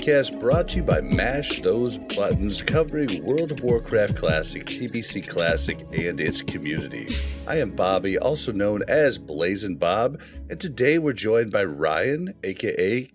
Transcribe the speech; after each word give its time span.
podcast 0.00 0.40
brought 0.40 0.68
to 0.68 0.76
you 0.76 0.82
by 0.82 1.00
Mash 1.02 1.60
Those 1.60 1.98
Buttons, 1.98 2.62
covering 2.62 3.22
World 3.26 3.52
of 3.52 3.62
Warcraft 3.62 4.16
Classic, 4.16 4.64
TBC 4.64 5.28
Classic, 5.28 5.78
and 5.92 6.18
its 6.18 6.40
community. 6.40 7.06
I 7.46 7.58
am 7.58 7.72
Bobby, 7.72 8.16
also 8.16 8.50
known 8.50 8.82
as 8.88 9.18
Blazing 9.18 9.76
Bob, 9.76 10.20
and 10.48 10.58
today 10.58 10.98
we're 10.98 11.12
joined 11.12 11.50
by 11.52 11.64
Ryan, 11.64 12.34
aka 12.42 13.10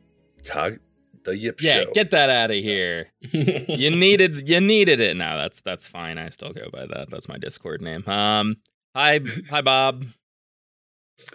Cog 0.46 0.78
the 1.24 1.36
Yip 1.36 1.60
Yeah, 1.60 1.86
Show. 1.86 1.92
get 1.94 2.12
that 2.12 2.30
out 2.30 2.52
of 2.52 2.58
here. 2.58 3.08
you 3.22 3.90
needed 3.90 4.48
you 4.48 4.62
needed 4.62 5.02
it. 5.02 5.18
No, 5.18 5.38
that's 5.40 5.62
that's 5.62 5.88
fine. 5.88 6.20
I 6.20 6.30
still 6.30 6.54
go 6.54 6.70
by 6.72 6.86
that. 6.86 7.08
That's 7.10 7.28
my 7.28 7.40
Discord 7.40 7.82
name. 7.82 8.08
Um 8.08 8.58
hi 8.96 9.22
hi 9.50 9.62
Bob. 9.62 10.06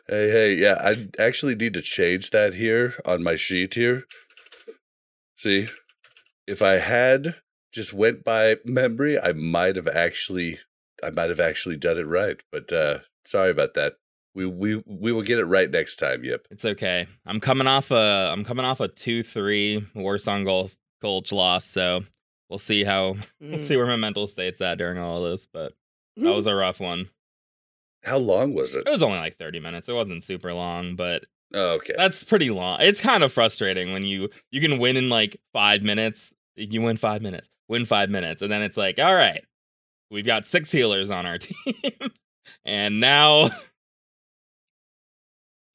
Hey, 0.08 0.30
hey, 0.30 0.54
yeah, 0.54 0.76
I 0.80 1.08
actually 1.18 1.56
need 1.56 1.72
to 1.74 1.80
change 1.82 2.30
that 2.30 2.54
here 2.54 2.94
on 3.04 3.24
my 3.24 3.34
sheet 3.34 3.74
here. 3.74 4.04
See, 5.40 5.68
if 6.46 6.60
I 6.60 6.72
had 6.74 7.36
just 7.72 7.94
went 7.94 8.24
by 8.24 8.56
memory, 8.62 9.18
I 9.18 9.32
might 9.32 9.76
have 9.76 9.88
actually, 9.88 10.58
I 11.02 11.08
might 11.08 11.30
have 11.30 11.40
actually 11.40 11.78
done 11.78 11.96
it 11.96 12.06
right. 12.06 12.42
But 12.52 12.70
uh 12.70 12.98
sorry 13.24 13.50
about 13.50 13.72
that. 13.72 13.94
We 14.34 14.44
we 14.44 14.82
we 14.84 15.12
will 15.12 15.22
get 15.22 15.38
it 15.38 15.46
right 15.46 15.70
next 15.70 15.96
time. 15.96 16.24
Yep. 16.24 16.48
It's 16.50 16.66
okay. 16.66 17.06
I'm 17.24 17.40
coming 17.40 17.66
off 17.66 17.90
a 17.90 18.30
I'm 18.30 18.44
coming 18.44 18.66
off 18.66 18.80
a 18.80 18.88
2-3 18.90 19.94
Warsong 19.94 20.44
Gulch, 20.44 20.76
Gulch 21.00 21.32
loss, 21.32 21.64
so 21.64 22.02
we'll 22.50 22.58
see 22.58 22.84
how 22.84 23.16
we'll 23.40 23.62
see 23.62 23.78
where 23.78 23.86
my 23.86 23.96
mental 23.96 24.26
state's 24.26 24.60
at 24.60 24.76
during 24.76 24.98
all 24.98 25.24
of 25.24 25.30
this, 25.30 25.46
but 25.46 25.72
that 26.18 26.34
was 26.34 26.48
a 26.48 26.54
rough 26.54 26.80
one. 26.80 27.08
How 28.04 28.18
long 28.18 28.52
was 28.52 28.74
it? 28.74 28.86
It 28.86 28.90
was 28.90 29.02
only 29.02 29.18
like 29.18 29.38
30 29.38 29.60
minutes. 29.60 29.88
It 29.88 29.94
wasn't 29.94 30.22
super 30.22 30.52
long, 30.52 30.96
but 30.96 31.24
Oh, 31.52 31.74
okay. 31.74 31.94
That's 31.96 32.22
pretty 32.24 32.50
long. 32.50 32.80
It's 32.80 33.00
kind 33.00 33.24
of 33.24 33.32
frustrating 33.32 33.92
when 33.92 34.04
you 34.06 34.28
you 34.52 34.60
can 34.60 34.78
win 34.78 34.96
in 34.96 35.08
like 35.08 35.40
five 35.52 35.82
minutes. 35.82 36.32
You 36.56 36.80
win 36.82 36.96
five 36.96 37.22
minutes, 37.22 37.48
win 37.68 37.86
five 37.86 38.10
minutes, 38.10 38.42
and 38.42 38.52
then 38.52 38.62
it's 38.62 38.76
like, 38.76 38.98
all 38.98 39.14
right, 39.14 39.42
we've 40.10 40.26
got 40.26 40.46
six 40.46 40.70
healers 40.70 41.10
on 41.10 41.26
our 41.26 41.38
team, 41.38 41.74
and 42.64 43.00
now. 43.00 43.50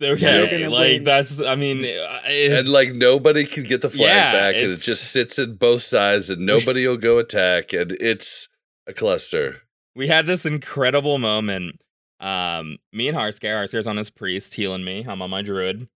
Okay, 0.03 0.57
gonna 0.57 0.69
like 0.69 0.89
win. 0.89 1.03
that's. 1.05 1.39
I 1.39 1.55
mean, 1.55 1.83
uh, 1.85 2.19
and 2.27 2.67
like 2.67 2.93
nobody 2.93 3.45
can 3.45 3.63
get 3.63 3.81
the 3.81 3.89
flag 3.89 4.01
Yeah, 4.09 4.31
back, 4.33 4.55
and 4.55 4.71
it 4.73 4.81
just 4.81 5.11
sits 5.11 5.39
in 5.39 5.55
both 5.55 5.83
sides, 5.83 6.29
and 6.29 6.45
nobody 6.45 6.85
will 6.85 6.97
go 6.97 7.17
attack, 7.17 7.71
and 7.71 7.93
it's 7.93 8.49
a 8.87 8.93
cluster. 8.93 9.61
we 9.95 10.07
had 10.09 10.25
this 10.25 10.45
incredible 10.45 11.17
moment. 11.17 11.79
Um, 12.19 12.77
me 12.93 13.07
and 13.07 13.17
Harscare, 13.17 13.55
Harscare's 13.55 13.87
on 13.87 13.97
his 13.97 14.09
priest 14.09 14.53
healing 14.53 14.83
me. 14.83 15.05
I'm 15.07 15.21
on 15.21 15.29
my 15.29 15.41
druid. 15.41 15.87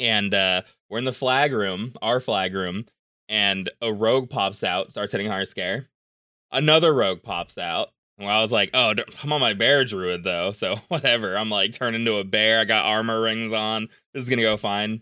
And 0.00 0.32
uh 0.34 0.62
we're 0.90 0.98
in 0.98 1.04
the 1.04 1.12
flag 1.12 1.52
room, 1.52 1.94
our 2.02 2.20
flag 2.20 2.54
room, 2.54 2.86
and 3.28 3.68
a 3.80 3.92
rogue 3.92 4.28
pops 4.30 4.62
out, 4.62 4.90
starts 4.90 5.12
hitting 5.12 5.28
Harscare. 5.28 5.86
Another 6.50 6.92
rogue 6.92 7.22
pops 7.22 7.56
out. 7.56 7.88
And 8.18 8.28
I 8.28 8.40
was 8.42 8.52
like, 8.52 8.70
oh, 8.74 8.94
I'm 9.22 9.32
on 9.32 9.40
my 9.40 9.54
bear 9.54 9.84
druid 9.84 10.22
though, 10.24 10.52
so 10.52 10.76
whatever. 10.88 11.36
I'm 11.36 11.50
like 11.50 11.72
turned 11.72 11.96
into 11.96 12.16
a 12.16 12.24
bear. 12.24 12.60
I 12.60 12.64
got 12.64 12.84
armor 12.84 13.20
rings 13.22 13.52
on. 13.52 13.88
This 14.12 14.22
is 14.24 14.28
gonna 14.28 14.42
go 14.42 14.56
fine. 14.56 15.00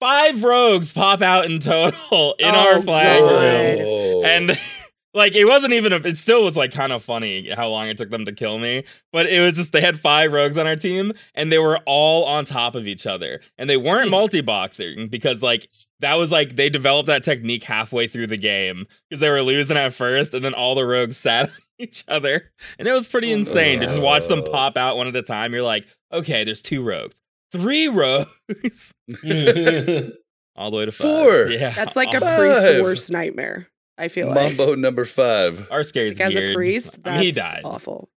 Five 0.00 0.42
rogues 0.42 0.92
pop 0.92 1.20
out 1.20 1.44
in 1.44 1.60
total 1.60 2.34
in 2.38 2.46
our 2.54 2.76
Oh, 2.76 2.82
flag 2.82 3.20
God. 3.20 3.78
room. 3.78 4.24
And 4.24 4.58
like 5.14 5.34
it 5.34 5.44
wasn't 5.44 5.72
even 5.72 5.92
a, 5.92 5.96
it 5.96 6.16
still 6.16 6.44
was 6.44 6.56
like 6.56 6.72
kind 6.72 6.92
of 6.92 7.02
funny 7.02 7.50
how 7.54 7.68
long 7.68 7.88
it 7.88 7.98
took 7.98 8.10
them 8.10 8.24
to 8.24 8.32
kill 8.32 8.58
me 8.58 8.84
but 9.12 9.26
it 9.26 9.40
was 9.40 9.56
just 9.56 9.72
they 9.72 9.80
had 9.80 9.98
five 10.00 10.32
rogues 10.32 10.56
on 10.56 10.66
our 10.66 10.76
team 10.76 11.12
and 11.34 11.50
they 11.50 11.58
were 11.58 11.78
all 11.86 12.24
on 12.24 12.44
top 12.44 12.74
of 12.74 12.86
each 12.86 13.06
other 13.06 13.40
and 13.58 13.68
they 13.68 13.76
weren't 13.76 14.06
Hmm. 14.06 14.12
multi-boxing 14.12 15.08
because 15.08 15.42
like 15.42 15.68
that 16.00 16.14
was 16.14 16.30
like 16.30 16.56
they 16.56 16.68
developed 16.70 17.08
that 17.08 17.24
technique 17.24 17.62
halfway 17.64 18.06
through 18.08 18.28
the 18.28 18.36
game 18.36 18.86
because 19.08 19.20
they 19.20 19.28
were 19.30 19.42
losing 19.42 19.76
at 19.76 19.92
first 19.94 20.32
and 20.34 20.44
then 20.44 20.54
all 20.54 20.74
the 20.74 20.84
rogues 20.86 21.16
sat 21.16 21.48
on 21.50 21.54
each 21.78 22.04
other 22.08 22.50
and 22.78 22.86
it 22.86 22.92
was 22.92 23.06
pretty 23.06 23.30
Oh, 23.32 23.36
insane 23.38 23.80
to 23.80 23.86
just 23.86 24.00
watch 24.00 24.26
them 24.28 24.42
pop 24.44 24.76
out 24.76 24.96
one 24.96 25.08
at 25.08 25.16
a 25.16 25.22
time 25.22 25.52
you're 25.52 25.62
like 25.62 25.86
okay 26.12 26.44
there's 26.44 26.62
two 26.62 26.82
rogues 26.82 27.20
three 27.52 27.88
rogues 27.88 28.94
all 30.56 30.70
the 30.70 30.76
way 30.76 30.84
to 30.84 30.92
five. 30.92 31.06
Four. 31.06 31.46
yeah 31.48 31.70
That's 31.70 31.96
like 31.96 32.14
a 32.14 32.20
Five. 32.20 32.38
priest's 32.38 32.82
worst 32.82 33.10
nightmare. 33.10 33.66
I 34.00 34.08
feel 34.08 34.28
like. 34.28 34.56
Mambo 34.56 34.74
number 34.76 35.04
five. 35.04 35.68
our 35.70 35.84
scares 35.84 36.18
Like, 36.18 36.30
as 36.30 36.36
a 36.36 36.54
priest, 36.54 37.02
that's 37.02 37.22
he 37.22 37.32
died 37.32 37.60
awful. 37.64 38.08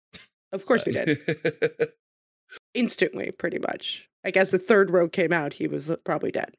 Of 0.52 0.64
course 0.64 0.84
he 0.84 0.92
did. 0.92 1.18
Instantly, 2.74 3.32
pretty 3.32 3.58
much. 3.58 4.08
I 4.24 4.30
guess 4.30 4.52
the 4.52 4.58
third 4.58 4.90
rogue 4.90 5.10
came 5.10 5.32
out, 5.32 5.54
he 5.54 5.66
was 5.66 5.94
probably 6.04 6.30
dead. 6.30 6.54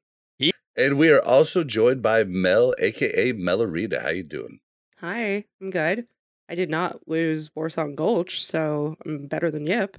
and 0.75 0.97
we 0.97 1.09
are 1.09 1.23
also 1.23 1.63
joined 1.63 2.01
by 2.01 2.25
Mel, 2.25 2.73
aka 2.79 3.31
Melarita. 3.31 4.01
How 4.01 4.09
you 4.09 4.23
doing? 4.23 4.59
Hi, 4.99 5.45
I'm 5.61 5.69
good. 5.69 6.07
I 6.49 6.55
did 6.55 6.69
not 6.69 7.07
lose 7.07 7.49
Warsong 7.57 7.95
Gulch, 7.95 8.43
so 8.43 8.97
I'm 9.05 9.27
better 9.27 9.49
than 9.49 9.65
Yip. 9.65 9.97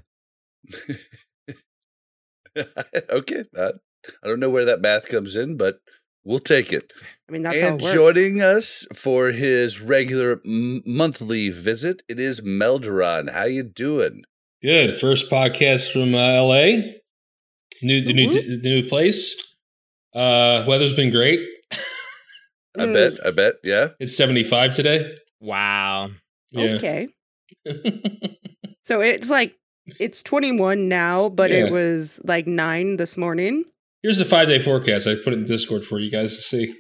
okay, 3.11 3.45
uh, 3.57 3.73
I 4.23 4.29
don't 4.29 4.41
know 4.41 4.51
where 4.51 4.67
that 4.67 4.83
math 4.83 5.09
comes 5.09 5.35
in, 5.35 5.57
but 5.57 5.81
we'll 6.25 6.39
take 6.41 6.73
it. 6.73 6.93
I 7.29 7.33
mean, 7.33 7.43
that's 7.43 7.59
how 7.61 7.69
and 7.69 7.81
it 7.81 7.85
works. 7.85 7.95
joining 7.95 8.43
us 8.43 8.87
for 8.95 9.31
his 9.33 9.81
regular 9.81 10.41
m- 10.45 10.83
monthly 10.87 11.49
visit, 11.49 12.03
it 12.09 12.21
is 12.21 12.41
Melderon. 12.43 13.31
How 13.31 13.45
you 13.45 13.63
doing? 13.63 14.25
Good. 14.63 14.99
First 14.99 15.31
podcast 15.31 15.91
from 15.93 16.15
uh, 16.15 16.43
LA. 16.43 16.83
New 17.83 18.01
the 18.03 18.13
new 18.13 18.29
Mhm. 18.29 18.63
the 18.63 18.69
new 18.71 18.87
place. 18.89 19.35
Uh 20.15 20.65
weather's 20.67 20.95
been 20.95 21.11
great. 21.11 21.41
I 22.79 22.87
bet. 22.87 23.25
I 23.27 23.31
bet. 23.31 23.55
Yeah. 23.65 23.89
It's 24.01 24.17
75 24.17 24.75
today. 24.75 25.15
wow 25.41 26.11
Yeah. 26.53 26.75
Okay. 26.75 27.09
So 28.85 29.01
it's 29.01 29.31
like, 29.31 29.55
it's 29.99 30.23
21 30.23 30.89
now, 30.91 31.31
but 31.31 31.51
Yeah. 31.51 31.65
it 31.67 31.73
was 31.73 32.21
like 32.25 32.47
9 32.47 32.97
this 32.99 33.17
morning. 33.17 33.65
Here's 34.05 34.19
the 34.19 34.25
5-day 34.25 34.59
forecast. 34.59 35.07
I 35.07 35.15
put 35.15 35.33
it 35.33 35.39
in 35.39 35.45
Discord 35.47 35.83
for 35.83 35.99
you 35.99 36.11
guys 36.11 36.37
to 36.37 36.43
see. 36.43 36.75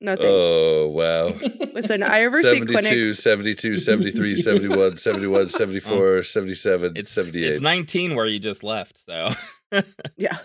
Nothing. 0.00 0.24
Oh, 0.26 0.88
wow. 0.88 1.26
Listen, 1.74 2.02
I 2.02 2.22
ever 2.22 2.42
see 2.42 2.60
72, 2.60 2.72
clinics. 2.72 3.18
72, 3.22 3.76
73, 3.76 4.36
71, 4.36 4.96
71, 4.96 5.48
74, 5.50 6.22
77, 6.22 6.92
It's 6.96 7.10
78. 7.10 7.44
It's 7.46 7.60
19 7.60 8.16
where 8.16 8.24
you 8.24 8.38
just 8.38 8.64
left, 8.64 9.04
so 9.04 9.34
Yeah. 10.16 10.38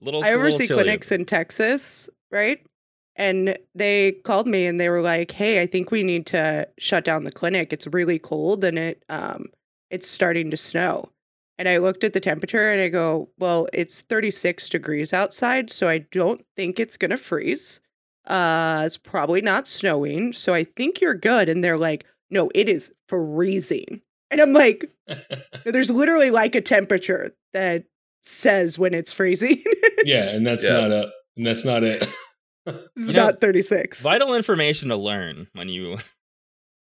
little. 0.00 0.24
I 0.24 0.30
little 0.30 0.40
oversee 0.40 0.66
chilly. 0.66 0.82
clinics 0.82 1.12
in 1.12 1.24
Texas, 1.24 2.10
right? 2.32 2.58
And 3.14 3.56
they 3.72 4.12
called 4.24 4.48
me 4.48 4.66
and 4.66 4.80
they 4.80 4.88
were 4.88 5.00
like, 5.00 5.30
"Hey, 5.30 5.62
I 5.62 5.66
think 5.66 5.92
we 5.92 6.02
need 6.02 6.26
to 6.26 6.66
shut 6.76 7.04
down 7.04 7.22
the 7.22 7.30
clinic. 7.30 7.72
It's 7.72 7.86
really 7.86 8.18
cold 8.18 8.64
and 8.64 8.78
it 8.78 9.04
um 9.08 9.46
it's 9.90 10.08
starting 10.08 10.50
to 10.50 10.56
snow." 10.56 11.12
And 11.58 11.68
I 11.68 11.78
looked 11.78 12.04
at 12.04 12.12
the 12.12 12.20
temperature 12.20 12.70
and 12.70 12.80
I 12.80 12.88
go, 12.88 13.30
"Well, 13.38 13.66
it's 13.72 14.02
36 14.02 14.68
degrees 14.68 15.12
outside, 15.12 15.70
so 15.70 15.88
I 15.88 15.98
don't 15.98 16.44
think 16.56 16.78
it's 16.78 16.96
going 16.96 17.10
to 17.12 17.16
freeze. 17.16 17.80
Uh 18.26 18.82
it's 18.84 18.96
probably 18.98 19.40
not 19.40 19.66
snowing, 19.68 20.32
so 20.32 20.52
I 20.54 20.64
think 20.64 21.00
you're 21.00 21.14
good." 21.14 21.48
And 21.48 21.62
they're 21.64 21.78
like, 21.78 22.04
"No, 22.30 22.50
it 22.54 22.68
is 22.68 22.92
freezing." 23.08 24.02
And 24.30 24.40
I'm 24.40 24.52
like, 24.52 24.90
"There's 25.64 25.90
literally 26.02 26.30
like 26.30 26.54
a 26.56 26.60
temperature 26.60 27.30
that 27.52 27.84
says 28.22 28.78
when 28.78 28.92
it's 28.94 29.12
freezing." 29.12 29.62
yeah, 30.04 30.28
and 30.30 30.44
that's 30.46 30.64
Yeah. 30.64 30.80
not 30.80 30.90
a 30.90 31.12
and 31.36 31.46
that's 31.46 31.64
not 31.64 31.82
it. 31.84 32.06
It's 32.66 33.06
You 33.08 33.12
know, 33.12 33.26
not 33.26 33.40
36. 33.40 34.02
Vital 34.02 34.34
information 34.34 34.88
to 34.88 34.96
learn 34.96 35.46
when 35.52 35.68
you 35.68 35.98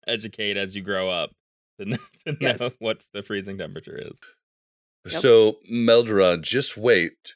educate 0.07 0.55
as 0.55 0.73
you 0.75 0.81
grow 0.81 1.09
up 1.09 1.31
to, 1.79 1.85
kn- 1.85 1.99
to 2.25 2.31
know 2.31 2.37
Yes. 2.39 2.75
what 2.79 3.01
the 3.13 3.21
freezing 3.21 3.57
temperature 3.57 3.97
is. 3.97 4.17
Yep. 5.05 5.21
So, 5.21 5.57
Melderon, 5.71 6.41
just 6.41 6.77
wait. 6.77 7.33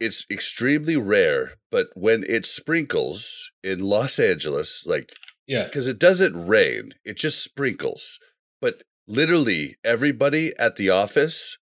it's 0.00 0.26
extremely 0.30 0.96
rare, 0.96 1.52
but 1.70 1.86
when 1.94 2.24
it 2.28 2.44
sprinkles 2.44 3.50
in 3.62 3.78
Los 3.78 4.18
Angeles, 4.18 4.82
like 4.84 5.12
Yeah. 5.46 5.64
because 5.64 5.86
it 5.86 5.98
doesn't 6.00 6.46
rain, 6.46 6.92
it 7.04 7.16
just 7.16 7.42
sprinkles. 7.42 8.18
But 8.60 8.82
literally 9.06 9.76
everybody 9.84 10.52
at 10.58 10.76
the 10.76 10.90
office 10.90 11.56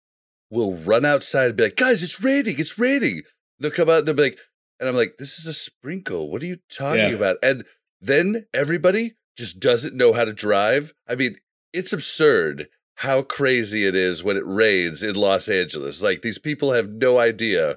will 0.51 0.75
run 0.77 1.05
outside 1.07 1.47
and 1.49 1.57
be 1.57 1.65
like, 1.65 1.77
guys, 1.77 2.03
it's 2.03 2.23
raining, 2.23 2.59
it's 2.59 2.79
raining. 2.79 3.23
They'll 3.59 3.71
come 3.71 3.89
out 3.89 4.01
and 4.01 4.09
they'll 4.09 4.15
be 4.15 4.23
like, 4.25 4.39
and 4.79 4.89
I'm 4.89 4.95
like, 4.95 5.17
this 5.19 5.39
is 5.39 5.47
a 5.47 5.53
sprinkle. 5.55 6.31
What 6.31 6.43
are 6.43 6.47
you 6.47 6.59
talking 6.71 7.01
Yeah. 7.01 7.17
about? 7.17 7.39
And 7.43 7.65
then 8.01 8.47
everybody 8.53 9.15
just 9.37 9.59
doesn't 9.59 9.97
know 9.97 10.13
how 10.13 10.25
to 10.27 10.33
drive. 10.35 10.93
I 11.09 11.15
mean, 11.17 11.39
it's 11.73 11.93
absurd 11.95 12.69
how 12.99 13.23
crazy 13.23 13.87
it 13.87 13.95
is 13.95 14.25
when 14.25 14.37
it 14.37 14.43
rains 14.45 15.05
in 15.05 15.15
Los 15.15 15.49
Angeles. 15.49 16.03
Like 16.03 16.23
these 16.23 16.39
people 16.39 16.73
have 16.73 16.89
no 16.89 17.19
idea 17.19 17.77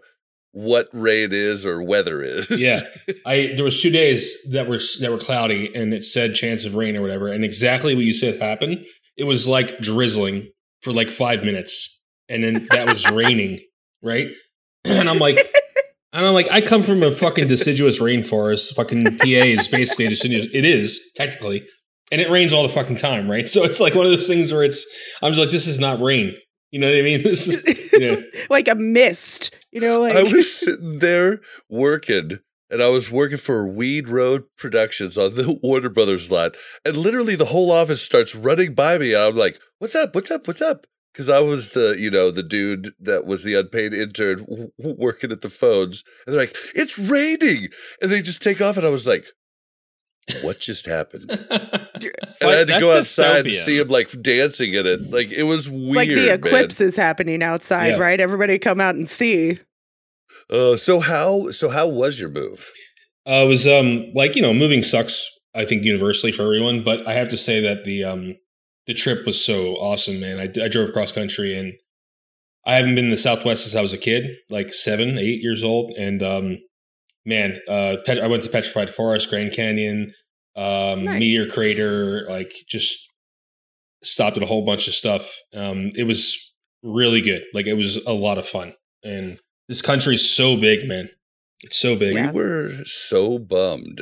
what 0.52 0.90
rain 0.94 1.30
is 1.32 1.64
or 1.64 1.82
weather 1.82 2.24
is. 2.24 2.50
Yeah. 2.50 2.82
I 3.26 3.54
there 3.56 3.64
was 3.64 3.80
two 3.80 3.92
days 3.92 4.36
that 4.50 4.68
were 4.68 4.80
that 5.00 5.12
were 5.12 5.20
cloudy 5.20 5.74
and 5.76 5.94
it 5.94 6.04
said 6.04 6.34
chance 6.34 6.66
of 6.66 6.74
rain 6.74 6.98
or 6.98 7.02
whatever, 7.02 7.28
and 7.28 7.46
exactly 7.46 7.94
what 7.94 8.04
you 8.04 8.14
said 8.14 8.42
happened. 8.42 8.84
It 9.16 9.26
was 9.26 9.48
like 9.48 9.80
drizzling 9.80 10.52
for 10.82 10.92
like 10.92 11.12
five 11.12 11.44
minutes, 11.44 12.02
and 12.28 12.44
then 12.44 12.68
that 12.72 12.90
was 12.90 13.10
raining, 13.12 13.60
right? 14.02 14.30
And 14.84 15.08
I'm 15.08 15.20
like, 15.20 15.38
and 16.12 16.26
I'm 16.26 16.34
like, 16.34 16.48
I 16.50 16.60
come 16.60 16.82
from 16.82 17.04
a 17.04 17.12
fucking 17.12 17.48
deciduous 17.48 18.00
rainforest. 18.00 18.74
Fucking 18.74 19.20
PA 19.20 19.28
is 19.28 19.68
basically 19.68 20.08
deciduous. 20.08 20.48
It 20.52 20.66
is 20.66 21.12
technically, 21.16 21.62
and 22.12 22.22
it 22.22 22.30
rains 22.30 22.54
all 22.54 22.64
the 22.64 22.74
fucking 22.74 22.98
time, 22.98 23.30
right? 23.30 23.48
So 23.52 23.64
it's 23.64 23.80
like 23.80 23.96
one 23.96 24.06
of 24.06 24.12
those 24.12 24.28
things 24.28 24.52
where 24.52 24.64
it's. 24.64 24.86
I'm 25.22 25.32
just 25.32 25.42
like, 25.42 25.52
this 25.52 25.68
is 25.68 25.80
not 25.80 26.00
rain. 26.00 26.36
You 26.72 26.80
know 26.80 26.90
what 26.90 26.98
I 26.98 27.02
mean? 27.02 27.22
This 27.24 27.48
is 27.48 27.92
yeah. 27.94 28.22
like 28.50 28.68
a 28.68 28.76
mist, 28.76 29.54
you 29.72 29.82
know, 29.82 30.02
like 30.02 30.16
I 30.16 30.24
was 30.24 30.54
sitting 30.54 31.00
there 31.00 31.42
working, 31.70 32.40
and 32.70 32.82
I 32.82 32.88
was 32.88 33.12
working 33.12 33.38
for 33.38 33.68
Weed 33.68 34.10
Road 34.10 34.44
Productions 34.58 35.18
on 35.18 35.36
the 35.36 35.60
Warner 35.62 35.90
Brothers 35.90 36.32
lot, 36.32 36.56
and 36.86 36.96
literally 36.96 37.36
the 37.36 37.46
whole 37.46 37.72
office 37.72 38.02
starts 38.02 38.36
running 38.36 38.74
by 38.74 38.98
me, 38.98 39.14
and 39.14 39.24
I'm 39.24 39.36
like, 39.36 39.60
"What's 39.80 39.96
up? 39.96 40.16
What's 40.16 40.32
up? 40.32 40.48
What's 40.48 40.62
up?" 40.62 40.88
Because 41.14 41.28
I 41.28 41.40
was 41.40 41.70
the, 41.70 41.98
you 42.00 42.10
know, 42.10 42.32
the 42.32 42.44
dude 42.44 42.94
that 42.98 43.26
was 43.26 43.44
the 43.44 43.56
unpaid 43.56 43.94
intern 43.94 44.38
w- 44.46 44.72
w- 44.80 44.96
working 44.98 45.32
at 45.34 45.42
the 45.42 45.50
phones, 45.50 46.04
and 46.26 46.34
they're 46.34 46.42
like, 46.42 46.56
"It's 46.74 46.98
raining," 46.98 47.68
and 48.02 48.10
they 48.10 48.22
just 48.22 48.42
take 48.42 48.62
off, 48.62 48.78
and 48.78 48.86
I 48.86 48.90
was 48.90 49.06
like, 49.06 49.26
"What 50.42 50.60
just 50.60 50.86
happened?" 50.86 51.30
And 52.42 52.50
I 52.50 52.56
had 52.56 52.68
to 52.70 52.80
go 52.80 52.98
outside 52.98 53.46
and 53.46 53.54
see 53.54 53.78
him 53.78 53.90
like 53.90 54.10
dancing 54.24 54.74
in 54.74 54.88
it. 54.88 55.12
Like 55.12 55.32
it 55.32 55.44
was 55.44 55.70
weird. 55.70 55.86
it's 55.86 55.96
like 55.96 56.10
the 56.10 56.16
man. 56.28 56.34
eclipse 56.40 56.82
is 56.82 56.96
happening 56.96 57.44
outside, 57.44 57.90
Yeah. 57.90 57.98
right? 57.98 58.20
Everybody 58.20 58.58
come 58.58 58.82
out 58.82 58.96
and 58.96 59.08
see. 59.08 59.60
Uh, 60.50 60.76
so 60.76 61.00
how 61.00 61.52
so 61.52 61.70
how 61.70 61.88
was 61.88 62.20
your 62.20 62.30
move? 62.30 62.72
Uh, 63.28 63.44
it 63.46 63.48
was 63.48 63.68
um 63.68 64.06
like 64.16 64.36
you 64.36 64.42
know 64.42 64.54
moving 64.54 64.82
sucks 64.82 65.30
I 65.54 65.66
think 65.66 65.84
universally 65.84 66.32
for 66.32 66.44
everyone, 66.44 66.82
but 66.84 67.06
I 67.08 67.14
have 67.14 67.30
to 67.30 67.38
say 67.38 67.60
that 67.62 67.86
the 67.86 68.04
um 68.04 68.36
the 68.88 68.96
trip 68.96 69.26
was 69.28 69.44
so 69.46 69.76
awesome, 69.76 70.20
man. 70.20 70.40
I, 70.40 70.64
I 70.64 70.68
drove 70.68 70.92
cross 70.94 71.12
country 71.12 71.56
and 71.56 71.74
I 72.66 72.76
haven't 72.76 72.96
been 72.96 73.06
in 73.06 73.12
the 73.12 73.18
Southwest 73.18 73.64
since 73.64 73.76
I 73.76 73.82
was 73.82 73.94
a 73.94 73.98
kid, 74.00 74.28
like 74.50 74.74
seven, 74.74 75.20
eight 75.20 75.42
years 75.44 75.64
old, 75.64 75.92
and 75.98 76.24
um 76.24 76.58
man, 77.26 77.60
uh, 77.68 77.98
Pet- 78.06 78.20
I 78.22 78.28
went 78.28 78.44
to 78.44 78.50
Petrified 78.50 78.90
Forest, 78.90 79.30
Grand 79.30 79.54
Canyon, 79.54 80.14
um, 80.56 81.06
Nice. 81.06 81.20
Meteor 81.20 81.48
Crater, 81.48 82.26
like 82.30 82.54
just 82.68 83.08
stopped 84.04 84.38
at 84.38 84.44
a 84.44 84.48
whole 84.48 84.66
bunch 84.66 84.88
of 84.88 84.94
stuff. 84.94 85.36
Um, 85.54 85.92
it 85.96 86.04
was 86.04 86.54
really 86.84 87.22
good. 87.22 87.44
Like 87.54 87.68
it 87.68 87.74
was 87.74 87.98
a 88.06 88.14
lot 88.14 88.38
of 88.38 88.48
fun, 88.48 88.74
and 89.04 89.40
this 89.68 89.82
country 89.82 90.16
is 90.16 90.30
so 90.30 90.58
big, 90.58 90.88
man. 90.88 91.10
It's 91.62 91.78
so 91.78 91.96
big. 91.96 92.16
We 92.16 92.28
were 92.28 92.72
so 92.86 93.38
bummed 93.38 94.02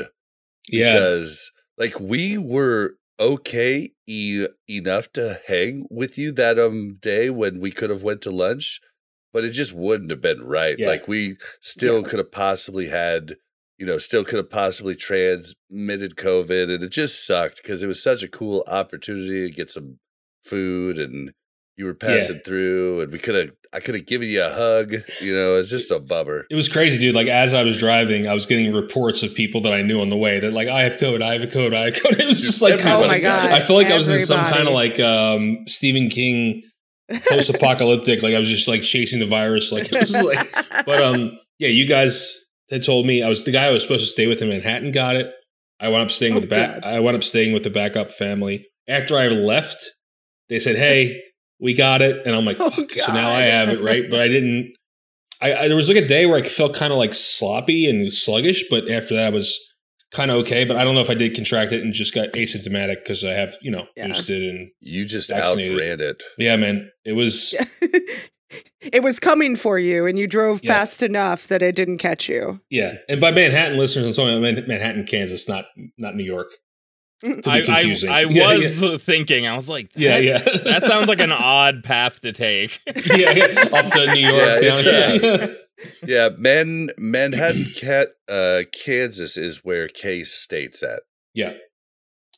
yeah. 0.69 0.93
because 0.93 1.51
like 1.77 1.99
we 1.99 2.37
were 2.37 2.95
okay 3.19 3.91
e- 4.07 4.47
enough 4.69 5.11
to 5.13 5.39
hang 5.47 5.85
with 5.89 6.17
you 6.17 6.31
that 6.31 6.57
um 6.57 6.97
day 7.01 7.29
when 7.29 7.59
we 7.59 7.71
could 7.71 7.89
have 7.89 8.03
went 8.03 8.21
to 8.21 8.31
lunch, 8.31 8.79
but 9.33 9.43
it 9.43 9.51
just 9.51 9.73
wouldn't 9.73 10.09
have 10.11 10.21
been 10.21 10.41
right. 10.43 10.77
Yeah. 10.77 10.87
Like 10.87 11.07
we 11.07 11.37
still 11.61 12.01
Yeah. 12.01 12.07
could 12.07 12.19
have 12.19 12.31
possibly 12.31 12.87
had, 12.87 13.35
you 13.77 13.85
know, 13.85 13.97
still 13.97 14.23
could 14.23 14.37
have 14.37 14.49
possibly 14.49 14.95
transmitted 14.95 16.15
COVID, 16.15 16.73
and 16.73 16.83
it 16.83 16.91
just 16.91 17.25
sucked 17.25 17.61
because 17.61 17.83
it 17.83 17.87
was 17.87 18.01
such 18.01 18.23
a 18.23 18.27
cool 18.27 18.63
opportunity 18.67 19.47
to 19.49 19.55
get 19.55 19.69
some 19.71 19.99
food 20.43 20.97
and. 20.97 21.31
You 21.77 21.85
were 21.85 21.93
passing 21.93 22.41
through, 22.43 22.99
and 22.99 23.09
we 23.09 23.19
could 23.19 23.35
have. 23.35 23.51
I 23.71 23.79
could 23.79 23.95
have 23.95 24.05
given 24.05 24.27
you 24.27 24.43
a 24.43 24.49
hug. 24.49 24.95
You 25.21 25.33
know, 25.33 25.55
it's 25.55 25.69
just 25.69 25.89
a 25.91 25.97
bummer. 26.01 26.45
It 26.51 26.55
was 26.55 26.67
crazy, 26.67 26.99
dude. 26.99 27.15
Like 27.15 27.27
as 27.29 27.53
I 27.53 27.63
was 27.63 27.77
driving, 27.77 28.27
I 28.27 28.33
was 28.33 28.45
getting 28.45 28.73
reports 28.73 29.23
of 29.23 29.33
people 29.33 29.61
that 29.61 29.71
I 29.71 29.81
knew 29.81 30.01
on 30.01 30.09
the 30.09 30.17
way 30.17 30.41
that 30.41 30.51
like 30.51 30.67
I 30.67 30.83
have 30.83 30.97
code, 30.99 31.21
I 31.21 31.31
have 31.31 31.41
a 31.41 31.47
code, 31.47 31.73
I 31.73 31.85
have 31.91 31.93
code. 32.03 32.15
It 32.19 32.27
was 32.27 32.41
just 32.41 32.61
like 32.61 32.85
Oh 32.85 33.07
my 33.07 33.19
god! 33.19 33.51
I 33.51 33.61
felt 33.61 33.81
like 33.81 33.89
I 33.89 33.95
was 33.95 34.09
in 34.09 34.19
some 34.25 34.45
kind 34.47 34.67
of 34.67 34.73
like 34.73 34.99
um 34.99 35.59
Stephen 35.67 36.09
King 36.09 36.63
post 37.27 37.49
apocalyptic, 37.49 38.21
like 38.21 38.35
I 38.35 38.39
was 38.39 38.49
just 38.49 38.67
like 38.67 38.81
chasing 38.81 39.19
the 39.19 39.25
virus. 39.25 39.71
Like 39.71 39.91
it 39.91 39.99
was 39.99 40.21
like 40.23 40.51
but 40.85 41.01
um 41.01 41.37
yeah, 41.57 41.69
you 41.69 41.85
guys 41.85 42.37
had 42.69 42.83
told 42.83 43.05
me 43.05 43.23
I 43.23 43.29
was 43.29 43.43
the 43.43 43.51
guy 43.51 43.65
I 43.65 43.71
was 43.71 43.81
supposed 43.81 44.05
to 44.05 44.11
stay 44.11 44.27
with 44.27 44.41
in 44.41 44.49
Manhattan 44.49 44.91
got 44.91 45.15
it. 45.15 45.31
I 45.79 45.89
wound 45.89 46.03
up 46.03 46.11
staying 46.11 46.35
with 46.35 46.43
Oh, 46.43 46.47
the 46.47 46.55
back 46.55 46.83
I 46.83 46.99
wound 46.99 47.17
up 47.17 47.23
staying 47.23 47.53
with 47.53 47.63
the 47.63 47.69
backup 47.69 48.11
family. 48.11 48.67
After 48.87 49.17
I 49.17 49.27
left, 49.27 49.91
they 50.49 50.59
said, 50.59 50.75
Hey, 50.75 51.21
we 51.59 51.73
got 51.73 52.01
it. 52.01 52.25
And 52.25 52.35
I'm 52.35 52.45
like, 52.45 52.57
Oh. 52.59 52.69
So 52.69 53.13
now 53.13 53.31
I 53.31 53.41
have 53.41 53.69
it, 53.69 53.81
right? 53.81 54.09
But 54.09 54.19
I 54.19 54.27
didn't 54.27 54.73
I, 55.41 55.53
I 55.53 55.67
there 55.67 55.77
was 55.77 55.87
like 55.87 55.97
a 55.97 56.07
day 56.07 56.25
where 56.25 56.37
I 56.37 56.47
felt 56.47 56.75
kind 56.75 56.91
of 56.91 56.99
like 56.99 57.13
sloppy 57.13 57.89
and 57.89 58.11
sluggish, 58.11 58.65
but 58.69 58.89
after 58.89 59.15
that 59.15 59.25
I 59.25 59.29
was 59.29 59.57
kind 60.11 60.31
of 60.31 60.37
okay. 60.37 60.65
But 60.65 60.77
I 60.77 60.83
don't 60.83 60.95
know 60.95 61.01
if 61.01 61.09
I 61.09 61.13
did 61.15 61.35
contract 61.35 61.71
it 61.71 61.81
and 61.83 61.93
just 61.93 62.13
got 62.15 62.33
asymptomatic 62.33 62.97
because 63.03 63.23
I 63.23 63.31
have, 63.31 63.55
you 63.61 63.71
know, 63.71 63.87
Yeah. 63.95 64.07
boosted 64.07 64.43
and 64.43 64.71
You 64.79 65.05
just 65.05 65.29
Vaccinated. 65.29 65.73
outran 65.73 66.01
it. 66.01 66.23
yeah, 66.37 66.55
man. 66.55 66.91
It 67.05 67.13
was 67.13 67.53
it 68.81 69.03
was 69.03 69.19
coming 69.19 69.55
for 69.55 69.77
you, 69.77 70.05
and 70.05 70.17
you 70.17 70.25
drove 70.27 70.61
Yeah. 70.63 70.73
fast 70.73 71.03
enough 71.03 71.47
that 71.47 71.61
it 71.61 71.75
didn't 71.75 71.97
catch 71.99 72.27
you. 72.29 72.59
yeah. 72.69 72.93
And 73.07 73.19
by 73.21 73.31
Manhattan 73.31 73.77
listeners, 73.77 74.05
I'm 74.05 74.13
talking 74.13 74.37
about 74.43 74.67
Manhattan, 74.67 75.05
Kansas, 75.05 75.47
not 75.47 75.65
not 75.97 76.15
New 76.15 76.23
York. 76.23 76.47
Could 77.21 77.43
be 77.43 77.49
I, 77.49 77.57
I. 77.57 78.21
I 78.21 78.25
was 78.25 78.81
yeah. 78.81 78.97
thinking, 78.99 79.45
I 79.47 79.55
was 79.55 79.67
like, 79.67 79.91
Yeah, 79.95 80.19
that, 80.19 80.23
yeah. 80.23 80.57
that 80.63 80.83
sounds 80.83 81.07
like 81.07 81.19
an 81.19 81.31
odd 81.31 81.83
path 81.83 82.21
to 82.21 82.31
take. 82.31 82.79
yeah, 82.87 83.31
yeah. 83.31 83.45
Up 83.73 83.91
to 83.91 84.13
New 84.13 84.21
York, 84.21 84.35
Yeah, 84.35 84.59
down 84.59 84.77
it's, 84.79 85.21
here. 85.23 85.55
Yeah, 86.05 86.29
Man 86.37 86.89
Manhattan 86.97 87.65
Cat 87.75 88.09
uh 88.27 88.63
Kansas 88.73 89.37
is 89.37 89.63
where 89.63 89.87
K-State's 89.87 90.83
at. 90.83 91.01
yeah. 91.33 91.53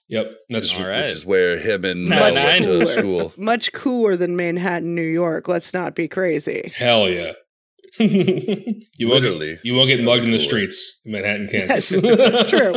Yep. 0.10 0.32
That's 0.50 0.72
All 0.74 0.84
true. 0.84 0.92
right. 0.92 1.02
Which 1.04 1.12
is 1.12 1.26
where 1.26 1.58
him 1.58 1.86
and 1.86 2.06
No, 2.06 2.18
Mel 2.18 2.34
went 2.34 2.66
know. 2.66 2.80
to 2.82 2.86
school. 2.86 3.34
Much 3.38 3.72
cooler 3.72 4.18
than 4.18 4.36
Manhattan, 4.36 4.94
New 4.94 5.02
York. 5.02 5.48
Let's 5.48 5.74
not 5.74 5.96
be 5.96 6.10
crazy. 6.10 6.72
Hell 6.76 7.08
yeah. 7.10 7.32
you 7.98 9.08
won't 9.08 9.24
get, 9.24 9.60
you 9.64 9.74
won't 9.74 9.88
get 9.88 10.04
mugged 10.04 10.26
in 10.26 10.32
the 10.32 10.40
streets 10.40 11.00
in 11.06 11.14
Manhattan, 11.14 11.48
Kansas. 11.50 11.92
Yes, 12.04 12.18
that's 12.18 12.50
true. 12.50 12.74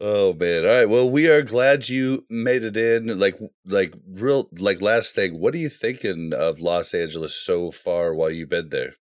Oh 0.00 0.32
man. 0.34 0.64
All 0.64 0.70
right. 0.70 0.88
Well, 0.88 1.08
we 1.08 1.28
are 1.28 1.42
glad 1.42 1.88
you 1.88 2.26
made 2.28 2.64
it 2.64 2.76
in. 2.76 3.18
Like 3.18 3.38
like 3.64 3.94
real 4.06 4.48
like 4.58 4.82
last 4.82 5.14
thing, 5.14 5.40
what 5.40 5.54
are 5.54 5.58
you 5.58 5.68
thinking 5.68 6.32
of 6.34 6.60
Los 6.60 6.92
Angeles 6.94 7.34
so 7.34 7.70
far 7.70 8.12
while 8.12 8.30
you've 8.30 8.50
been 8.50 8.70
there? 8.70 8.94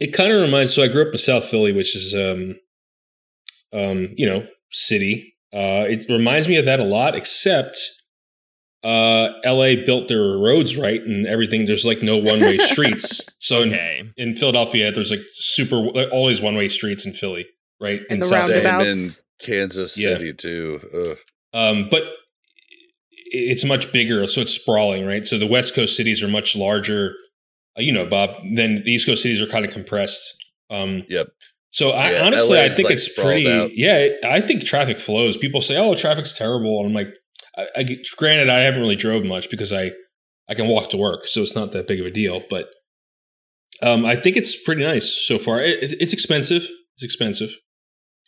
it 0.00 0.14
kind 0.14 0.32
of 0.32 0.40
reminds 0.40 0.74
so 0.74 0.82
i 0.82 0.88
grew 0.88 1.02
up 1.02 1.12
in 1.12 1.18
south 1.18 1.44
philly 1.44 1.72
which 1.72 1.94
is 1.94 2.14
um 2.14 2.56
um 3.72 4.08
you 4.16 4.26
know 4.26 4.44
city 4.72 5.36
uh 5.52 5.84
it 5.88 6.06
reminds 6.08 6.48
me 6.48 6.56
of 6.56 6.64
that 6.64 6.80
a 6.80 6.84
lot 6.84 7.14
except 7.14 7.78
uh 8.82 9.28
la 9.44 9.74
built 9.84 10.08
their 10.08 10.38
roads 10.38 10.76
right 10.76 11.02
and 11.02 11.26
everything 11.26 11.66
there's 11.66 11.84
like 11.84 12.02
no 12.02 12.16
one-way 12.16 12.56
streets 12.72 13.20
so 13.38 13.62
in, 13.62 14.12
in 14.16 14.34
philadelphia 14.34 14.90
there's 14.90 15.10
like 15.10 15.20
super 15.34 15.76
always 16.10 16.40
one-way 16.40 16.68
streets 16.68 17.04
in 17.04 17.12
philly 17.12 17.46
right 17.80 18.00
And 18.10 18.20
the 18.22 18.26
South 18.26 18.46
Philly. 18.50 18.60
In 18.60 18.64
roundabouts. 18.66 19.22
Kansas 19.40 19.98
Yeah. 19.98 20.16
City 20.18 20.32
too. 20.34 20.80
Ugh. 20.94 21.18
Um, 21.52 21.88
but 21.90 22.04
it's 23.32 23.64
much 23.64 23.92
bigger, 23.92 24.26
so 24.28 24.40
it's 24.40 24.52
sprawling, 24.52 25.06
right? 25.06 25.26
So 25.26 25.38
the 25.38 25.46
West 25.46 25.74
Coast 25.74 25.96
cities 25.96 26.22
are 26.22 26.28
much 26.28 26.54
larger, 26.56 27.14
uh, 27.78 27.82
you 27.82 27.92
know, 27.92 28.04
Bob. 28.06 28.36
Then 28.54 28.82
the 28.84 28.92
East 28.92 29.06
Coast 29.06 29.22
cities 29.22 29.40
are 29.40 29.46
kind 29.46 29.64
of 29.64 29.72
compressed. 29.72 30.20
Um, 30.68 31.04
Yep. 31.08 31.28
So 31.72 31.90
I, 31.90 32.12
Yeah, 32.12 32.26
honestly, 32.26 32.56
LA 32.58 32.64
I 32.64 32.68
think 32.68 32.86
like, 32.88 32.94
it's 32.96 33.08
pretty. 33.14 33.48
out. 33.48 33.70
Yeah, 33.76 33.98
it, 33.98 34.24
I 34.24 34.40
think 34.40 34.64
traffic 34.64 34.98
flows. 34.98 35.36
People 35.36 35.62
say, 35.62 35.76
"Oh, 35.76 35.94
traffic's 35.94 36.36
terrible," 36.36 36.80
and 36.80 36.88
I'm 36.88 36.92
like, 36.94 37.14
I, 37.56 37.68
I, 37.76 37.86
granted, 38.16 38.48
I 38.48 38.58
haven't 38.60 38.80
really 38.80 38.96
drove 38.96 39.24
much 39.24 39.48
because 39.50 39.72
I 39.72 39.92
I 40.48 40.54
can 40.54 40.66
walk 40.66 40.90
to 40.90 40.96
work, 40.96 41.26
so 41.26 41.42
it's 41.42 41.54
not 41.54 41.70
that 41.70 41.86
big 41.86 42.00
of 42.00 42.06
a 42.06 42.10
deal. 42.10 42.42
But 42.50 42.70
um, 43.82 44.04
I 44.04 44.16
think 44.16 44.36
it's 44.36 44.60
pretty 44.60 44.82
nice 44.82 45.16
so 45.24 45.38
far. 45.38 45.60
It, 45.62 45.80
it- 45.82 46.02
it's 46.02 46.12
expensive. 46.12 46.62
It's 46.96 47.04
expensive. 47.04 47.50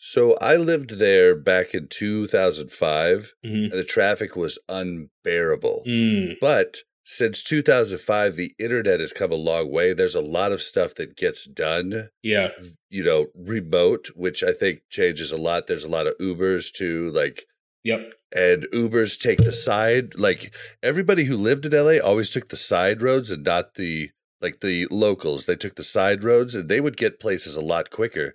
So 0.05 0.37
I 0.41 0.57
lived 0.57 0.99
there 0.99 1.37
back 1.37 1.75
in 1.75 1.87
2005 1.87 3.35
Mhm. 3.45 3.71
and 3.71 3.73
the 3.73 3.85
traffic 3.85 4.35
was 4.35 4.59
unbearable. 4.69 5.85
Mm, 5.87 6.39
But 6.41 6.79
since 7.05 7.43
2005, 7.45 8.35
the 8.35 8.53
internet 8.59 8.99
has 8.99 9.13
come 9.13 9.31
a 9.31 9.37
long 9.37 9.71
way. 9.71 9.93
There's 9.93 10.17
a 10.17 10.21
lot 10.21 10.51
of 10.51 10.61
stuff 10.61 10.97
that 10.97 11.17
gets 11.17 11.45
done, 11.47 12.09
Yeah. 12.21 12.51
you 12.91 13.05
know, 13.05 13.29
remote, 13.37 14.09
which 14.17 14.43
I 14.43 14.53
think 14.53 14.81
changes 14.91 15.31
a 15.31 15.37
lot. 15.37 15.69
There's 15.69 15.85
a 15.85 15.89
lot 15.89 16.09
of 16.09 16.19
Ubers 16.19 16.73
too, 16.73 17.09
like, 17.11 17.47
Yep. 17.85 18.13
and 18.35 18.65
Ubers 18.73 19.17
take 19.17 19.39
the 19.39 19.53
side. 19.53 20.17
Like 20.17 20.53
everybody 20.83 21.25
who 21.25 21.37
lived 21.37 21.65
in 21.65 21.73
LA 21.75 22.01
always 22.01 22.29
took 22.29 22.49
the 22.49 22.57
side 22.57 23.03
roads 23.03 23.31
and 23.31 23.45
not 23.45 23.75
the 23.75 24.11
like 24.41 24.59
the 24.61 24.89
locals. 24.91 25.47
They 25.47 25.55
took 25.55 25.77
the 25.77 25.85
side 25.85 26.25
roads 26.25 26.57
and 26.57 26.69
they 26.69 26.81
would 26.81 26.97
get 26.97 27.21
places 27.21 27.55
a 27.55 27.61
lot 27.61 27.91
quicker. 27.91 28.35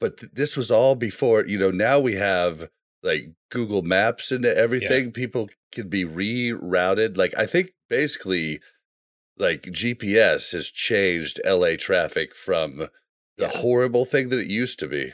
But 0.00 0.18
th- 0.18 0.32
this 0.32 0.56
was 0.56 0.70
all 0.70 0.94
before, 0.94 1.44
you 1.46 1.58
know, 1.58 1.70
now 1.70 1.98
we 2.00 2.14
have 2.14 2.68
like 3.02 3.28
Google 3.50 3.82
Maps 3.82 4.30
and 4.32 4.44
everything. 4.44 5.12
People 5.12 5.48
can 5.72 5.88
be 5.88 6.04
rerouted. 6.04 7.16
Like 7.16 7.36
I 7.38 7.46
think 7.46 7.70
basically 7.88 8.60
like 9.38 9.62
GPS 9.62 10.52
has 10.52 10.70
changed 10.70 11.40
LA 11.46 11.76
traffic 11.78 12.34
from 12.34 12.88
the 13.36 13.46
Yeah. 13.46 13.48
horrible 13.48 14.04
thing 14.04 14.28
that 14.30 14.38
it 14.38 14.46
used 14.46 14.78
to 14.80 14.86
be. 14.88 15.12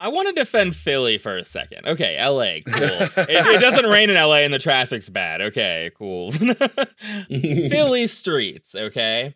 I 0.00 0.08
want 0.08 0.28
to 0.28 0.32
defend 0.32 0.76
Philly 0.76 1.18
for 1.18 1.36
a 1.36 1.44
second. 1.44 1.84
Okay, 1.86 2.16
LA, 2.24 2.60
cool. 2.64 2.82
it, 2.84 3.12
it 3.28 3.60
doesn't 3.60 3.86
rain 3.90 4.10
in 4.10 4.14
LA 4.16 4.36
and 4.44 4.54
the 4.54 4.60
traffic's 4.60 5.10
bad. 5.10 5.40
Okay, 5.42 5.90
cool. 5.98 6.30
Philly 7.28 8.06
streets, 8.06 8.74
okay? 8.76 9.34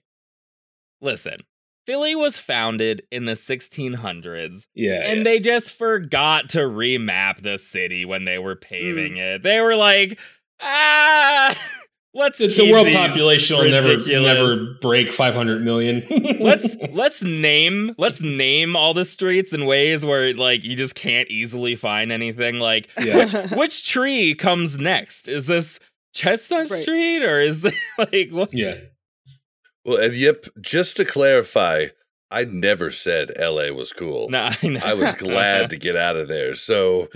Listen, 1.00 1.38
Philly 1.86 2.14
was 2.14 2.38
founded 2.38 3.02
in 3.10 3.24
the 3.24 3.32
1600s 3.32 4.66
Yeah. 4.74 5.02
and 5.10 5.18
yeah. 5.18 5.24
they 5.24 5.40
just 5.40 5.70
forgot 5.72 6.48
to 6.50 6.58
remap 6.60 7.42
the 7.42 7.58
city 7.58 8.04
when 8.04 8.24
they 8.24 8.38
were 8.38 8.56
paving 8.56 9.16
it. 9.16 9.42
They 9.42 9.60
were 9.60 9.74
like, 9.76 10.18
ah, 10.60 11.56
let's 12.14 12.38
the, 12.38 12.46
the 12.48 12.70
world 12.70 12.86
population 12.92 13.56
will 13.56 13.68
never 13.70 13.96
never 14.06 14.74
break 14.80 15.08
500 15.10 15.62
million. 15.62 16.04
let's 16.40 16.76
let's 16.92 17.22
name 17.22 17.94
let's 17.98 18.20
name 18.20 18.76
all 18.76 18.94
the 18.94 19.04
streets 19.04 19.52
in 19.52 19.64
ways 19.66 20.04
where 20.04 20.34
like 20.34 20.62
you 20.62 20.76
just 20.76 20.94
can't 20.94 21.28
easily 21.30 21.74
find 21.74 22.12
anything 22.12 22.58
like 22.58 22.88
Yeah. 23.00 23.54
which 23.56 23.88
tree 23.88 24.34
comes 24.34 24.78
next 24.78 25.26
is 25.28 25.46
this 25.46 25.80
chestnut 26.14 26.70
Right. 26.70 26.82
street 26.82 27.22
or 27.22 27.40
is 27.40 27.64
it 27.64 27.74
like 27.98 28.28
what 28.30 28.52
yeah. 28.52 28.74
Well, 29.84 29.98
and 29.98 30.14
yep, 30.14 30.46
just 30.60 30.96
to 30.96 31.04
clarify, 31.04 31.86
I 32.30 32.44
never 32.44 32.90
said 32.90 33.32
LA 33.38 33.72
was 33.72 33.92
cool. 33.92 34.28
no, 34.30 34.50
I, 34.62 34.66
know. 34.66 34.80
I 34.84 34.94
was 34.94 35.12
glad 35.14 35.70
to 35.70 35.76
get 35.76 35.96
out 35.96 36.16
of 36.16 36.28
there. 36.28 36.54
So 36.54 37.08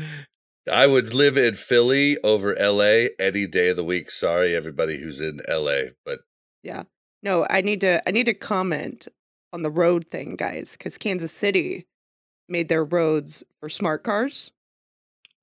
I 0.73 0.87
would 0.87 1.15
live 1.15 1.37
in 1.37 1.55
Philly 1.55 2.19
over 2.23 2.55
LA 2.59 3.09
any 3.19 3.47
day 3.47 3.69
of 3.69 3.77
the 3.77 3.85
week. 3.85 4.11
Sorry, 4.11 4.55
everybody 4.55 4.99
who's 4.99 5.21
in 5.21 5.41
LA, 5.49 5.91
but 6.05 6.21
yeah, 6.63 6.85
no, 7.23 7.47
I 7.49 7.61
need 7.61 7.81
to 7.83 8.07
I 8.07 8.11
need 8.11 8.27
to 8.27 8.35
comment 8.35 9.09
on 9.53 9.63
the 9.63 9.71
road 9.71 10.09
thing, 10.11 10.35
guys, 10.37 10.77
because 10.77 10.99
Kansas 10.99 11.33
City 11.33 11.87
made 12.49 12.69
their 12.69 12.85
roads 12.85 13.43
for 13.61 13.69
smart 13.69 14.05
cars 14.05 14.51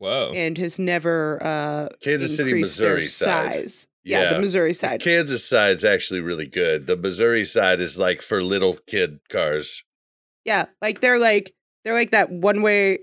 whoa 0.03 0.31
and 0.35 0.57
has 0.57 0.77
never 0.77 1.41
uh 1.41 1.89
Kansas 2.01 2.35
City, 2.35 2.59
Missouri 2.59 3.07
side. 3.07 3.53
size. 3.53 3.87
Yeah, 4.03 4.23
Yeah. 4.23 4.33
the 4.33 4.41
Missouri 4.41 4.71
The 4.71 4.75
side. 4.75 5.01
Kansas 5.01 5.47
side's 5.47 5.85
actually 5.85 6.19
really 6.21 6.47
good. 6.47 6.87
The 6.87 6.97
Missouri 6.97 7.45
side 7.45 7.79
is 7.81 7.97
like 7.97 8.21
for 8.21 8.41
little 8.43 8.77
kid 8.87 9.19
cars. 9.29 9.83
Yeah, 10.45 10.65
like 10.81 10.99
they're 11.01 11.19
like 11.19 11.53
they're 11.85 11.93
like 11.93 12.11
that 12.11 12.29
one 12.29 12.61
way, 12.61 12.99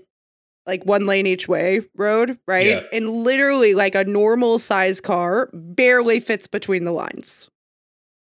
like 0.67 0.85
one 0.85 1.05
lane 1.07 1.25
each 1.27 1.47
way 1.47 1.81
road, 1.95 2.37
right? 2.47 2.65
Yeah. 2.67 2.81
And 2.93 3.09
literally, 3.09 3.73
like 3.73 3.95
a 3.95 4.03
normal 4.03 4.59
size 4.59 5.01
car 5.01 5.49
barely 5.53 6.19
fits 6.19 6.47
between 6.47 6.83
the 6.83 6.91
lines. 6.91 7.49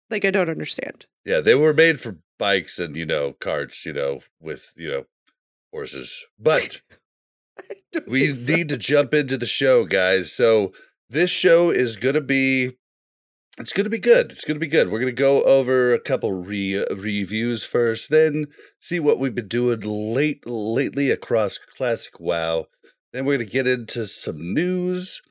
Like 0.10 0.26
I 0.26 0.32
don't 0.32 0.50
understand. 0.50 1.06
Yeah, 1.24 1.42
they 1.42 1.56
were 1.56 1.74
made 1.74 2.00
for 2.00 2.18
bikes 2.38 2.78
and, 2.80 2.96
you 2.96 3.06
know, 3.06 3.34
carts, 3.34 3.86
you 3.86 3.94
know, 3.94 4.20
with, 4.40 4.72
you 4.76 4.90
know, 4.90 5.06
horses. 5.72 6.24
But 6.38 6.82
we 8.08 8.34
so. 8.34 8.54
need 8.56 8.70
to 8.70 8.78
jump 8.78 9.14
into 9.14 9.38
the 9.38 9.46
show, 9.48 9.86
guys. 9.86 10.32
So 10.32 10.74
this 11.10 11.30
show 11.30 11.70
is 11.70 11.98
gonna 11.98 12.22
be 12.22 12.78
it's 13.58 13.74
gonna 13.74 13.90
be 13.90 14.00
good. 14.00 14.32
It's 14.32 14.44
gonna 14.44 14.60
be 14.60 14.68
good. 14.68 14.92
We're 14.92 15.00
gonna 15.00 15.12
go 15.12 15.44
over 15.44 15.94
a 15.94 16.00
couple 16.00 16.34
re- 16.34 16.86
reviews 16.92 17.64
first, 17.64 18.10
then 18.10 18.48
see 18.80 19.00
what 19.00 19.20
we've 19.20 19.36
been 19.36 19.48
doing 19.48 19.82
late 19.82 20.48
lately 20.48 21.10
across 21.12 21.58
classic 21.58 22.20
WoW. 22.20 22.68
Then 23.14 23.26
we're 23.26 23.38
gonna 23.38 23.50
get 23.50 23.68
into 23.68 24.08
some 24.08 24.54
news. 24.54 25.22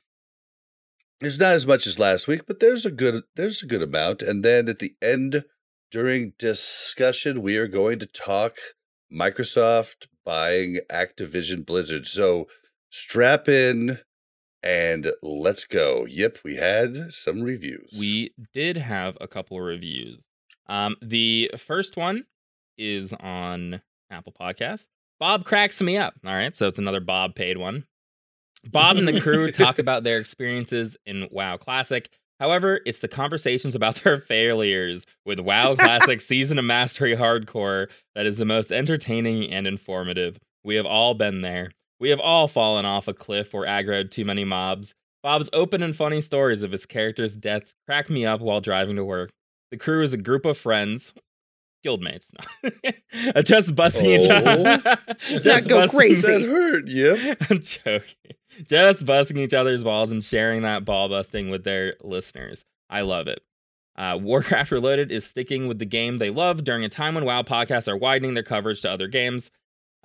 There's 1.19 1.39
not 1.39 1.53
as 1.53 1.67
much 1.67 1.87
as 1.87 1.99
last 1.99 2.27
week, 2.27 2.41
but 2.47 2.59
there's 2.59 2.85
a 2.85 2.91
good 2.91 3.23
there's 3.35 3.61
a 3.61 3.67
good 3.67 3.83
amount. 3.83 4.21
And 4.21 4.43
then 4.43 4.67
at 4.67 4.79
the 4.79 4.95
end, 5.01 5.45
during 5.91 6.33
discussion, 6.37 7.41
we 7.41 7.57
are 7.57 7.67
going 7.67 7.99
to 7.99 8.05
talk 8.05 8.57
Microsoft 9.13 10.07
buying 10.25 10.79
Activision 10.91 11.65
Blizzard. 11.65 12.05
So 12.05 12.47
strap 12.89 13.47
in 13.47 13.99
and 14.65 15.11
let's 15.21 15.63
go. 15.63 16.05
Yep, 16.05 16.39
we 16.43 16.55
had 16.55 17.13
some 17.13 17.41
reviews. 17.41 17.95
we 17.99 18.33
did 18.53 18.75
have 18.77 19.17
a 19.21 19.27
couple 19.27 19.57
of 19.57 19.63
reviews. 19.63 20.23
Um 20.67 20.95
the 21.01 21.51
first 21.57 21.95
one 21.95 22.25
is 22.77 23.13
on 23.13 23.81
apple 24.11 24.33
podcast 24.33 24.85
bob 25.19 25.45
cracks 25.45 25.81
me 25.81 25.95
up 25.97 26.13
all 26.25 26.33
right? 26.33 26.55
So 26.55 26.67
it's 26.67 26.77
another 26.79 26.99
bob 26.99 27.35
paid 27.35 27.57
one. 27.57 27.85
Bob 28.71 28.97
and 28.97 29.07
the 29.07 29.21
crew 29.21 29.51
talk 29.51 29.77
about 29.85 30.03
their 30.03 30.17
experiences 30.19 30.97
in 31.05 31.27
wow 31.31 31.55
classic. 31.57 32.09
However 32.39 32.81
it's 32.85 32.99
the 32.99 33.07
conversations 33.07 33.75
about 33.75 33.97
their 34.03 34.19
failures 34.19 35.05
with 35.25 35.39
wow 35.39 35.75
classic 35.75 36.19
season 36.31 36.57
of 36.59 36.65
mastery 36.65 37.15
hardcore 37.15 37.87
that 38.15 38.25
is 38.25 38.37
the 38.37 38.45
most 38.45 38.71
entertaining 38.71 39.51
and 39.51 39.67
informative. 39.67 40.39
We 40.63 40.75
have 40.75 40.85
all 40.87 41.13
been 41.13 41.41
there 41.41 41.69
we 41.99 42.09
have 42.09 42.19
all 42.19 42.47
fallen 42.47 42.85
off 42.85 43.07
a 43.07 43.13
cliff 43.13 43.53
or 43.53 43.65
aggroed 43.65 44.11
too 44.11 44.25
many 44.25 44.43
mobs 44.43 44.95
Bob's 45.25 45.49
open 45.53 45.81
and 45.81 45.95
funny 45.95 46.21
stories 46.21 46.61
of 46.61 46.71
his 46.71 46.85
character's 46.85 47.35
deaths 47.35 47.73
crack 47.87 48.11
me 48.11 48.27
up 48.27 48.41
while 48.41 48.61
driving 48.61 48.95
to 48.97 49.03
work. 49.03 49.31
The 49.71 49.77
crew 49.77 50.03
is 50.03 50.13
a 50.13 50.17
group 50.17 50.45
of 50.45 50.55
friends, 50.55 51.13
guildmates, 51.83 52.31
no. 52.63 53.41
just 53.41 53.73
busting 53.73 54.05
each 54.05 54.29
other. 54.29 54.55
Let's 54.55 55.27
just 55.27 55.45
not 55.45 55.67
go 55.67 55.87
crazy. 55.87 56.27
that 56.27 56.43
hurt. 56.43 56.87
Yep. 56.87 57.37
I'm 57.49 57.59
joking. 57.59 58.35
Just 58.69 59.03
busting 59.03 59.37
each 59.37 59.55
other's 59.55 59.83
balls 59.83 60.11
and 60.11 60.23
sharing 60.23 60.61
that 60.61 60.85
ball 60.85 61.09
busting 61.09 61.49
with 61.49 61.63
their 61.63 61.95
listeners. 62.03 62.63
I 62.87 63.01
love 63.01 63.27
it. 63.27 63.41
Uh, 63.97 64.19
Warcraft 64.21 64.69
Reloaded 64.69 65.11
is 65.11 65.25
sticking 65.25 65.67
with 65.67 65.79
the 65.79 65.85
game 65.85 66.19
they 66.19 66.29
love 66.29 66.63
during 66.63 66.85
a 66.85 66.89
time 66.89 67.15
when 67.15 67.25
WoW 67.25 67.41
podcasts 67.41 67.87
are 67.87 67.97
widening 67.97 68.35
their 68.35 68.43
coverage 68.43 68.81
to 68.81 68.91
other 68.91 69.07
games. 69.07 69.49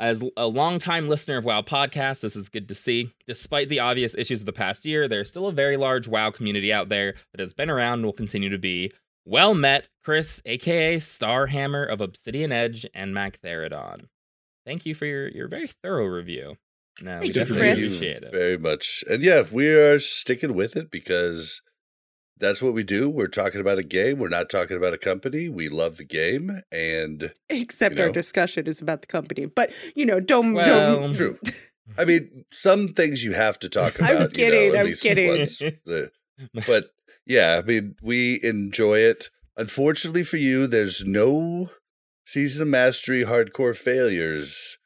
As 0.00 0.22
a 0.38 0.46
longtime 0.46 1.10
listener 1.10 1.36
of 1.36 1.44
WoW 1.44 1.60
podcasts, 1.60 2.22
this 2.22 2.34
is 2.34 2.48
good 2.48 2.68
to 2.68 2.74
see. 2.74 3.12
Despite 3.28 3.68
the 3.68 3.80
obvious 3.80 4.14
issues 4.16 4.40
of 4.40 4.46
the 4.46 4.52
past 4.52 4.86
year, 4.86 5.06
there's 5.06 5.28
still 5.28 5.46
a 5.46 5.52
very 5.52 5.76
large 5.76 6.08
WoW 6.08 6.30
community 6.30 6.72
out 6.72 6.88
there 6.88 7.16
that 7.32 7.40
has 7.40 7.52
been 7.52 7.68
around 7.68 7.98
and 7.98 8.06
will 8.06 8.14
continue 8.14 8.48
to 8.48 8.56
be. 8.56 8.90
Well 9.26 9.52
met, 9.52 9.88
Chris, 10.02 10.40
aka 10.46 10.96
Starhammer 10.96 11.86
of 11.86 12.00
Obsidian 12.00 12.50
Edge 12.50 12.86
and 12.94 13.12
Mac 13.12 13.42
Therodon. 13.42 14.06
Thank 14.64 14.86
you 14.86 14.94
for 14.94 15.04
your, 15.04 15.28
your 15.28 15.48
very 15.48 15.68
thorough 15.68 16.06
review. 16.06 16.56
No, 17.02 17.20
we 17.20 17.26
you, 17.26 17.32
definitely 17.34 17.66
Chris. 17.66 17.80
appreciate 17.80 18.22
it. 18.22 18.32
Very 18.32 18.56
much. 18.56 19.04
And 19.06 19.22
yeah, 19.22 19.44
we 19.52 19.68
are 19.68 19.98
sticking 19.98 20.54
with 20.54 20.76
it 20.76 20.90
because 20.90 21.60
that's 22.40 22.60
what 22.62 22.72
we 22.72 22.82
do. 22.82 23.08
We're 23.08 23.26
talking 23.28 23.60
about 23.60 23.78
a 23.78 23.82
game. 23.82 24.18
We're 24.18 24.28
not 24.28 24.48
talking 24.50 24.76
about 24.76 24.94
a 24.94 24.98
company. 24.98 25.48
We 25.48 25.68
love 25.68 25.96
the 25.96 26.04
game. 26.04 26.62
And 26.72 27.32
Except 27.48 27.96
you 27.96 28.02
our 28.04 28.10
discussion 28.10 28.66
is 28.66 28.80
about 28.80 29.02
the 29.02 29.06
company. 29.06 29.46
But 29.46 29.72
you 29.94 30.04
know, 30.06 30.18
don't 30.20 30.54
Well, 30.54 31.00
don't 31.00 31.14
true. 31.14 31.38
I 31.98 32.04
mean, 32.04 32.44
some 32.50 32.88
things 32.88 33.24
you 33.24 33.32
have 33.32 33.58
to 33.60 33.68
talk 33.68 33.96
about. 33.98 34.10
I'm 34.10 34.16
about. 34.16 34.32
kidding, 34.32 34.62
You 34.66 34.72
know, 34.72 34.80
I'm 34.80 34.94
kidding. 34.94 35.28
once. 35.28 35.58
The- 35.58 36.10
but 36.66 36.90
yeah, 37.26 37.60
I 37.62 37.66
mean, 37.66 37.96
we 38.02 38.40
enjoy 38.42 38.98
it. 39.00 39.28
Unfortunately 39.56 40.24
for 40.24 40.36
you, 40.38 40.66
there's 40.66 41.04
no 41.04 41.70
season 42.24 42.62
of 42.62 42.68
mastery 42.68 43.24
hardcore 43.24 43.76
failures 43.76 44.78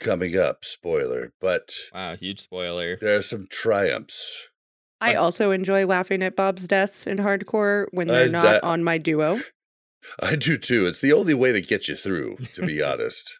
coming 0.00 0.36
up. 0.36 0.64
Spoiler, 0.64 1.32
but 1.40 1.70
Wow, 1.94 2.16
huge 2.16 2.40
spoiler. 2.40 2.96
there 3.00 3.16
are 3.16 3.22
some 3.22 3.46
triumphs. 3.50 4.48
I 5.00 5.14
also 5.14 5.50
enjoy 5.52 5.86
laughing 5.86 6.22
at 6.22 6.34
Bob's 6.36 6.66
deaths 6.66 7.06
in 7.06 7.18
hardcore 7.18 7.86
when 7.92 8.08
they're 8.08 8.24
I- 8.24 8.30
not 8.30 8.42
that- 8.42 8.64
on 8.64 8.82
my 8.82 8.98
duo. 8.98 9.40
I 10.22 10.36
do 10.36 10.56
too. 10.56 10.86
It's 10.86 11.00
the 11.00 11.12
only 11.12 11.34
way 11.34 11.50
to 11.52 11.60
get 11.60 11.88
you 11.88 11.96
through, 11.96 12.36
to 12.54 12.64
be 12.64 12.80
honest. 12.82 13.34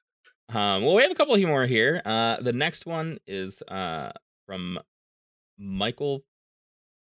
Um, 0.48 0.82
well, 0.84 0.94
we 0.96 1.02
have 1.02 1.10
a 1.12 1.14
couple 1.14 1.36
more 1.38 1.66
here. 1.66 2.02
Uh, 2.04 2.40
the 2.40 2.52
next 2.52 2.84
one 2.84 3.18
is 3.26 3.62
uh, 3.68 4.10
from 4.46 4.78
Michael 5.58 6.24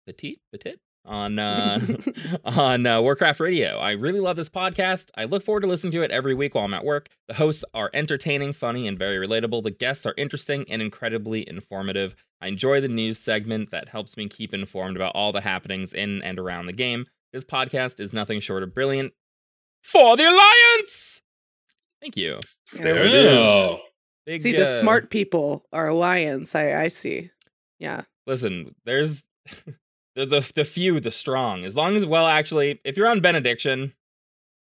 Petit 0.07 0.37
Petit 0.51 0.75
on 1.05 1.37
uh, 1.37 1.79
on 2.45 2.85
uh, 2.87 3.01
Warcraft 3.01 3.39
Radio. 3.39 3.77
I 3.77 3.91
really 3.91 4.19
love 4.19 4.35
this 4.35 4.49
podcast. 4.49 5.09
I 5.15 5.25
look 5.25 5.43
forward 5.43 5.61
to 5.61 5.67
listening 5.67 5.91
to 5.93 6.01
it 6.01 6.11
every 6.11 6.33
week 6.33 6.55
while 6.55 6.65
I'm 6.65 6.73
at 6.73 6.83
work. 6.83 7.09
The 7.27 7.35
hosts 7.35 7.63
are 7.73 7.91
entertaining, 7.93 8.53
funny, 8.53 8.87
and 8.87 8.97
very 8.97 9.25
relatable. 9.25 9.63
The 9.63 9.71
guests 9.71 10.05
are 10.05 10.15
interesting 10.17 10.65
and 10.69 10.81
incredibly 10.81 11.47
informative. 11.47 12.15
I 12.41 12.47
enjoy 12.47 12.81
the 12.81 12.87
news 12.87 13.17
segment 13.19 13.71
that 13.71 13.89
helps 13.89 14.17
me 14.17 14.27
keep 14.27 14.53
informed 14.53 14.95
about 14.95 15.13
all 15.15 15.31
the 15.31 15.41
happenings 15.41 15.93
in 15.93 16.21
and 16.21 16.37
around 16.37 16.65
the 16.67 16.73
game. 16.73 17.05
This 17.33 17.43
podcast 17.43 17.99
is 17.99 18.13
nothing 18.13 18.39
short 18.39 18.63
of 18.63 18.73
brilliant. 18.73 19.13
For 19.83 20.15
the 20.17 20.23
Alliance! 20.29 21.21
Thank 22.01 22.17
you. 22.17 22.39
There 22.73 23.03
it 23.05 23.13
is. 23.13 23.77
Big, 24.25 24.41
See, 24.41 24.51
the 24.53 24.63
uh, 24.63 24.79
smart 24.79 25.09
people 25.09 25.65
are 25.71 25.87
alliance. 25.87 26.55
I 26.55 26.73
I 26.83 26.87
see. 26.87 27.29
Yeah. 27.79 28.01
Listen, 28.27 28.73
there's 28.85 29.21
the, 30.15 30.25
the 30.25 30.51
the 30.55 30.65
few, 30.65 30.99
the 30.99 31.11
strong. 31.11 31.63
As 31.63 31.75
long 31.75 31.95
as, 31.95 32.05
well, 32.05 32.25
actually, 32.27 32.79
if 32.83 32.97
you're 32.97 33.07
on 33.07 33.21
benediction, 33.21 33.93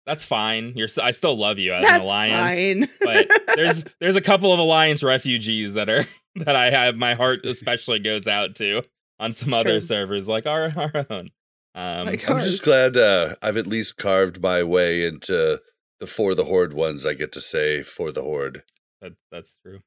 that's 0.05 0.23
fine. 0.25 0.73
You're, 0.75 0.87
s- 0.87 0.97
I 0.99 1.11
still 1.11 1.35
love 1.37 1.57
you 1.59 1.73
as 1.73 1.83
an 1.83 1.89
That's 1.89 2.03
alliance. 2.03 2.89
fine. 2.89 2.89
but 3.01 3.31
there's 3.55 3.83
there's 3.99 4.15
a 4.15 4.21
couple 4.21 4.53
of 4.53 4.59
alliance 4.59 5.01
refugees 5.03 5.73
that 5.73 5.89
are 5.89 6.05
that 6.45 6.55
I 6.55 6.69
have 6.71 6.95
my 6.95 7.13
heart 7.15 7.45
especially 7.45 7.99
goes 7.99 8.27
out 8.27 8.55
to 8.55 8.83
on 9.19 9.33
some 9.33 9.49
It's 9.49 9.57
other 9.57 9.69
true. 9.79 9.81
servers 9.81 10.27
like 10.27 10.45
our 10.45 10.71
our 10.93 11.05
own. 11.09 11.29
Um, 11.75 12.07
Like 12.07 12.29
I'm 12.29 12.39
just 12.39 12.63
glad 12.63 12.97
uh, 12.97 13.35
I've 13.41 13.57
at 13.57 13.67
least 13.67 13.97
carved 13.97 14.41
my 14.41 14.63
way 14.63 15.05
into 15.05 15.61
the 15.99 16.07
for 16.07 16.33
the 16.35 16.45
horde 16.45 16.73
ones. 16.73 17.05
I 17.05 17.13
get 17.13 17.31
to 17.33 17.41
say 17.41 17.83
for 17.83 18.11
the 18.11 18.21
horde. 18.23 18.63
that, 19.01 19.13
that's 19.31 19.57
true. 19.65 19.79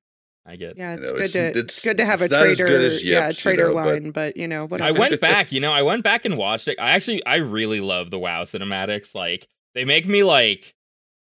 I 0.44 0.56
get. 0.56 0.76
Yeah, 0.76 0.96
You 0.96 1.00
it's 1.02 1.10
know, 1.10 1.12
good 1.16 1.22
it's- 1.24 1.32
to 1.32 1.38
it's- 1.46 1.64
it's 1.64 1.84
good 1.84 1.96
to 1.98 2.04
have 2.04 2.20
a 2.20 2.24
it's 2.24 2.32
not 2.32 2.46
as 2.46 2.58
good 2.58 2.66
trader. 2.66 2.80
as 2.84 3.04
yeah, 3.04 3.26
Yips, 3.26 3.38
you 3.38 3.42
trader 3.50 3.68
know, 3.68 3.74
but- 3.74 3.86
line, 3.86 4.10
but 4.10 4.36
you 4.36 4.48
know, 4.48 4.66
whatever. 4.66 4.88
I 4.88 4.98
went 4.98 5.20
back, 5.20 5.52
you 5.52 5.60
know, 5.60 5.72
I 5.72 5.82
went 5.82 6.02
back 6.02 6.24
and 6.24 6.36
watched 6.36 6.66
it. 6.68 6.78
I 6.80 6.90
actually, 6.90 7.24
I 7.24 7.36
really 7.36 7.80
love 7.80 8.10
the 8.10 8.18
WoW 8.18 8.42
cinematics. 8.44 9.14
Like, 9.14 9.46
they 9.74 9.84
make 9.84 10.06
me 10.06 10.22
like 10.24 10.74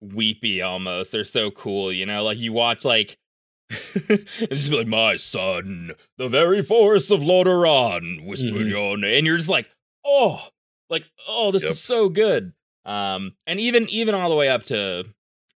weepy 0.01 0.61
almost. 0.63 1.13
They're 1.13 1.25
so 1.25 1.51
cool, 1.51 1.93
you 1.93 2.07
know. 2.07 2.23
Like 2.25 2.39
you 2.39 2.53
watch 2.53 2.85
like. 2.85 3.17
it's 3.71 4.51
just 4.51 4.71
be 4.71 4.77
like 4.77 4.87
my 4.87 5.17
son, 5.17 5.93
the 6.19 6.29
very 6.29 6.63
force 6.63 7.11
of 7.11 7.21
Lordaeron 7.21 8.25
whispered 8.27 8.53
Mhm. 8.67 8.69
your 8.71 8.97
name, 8.97 9.19
and 9.19 9.27
you're 9.27 9.37
just 9.37 9.49
like, 9.49 9.69
oh, 10.05 10.41
like 10.91 11.05
oh, 11.29 11.51
this 11.51 11.63
Yep. 11.63 11.73
is 11.73 11.81
so 11.81 12.09
good. 12.09 12.53
Um, 12.85 13.35
and 13.47 13.59
even 13.59 13.89
even 13.89 14.15
all 14.15 14.31
the 14.31 14.37
way 14.37 14.49
up 14.49 14.65
to, 14.67 15.05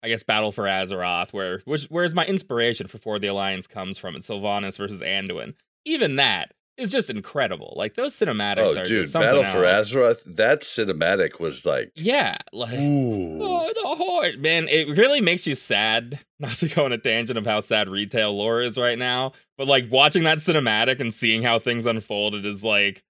I 0.03 0.09
guess, 0.09 0.23
Battle 0.23 0.53
for 0.53 0.65
Azeroth, 0.65 1.33
where 1.33 1.61
which 1.67 1.85
where's 1.85 2.15
my 2.15 2.25
inspiration 2.25 2.87
for 2.87 2.99
For 2.99 3.19
the 3.19 3.27
Alliance 3.27 3.67
comes 3.67 3.99
from, 3.99 4.17
it's 4.17 4.29
Sylvanas 4.29 4.79
versus 4.79 5.03
Anduin. 5.03 5.55
Even 5.85 6.17
that 6.17 6.53
is 6.79 6.91
just 6.93 7.11
incredible. 7.11 7.75
Like 7.77 7.95
those 7.95 8.15
cinematics 8.19 8.59
Oh, 8.59 8.71
are 8.73 8.85
dude, 8.85 9.03
just 9.05 9.13
something 9.13 9.29
Battle 9.29 9.45
for 9.45 9.65
else. 9.65 9.91
Azeroth. 9.93 10.37
That 10.37 10.61
cinematic 10.61 11.41
was 11.41 11.67
like, 11.67 11.93
Yeah, 11.95 12.39
like 12.53 12.75
ooh. 12.79 13.39
oh, 13.43 13.73
the 13.75 13.95
horde, 14.05 14.41
man. 14.41 14.69
It 14.69 14.97
really 14.97 15.21
makes 15.21 15.47
you 15.47 15.55
sad. 15.55 16.21
Not 16.41 16.55
to 16.57 16.69
go 16.69 16.85
on 16.85 16.93
a 16.93 16.99
tangent 16.99 17.37
of 17.39 17.45
how 17.47 17.61
sad 17.61 17.89
retail 17.89 18.37
lore 18.37 18.63
is 18.63 18.79
right 18.79 18.99
now, 18.99 19.33
but 19.57 19.67
like 19.67 19.91
watching 19.91 20.23
that 20.25 20.39
cinematic 20.39 21.01
and 21.01 21.13
seeing 21.13 21.43
how 21.43 21.59
things 21.59 21.85
unfolded 21.85 22.47
is 22.47 22.63
like 22.63 23.03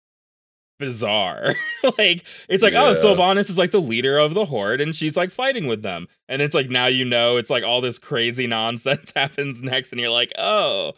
bizarre. 0.79 1.55
like 1.99 2.25
it's 2.49 2.63
like, 2.63 2.75
oh, 2.75 2.91
Yeah. 2.93 2.97
Sylvanas 3.03 3.51
is 3.51 3.59
like 3.59 3.71
the 3.71 3.81
leader 3.81 4.19
of 4.19 4.35
the 4.35 4.45
horde, 4.45 4.81
and 4.81 4.95
she's 4.95 5.17
like 5.17 5.31
fighting 5.31 5.67
with 5.67 5.83
them, 5.83 6.09
and 6.29 6.41
it's 6.41 6.55
like 6.55 6.71
now 6.71 6.87
you 6.87 7.05
know 7.05 7.37
it's 7.37 7.51
like 7.51 7.65
all 7.65 7.81
this 7.81 7.99
crazy 7.99 8.47
nonsense 8.49 9.13
happens 9.15 9.61
next, 9.61 9.93
and 9.93 10.01
you're 10.01 10.11
like, 10.11 10.33
oh, 10.39 10.93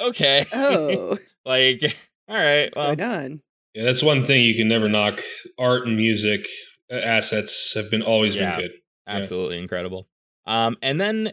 okay, 0.00 0.46
Oh, 0.52 1.18
like 1.44 1.96
all 2.28 2.36
right, 2.36 2.64
what's 2.66 2.76
well, 2.76 2.96
going 2.96 3.10
on? 3.10 3.40
Yeah, 3.74 3.84
that's 3.84 4.02
one 4.02 4.24
thing 4.24 4.42
you 4.44 4.54
can 4.54 4.68
never 4.68 4.88
knock. 4.88 5.20
Art 5.58 5.86
and 5.86 5.96
music 5.96 6.46
uh, 6.90 6.96
assets 6.96 7.74
have 7.74 7.90
been 7.90 8.02
always 8.02 8.34
Yeah. 8.36 8.52
been 8.52 8.60
good. 8.62 8.72
Yeah. 9.06 9.16
absolutely 9.16 9.58
incredible. 9.58 10.08
Um, 10.46 10.76
and 10.82 11.00
then 11.00 11.32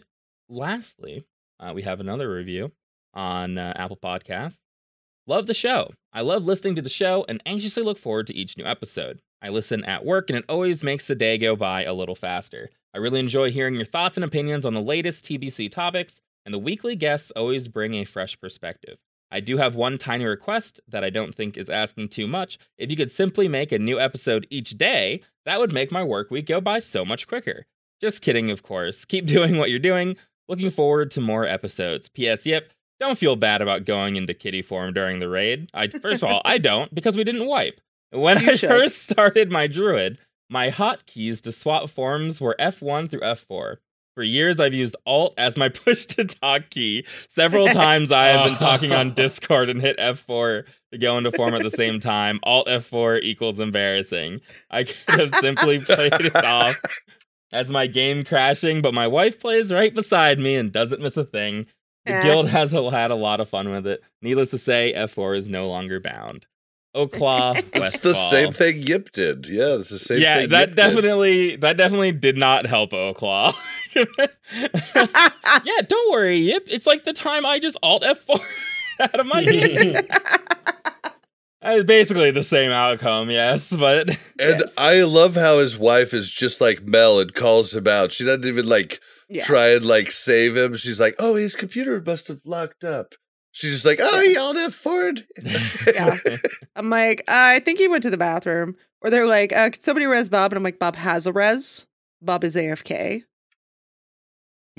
lastly, 0.50 1.24
uh, 1.60 1.72
we 1.74 1.84
have 1.84 2.00
another 2.00 2.32
review 2.34 2.72
on 3.14 3.58
uh, 3.58 3.74
Apple 3.76 3.98
Podcasts. 3.98 4.60
Love 5.26 5.48
the 5.48 5.54
show. 5.54 5.92
I 6.12 6.22
love 6.22 6.44
listening 6.44 6.76
to 6.76 6.82
the 6.82 6.90
show 6.90 7.26
and 7.30 7.42
anxiously 7.46 7.82
look 7.84 7.98
forward 7.98 8.28
to 8.28 8.36
each 8.36 8.58
new 8.58 8.66
episode. 8.66 9.22
I 9.42 9.50
listen 9.50 9.86
at 9.86 10.06
work 10.06 10.30
and 10.30 10.38
it 10.38 10.46
always 10.50 10.84
makes 10.84 11.06
the 11.06 11.16
day 11.16 11.38
go 11.38 11.56
by 11.56 11.84
a 11.84 11.94
little 11.94 12.16
faster. 12.16 12.70
I 12.94 12.98
really 13.00 13.20
enjoy 13.20 13.52
hearing 13.52 13.76
your 13.76 13.86
thoughts 13.86 14.18
and 14.18 14.24
opinions 14.24 14.66
on 14.66 14.74
the 14.74 14.82
latest 14.82 15.26
TBC 15.26 15.72
topics, 15.72 16.20
and 16.46 16.54
the 16.54 16.60
weekly 16.60 16.96
guests 16.96 17.32
always 17.32 17.68
bring 17.68 17.96
a 17.96 18.06
fresh 18.06 18.40
perspective. 18.40 18.98
I 19.34 19.40
do 19.40 19.58
have 19.58 19.76
one 19.76 19.98
tiny 19.98 20.26
request 20.26 20.80
that 20.88 21.04
I 21.04 21.10
don't 21.10 21.34
think 21.34 21.58
is 21.58 21.68
asking 21.70 22.10
too 22.10 22.28
much. 22.28 22.60
If 22.78 22.92
you 22.92 22.96
could 22.96 23.12
simply 23.12 23.48
make 23.48 23.72
a 23.72 23.80
new 23.80 24.00
episode 24.00 24.46
each 24.52 24.78
day, 24.78 25.22
that 25.46 25.60
would 25.60 25.74
make 25.74 25.92
my 25.92 26.04
work 26.04 26.30
week 26.30 26.46
go 26.46 26.62
by 26.62 26.78
so 26.80 27.04
much 27.04 27.28
quicker. 27.28 27.66
Just 28.00 28.22
kidding, 28.22 28.52
of 28.52 28.62
course. 28.62 29.04
Keep 29.14 29.26
doing 29.26 29.58
what 29.58 29.72
you're 29.72 29.80
doing. 29.80 30.16
Looking 30.48 30.70
forward 30.70 31.10
to 31.12 31.22
more 31.22 31.48
episodes. 31.48 32.10
P.S. 32.10 32.46
Yep, 32.46 32.70
don't 33.00 33.18
feel 33.18 33.36
bad 33.36 33.62
about 33.64 33.86
going 33.86 34.18
into 34.18 34.34
kitty 34.36 34.62
form 34.62 34.94
during 34.94 35.20
the 35.20 35.30
raid. 35.30 35.70
I 35.74 35.88
first 35.88 36.22
of 36.22 36.26
all, 36.26 36.42
I 36.46 36.58
don't 36.70 36.94
because 36.94 37.18
we 37.18 37.24
didn't 37.24 37.48
wipe. 37.48 37.82
When 38.12 38.40
You 38.40 38.52
I 38.52 38.56
should. 38.58 38.70
first 38.70 39.10
started 39.10 39.52
my 39.52 39.66
druid, 39.66 40.20
my 40.50 40.70
hotkeys 40.70 41.42
to 41.42 41.52
swap 41.52 41.90
forms 41.90 42.40
were 42.40 42.56
F1 42.60 43.10
through 43.10 43.22
F4. 43.22 43.78
For 44.16 44.24
years, 44.24 44.60
I've 44.60 44.74
used 44.74 44.96
Alt 45.06 45.34
as 45.38 45.58
my 45.58 45.70
push 45.70 46.06
to 46.08 46.26
talk 46.26 46.70
key. 46.70 47.06
Several 47.30 47.68
times, 47.70 48.12
I 48.12 48.28
have 48.28 48.48
been 48.48 48.58
talking 48.58 48.92
on 48.92 49.14
Discord 49.16 49.70
and 49.70 49.82
hit 49.82 49.98
F4 49.98 50.64
to 50.92 50.98
go 50.98 51.18
into 51.18 51.32
form 51.32 51.54
at 51.56 51.64
the 51.64 51.72
same 51.72 52.00
time. 52.00 52.40
Alt 52.44 52.68
F4 52.68 53.22
equals 53.24 53.60
embarrassing. 53.60 54.42
I 54.70 54.84
could 54.84 55.20
have 55.20 55.34
simply 55.36 55.80
played 55.80 56.14
it 56.14 56.36
off 56.36 56.80
as 57.52 57.70
my 57.70 57.88
game 57.88 58.24
crashing, 58.24 58.82
but 58.82 58.94
my 58.94 59.08
wife 59.08 59.40
plays 59.40 59.72
right 59.72 59.94
beside 59.94 60.40
me 60.40 60.56
and 60.56 60.72
doesn't 60.72 61.02
miss 61.02 61.18
a 61.18 61.24
thing. 61.24 61.66
The 62.06 62.14
Eh. 62.16 62.24
guild 62.24 62.50
has 62.50 62.72
had 62.72 63.12
a 63.12 63.16
lot 63.16 63.40
of 63.40 63.50
fun 63.50 63.70
with 63.72 63.88
it. 63.88 64.02
Needless 64.22 64.50
to 64.52 64.58
say, 64.58 64.94
F4 64.94 65.38
is 65.38 65.48
no 65.48 65.68
longer 65.68 66.00
bound. 66.00 66.46
Oaklaw, 66.96 67.64
It's 67.74 68.00
the 68.02 68.14
same 68.14 68.52
thing 68.52 68.82
Yip 68.82 69.12
did. 69.12 69.48
Yeah, 69.50 69.78
it's 69.80 69.90
the 69.90 69.98
same 69.98 70.20
yeah, 70.22 70.40
thing. 70.42 70.50
that 70.50 70.60
Yip 70.60 70.70
did. 70.70 70.76
definitely 70.76 71.56
that 71.58 71.78
definitely 71.78 72.12
did 72.12 72.38
not 72.38 72.66
help 72.68 72.92
Oaklaw. 72.92 73.54
yeah, 73.96 75.82
don't 75.88 76.12
worry, 76.12 76.38
Yip. 76.38 76.66
It's 76.68 76.86
like 76.88 77.04
the 77.04 77.14
time 77.14 77.46
I 77.46 77.60
just 77.60 77.78
Alt 77.84 78.04
F4 78.04 78.40
out 79.00 79.20
of 79.20 79.26
my 79.26 79.44
game. 79.44 79.96
It's 81.66 81.86
basically 81.86 82.32
the 82.32 82.44
same 82.44 82.72
outcome, 82.72 83.30
yes, 83.32 83.70
but 83.72 84.10
And 84.10 84.18
Yes. 84.60 84.74
I 84.78 85.04
love 85.04 85.36
how 85.36 85.60
his 85.60 85.78
wife 85.78 86.14
is 86.14 86.30
just 86.30 86.60
like 86.60 86.84
Mel 86.84 87.20
and 87.20 87.34
calls 87.34 87.74
him 87.74 87.88
out. 87.88 88.12
She 88.12 88.26
doesn't 88.26 88.46
even 88.46 88.68
like 88.68 89.00
yeah. 89.30 89.46
try 89.46 89.70
and 89.70 89.86
like 89.86 90.12
save 90.12 90.58
him. 90.58 90.76
She's 90.76 91.00
like, 91.00 91.16
"Oh, 91.20 91.36
his 91.36 91.56
computer 91.56 92.02
must 92.06 92.28
have 92.28 92.42
locked 92.44 92.84
up." 92.84 93.16
She's 93.54 93.72
just 93.72 93.86
like, 93.86 94.00
"Oh, 94.02 94.20
he 94.20 94.34
yelled 94.34 94.58
at 94.58 94.74
Ford." 94.74 95.26
Yeah. 95.94 96.18
I'm 96.76 96.90
like, 96.90 97.22
uh, 97.22 97.56
I 97.56 97.60
think 97.60 97.80
he 97.80 97.88
went 97.88 98.04
to 98.04 98.10
the 98.10 98.18
bathroom. 98.18 98.76
Or 99.02 99.10
they're 99.10 99.28
like, 99.28 99.54
uh, 99.54 99.70
could 99.70 99.84
somebody 99.84 100.06
res 100.06 100.30
Bob? 100.30 100.52
And 100.52 100.58
I'm 100.58 100.64
like, 100.64 100.80
Bob 100.80 100.96
has 100.96 101.28
a 101.28 101.34
res. 101.34 101.86
Bob 102.22 102.44
is 102.44 102.56
AFK. 102.56 103.24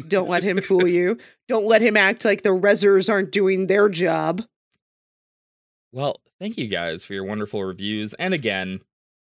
Don't 0.09 0.29
let 0.29 0.43
him 0.43 0.61
fool 0.61 0.89
you. 0.89 1.19
Don't 1.49 1.67
let 1.67 1.83
him 1.83 1.97
act 1.97 2.25
like 2.25 2.43
the 2.43 2.49
resers 2.49 3.11
aren't 3.11 3.31
doing 3.31 3.67
their 3.67 3.89
job. 3.89 4.43
Well, 5.93 6.21
thank 6.41 6.59
you 6.59 6.67
guys 6.67 7.05
for 7.05 7.13
your 7.13 7.25
wonderful 7.25 7.63
reviews. 7.63 8.15
And 8.15 8.35
again, 8.35 8.81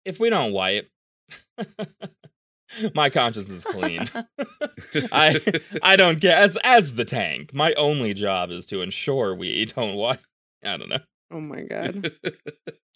if 0.03 0.19
we 0.19 0.29
don't 0.29 0.51
wipe, 0.51 0.89
my 2.95 3.09
conscience 3.09 3.49
is 3.49 3.63
clean. 3.63 4.09
I 5.11 5.39
I 5.83 5.95
don't 5.95 6.19
get 6.19 6.37
as 6.37 6.57
as 6.63 6.93
the 6.95 7.05
tank. 7.05 7.53
My 7.53 7.73
only 7.73 8.13
job 8.13 8.51
is 8.51 8.65
to 8.67 8.81
ensure 8.81 9.33
we 9.35 9.65
don't 9.65 9.95
wipe. 9.95 10.19
I 10.63 10.77
don't 10.77 10.89
know. 10.89 10.99
Oh 11.31 11.39
my 11.39 11.61
god. 11.61 12.11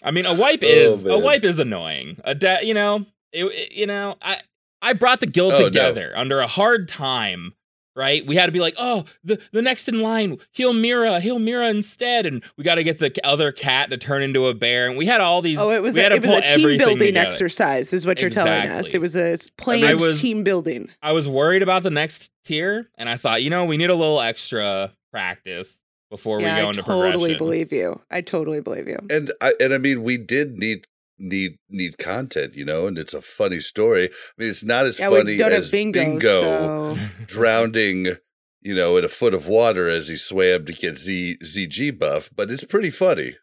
I 0.04 0.12
mean, 0.12 0.26
a 0.26 0.34
wipe 0.34 0.62
Oh, 0.64 0.68
is 0.68 1.06
a 1.06 1.18
wipe 1.18 1.44
is 1.44 1.60
annoying. 1.60 2.18
A 2.24 2.34
de- 2.36 2.64
you 2.66 2.74
know, 2.74 3.06
it, 3.32 3.46
it- 3.46 3.72
you 3.72 3.86
know, 3.88 4.16
I 4.22 4.38
I 4.82 4.94
brought 4.94 5.20
the 5.22 5.28
guild 5.28 5.54
Oh, 5.54 5.60
no. 5.60 5.66
together 5.66 6.12
under 6.16 6.40
a 6.40 6.48
hard 6.48 6.88
time. 6.88 7.54
Right, 7.96 8.26
we 8.26 8.36
had 8.36 8.48
to 8.48 8.52
be 8.52 8.60
like, 8.60 8.74
oh, 8.80 9.06
the 9.24 9.40
the 9.52 9.62
next 9.62 9.88
in 9.88 10.00
line, 10.02 10.40
heal 10.52 10.74
Mira, 10.74 11.20
heal 11.20 11.38
Mira 11.38 11.70
instead, 11.70 12.26
and 12.26 12.44
we 12.58 12.64
got 12.64 12.76
to 12.76 12.84
get 12.84 12.98
the 12.98 13.14
other 13.24 13.52
cat 13.52 13.92
to 13.92 13.98
turn 13.98 14.24
into 14.24 14.48
a 14.48 14.54
bear, 14.56 14.88
and 14.88 14.98
we 14.98 15.06
had 15.06 15.22
all 15.22 15.44
these. 15.44 15.60
Oh, 15.60 15.70
it 15.70 15.84
was 15.84 15.94
we 15.94 16.00
a, 16.00 16.04
had 16.04 16.10
to 16.10 16.16
it 16.16 16.22
was 16.22 16.30
a 16.30 16.56
team 16.58 16.78
building 16.80 16.98
together. 17.10 17.28
exercise, 17.28 17.94
is 17.94 18.04
what 18.04 18.20
you're 18.20 18.32
telling 18.32 18.72
us. 18.72 18.96
It 18.96 19.00
was 19.02 19.16
a 19.16 19.38
plain 19.58 19.84
I 19.84 19.94
was- 19.94 20.20
team 20.20 20.44
building. 20.44 20.90
I 21.04 21.12
was 21.12 21.28
worried 21.28 21.62
about 21.62 21.84
the 21.84 21.92
next 21.92 22.32
tier, 22.44 22.90
and 22.98 23.08
I 23.08 23.18
thought, 23.18 23.44
you 23.44 23.52
know, 23.52 23.64
we 23.66 23.78
need 23.78 23.92
a 23.92 23.96
little 23.96 24.20
extra 24.22 24.92
practice 25.12 25.80
before 26.10 26.42
yeah, 26.42 26.56
we 26.56 26.62
go 26.62 26.66
I 26.66 26.70
into 26.70 26.82
totally 26.82 27.12
progression. 27.12 27.38
believe 27.38 27.72
you. 27.72 28.02
I 28.10 28.22
totally 28.22 28.60
believe 28.62 28.88
you. 28.88 28.98
and 29.12 29.32
I 29.40 29.54
and 29.60 29.72
I 29.72 29.78
mean, 29.78 30.02
we 30.02 30.18
did 30.18 30.58
need 30.58 30.88
need 31.24 31.58
need 31.70 31.98
content, 31.98 32.54
you 32.56 32.66
know, 32.66 32.88
and 32.88 32.98
it's 32.98 33.14
a 33.14 33.22
funny 33.22 33.60
story. 33.60 34.06
I 34.06 34.12
mean, 34.38 34.50
it's 34.50 34.64
not 34.64 34.86
as 34.86 35.00
Yeah, 35.00 35.10
funny 35.10 35.42
as 35.42 35.72
bingo, 35.72 36.00
Bingo 36.00 36.30
so 36.30 36.98
drowning, 37.28 38.18
you 38.62 38.76
know, 38.76 38.98
in 38.98 39.04
a 39.06 39.10
foot 39.10 39.34
of 39.34 39.48
water 39.48 39.88
as 39.90 40.10
he 40.10 40.16
swam 40.16 40.66
to 40.66 40.74
get 40.74 40.98
Z 40.98 41.38
ZG 41.44 41.98
buff, 41.98 42.30
but 42.36 42.52
it's 42.52 42.66
pretty 42.66 42.90
funny. 42.92 43.36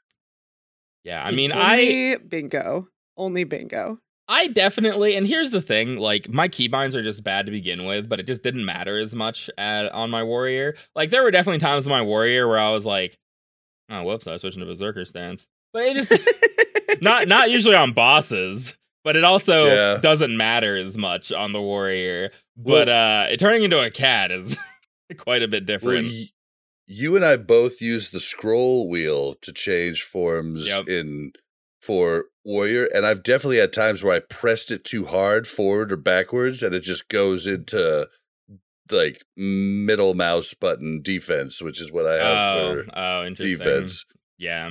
yeah, 1.05 1.23
I 1.25 1.31
mean, 1.31 1.53
I 1.53 1.73
only 1.81 2.17
bingo, 2.17 2.87
only 3.17 3.45
bingo. 3.45 3.99
I 4.29 4.47
definitely, 4.47 5.17
and 5.17 5.27
here's 5.27 5.51
the 5.51 5.61
thing: 5.63 5.97
like 5.97 6.29
my 6.29 6.49
keybinds 6.49 6.95
are 6.95 7.03
just 7.03 7.25
bad 7.25 7.47
to 7.47 7.53
begin 7.53 7.85
with, 7.85 8.09
but 8.09 8.21
it 8.21 8.27
just 8.27 8.43
didn't 8.45 8.65
matter 8.65 8.99
as 8.99 9.15
much 9.15 9.51
at, 9.59 9.91
on 9.93 10.11
my 10.11 10.23
warrior. 10.23 10.77
Like 10.95 11.11
there 11.11 11.23
were 11.23 11.33
definitely 11.33 11.59
times 11.59 11.85
in 11.87 11.91
my 11.91 12.03
warrior 12.03 12.47
where 12.47 12.59
I 12.61 12.71
was 12.71 12.85
like, 12.87 13.17
"Oh, 13.89 14.05
whoops, 14.05 14.27
I 14.29 14.33
was 14.33 14.43
switching 14.43 14.61
to 14.61 14.67
berserker 14.67 15.05
stance," 15.05 15.49
but 15.73 15.83
it 15.83 15.95
just 15.97 16.11
not 17.03 17.29
not 17.29 17.51
usually 17.51 17.75
on 17.77 17.93
bosses. 17.93 18.75
but 19.03 19.17
it 19.17 19.25
also 19.25 19.65
Yeah. 19.67 19.99
doesn't 20.03 20.37
matter 20.37 20.77
as 20.77 20.97
much 20.99 21.33
on 21.33 21.53
the 21.53 21.61
warrior. 21.61 22.31
But 22.57 22.89
uh, 22.91 23.27
it 23.31 23.39
turning 23.41 23.63
into 23.63 23.79
a 23.83 23.91
cat 23.91 24.31
is 24.31 24.57
quite 25.17 25.43
a 25.43 25.49
bit 25.49 25.63
Well, 25.67 25.79
different. 25.79 26.07
y- 26.09 26.29
you 26.87 27.17
and 27.17 27.25
I 27.25 27.37
both 27.37 27.81
use 27.81 28.11
the 28.11 28.21
scroll 28.21 28.89
wheel 28.91 29.35
to 29.43 29.53
change 29.53 30.03
forms 30.03 30.67
Yep. 30.67 30.89
in 30.89 31.33
for 31.81 32.27
warrior, 32.45 32.85
and 32.95 33.07
I've 33.07 33.23
definitely 33.23 33.57
had 33.59 33.73
times 33.73 34.03
where 34.03 34.13
I 34.15 34.19
pressed 34.19 34.71
it 34.71 34.85
too 34.85 35.07
hard 35.07 35.47
forward 35.47 35.93
or 35.93 35.97
backwards, 35.97 36.63
and 36.63 36.75
it 36.75 36.81
just 36.83 37.09
goes 37.09 37.47
into 37.47 38.07
like 38.91 39.23
middle 39.37 40.15
mouse 40.15 40.53
button 40.53 41.01
defense, 41.01 41.63
which 41.63 41.81
is 41.81 41.91
what 41.93 42.07
I 42.07 42.15
have 42.17 42.57
oh, 42.57 42.83
for 42.85 42.99
oh, 42.99 43.31
defense. 43.31 44.05
Yeah. 44.37 44.71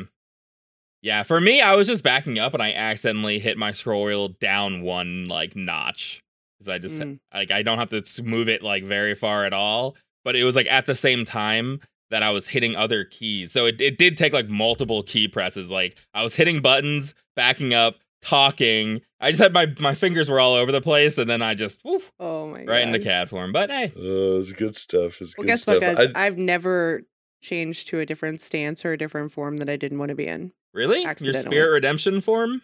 Yeah, 1.01 1.23
for 1.23 1.39
me, 1.39 1.61
I 1.61 1.75
was 1.75 1.87
just 1.87 2.03
backing 2.03 2.39
up 2.39 2.53
and 2.53 2.61
I 2.61 2.73
accidentally 2.73 3.39
hit 3.39 3.57
my 3.57 3.71
scroll 3.71 4.03
wheel 4.05 4.29
down 4.29 4.81
one 4.81 5.25
like 5.27 5.55
notch. 5.55 6.19
Because 6.57 6.69
I 6.73 6.77
just 6.77 6.97
Mm. 6.97 7.19
like 7.33 7.51
I 7.51 7.61
don't 7.63 7.77
have 7.77 7.91
to 7.91 8.23
move 8.23 8.49
it 8.49 8.61
like 8.61 8.83
very 8.83 9.15
far 9.15 9.45
at 9.45 9.53
all. 9.53 9.95
But 10.25 10.35
it 10.35 10.43
was 10.43 10.55
like 10.57 10.67
at 10.67 10.85
the 10.85 10.95
same 10.95 11.23
time 11.23 11.79
that 12.09 12.21
I 12.23 12.31
was 12.31 12.47
hitting 12.47 12.75
other 12.75 13.05
keys. 13.05 13.51
So 13.53 13.65
it, 13.67 13.79
it 13.79 13.97
did 13.97 14.17
take 14.17 14.33
like 14.33 14.49
multiple 14.49 15.01
key 15.03 15.27
presses. 15.29 15.69
Like 15.69 15.95
I 16.13 16.21
was 16.23 16.35
hitting 16.35 16.59
buttons, 16.61 17.13
backing 17.37 17.73
up, 17.73 17.95
talking. 18.21 18.99
I 19.21 19.31
just 19.31 19.41
had 19.41 19.53
my 19.53 19.67
my 19.79 19.95
fingers 19.95 20.27
were 20.29 20.39
all 20.41 20.53
over 20.55 20.71
the 20.73 20.81
place, 20.81 21.17
and 21.17 21.29
then 21.29 21.41
I 21.41 21.53
just 21.53 21.79
woof, 21.85 22.11
Oh 22.19 22.47
my 22.47 22.59
god. 22.65 22.67
right 22.71 22.81
into 22.85 22.99
cat 22.99 23.29
form. 23.29 23.53
But 23.53 23.69
hey, 23.69 23.93
Oh, 23.95 24.39
it's 24.39 24.51
good 24.51 24.75
stuff. 24.75 25.21
It's 25.21 25.37
Well, 25.37 25.43
good 25.45 25.47
guess 25.51 25.61
stuff. 25.61 25.75
what, 25.81 25.95
guys? 25.97 26.07
I- 26.13 26.25
I've 26.25 26.37
never 26.37 27.03
changed 27.41 27.87
to 27.87 27.99
a 28.01 28.05
different 28.05 28.41
stance 28.41 28.83
or 28.83 28.91
a 28.91 28.97
different 28.97 29.31
form 29.31 29.57
that 29.57 29.69
I 29.69 29.77
didn't 29.77 29.99
want 29.99 30.09
to 30.09 30.15
be 30.15 30.27
in. 30.27 30.51
Really, 30.73 31.01
your 31.01 31.33
spirit 31.33 31.71
redemption 31.71 32.21
form? 32.21 32.61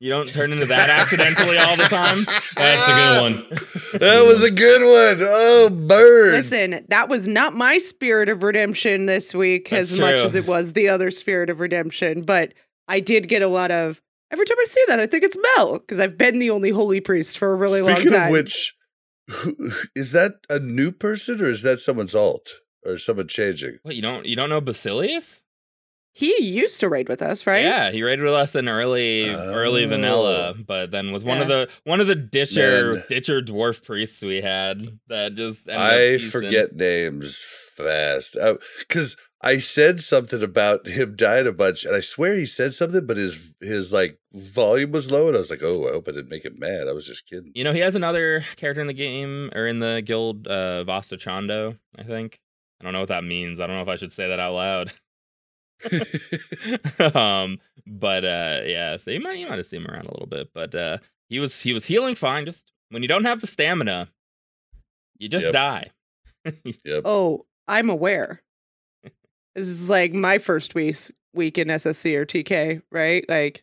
You 0.00 0.10
don't 0.10 0.28
turn 0.28 0.52
into 0.52 0.66
that 0.66 0.90
accidentally 1.00 1.58
all 1.58 1.76
the 1.76 1.84
time. 1.84 2.24
That's 2.54 2.88
a 2.88 2.92
good 2.92 3.20
one. 3.20 3.46
That's 3.50 3.94
a 3.94 3.98
that 3.98 4.00
good 4.00 4.28
was 4.28 4.40
one. 4.40 4.46
a 4.46 4.54
good 4.54 4.82
one. 4.82 5.28
Oh, 5.28 5.70
bird. 5.70 6.32
Listen, 6.34 6.86
that 6.88 7.08
was 7.08 7.26
not 7.26 7.54
my 7.54 7.78
spirit 7.78 8.28
of 8.28 8.44
redemption 8.44 9.06
this 9.06 9.34
week 9.34 9.70
That's 9.70 9.92
as 9.92 9.98
much 9.98 10.14
as 10.14 10.34
it 10.36 10.46
was 10.46 10.74
the 10.74 10.88
other 10.88 11.10
spirit 11.10 11.50
of 11.50 11.58
redemption, 11.58 12.22
but 12.22 12.54
I 12.86 13.00
did 13.00 13.28
get 13.28 13.42
a 13.42 13.48
lot 13.48 13.70
of 13.72 14.00
every 14.30 14.46
time 14.46 14.56
I 14.60 14.64
see 14.66 14.84
that, 14.88 15.00
I 15.00 15.06
think 15.06 15.24
it's 15.24 15.36
Mel 15.56 15.78
because 15.80 15.98
I've 15.98 16.16
been 16.18 16.38
the 16.38 16.50
only 16.50 16.70
holy 16.70 17.00
priest 17.00 17.36
for 17.38 17.52
a 17.52 17.56
really 17.56 17.80
Speaking 17.80 18.12
long 18.12 18.14
of 18.14 18.22
time. 18.22 18.32
which, 18.32 18.74
who, 19.28 19.56
is 19.96 20.12
that 20.12 20.34
a 20.48 20.58
new 20.58 20.92
person 20.92 21.40
or 21.40 21.46
is 21.46 21.62
that 21.62 21.80
someone's 21.80 22.14
alt 22.14 22.50
or 22.84 22.98
someone 22.98 23.26
changing? 23.28 23.78
What 23.82 23.96
you 23.96 24.02
don't 24.02 24.26
you 24.26 24.36
don't 24.36 24.48
know 24.48 24.60
Basilius? 24.60 25.42
He 26.18 26.42
used 26.42 26.80
to 26.80 26.88
raid 26.88 27.08
with 27.08 27.22
us, 27.22 27.46
right? 27.46 27.62
Yeah, 27.62 27.92
he 27.92 28.02
raided 28.02 28.24
with 28.24 28.34
us 28.34 28.56
in 28.56 28.68
early 28.68 29.30
early 29.32 29.84
vanilla, 29.86 30.54
Oh. 30.58 30.62
but 30.66 30.90
then 30.90 31.12
was 31.12 31.22
one 31.24 31.40
of 31.40 31.46
the 31.46 31.68
one 31.84 32.00
of 32.00 32.08
the 32.08 32.16
ditcher 32.16 32.94
Man. 32.94 33.04
ditcher 33.08 33.40
dwarf 33.40 33.84
priests 33.84 34.20
we 34.20 34.40
had 34.40 34.98
that 35.08 35.34
just 35.34 35.68
ended 35.68 35.80
I 35.80 36.16
piecing. 36.16 36.30
forget 36.30 36.74
names 36.74 37.44
fast 37.46 38.36
because 38.80 39.16
I 39.42 39.58
said 39.58 40.00
something 40.00 40.42
about 40.42 40.88
him 40.88 41.14
dying 41.14 41.46
a 41.46 41.52
bunch, 41.52 41.84
and 41.84 41.94
I 41.94 42.00
swear 42.00 42.34
he 42.34 42.46
said 42.46 42.74
something, 42.74 43.06
but 43.06 43.16
his 43.16 43.54
his 43.60 43.92
like 43.92 44.18
volume 44.34 44.90
was 44.90 45.12
low, 45.12 45.28
and 45.28 45.36
I 45.36 45.38
was 45.38 45.50
like, 45.50 45.62
"Oh, 45.62 45.86
I 45.86 45.92
hope 45.92 46.08
I 46.08 46.12
didn't 46.12 46.30
make 46.30 46.44
him 46.44 46.58
mad." 46.58 46.88
I 46.88 46.92
was 46.92 47.06
just 47.06 47.26
kidding. 47.28 47.52
You 47.54 47.62
know, 47.62 47.72
he 47.72 47.78
has 47.78 47.94
another 47.94 48.44
character 48.56 48.80
in 48.80 48.88
the 48.88 48.92
game 48.92 49.50
or 49.54 49.68
in 49.68 49.78
the 49.78 50.02
guild, 50.04 50.48
uh, 50.48 50.82
Vasta 50.82 51.16
Chando, 51.16 51.76
I 51.96 52.02
think. 52.02 52.40
I 52.80 52.84
don't 52.84 52.92
know 52.92 53.00
what 53.00 53.08
that 53.10 53.22
means. 53.24 53.60
I 53.60 53.66
don't 53.68 53.76
know 53.76 53.82
if 53.82 53.88
I 53.88 53.96
should 53.96 54.12
say 54.12 54.26
that 54.28 54.40
out 54.40 54.54
loud. 54.54 54.92
um, 57.14 57.58
but 57.86 58.24
uh, 58.24 58.60
yeah, 58.64 58.96
so 58.96 59.10
you 59.10 59.20
might 59.20 59.38
you 59.38 59.48
might 59.48 59.58
have 59.58 59.66
seen 59.66 59.82
him 59.82 59.88
around 59.90 60.06
a 60.06 60.10
little 60.10 60.26
bit, 60.26 60.48
but 60.54 60.74
uh, 60.74 60.98
he 61.28 61.38
was 61.38 61.60
he 61.60 61.72
was 61.72 61.84
healing 61.84 62.14
fine. 62.14 62.44
Just 62.44 62.70
when 62.90 63.02
you 63.02 63.08
don't 63.08 63.24
have 63.24 63.40
the 63.40 63.46
stamina, 63.46 64.08
you 65.18 65.28
just 65.28 65.44
Yep. 65.46 65.52
die. 65.52 65.90
yep. 66.84 67.02
Oh, 67.04 67.46
I'm 67.66 67.90
aware. 67.90 68.42
this 69.54 69.66
is 69.66 69.88
like 69.88 70.12
my 70.12 70.38
first 70.38 70.74
week 70.74 70.96
week 71.34 71.58
in 71.58 71.68
SSC 71.68 72.16
or 72.16 72.24
TK, 72.26 72.82
right? 72.90 73.24
Like, 73.28 73.62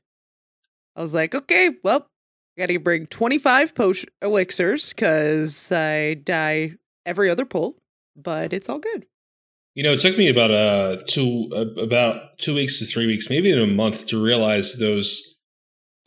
I 0.95 1.01
was 1.01 1.13
like, 1.13 1.33
okay, 1.35 1.71
well, 1.83 2.07
I 2.57 2.61
got 2.61 2.65
to 2.67 2.79
bring 2.79 3.07
25 3.07 3.75
potion 3.75 4.09
elixirs 4.21 4.89
because 4.93 5.71
I 5.71 6.13
die 6.15 6.73
every 7.05 7.29
other 7.29 7.45
pull, 7.45 7.75
but 8.15 8.53
it's 8.53 8.69
all 8.69 8.79
good. 8.79 9.05
You 9.75 9.83
know, 9.83 9.91
it 9.91 9.99
took 9.99 10.17
me 10.17 10.29
about 10.29 10.51
uh 10.51 10.97
two 11.07 11.49
uh, 11.53 11.81
about 11.81 12.39
two 12.39 12.55
weeks 12.55 12.79
to 12.79 12.85
three 12.85 13.05
weeks, 13.05 13.29
maybe 13.29 13.49
even 13.49 13.61
a 13.61 13.67
month, 13.67 14.07
to 14.07 14.23
realize 14.23 14.77
those 14.79 15.34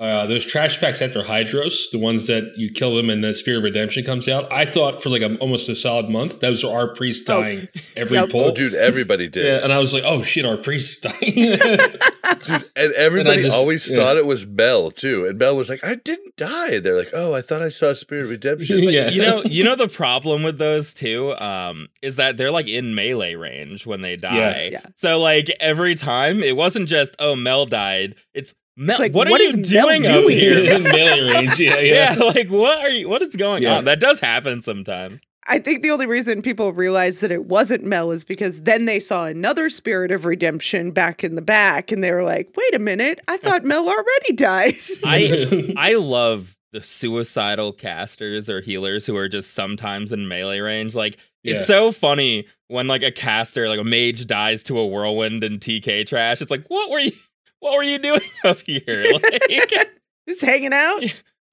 uh 0.00 0.26
those 0.26 0.44
trash 0.46 0.78
packs 0.80 1.02
after 1.02 1.22
Hydross, 1.22 1.90
the 1.90 1.98
ones 1.98 2.26
that 2.28 2.52
you 2.56 2.70
kill 2.70 2.94
them 2.94 3.10
and 3.10 3.22
the 3.24 3.34
Spirit 3.34 3.58
of 3.58 3.64
Redemption 3.64 4.04
comes 4.04 4.28
out. 4.28 4.50
I 4.52 4.64
thought 4.64 5.02
for 5.02 5.10
like 5.10 5.22
a, 5.22 5.36
almost 5.38 5.68
a 5.68 5.74
solid 5.76 6.08
month 6.08 6.40
those 6.40 6.62
are 6.64 6.72
our 6.74 6.94
priests 6.94 7.28
Oh. 7.28 7.40
dying 7.40 7.68
every 7.96 8.16
Yep. 8.16 8.30
pull. 8.30 8.44
Oh, 8.44 8.54
dude, 8.54 8.74
everybody 8.74 9.28
did. 9.28 9.44
Yeah, 9.44 9.64
and 9.64 9.72
I 9.72 9.78
was 9.78 9.92
like, 9.92 10.04
oh 10.06 10.22
shit, 10.22 10.44
our 10.44 10.56
priest 10.56 11.04
is 11.04 11.12
dying. 11.12 11.58
Dude, 12.44 12.64
and 12.76 12.92
everybody 12.92 13.42
just- 13.42 13.56
always 13.56 13.88
yeah. 13.88 13.96
thought 13.96 14.16
it 14.16 14.26
was 14.26 14.44
Bell 14.44 14.90
too. 14.90 15.24
And 15.26 15.38
Bell 15.38 15.56
was 15.56 15.68
like, 15.68 15.82
"I 15.84 15.94
didn't 15.96 16.36
die." 16.36 16.72
And 16.74 16.84
they're 16.84 16.96
like, 16.96 17.10
"Oh, 17.12 17.34
I 17.34 17.40
thought 17.40 17.62
I 17.62 17.68
saw 17.68 17.94
Spirit 17.94 18.24
of 18.24 18.30
Redemption." 18.30 18.78
yeah, 18.82 19.08
you 19.08 19.22
know, 19.22 19.42
you 19.44 19.64
know 19.64 19.74
the 19.74 19.88
problem 19.88 20.42
with 20.42 20.58
those 20.58 20.94
too, 20.94 21.34
um, 21.36 21.88
is 22.02 22.16
that 22.16 22.36
they're 22.36 22.50
like 22.52 22.68
in 22.68 22.94
melee 22.94 23.34
range 23.34 23.86
when 23.86 24.02
they 24.02 24.16
die. 24.16 24.68
Yeah. 24.72 24.82
So 24.96 25.18
like 25.18 25.48
every 25.58 25.94
time, 25.96 26.42
it 26.42 26.54
wasn't 26.54 26.88
just 26.88 27.16
oh 27.18 27.34
Mel 27.34 27.66
died. 27.66 28.14
It's 28.34 28.54
Mel. 28.78 28.98
like, 28.98 29.12
what, 29.12 29.28
what 29.28 29.40
are 29.40 29.44
you 29.44 29.50
is 29.58 29.72
Mel 29.72 29.86
doing 29.86 30.06
up 30.06 30.24
here? 30.30 30.74
in 30.76 30.82
melee 30.84 31.34
range. 31.34 31.58
Yeah, 31.60 31.78
yeah. 31.80 32.14
yeah. 32.16 32.24
like 32.24 32.48
what 32.48 32.78
are 32.78 32.88
you? 32.90 33.08
What 33.08 33.20
is 33.22 33.34
going 33.36 33.62
Yeah. 33.64 33.76
on? 33.78 33.84
That 33.84 34.00
does 34.00 34.20
happen 34.20 34.62
sometimes. 34.62 35.20
I 35.50 35.58
think 35.58 35.82
the 35.82 35.90
only 35.90 36.04
reason 36.06 36.42
people 36.42 36.72
realized 36.74 37.22
that 37.22 37.32
it 37.32 37.46
wasn't 37.46 37.82
Mel 37.82 38.10
is 38.10 38.22
because 38.22 38.62
then 38.62 38.84
they 38.84 39.00
saw 39.00 39.24
another 39.24 39.70
spirit 39.70 40.10
of 40.10 40.26
redemption 40.26 40.90
back 40.90 41.24
in 41.24 41.36
the 41.36 41.42
back 41.42 41.90
and 41.90 42.04
they 42.04 42.12
were 42.12 42.22
like, 42.22 42.52
wait 42.54 42.74
a 42.74 42.78
minute, 42.78 43.18
I 43.28 43.38
thought 43.38 43.64
Mel 43.64 43.88
already 43.88 44.32
died. 44.34 44.76
I 45.04 45.72
I 45.76 45.94
love 45.94 46.54
the 46.72 46.82
suicidal 46.82 47.72
casters 47.72 48.50
or 48.50 48.60
healers 48.60 49.06
who 49.06 49.16
are 49.16 49.28
just 49.28 49.54
sometimes 49.54 50.12
in 50.12 50.28
melee 50.28 50.60
range. 50.60 50.94
Like 50.94 51.16
it's 51.42 51.66
so 51.66 51.92
funny 51.92 52.46
when 52.66 52.86
like 52.86 53.02
a 53.02 53.10
caster, 53.10 53.68
like 53.70 53.80
a 53.80 53.84
mage, 53.84 54.26
dies 54.26 54.62
to 54.64 54.78
a 54.78 54.86
whirlwind 54.86 55.42
and 55.42 55.60
TK 55.60 56.06
trash. 56.06 56.42
It's 56.42 56.50
like, 56.50 56.66
what 56.68 56.90
were 56.90 56.98
you? 56.98 57.12
What 57.60 57.74
were 57.74 57.82
you 57.82 57.98
doing 57.98 58.20
up 58.44 58.60
here? 58.60 59.06
Like, 59.12 59.72
Just 60.28 60.40
hanging 60.42 60.72
out. 60.72 61.02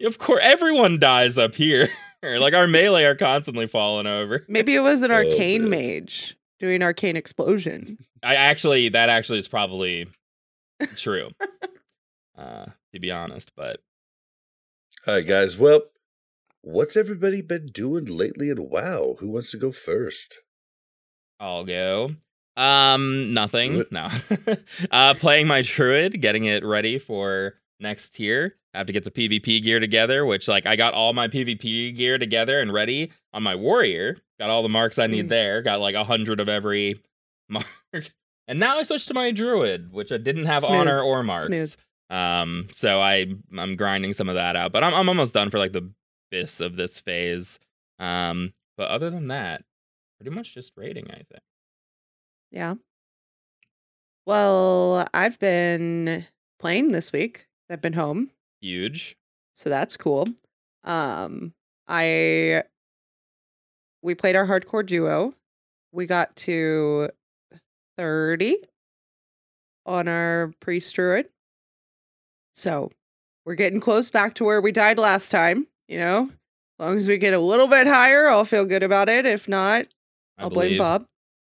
of 0.01 0.17
course, 0.17 0.41
everyone 0.43 0.99
dies 0.99 1.37
up 1.37 1.55
here. 1.55 1.89
like 2.23 2.53
our 2.53 2.67
melee 2.67 3.03
are 3.05 3.15
constantly 3.15 3.67
falling 3.67 4.07
over. 4.07 4.45
Maybe 4.47 4.75
it 4.75 4.81
was 4.81 5.01
an 5.03 5.11
Oh, 5.11 5.15
arcane 5.15 5.69
man. 5.69 5.99
mage 5.99 6.35
doing 6.59 6.81
arcane 6.83 7.15
explosion. 7.15 7.97
I 8.23 8.35
actually, 8.35 8.89
that 8.89 9.09
actually 9.09 9.39
is 9.39 9.47
probably 9.47 10.07
true. 10.97 11.29
uh, 12.37 12.65
to 12.93 12.99
be 12.99 13.11
honest, 13.11 13.51
but 13.55 13.79
All 15.07 15.15
right, 15.15 15.25
guys. 15.27 15.57
Well, 15.57 15.81
what's 16.61 16.97
everybody 16.97 17.41
been 17.41 17.67
doing 17.67 18.05
lately 18.05 18.49
in 18.49 18.69
WoW? 18.69 19.15
Who 19.19 19.29
wants 19.29 19.51
to 19.51 19.57
go 19.57 19.71
first? 19.71 20.39
I'll 21.39 21.63
go. 21.65 22.15
Um, 22.57 23.33
nothing. 23.33 23.83
No. 23.91 24.09
uh, 24.91 25.13
playing 25.15 25.47
my 25.47 25.61
druid, 25.61 26.21
getting 26.21 26.45
it 26.45 26.63
ready 26.63 26.97
for 26.97 27.55
next 27.79 28.09
tier. 28.15 28.55
I 28.73 28.77
have 28.79 28.87
to 28.87 28.93
get 28.93 29.03
the 29.03 29.11
PvP 29.11 29.63
gear 29.63 29.79
together, 29.79 30.25
which 30.25 30.47
like 30.47 30.65
I 30.65 30.75
got 30.75 30.93
all 30.93 31.13
my 31.13 31.27
PvP 31.27 31.95
gear 31.95 32.17
together 32.17 32.59
and 32.59 32.73
ready 32.73 33.11
on 33.33 33.43
my 33.43 33.55
warrior. 33.55 34.17
Got 34.39 34.49
all 34.49 34.63
the 34.63 34.69
marks 34.69 34.99
I 34.99 35.07
need 35.07 35.25
Mm. 35.25 35.29
there. 35.29 35.61
Got 35.61 35.79
like 35.79 35.95
a 35.95 36.03
hundred 36.03 36.39
of 36.39 36.49
every 36.49 37.01
mark. 37.49 37.65
And 38.47 38.59
now 38.59 38.77
I 38.77 38.83
switched 38.83 39.07
to 39.07 39.13
my 39.13 39.31
druid, 39.31 39.91
which 39.91 40.11
I 40.11 40.17
didn't 40.17 40.45
have 40.45 40.61
Smooth. 40.63 40.75
honor 40.75 41.01
or 41.01 41.23
marks. 41.23 41.47
Smooth. 41.47 41.75
Um, 42.09 42.67
so 42.71 43.01
I 43.01 43.27
I'm 43.57 43.75
grinding 43.75 44.13
some 44.13 44.29
of 44.29 44.35
that 44.35 44.55
out, 44.55 44.71
but 44.71 44.83
I'm 44.83 44.93
I'm 44.93 45.09
almost 45.09 45.33
done 45.33 45.49
for 45.49 45.57
like 45.57 45.71
the 45.71 45.89
bis 46.31 46.59
of 46.61 46.75
this 46.75 46.99
phase. 46.99 47.59
Um, 47.97 48.53
but 48.77 48.89
other 48.89 49.09
than 49.09 49.29
that, 49.29 49.63
pretty 50.19 50.35
much 50.35 50.53
just 50.53 50.73
raiding, 50.75 51.09
I 51.09 51.15
think. 51.31 51.41
Yeah. 52.55 52.75
Well, 54.25 55.07
I've 55.13 55.37
been 55.39 56.25
playing 56.57 56.93
this 56.93 57.11
week. 57.11 57.47
I've 57.69 57.81
been 57.81 57.93
home, 57.93 58.31
Huge. 58.61 59.17
so 59.53 59.69
that's 59.69 59.97
cool. 59.97 60.29
Um, 60.83 61.53
I 61.87 62.63
we 64.01 64.15
played 64.15 64.35
our 64.35 64.47
hardcore 64.47 64.85
duo. 64.85 65.33
We 65.91 66.05
got 66.05 66.35
to 66.37 67.09
30 67.97 68.57
on 69.85 70.07
our 70.07 70.53
priest 70.59 70.95
druid. 70.95 71.29
So 72.53 72.91
we're 73.45 73.55
getting 73.55 73.79
close 73.79 74.09
back 74.09 74.35
to 74.35 74.43
where 74.45 74.61
we 74.61 74.71
died 74.71 74.97
last 74.97 75.29
time, 75.29 75.67
you 75.87 75.97
know. 75.99 76.29
As 76.79 76.85
long 76.85 76.97
as 76.97 77.07
we 77.07 77.17
get 77.17 77.33
a 77.33 77.39
little 77.39 77.67
bit 77.67 77.87
higher, 77.87 78.27
I'll 78.27 78.45
feel 78.45 78.65
good 78.65 78.83
about 78.83 79.09
it. 79.09 79.25
If 79.25 79.47
not, 79.47 79.87
I 80.37 80.43
I'll 80.43 80.49
blame. 80.49 80.77
Bob. 80.77 81.05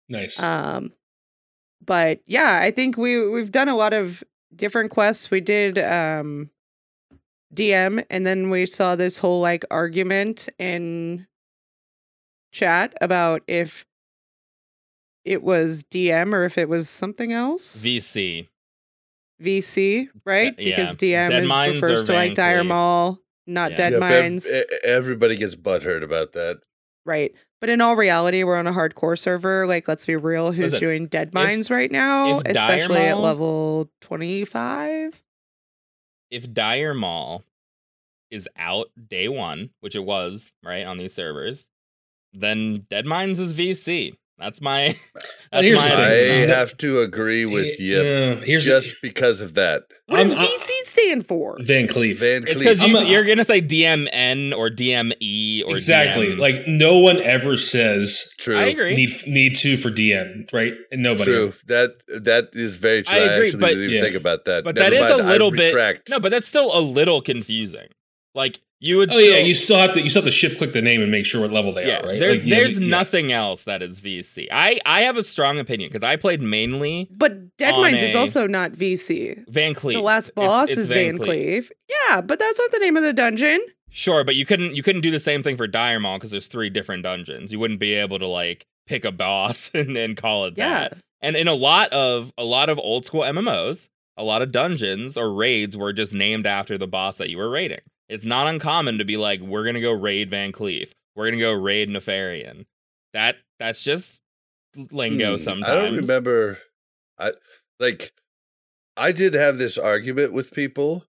Nice. 0.10 0.40
Um, 0.42 0.94
but 1.84 2.22
yeah, 2.26 2.60
I 2.62 2.72
think 2.72 2.98
we 2.98 3.28
we've 3.30 3.52
done 3.52 3.70
a 3.70 3.76
lot 3.76 3.94
of 3.94 4.24
different 4.56 4.92
quests. 4.92 5.30
We 5.32 5.42
did 5.42 5.78
um 5.80 6.50
DM, 7.54 8.04
and 8.10 8.26
then 8.26 8.50
we 8.50 8.66
saw 8.66 8.96
this 8.96 9.18
whole 9.20 9.42
like 9.42 9.64
argument 9.72 10.50
in 10.60 11.28
chat 12.52 12.94
about 13.02 13.42
if 13.48 13.86
it 15.24 15.42
was 15.44 15.84
DM 15.84 16.34
or 16.34 16.46
if 16.46 16.58
it 16.58 16.70
was 16.70 16.90
something 16.90 17.32
else. 17.34 17.84
VC. 17.84 18.48
VC, 19.42 20.08
right? 20.26 20.56
yeah. 20.58 20.76
Because 20.78 20.96
DM 20.98 21.30
Dead 21.30 21.44
is 21.44 21.82
refers 21.82 22.04
to 22.06 22.14
like 22.14 22.36
Van 22.36 22.56
Dire 22.56 22.64
Cleef. 22.64 22.68
Mall, 22.68 23.20
not 23.48 23.72
Yeah. 23.72 23.78
Dead 23.78 23.92
Yep, 23.94 24.02
ev- 24.02 24.24
Mines. 24.24 24.48
e- 24.48 24.64
everybody 24.84 25.36
gets 25.36 25.56
butthurt 25.56 26.04
about 26.04 26.34
that. 26.34 26.58
Right. 27.06 27.34
But 27.62 27.70
in 27.70 27.82
all 27.82 27.96
reality, 27.96 28.44
we're 28.44 28.58
on 28.58 28.68
a 28.68 28.74
hardcore 28.74 29.18
server. 29.18 29.66
Like, 29.66 29.88
let's 29.88 30.06
be 30.06 30.16
real, 30.16 30.52
who's 30.52 30.74
Listen, 30.74 30.80
doing 30.80 31.08
Deadmines 31.08 31.70
right 31.70 31.92
now, 31.92 32.40
if 32.40 32.44
Dire 32.44 32.54
especially 32.56 33.02
at 33.02 33.18
level 33.20 33.90
25? 34.02 35.24
If 36.32 36.54
Dire 36.54 36.94
Maul 36.94 37.44
is 38.30 38.50
out 38.58 38.88
day 39.10 39.28
one, 39.30 39.70
which 39.80 39.96
it 39.96 40.04
was, 40.04 40.52
right, 40.64 40.86
on 40.86 40.98
these 40.98 41.14
servers, 41.14 41.68
then 42.34 42.86
Deadmines 42.92 43.40
is 43.40 43.54
VC. 43.54 44.16
That's 44.38 44.60
my 44.62 44.88
that's 45.52 45.72
my 45.72 45.94
I 45.94 46.46
have 46.48 46.76
to 46.80 47.00
agree 47.00 47.46
with 47.46 47.80
Yip 47.80 48.04
Yeah, 48.40 48.46
here's 48.46 48.66
just 48.66 48.96
because 49.02 49.40
of 49.40 49.54
that. 49.54 49.84
What 50.08 50.20
I'm- 50.20 50.32
I'm- 50.38 50.46
VC 50.46 50.75
stand 51.06 51.28
for? 51.28 51.58
Van 51.62 51.88
Cleef. 51.88 52.18
Van 52.18 52.44
It's 52.48 52.60
because 52.60 52.82
you, 52.82 52.98
you're 53.00 53.24
gonna 53.26 53.46
say 53.46 53.62
DMN 53.62 54.56
or 54.56 54.70
DME 54.70 55.66
or 55.66 55.72
exactly. 55.76 56.28
DM. 56.30 56.38
Like 56.40 56.68
no 56.68 57.00
one 57.00 57.22
ever 57.22 57.58
says 57.58 58.34
True. 58.38 58.58
I 58.58 58.66
agree. 58.66 58.96
need 58.96 59.10
need 59.28 59.56
to 59.58 59.78
for 59.78 59.90
DM, 59.90 60.52
right? 60.54 60.74
And 60.92 61.04
nobody. 61.04 61.26
True. 61.32 61.54
That 61.68 61.96
that 62.08 62.50
is 62.54 62.76
very 62.76 63.04
true. 63.04 63.18
I 63.18 63.22
I, 63.22 63.24
agree, 63.26 63.48
actually 63.48 63.62
but- 63.62 63.68
didn't 63.70 63.84
even 63.84 63.96
Yeah. 63.96 64.02
think 64.04 64.16
about 64.16 64.46
that. 64.46 64.64
But 64.64 64.76
Never 64.76 64.90
that 64.90 64.96
is 64.96 65.10
mind, 65.10 65.22
a 65.22 65.24
I 65.26 65.28
little 65.32 65.52
bit. 65.52 65.74
retract. 65.74 66.10
No, 66.10 66.20
but 66.20 66.32
that's 66.32 66.48
still 66.48 66.78
a 66.78 66.82
little 66.82 67.22
confusing. 67.22 67.88
Like 68.34 68.60
you 68.86 68.98
would. 68.98 69.12
Oh 69.14 69.18
yeah, 69.18 69.38
you 69.38 69.54
still 69.54 69.78
have 69.78 69.94
to 69.94 70.02
you 70.02 70.10
still 70.10 70.22
have 70.22 70.28
to 70.28 70.32
shift 70.32 70.58
click 70.58 70.74
the 70.74 70.82
name 70.82 71.02
and 71.02 71.12
make 71.12 71.26
sure 71.26 71.42
what 71.42 71.52
level 71.52 71.74
they 71.74 71.88
yeah, 71.88 72.00
are, 72.02 72.08
right? 72.08 72.20
There's 72.20 72.40
Like, 72.40 72.50
there's 72.50 72.78
yeah. 72.80 72.88
nothing 72.88 73.32
else 73.32 73.64
that 73.64 73.82
is 73.82 74.00
VC. 74.02 74.48
I 74.52 74.80
I 74.86 75.02
have 75.02 75.18
a 75.18 75.24
strong 75.24 75.60
opinion 75.60 75.90
because 75.90 76.04
I 76.04 76.16
played 76.16 76.42
mainly 76.42 77.08
But 77.12 77.58
Dead 77.58 77.74
On 77.74 77.82
Mines 77.82 78.02
is 78.04 78.16
also 78.16 78.48
not 78.48 78.72
VC. 78.72 79.44
Van 79.50 79.74
Cleef. 79.74 79.94
The 79.94 80.02
last 80.02 80.36
boss 80.36 80.70
it's 80.70 80.78
is 80.78 80.92
Van 80.92 81.18
Cleef. 81.18 81.70
Yeah, 81.90 82.22
but 82.22 82.40
that's 82.40 82.60
not 82.60 82.72
the 82.72 82.80
name 82.80 82.98
of 82.98 83.04
the 83.04 83.14
dungeon. 83.14 83.66
Sure, 83.90 84.24
but 84.24 84.36
you 84.36 84.46
couldn't 84.46 84.76
you 84.76 84.84
couldn't 84.84 85.02
do 85.02 85.12
the 85.12 85.20
same 85.20 85.42
thing 85.42 85.58
for 85.58 85.68
Dire 85.68 86.00
Maul 86.00 86.18
because 86.18 86.32
there's 86.32 86.48
three 86.48 86.70
different 86.70 87.04
dungeons. 87.04 87.52
You 87.52 87.60
wouldn't 87.60 87.80
be 87.80 87.94
able 87.94 88.20
to 88.20 88.28
like 88.28 88.66
pick 88.88 89.06
a 89.06 89.12
boss 89.12 89.72
and, 89.74 89.96
and 89.98 90.18
call 90.18 90.46
it 90.46 90.54
Yeah. 90.58 90.90
that. 90.90 90.98
And 91.22 91.36
in 91.36 91.48
a 91.48 91.54
lot 91.54 91.92
of 91.94 92.32
a 92.38 92.44
lot 92.44 92.70
of 92.70 92.78
old 92.78 93.06
school 93.06 93.22
MMOs, 93.22 93.88
a 94.18 94.24
lot 94.24 94.42
of 94.42 94.52
dungeons 94.52 95.18
or 95.18 95.34
raids 95.34 95.76
were 95.76 95.94
just 95.94 96.14
named 96.14 96.46
after 96.46 96.78
the 96.78 96.88
boss 96.88 97.18
that 97.18 97.30
you 97.30 97.38
were 97.38 97.50
raiding. 97.50 97.80
It's 98.10 98.24
not 98.26 98.48
uncommon 98.48 99.00
to 99.00 99.06
be 99.06 99.18
like, 99.18 99.40
we're 99.42 99.66
gonna 99.66 99.82
go 99.82 99.92
raid 99.92 100.30
Van 100.30 100.52
Cleef. 100.52 100.90
We're 101.16 101.30
gonna 101.30 101.42
go 101.42 101.54
raid 101.54 101.90
Nefarian. 101.90 102.66
That 103.14 103.38
that's 103.60 103.82
just 103.84 104.22
lingo 104.92 105.38
Hmm, 105.38 105.44
sometimes. 105.44 105.66
I 105.66 105.76
don't 105.76 105.96
remember. 105.96 106.60
I 107.18 107.32
like. 107.80 108.14
I 108.98 109.12
did 109.12 109.34
have 109.34 109.58
this 109.58 109.78
argument 109.78 110.32
with 110.34 110.52
people, 110.52 111.06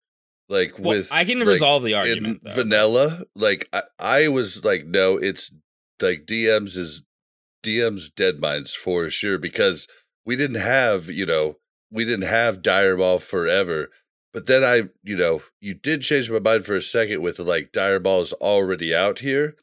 like 0.48 0.78
Well, 0.78 0.96
with. 0.98 1.12
I 1.12 1.24
can 1.24 1.38
like, 1.40 1.48
resolve 1.48 1.82
the 1.84 1.94
argument. 1.94 2.40
vanilla. 2.44 3.24
Like 3.34 3.68
I, 3.72 3.82
I 3.98 4.28
was 4.28 4.64
like, 4.64 4.86
no, 4.86 5.16
it's 5.16 5.52
like 6.00 6.26
DMs 6.26 6.76
is 6.76 7.02
DMs 7.64 8.10
Deadmines 8.12 8.74
for 8.74 9.10
sure 9.10 9.38
because 9.38 9.86
we 10.24 10.36
didn't 10.36 10.60
have 10.60 11.10
you 11.10 11.26
know 11.26 11.56
we 11.90 12.04
didn't 12.04 12.28
have 12.28 12.62
Dire 12.62 12.96
Maul 12.96 13.18
forever. 13.18 13.90
But 14.36 14.44
then 14.44 14.62
I, 14.62 14.90
you 15.02 15.16
know, 15.16 15.40
you 15.62 15.72
did 15.72 16.02
change 16.02 16.28
my 16.30 16.38
mind 16.38 16.66
for 16.66 16.76
a 16.76 16.82
second 16.82 17.22
with 17.22 17.38
like 17.38 17.72
Dire 17.72 17.98
Maul 17.98 18.20
is 18.20 18.34
already 18.34 18.94
out 18.94 19.20
here. 19.20 19.54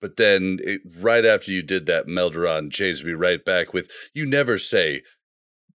But 0.00 0.16
then 0.16 0.60
it, 0.62 0.80
right 0.98 1.26
after 1.26 1.50
you 1.52 1.62
did 1.62 1.84
that, 1.86 2.06
Melderon 2.06 2.72
changed 2.72 3.04
me 3.04 3.12
right 3.12 3.44
back 3.44 3.74
with 3.74 3.90
you 4.14 4.24
never 4.24 4.56
say 4.56 5.02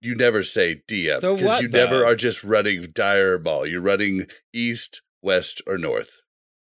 you 0.02 0.16
never 0.16 0.42
say 0.42 0.82
DM 0.88 1.22
because 1.22 1.44
what, 1.46 1.62
you 1.62 1.68
never 1.68 2.04
are 2.04 2.16
just 2.16 2.44
running 2.44 2.88
Dire 2.92 3.38
Maul. 3.38 3.68
You're 3.68 3.82
running 3.82 4.26
east, 4.52 5.02
west, 5.22 5.62
or 5.68 5.78
north. 5.78 6.18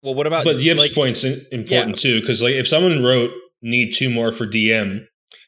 well, 0.02 0.16
what 0.16 0.28
about 0.28 0.46
But 0.46 0.62
Yip's 0.62 0.80
like, 0.80 0.94
point's 0.94 1.26
in- 1.26 1.46
important 1.52 2.00
too, 2.00 2.22
because 2.22 2.42
like 2.42 2.54
if 2.54 2.70
someone 2.70 3.04
wrote 3.04 3.32
need 3.62 3.94
two 3.94 4.10
more 4.10 4.32
for 4.32 4.48
DM, 4.48 5.08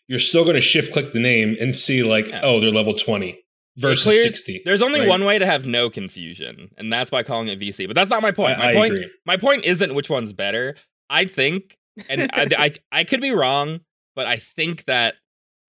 you're 0.10 0.20
still 0.20 0.44
going 0.44 0.56
to 0.56 0.62
shift 0.62 0.92
click 0.92 1.14
the 1.14 1.22
name 1.22 1.56
and 1.62 1.74
see 1.74 2.04
like, 2.04 2.28
Yeah. 2.32 2.42
oh, 2.44 2.60
they're 2.60 2.70
level 2.72 2.96
twenty 2.96 3.30
it 3.30 3.40
versus 3.78 4.04
clears- 4.04 4.24
sixty. 4.24 4.62
There's 4.66 4.82
only 4.82 5.02
right? 5.02 5.10
one 5.10 5.26
way 5.26 5.40
to 5.40 5.46
have 5.46 5.66
no 5.66 5.90
confusion, 5.90 6.70
and 6.78 6.92
that's 6.92 7.10
by 7.10 7.24
calling 7.24 7.48
it 7.48 7.60
VC. 7.60 7.88
But 7.88 7.96
that's 7.96 8.10
not 8.10 8.22
my 8.22 8.32
point. 8.32 8.60
My 8.60 8.72
I 8.72 8.74
point 8.74 8.94
agree. 8.94 9.12
my 9.26 9.38
point 9.38 9.66
isn't 9.66 9.96
which 9.96 10.10
one's 10.10 10.34
better. 10.34 10.76
I 11.10 11.26
think, 11.26 11.78
and 12.10 12.30
I, 12.34 12.48
I 12.58 12.72
I 12.92 13.04
could 13.04 13.22
be 13.22 13.32
wrong, 13.32 13.80
but 14.16 14.28
I 14.28 14.38
think 14.38 14.86
that 14.86 15.16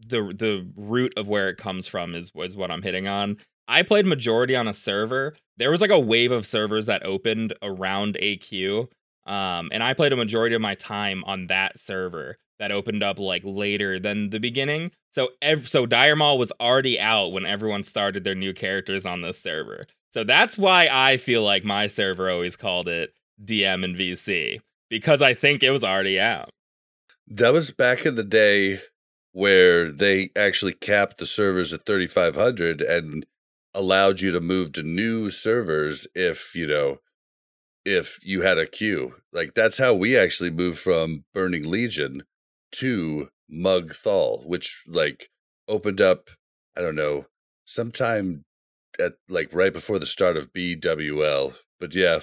the 0.07 0.33
the 0.37 0.71
root 0.77 1.13
of 1.17 1.29
where 1.29 1.49
it 1.49 1.57
comes 1.57 1.87
from 1.87 2.15
is 2.15 2.35
was 2.35 2.57
what 2.57 2.71
I'm 2.71 2.83
hitting 2.83 3.09
on. 3.09 3.37
I 3.69 3.83
played 3.83 4.07
majority 4.07 4.57
on 4.57 4.67
a 4.67 4.75
server. 4.75 5.37
There 5.59 5.71
was 5.71 5.81
like 5.81 5.91
a 5.91 5.99
wave 5.99 6.33
of 6.33 6.47
servers 6.47 6.87
that 6.87 7.05
opened 7.05 7.53
around 7.63 8.17
AQ, 8.23 8.89
um, 9.27 9.69
and 9.73 9.83
I 9.83 9.93
played 9.93 10.13
a 10.13 10.17
majority 10.17 10.55
of 10.55 10.63
my 10.63 10.75
time 10.75 11.23
on 11.25 11.49
that 11.49 11.79
server 11.79 12.39
that 12.59 12.73
opened 12.73 13.03
up 13.03 13.19
like 13.19 13.43
later 13.45 13.99
than 13.99 14.31
the 14.31 14.41
beginning. 14.41 14.91
So 15.11 15.31
ev- 15.43 15.69
so 15.69 15.87
Dire 15.87 16.17
Maul 16.17 16.39
was 16.39 16.53
already 16.61 16.99
out 16.99 17.33
when 17.33 17.47
everyone 17.47 17.83
started 17.83 18.25
their 18.25 18.35
new 18.35 18.53
characters 18.53 19.07
on 19.07 19.21
this 19.21 19.39
server. 19.39 19.85
So 20.13 20.25
that's 20.25 20.59
why 20.59 20.89
I 20.91 21.17
feel 21.17 21.43
like 21.43 21.65
my 21.65 21.87
server 21.87 22.31
always 22.31 22.57
called 22.57 22.89
it 22.89 23.15
DM 23.43 23.85
and 23.85 23.97
VC 23.97 24.61
because 24.89 25.23
I 25.23 25.35
think 25.35 25.63
it 25.63 25.71
was 25.71 25.85
already 25.85 26.19
out. 26.19 26.51
That 27.27 27.53
was 27.53 27.71
back 27.71 28.07
in 28.07 28.15
the 28.15 28.25
day 28.25 28.81
where 29.33 29.93
they 29.93 30.31
actually 30.35 30.73
capped 30.73 31.19
the 31.19 31.27
servers 31.27 31.73
at 31.73 31.85
3500 31.85 32.81
and 32.81 33.27
allowed 33.75 34.21
you 34.21 34.33
to 34.33 34.41
move 34.41 34.73
to 34.73 34.83
new 34.83 35.31
servers 35.31 36.07
if, 36.15 36.55
you 36.55 36.67
know, 36.67 36.99
if 37.85 38.19
you 38.25 38.41
had 38.41 38.59
a 38.59 38.67
queue. 38.67 39.17
Like 39.33 39.55
that's 39.55 39.79
how 39.79 39.95
we 39.95 40.17
actually 40.17 40.51
moved 40.51 40.79
from 40.79 41.25
Burning 41.35 41.71
Legion 41.71 42.25
to 42.73 43.29
Mug'thol, 43.51 44.47
which 44.47 44.83
like 44.87 45.29
opened 45.69 46.01
up, 46.01 46.31
I 46.77 46.81
don't 46.81 46.97
know, 46.97 47.27
sometime 47.65 48.45
at 49.01 49.15
like 49.29 49.49
right 49.53 49.73
before 49.73 49.99
the 49.99 50.07
start 50.07 50.37
of 50.37 50.53
BWL. 50.53 51.55
But 51.81 51.95
yeah, 51.95 52.21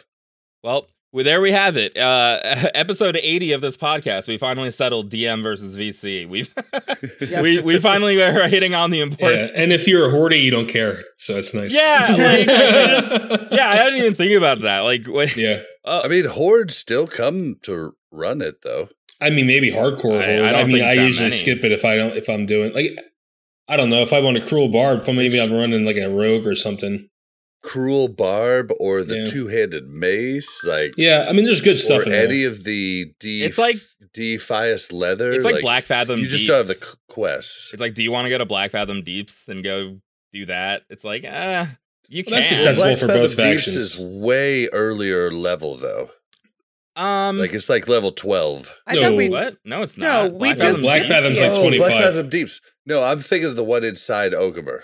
Well, 0.64 0.88
well, 1.14 1.24
there 1.24 1.40
we 1.40 1.52
have 1.54 1.78
it. 1.78 1.96
Uh, 1.96 2.40
episode 2.76 3.16
80 3.16 3.54
of 3.54 3.62
this 3.62 3.78
podcast, 3.78 4.28
we 4.28 4.38
finally 4.38 4.70
settled 4.70 5.10
DM 5.10 5.44
versus 5.44 5.78
VC. 5.78 6.28
We've 6.28 6.54
Yep. 7.22 7.42
we 7.44 7.62
we 7.62 7.80
finally 7.80 8.22
are 8.22 8.48
hitting 8.50 8.76
on 8.76 8.92
the 8.92 9.00
important. 9.00 9.32
Yeah, 9.38 9.44
important. 9.46 9.64
and 9.64 9.72
if 9.74 9.88
you're 9.88 10.10
a 10.10 10.12
hoardy, 10.12 10.44
you 10.44 10.52
don't 10.52 10.68
care, 10.68 11.04
so 11.18 11.38
it's 11.38 11.54
nice. 11.54 11.74
Yeah, 11.74 12.08
like, 12.10 12.20
I 12.20 12.44
just- 13.30 13.52
Yeah, 13.54 13.70
I 13.70 13.78
didn't 13.86 14.00
even 14.00 14.16
think 14.16 14.34
about 14.34 14.62
that. 14.62 14.80
Like, 14.82 15.06
what, 15.06 15.36
yeah. 15.38 15.62
uh, 15.86 16.02
I 16.04 16.08
mean, 16.10 16.26
hordes 16.26 16.76
still 16.76 17.08
come 17.08 17.56
to 17.64 17.96
run 18.12 18.42
it 18.42 18.62
though. 18.64 18.90
I 19.22 19.30
mean, 19.30 19.48
maybe 19.48 19.72
hardcore. 19.72 20.18
I- 20.22 20.38
I, 20.38 20.48
I 20.48 20.50
I, 20.50 20.52
don't 20.52 20.68
mean, 20.68 20.78
think 20.78 20.86
I 20.86 20.96
that 20.96 21.06
usually 21.06 21.30
many. 21.30 21.40
skip 21.42 21.64
it 21.64 21.72
if 21.72 21.86
I 21.86 21.96
don't 21.96 22.16
if 22.18 22.30
I'm 22.30 22.46
doing 22.46 22.74
like 22.74 22.92
I 23.68 23.78
don't 23.78 23.90
know 23.90 24.02
if 24.02 24.14
I 24.14 24.20
want 24.20 24.38
a 24.38 24.42
cruel 24.42 24.68
barb. 24.70 25.00
If 25.02 25.08
maybe 25.16 25.40
I'm 25.42 25.52
running 25.52 25.86
like 25.86 25.98
a 25.98 26.10
rogue 26.10 26.46
or 26.46 26.56
something. 26.56 27.10
Cruel 27.64 28.08
Barb 28.10 28.72
or 28.80 29.04
the 29.04 29.18
Yeah. 29.20 29.26
two 29.26 29.48
handed 29.48 29.88
mace, 29.90 30.64
like 30.64 30.94
Yeah, 30.98 31.26
I 31.28 31.34
mean, 31.34 31.46
there's 31.46 31.62
good 31.62 31.80
stuff 31.80 32.02
or 32.02 32.04
in 32.04 32.10
there. 32.12 32.26
any 32.28 32.44
of 32.44 32.64
the 32.64 33.12
D 33.20 33.44
It's 33.44 33.58
like- 33.58 33.78
Defias 34.16 34.94
leather. 34.94 35.34
it's 35.34 35.44
like, 35.44 35.62
Black 35.62 35.86
Fathom. 35.86 36.20
You 36.20 36.28
just 36.28 36.46
don't 36.46 36.58
have 36.58 36.68
the 36.68 36.76
Deeps. 36.76 36.92
c- 36.92 36.98
quests. 37.10 37.72
It's 37.74 37.82
like, 37.82 37.96
do 37.96 38.04
you 38.04 38.12
want 38.12 38.28
to 38.28 38.30
go 38.30 38.38
to 38.38 38.46
Blackfathom 38.46 39.04
Deeps 39.04 39.48
and 39.48 39.64
go 39.64 40.00
do 40.32 40.46
that? 40.46 40.84
It's 40.92 41.04
like, 41.04 41.26
ah, 41.28 41.76
you 42.08 42.24
Well, 42.28 42.36
that's 42.36 42.50
can. 42.50 42.58
accessible 42.60 42.86
Black 42.90 43.00
for 43.00 43.08
Fathom 43.08 43.22
both 43.24 43.30
Deeps 43.36 43.44
factions. 43.66 43.76
is 43.78 44.00
way 44.00 44.68
earlier 44.68 45.32
level 45.32 45.76
though. 45.76 46.12
Um, 46.96 47.38
Like 47.38 47.54
it's 47.54 47.70
like 47.70 47.88
level 47.88 48.12
twelve. 48.12 48.74
I 48.88 48.96
No, 48.96 49.02
thought 49.02 49.16
we 49.16 49.30
what? 49.30 49.58
No, 49.66 49.82
it's 49.82 49.98
not. 49.98 50.06
No, 50.06 50.24
not. 50.30 50.34
we 50.40 50.54
Black 50.54 50.58
just 50.58 50.66
Fathom's 50.66 50.84
Black 50.84 51.02
did- 51.02 51.08
Fathom's 51.10 51.40
like 51.42 51.52
Yeah. 51.52 51.58
oh, 51.58 51.62
25. 51.62 51.92
Blackfathom 51.92 52.30
Deeps. 52.30 52.62
No, 52.86 53.04
I'm 53.04 53.20
thinking 53.20 53.50
of 53.50 53.56
the 53.56 53.64
one 53.64 53.84
inside 53.84 54.32
Orgrimmar. 54.34 54.80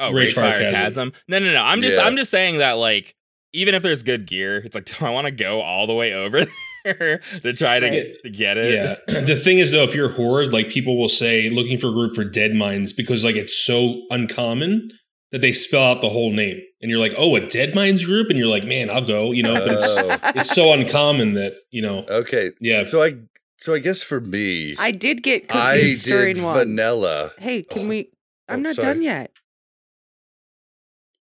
Oh, 0.00 0.12
Rage 0.12 0.32
Ragefire 0.34 0.34
Fire 0.34 0.58
Chasm. 0.60 0.82
Chasm. 1.10 1.12
No, 1.28 1.38
no, 1.38 1.52
no. 1.52 1.62
I'm 1.62 1.82
just 1.82 1.96
Yeah. 1.96 2.02
I'm 2.04 2.16
just 2.16 2.30
saying 2.30 2.58
that 2.58 2.72
like 2.72 3.14
even 3.54 3.74
if 3.74 3.82
there's 3.82 4.02
good 4.02 4.26
gear, 4.26 4.58
it's 4.58 4.74
like 4.74 4.84
do 4.98 5.04
I 5.06 5.10
want 5.10 5.24
to 5.26 5.30
go 5.30 5.60
all 5.62 5.86
the 5.86 5.94
way 5.94 6.12
over 6.12 6.44
there 6.84 7.20
to 7.42 7.52
try 7.54 7.80
to, 7.80 7.88
Right. 7.88 8.06
to 8.24 8.30
get 8.30 8.58
it? 8.58 8.74
Yeah. 9.08 9.20
the 9.22 9.36
thing 9.36 9.58
is, 9.58 9.72
though, 9.72 9.84
if 9.84 9.94
you're 9.94 10.10
horde, 10.10 10.52
like 10.52 10.68
people 10.68 10.98
will 10.98 11.08
say 11.08 11.48
looking 11.48 11.78
for 11.78 11.88
a 11.88 11.92
group 11.92 12.14
for 12.14 12.24
dead 12.24 12.54
mines 12.54 12.92
because 12.92 13.24
like 13.24 13.36
it's 13.36 13.56
so 13.56 14.02
uncommon 14.10 14.90
that 15.32 15.40
they 15.40 15.52
spell 15.52 15.82
out 15.82 16.00
the 16.02 16.08
whole 16.10 16.30
name, 16.32 16.60
and 16.80 16.90
you're 16.90 17.00
like, 17.00 17.14
oh, 17.18 17.34
a 17.36 17.40
dead 17.46 17.74
mines 17.74 18.04
group, 18.04 18.28
and 18.30 18.38
you're 18.38 18.48
like, 18.48 18.64
man, 18.64 18.88
I'll 18.90 19.04
go, 19.04 19.32
you 19.32 19.42
know. 19.42 19.54
But 19.54 19.72
it's 19.72 19.84
Oh, 19.86 20.18
it's 20.36 20.54
so 20.54 20.72
uncommon 20.72 21.34
that 21.34 21.54
you 21.70 21.82
know, 21.82 22.04
okay. 22.08 22.52
yeah. 22.60 22.84
So 22.84 23.02
I 23.02 23.16
so 23.56 23.74
I 23.74 23.78
guess 23.80 24.02
for 24.02 24.20
me, 24.20 24.76
I 24.78 24.90
did 24.92 25.22
get 25.22 25.46
I 25.54 25.78
confused 25.78 26.04
did 26.04 26.10
during 26.10 26.42
one. 26.42 26.56
vanilla. 26.58 27.32
Hey, 27.38 27.62
can 27.62 27.86
Oh. 27.86 27.88
we? 27.88 28.10
I'm 28.48 28.60
Oh, 28.60 28.62
not 28.62 28.74
sorry. 28.76 28.86
done 28.94 29.02
yet. 29.02 29.32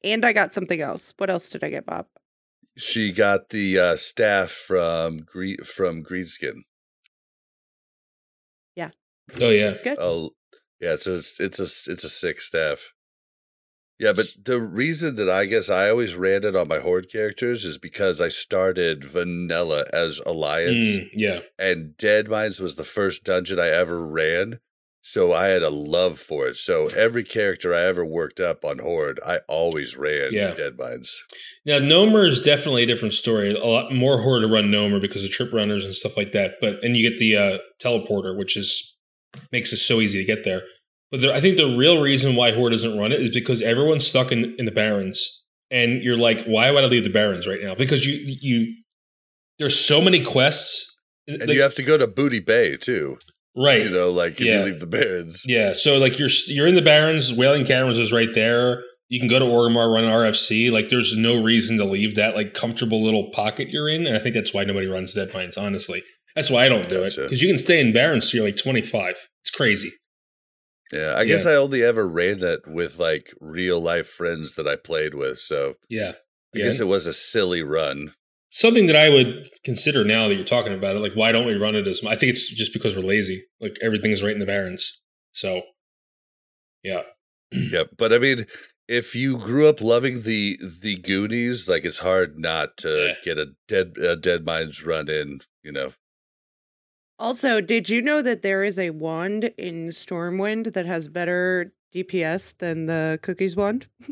And 0.04 0.24
I 0.24 0.32
got 0.32 0.52
something 0.52 0.80
else. 0.80 1.14
What 1.16 1.30
else 1.30 1.48
did 1.50 1.64
I 1.64 1.70
get, 1.70 1.86
Bob? 1.86 2.06
She 2.76 3.10
got 3.10 3.48
the 3.48 3.78
uh, 3.78 3.96
staff 3.96 4.50
from 4.50 5.18
Green 5.18 5.56
from 5.64 6.04
Greenskin. 6.04 6.60
Yeah. 8.76 8.90
Oh 9.40 9.48
yeah. 9.48 9.70
It's 9.70 9.80
good. 9.82 9.96
Oh, 9.98 10.30
yeah. 10.80 10.92
It's 10.92 11.06
a 11.06 11.16
it's 11.42 11.58
a 11.58 11.62
it's 11.90 12.04
a 12.04 12.08
sick 12.08 12.40
staff. 12.42 12.92
Yeah, 13.98 14.12
but 14.12 14.26
the 14.44 14.60
reason 14.60 15.16
that 15.16 15.30
I 15.30 15.46
guess 15.46 15.70
I 15.70 15.88
always 15.88 16.14
ran 16.14 16.44
it 16.44 16.54
on 16.54 16.68
my 16.68 16.78
horde 16.80 17.10
characters 17.10 17.64
is 17.64 17.78
because 17.78 18.20
I 18.20 18.28
started 18.28 19.04
vanilla 19.04 19.86
as 19.92 20.20
alliance, 20.26 20.98
Mm, 20.98 21.08
yeah. 21.14 21.40
and 21.58 21.96
Deadmines 21.96 22.60
was 22.60 22.74
the 22.74 22.84
first 22.84 23.24
dungeon 23.24 23.58
I 23.58 23.68
ever 23.68 24.06
ran. 24.06 24.60
So 25.00 25.32
I 25.32 25.46
had 25.46 25.62
a 25.62 25.70
love 25.70 26.18
for 26.18 26.48
it. 26.48 26.56
So 26.56 26.88
every 26.88 27.22
character 27.22 27.72
I 27.72 27.82
ever 27.82 28.04
worked 28.04 28.40
up 28.40 28.64
on 28.64 28.80
Horde, 28.80 29.20
I 29.24 29.38
always 29.46 29.96
ran 29.96 30.32
Yeah. 30.32 30.52
Deadmines. 30.52 31.14
Now, 31.64 31.78
Gnomer 31.78 32.26
is 32.28 32.42
definitely 32.42 32.82
a 32.82 32.86
different 32.86 33.14
story. 33.14 33.54
A 33.54 33.64
lot 33.64 33.92
more 33.92 34.20
horde 34.22 34.42
to 34.42 34.48
run 34.48 34.64
Gnomer 34.64 35.00
because 35.00 35.22
of 35.22 35.30
trip 35.30 35.52
runners 35.52 35.84
and 35.84 35.94
stuff 35.94 36.16
like 36.16 36.32
that. 36.32 36.54
But 36.60 36.82
and 36.82 36.96
you 36.96 37.08
get 37.08 37.18
the 37.20 37.36
uh, 37.36 37.58
teleporter, 37.80 38.36
which 38.36 38.56
is 38.56 38.96
makes 39.52 39.72
it 39.72 39.76
so 39.76 40.00
easy 40.00 40.18
to 40.18 40.24
get 40.24 40.44
there. 40.44 40.62
But 41.16 41.22
there, 41.22 41.34
I 41.34 41.40
think 41.40 41.56
the 41.56 41.74
real 41.76 42.02
reason 42.02 42.36
why 42.36 42.52
horde 42.52 42.72
doesn't 42.72 42.98
run 42.98 43.10
it 43.10 43.22
is 43.22 43.30
because 43.30 43.62
everyone's 43.62 44.06
stuck 44.06 44.32
in, 44.32 44.54
in 44.58 44.66
the 44.66 44.70
barrens, 44.70 45.42
and 45.70 46.02
you're 46.02 46.18
like, 46.18 46.44
why 46.44 46.70
would 46.70 46.84
I 46.84 46.88
leave 46.88 47.04
the 47.04 47.10
barrens 47.10 47.46
right 47.46 47.60
now? 47.62 47.74
Because 47.74 48.06
you 48.06 48.36
you 48.40 48.74
there's 49.58 49.78
so 49.78 50.00
many 50.02 50.20
quests, 50.22 50.94
And 51.26 51.40
like- 51.40 51.50
you 51.50 51.62
have 51.62 51.74
to 51.76 51.82
go 51.82 51.96
to 51.96 52.06
Booty 52.06 52.40
Bay 52.40 52.76
too. 52.76 53.16
right? 53.56 53.82
You 53.82 53.88
know, 53.90 54.10
like 54.10 54.34
if 54.40 54.46
Yeah. 54.46 54.58
you 54.58 54.64
leave 54.66 54.80
the 54.80 54.86
Barrens. 54.86 55.42
Yeah, 55.46 55.72
so 55.72 55.96
like 55.98 56.18
you're 56.18 56.28
you're 56.48 56.66
in 56.66 56.74
the 56.74 56.82
Barrens, 56.82 57.32
Wailing 57.32 57.64
Caverns 57.64 57.98
is 57.98 58.12
right 58.12 58.34
there. 58.34 58.82
You 59.08 59.18
can 59.18 59.28
go 59.28 59.38
to 59.38 59.44
Orgrimmar, 59.46 59.90
run 59.94 60.04
RFC. 60.04 60.70
Like 60.70 60.90
there's 60.90 61.16
no 61.16 61.40
reason 61.42 61.78
to 61.78 61.84
leave 61.84 62.16
that 62.16 62.34
like 62.36 62.52
comfortable 62.52 63.02
little 63.02 63.30
pocket 63.30 63.70
you're 63.70 63.88
in, 63.88 64.06
and 64.06 64.14
I 64.14 64.18
think 64.18 64.34
that's 64.34 64.52
why 64.52 64.64
nobody 64.64 64.86
runs 64.88 65.14
Deadmines. 65.14 65.56
Honestly, 65.56 66.02
that's 66.34 66.50
why 66.50 66.66
I 66.66 66.68
don't 66.68 66.88
do 66.88 67.02
it 67.02 67.14
because 67.16 67.40
you 67.40 67.48
can 67.48 67.58
stay 67.58 67.80
in 67.80 67.92
Barrens 67.94 68.30
till 68.30 68.38
you're 68.40 68.48
like 68.48 68.58
25. 68.58 69.14
It's 69.42 69.50
crazy. 69.50 69.92
Yeah, 70.92 71.14
I 71.16 71.24
guess 71.24 71.44
I 71.46 71.54
only 71.54 71.82
ever 71.82 72.06
ran 72.06 72.42
it 72.44 72.60
with 72.66 72.98
like 72.98 73.32
real 73.40 73.80
life 73.80 74.06
friends 74.08 74.54
that 74.54 74.68
I 74.68 74.76
played 74.76 75.14
with. 75.14 75.38
So 75.40 75.74
Yeah, 75.88 76.12
I 76.54 76.58
Yeah. 76.58 76.64
guess 76.66 76.80
it 76.80 76.86
was 76.86 77.06
a 77.06 77.12
silly 77.12 77.62
run. 77.62 78.12
something 78.50 78.86
that 78.86 78.96
I 78.96 79.10
would 79.10 79.48
consider 79.64 80.02
now 80.04 80.28
that 80.28 80.34
you're 80.36 80.44
talking 80.44 80.72
about 80.72 80.96
it. 80.96 81.00
Like, 81.00 81.12
why 81.14 81.30
don't 81.30 81.46
we 81.46 81.56
run 81.56 81.74
it 81.74 81.86
as? 81.86 82.02
I 82.06 82.16
think 82.16 82.30
it's 82.30 82.48
just 82.48 82.72
because 82.72 82.96
we're 82.96 83.02
lazy. 83.02 83.44
Like 83.60 83.76
everything's 83.82 84.22
right 84.22 84.32
in 84.32 84.38
the 84.38 84.46
Barrens. 84.46 84.98
So, 85.32 85.60
yeah, 86.82 87.02
yeah. 87.52 87.84
But 87.98 88.12
I 88.14 88.18
mean, 88.18 88.46
if 88.88 89.14
you 89.14 89.36
grew 89.36 89.66
up 89.68 89.80
loving 89.80 90.22
the 90.22 90.58
the 90.82 90.96
Goonies, 90.96 91.68
like 91.68 91.84
it's 91.84 91.98
hard 91.98 92.38
not 92.38 92.76
to 92.78 93.08
Yeah. 93.08 93.14
get 93.24 93.38
a 93.38 93.48
dead 93.68 93.94
a 93.98 94.16
Deadmines 94.16 94.84
run 94.86 95.08
in. 95.10 95.40
You 95.62 95.72
know, 95.72 95.92
Also, 97.18 97.60
did 97.60 97.88
you 97.88 98.02
know 98.02 98.20
that 98.22 98.42
there 98.42 98.62
is 98.62 98.78
a 98.78 98.90
wand 98.90 99.44
in 99.56 99.88
Stormwind 99.88 100.74
that 100.74 100.84
has 100.86 101.08
better 101.08 101.72
DPS 101.94 102.54
than 102.58 102.86
the 102.86 103.18
Cookies 103.22 103.56
wand? 103.56 103.86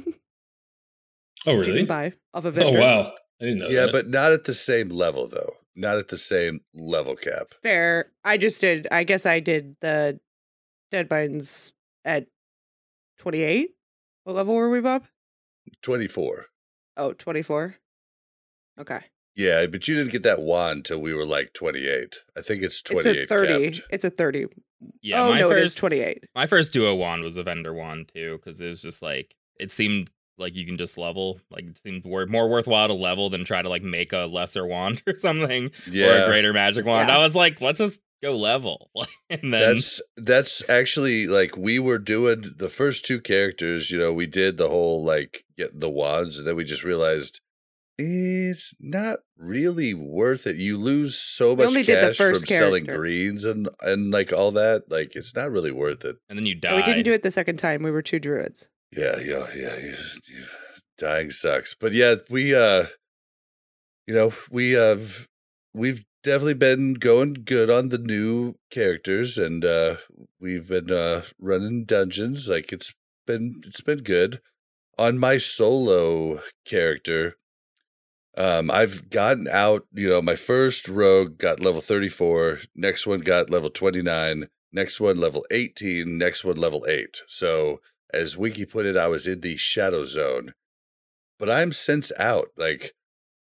oh 1.46 1.52
You 1.52 1.60
really? 1.60 1.76
can 1.80 1.86
buy 1.86 2.12
off 2.32 2.44
a 2.46 2.48
Oh 2.64 2.72
wow, 2.72 3.12
I 3.40 3.44
didn't 3.44 3.58
know. 3.60 3.68
yeah, 3.68 3.82
that. 3.86 3.92
but 3.92 4.08
not 4.08 4.32
at 4.32 4.44
the 4.44 4.54
same 4.54 4.88
level 4.88 5.28
though. 5.28 5.52
Not 5.76 5.98
at 5.98 6.08
the 6.08 6.16
same 6.16 6.60
level 6.72 7.16
cap. 7.16 7.48
Fair. 7.62 8.12
I 8.24 8.36
just 8.36 8.60
did. 8.60 8.86
I 8.92 9.02
guess 9.04 9.26
I 9.26 9.40
did 9.40 9.74
the 9.80 10.20
Deadmines 10.92 11.72
at 12.04 12.26
28. 13.18 13.70
What 14.22 14.36
level 14.36 14.54
were 14.54 14.70
we, 14.70 14.80
Bob? 14.80 15.04
Twenty 15.82 16.06
four. 16.06 16.46
Oh, 16.96 17.12
24. 17.12 17.74
Okay. 18.80 19.00
Yeah, 19.36 19.66
but 19.66 19.88
you 19.88 19.96
didn't 19.96 20.12
get 20.12 20.22
that 20.22 20.40
wand 20.40 20.84
till 20.84 21.00
we 21.00 21.12
were 21.14 21.26
like 21.26 21.52
twenty 21.54 21.86
eight. 21.86 22.16
I 22.36 22.40
think 22.42 22.62
it's 22.62 22.82
It's 22.90 23.04
a 23.06 23.26
30. 23.26 23.70
capped. 23.70 23.86
It's 23.90 24.04
a 24.04 24.10
30. 24.10 24.46
Yeah, 25.00 25.22
oh, 25.22 25.30
my 25.30 25.40
no, 25.40 25.48
first, 25.48 25.62
it 25.62 25.64
is 25.66 25.74
28. 25.74 26.24
My 26.34 26.46
first 26.46 26.72
duo 26.72 26.94
wand 26.94 27.22
was 27.22 27.36
a 27.36 27.42
vendor 27.42 27.72
wand 27.72 28.10
too, 28.14 28.38
because 28.38 28.60
it 28.60 28.68
was 28.68 28.82
just 28.82 29.02
like 29.02 29.34
it 29.58 29.70
seemed 29.70 30.10
like 30.36 30.54
you 30.54 30.66
can 30.66 30.76
just 30.76 30.98
level. 30.98 31.40
Like 31.50 31.64
it 31.64 31.78
seemed 31.82 32.04
wor- 32.04 32.26
more 32.26 32.48
worthwhile 32.48 32.88
to 32.88 32.94
level 32.94 33.30
than 33.30 33.44
try 33.44 33.62
to 33.62 33.68
like 33.68 33.82
make 33.82 34.12
a 34.12 34.26
lesser 34.26 34.66
wand 34.66 35.02
or 35.06 35.18
something 35.18 35.70
or 35.86 36.12
a 36.12 36.26
greater 36.26 36.52
magic 36.52 36.84
wand. 36.84 37.08
Yeah. 37.08 37.16
I 37.16 37.18
was 37.18 37.34
like, 37.34 37.60
let's 37.60 37.78
just 37.78 37.98
go 38.22 38.36
level. 38.36 38.90
and 39.30 39.52
then 39.52 39.74
that's 39.74 40.02
that's 40.16 40.62
actually 40.68 41.26
like 41.26 41.56
we 41.56 41.78
were 41.78 41.98
doing 41.98 42.44
the 42.58 42.68
first 42.68 43.04
two 43.04 43.20
characters. 43.20 43.90
You 43.90 43.98
know, 43.98 44.12
we 44.12 44.26
did 44.26 44.58
the 44.58 44.68
whole 44.68 45.02
like 45.02 45.44
get 45.56 45.78
the 45.78 45.90
wands, 45.90 46.38
and 46.38 46.46
then 46.46 46.56
we 46.56 46.64
just 46.64 46.84
realized 46.84 47.40
it's 47.98 48.74
not 48.80 49.20
really 49.36 49.94
worth 49.94 50.46
it. 50.46 50.56
You 50.56 50.76
lose 50.76 51.16
so 51.18 51.54
much 51.54 51.66
only 51.66 51.82
did 51.82 51.98
the 51.98 52.08
cash 52.08 52.16
from 52.16 52.32
first 52.32 52.48
selling 52.48 52.84
greens 52.84 53.44
and 53.44 53.68
and 53.82 54.10
like 54.10 54.32
all 54.32 54.50
that. 54.52 54.90
Like 54.90 55.14
it's 55.14 55.34
not 55.34 55.50
really 55.50 55.70
worth 55.70 56.04
it. 56.04 56.16
and 56.28 56.38
then 56.38 56.46
you 56.46 56.54
No, 56.54 56.70
die. 56.70 56.76
we 56.76 56.82
didn't 56.82 57.04
do 57.04 57.12
it 57.12 57.22
the 57.22 57.30
second 57.30 57.58
time. 57.58 57.82
We 57.82 57.90
were 57.90 58.02
two 58.02 58.18
druids. 58.18 58.68
Yeah, 58.96 59.18
yeah, 59.18 59.46
yeah. 59.54 59.76
You, 59.78 59.94
you, 60.28 60.44
dying 60.98 61.30
sucks, 61.30 61.74
but 61.74 61.92
yeah, 61.92 62.16
we 62.30 62.54
uh, 62.54 62.86
you 64.06 64.14
know, 64.14 64.32
we 64.50 64.72
have 64.72 65.26
we've 65.72 66.04
definitely 66.22 66.54
been 66.54 66.94
going 66.94 67.34
good 67.44 67.70
on 67.70 67.88
the 67.88 67.98
new 67.98 68.54
characters, 68.70 69.36
and 69.38 69.64
uh, 69.64 69.96
we've 70.40 70.68
been 70.68 70.90
uh 70.90 71.22
running 71.40 71.84
dungeons. 71.84 72.48
Like 72.48 72.72
it's 72.72 72.92
been 73.26 73.62
it's 73.66 73.80
been 73.80 74.02
good 74.02 74.40
on 74.98 75.18
my 75.18 75.38
solo 75.38 76.40
character. 76.64 77.36
Um, 78.36 78.70
I've 78.70 79.10
gotten 79.10 79.46
out. 79.48 79.86
You 79.92 80.08
know, 80.08 80.22
my 80.22 80.36
first 80.36 80.88
rogue 80.88 81.38
got 81.38 81.60
level 81.60 81.80
thirty 81.80 82.08
four. 82.08 82.60
Next 82.74 83.06
one 83.06 83.20
got 83.20 83.50
level 83.50 83.70
twenty 83.70 84.02
nine. 84.02 84.48
Next 84.72 85.00
one 85.00 85.18
level 85.18 85.44
eighteen. 85.50 86.18
Next 86.18 86.44
one 86.44 86.56
level 86.56 86.84
eight. 86.88 87.20
So 87.28 87.80
as 88.12 88.36
Wiki 88.36 88.64
put 88.64 88.86
it, 88.86 88.96
I 88.96 89.08
was 89.08 89.26
in 89.26 89.40
the 89.40 89.56
shadow 89.56 90.04
zone. 90.04 90.54
But 91.38 91.50
I'm 91.50 91.72
since 91.72 92.12
out. 92.18 92.48
Like 92.56 92.92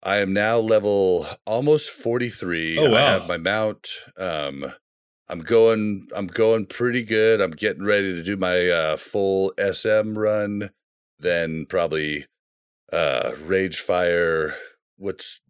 I 0.03 0.19
am 0.19 0.33
now 0.33 0.59
level 0.59 1.27
almost 1.47 1.91
43. 1.91 2.79
Oh, 2.79 2.91
wow. 2.91 2.97
I 2.97 3.01
have 3.13 3.29
my 3.29 3.37
mount. 3.37 3.91
Um 4.17 4.73
I'm 5.29 5.41
going 5.41 6.09
I'm 6.15 6.27
going 6.27 6.67
pretty 6.67 7.03
good. 7.05 7.41
I'm 7.41 7.51
getting 7.51 7.85
ready 7.85 8.15
to 8.15 8.23
do 8.23 8.37
my 8.37 8.69
uh 8.69 8.97
full 8.97 9.53
SM 9.59 10.19
run. 10.19 10.71
Then 11.19 11.67
probably 11.67 12.27
uh 12.93 13.33
Ragefire 13.47 14.55
what's 14.99 15.41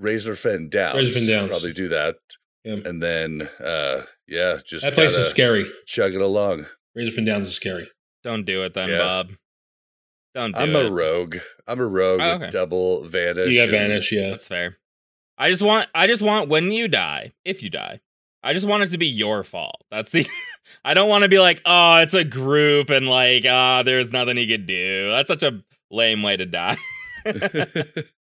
Razorfen 0.00 0.70
Downs. 0.70 0.96
Razorfen 1.14 1.28
Downs. 1.28 1.48
Probably 1.50 1.72
do 1.72 1.88
that. 1.88 2.16
Yeah. 2.64 2.76
And 2.84 3.02
then 3.02 3.48
uh 3.62 4.02
yeah, 4.26 4.58
just 4.64 4.84
that 4.84 4.94
place 4.94 5.14
is 5.16 5.28
scary. 5.28 5.66
chug 5.86 6.14
it 6.14 6.20
along. 6.20 6.66
Razorfen 6.96 7.26
Downs 7.26 7.46
is 7.46 7.54
scary. 7.54 7.88
Don't 8.24 8.44
do 8.44 8.62
it 8.64 8.74
then, 8.74 8.88
Yeah. 8.88 8.98
Bob. 8.98 9.30
Don't 10.34 10.52
do 10.54 10.60
I'm 10.60 10.76
it. 10.76 10.86
a 10.86 10.90
rogue. 10.90 11.36
I'm 11.66 11.80
a 11.80 11.86
rogue 11.86 12.20
Oh, 12.22 12.38
with 12.38 12.50
double 12.50 13.02
vanish. 13.04 13.50
You 13.52 13.58
got 13.58 13.62
and- 13.64 13.72
vanish, 13.72 14.12
yeah. 14.12 14.30
That's 14.30 14.46
fair. 14.46 14.76
I 15.38 15.50
just 15.50 15.62
want 15.62 15.88
I 15.94 16.06
just 16.06 16.22
want 16.22 16.48
when 16.48 16.70
you 16.70 16.86
die, 16.86 17.32
if 17.44 17.62
you 17.62 17.70
die, 17.70 18.00
I 18.42 18.52
just 18.52 18.66
want 18.66 18.82
it 18.82 18.90
to 18.90 18.98
be 18.98 19.06
your 19.06 19.42
fault. 19.42 19.82
That's 19.90 20.10
the 20.10 20.26
I 20.84 20.94
don't 20.94 21.08
want 21.08 21.22
to 21.22 21.28
be 21.28 21.38
like, 21.38 21.60
oh, 21.66 21.96
it's 21.96 22.14
a 22.14 22.24
group 22.24 22.90
and 22.90 23.08
like, 23.08 23.44
ah, 23.48 23.82
there's 23.82 24.12
nothing 24.12 24.36
he 24.36 24.46
could 24.46 24.66
do. 24.66 25.08
That's 25.10 25.28
such 25.28 25.42
a 25.42 25.62
lame 25.90 26.22
way 26.22 26.36
to 26.36 26.46
die. 26.46 26.76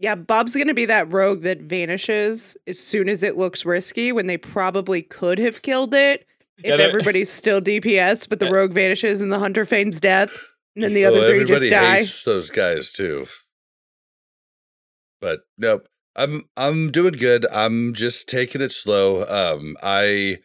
Yeah, 0.00 0.14
Bob's 0.14 0.54
going 0.54 0.68
to 0.68 0.74
be 0.74 0.86
that 0.86 1.12
rogue 1.12 1.42
that 1.42 1.60
vanishes 1.60 2.56
as 2.66 2.78
soon 2.78 3.08
as 3.08 3.22
it 3.22 3.36
looks 3.36 3.66
risky 3.66 4.12
when 4.12 4.26
they 4.26 4.38
probably 4.38 5.02
could 5.02 5.38
have 5.38 5.60
killed 5.60 5.94
it 5.94 6.26
if 6.58 6.78
Yeah, 6.78 6.86
everybody's 6.86 7.30
still 7.30 7.60
DPS, 7.60 8.26
but 8.26 8.40
the 8.40 8.46
Yeah. 8.46 8.52
rogue 8.52 8.72
vanishes 8.72 9.20
and 9.20 9.30
the 9.30 9.38
hunter 9.38 9.66
feigns 9.66 10.00
death, 10.00 10.30
and 10.74 10.82
then 10.84 10.94
the 10.94 11.04
Well, 11.04 11.16
other 11.16 11.44
three 11.44 11.44
just 11.44 11.70
die. 11.70 12.04
those 12.24 12.50
guys 12.50 12.90
too. 12.90 13.26
But 15.20 15.40
nope. 15.58 15.86
I'm 16.16 16.44
I'm 16.56 16.90
doing 16.90 17.12
good. 17.14 17.46
I'm 17.52 17.94
just 17.94 18.26
taking 18.28 18.60
it 18.60 18.72
slow. 18.72 19.24
Um 19.28 19.76
I 19.82 20.38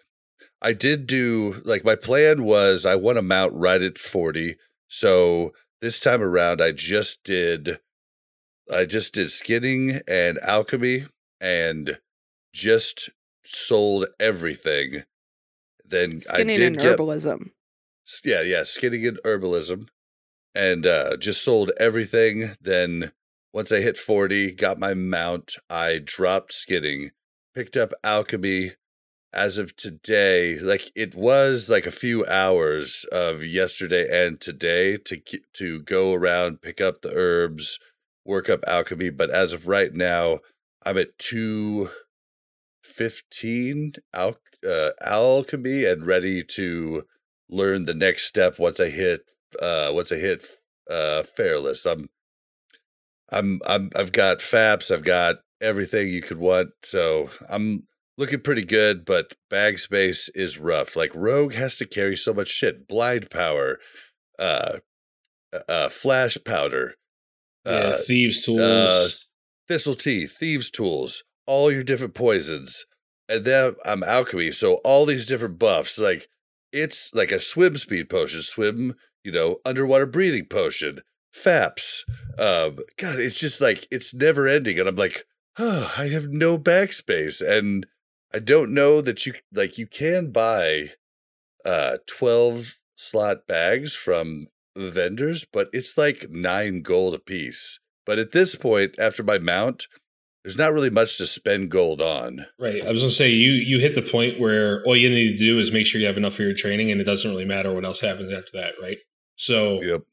I 0.62 0.74
did 0.74 1.08
do 1.08 1.62
like 1.66 1.84
my 1.86 1.96
plan 1.96 2.44
was 2.44 2.86
I 2.86 2.96
want 2.96 3.18
to 3.18 3.22
mount 3.22 3.54
right 3.54 3.82
at 3.82 3.98
40. 3.98 4.58
So 4.88 5.54
this 5.82 6.00
time 6.00 6.22
around 6.22 6.62
I 6.62 6.72
just 6.72 7.24
did 7.24 7.80
I 8.72 8.86
just 8.86 9.14
did 9.14 9.30
skinning 9.30 10.02
and 10.08 10.40
alchemy 10.40 11.08
and 11.40 12.00
just 12.54 13.10
sold 13.44 14.08
everything. 14.20 15.04
Then 15.84 16.20
Skinning 16.20 16.56
I 16.56 16.60
did 16.60 16.68
and 16.68 16.78
get 16.78 16.98
herbalism. 16.98 17.52
Yeah, 18.24 18.42
yeah, 18.42 18.64
skinning 18.64 19.06
and 19.06 19.20
herbalism, 19.24 19.88
and 20.54 20.86
uh, 20.86 21.18
just 21.18 21.44
sold 21.44 21.72
everything. 21.80 22.52
Then 22.60 23.12
once 23.54 23.72
I 23.72 23.82
hit 23.82 23.98
forty, 23.98 24.52
got 24.52 24.80
my 24.80 24.94
mount. 24.94 25.56
I 25.70 26.00
dropped 26.04 26.54
skinning, 26.54 27.12
picked 27.54 27.78
up 27.78 27.94
alchemy. 28.04 28.74
As 29.34 29.58
of 29.58 29.76
today, 29.76 30.58
like 30.60 30.94
it 30.96 31.14
was 31.14 31.70
like 31.70 31.86
a 31.86 31.92
few 31.92 32.26
hours 32.26 33.06
of 33.12 33.44
yesterday 33.44 34.08
and 34.10 34.40
today 34.40 34.96
to 34.96 35.22
to 35.56 35.82
go 35.82 36.14
around, 36.14 36.62
pick 36.62 36.80
up 36.80 37.02
the 37.02 37.12
herbs, 37.14 37.78
work 38.26 38.50
up 38.50 38.64
alchemy. 38.68 39.12
But 39.12 39.30
as 39.30 39.54
of 39.54 39.68
right 39.68 39.94
now, 39.94 40.40
I'm 40.86 40.98
at 40.98 41.18
two 41.18 41.90
fifteen 42.84 43.94
al- 44.14 44.40
uh, 44.68 44.92
alchemy 45.02 45.86
and 45.86 46.06
ready 46.06 46.44
to 46.44 47.04
learn 47.50 47.86
the 47.86 47.94
next 47.94 48.26
step 48.26 48.58
once 48.60 48.80
I 48.80 48.90
hit 48.90 49.22
uh 49.62 49.92
once 49.94 50.12
I 50.12 50.16
hit 50.16 50.46
uh 50.90 51.24
Feralas. 51.38 51.90
I'm 51.90 52.10
I'm 53.32 53.60
I'm 53.68 53.90
I've 53.96 54.12
got 54.12 54.42
faps, 54.42 54.92
I've 54.92 55.04
got 55.04 55.38
everything 55.62 56.10
you 56.10 56.22
could 56.22 56.38
want. 56.38 56.70
So 56.84 57.30
I'm 57.50 57.88
looking 58.18 58.42
pretty 58.42 58.64
good, 58.64 59.06
but 59.06 59.34
bag 59.50 59.80
space 59.80 60.30
is 60.30 60.58
rough. 60.58 60.96
Like 60.96 61.12
Rogue 61.14 61.54
has 61.54 61.76
to 61.78 61.86
carry 61.86 62.16
so 62.16 62.34
much 62.34 62.50
shit. 62.50 62.88
Blind 62.88 63.30
power, 63.30 63.80
uh 64.40 64.80
uh 65.70 65.90
flash 65.90 66.38
powder, 66.46 66.96
yeah, 67.66 67.72
uh, 67.72 67.98
thieves 67.98 68.44
tools. 68.44 68.62
uh, 68.62 69.08
thistle 69.68 69.96
tea, 69.96 70.26
thieves 70.26 70.70
tools, 70.70 71.24
all 71.46 71.72
your 71.72 71.84
different 71.84 72.14
poisons. 72.14 72.86
And 73.28 73.44
then 73.44 73.76
I'm 73.86 74.04
alchemy, 74.04 74.52
so 74.52 74.76
all 74.84 75.06
these 75.06 75.26
different 75.26 75.58
buffs, 75.58 75.98
like 75.98 76.28
it's 76.72 77.10
like 77.14 77.32
a 77.32 77.40
swim 77.40 77.76
speed 77.78 78.10
potion, 78.10 78.42
swim, 78.42 78.96
you 79.24 79.32
know, 79.32 79.58
underwater 79.66 80.06
breathing 80.06 80.46
potion, 80.46 81.00
faps. 81.34 82.06
Um, 82.38 82.78
God, 82.98 83.20
it's 83.20 83.40
just 83.40 83.62
like 83.62 83.88
it's 83.92 84.14
never 84.14 84.48
ending. 84.48 84.80
And 84.80 84.88
I'm 84.88 84.96
like, 84.96 85.26
oh, 85.58 85.94
I 85.98 86.10
have 86.10 86.28
no 86.28 86.58
backspace. 86.58 87.42
And 87.42 87.88
I 88.34 88.40
don't 88.40 88.74
know 88.74 89.02
that 89.02 89.26
you 89.26 89.34
like 89.54 89.78
you 89.78 89.88
can 89.88 90.32
buy 90.32 90.92
uh 91.64 91.98
12 92.08 92.80
slot 92.96 93.48
bags 93.48 93.96
from 93.96 94.46
vendors, 94.76 95.46
but 95.52 95.70
it's 95.74 95.98
like 95.98 96.30
nine 96.30 96.82
gold 96.82 97.14
a 97.14 97.20
piece. 97.20 97.80
But 98.06 98.20
at 98.20 98.32
this 98.32 98.56
point, 98.56 98.96
after 99.00 99.24
my 99.24 99.40
mount, 99.40 99.88
there's 100.44 100.58
not 100.58 100.74
really 100.74 100.92
much 100.92 101.18
to 101.18 101.26
spend 101.26 101.72
gold 101.72 102.02
on. 102.02 102.46
right. 102.60 102.86
I 102.86 102.92
was 102.92 103.02
gonna 103.02 103.12
say 103.12 103.32
you 103.32 103.52
you 103.52 103.80
hit 103.80 103.96
the 103.96 104.02
point 104.04 104.40
where 104.40 104.84
all 104.86 104.96
you 104.96 105.10
need 105.10 105.38
to 105.38 105.44
do 105.44 105.60
is 105.60 105.72
make 105.72 105.88
sure 105.88 106.00
you 106.00 106.06
have 106.08 106.18
enough 106.18 106.36
for 106.36 106.44
your 106.44 106.54
training, 106.54 106.92
and 106.92 107.02
it 107.02 107.06
doesn't 107.06 107.30
really 107.30 107.46
matter 107.46 107.74
what 107.74 107.84
else 107.86 108.00
happens 108.00 108.32
after 108.32 108.52
that, 108.54 108.74
right? 108.82 108.98
So 109.38 109.82
Yep. 109.82 110.04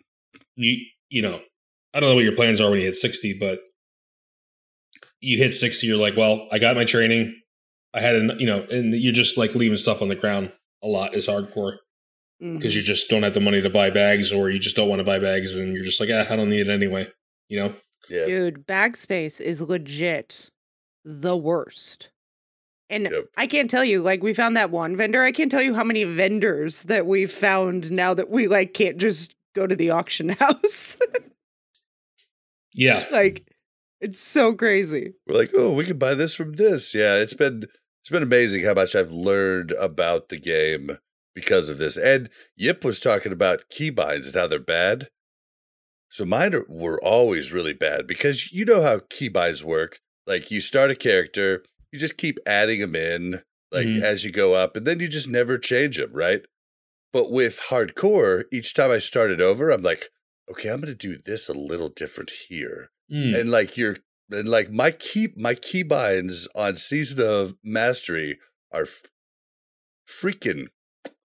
you 0.56 0.86
you 1.10 1.20
know, 1.20 1.40
I 1.92 2.00
don't 2.00 2.08
know 2.08 2.14
what 2.14 2.24
your 2.24 2.34
plans 2.34 2.60
are 2.60 2.70
when 2.70 2.80
you 2.80 2.86
hit 2.86 2.96
sixty, 2.96 3.34
but 3.38 3.60
you 5.20 5.36
hit 5.36 5.52
sixty, 5.52 5.86
you're 5.86 5.98
like, 5.98 6.16
well, 6.16 6.48
I 6.50 6.58
got 6.58 6.76
my 6.76 6.84
training. 6.84 7.38
I 7.92 8.00
had 8.00 8.16
an 8.16 8.36
you 8.38 8.46
know, 8.46 8.62
and 8.70 8.94
you're 8.94 9.12
just 9.12 9.36
like 9.36 9.54
leaving 9.54 9.76
stuff 9.76 10.00
on 10.00 10.08
the 10.08 10.16
ground 10.16 10.50
a 10.82 10.86
lot 10.88 11.14
is 11.14 11.28
hardcore 11.28 11.76
because 12.42 12.72
Mhm. 12.72 12.76
you 12.76 12.82
just 12.82 13.08
don't 13.08 13.22
have 13.22 13.34
the 13.34 13.40
money 13.40 13.62
to 13.62 13.70
buy 13.70 13.90
bags, 13.90 14.32
or 14.32 14.50
you 14.50 14.58
just 14.58 14.74
don't 14.74 14.88
want 14.88 14.98
to 14.98 15.04
buy 15.04 15.18
bags, 15.20 15.54
and 15.56 15.74
you're 15.76 15.84
just 15.84 16.00
like, 16.00 16.10
ah, 16.12 16.26
I 16.28 16.34
don't 16.36 16.50
need 16.50 16.60
it 16.68 16.70
anyway. 16.70 17.06
You 17.48 17.60
know, 17.60 17.76
Yeah. 18.08 18.26
Dude, 18.26 18.66
bag 18.66 18.96
space 18.96 19.40
is 19.40 19.60
legit 19.62 20.50
the 21.04 21.36
worst. 21.36 22.08
And 22.90 23.04
Yep. 23.04 23.24
I 23.36 23.46
can't 23.46 23.70
tell 23.70 23.84
you, 23.84 24.02
like, 24.02 24.22
we 24.22 24.34
found 24.34 24.56
that 24.56 24.70
one 24.70 24.96
vendor. 24.96 25.22
I 25.22 25.30
can't 25.32 25.50
tell 25.50 25.62
you 25.62 25.74
how 25.74 25.84
many 25.84 26.02
vendors 26.04 26.82
that 26.84 27.06
we've 27.06 27.32
found 27.32 27.90
now 27.92 28.12
that 28.12 28.28
we, 28.28 28.48
like, 28.48 28.74
can't 28.74 28.98
just 28.98 29.34
go 29.54 29.66
to 29.68 29.76
the 29.76 29.90
auction 29.90 30.28
house. 30.40 30.96
yeah, 32.74 33.06
like, 33.12 33.46
it's 34.00 34.18
so 34.20 34.54
crazy. 34.54 35.14
We're 35.26 35.36
like, 35.38 35.50
oh, 35.54 35.72
we 35.72 35.84
can 35.84 35.98
buy 35.98 36.14
this 36.14 36.34
from 36.34 36.54
this. 36.54 36.94
Yeah, 36.94 37.16
it's 37.16 37.34
been 37.34 37.64
it's 38.00 38.10
been 38.10 38.22
amazing 38.22 38.64
how 38.64 38.74
much 38.74 38.96
I've 38.96 39.12
learned 39.12 39.70
about 39.72 40.28
the 40.28 40.38
game 40.38 40.98
because 41.34 41.68
of 41.68 41.78
this. 41.78 41.96
And 41.96 42.28
Yip 42.56 42.84
was 42.84 42.98
talking 43.00 43.32
about 43.32 43.64
keybinds 43.74 44.26
and 44.26 44.34
how 44.34 44.46
they're 44.46 44.58
bad. 44.58 45.08
So 46.10 46.24
mine 46.24 46.54
are, 46.54 46.64
were 46.68 47.02
always 47.02 47.52
really 47.52 47.72
bad 47.72 48.06
because 48.06 48.52
you 48.52 48.64
know 48.64 48.82
how 48.82 48.98
keybinds 48.98 49.62
work. 49.62 50.00
Like 50.26 50.50
you 50.50 50.60
start 50.60 50.90
a 50.90 50.94
character, 50.94 51.64
you 51.90 51.98
just 51.98 52.16
keep 52.18 52.38
adding 52.46 52.80
them 52.80 52.94
in 52.94 53.42
like 53.70 53.86
Mhm. 53.86 54.02
as 54.02 54.22
you 54.24 54.30
go 54.30 54.52
up, 54.54 54.76
and 54.76 54.86
then 54.86 55.00
you 55.00 55.08
just 55.08 55.28
never 55.28 55.56
change 55.56 55.96
them, 55.96 56.12
right? 56.12 56.44
But 57.12 57.30
with 57.30 57.60
hardcore, 57.70 58.44
each 58.52 58.74
time 58.74 58.90
I 58.90 58.98
started 58.98 59.40
over, 59.40 59.70
I'm 59.70 59.82
like, 59.82 60.10
okay, 60.50 60.68
I'm 60.68 60.80
gonna 60.80 60.94
do 60.94 61.16
this 61.16 61.48
a 61.48 61.54
little 61.54 61.88
different 61.88 62.30
here 62.48 62.90
Mm. 63.10 63.38
and 63.38 63.50
like 63.50 63.76
your 63.78 63.96
and 64.30 64.48
like 64.48 64.70
my 64.70 64.90
key 64.90 65.32
my 65.36 65.54
keybinds 65.54 66.46
on 66.54 66.76
season 66.76 67.20
of 67.26 67.54
mastery 67.64 68.38
are 68.70 68.82
f- 68.84 69.02
freaking 70.08 70.68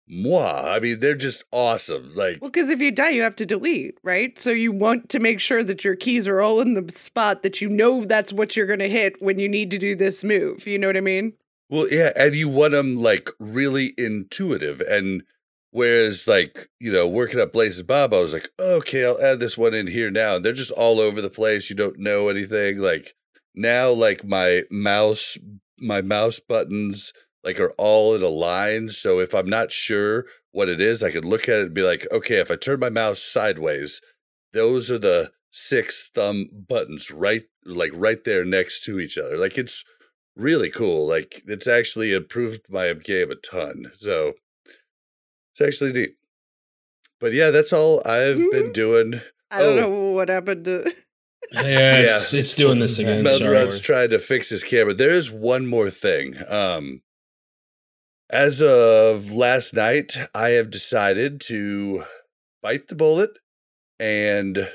moi 0.09 0.63
i 0.75 0.79
mean 0.79 1.01
they're 1.01 1.15
just 1.15 1.45
awesome 1.53 2.13
like 2.15 2.39
Well, 2.41 2.51
because 2.51 2.71
if 2.71 2.81
you 2.81 2.93
die, 2.93 3.11
you 3.11 3.23
have 3.23 3.37
to 3.37 3.47
delete, 3.47 3.99
right? 4.03 4.39
So 4.39 4.51
you 4.51 4.71
want 4.71 5.09
to 5.09 5.19
make 5.19 5.41
sure 5.41 5.65
that 5.65 5.85
your 5.85 5.97
keys 5.97 6.29
are 6.29 6.41
all 6.41 6.61
in 6.61 6.75
the 6.75 6.93
spot 6.93 7.43
that 7.43 7.61
you 7.61 7.69
know 7.69 8.05
that's 8.05 8.33
what 8.33 8.55
you're 8.57 8.67
going 8.67 8.79
to 8.79 8.89
hit 8.89 9.21
when 9.21 9.39
you 9.39 9.49
need 9.49 9.71
to 9.73 9.79
do 9.79 9.95
this 9.95 10.23
move. 10.23 10.67
You 10.67 10.79
know 10.79 10.87
what 10.87 10.97
I 10.97 11.01
mean? 11.01 11.33
well 11.69 11.89
yeah 11.91 12.13
and 12.17 12.35
you 12.35 12.49
want 12.49 12.73
them 12.73 12.97
like 12.97 13.29
really 13.39 13.93
intuitive 13.99 14.81
and 14.83 15.23
whereas 15.71 16.29
like 16.29 16.69
you 16.81 16.93
know 16.93 17.07
working 17.09 17.41
up 17.41 17.53
blazes 17.53 17.83
bob 17.83 18.15
i 18.15 18.21
was 18.21 18.33
like 18.33 18.49
okay 18.59 19.05
i'll 19.05 19.21
add 19.21 19.41
this 19.41 19.59
one 19.59 19.75
in 19.75 19.87
here 19.87 20.11
now 20.11 20.37
and 20.37 20.45
they're 20.45 20.53
just 20.53 20.71
all 20.71 21.01
over 21.01 21.21
the 21.21 21.31
place 21.31 21.69
you 21.69 21.77
don't 21.77 21.99
know 21.99 22.29
anything 22.29 22.79
like 22.79 23.15
now 23.55 23.91
like 23.91 24.25
my 24.25 24.63
mouse 24.71 25.37
my 25.79 26.01
mouse 26.01 26.39
buttons 26.41 27.13
like 27.47 27.59
are 27.61 27.73
all 27.79 28.15
in 28.15 28.23
a 28.23 28.29
line 28.29 28.91
so 28.91 29.19
if 29.21 29.35
i'm 29.35 29.49
not 29.49 29.73
sure 29.73 30.27
what 30.53 30.69
it 30.69 30.81
is 30.81 31.03
i 31.03 31.11
could 31.11 31.25
look 31.25 31.49
at 31.49 31.61
it 31.61 31.67
and 31.67 31.75
be 31.75 31.83
like 31.83 32.07
okay 32.13 32.37
if 32.41 32.51
i 32.51 32.57
turn 32.57 32.79
my 32.81 32.91
mouse 32.91 33.23
sideways 33.23 34.01
those 34.53 34.91
are 34.91 34.99
the 34.99 35.31
six 35.51 36.11
thumb 36.15 36.47
buttons 36.69 37.11
right 37.11 37.45
like 37.65 37.93
right 37.95 38.25
there 38.25 38.45
next 38.45 38.83
to 38.85 39.01
each 39.01 39.17
other 39.17 39.39
like 39.39 39.57
it's 39.57 39.83
really 40.35 40.69
cool 40.69 41.07
like 41.07 41.41
it's 41.47 41.67
actually 41.67 42.13
improved 42.13 42.67
my 42.69 42.93
game 42.93 43.31
a 43.31 43.35
ton 43.37 43.91
so 43.95 44.35
it's 45.53 45.61
actually 45.67 45.93
neat 45.93 46.11
but 47.21 47.33
yeah 47.33 47.51
that's 47.51 47.73
all 47.73 48.03
i've 48.07 48.37
been 48.51 48.73
doing 48.73 49.21
I 49.51 49.61
don't 49.61 49.79
Oh. 49.79 49.81
know 49.83 50.11
what 50.11 50.29
happened 50.29 50.65
to. 50.65 50.93
yeah, 51.53 52.01
it's, 52.01 52.35
it's 52.35 52.55
doing 52.57 52.81
this 52.81 52.99
again. 52.99 53.25
Sorry. 53.25 53.39
Melderon's 53.39 53.79
trying 53.81 54.11
to 54.11 54.19
fix 54.19 54.49
his 54.51 54.65
camera. 54.65 54.93
There 54.93 55.09
is 55.11 55.31
one 55.31 55.69
more 55.69 55.89
thing. 55.89 56.35
Um, 56.49 57.03
as 58.31 58.61
of 58.61 59.31
last 59.33 59.75
night, 59.75 60.17
I 60.35 60.51
have 60.51 60.71
decided 60.71 61.41
to 61.43 62.05
bite 62.63 62.89
the 62.89 62.95
bullet, 62.95 63.31
and 64.01 64.69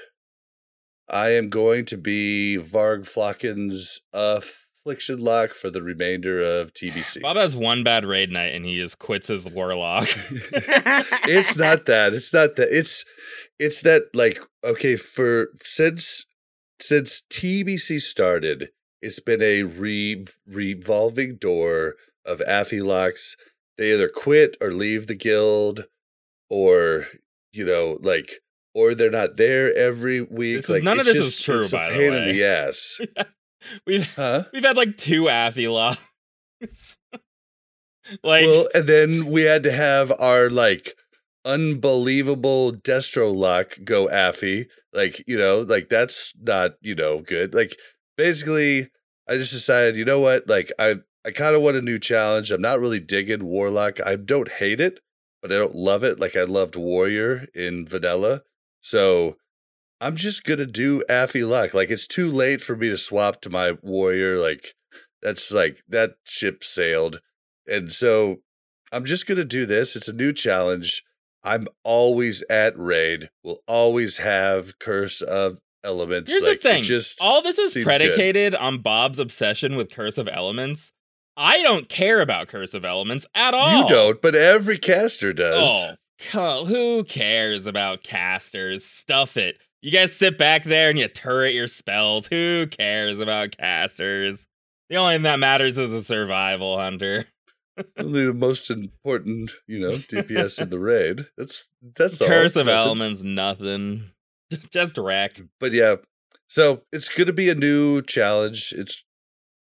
I 1.10 1.30
am 1.32 1.50
going 1.50 1.86
to 1.86 1.98
be 1.98 2.58
Varg 2.60 3.06
Flocken's 3.06 4.00
affliction 4.14 5.20
lock 5.20 5.54
for 5.54 5.70
the 5.70 5.84
remainder 5.84 6.42
of 6.42 6.74
TBC. 6.74 7.22
Bob 7.22 7.36
has 7.36 7.56
one 7.56 7.84
bad 7.84 8.06
raid 8.06 8.32
night 8.32 8.54
and 8.56 8.66
he 8.66 8.78
just 8.78 8.98
quits 8.98 9.28
his 9.28 9.44
warlock. 9.46 10.08
it's 10.32 11.58
not 11.58 11.86
that. 11.88 12.14
It's 12.14 12.34
not 12.34 12.56
that. 12.56 12.70
It's 12.72 13.04
it's 13.60 13.82
that 13.82 14.04
like 14.14 14.40
okay 14.64 14.96
for 14.96 15.50
since 15.62 16.26
since 16.80 17.24
TBC 17.30 18.00
started, 18.00 18.70
it's 19.02 19.20
been 19.20 19.42
a 19.42 19.64
re- 19.64 20.26
revolving 20.48 21.36
door 21.36 21.96
of 22.26 22.40
Affilocks. 22.48 23.36
They 23.78 23.94
either 23.94 24.10
quit 24.10 24.58
or 24.62 24.72
leave 24.72 25.08
the 25.08 25.16
guild, 25.16 25.86
or 26.50 27.08
you 27.54 27.66
know, 27.66 27.98
like, 28.02 28.32
or 28.76 28.94
they're 28.96 29.10
not 29.10 29.38
there 29.38 29.74
every 29.76 30.22
week. 30.22 30.60
Is- 30.60 30.70
like, 30.70 30.84
none 30.84 31.00
of 31.00 31.06
this 31.06 31.16
is 31.16 31.42
true, 31.42 31.60
It's 31.60 31.74
a 31.74 31.78
by 31.78 31.90
the 31.92 31.98
pain 31.98 32.14
in 32.14 32.24
way. 32.26 32.32
the 32.34 32.44
ass, 32.46 33.00
we've 33.88 34.16
huh? 34.16 34.44
we've 34.54 34.64
had 34.64 34.78
like 34.78 34.98
two 34.98 35.30
Affy 35.30 35.68
locks. 35.68 36.02
like 38.24 38.46
well, 38.46 38.68
and 38.74 38.88
then 38.88 39.26
we 39.28 39.44
had 39.44 39.64
to 39.64 39.72
have 39.72 40.12
our 40.20 40.50
like 40.50 40.96
unbelievable 41.46 42.72
Destro 42.74 43.34
lock 43.34 43.78
go 43.84 44.08
Affy. 44.10 44.68
Like, 44.94 45.24
you 45.28 45.38
know, 45.38 45.62
like 45.62 45.88
that's 45.90 46.34
not, 46.42 46.72
you 46.82 46.96
know, 46.96 47.20
good. 47.22 47.54
Like 47.56 47.78
basically 48.18 48.90
I 49.28 49.38
just 49.38 49.52
decided, 49.54 49.96
you 49.96 50.06
know 50.06 50.20
what? 50.20 50.48
Like 50.48 50.72
I 50.78 50.96
I 51.26 51.32
kind 51.32 51.56
of 51.56 51.62
want 51.62 51.78
a 51.78 51.82
new 51.82 52.00
challenge. 52.00 52.52
I'm 52.52 52.62
not 52.62 52.80
really 52.80 53.00
digging 53.00 53.46
Warlock. 53.46 54.00
I 54.06 54.16
don't 54.16 54.50
hate 54.50 54.80
it, 54.80 55.00
but 55.42 55.52
I 55.52 55.56
don't 55.56 55.76
love 55.76 56.04
it 56.04 56.20
like 56.20 56.36
I 56.36 56.44
loved 56.44 56.76
Warrior 56.76 57.48
in 57.54 57.86
Vanilla. 57.86 58.42
So 58.82 59.38
I'm 60.00 60.16
just 60.16 60.44
gonna 60.44 60.66
do 60.66 61.04
Affy 61.08 61.44
Luck. 61.44 61.74
Like 61.74 61.90
it's 61.90 62.08
too 62.08 62.30
late 62.30 62.62
for 62.62 62.76
me 62.76 62.90
to 62.90 62.98
swap 62.98 63.42
to 63.42 63.50
my 63.50 63.78
Warrior. 63.84 64.38
Like 64.38 64.74
that's 65.22 65.52
like 65.52 65.84
that 65.88 66.16
ship 66.24 66.64
sailed. 66.64 67.22
And 67.68 67.92
so 67.92 68.38
I'm 68.92 69.06
just 69.06 69.26
going 69.26 69.38
to 69.38 69.46
do 69.46 69.66
this. 69.66 69.96
It's 69.96 70.08
a 70.08 70.14
new 70.14 70.34
challenge. 70.34 71.04
I'm 71.44 71.68
always 71.84 72.44
at 72.50 72.78
raid. 72.78 73.30
We'll 73.44 73.62
always 73.68 74.18
have 74.18 74.78
curse 74.80 75.22
of 75.22 75.58
elements. 75.84 76.32
here's 76.32 76.44
like, 76.44 76.62
the 76.62 76.70
thing. 76.70 76.84
Just 76.84 77.22
All 77.22 77.42
this 77.42 77.58
is 77.58 77.74
seems 77.74 77.86
good. 77.86 77.98
predicated 77.98 78.54
on 78.54 78.80
Bob's 78.80 79.20
obsession 79.20 79.76
with 79.76 79.92
Curse 79.92 80.18
of 80.18 80.28
Elements. 80.28 80.92
I 81.38 81.62
don't 81.62 81.88
care 81.90 82.22
about 82.22 82.48
Curse 82.48 82.74
of 82.74 82.86
Elements 82.86 83.26
at 83.34 83.54
all. 83.54 83.82
you 83.84 83.88
don't, 83.88 84.22
but 84.22 84.36
every 84.36 84.78
caster 84.78 85.34
does. 85.34 85.96
Oh, 86.34 86.66
who 86.66 87.04
cares 87.04 87.66
about 87.68 88.04
casters? 88.04 88.86
Stuff 88.86 89.38
it. 89.38 89.58
You 89.82 89.92
guys 89.92 90.14
sit 90.14 90.38
back 90.38 90.64
there 90.66 90.90
and 90.92 91.00
you 91.00 91.08
turret 91.08 91.56
your 91.56 91.68
spells. 91.68 92.28
Who 92.28 92.68
cares 92.68 93.20
about 93.20 93.58
casters? 93.58 94.46
The 94.90 94.98
only 94.98 95.16
thing 95.16 95.24
that 95.24 95.40
matters 95.40 95.78
is 95.78 95.92
a 95.92 96.04
survival 96.04 96.78
hunter. 96.78 97.26
Only 97.98 98.26
the 98.26 98.34
most 98.36 98.70
important, 98.70 99.52
you 99.66 99.80
know, 99.80 99.94
DPS 99.94 100.62
in 100.62 100.70
the 100.70 100.78
raid. 100.80 101.26
That's 101.38 101.68
that's 101.96 102.22
all. 102.22 102.28
Curse 102.28 102.56
of 102.56 102.68
Nothing. 102.68 102.86
Elements, 102.86 103.22
nothing. 103.24 104.12
Just 104.70 104.98
wreck. 104.98 105.40
But 105.60 105.72
yeah, 105.72 105.96
so 106.48 106.84
it's 106.92 107.10
gonna 107.10 107.34
be 107.34 107.50
a 107.50 107.56
new 107.56 108.02
challenge. 108.04 108.74
It's 108.78 109.04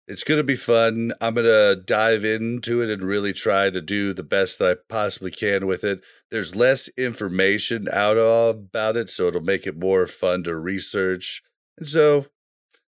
it's 0.08 0.24
gonna 0.24 0.42
be 0.42 0.56
fun. 0.56 1.12
I'm 1.20 1.34
gonna 1.34 1.76
dive 1.76 2.24
into 2.24 2.80
it 2.80 2.90
and 2.90 3.02
really 3.02 3.34
try 3.34 3.68
to 3.68 3.80
do 3.82 4.14
the 4.14 4.22
best 4.22 4.58
that 4.58 4.70
I 4.70 4.80
possibly 4.88 5.30
can 5.30 5.66
with 5.66 5.84
it. 5.84 6.00
There's 6.30 6.56
less 6.56 6.88
information 6.96 7.88
out 7.92 8.16
about 8.16 8.96
it, 8.96 9.10
so 9.10 9.28
it'll 9.28 9.42
make 9.42 9.66
it 9.66 9.78
more 9.78 10.06
fun 10.06 10.42
to 10.44 10.56
research. 10.56 11.42
And 11.76 11.86
so, 11.86 12.26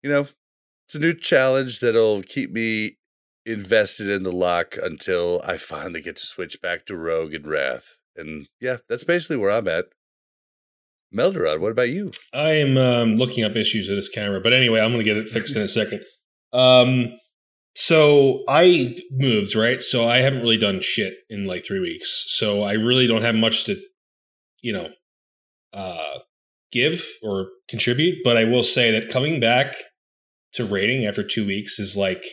you 0.01 0.09
know, 0.09 0.28
it's 0.88 0.95
a 0.95 0.99
new 0.99 1.14
challenge 1.14 1.80
that'll 1.80 2.24
keep 2.24 2.51
me 2.51 2.97
invested 3.45 4.09
in 4.09 4.24
the 4.24 4.32
lock 4.32 4.76
until 4.82 5.41
I 5.45 5.57
finally 5.57 6.01
get 6.01 6.18
to 6.18 6.26
switch 6.26 6.61
back 6.61 6.86
to 6.88 6.97
Rogue 6.97 7.34
and 7.34 7.45
Wrath. 7.45 7.97
And 8.16 8.47
yeah, 8.59 8.78
that's 8.89 9.03
basically 9.03 9.38
where 9.38 9.51
I'm 9.51 9.68
at. 9.68 9.86
Melderon, 11.14 11.59
what 11.59 11.72
about 11.72 11.89
you? 11.89 12.09
I 12.34 12.51
am 12.53 12.78
um, 12.78 13.18
looking 13.18 13.43
up 13.43 13.55
issues 13.55 13.88
of 13.89 13.95
this 13.95 14.09
camera, 14.09 14.41
but 14.41 14.51
anyway, 14.51 14.80
I'm 14.80 14.91
going 14.91 15.03
to 15.03 15.05
get 15.05 15.18
it 15.18 15.28
fixed 15.28 15.55
in 15.55 15.61
a 15.61 15.68
second. 15.68 16.01
Um, 16.54 17.16
so 17.76 18.43
I 18.47 18.95
moved 19.12 19.56
right, 19.56 19.82
so 19.82 20.08
I 20.08 20.18
haven't 20.18 20.41
really 20.41 20.58
done 20.58 20.82
shit 20.82 21.16
in 21.30 21.47
like 21.47 21.66
three 21.66 21.80
weeks. 21.80 22.26
So 22.28 22.62
I 22.62 22.74
really 22.74 23.08
don't 23.08 23.24
have 23.24 23.36
much 23.36 23.66
to, 23.66 23.82
you 24.62 24.74
know, 24.74 24.89
uh, 25.74 26.20
give 26.72 27.06
or 27.24 27.47
contribute. 27.68 28.20
But 28.24 28.38
I 28.38 28.43
will 28.43 28.64
say 28.64 28.91
that 28.91 29.10
coming 29.10 29.39
back 29.39 29.76
to 30.54 30.66
rating 30.66 31.06
after 31.06 31.24
two 31.24 31.47
weeks 31.47 31.80
is 31.80 31.97
like, 31.97 32.24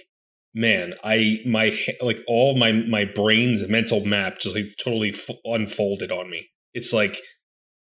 man, 0.54 0.94
I 1.02 1.38
my 1.46 1.76
like 2.02 2.20
all 2.26 2.56
my 2.56 2.72
my 2.72 3.06
brain's 3.06 3.66
mental 3.66 4.04
map 4.04 4.38
just 4.40 4.54
like 4.54 4.66
totally 4.82 5.10
f- 5.10 5.36
unfolded 5.44 6.12
on 6.12 6.30
me. 6.30 6.50
It's 6.74 6.92
like 6.92 7.18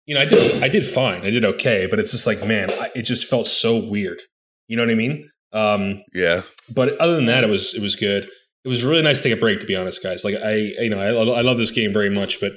you 0.04 0.14
know, 0.14 0.20
I 0.20 0.26
did 0.26 0.62
I 0.62 0.68
did 0.68 0.86
fine. 0.86 1.22
I 1.22 1.30
did 1.30 1.44
okay, 1.44 1.86
but 1.86 1.98
it's 1.98 2.12
just 2.12 2.26
like, 2.26 2.44
man, 2.46 2.70
I, 2.70 2.90
it 2.94 3.02
just 3.02 3.26
felt 3.26 3.46
so 3.46 3.76
weird. 3.76 4.20
You 4.68 4.76
know 4.76 4.82
what 4.82 4.90
I 4.90 4.94
mean? 4.96 5.30
Um, 5.56 6.02
Yeah. 6.14 6.42
but 6.74 6.96
other 6.98 7.16
than 7.16 7.26
that, 7.26 7.44
it 7.44 7.50
was 7.50 7.74
it 7.74 7.82
was 7.82 7.96
good. 7.96 8.28
It 8.64 8.68
was 8.68 8.84
really 8.84 9.02
nice 9.02 9.22
to 9.22 9.28
take 9.28 9.38
a 9.38 9.40
break, 9.40 9.60
to 9.60 9.66
be 9.66 9.76
honest, 9.76 10.02
guys. 10.02 10.24
Like 10.24 10.34
I, 10.34 10.54
you 10.56 10.90
know, 10.90 10.98
I, 11.00 11.38
I 11.38 11.40
love 11.42 11.56
this 11.58 11.70
game 11.70 11.92
very 11.92 12.10
much, 12.10 12.40
but 12.40 12.52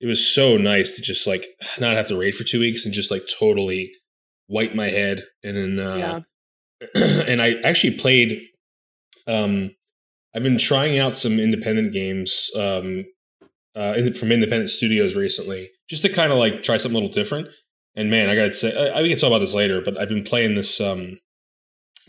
it 0.00 0.06
was 0.06 0.26
so 0.26 0.56
nice 0.56 0.96
to 0.96 1.02
just 1.02 1.26
like 1.26 1.46
not 1.80 1.96
have 1.96 2.08
to 2.08 2.16
raid 2.18 2.34
for 2.34 2.44
two 2.44 2.60
weeks 2.60 2.84
and 2.84 2.94
just 2.94 3.10
like 3.10 3.22
totally 3.38 3.90
wipe 4.48 4.74
my 4.74 4.88
head. 4.88 5.24
And 5.42 5.56
then, 5.56 5.78
uh, 5.86 5.96
Yeah. 5.98 6.20
and 7.26 7.40
I 7.42 7.54
actually 7.64 7.96
played. 7.96 8.40
Um, 9.26 9.74
I've 10.34 10.42
been 10.42 10.58
trying 10.58 10.98
out 10.98 11.16
some 11.16 11.40
independent 11.40 11.94
games 11.94 12.50
um, 12.54 13.06
uh, 13.74 13.94
in, 13.96 14.12
from 14.12 14.30
independent 14.30 14.68
studios 14.68 15.16
recently, 15.16 15.70
just 15.88 16.02
to 16.02 16.10
kind 16.10 16.30
of 16.30 16.38
like 16.38 16.62
try 16.62 16.76
something 16.76 16.96
a 16.96 17.00
little 17.00 17.12
different. 17.14 17.48
And 17.94 18.10
man, 18.10 18.28
I 18.28 18.34
gotta 18.34 18.52
say, 18.52 18.76
I, 18.76 18.98
I 18.98 19.02
we 19.02 19.08
can 19.08 19.16
talk 19.18 19.28
about 19.28 19.38
this 19.38 19.54
later, 19.54 19.80
but 19.80 19.98
I've 19.98 20.10
been 20.10 20.22
playing 20.22 20.54
this. 20.54 20.80
Um, 20.80 21.18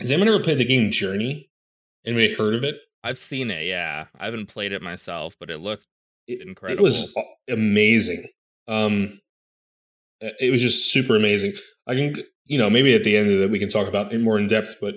has 0.00 0.10
anyone 0.10 0.28
ever 0.28 0.42
played 0.42 0.58
the 0.58 0.64
game 0.64 0.90
Journey? 0.90 1.50
Anybody 2.06 2.34
heard 2.34 2.54
of 2.54 2.64
it? 2.64 2.76
I've 3.04 3.18
seen 3.18 3.50
it, 3.50 3.66
yeah. 3.66 4.06
I 4.18 4.24
haven't 4.24 4.46
played 4.46 4.72
it 4.72 4.82
myself, 4.82 5.36
but 5.38 5.50
it 5.50 5.58
looked 5.58 5.86
It, 6.26 6.40
Incredible. 6.40 6.80
It 6.80 6.82
was 6.82 7.14
amazing. 7.48 8.26
Um, 8.66 9.20
it 10.20 10.50
was 10.50 10.60
just 10.62 10.90
super 10.92 11.16
amazing. 11.16 11.54
I 11.86 11.94
can, 11.94 12.16
you 12.46 12.58
know, 12.58 12.68
maybe 12.68 12.94
at 12.94 13.04
the 13.04 13.16
end 13.16 13.30
of 13.30 13.40
it 13.40 13.50
we 13.50 13.58
can 13.58 13.68
talk 13.68 13.88
about 13.88 14.12
it 14.12 14.20
more 14.20 14.38
in 14.38 14.46
depth, 14.48 14.76
but 14.80 14.94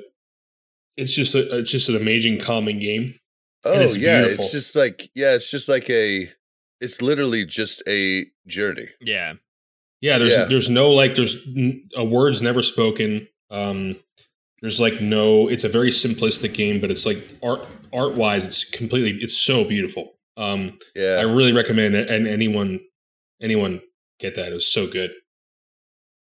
it's 0.97 1.13
just 1.13 1.35
a, 1.35 1.59
it's 1.59 1.71
just 1.71 1.89
an 1.89 1.95
amazing, 1.95 2.39
calming 2.39 2.79
game. 2.79 3.15
Oh 3.63 3.79
it's 3.79 3.95
yeah, 3.95 4.21
beautiful. 4.21 4.43
it's 4.45 4.51
just 4.53 4.75
like 4.75 5.09
yeah, 5.13 5.33
it's 5.35 5.49
just 5.51 5.69
like 5.69 5.87
a 5.89 6.29
it's 6.79 7.01
literally 7.01 7.45
just 7.45 7.83
a 7.87 8.25
journey. 8.47 8.87
yeah. 8.99 9.33
Yeah, 10.01 10.17
there's 10.17 10.33
Yeah. 10.33 10.45
there's 10.45 10.67
no 10.69 10.89
like 10.91 11.13
there's 11.13 11.37
a 11.95 12.03
words 12.03 12.41
never 12.41 12.63
spoken. 12.63 13.27
Um, 13.51 13.99
there's 14.61 14.79
like 14.79 15.01
no. 15.01 15.47
It's 15.47 15.63
a 15.63 15.69
very 15.69 15.89
simplistic 15.89 16.53
game, 16.53 16.79
but 16.79 16.91
it's 16.91 17.05
like 17.05 17.37
art 17.41 17.67
art 17.93 18.15
wise, 18.15 18.45
it's 18.45 18.63
completely. 18.63 19.21
It's 19.21 19.37
so 19.37 19.63
beautiful. 19.63 20.13
Um, 20.37 20.77
yeah, 20.95 21.15
I 21.15 21.23
really 21.23 21.53
recommend 21.53 21.95
it, 21.95 22.09
and 22.09 22.27
anyone 22.27 22.79
anyone 23.41 23.81
get 24.19 24.35
that. 24.35 24.51
It 24.51 24.55
was 24.55 24.71
so 24.71 24.87
good. 24.87 25.11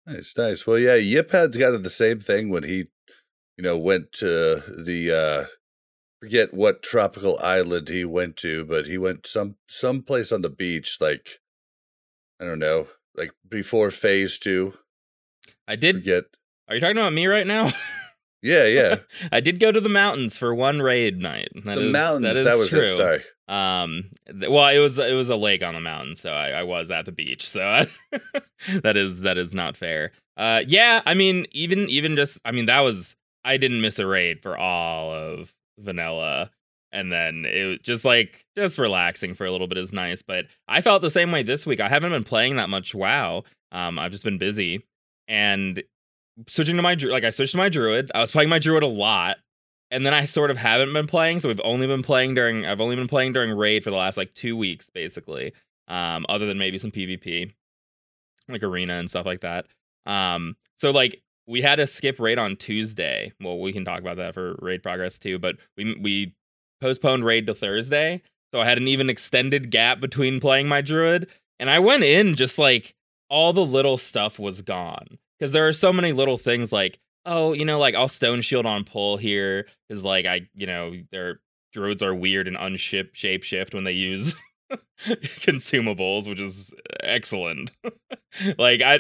Nice, 0.06 0.34
nice. 0.38 0.66
Well 0.66 0.80
yeah, 0.80 0.96
Yip 0.96 1.32
had 1.32 1.54
kind 1.54 1.76
of 1.76 1.84
the 1.84 1.90
same 1.90 2.20
thing 2.20 2.50
when 2.50 2.64
he, 2.64 2.88
you 3.58 3.64
know, 3.64 3.78
went 3.78 4.12
to 4.14 4.64
the 4.68 5.12
uh 5.12 5.46
forget 6.20 6.54
what 6.54 6.84
tropical 6.84 7.38
island 7.40 7.90
he 7.90 8.06
went 8.06 8.38
to, 8.38 8.64
but 8.66 8.86
he 8.86 8.98
went 8.98 9.28
some 9.28 9.56
some 9.68 10.02
place 10.02 10.32
on 10.32 10.42
the 10.42 10.50
beach, 10.50 10.98
like 11.00 11.40
I 12.40 12.46
don't 12.46 12.60
know, 12.60 12.88
like 13.16 13.32
before 13.48 13.92
phase 13.92 14.38
two. 14.38 14.76
I 15.68 15.76
did 15.76 15.98
Forget. 15.98 16.26
Are 16.68 16.76
you 16.76 16.82
talking 16.82 16.98
about 16.98 17.14
me 17.14 17.28
right 17.28 17.48
now? 17.48 17.72
Yeah, 18.42 18.66
yeah. 18.66 18.96
I 19.32 19.40
did 19.40 19.60
go 19.60 19.72
to 19.72 19.82
the 19.82 19.90
mountains 19.90 20.38
for 20.38 20.54
one 20.56 20.82
raid 20.82 21.18
night. 21.20 21.50
That 21.66 21.76
the 21.76 21.88
is- 21.88 21.92
mountains, 21.92 22.36
That, 22.38 22.44
that, 22.46 22.58
was 22.58 22.70
true. 22.70 22.84
it. 22.84 22.90
Sorry. 22.90 23.24
Um, 23.48 24.12
th- 24.28 24.50
well, 24.52 24.68
it 24.68 24.78
was 24.80 24.98
it 25.00 25.14
was 25.14 25.30
a 25.30 25.36
lake 25.36 25.64
on 25.64 25.74
the 25.74 25.80
mountain, 25.80 26.16
so 26.16 26.32
I, 26.32 26.50
I 26.50 26.64
was 26.64 26.92
at 26.92 27.06
the 27.06 27.12
beach. 27.12 27.50
So 27.50 27.60
that 28.84 28.96
is 28.96 29.22
that 29.22 29.38
is 29.38 29.54
not 29.56 29.76
fair. 29.76 30.12
Uh, 30.38 30.62
yeah, 30.68 31.02
I 31.06 31.14
mean, 31.16 31.46
even 31.52 31.90
even 31.90 32.16
just 32.16 32.38
I 32.46 32.52
mean 32.52 32.68
that 32.68 32.82
was 32.82 33.16
I 33.44 33.58
didn't 33.58 33.82
miss 33.82 33.98
a 34.00 34.06
raid 34.06 34.42
for 34.42 34.56
all 34.58 35.12
of 35.14 35.52
vanilla, 35.80 36.52
and 36.92 37.12
then 37.12 37.44
it 37.46 37.64
was 37.66 37.80
just 37.82 38.06
like 38.06 38.46
just 38.56 38.78
relaxing 38.78 39.34
for 39.34 39.46
a 39.48 39.52
little 39.52 39.68
bit 39.68 39.80
is 39.80 39.92
nice. 39.94 40.22
But 40.22 40.46
I 40.68 40.82
felt 40.82 41.02
the 41.02 41.10
same 41.10 41.32
way 41.32 41.42
this 41.42 41.66
week. 41.66 41.80
I 41.80 41.90
haven't 41.90 42.12
been 42.12 42.24
playing 42.24 42.58
that 42.58 42.70
much 42.70 42.94
WoW. 42.94 43.44
Um, 43.72 43.98
I've 43.98 44.12
just 44.12 44.24
been 44.24 44.38
busy 44.38 44.86
and 45.28 45.82
switching 46.48 46.76
to 46.76 46.82
my 46.82 46.94
like 46.94 47.24
I 47.24 47.30
switched 47.30 47.52
to 47.52 47.58
my 47.58 47.70
druid. 47.70 48.12
I 48.14 48.22
was 48.22 48.32
playing 48.32 48.50
my 48.50 48.60
druid 48.60 48.84
a 48.84 48.88
lot 48.88 49.38
and 49.92 50.06
then 50.06 50.14
I 50.14 50.26
sort 50.26 50.52
of 50.52 50.58
haven't 50.58 50.94
been 50.94 51.08
playing. 51.08 51.40
So 51.40 51.48
we've 51.48 51.62
only 51.64 51.88
been 51.88 52.04
playing 52.04 52.36
during 52.36 52.66
I've 52.66 52.82
only 52.82 52.96
been 52.96 53.08
playing 53.08 53.34
during 53.34 53.52
raid 53.52 53.84
for 53.84 53.90
the 53.90 53.96
last 53.96 54.18
like 54.18 54.34
two 54.34 54.56
weeks, 54.56 54.90
basically. 54.90 55.54
Um, 55.88 56.26
other 56.30 56.46
than 56.46 56.60
maybe 56.60 56.78
some 56.78 56.92
PvP, 56.92 57.52
like 58.48 58.62
arena 58.62 58.96
and 58.96 59.10
stuff 59.10 59.26
like 59.26 59.42
that. 59.42 59.66
Um, 60.06 60.56
so 60.76 60.92
like 60.92 61.22
we 61.48 61.62
had 61.62 61.78
to 61.78 61.88
skip 61.88 62.20
raid 62.20 62.38
on 62.38 62.56
Tuesday. 62.56 63.34
Well, 63.42 63.60
we 63.60 63.74
can 63.74 63.86
talk 63.86 64.00
about 64.00 64.18
that 64.18 64.36
for 64.36 64.56
raid 64.60 64.84
progress 64.84 65.18
too, 65.18 65.40
but 65.40 65.56
we 65.78 65.96
we 66.00 66.36
postponed 66.80 67.26
raid 67.26 67.48
to 67.48 67.56
Thursday. 67.56 68.22
So 68.54 68.62
I 68.62 68.66
had 68.66 68.78
an 68.78 68.88
even 68.88 69.10
extended 69.10 69.72
gap 69.72 70.00
between 70.00 70.40
playing 70.40 70.68
my 70.68 70.82
druid, 70.82 71.28
and 71.60 71.70
I 71.70 71.80
went 71.80 72.04
in 72.04 72.36
just 72.36 72.58
like 72.58 72.96
all 73.30 73.54
the 73.54 73.66
little 73.66 73.98
stuff 73.98 74.40
was 74.40 74.62
gone 74.62 75.18
because 75.40 75.52
there 75.54 75.68
are 75.68 75.74
so 75.74 75.94
many 75.94 76.12
little 76.12 76.38
things 76.38 76.72
like 76.72 77.00
oh, 77.26 77.54
you 77.54 77.66
know, 77.66 77.78
like 77.78 77.96
I'll 77.96 78.08
stone 78.08 78.42
shield 78.42 78.66
on 78.66 78.84
pull 78.86 79.18
here 79.18 79.68
because 79.88 80.04
like 80.04 80.26
I, 80.26 80.48
you 80.56 80.66
know, 80.66 80.94
their 81.12 81.40
druids 81.74 82.02
are 82.02 82.16
weird 82.16 82.48
and 82.48 82.58
unship 82.58 83.10
shape 83.14 83.44
shift 83.44 83.74
when 83.76 83.84
they 83.84 83.92
use 83.92 84.34
consumables, 85.06 86.28
which 86.28 86.40
is 86.40 86.74
excellent. 87.02 87.72
like 88.58 88.82
I, 88.82 89.00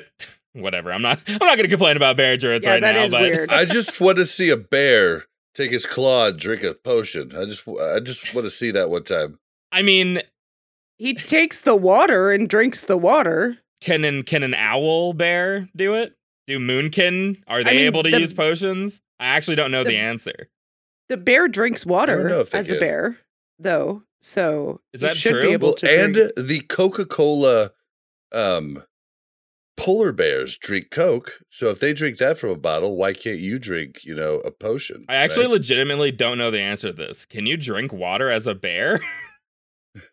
whatever. 0.54 0.92
I'm 0.92 1.02
not. 1.02 1.20
I'm 1.28 1.38
not 1.40 1.56
gonna 1.58 1.68
complain 1.68 1.96
about 1.98 2.18
bear 2.18 2.38
druids 2.38 2.66
Yeah, 2.66 2.74
right 2.74 2.82
that 2.82 2.96
now. 2.96 3.04
is 3.04 3.12
but 3.12 3.22
weird. 3.22 3.52
I 3.52 3.66
just 3.66 4.00
want 4.00 4.18
to 4.18 4.26
see 4.26 4.50
a 4.50 4.58
bear 4.58 5.26
take 5.56 5.72
his 5.72 5.86
claw 5.86 6.28
and 6.28 6.40
drink 6.40 6.64
a 6.64 6.74
potion. 6.74 7.32
I 7.36 7.46
just 7.46 7.68
I 7.68 8.00
just 8.00 8.34
want 8.34 8.46
to 8.46 8.52
see 8.52 8.72
that 8.72 8.90
one 8.90 9.04
time. 9.04 9.40
I 9.72 9.82
mean, 9.82 10.22
He 10.98 11.14
takes 11.14 11.62
the 11.62 11.76
water 11.76 12.32
and 12.32 12.48
drinks 12.50 12.82
the 12.82 12.98
water. 12.98 13.58
can 13.82 14.04
an 14.04 14.24
can 14.24 14.44
an 14.44 14.54
owl 14.54 15.14
bear 15.14 15.70
do 15.76 15.96
it? 15.96 16.14
Do 16.50 16.60
moonkin? 16.60 17.42
Are 17.48 17.64
they 17.64 17.74
mean, 17.78 17.86
able 17.86 18.04
to 18.04 18.12
the- 18.12 18.20
use 18.20 18.34
potions? 18.34 19.00
I 19.20 19.28
actually 19.28 19.56
don't 19.56 19.72
know 19.72 19.84
the, 19.84 19.92
the- 19.92 19.98
answer. 19.98 20.50
The 21.10 21.18
bear 21.18 21.48
drinks 21.48 21.86
water 21.86 22.28
if 22.30 22.52
they 22.52 22.60
as 22.60 22.72
a 22.72 22.80
bear, 22.80 23.18
though. 23.58 24.04
So 24.22 24.82
Is 24.94 25.02
that 25.02 25.16
should 25.16 25.32
true? 25.32 25.42
be 25.42 25.48
able 25.54 25.70
Well, 25.70 25.76
to 25.78 25.90
and 25.90 26.14
drink. 26.14 26.32
the 26.38 26.60
Coca 26.62 27.06
Cola, 27.06 27.72
um, 28.32 28.84
polar 29.78 30.12
bears 30.12 30.58
drink 30.58 30.92
Coke. 30.92 31.40
So 31.50 31.70
if 31.70 31.80
they 31.80 31.94
drink 31.94 32.18
that 32.18 32.38
from 32.38 32.50
a 32.52 32.56
bottle, 32.58 32.96
why 32.98 33.14
can't 33.14 33.40
you 33.40 33.58
drink? 33.60 34.04
You 34.04 34.14
know, 34.14 34.36
a 34.40 34.52
potion? 34.52 35.06
I 35.10 35.16
actually 35.16 35.46
right? 35.46 35.54
legitimately 35.54 36.12
don't 36.12 36.38
know 36.38 36.52
the 36.52 36.60
answer 36.60 36.88
to 36.88 36.94
this. 36.94 37.26
Can 37.26 37.46
you 37.46 37.58
drink 37.58 37.94
water 37.94 38.30
as 38.30 38.46
a 38.46 38.54
bear? 38.54 39.00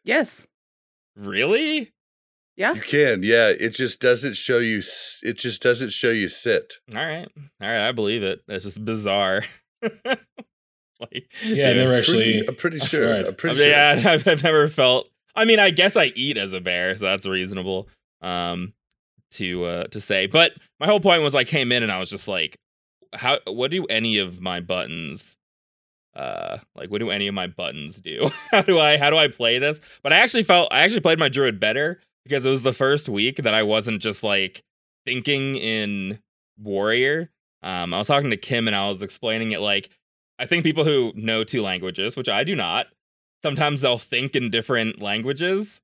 Yes. 0.05 0.47
really? 1.17 1.93
Yeah. 2.57 2.73
you 2.75 2.81
can. 2.81 3.23
Yeah, 3.23 3.49
it 3.49 3.71
just 3.71 4.01
doesn't 4.01 4.35
show 4.37 4.59
you. 4.59 4.83
It 5.23 5.39
just 5.39 5.61
doesn't 5.63 5.91
show 5.93 6.11
you 6.11 6.29
sit. 6.29 6.75
All 6.95 7.05
right. 7.05 7.29
All 7.61 7.69
right. 7.69 7.89
I 7.89 7.93
believe 7.93 8.23
it. 8.23 8.41
That's 8.49 8.65
just 8.65 8.83
bizarre. 8.85 9.43
like, 9.83 11.29
Yeah, 11.45 11.71
I 11.71 11.73
never 11.75 11.91
Pretty- 11.91 11.97
actually. 11.99 12.49
I'm 12.49 12.55
pretty 12.57 12.79
sure. 12.79 13.09
tried. 13.09 13.27
I'm 13.27 13.35
pretty 13.35 13.57
sure. 13.57 13.69
yeah, 13.69 14.03
I've, 14.07 14.27
I've 14.27 14.43
never 14.43 14.69
felt. 14.69 15.09
I 15.35 15.45
mean, 15.45 15.59
I 15.61 15.71
guess 15.71 15.97
I 15.97 16.07
eat 16.17 16.39
as 16.39 16.53
a 16.55 16.61
bear, 16.61 16.97
so 16.97 17.05
that's 17.05 17.27
reasonable. 17.27 17.89
Um, 18.23 18.73
to 19.33 19.65
uh 19.65 19.85
to 19.89 20.01
say. 20.01 20.27
But 20.27 20.53
my 20.81 20.87
whole 20.87 21.01
point 21.01 21.23
was 21.23 21.35
I 21.35 21.45
came 21.45 21.73
in 21.73 21.83
and 21.83 21.93
I 21.93 21.99
was 21.99 22.09
just 22.09 22.29
like, 22.29 22.57
how 23.13 23.39
what 23.47 23.71
do 23.71 23.85
any 23.87 24.19
of 24.19 24.41
my 24.41 24.61
buttons 24.61 25.37
uh 26.15 26.59
like 26.75 26.91
what 26.91 26.99
do 27.01 27.11
any 27.11 27.27
of 27.27 27.35
my 27.35 27.47
buttons 27.49 27.97
do? 27.97 28.31
how 28.51 28.63
do 28.63 28.79
I 28.79 28.97
how 28.97 29.11
do 29.11 29.19
I 29.19 29.29
play 29.29 29.59
this? 29.59 29.81
But 30.03 30.13
I 30.15 30.19
actually 30.19 30.45
felt 30.45 30.73
I 30.73 30.81
actually 30.81 31.01
played 31.01 31.19
my 31.19 31.29
druid 31.29 31.61
better 31.61 32.01
because 32.27 32.47
it 32.47 32.51
was 32.51 32.63
the 32.63 32.73
first 32.73 33.09
week 33.09 33.37
that 33.39 33.55
I 33.55 33.63
wasn't 33.63 34.03
just 34.03 34.23
like 34.23 34.63
thinking 35.05 35.57
in 35.57 36.19
warrior. 36.59 37.31
Um 37.63 37.95
I 37.95 37.99
was 37.99 38.09
talking 38.09 38.31
to 38.31 38.37
Kim 38.37 38.67
and 38.67 38.77
I 38.77 38.89
was 38.89 39.03
explaining 39.03 39.53
it 39.53 39.61
like 39.61 39.91
I 40.39 40.47
think 40.47 40.65
people 40.65 40.85
who 40.85 41.13
know 41.15 41.45
two 41.45 41.63
languages, 41.63 42.17
which 42.17 42.29
I 42.29 42.45
do 42.45 42.55
not, 42.55 42.87
sometimes 43.43 43.81
they'll 43.81 43.99
think 43.99 44.37
in 44.37 44.51
different 44.51 45.01
languages. 45.01 45.81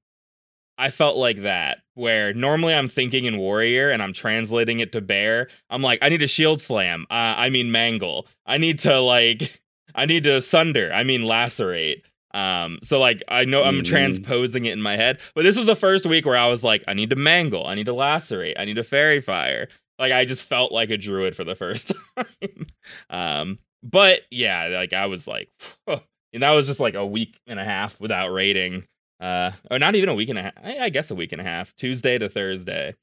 I 0.78 0.90
felt 0.90 1.16
like 1.16 1.42
that, 1.42 1.78
where 1.94 2.32
normally 2.32 2.74
I'm 2.74 2.88
thinking 2.88 3.26
in 3.26 3.38
warrior 3.38 3.90
and 3.90 4.02
I'm 4.02 4.12
translating 4.12 4.80
it 4.80 4.92
to 4.92 5.00
bear. 5.00 5.48
I'm 5.70 5.82
like, 5.82 5.98
I 6.02 6.08
need 6.08 6.22
a 6.22 6.26
shield 6.26 6.60
slam. 6.60 7.06
Uh, 7.10 7.34
I 7.36 7.50
mean 7.50 7.70
mangle. 7.70 8.26
I 8.46 8.58
need 8.58 8.78
to 8.80 9.00
like, 9.00 9.60
I 9.94 10.06
need 10.06 10.24
to 10.24 10.40
sunder. 10.42 10.90
I 10.92 11.04
mean 11.04 11.22
lacerate. 11.22 12.02
Um, 12.34 12.78
so 12.82 12.98
like 12.98 13.22
I 13.28 13.44
know 13.44 13.62
I'm 13.62 13.80
Mhm. 13.80 13.84
transposing 13.84 14.64
it 14.64 14.72
in 14.72 14.80
my 14.82 14.96
head, 14.96 15.18
but 15.34 15.42
this 15.42 15.56
was 15.56 15.66
the 15.66 15.76
first 15.76 16.06
week 16.06 16.24
where 16.24 16.36
I 16.36 16.46
was 16.46 16.62
like, 16.62 16.82
I 16.88 16.94
need 16.94 17.10
to 17.10 17.16
mangle, 17.16 17.66
I 17.66 17.74
need 17.74 17.86
to 17.86 17.92
lacerate, 17.92 18.54
I 18.58 18.64
need 18.64 18.74
to 18.76 18.84
faerie 18.84 19.20
fire. 19.20 19.68
Like 19.98 20.12
I 20.12 20.24
just 20.24 20.44
felt 20.44 20.72
like 20.72 20.90
a 20.90 20.96
druid 20.96 21.36
for 21.36 21.44
the 21.44 21.54
first 21.54 21.92
time. 22.16 22.66
um, 23.10 23.58
but 23.82 24.22
yeah, 24.30 24.68
like 24.68 24.92
I 24.94 25.06
was 25.06 25.26
like, 25.28 25.50
and 25.86 26.42
that 26.42 26.50
was 26.52 26.66
just 26.66 26.80
like 26.80 26.94
a 26.94 27.04
week 27.06 27.38
and 27.46 27.60
a 27.60 27.64
half 27.64 28.00
without 28.00 28.28
rating. 28.32 28.84
Uh, 29.20 29.52
or 29.70 29.78
not 29.78 29.94
even 29.94 30.08
a 30.08 30.14
week 30.14 30.30
and 30.30 30.38
a 30.38 30.42
half. 30.42 30.54
I, 30.64 30.78
I 30.78 30.88
guess 30.88 31.10
a 31.10 31.14
week 31.14 31.30
and 31.32 31.40
a 31.40 31.44
half. 31.44 31.72
Tuesday 31.76 32.18
to 32.18 32.28
Thursday. 32.28 32.94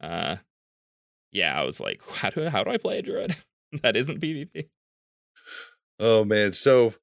Uh, 0.00 0.36
yeah, 1.32 1.58
I 1.58 1.64
was 1.64 1.80
like, 1.80 2.00
how 2.12 2.30
do 2.30 2.48
how 2.48 2.62
do 2.62 2.70
I 2.70 2.76
play 2.76 2.98
a 2.98 3.02
druid 3.02 3.34
that 3.82 3.96
isn't 3.96 4.20
PvP? 4.20 4.68
Oh 5.98 6.24
man, 6.24 6.52
so 6.52 6.94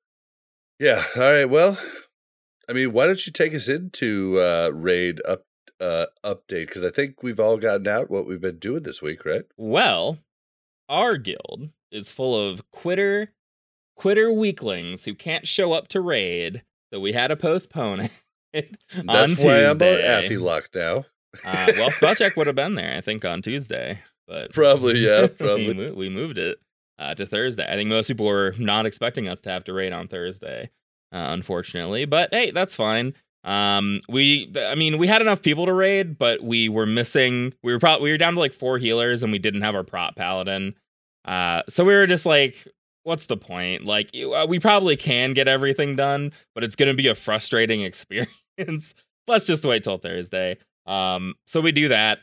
yeah, 0.82 1.04
all 1.16 1.22
right. 1.22 1.46
Well, 1.46 1.78
I 2.68 2.74
mean, 2.74 2.92
why 2.92 3.06
don't 3.06 3.26
you 3.26 3.32
take 3.32 3.54
us 3.54 3.68
into 3.68 4.40
uh 4.40 4.72
raid 4.74 5.22
up 5.28 5.46
uh 5.80 6.08
update 6.24 6.68
because 6.68 6.84
I 6.84 6.90
think 6.90 7.22
we've 7.24 7.40
all 7.40 7.58
gotten 7.58 7.88
out 7.88 8.10
what 8.10 8.26
we've 8.26 8.42
been 8.42 8.58
doing 8.58 8.84
this 8.84 9.02
week, 9.02 9.24
right? 9.24 9.44
Well, 9.58 10.18
our 10.90 11.18
guild 11.18 11.70
is 11.92 12.12
full 12.12 12.36
of 12.36 12.70
quitter 12.72 13.34
quitter 13.96 14.32
weaklings 14.32 15.06
who 15.06 15.14
can't 15.14 15.48
show 15.48 15.74
up 15.74 15.88
to 15.90 16.02
raid, 16.02 16.64
so 16.92 17.00
we 17.00 17.14
had 17.14 17.28
to 17.28 17.36
postpone 17.36 18.10
it. 18.54 18.76
That's 18.96 19.40
on 19.40 19.46
why 19.46 19.60
I'm 19.66 19.72
on 19.72 19.78
Tuesday. 19.78 20.26
Affy 20.26 20.38
Lock 20.38 20.70
now. 20.74 21.06
Uh, 21.46 21.72
well, 21.78 21.92
Spellcheck 21.92 22.36
would 22.36 22.48
have 22.48 22.56
been 22.58 22.76
there, 22.76 22.98
I 22.98 23.02
think, 23.02 23.24
on 23.24 23.42
Tuesday, 23.42 24.00
but 24.28 24.52
Probably, 24.52 24.98
yeah, 24.98 25.22
we, 25.22 25.28
probably. 25.30 25.74
mo- 25.74 25.94
we 25.94 26.10
moved 26.10 26.38
it 26.38 26.58
uh, 27.02 27.16
to 27.16 27.26
Thursday. 27.26 27.68
I 27.68 27.76
think 27.76 27.90
most 27.90 28.08
people 28.08 28.28
were 28.28 28.54
not 28.60 28.86
expecting 28.86 29.28
us 29.28 29.42
to 29.42 29.50
have 29.50 29.64
to 29.66 29.74
raid 29.74 29.92
on 29.92 30.08
Thursday, 30.08 30.70
uh, 31.12 31.34
unfortunately. 31.34 32.06
But 32.06 32.30
hey, 32.32 32.52
that's 32.52 32.76
fine. 32.76 33.16
Um, 33.44 34.02
we, 34.08 34.54
I 34.56 34.76
mean, 34.76 35.00
we 35.00 35.08
had 35.08 35.22
enough 35.22 35.42
people 35.42 35.66
to 35.66 35.74
raid, 35.74 36.20
but 36.20 36.44
we 36.44 36.70
were 36.70 36.86
missing. 36.86 37.54
We 37.64 37.74
were 37.74 37.80
probably 37.80 38.04
we 38.06 38.12
were 38.12 38.18
down 38.18 38.36
to 38.36 38.40
like 38.40 38.54
four 38.54 38.78
healers, 38.78 39.24
and 39.24 39.32
we 39.32 39.40
didn't 39.40 39.62
have 39.62 39.74
our 39.74 39.84
prot 39.84 40.16
paladin. 40.16 40.76
Uh, 41.26 41.64
so 41.68 41.84
we 41.84 41.94
were 41.94 42.06
just 42.06 42.26
like, 42.26 42.68
what's 43.04 43.26
the 43.26 43.38
point? 43.38 43.84
Like, 43.84 44.12
uh, 44.16 44.46
we 44.48 44.60
probably 44.60 44.96
can 44.96 45.34
get 45.34 45.48
everything 45.48 45.96
done, 45.96 46.32
but 46.54 46.64
it's 46.64 46.76
gonna 46.76 46.94
be 46.94 47.08
a 47.08 47.16
frustrating 47.16 47.82
experience. 47.82 48.94
Let's 49.28 49.46
just 49.46 49.66
wait 49.66 49.84
till 49.84 49.98
Thursday. 49.98 50.58
Um, 50.86 51.34
so 51.48 51.62
we 51.62 51.72
do 51.72 51.88
that. 51.90 52.20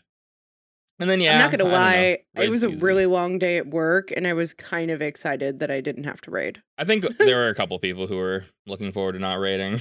And 1.01 1.09
then 1.09 1.20
yeah, 1.20 1.34
I'm 1.34 1.38
not 1.38 1.51
gonna 1.53 1.70
lie, 1.72 2.18
it 2.34 2.51
was 2.51 2.62
a 2.64 2.68
easy. 2.68 2.76
really 2.76 3.07
long 3.07 3.38
day 3.38 3.57
at 3.57 3.68
work, 3.68 4.12
and 4.16 4.26
I 4.26 4.32
was 4.32 4.53
kind 4.53 4.90
of 4.90 5.01
excited 5.01 5.61
that 5.61 5.70
I 5.70 5.80
didn't 5.80 6.05
have 6.05 6.20
to 6.22 6.30
raid. 6.30 6.61
I 6.76 6.84
think 6.84 7.05
there 7.18 7.36
were 7.36 7.49
a 7.49 7.55
couple 7.55 7.78
people 7.78 8.07
who 8.07 8.16
were 8.16 8.44
looking 8.66 8.90
forward 8.92 9.12
to 9.12 9.18
not 9.20 9.34
raiding. 9.34 9.80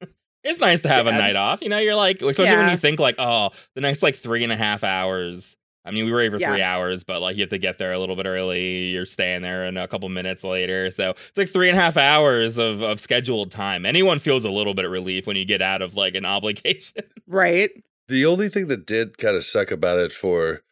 it's 0.42 0.60
nice 0.60 0.80
to 0.82 0.88
have 0.88 1.06
a 1.06 1.12
night 1.12 1.36
off. 1.36 1.60
You 1.62 1.68
know, 1.68 1.78
you're 1.78 1.94
like, 1.94 2.22
especially 2.22 2.56
when 2.56 2.70
you 2.70 2.76
think 2.78 2.98
like, 2.98 3.16
oh, 3.18 3.50
the 3.74 3.80
next 3.82 4.02
like 4.02 4.14
three 4.16 4.42
and 4.42 4.52
a 4.52 4.56
half 4.56 4.84
hours. 4.84 5.56
I 5.86 5.90
mean, 5.90 6.06
we 6.06 6.12
were 6.12 6.22
here 6.22 6.30
for 6.30 6.38
Yeah. 6.38 6.50
three 6.50 6.62
hours, 6.62 7.04
but 7.04 7.20
like 7.20 7.36
you 7.36 7.42
have 7.42 7.50
to 7.50 7.58
get 7.58 7.76
there 7.76 7.92
a 7.92 7.98
little 7.98 8.16
bit 8.16 8.24
early. 8.24 8.86
You're 8.86 9.04
staying 9.04 9.42
there 9.42 9.64
and 9.66 9.76
a 9.76 9.86
couple 9.86 10.08
minutes 10.08 10.42
later. 10.42 10.90
So 10.90 11.10
it's 11.10 11.36
like 11.36 11.50
three 11.50 11.68
and 11.68 11.78
a 11.78 11.80
half 11.82 11.98
hours 11.98 12.56
of, 12.56 12.80
of 12.80 13.00
scheduled 13.00 13.50
time. 13.50 13.84
Anyone 13.84 14.18
feels 14.18 14.46
a 14.46 14.50
little 14.50 14.72
bit 14.72 14.86
of 14.86 14.90
relief 14.90 15.26
when 15.26 15.36
you 15.36 15.44
get 15.44 15.60
out 15.60 15.82
of 15.82 15.94
like 15.94 16.14
an 16.14 16.24
obligation. 16.24 17.02
Right? 17.26 17.70
The 18.08 18.26
only 18.26 18.48
thing 18.48 18.68
that 18.68 18.86
did 18.86 19.18
kind 19.18 19.36
of 19.36 19.44
suck 19.44 19.70
about 19.70 19.98
it 19.98 20.12
for 20.12 20.62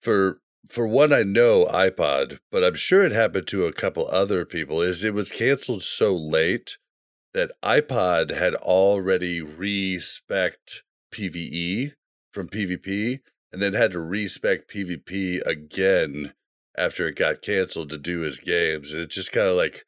for 0.00 0.40
for 0.68 0.86
one 0.86 1.12
I 1.12 1.22
know 1.22 1.66
iPod, 1.66 2.38
but 2.50 2.62
I'm 2.62 2.76
sure 2.76 3.02
it 3.02 3.12
happened 3.12 3.48
to 3.48 3.66
a 3.66 3.72
couple 3.72 4.06
other 4.08 4.44
people 4.44 4.80
is 4.80 5.02
it 5.02 5.14
was 5.14 5.32
canceled 5.32 5.82
so 5.82 6.14
late 6.14 6.78
that 7.34 7.50
iPod 7.62 8.30
had 8.30 8.54
already 8.54 9.42
respec 9.42 10.58
PvE 11.12 11.94
from 12.32 12.48
PvP 12.48 13.20
and 13.52 13.60
then 13.60 13.74
had 13.74 13.92
to 13.92 14.00
respec 14.00 14.68
PvP 14.68 15.40
again 15.44 16.32
after 16.78 17.08
it 17.08 17.16
got 17.16 17.42
canceled 17.42 17.90
to 17.90 17.98
do 17.98 18.20
his 18.20 18.38
games. 18.38 18.94
It 18.94 19.10
just 19.10 19.32
kind 19.32 19.48
of 19.48 19.56
like 19.56 19.84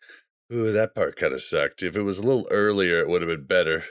Ooh, 0.52 0.72
that 0.72 0.94
part 0.94 1.16
kind 1.16 1.32
of 1.32 1.40
sucked. 1.40 1.82
If 1.82 1.96
it 1.96 2.02
was 2.02 2.18
a 2.18 2.22
little 2.22 2.46
earlier, 2.50 3.00
it 3.00 3.08
would 3.08 3.22
have 3.22 3.30
been 3.30 3.46
better. 3.46 3.84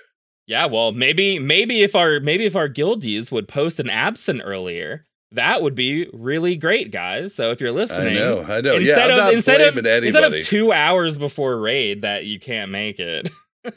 Yeah, 0.47 0.65
well, 0.65 0.91
maybe 0.91 1.39
maybe 1.39 1.83
if 1.83 1.95
our 1.95 2.19
maybe 2.19 2.45
if 2.45 2.55
our 2.55 2.67
guildies 2.67 3.31
would 3.31 3.47
post 3.47 3.79
an 3.79 3.89
absent 3.89 4.41
earlier, 4.43 5.05
that 5.31 5.61
would 5.61 5.73
be 5.75 6.09
really 6.13 6.55
great, 6.57 6.91
guys. 6.91 7.33
So 7.33 7.51
if 7.51 7.61
you're 7.61 7.71
listening, 7.71 8.17
I 8.17 8.19
know, 8.19 8.41
I 8.47 8.61
know. 8.61 8.75
instead 8.75 8.79
yeah, 8.85 9.03
I'm 9.05 9.11
of 9.11 9.17
not 9.17 9.33
instead 9.33 9.61
of 9.61 9.73
blaming 9.75 9.89
anybody. 9.91 10.07
instead 10.25 10.33
of 10.41 10.45
two 10.45 10.73
hours 10.73 11.17
before 11.17 11.57
raid 11.59 12.01
that 12.01 12.25
you 12.25 12.39
can't 12.39 12.71
make 12.71 12.99
it, 12.99 13.29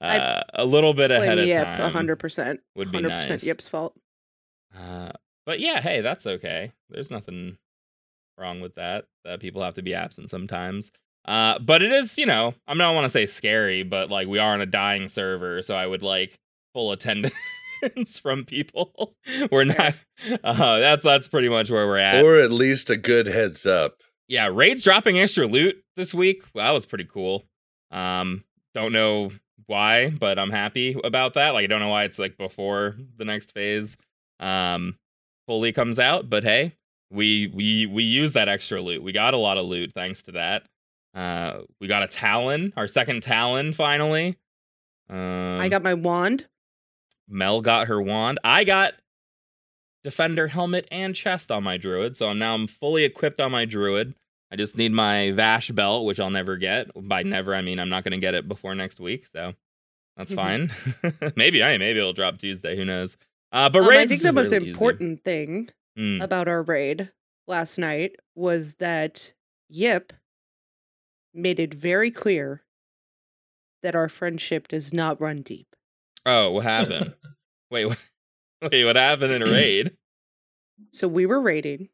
uh, 0.00 0.40
a 0.54 0.64
little 0.64 0.94
bit 0.94 1.10
ahead 1.10 1.38
of 1.38 1.46
Yip, 1.46 1.64
time 1.64 1.92
hundred 1.92 2.16
percent. 2.16 2.60
would 2.74 2.90
be 2.90 2.96
Hundred 2.98 3.08
nice. 3.10 3.24
percent 3.24 3.42
Yip's 3.42 3.68
fault. 3.68 3.94
Uh, 4.76 5.12
but 5.44 5.60
yeah, 5.60 5.80
hey, 5.80 6.00
that's 6.00 6.26
okay. 6.26 6.72
There's 6.88 7.10
nothing 7.10 7.58
wrong 8.38 8.60
with 8.62 8.74
that. 8.76 9.04
That 9.24 9.40
people 9.40 9.62
have 9.62 9.74
to 9.74 9.82
be 9.82 9.94
absent 9.94 10.30
sometimes. 10.30 10.90
Uh, 11.26 11.58
but 11.58 11.82
it 11.82 11.92
is, 11.92 12.16
you 12.18 12.26
know, 12.26 12.54
I 12.68 12.74
don't 12.74 12.94
want 12.94 13.04
to 13.04 13.10
say 13.10 13.26
scary, 13.26 13.82
but 13.82 14.10
like 14.10 14.28
we 14.28 14.38
are 14.38 14.52
on 14.52 14.60
a 14.60 14.66
dying 14.66 15.08
server, 15.08 15.62
so 15.62 15.74
I 15.74 15.86
would 15.86 16.02
like 16.02 16.38
full 16.72 16.92
attendance 16.92 17.34
from 18.22 18.44
people. 18.44 19.14
We're 19.50 19.64
not. 19.64 19.94
Uh, 20.44 20.78
that's 20.78 21.02
that's 21.02 21.28
pretty 21.28 21.48
much 21.48 21.70
where 21.70 21.86
we're 21.86 21.98
at. 21.98 22.24
or 22.24 22.38
at 22.40 22.52
least 22.52 22.90
a 22.90 22.96
good 22.96 23.26
heads 23.26 23.66
up. 23.66 23.96
yeah, 24.28 24.48
raids 24.52 24.82
dropping 24.84 25.18
extra 25.18 25.46
loot 25.46 25.82
this 25.96 26.14
week. 26.14 26.42
Well, 26.54 26.64
that 26.64 26.70
was 26.72 26.86
pretty 26.86 27.04
cool. 27.04 27.44
Um, 27.90 28.44
don't 28.74 28.92
know 28.92 29.30
why, 29.66 30.10
but 30.10 30.38
I'm 30.38 30.50
happy 30.50 30.96
about 31.04 31.34
that. 31.34 31.50
Like, 31.54 31.64
I 31.64 31.66
don't 31.66 31.80
know 31.80 31.88
why 31.88 32.04
it's 32.04 32.18
like 32.18 32.36
before 32.38 32.96
the 33.16 33.24
next 33.24 33.52
phase 33.52 33.96
um 34.38 34.96
fully 35.46 35.72
comes 35.72 35.98
out, 35.98 36.28
but 36.30 36.44
hey, 36.44 36.72
we 37.10 37.48
we 37.48 37.86
we 37.86 38.02
use 38.04 38.32
that 38.34 38.48
extra 38.48 38.80
loot. 38.80 39.02
We 39.02 39.12
got 39.12 39.34
a 39.34 39.38
lot 39.38 39.58
of 39.58 39.66
loot 39.66 39.92
thanks 39.94 40.22
to 40.24 40.32
that. 40.32 40.62
Uh, 41.16 41.62
we 41.80 41.86
got 41.88 42.02
a 42.02 42.06
Talon, 42.08 42.72
our 42.76 42.86
second 42.86 43.22
Talon 43.22 43.72
finally. 43.72 44.36
Um, 45.08 45.58
I 45.60 45.68
got 45.68 45.82
my 45.82 45.94
wand. 45.94 46.46
Mel 47.28 47.60
got 47.62 47.86
her 47.88 48.00
wand. 48.02 48.38
I 48.44 48.64
got 48.64 48.94
defender 50.04 50.46
helmet 50.48 50.86
and 50.90 51.14
chest 51.14 51.50
on 51.50 51.64
my 51.64 51.76
druid, 51.76 52.16
so 52.16 52.32
now 52.32 52.54
I'm 52.54 52.66
fully 52.66 53.04
equipped 53.04 53.40
on 53.40 53.50
my 53.50 53.64
druid. 53.64 54.14
I 54.52 54.56
just 54.56 54.76
need 54.76 54.92
my 54.92 55.32
Vash 55.32 55.70
belt, 55.70 56.04
which 56.04 56.20
I'll 56.20 56.30
never 56.30 56.56
get. 56.56 56.88
By 56.94 57.22
never, 57.24 57.54
I 57.54 57.62
mean 57.62 57.80
I'm 57.80 57.88
not 57.88 58.04
going 58.04 58.12
to 58.12 58.18
get 58.24 58.34
it 58.34 58.46
before 58.46 58.74
next 58.74 59.00
week, 59.00 59.26
so 59.26 59.54
that's 60.16 60.32
Mhm. 60.32 60.36
fine. 60.36 61.32
maybe 61.36 61.64
I 61.64 61.78
maybe 61.78 61.98
it'll 61.98 62.12
drop 62.12 62.38
Tuesday. 62.38 62.76
Who 62.76 62.84
knows? 62.84 63.16
Uh, 63.52 63.68
but 63.70 63.82
Um, 63.82 63.88
I 63.90 64.06
think 64.06 64.22
the 64.22 64.32
most 64.32 64.50
really 64.52 64.64
easy. 64.66 64.70
important 64.70 65.24
thing 65.24 65.70
Mm. 65.98 66.22
about 66.22 66.46
our 66.46 66.62
raid 66.62 67.10
last 67.48 67.78
night 67.78 68.16
was 68.34 68.74
that 68.74 69.32
Yip 69.70 70.12
made 71.36 71.60
it 71.60 71.74
very 71.74 72.10
clear 72.10 72.62
that 73.82 73.94
our 73.94 74.08
friendship 74.08 74.68
does 74.68 74.92
not 74.92 75.20
run 75.20 75.42
deep. 75.42 75.76
Oh, 76.24 76.50
what 76.50 76.64
happened? 76.64 77.14
wait, 77.70 77.86
what, 77.86 77.98
wait, 78.72 78.84
what 78.84 78.96
happened 78.96 79.32
in 79.32 79.42
a 79.42 79.46
raid? 79.50 79.96
So 80.92 81.06
we 81.08 81.26
were 81.26 81.40
raiding, 81.40 81.88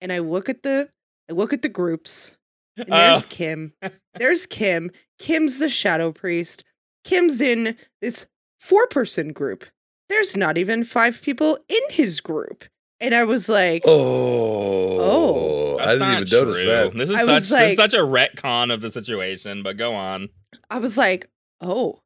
and 0.00 0.12
I 0.12 0.18
look 0.20 0.48
at 0.48 0.62
the 0.62 0.88
I 1.30 1.32
look 1.34 1.52
at 1.52 1.62
the 1.62 1.68
groups, 1.68 2.36
and 2.76 2.86
Oh. 2.90 2.96
there's 2.96 3.24
Kim. 3.26 3.72
There's 4.18 4.46
Kim. 4.46 4.90
Kim's 5.18 5.58
the 5.58 5.68
shadow 5.68 6.12
priest. 6.12 6.64
Kim's 7.04 7.40
in 7.40 7.76
this 8.00 8.26
four 8.58 8.86
person 8.86 9.32
group. 9.32 9.64
There's 10.08 10.36
not 10.36 10.58
even 10.58 10.84
five 10.84 11.20
people 11.22 11.58
in 11.68 11.80
his 11.90 12.20
group. 12.20 12.64
And 13.04 13.14
I 13.14 13.24
was 13.24 13.50
like, 13.50 13.82
Oh, 13.84 14.98
Oh. 14.98 15.78
I 15.78 15.86
didn't 15.92 15.98
not 15.98 16.22
even 16.22 16.46
notice 16.46 16.64
that. 16.64 16.92
This 16.94 17.10
is 17.10 17.16
I 17.16 17.20
such 17.20 17.28
was 17.28 17.48
this 17.50 17.70
is 17.72 17.76
such 17.76 17.92
a 17.92 17.98
retcon 17.98 18.72
of 18.72 18.80
the 18.80 18.90
situation. 18.90 19.62
But 19.62 19.76
go 19.76 19.94
on. 19.94 20.30
I 20.70 20.78
was 20.78 20.96
like, 20.96 21.28
oh. 21.60 22.00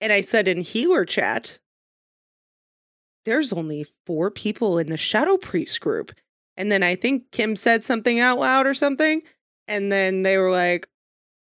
And 0.00 0.12
I 0.12 0.20
said 0.20 0.46
in 0.46 0.60
healer 0.62 1.04
chat, 1.04 1.58
there's 3.24 3.52
only 3.52 3.86
four 4.06 4.30
people 4.30 4.78
in 4.78 4.90
the 4.90 4.96
Shadow 4.96 5.36
Priest 5.36 5.80
group. 5.80 6.12
And 6.56 6.70
then 6.70 6.84
I 6.84 6.94
think 6.94 7.32
Kim 7.32 7.56
said 7.56 7.82
something 7.82 8.20
out 8.20 8.38
loud 8.38 8.64
or 8.64 8.74
something. 8.74 9.22
And 9.66 9.90
then 9.90 10.22
they 10.22 10.38
were 10.38 10.52
like, 10.52 10.88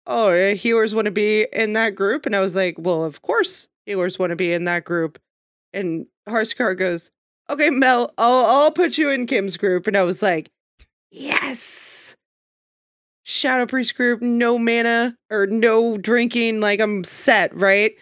oh, 0.07 0.31
eh, 0.31 0.55
healers 0.55 0.95
want 0.95 1.05
to 1.05 1.11
be 1.11 1.47
in 1.53 1.75
that 1.75 1.95
group. 1.95 2.25
And 2.25 2.35
I 2.35 2.41
was 2.41 2.57
like, 2.57 2.77
well, 2.79 3.05
of 3.05 3.21
course 3.21 3.69
healers 3.85 4.19
want 4.19 4.31
to 4.31 4.37
be 4.37 4.55
in 4.55 4.65
that 4.65 4.85
group. 4.85 5.19
And 5.75 6.07
Harskar 6.27 6.75
goes, 6.79 7.11
okay, 7.51 7.71
Mel, 7.71 8.13
I'll, 8.19 8.45
I'll 8.45 8.71
put 8.71 8.99
you 8.99 9.11
in 9.11 9.27
Kim's 9.27 9.57
group. 9.57 9.87
And 9.87 9.97
I 9.97 10.03
was 10.03 10.23
like, 10.23 10.51
yes. 11.11 12.17
Shadow 13.25 13.67
Priest 13.67 13.97
group, 13.97 14.23
no 14.23 14.59
mana 14.59 15.17
or 15.31 15.47
no 15.47 15.99
drinking. 15.99 16.61
Like 16.61 16.81
I'm 16.81 17.03
set, 17.05 17.55
right? 17.55 17.93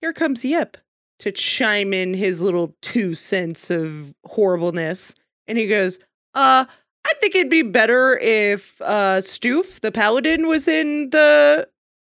Here 0.00 0.12
comes 0.12 0.44
Yip 0.44 0.76
to 1.20 1.32
chime 1.32 1.94
in 1.94 2.12
his 2.12 2.42
little 2.42 2.74
two 2.82 3.14
cents 3.14 3.70
of 3.70 4.14
horribleness. 4.24 5.14
And 5.46 5.56
he 5.56 5.66
goes, 5.66 5.98
uh, 6.34 6.66
I 6.68 7.12
think 7.20 7.34
it'd 7.34 7.48
be 7.48 7.62
better 7.62 8.18
if 8.18 8.80
uh 8.82 9.20
Stoof, 9.22 9.80
the 9.80 9.92
paladin, 9.92 10.46
was 10.46 10.68
in 10.68 11.10
the 11.10 11.68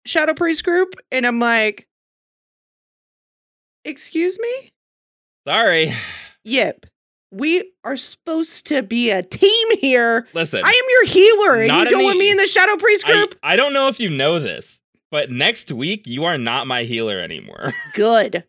Shadow 0.04 0.34
Priest 0.34 0.64
group. 0.64 0.94
And 1.10 1.26
I'm 1.26 1.40
like, 1.40 1.86
excuse 3.84 4.38
me? 4.38 4.70
Sorry. 5.46 5.92
Yep. 6.44 6.86
We 7.32 7.70
are 7.84 7.96
supposed 7.96 8.66
to 8.68 8.82
be 8.82 9.10
a 9.10 9.22
team 9.22 9.78
here. 9.78 10.26
Listen. 10.34 10.62
I 10.64 10.68
am 10.68 10.84
your 10.90 11.06
healer, 11.06 11.60
and 11.62 11.72
you 11.84 11.90
don't 11.90 12.04
want 12.04 12.18
me 12.18 12.30
in 12.30 12.36
the 12.36 12.46
Shadow 12.46 12.76
Priest 12.76 13.04
group? 13.06 13.36
I 13.42 13.56
don't 13.56 13.72
know 13.72 13.86
if 13.88 14.00
you 14.00 14.10
know 14.10 14.40
this, 14.40 14.80
but 15.12 15.30
next 15.30 15.70
week 15.70 16.06
you 16.06 16.24
are 16.24 16.38
not 16.38 16.66
my 16.66 16.82
healer 16.82 17.18
anymore. 17.20 17.72
Good. 17.94 18.44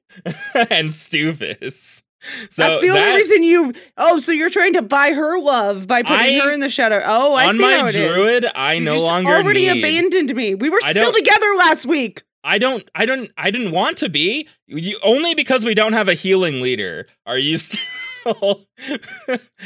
and 0.69 0.89
is. 0.89 2.01
So 2.49 2.61
That's 2.63 2.81
the 2.81 2.89
only 2.89 3.01
that- 3.01 3.15
reason 3.15 3.43
you. 3.43 3.73
Oh, 3.97 4.19
so 4.19 4.31
you're 4.31 4.49
trying 4.49 4.73
to 4.73 4.81
buy 4.81 5.11
her 5.13 5.39
love 5.39 5.85
by 5.87 6.01
putting 6.03 6.39
I- 6.39 6.45
her 6.45 6.51
in 6.51 6.59
the 6.59 6.69
shadow. 6.69 7.01
Oh, 7.05 7.33
I 7.35 7.51
see 7.51 7.61
how 7.61 7.85
it 7.87 7.95
is. 7.95 8.13
druid, 8.13 8.45
I 8.55 8.73
You 8.73 8.81
no 8.85 8.99
longer 8.99 9.29
already 9.31 9.67
need. 9.71 9.79
abandoned 9.79 10.35
me. 10.35 10.55
We 10.55 10.69
were 10.69 10.79
I 10.83 10.91
still 10.91 11.11
together 11.11 11.47
last 11.57 11.85
week. 11.85 12.23
I 12.43 12.57
don't. 12.57 12.89
I 12.95 13.05
don't. 13.05 13.31
I 13.37 13.51
didn't 13.51 13.71
want 13.71 13.97
to 13.97 14.09
be. 14.09 14.47
You 14.67 14.99
only 15.03 15.35
because 15.35 15.63
we 15.65 15.73
don't 15.73 15.93
have 15.93 16.09
a 16.09 16.13
healing 16.13 16.61
leader. 16.61 17.07
Are 17.25 17.37
you 17.37 17.57
still? 17.57 18.65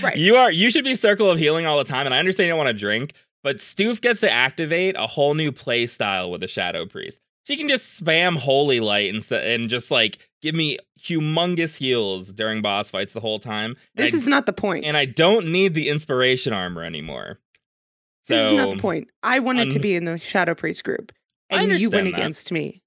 Right. 0.03 0.17
You 0.17 0.35
are. 0.35 0.51
You 0.51 0.69
should 0.71 0.83
be 0.83 0.95
circle 0.95 1.29
of 1.29 1.37
healing 1.39 1.65
all 1.65 1.77
the 1.77 1.83
time. 1.83 2.05
And 2.05 2.13
I 2.13 2.19
understand 2.19 2.47
you 2.47 2.51
don't 2.51 2.57
want 2.57 2.69
to 2.69 2.79
drink, 2.79 3.13
but 3.43 3.57
Stoof 3.57 4.01
gets 4.01 4.21
to 4.21 4.31
activate 4.31 4.95
a 4.97 5.07
whole 5.07 5.33
new 5.33 5.51
play 5.51 5.85
style 5.85 6.31
with 6.31 6.41
the 6.41 6.47
Shadow 6.47 6.85
Priest. 6.85 7.21
She 7.45 7.57
can 7.57 7.69
just 7.69 8.03
spam 8.03 8.37
Holy 8.37 8.79
Light 8.79 9.13
and 9.13 9.31
and 9.31 9.69
just 9.69 9.91
like 9.91 10.17
give 10.41 10.55
me 10.55 10.77
humongous 10.99 11.77
heals 11.77 12.31
during 12.31 12.61
boss 12.61 12.89
fights 12.89 13.13
the 13.13 13.19
whole 13.19 13.39
time. 13.39 13.75
This 13.95 14.13
I, 14.13 14.17
is 14.17 14.27
not 14.27 14.45
the 14.45 14.53
point. 14.53 14.85
and 14.85 14.97
I 14.97 15.05
don't 15.05 15.47
need 15.47 15.73
the 15.73 15.89
inspiration 15.89 16.53
armor 16.53 16.83
anymore. 16.83 17.39
So 18.23 18.35
this 18.35 18.47
is 18.47 18.53
not 18.53 18.71
the 18.71 18.77
point. 18.77 19.09
I 19.21 19.37
wanted 19.39 19.69
to 19.71 19.79
be 19.79 19.95
in 19.95 20.05
the 20.05 20.17
Shadow 20.17 20.55
Priest 20.55 20.83
group, 20.83 21.11
and 21.61 21.79
you 21.79 21.89
went 21.89 22.05
that. 22.11 22.13
against 22.17 22.51
me. 22.51 22.83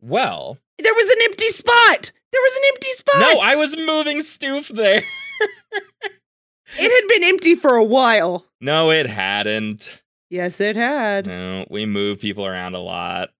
Well, 0.00 0.58
There 0.78 0.94
was 0.94 1.10
an 1.10 1.16
empty 1.24 1.48
spot. 1.48 2.12
There 2.32 2.40
was 2.42 2.56
an 2.56 2.62
empty 2.74 2.92
spot. 2.92 3.20
no, 3.20 3.38
I 3.40 3.56
was 3.56 3.76
moving 3.76 4.18
Stoof 4.20 4.68
there. 4.68 5.02
it 6.78 6.90
had 7.02 7.08
been 7.08 7.24
empty 7.24 7.54
for 7.54 7.74
a 7.76 7.84
while. 7.84 8.46
No, 8.60 8.90
it 8.90 9.06
hadn't. 9.06 9.90
Yes, 10.28 10.60
it 10.60 10.76
had. 10.76 11.26
No, 11.26 11.66
we 11.70 11.86
move 11.86 12.20
people 12.20 12.44
around 12.44 12.74
a 12.74 12.80
lot. 12.80 13.30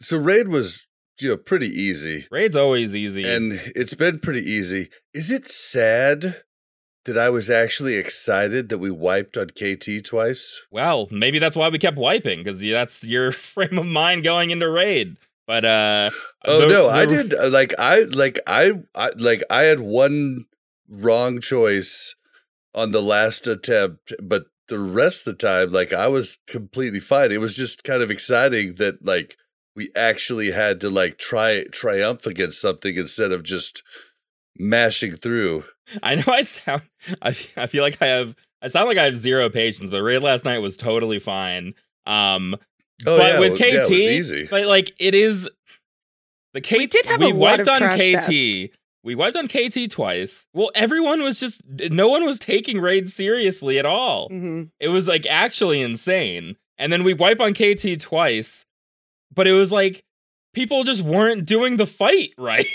So 0.00 0.16
raid 0.16 0.48
was, 0.48 0.86
you 1.20 1.28
know, 1.30 1.36
pretty 1.36 1.68
easy. 1.68 2.26
Raid's 2.30 2.56
always 2.56 2.96
easy. 2.96 3.22
And 3.22 3.60
it's 3.76 3.94
been 3.94 4.18
pretty 4.18 4.40
easy. 4.40 4.88
Is 5.14 5.30
it 5.30 5.48
sad 5.48 6.42
that 7.04 7.18
I 7.18 7.28
was 7.30 7.50
actually 7.50 7.96
excited 7.96 8.68
that 8.68 8.78
we 8.78 8.90
wiped 8.90 9.36
on 9.36 9.48
KT 9.48 10.04
twice? 10.04 10.60
well, 10.70 11.08
maybe 11.10 11.38
that's 11.38 11.56
why 11.56 11.68
we 11.68 11.78
kept 11.78 11.96
wiping 11.96 12.42
because 12.44 12.60
that's 12.60 13.02
your 13.02 13.32
frame 13.52 13.78
of 13.78 13.86
mind 13.86 14.22
going 14.24 14.50
into 14.50 14.68
raid. 14.70 15.16
But 15.46 15.64
uh 15.64 16.10
Oh 16.44 16.60
the- 16.60 16.66
no, 16.68 16.88
I 16.88 17.06
did 17.06 17.34
uh, 17.34 17.48
like 17.48 17.78
I 17.78 18.00
like 18.00 18.38
I, 18.46 18.72
I 18.94 19.10
like 19.16 19.42
I 19.50 19.62
had 19.62 19.80
one 19.80 20.46
wrong 20.88 21.40
choice 21.40 22.14
on 22.74 22.90
the 22.90 23.02
last 23.02 23.46
attempt, 23.46 24.12
but 24.22 24.46
the 24.68 24.78
rest 24.78 25.26
of 25.26 25.36
the 25.36 25.46
time 25.46 25.72
like 25.72 25.92
I 25.92 26.06
was 26.08 26.38
completely 26.46 27.00
fine. 27.00 27.32
It 27.32 27.40
was 27.40 27.54
just 27.56 27.84
kind 27.84 28.02
of 28.02 28.10
exciting 28.10 28.76
that 28.76 29.04
like 29.04 29.36
we 29.74 29.90
actually 29.96 30.52
had 30.52 30.80
to 30.82 30.88
like 30.90 31.18
try 31.18 31.64
triumph 31.72 32.26
against 32.26 32.60
something 32.60 32.96
instead 32.96 33.32
of 33.32 33.42
just 33.42 33.82
mashing 34.58 35.16
through. 35.16 35.64
I 36.02 36.14
know 36.16 36.24
I 36.28 36.42
sound 36.42 36.82
I, 37.20 37.36
I 37.56 37.66
feel 37.66 37.82
like 37.82 38.00
I 38.00 38.06
have 38.06 38.34
I 38.62 38.68
sound 38.68 38.88
like 38.88 38.98
I 38.98 39.04
have 39.04 39.16
zero 39.16 39.50
patience, 39.50 39.90
but 39.90 40.02
raid 40.02 40.22
last 40.22 40.44
night 40.44 40.58
was 40.58 40.76
totally 40.76 41.18
fine. 41.18 41.74
Um 42.06 42.56
Oh 43.06 43.16
but 43.16 43.32
yeah, 43.32 43.40
with 43.40 43.54
KT, 43.56 43.60
yeah, 43.60 43.74
it 43.84 43.90
was 43.90 43.90
easy. 43.92 44.46
but 44.50 44.66
like 44.66 44.92
it 44.98 45.14
is 45.14 45.48
the 46.54 46.60
KT 46.60 46.72
We 46.72 46.86
did 46.86 47.06
have 47.06 47.20
we 47.20 47.30
a 47.30 47.34
lot 47.34 47.58
wiped 47.58 47.60
of 47.62 47.68
on 47.68 47.78
trash 47.78 47.98
KT. 47.98 48.12
deaths. 48.12 48.76
We 49.04 49.14
wiped 49.16 49.36
on 49.36 49.48
KT 49.48 49.90
twice. 49.90 50.46
Well, 50.54 50.70
everyone 50.76 51.22
was 51.22 51.40
just 51.40 51.60
no 51.66 52.08
one 52.08 52.24
was 52.24 52.38
taking 52.38 52.78
raid 52.80 53.08
seriously 53.08 53.78
at 53.78 53.86
all. 53.86 54.28
hmm 54.28 54.64
It 54.78 54.88
was 54.88 55.08
like 55.08 55.26
actually 55.28 55.80
insane. 55.82 56.56
And 56.78 56.92
then 56.92 57.02
we 57.04 57.14
wipe 57.14 57.40
on 57.40 57.54
KT 57.54 58.00
twice, 58.00 58.64
but 59.34 59.46
it 59.48 59.52
was 59.52 59.72
like 59.72 60.04
people 60.52 60.84
just 60.84 61.02
weren't 61.02 61.46
doing 61.46 61.76
the 61.76 61.86
fight 61.86 62.30
right 62.38 62.66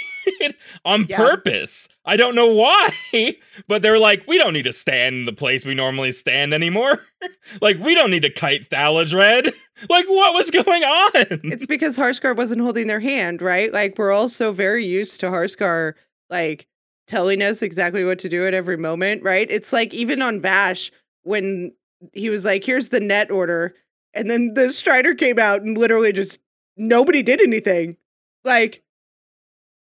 on 0.85 1.05
Yeah. 1.09 1.17
purpose. 1.17 1.87
I 2.05 2.15
don't 2.17 2.35
know 2.35 2.53
why, 2.53 2.91
but 3.67 3.81
they're 3.81 3.99
like, 3.99 4.25
we 4.27 4.37
don't 4.37 4.53
need 4.53 4.63
to 4.63 4.73
stand 4.73 5.15
in 5.15 5.25
the 5.25 5.33
place 5.33 5.65
we 5.65 5.73
normally 5.75 6.11
stand 6.11 6.53
anymore. 6.53 7.01
like, 7.61 7.77
we 7.79 7.95
don't 7.95 8.11
need 8.11 8.21
to 8.21 8.29
kite 8.29 8.69
Thaladred. 8.69 9.53
like, 9.89 10.07
what 10.07 10.33
was 10.33 10.49
going 10.51 10.83
on? 10.83 11.11
It's 11.43 11.65
because 11.65 11.97
Harskar 11.97 12.35
wasn't 12.35 12.61
holding 12.61 12.87
their 12.87 12.99
hand, 13.01 13.41
right? 13.41 13.71
Like 13.73 13.97
we're 13.97 14.11
all 14.11 14.29
so 14.29 14.51
very 14.53 14.85
used 14.85 15.19
to 15.19 15.27
Harskar 15.27 15.93
like 16.29 16.67
telling 17.07 17.41
us 17.41 17.61
exactly 17.61 18.03
what 18.03 18.19
to 18.19 18.29
do 18.29 18.45
at 18.45 18.53
every 18.53 18.77
moment, 18.77 19.23
right? 19.23 19.49
It's 19.49 19.71
like 19.71 19.93
even 19.93 20.21
on 20.21 20.41
Vash 20.41 20.91
when 21.23 21.71
he 22.13 22.29
was 22.29 22.43
like, 22.45 22.63
"Here's 22.65 22.89
the 22.89 22.99
net 22.99 23.31
order," 23.31 23.73
and 24.13 24.29
then 24.29 24.53
the 24.55 24.71
Strider 24.73 25.13
came 25.15 25.39
out 25.39 25.61
and 25.61 25.77
literally 25.77 26.11
just 26.13 26.37
nobody 26.77 27.23
did 27.23 27.41
anything, 27.41 27.97
like. 28.43 28.83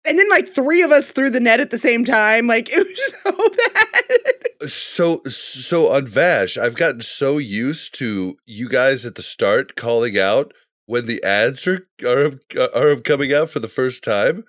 And 0.05 0.19
then 0.19 0.29
like 0.29 0.49
three 0.49 0.81
of 0.81 0.91
us 0.91 1.11
threw 1.11 1.29
the 1.29 1.39
net 1.39 1.61
at 1.61 1.71
the 1.71 1.77
same 1.77 2.03
time. 2.03 2.45
Like 2.45 2.67
it 2.71 2.85
was 2.85 3.13
so 3.23 3.49
bad. 3.49 4.49
Uh, 4.61 4.67
so 4.67 5.21
so 5.23 5.91
on 5.91 6.05
Vash, 6.07 6.57
I've 6.57 6.75
gotten 6.75 7.01
so 7.01 7.37
used 7.37 7.93
to 7.99 8.37
you 8.45 8.67
guys 8.67 9.05
at 9.05 9.15
the 9.15 9.21
start 9.21 9.75
calling 9.77 10.19
out 10.19 10.53
when 10.85 11.05
the 11.05 11.23
ads 11.23 11.65
are 11.67 11.87
are 12.05 12.25
um, 12.25 12.39
are 12.75 12.91
um, 12.91 13.01
coming 13.01 13.33
out 13.33 13.49
for 13.49 13.59
the 13.59 13.67
first 13.67 14.03
time. 14.03 14.43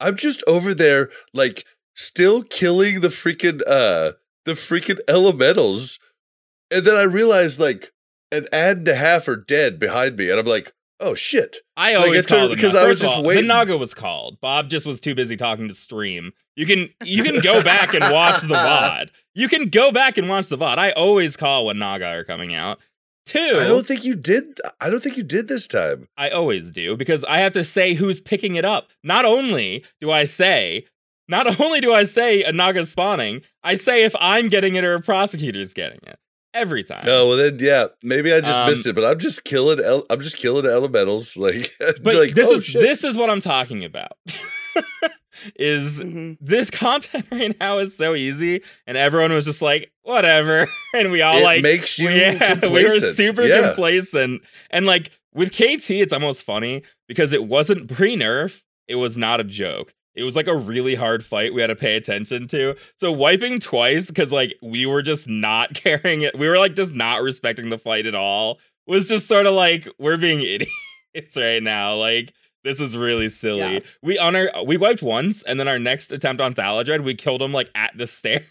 I'm 0.00 0.16
just 0.16 0.42
over 0.46 0.74
there 0.74 1.10
like 1.32 1.64
still 1.94 2.42
killing 2.42 3.00
the 3.00 3.08
freaking 3.08 3.62
uh 3.66 4.12
the 4.44 4.52
freaking 4.52 5.00
elementals. 5.08 5.98
And 6.70 6.84
then 6.84 6.96
I 6.96 7.02
realized 7.02 7.58
like 7.58 7.92
an 8.30 8.46
ad 8.52 8.78
and 8.78 8.88
a 8.88 8.94
half 8.94 9.28
are 9.28 9.36
dead 9.36 9.78
behind 9.78 10.16
me 10.16 10.30
and 10.30 10.38
I'm 10.38 10.46
like, 10.46 10.72
"Oh 11.00 11.14
shit." 11.14 11.58
I 11.76 11.94
always 11.94 12.20
it 12.20 12.28
turned- 12.28 12.48
call 12.48 12.54
because 12.54 12.74
I 12.74 12.86
was 12.86 13.00
just 13.00 13.14
all, 13.14 13.22
waiting. 13.22 13.44
The 13.44 13.48
Naga 13.48 13.76
was 13.76 13.94
called. 13.94 14.40
Bob 14.40 14.68
just 14.68 14.86
was 14.86 15.00
too 15.00 15.14
busy 15.14 15.36
talking 15.36 15.68
to 15.68 15.74
stream. 15.74 16.32
You 16.56 16.66
can 16.66 16.90
you 17.04 17.22
can 17.22 17.40
go 17.40 17.62
back 17.62 17.94
and 17.94 18.12
watch 18.12 18.40
the 18.42 18.48
VOD. 18.54 19.10
You 19.34 19.48
can 19.48 19.68
go 19.68 19.92
back 19.92 20.18
and 20.18 20.28
watch 20.28 20.48
the 20.48 20.58
VOD. 20.58 20.78
I 20.78 20.90
always 20.92 21.36
call 21.36 21.66
when 21.66 21.78
Naga 21.78 22.06
are 22.06 22.24
coming 22.24 22.54
out. 22.54 22.78
Two, 23.26 23.38
I 23.58 23.66
don't 23.66 23.86
think 23.86 24.04
you 24.04 24.14
did 24.14 24.58
I 24.80 24.88
don't 24.88 25.02
think 25.02 25.16
you 25.16 25.22
did 25.22 25.48
this 25.48 25.66
time. 25.66 26.08
I 26.16 26.30
always 26.30 26.70
do 26.70 26.96
because 26.96 27.24
I 27.24 27.40
have 27.40 27.52
to 27.52 27.62
say 27.64 27.94
who's 27.94 28.20
picking 28.20 28.54
it 28.54 28.64
up. 28.64 28.88
Not 29.04 29.24
only 29.26 29.84
do 30.00 30.10
I 30.10 30.24
say, 30.24 30.86
not 31.28 31.60
only 31.60 31.80
do 31.80 31.92
I 31.92 32.04
say 32.04 32.42
a 32.42 32.52
Naga's 32.52 32.90
spawning, 32.90 33.42
I 33.62 33.74
say 33.74 34.04
if 34.04 34.16
I'm 34.18 34.48
getting 34.48 34.76
it 34.76 34.84
or 34.84 34.94
a 34.94 35.00
prosecutor's 35.02 35.74
getting 35.74 36.00
it 36.06 36.18
every 36.58 36.84
time. 36.84 37.04
Oh 37.06 37.28
well, 37.28 37.36
then 37.36 37.58
yeah, 37.60 37.86
maybe 38.02 38.32
I 38.32 38.40
just 38.40 38.60
Um, 38.60 38.68
missed 38.70 38.86
it, 38.86 38.94
but 38.94 39.04
I'm 39.04 39.18
just 39.18 39.44
killing. 39.44 39.78
El- 39.80 40.04
I'm 40.10 40.20
just 40.20 40.36
killing 40.36 40.66
elementals. 40.66 41.36
Like, 41.36 41.72
but 42.02 42.14
like 42.14 42.34
this 42.34 42.48
oh, 42.48 42.54
is 42.56 42.64
shit. 42.64 42.82
this 42.82 43.04
is 43.04 43.16
what 43.16 43.30
I'm 43.30 43.40
talking 43.40 43.84
about. 43.84 44.12
is 45.56 46.00
Mhm. 46.00 46.36
this 46.40 46.70
content 46.70 47.26
right 47.32 47.56
now 47.60 47.78
is 47.78 47.96
so 47.96 48.14
easy, 48.14 48.62
and 48.86 48.96
everyone 48.96 49.32
was 49.32 49.44
just 49.44 49.62
like, 49.62 49.90
whatever, 50.02 50.66
and 50.94 51.10
we 51.12 51.22
all 51.22 51.38
it 51.38 51.44
like 51.44 51.62
makes 51.62 51.98
you 51.98 52.08
yeah, 52.10 52.54
we 52.62 52.70
were 52.70 52.90
complacent. 52.90 53.16
super 53.16 53.42
yeah. 53.46 53.68
complacent. 53.68 54.42
And 54.70 54.86
like 54.86 55.10
with 55.34 55.52
KT, 55.52 55.90
it's 55.90 56.12
almost 56.12 56.42
funny 56.42 56.82
because 57.06 57.32
it 57.32 57.44
wasn't 57.46 57.88
pre 57.88 58.16
nerf, 58.16 58.62
it 58.88 58.96
was 58.96 59.16
not 59.16 59.40
a 59.40 59.44
joke. 59.44 59.92
It 60.18 60.24
was 60.24 60.34
like 60.34 60.48
a 60.48 60.56
really 60.56 60.96
hard 60.96 61.24
fight 61.24 61.54
we 61.54 61.60
had 61.60 61.68
to 61.68 61.76
pay 61.76 61.94
attention 61.96 62.48
to. 62.48 62.74
So 62.96 63.12
wiping 63.12 63.60
twice 63.60 64.06
because 64.08 64.32
like 64.32 64.54
we 64.60 64.84
were 64.84 65.00
just 65.02 65.28
not 65.28 65.74
caring 65.74 66.22
it. 66.22 66.36
We 66.36 66.48
were 66.48 66.58
like 66.58 66.74
just 66.74 66.92
not 66.92 67.22
respecting 67.22 67.70
the 67.70 67.78
fight 67.78 68.06
at 68.06 68.14
all. 68.14 68.58
Was 68.86 69.08
just 69.08 69.28
sort 69.28 69.46
of 69.46 69.54
like 69.54 69.86
we're 69.98 70.16
being 70.16 70.40
idiots 71.14 71.36
right 71.36 71.62
now. 71.62 71.94
Like 71.94 72.32
This 72.68 72.80
is 72.80 72.94
really 72.98 73.30
silly. 73.30 73.60
Yeah. 73.60 73.78
We 74.02 74.18
on 74.18 74.36
our 74.36 74.50
we 74.62 74.76
wiped 74.76 75.02
once, 75.02 75.42
and 75.42 75.58
then 75.58 75.68
our 75.68 75.78
next 75.78 76.12
attempt 76.12 76.42
on 76.42 76.52
Thaladred, 76.52 77.02
we 77.02 77.14
killed 77.14 77.40
him 77.40 77.50
like 77.50 77.70
at 77.74 77.96
the 77.96 78.06
stairs, 78.18 78.44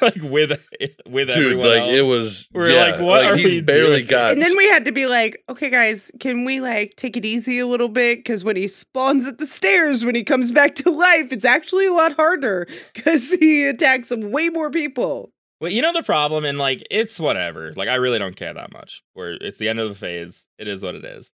like 0.00 0.22
with 0.22 0.58
with 1.06 1.28
Dude, 1.28 1.36
everyone 1.36 1.66
like 1.66 1.80
else. 1.80 1.90
it 1.90 2.02
was. 2.02 2.48
We're 2.54 2.70
yeah, 2.70 2.92
like, 2.92 3.00
what 3.02 3.26
are 3.26 3.36
he 3.36 3.44
we 3.44 3.60
barely 3.60 3.98
doing? 3.98 4.06
got. 4.06 4.32
And 4.32 4.40
then 4.40 4.56
we 4.56 4.66
had 4.70 4.86
to 4.86 4.92
be 4.92 5.04
like, 5.04 5.44
okay, 5.50 5.68
guys, 5.68 6.10
can 6.18 6.46
we 6.46 6.62
like 6.62 6.94
take 6.96 7.18
it 7.18 7.26
easy 7.26 7.58
a 7.58 7.66
little 7.66 7.90
bit? 7.90 8.20
Because 8.20 8.42
when 8.42 8.56
he 8.56 8.68
spawns 8.68 9.26
at 9.26 9.36
the 9.36 9.46
stairs, 9.46 10.02
when 10.02 10.14
he 10.14 10.24
comes 10.24 10.50
back 10.50 10.74
to 10.76 10.90
life, 10.90 11.30
it's 11.30 11.44
actually 11.44 11.86
a 11.86 11.92
lot 11.92 12.14
harder 12.14 12.66
because 12.94 13.30
he 13.32 13.66
attacks 13.66 14.10
way 14.16 14.48
more 14.48 14.70
people. 14.70 15.30
Well, 15.60 15.70
you 15.70 15.82
know 15.82 15.92
the 15.92 16.02
problem, 16.02 16.46
and 16.46 16.56
like 16.56 16.82
it's 16.90 17.20
whatever. 17.20 17.74
Like 17.74 17.88
I 17.88 17.96
really 17.96 18.18
don't 18.18 18.34
care 18.34 18.54
that 18.54 18.72
much. 18.72 19.02
Where 19.12 19.32
it's 19.32 19.58
the 19.58 19.68
end 19.68 19.78
of 19.78 19.90
the 19.90 19.94
phase, 19.94 20.46
it 20.58 20.68
is 20.68 20.82
what 20.82 20.94
it 20.94 21.04
is. 21.04 21.30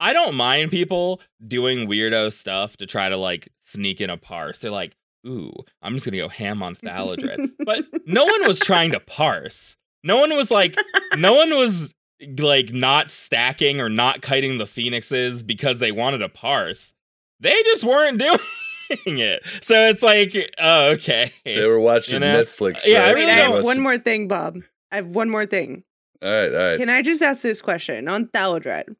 I 0.00 0.12
don't 0.12 0.34
mind 0.34 0.70
people 0.70 1.20
doing 1.46 1.88
weirdo 1.88 2.32
stuff 2.32 2.76
to 2.78 2.86
try 2.86 3.08
to 3.08 3.16
like 3.16 3.48
sneak 3.64 4.00
in 4.00 4.10
a 4.10 4.16
parse. 4.16 4.60
They're 4.60 4.70
like, 4.70 4.94
"Ooh, 5.26 5.52
I'm 5.82 5.94
just 5.94 6.04
gonna 6.04 6.18
go 6.18 6.28
ham 6.28 6.62
on 6.62 6.74
Thaladred," 6.76 7.50
but 7.64 7.84
no 8.06 8.24
one 8.24 8.46
was 8.46 8.60
trying 8.60 8.92
to 8.92 9.00
parse. 9.00 9.76
No 10.04 10.20
one 10.20 10.36
was 10.36 10.50
like, 10.50 10.78
no 11.16 11.34
one 11.34 11.50
was 11.50 11.92
like 12.38 12.72
not 12.72 13.10
stacking 13.10 13.80
or 13.80 13.88
not 13.88 14.22
kiting 14.22 14.58
the 14.58 14.66
phoenixes 14.66 15.42
because 15.42 15.78
they 15.78 15.92
wanted 15.92 16.18
to 16.18 16.28
parse. 16.28 16.92
They 17.40 17.62
just 17.64 17.84
weren't 17.84 18.18
doing 18.98 19.18
it. 19.18 19.42
So 19.62 19.86
it's 19.88 20.02
like, 20.02 20.34
oh, 20.58 20.92
okay. 20.92 21.32
they 21.44 21.66
were 21.66 21.80
watching 21.80 22.14
You 22.14 22.20
know? 22.20 22.40
Netflix. 22.40 22.86
Yeah, 22.86 23.00
I 23.00 23.06
right? 23.06 23.14
Wait, 23.14 23.20
really 23.22 23.32
I 23.32 23.34
have 23.34 23.64
one 23.64 23.80
more 23.80 23.98
thing, 23.98 24.28
Bob. 24.28 24.58
I 24.92 24.96
have 24.96 25.10
one 25.10 25.28
more 25.28 25.44
thing. 25.46 25.82
All 26.22 26.30
right, 26.30 26.54
all 26.54 26.68
right. 26.70 26.78
Can 26.78 26.88
I 26.88 27.02
just 27.02 27.20
ask 27.22 27.42
this 27.42 27.60
question 27.60 28.08
on 28.08 28.26
Thaladred? 28.28 28.94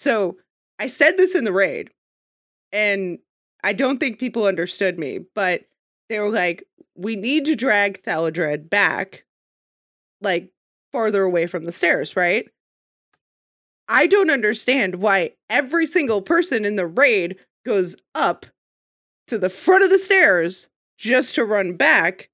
So 0.00 0.38
I 0.78 0.86
said 0.86 1.18
this 1.18 1.34
in 1.34 1.44
the 1.44 1.52
raid, 1.52 1.90
and 2.72 3.18
I 3.62 3.74
don't 3.74 3.98
think 3.98 4.18
people 4.18 4.46
understood 4.46 4.98
me, 4.98 5.18
but 5.34 5.64
they 6.08 6.18
were 6.18 6.30
like, 6.30 6.64
we 6.96 7.16
need 7.16 7.44
to 7.44 7.54
drag 7.54 8.02
Thaladred 8.02 8.70
back, 8.70 9.26
like 10.22 10.52
farther 10.90 11.22
away 11.22 11.46
from 11.46 11.66
the 11.66 11.70
stairs, 11.70 12.16
right? 12.16 12.48
I 13.90 14.06
don't 14.06 14.30
understand 14.30 15.02
why 15.02 15.32
every 15.50 15.84
single 15.84 16.22
person 16.22 16.64
in 16.64 16.76
the 16.76 16.86
raid 16.86 17.36
goes 17.66 17.94
up 18.14 18.46
to 19.26 19.36
the 19.36 19.50
front 19.50 19.84
of 19.84 19.90
the 19.90 19.98
stairs 19.98 20.70
just 20.96 21.34
to 21.34 21.44
run 21.44 21.76
back 21.76 22.30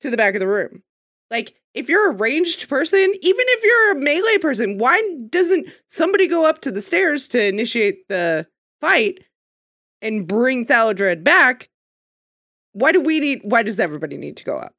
to 0.00 0.10
the 0.10 0.16
back 0.16 0.34
of 0.34 0.40
the 0.40 0.48
room. 0.48 0.82
Like, 1.30 1.54
if 1.78 1.88
you're 1.88 2.10
a 2.10 2.14
ranged 2.14 2.68
person, 2.68 3.00
even 3.00 3.14
if 3.48 3.64
you're 3.64 3.92
a 3.92 4.00
melee 4.00 4.38
person, 4.38 4.78
why 4.78 5.00
doesn't 5.30 5.68
somebody 5.86 6.26
go 6.26 6.44
up 6.44 6.60
to 6.62 6.70
the 6.70 6.80
stairs 6.80 7.28
to 7.28 7.44
initiate 7.44 8.08
the 8.08 8.46
fight 8.80 9.24
and 10.02 10.26
bring 10.26 10.66
Thaladred 10.66 11.24
back? 11.24 11.70
Why 12.72 12.92
do 12.92 13.00
we 13.00 13.20
need? 13.20 13.40
Why 13.42 13.62
does 13.62 13.80
everybody 13.80 14.16
need 14.16 14.36
to 14.38 14.44
go 14.44 14.58
up? 14.58 14.74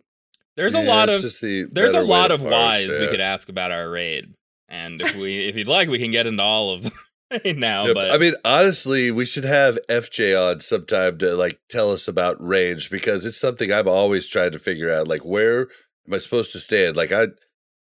There's 0.55 0.75
a 0.75 0.81
lot 0.81 1.09
of 1.09 1.21
the 1.21 1.69
there's 1.71 1.93
a 1.93 2.01
lot 2.01 2.31
of 2.31 2.41
parse, 2.41 2.51
whys 2.51 2.87
we 2.87 3.07
could 3.07 3.21
ask 3.21 3.49
about 3.49 3.71
our 3.71 3.89
raid, 3.89 4.33
and 4.67 5.01
if 5.01 5.15
we 5.15 5.47
if 5.47 5.55
you'd 5.55 5.67
like, 5.77 5.89
we 5.89 5.99
can 5.99 6.11
get 6.11 6.27
into 6.27 6.43
all 6.43 6.71
of 6.71 6.91
right 7.31 7.45
now. 7.57 7.87
Yeah, 7.87 7.93
but 7.93 8.11
I 8.11 8.17
mean, 8.17 8.35
honestly, 8.43 9.11
we 9.11 9.25
should 9.25 9.45
have 9.45 9.79
FJ 9.89 10.51
on 10.51 10.59
sometime 10.59 11.17
to 11.19 11.35
like 11.35 11.59
tell 11.69 11.91
us 11.91 12.07
about 12.07 12.45
range 12.45 12.89
because 12.89 13.25
it's 13.25 13.39
something 13.39 13.71
I've 13.71 13.87
always 13.87 14.27
tried 14.27 14.53
to 14.53 14.59
figure 14.59 14.91
out. 14.91 15.07
Like, 15.07 15.23
where 15.23 15.67
am 16.09 16.15
I 16.15 16.17
supposed 16.17 16.51
to 16.53 16.59
stand? 16.59 16.97
Like, 16.97 17.11
I 17.11 17.27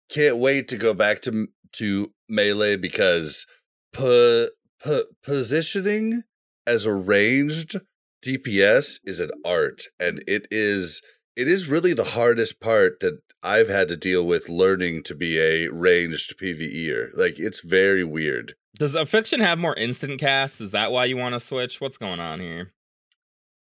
can't 0.08 0.38
wait 0.38 0.68
to 0.68 0.76
go 0.76 0.94
back 0.94 1.20
to 1.22 1.48
to 1.74 2.12
melee 2.28 2.76
because 2.76 3.46
po- 3.92 4.48
po- 4.82 5.04
positioning 5.22 6.22
as 6.66 6.86
a 6.86 6.92
ranged 6.92 7.80
DPS 8.24 9.00
is 9.04 9.20
an 9.20 9.30
art, 9.44 9.84
and 10.00 10.22
it 10.26 10.46
is 10.50 11.02
it 11.36 11.48
is 11.48 11.68
really 11.68 11.92
the 11.92 12.04
hardest 12.04 12.60
part 12.60 13.00
that 13.00 13.18
I've 13.42 13.68
had 13.68 13.88
to 13.88 13.96
deal 13.96 14.26
with 14.26 14.48
learning 14.48 15.02
to 15.04 15.14
be 15.14 15.38
a 15.38 15.68
ranged 15.68 16.38
PVEer. 16.40 17.10
Like, 17.14 17.38
it's 17.38 17.60
very 17.60 18.04
weird. 18.04 18.54
does 18.78 18.94
affliction 18.94 19.40
have 19.40 19.58
more 19.58 19.74
instant 19.74 20.18
casts? 20.18 20.60
Is 20.60 20.70
that 20.70 20.92
why 20.92 21.04
you 21.04 21.16
want 21.16 21.34
to 21.34 21.40
switch? 21.40 21.80
What's 21.80 21.98
going 21.98 22.20
on 22.20 22.40
here? 22.40 22.72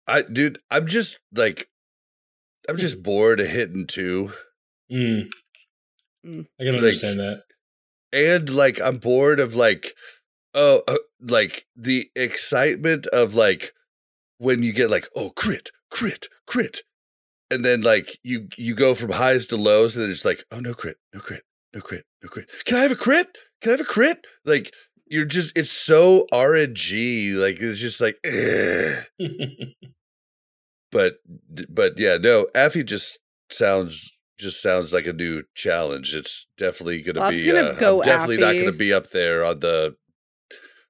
I 0.07 0.23
dude, 0.23 0.59
I'm 0.71 0.87
just 0.87 1.19
like 1.35 1.69
I'm 2.69 2.77
just 2.77 3.03
bored 3.03 3.41
of 3.41 3.49
hitting 3.49 3.87
two. 3.87 4.33
Mm. 4.93 5.29
Mm. 6.27 6.47
I 6.61 6.65
can 6.65 6.75
Like- 6.75 6.83
understand 6.83 7.21
that. 7.21 7.43
And 8.13 8.51
like 8.55 8.79
I'm 8.81 8.99
bored 8.99 9.41
of 9.41 9.55
like 9.55 9.95
oh 10.55 10.83
uh, 10.87 10.99
like 11.21 11.65
the 11.75 12.11
excitement 12.15 13.07
of 13.07 13.33
like 13.35 13.73
when 14.39 14.63
you 14.63 14.73
get 14.75 14.91
like 14.91 15.09
oh 15.17 15.31
crit, 15.31 15.71
crit, 15.91 16.29
crit. 16.47 16.83
And 17.51 17.65
then 17.65 17.81
like 17.81 18.19
you 18.23 18.49
you 18.59 18.75
go 18.75 18.95
from 18.95 19.13
highs 19.13 19.47
to 19.47 19.57
lows 19.57 19.97
and 19.97 20.03
then 20.05 20.11
it's 20.11 20.25
like 20.27 20.45
oh 20.51 20.61
no 20.61 20.75
crit, 20.75 20.99
no 21.15 21.21
crit, 21.21 21.43
no 21.75 21.81
crit, 21.81 22.05
no 22.23 22.29
crit. 22.29 22.51
Can 22.67 22.77
I 22.77 22.81
have 22.81 22.93
a 22.93 22.97
crit? 22.97 23.29
Can 23.63 23.71
I 23.71 23.73
have 23.73 23.81
a 23.81 23.85
crit? 23.85 24.19
Like 24.45 24.73
you're 25.07 25.25
just 25.25 25.57
it's 25.57 25.71
so 25.73 26.27
RNG 26.33 27.35
like 27.35 27.59
it's 27.61 27.81
just 27.81 28.01
like 28.01 28.19
but 30.93 31.15
but 31.71 31.99
yeah, 31.99 32.19
no, 32.19 32.47
Affy 32.55 32.85
just 32.85 33.19
sounds 33.51 34.19
just 34.39 34.63
sounds 34.63 34.93
like 34.93 35.07
a 35.07 35.13
new 35.13 35.43
challenge. 35.55 36.15
It's 36.15 36.47
definitely 36.57 37.03
gonna 37.03 37.31
be 37.31 37.45
gonna 37.45 37.61
uh, 37.61 37.75
go 37.75 38.01
I'm 38.01 38.07
definitely 38.07 38.39
not 38.39 38.55
gonna 38.55 38.73
be 38.73 38.93
up 38.93 39.11
there 39.11 39.45
on 39.45 39.61
the 39.61 39.97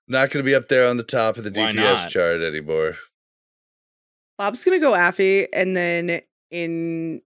not 0.09 0.31
gonna 0.31 0.45
be 0.45 0.55
up 0.55 0.69
there 0.69 0.87
on 0.89 0.97
the 0.97 1.03
top 1.03 1.37
of 1.37 1.45
the 1.45 1.51
Why 1.51 1.73
DPS 1.73 1.75
not? 1.77 2.11
chart 2.11 2.41
anymore. 2.41 2.97
Bob's 4.39 4.65
gonna 4.65 4.81
go 4.81 4.95
Affy, 4.95 5.47
and 5.53 5.77
then 5.77 6.21
in 6.51 7.23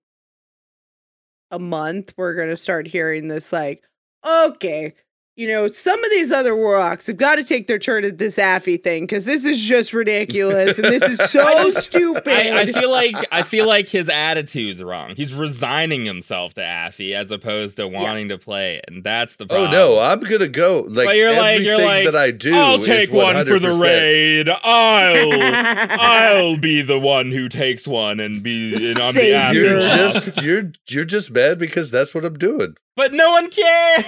a 1.50 1.58
month 1.58 2.12
we're 2.16 2.34
gonna 2.34 2.56
start 2.56 2.86
hearing 2.86 3.28
this 3.28 3.52
like, 3.52 3.84
okay, 4.26 4.94
you 5.36 5.46
know, 5.48 5.68
some 5.68 6.02
of 6.02 6.10
these 6.10 6.32
other 6.32 6.56
warlocks 6.56 7.06
have 7.08 7.18
got 7.18 7.34
to 7.36 7.44
take 7.44 7.66
their 7.66 7.78
turn 7.78 8.04
at 8.06 8.16
this 8.16 8.38
Affy 8.38 8.78
thing 8.82 9.04
because 9.04 9.26
this 9.26 9.44
is 9.44 9.60
just 9.60 9.92
ridiculous 9.92 10.78
and 10.78 10.86
this 10.86 11.02
is 11.02 11.18
so 11.30 11.70
stupid. 11.72 12.26
I, 12.26 12.60
I 12.62 12.66
feel 12.72 12.90
like 12.90 13.14
I 13.30 13.42
feel 13.42 13.66
like 13.66 13.86
his 13.88 14.08
attitude's 14.08 14.82
wrong. 14.82 15.12
He's 15.14 15.34
resigning 15.34 16.06
himself 16.06 16.54
to 16.54 16.62
Affy 16.62 17.14
as 17.14 17.30
opposed 17.30 17.76
to 17.76 17.86
wanting 17.86 18.30
to 18.30 18.38
play 18.38 18.76
it, 18.76 18.86
and 18.88 19.04
that's 19.04 19.36
the 19.36 19.46
problem. 19.46 19.68
Oh 19.68 19.72
no, 19.72 20.00
I'm 20.00 20.20
gonna 20.20 20.48
go 20.48 20.86
like 20.88 21.06
But 21.06 21.16
you're 21.16 21.30
like- 21.32 21.38
everything 21.60 21.66
you're 21.66 21.84
like, 21.86 22.04
that 22.06 22.16
I 22.16 22.30
do. 22.30 22.54
I'll 22.56 22.80
is 22.80 22.86
take 22.86 23.12
one 23.12 23.44
for 23.46 23.58
the 23.58 23.72
raid. 23.72 24.48
I'll 24.48 25.32
I'll 26.00 26.56
be 26.58 26.80
the 26.82 26.98
one 26.98 27.30
who 27.30 27.48
takes 27.50 27.86
one 27.86 28.20
and 28.20 28.42
be 28.42 28.74
in 28.90 28.98
on 29.00 29.14
the 29.14 29.20
Savior. 29.20 29.36
after. 29.36 29.58
You're 29.60 29.80
just 29.80 30.42
you're 30.42 30.72
you're 30.88 31.04
just 31.04 31.30
mad 31.30 31.58
because 31.58 31.90
that's 31.90 32.14
what 32.14 32.24
I'm 32.24 32.38
doing. 32.38 32.76
but 32.96 33.12
no 33.12 33.30
one 33.32 33.50
cares. 33.50 34.04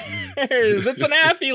It's 0.86 1.02
an 1.02 1.12
Affy. 1.24 1.50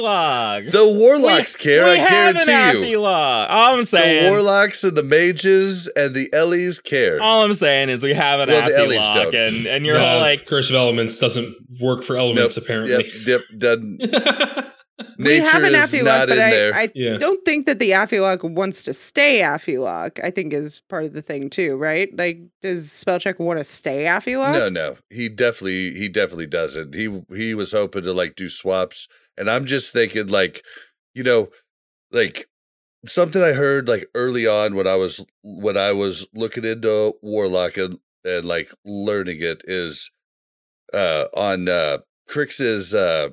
The 0.72 0.86
warlocks 0.98 1.56
care. 1.56 1.86
we 1.86 1.92
I 1.92 1.96
have 1.98 2.36
an 2.36 2.46
guarantee 2.46 2.80
Affy 2.80 2.90
you. 2.92 3.02
log. 3.02 3.50
All 3.50 3.76
I'm 3.78 3.86
saying. 3.86 4.16
The 4.16 4.22
saying. 4.22 4.32
warlocks 4.32 4.84
and 4.84 4.98
the 4.98 5.04
mages 5.04 5.88
and 5.96 6.14
the 6.16 6.30
Ellies 6.34 6.80
care. 6.80 7.22
all 7.22 7.44
I'm 7.44 7.54
saying 7.54 7.90
is 7.90 8.04
we 8.04 8.14
have 8.14 8.40
an 8.40 8.50
Well, 8.50 8.62
the 8.68 8.74
Affy 8.76 8.82
Ellies 8.84 9.00
lock, 9.00 9.16
don't. 9.32 9.36
and 9.36 9.66
and 9.68 9.86
you're 9.86 9.98
No, 9.98 10.06
all 10.06 10.20
like, 10.20 10.46
curse 10.46 10.70
of 10.70 10.76
elements 10.76 11.20
doesn't 11.20 11.56
work 11.82 12.04
for 12.04 12.16
elements 12.18 12.58
apparently. 12.58 12.94
Yep, 12.94 13.06
yep, 13.26 13.42
done. 13.58 13.98
we 15.18 15.38
have 15.38 15.64
an 15.64 15.74
is 15.76 15.84
Affy 15.94 16.04
but 16.04 16.32
I. 16.32 16.70
I 16.84 16.90
Yeah. 16.94 17.18
don't 17.18 17.44
think 17.46 17.66
that 17.66 17.80
the 17.80 17.94
Affy 17.94 18.20
lock 18.20 18.40
wants 18.44 18.84
to 18.84 18.94
stay 18.94 19.42
Affy 19.42 19.78
lock. 19.78 20.20
I 20.24 20.30
think 20.30 20.54
is 20.54 20.82
part 20.90 21.04
of 21.06 21.14
the 21.14 21.22
thing 21.22 21.50
too, 21.50 21.76
right? 21.76 22.10
Like, 22.16 22.40
does 22.62 22.88
Spellcheck 22.90 23.40
want 23.40 23.60
to 23.60 23.64
stay 23.64 24.06
Affy 24.06 24.36
lock? 24.38 24.54
No, 24.54 24.70
no, 24.70 24.98
he 25.10 25.30
definitely, 25.30 25.94
he 25.96 26.10
definitely 26.10 26.48
doesn't. 26.48 26.94
He 26.96 27.22
he 27.36 27.54
was 27.54 27.72
hoping 27.72 28.04
to 28.04 28.14
like 28.14 28.36
do 28.36 28.50
swaps, 28.50 29.08
and 29.38 29.50
I'm 29.50 29.66
just 29.66 29.94
thinking 29.94 30.28
like, 30.28 30.64
you 31.14 31.24
know, 31.24 31.50
like 32.12 32.48
something 33.08 33.42
I 33.42 33.54
heard 33.54 33.88
like 33.88 34.08
early 34.16 34.48
on 34.48 34.76
when 34.76 34.88
I 34.88 34.96
was 34.96 35.26
when 35.44 35.78
I 35.78 35.92
was 35.92 36.28
looking 36.34 36.66
into 36.66 37.16
Warlock 37.22 37.78
and 37.78 38.00
and 38.26 38.46
like 38.46 38.72
learning 38.86 39.42
it 39.42 39.64
is 39.66 40.12
uh 40.94 41.26
on 41.36 41.68
uh 41.70 42.00
Crix's 42.28 42.94
uh, 42.94 43.30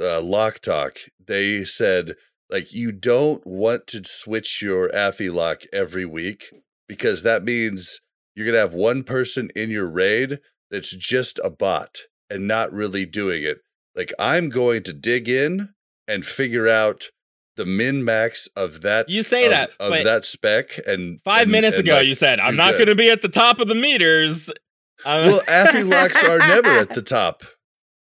uh 0.00 0.20
lock 0.20 0.60
talk. 0.60 0.98
They 1.24 1.64
said 1.64 2.14
like 2.50 2.72
you 2.72 2.92
don't 2.92 3.46
want 3.46 3.86
to 3.88 4.02
switch 4.04 4.62
your 4.62 4.94
Affy 4.94 5.30
lock 5.30 5.62
every 5.72 6.04
week 6.04 6.44
because 6.88 7.22
that 7.22 7.44
means 7.44 8.00
you're 8.34 8.46
gonna 8.46 8.58
have 8.58 8.74
one 8.74 9.02
person 9.02 9.50
in 9.56 9.70
your 9.70 9.86
raid 9.90 10.40
that's 10.70 10.94
just 10.94 11.40
a 11.42 11.50
bot 11.50 11.98
and 12.28 12.46
not 12.46 12.72
really 12.72 13.06
doing 13.06 13.42
it. 13.42 13.58
Like 13.96 14.12
I'm 14.18 14.48
going 14.48 14.82
to 14.84 14.92
dig 14.92 15.28
in 15.28 15.70
and 16.08 16.24
figure 16.24 16.68
out 16.68 17.10
the 17.56 17.66
min 17.66 18.04
max 18.04 18.48
of 18.56 18.80
that 18.82 19.08
you 19.08 19.22
say 19.22 19.44
of, 19.44 19.50
that, 19.50 19.70
of 19.80 20.04
that 20.04 20.24
spec 20.24 20.78
and 20.86 21.20
five 21.24 21.42
and- 21.42 21.52
minutes 21.52 21.76
and, 21.76 21.86
ago 21.86 21.96
like, 21.96 22.06
you 22.06 22.14
said 22.14 22.40
I'm 22.40 22.56
not 22.56 22.72
going 22.74 22.86
to 22.86 22.94
be 22.94 23.10
at 23.10 23.20
the 23.22 23.28
top 23.28 23.58
of 23.58 23.68
the 23.68 23.74
meters. 23.74 24.48
Um, 25.04 25.26
well 25.26 25.40
Affy 25.48 25.82
locks 25.82 26.22
are 26.24 26.38
never 26.38 26.70
at 26.70 26.90
the 26.90 27.02
top. 27.02 27.42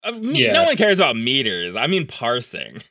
uh, 0.03 0.11
me- 0.13 0.43
Yeah. 0.45 0.53
No 0.53 0.63
one 0.63 0.75
cares 0.77 0.99
about 0.99 1.15
meters. 1.15 1.75
I 1.75 1.87
mean 1.87 2.05
parsing. 2.07 2.81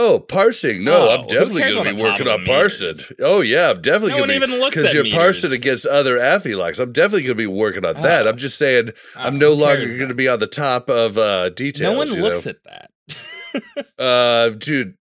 Oh, 0.00 0.20
parsing. 0.20 0.84
No, 0.84 1.08
Oh, 1.08 1.14
I'm 1.16 1.26
definitely 1.26 1.62
going 1.62 1.84
to 1.84 1.94
be 1.94 2.00
working 2.02 2.28
on 2.28 2.44
parsing. 2.44 2.94
Oh, 3.20 3.40
yeah, 3.40 3.70
I'm 3.70 3.80
definitely 3.82 4.10
No 4.12 4.16
going 4.18 4.28
to 4.28 4.32
be. 4.40 4.46
even 4.46 4.60
looks 4.60 4.76
Because 4.76 4.94
you're 4.94 5.02
meters. 5.02 5.18
parsing 5.18 5.52
against 5.52 5.86
other 5.86 6.18
athlete. 6.18 6.56
I'm 6.78 6.92
definitely 6.92 7.22
going 7.22 7.30
to 7.36 7.42
be 7.42 7.46
working 7.46 7.84
on 7.84 8.00
that. 8.02 8.26
Oh. 8.26 8.30
I'm 8.30 8.36
just 8.36 8.56
saying 8.58 8.90
Oh, 9.16 9.20
I'm 9.20 9.38
no 9.38 9.52
longer 9.52 9.86
going 9.96 10.08
to 10.08 10.14
be 10.14 10.28
on 10.28 10.38
the 10.38 10.46
top 10.46 10.88
of 10.88 11.18
uh, 11.18 11.50
details. 11.50 11.92
No 11.92 11.98
one 11.98 12.06
you 12.08 12.22
looks 12.22 12.46
know? 12.46 12.50
at 12.52 12.56
that. 12.64 12.90
Uh, 13.98 14.50
dude, 14.50 14.94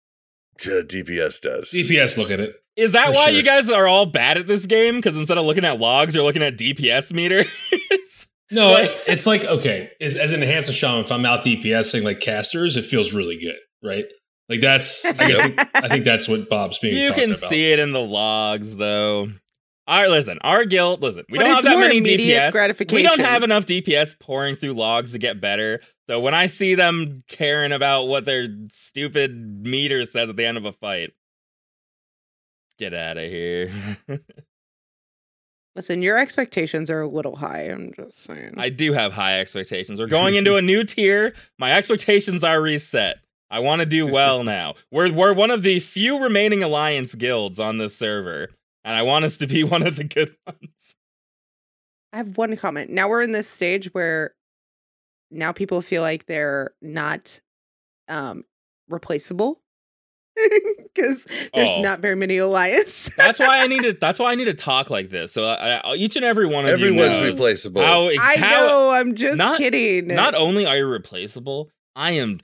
t- 0.57 0.69
DPS 0.69 1.41
does. 1.41 1.71
DPS 1.71 2.17
look 2.17 2.31
at 2.31 2.39
it. 2.39 2.55
Is 2.75 2.93
that 2.93 3.07
For 3.07 3.11
why 3.13 3.25
sure. 3.25 3.33
you 3.33 3.43
guys 3.43 3.69
are 3.69 3.87
all 3.87 4.05
bad 4.07 4.37
at 4.37 4.47
this 4.47 4.65
game? 4.65 4.95
Because 4.95 5.15
instead 5.17 5.37
of 5.37 5.45
looking 5.45 5.65
at 5.65 5.79
logs, 5.79 6.15
you're 6.15 6.23
looking 6.23 6.43
at 6.43 6.57
DPS 6.57 7.13
meters. 7.13 7.45
No, 8.49 8.71
Like- 8.71 8.91
it's 9.07 9.27
like 9.27 9.43
okay, 9.43 9.89
as, 9.99 10.15
as 10.15 10.31
an 10.31 10.41
enhanced 10.41 10.73
shaman, 10.73 11.01
if 11.03 11.11
I'm 11.11 11.25
out 11.25 11.43
DPSing 11.43 12.03
like 12.03 12.21
casters, 12.21 12.77
it 12.77 12.85
feels 12.85 13.11
really 13.11 13.37
good, 13.37 13.57
right? 13.83 14.05
Like 14.49 14.61
that's 14.61 15.03
I, 15.05 15.11
think, 15.13 15.59
I 15.75 15.87
think 15.89 16.05
that's 16.05 16.27
what 16.29 16.49
Bob's 16.49 16.79
being. 16.79 16.95
you 16.95 17.11
can 17.13 17.31
about. 17.33 17.49
see 17.49 17.71
it 17.71 17.79
in 17.79 17.91
the 17.91 17.99
logs, 17.99 18.75
though. 18.75 19.27
All 19.87 20.01
right, 20.01 20.09
listen. 20.09 20.37
Our 20.41 20.65
guild, 20.65 21.01
listen. 21.01 21.23
We 21.29 21.37
but 21.37 21.45
don't 21.45 21.55
it's 21.57 21.65
have 21.65 21.73
that 21.75 21.79
more 21.79 21.87
many 21.87 22.01
DPS. 22.01 22.51
gratification. 22.51 22.95
We 22.97 23.03
don't 23.03 23.19
have 23.19 23.43
enough 23.43 23.65
DPS 23.65 24.19
pouring 24.19 24.55
through 24.55 24.73
logs 24.73 25.13
to 25.13 25.17
get 25.17 25.39
better. 25.39 25.79
So 26.09 26.19
when 26.19 26.33
I 26.33 26.47
see 26.47 26.75
them 26.75 27.21
caring 27.29 27.71
about 27.71 28.03
what 28.05 28.25
their 28.25 28.47
stupid 28.71 29.65
meter 29.65 30.05
says 30.05 30.29
at 30.29 30.35
the 30.35 30.45
end 30.45 30.57
of 30.57 30.65
a 30.65 30.73
fight, 30.73 31.11
get 32.79 32.93
out 32.93 33.17
of 33.17 33.23
here. 33.29 33.71
Listen, 35.75 36.01
your 36.01 36.17
expectations 36.17 36.89
are 36.89 37.01
a 37.01 37.07
little 37.07 37.35
high. 37.35 37.63
I'm 37.65 37.91
just 37.95 38.23
saying. 38.23 38.55
I 38.57 38.69
do 38.69 38.93
have 38.93 39.13
high 39.13 39.39
expectations. 39.39 39.99
We're 39.99 40.07
going 40.07 40.35
into 40.35 40.55
a 40.55 40.61
new 40.61 40.83
tier. 40.85 41.33
My 41.59 41.73
expectations 41.73 42.43
are 42.43 42.59
reset. 42.61 43.17
I 43.49 43.59
want 43.59 43.79
to 43.79 43.85
do 43.85 44.05
well 44.07 44.43
now. 44.43 44.75
We're 44.91 45.11
we're 45.11 45.33
one 45.33 45.51
of 45.51 45.63
the 45.63 45.79
few 45.79 46.21
remaining 46.21 46.63
alliance 46.63 47.15
guilds 47.15 47.59
on 47.59 47.77
this 47.77 47.95
server, 47.95 48.49
and 48.83 48.93
I 48.95 49.03
want 49.03 49.25
us 49.25 49.37
to 49.37 49.47
be 49.47 49.63
one 49.63 49.85
of 49.85 49.95
the 49.95 50.03
good 50.03 50.35
ones. 50.45 50.95
I 52.13 52.17
have 52.17 52.37
one 52.37 52.55
comment. 52.57 52.89
Now 52.89 53.07
we're 53.09 53.21
in 53.21 53.31
this 53.31 53.49
stage 53.49 53.93
where 53.93 54.33
now 55.31 55.51
people 55.51 55.81
feel 55.81 56.01
like 56.01 56.25
they're 56.25 56.71
not 56.81 57.39
um 58.09 58.43
replaceable 58.89 59.61
because 60.95 61.25
there's 61.53 61.69
Oh. 61.77 61.81
not 61.81 61.99
very 61.99 62.15
many 62.15 62.37
alliance. 62.37 63.09
That's 63.17 63.39
why 63.39 63.59
I 63.59 63.67
need 63.67 63.81
to. 63.83 63.93
That's 63.93 64.19
why 64.19 64.31
I 64.31 64.35
need 64.35 64.45
to 64.45 64.53
talk 64.53 64.89
like 64.89 65.09
this. 65.09 65.31
So 65.33 65.45
I, 65.45 65.75
I, 65.83 65.95
each 65.95 66.15
and 66.15 66.23
every 66.23 66.45
one 66.45 66.65
of 66.65 66.71
Everyone's 66.71 67.17
you 67.17 67.23
knows 67.23 67.31
replaceable. 67.33 67.81
how, 67.81 68.07
ex- 68.07 68.17
I 68.21 68.37
how 68.37 68.51
know. 68.67 68.91
I'm 68.91 69.15
just 69.15 69.37
not- 69.37 69.57
kidding. 69.57 70.07
not 70.07 70.33
only 70.35 70.65
are 70.65 70.77
you 70.77 70.85
replaceable, 70.85 71.69
I 71.95 72.11
am 72.11 72.39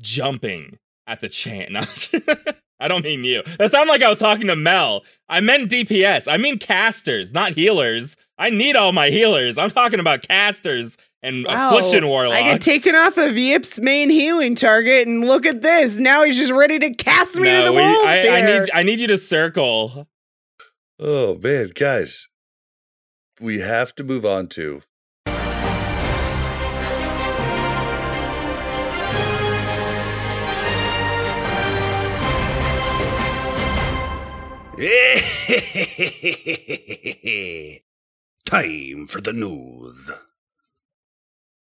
jumping 0.00 0.78
at 1.06 1.20
the 1.20 1.28
chance. 1.28 2.08
I 2.80 2.86
don't 2.88 3.04
mean 3.04 3.24
you. 3.24 3.42
That 3.58 3.70
sounded 3.72 3.90
like 3.90 4.02
I 4.02 4.08
was 4.08 4.18
talking 4.18 4.46
to 4.46 4.56
Mel. 4.56 5.02
I 5.28 5.40
meant 5.40 5.70
DPS. 5.70 6.30
I 6.30 6.36
mean 6.36 6.58
casters, 6.58 7.32
not 7.32 7.52
healers. 7.52 8.16
I 8.38 8.50
need 8.50 8.76
all 8.76 8.92
my 8.92 9.10
healers. 9.10 9.58
I'm 9.58 9.70
talking 9.72 9.98
about 9.98 10.22
casters 10.22 10.96
and 11.22 11.44
Wow. 11.44 11.70
affliction 11.76 12.06
warlocks. 12.06 12.40
I 12.40 12.44
get 12.44 12.60
taken 12.62 12.94
off 12.94 13.16
of 13.18 13.36
Yip's 13.36 13.80
main 13.80 14.08
healing 14.10 14.54
target, 14.54 15.08
and 15.08 15.24
look 15.26 15.44
at 15.46 15.62
this. 15.62 15.96
Now 15.96 16.22
he's 16.22 16.36
just 16.36 16.52
ready 16.52 16.78
to 16.78 16.94
cast 16.94 17.34
me 17.36 17.50
to 17.50 17.62
the 17.64 17.72
we- 17.72 17.80
wolves 17.80 18.04
I, 18.06 18.20
here. 18.22 18.32
I 18.32 18.40
need 18.60 18.70
I 18.74 18.82
need 18.84 19.00
you 19.00 19.08
to 19.08 19.18
circle. 19.18 20.06
Oh 21.00 21.34
man, 21.36 21.70
guys, 21.74 22.28
we 23.40 23.58
have 23.58 23.92
to 23.96 24.04
move 24.04 24.24
on 24.24 24.46
to. 24.50 24.82
Time 38.46 39.06
for 39.08 39.20
the 39.20 39.32
news. 39.32 40.08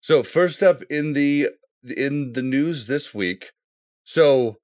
So 0.02 0.22
first 0.22 0.62
up 0.62 0.82
in 0.90 1.14
the 1.14 1.48
in 1.96 2.34
the 2.34 2.42
news 2.42 2.86
this 2.86 3.14
week. 3.14 3.52
So 4.04 4.58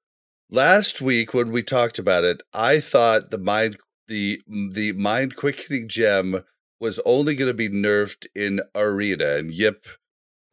last 0.51 1.01
week 1.01 1.33
when 1.33 1.53
we 1.53 1.63
talked 1.63 1.99
about 1.99 2.25
it, 2.25 2.43
I 2.53 2.81
thought 2.81 3.31
the 3.31 3.39
mind 3.39 3.79
the 4.09 4.43
the 4.47 4.93
mind 4.93 5.37
quickening 5.37 5.89
gem 5.89 6.45
was 6.79 7.01
only 7.07 7.35
going 7.35 7.49
to 7.49 7.55
be 7.55 7.71
nerfed 7.71 8.27
in 8.35 8.61
arena, 8.75 9.37
and 9.37 9.55
Yip, 9.55 9.87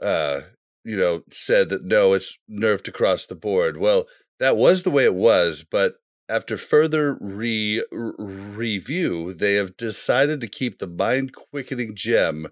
uh, 0.01 0.43
you 0.85 0.95
know, 0.95 1.23
said 1.29 1.67
that 1.67 1.83
no, 1.83 2.13
it's 2.13 2.39
nerfed 2.49 2.87
across 2.87 3.25
the 3.25 3.35
board. 3.35 3.75
Well, 3.75 4.07
that 4.39 4.55
was 4.55 4.83
the 4.83 4.91
way 4.91 5.03
it 5.03 5.13
was, 5.13 5.65
but 5.69 5.95
after 6.31 6.57
further 6.57 7.17
re- 7.19 7.83
review, 7.91 9.33
they 9.33 9.55
have 9.55 9.77
decided 9.77 10.41
to 10.41 10.47
keep 10.47 10.79
the 10.79 10.87
mind 10.87 11.33
quickening 11.33 11.93
gem 11.95 12.47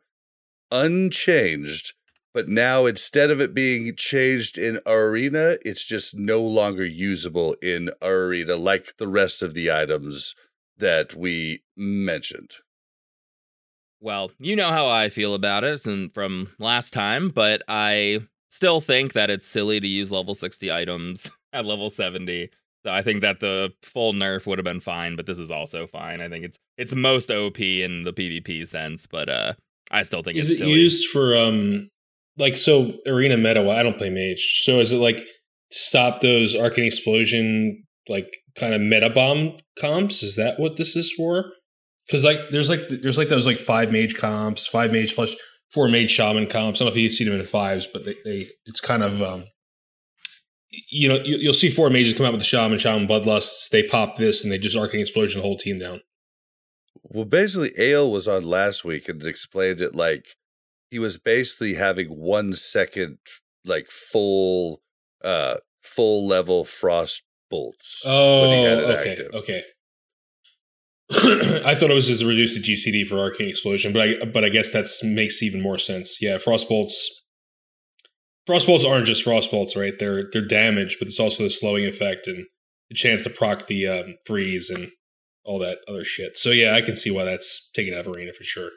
unchanged 0.71 1.93
but 2.33 2.47
now 2.47 2.85
instead 2.85 3.31
of 3.31 3.41
it 3.41 3.53
being 3.53 3.95
changed 3.95 4.57
in 4.57 4.79
arena 4.85 5.57
it's 5.65 5.83
just 5.83 6.15
no 6.15 6.41
longer 6.41 6.85
usable 6.85 7.53
in 7.61 7.89
arena 8.01 8.55
like 8.55 8.95
the 8.97 9.07
rest 9.07 9.41
of 9.41 9.53
the 9.53 9.71
items 9.71 10.35
that 10.77 11.15
we 11.15 11.63
mentioned 11.75 12.51
Well, 13.99 14.31
you 14.39 14.55
know 14.55 14.69
how 14.69 14.87
I 14.87 15.09
feel 15.09 15.33
about 15.33 15.63
it 15.63 15.85
and 15.85 16.13
from 16.13 16.51
last 16.57 16.93
time, 16.93 17.29
but 17.29 17.63
I 17.67 18.21
still 18.49 18.79
think 18.79 19.13
that 19.13 19.29
it's 19.29 19.45
silly 19.45 19.79
to 19.79 19.87
use 19.87 20.11
level 20.11 20.35
60 20.35 20.71
items 20.71 21.29
at 21.53 21.65
level 21.65 21.89
70. 21.89 22.49
So 22.85 22.91
I 22.93 23.01
think 23.01 23.21
that 23.21 23.39
the 23.41 23.71
full 23.83 24.13
nerf 24.13 24.45
would 24.45 24.57
have 24.57 24.63
been 24.65 24.79
fine, 24.79 25.15
but 25.15 25.25
this 25.25 25.37
is 25.39 25.51
also 25.51 25.85
fine. 25.87 26.21
I 26.21 26.29
think 26.29 26.45
it's 26.45 26.57
it's 26.77 26.95
most 26.95 27.29
OP 27.29 27.59
in 27.59 28.03
the 28.03 28.13
PvP 28.13 28.67
sense, 28.67 29.05
but 29.07 29.29
uh 29.29 29.53
I 29.91 30.03
still 30.03 30.23
think 30.23 30.37
Is 30.37 30.49
it's 30.49 30.59
it 30.61 30.63
silly. 30.63 30.73
used 30.79 31.07
for 31.09 31.35
um 31.35 31.89
like 32.37 32.55
so 32.55 32.93
arena 33.07 33.35
meta? 33.37 33.61
well, 33.61 33.77
I 33.77 33.83
don't 33.83 33.97
play 33.97 34.09
mage, 34.09 34.61
so 34.63 34.79
is 34.79 34.93
it 34.93 34.97
like 34.97 35.25
stop 35.71 36.21
those 36.21 36.55
arcane 36.55 36.85
explosion 36.85 37.83
like 38.07 38.37
kind 38.55 38.73
of 38.73 38.81
meta 38.81 39.09
bomb 39.09 39.57
comps? 39.79 40.23
Is 40.23 40.35
that 40.37 40.59
what 40.59 40.77
this 40.77 40.95
is 40.95 41.11
for? 41.11 41.45
Because 42.07 42.23
like 42.23 42.39
there's 42.49 42.69
like 42.69 42.87
there's 42.89 43.17
like 43.17 43.29
those 43.29 43.45
like 43.45 43.59
five 43.59 43.91
mage 43.91 44.15
comps, 44.15 44.67
five 44.67 44.91
mage 44.91 45.15
plus 45.15 45.35
four 45.73 45.87
mage 45.89 46.09
shaman 46.11 46.47
comps. 46.47 46.79
I 46.81 46.85
don't 46.85 46.93
know 46.93 46.97
if 46.97 47.03
you 47.03 47.09
see 47.09 47.25
them 47.25 47.39
in 47.39 47.45
fives, 47.45 47.87
but 47.91 48.05
they, 48.05 48.15
they 48.23 48.47
it's 48.65 48.79
kind 48.81 49.03
of 49.03 49.21
um 49.21 49.43
you 50.91 51.07
know 51.07 51.15
you, 51.23 51.37
you'll 51.37 51.53
see 51.53 51.69
four 51.69 51.89
mages 51.89 52.13
come 52.13 52.25
out 52.25 52.31
with 52.33 52.41
the 52.41 52.45
shaman, 52.45 52.79
shaman 52.79 53.07
bloodlusts. 53.07 53.69
They 53.69 53.83
pop 53.83 54.17
this 54.17 54.43
and 54.43 54.51
they 54.51 54.57
just 54.57 54.77
arcane 54.77 55.01
explosion 55.01 55.39
the 55.39 55.47
whole 55.47 55.57
team 55.57 55.77
down. 55.77 56.01
well 57.03 57.25
basically 57.25 57.71
ale 57.77 58.11
was 58.11 58.27
on 58.27 58.43
last 58.43 58.83
week 58.85 59.09
and 59.09 59.23
explained 59.23 59.81
it 59.81 59.95
like 59.95 60.25
he 60.91 60.99
was 60.99 61.17
basically 61.17 61.73
having 61.75 62.07
one 62.09 62.53
second 62.53 63.17
like 63.65 63.89
full 63.89 64.81
uh 65.23 65.57
full 65.81 66.27
level 66.27 66.63
frost 66.65 67.23
bolts 67.49 68.03
Oh, 68.05 68.41
when 68.49 68.57
he 68.59 68.63
had 68.63 68.77
it 68.79 68.83
okay, 68.99 69.11
active. 69.11 69.31
okay. 69.33 69.61
I 71.65 71.73
thought 71.73 71.89
it 71.89 71.95
was 71.95 72.05
just 72.07 72.19
to 72.19 72.27
the 72.27 72.33
GCD 72.61 73.07
for 73.07 73.17
Arcane 73.17 73.49
Explosion, 73.49 73.91
but 73.91 74.01
I 74.07 74.25
but 74.25 74.45
I 74.45 74.49
guess 74.49 74.71
that 74.73 74.85
makes 75.03 75.41
even 75.41 75.59
more 75.61 75.79
sense. 75.79 76.21
Yeah, 76.21 76.37
Frostbolts. 76.37 76.93
Frostbolts 78.47 78.85
aren't 78.85 79.05
just 79.05 79.25
Frostbolts, 79.25 79.75
right? 79.75 79.93
They're 79.97 80.25
they're 80.31 80.45
damage, 80.45 80.97
but 80.99 81.07
it's 81.07 81.19
also 81.19 81.43
the 81.43 81.49
slowing 81.49 81.85
effect 81.85 82.27
and 82.27 82.45
the 82.89 82.95
chance 82.95 83.23
to 83.23 83.29
proc 83.29 83.67
the 83.67 83.87
um, 83.87 84.15
freeze 84.25 84.69
and 84.69 84.89
all 85.43 85.59
that 85.59 85.77
other 85.87 86.03
shit. 86.03 86.37
So 86.37 86.49
yeah, 86.49 86.75
I 86.75 86.81
can 86.81 86.95
see 86.95 87.11
why 87.11 87.23
that's 87.25 87.69
taken 87.71 87.93
out 87.93 88.01
of 88.01 88.07
Arena 88.07 88.33
for 88.33 88.43
sure. 88.43 88.69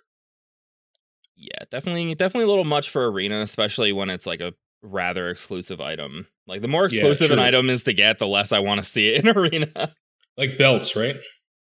Yeah, 1.36 1.64
definitely 1.70 2.14
definitely 2.14 2.44
a 2.44 2.48
little 2.48 2.64
much 2.64 2.90
for 2.90 3.10
arena, 3.10 3.40
especially 3.40 3.92
when 3.92 4.10
it's 4.10 4.26
like 4.26 4.40
a 4.40 4.52
rather 4.82 5.30
exclusive 5.30 5.80
item. 5.80 6.26
Like 6.46 6.60
the 6.60 6.68
more 6.68 6.82
Yeah, 6.88 7.06
exclusive 7.06 7.30
an 7.30 7.38
item 7.38 7.70
is 7.70 7.84
to 7.84 7.92
get, 7.92 8.18
the 8.18 8.26
less 8.26 8.52
I 8.52 8.58
want 8.58 8.82
to 8.82 8.88
see 8.88 9.08
it 9.08 9.24
in 9.24 9.28
arena. 9.36 9.94
Like 10.36 10.58
belts, 10.58 10.94
right? 10.96 11.16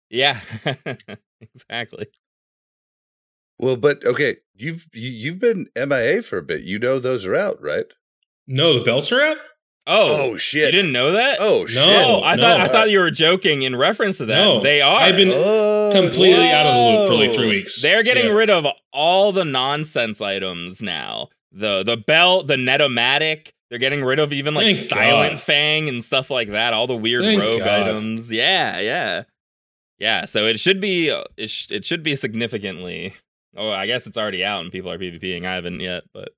yeah. 0.10 0.40
exactly. 1.42 2.08
Well 3.60 3.76
but 3.76 4.04
okay 4.06 4.38
you've 4.56 4.88
you, 4.94 5.10
you've 5.10 5.40
been 5.40 5.68
mia 5.76 6.22
for 6.24 6.38
a 6.38 6.44
bit 6.44 6.62
you 6.62 6.80
know 6.80 7.00
those 7.00 7.26
are 7.26 7.36
out 7.36 7.62
right 7.62 7.86
No, 8.48 8.78
the 8.78 8.84
belts 8.84 9.12
are 9.12 9.22
out. 9.22 9.38
Oh, 9.88 10.34
oh 10.34 10.38
shit 10.38 10.66
you 10.74 10.80
didn't 10.80 10.92
know 10.92 11.14
that? 11.14 11.38
oh 11.42 11.66
shit 11.66 11.82
Oh, 11.82 12.22
I 12.24 12.36
no. 12.36 12.44
thought 12.44 12.62
I 12.62 12.68
thought 12.68 12.90
you 12.92 13.00
were 13.00 13.10
joking 13.12 13.64
in 13.64 13.76
reference 13.76 14.18
to 14.18 14.26
that. 14.28 14.36
No, 14.44 14.60
they 14.62 14.82
are. 14.82 15.00
I've 15.00 15.16
been 15.16 15.32
Oh, 15.34 15.92
completely 15.94 16.50
out 16.52 16.66
of 16.68 16.74
the 16.76 17.00
loop 17.00 17.08
for 17.08 17.14
like 17.16 17.34
three 17.34 17.48
weeks. 17.48 17.82
They're 17.82 18.04
getting 18.04 18.26
Yeah. 18.28 18.32
rid 18.34 18.50
of 18.52 18.68
all 18.94 19.32
the 19.32 19.46
nonsense 19.46 20.22
items 20.22 20.82
now. 20.82 21.30
The 21.52 21.82
the 21.84 21.98
belt, 21.98 22.46
the 22.48 22.58
Net-o-Matic. 22.58 23.50
They're 23.72 23.80
getting 23.80 24.04
rid 24.04 24.20
of 24.20 24.32
even 24.34 24.54
like 24.54 24.66
Thank 24.76 24.90
silent 24.90 25.34
God. 25.36 25.42
fang 25.42 25.90
and 25.90 26.04
stuff 26.04 26.30
like 26.30 26.52
that. 26.52 26.74
All 26.74 26.86
the 26.86 26.96
weird 26.96 27.24
Thank 27.24 27.42
rogue 27.42 27.60
God. 27.60 27.68
items. 27.82 28.32
Yeah, 28.32 28.80
yeah, 28.80 29.24
yeah. 29.98 30.26
So 30.26 30.46
it 30.46 30.60
should 30.60 30.80
be 30.82 31.10
uh, 31.10 31.24
it, 31.38 31.50
sh- 31.50 31.68
it 31.72 31.86
should 31.86 32.04
be 32.04 32.16
significantly. 32.16 33.16
Oh, 33.56 33.70
I 33.72 33.88
guess 33.88 34.06
it's 34.08 34.18
already 34.18 34.44
out 34.44 34.62
and 34.62 34.72
people 34.72 34.92
are 34.92 34.98
PvPing. 34.98 35.46
I 35.46 35.56
haven't 35.56 35.80
yet, 35.80 36.04
but 36.14 36.30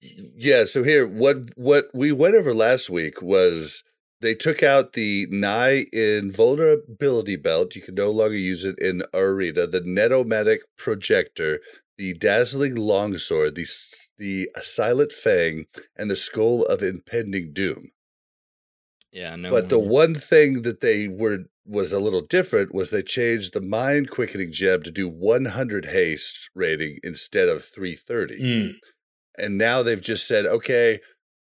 yeah 0.00 0.64
so 0.64 0.84
here 0.84 1.08
what 1.08 1.36
what 1.56 1.86
we 1.92 2.12
went 2.12 2.36
over 2.36 2.54
last 2.54 2.88
week 2.88 3.20
was 3.20 3.82
they 4.20 4.34
took 4.34 4.62
out 4.62 4.94
the 4.94 5.26
nigh 5.30 5.86
invulnerability 5.92 7.36
belt. 7.36 7.76
You 7.76 7.82
can 7.82 7.94
no 7.94 8.10
longer 8.10 8.36
use 8.36 8.64
it 8.64 8.78
in 8.78 9.02
arena. 9.14 9.66
The 9.66 9.80
Net-o-Matic 9.80 10.58
projector, 10.76 11.60
the 11.96 12.14
dazzling 12.14 12.74
longsword, 12.74 13.54
the 13.54 13.66
the 14.18 14.50
silent 14.60 15.12
fang, 15.12 15.66
and 15.96 16.10
the 16.10 16.16
skull 16.16 16.64
of 16.64 16.82
impending 16.82 17.52
doom. 17.52 17.92
Yeah, 19.12 19.36
no. 19.36 19.50
but 19.50 19.68
the 19.68 19.78
one 19.78 20.14
thing 20.14 20.62
that 20.62 20.80
they 20.80 21.08
were 21.08 21.44
was 21.68 21.92
a 21.92 22.00
little 22.00 22.22
different 22.22 22.74
was 22.74 22.88
they 22.90 23.02
changed 23.02 23.52
the 23.52 23.60
mind 23.60 24.08
quickening 24.10 24.50
gem 24.50 24.82
to 24.82 24.90
do 24.90 25.06
100 25.08 25.84
haste 25.86 26.48
rating 26.54 26.96
instead 27.02 27.48
of 27.48 27.62
330 27.64 28.40
Mm. 28.40 28.72
and 29.38 29.58
now 29.58 29.82
they've 29.82 30.00
just 30.00 30.26
said 30.26 30.46
okay 30.46 30.98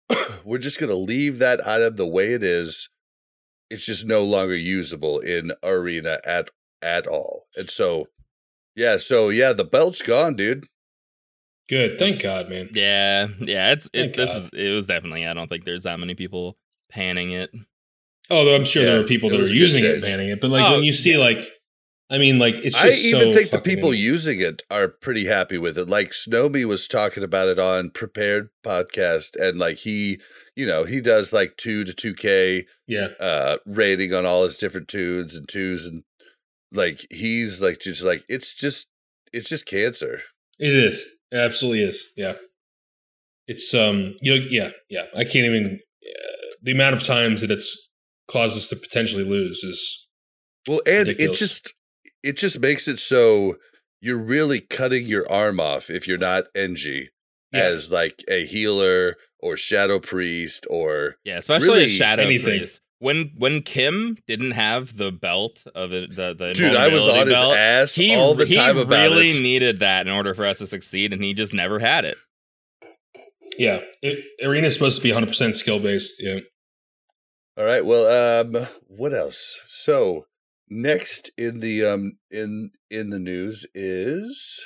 we're 0.43 0.57
just 0.57 0.79
going 0.79 0.89
to 0.89 0.95
leave 0.95 1.37
that 1.39 1.65
item 1.67 1.95
the 1.95 2.07
way 2.07 2.33
it 2.33 2.43
is 2.43 2.89
it's 3.69 3.85
just 3.85 4.05
no 4.05 4.23
longer 4.23 4.55
usable 4.55 5.19
in 5.19 5.51
arena 5.63 6.19
at 6.25 6.49
at 6.81 7.05
all 7.05 7.43
and 7.55 7.69
so 7.69 8.07
yeah 8.75 8.97
so 8.97 9.29
yeah 9.29 9.53
the 9.53 9.63
belt's 9.65 10.01
gone 10.01 10.35
dude 10.35 10.65
Good. 11.69 11.99
Thank 11.99 12.21
God, 12.21 12.47
man. 12.47 12.69
Yeah, 12.73 13.27
yeah. 13.41 13.73
It's 13.73 13.87
it. 13.91 13.99
Thank 13.99 14.15
This 14.15 14.29
God. 14.29 14.37
is 14.37 14.49
it 14.53 14.71
was 14.73 14.87
definitely. 14.87 15.27
I 15.27 15.33
don't 15.33 15.49
think 15.49 15.65
there's 15.65 15.83
that 15.83 15.99
many 15.99 16.15
people 16.15 16.55
panning 16.89 17.31
it. 17.31 17.49
Although 18.29 18.55
I'm 18.55 18.65
sure 18.65 18.83
there 18.83 18.99
are 18.99 19.03
people 19.03 19.29
that 19.29 19.39
are 19.39 19.45
using 19.47 19.85
it, 19.85 20.01
banning 20.01 20.29
it. 20.29 20.41
But 20.41 20.49
like 20.51 20.65
Oh, 20.65 20.73
when 20.75 20.83
you 20.83 20.91
see 20.93 21.13
yeah. 21.13 21.19
like, 21.19 21.39
I 22.09 22.17
mean, 22.17 22.39
like 22.39 22.55
it's 22.55 22.75
just 22.75 22.85
I 22.85 23.07
even 23.07 23.21
so 23.21 23.33
think 23.33 23.49
the 23.51 23.57
fucking- 23.57 23.75
people 23.75 23.93
using 23.93 24.39
it 24.41 24.63
are 24.71 24.87
pretty 24.87 25.25
happy 25.25 25.57
with 25.57 25.77
it. 25.77 25.89
Like 25.89 26.11
Snowmy 26.11 26.65
was 26.65 26.87
talking 26.87 27.23
about 27.23 27.47
it 27.49 27.59
on 27.59 27.89
Prepared 27.91 28.49
podcast, 28.65 29.35
and 29.39 29.57
like 29.59 29.77
he, 29.79 30.19
you 30.55 30.65
know, 30.65 30.83
he 30.85 30.99
does 31.01 31.31
like 31.33 31.57
two 31.57 31.83
to 31.83 31.93
two 31.93 32.13
K 32.13 32.65
Yeah. 32.87 33.09
uh 33.19 33.57
rating 33.65 34.13
on 34.13 34.25
all 34.25 34.43
his 34.43 34.57
different 34.57 34.87
tunes 34.87 35.35
and 35.35 35.47
twos, 35.49 35.85
and 35.85 36.03
like 36.71 37.05
he's 37.09 37.61
like 37.61 37.79
just 37.79 38.03
like 38.03 38.23
it's 38.29 38.53
just 38.53 38.87
it's 39.33 39.49
just 39.49 39.65
cancer. 39.65 40.21
It 40.59 40.73
is. 40.75 41.05
It 41.31 41.37
absolutely 41.37 41.83
is. 41.83 42.07
Yeah. 42.15 42.33
It's 43.47 43.73
um 43.73 44.15
you 44.21 44.37
know, 44.39 44.45
yeah, 44.49 44.71
yeah. 44.89 45.05
I 45.15 45.23
can't 45.23 45.45
even 45.45 45.79
uh, 46.05 46.47
the 46.61 46.71
amount 46.71 46.95
of 46.95 47.03
times 47.03 47.41
that 47.41 47.51
it's 47.51 47.86
caused 48.27 48.57
us 48.57 48.67
to 48.69 48.75
potentially 48.75 49.23
lose 49.23 49.63
is 49.63 50.07
Well, 50.67 50.81
and 50.85 51.07
Ridiculous. 51.07 51.37
it 51.37 51.39
just 51.39 51.73
it 52.23 52.37
just 52.37 52.59
makes 52.59 52.87
it 52.87 52.99
so 52.99 53.57
you're 54.01 54.17
really 54.17 54.59
cutting 54.59 55.05
your 55.07 55.29
arm 55.31 55.59
off 55.59 55.89
if 55.89 56.07
you're 56.07 56.17
not 56.17 56.45
NG 56.55 57.07
Yeah. 57.53 57.61
as 57.63 57.89
like 57.91 58.23
a 58.29 58.45
healer 58.45 59.15
or 59.39 59.55
shadow 59.57 59.99
priest 59.99 60.65
or 60.69 61.15
Yeah, 61.23 61.37
especially 61.37 61.67
Really, 61.69 61.83
a 61.85 61.89
shadow 61.89 62.23
anything. 62.23 62.59
priest. 62.59 62.81
When 62.99 63.31
when 63.37 63.61
Kim 63.61 64.17
didn't 64.27 64.51
have 64.51 64.97
the 64.97 65.11
belt 65.11 65.63
of 65.75 65.93
it, 65.93 66.15
the 66.15 66.33
the 66.33 66.53
dude. 66.53 66.75
I 66.75 66.87
was 66.87 67.03
invulnerability 67.05 67.35
on 67.35 67.49
his 67.49 67.57
ass 67.57 67.95
he 67.95 68.15
all 68.15 68.33
the 68.33 68.47
time 68.47 68.77
about 68.77 69.11
really 69.11 69.29
it. 69.37 69.41
needed 69.41 69.79
that 69.79 70.07
in 70.07 70.13
order 70.13 70.33
for 70.33 70.45
us 70.47 70.57
to 70.57 70.65
succeed, 70.67 71.13
and 71.13 71.23
he 71.23 71.35
just 71.35 71.53
never 71.53 71.77
had 71.79 72.05
it. 72.05 72.17
yeah. 73.57 73.81
It, 74.01 74.23
arena 74.43 74.67
is 74.67 74.73
supposed 74.73 74.97
to 74.97 75.03
be 75.03 75.11
100 75.11 75.27
percent 75.27 75.55
skill 75.55 75.79
based. 75.79 76.15
Yeah. 76.19 76.39
All 77.57 77.65
right. 77.65 77.83
Well, 77.83 78.05
um, 78.45 78.67
what 78.87 79.15
else? 79.15 79.59
So 79.67 80.27
next 80.69 81.31
in 81.37 81.59
the 81.59 81.83
um 81.83 82.19
in 82.29 82.69
in 82.91 83.09
the 83.09 83.17
news 83.17 83.65
is 83.73 84.63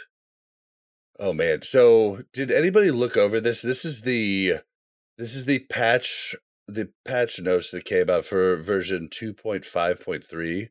oh 1.17 1.31
man. 1.31 1.61
So 1.61 2.23
did 2.33 2.51
anybody 2.51 2.91
look 2.91 3.15
over 3.15 3.39
this? 3.39 3.61
This 3.61 3.85
is 3.85 4.01
the 4.01 4.55
this 5.17 5.33
is 5.33 5.45
the 5.45 5.59
patch 5.59 6.35
the 6.67 6.89
patch 7.05 7.39
notes 7.39 7.71
that 7.71 7.85
came 7.85 8.09
out 8.09 8.25
for 8.25 8.57
version 8.57 9.07
two 9.09 9.33
point 9.33 9.63
five 9.63 10.03
point 10.03 10.25
three. 10.25 10.67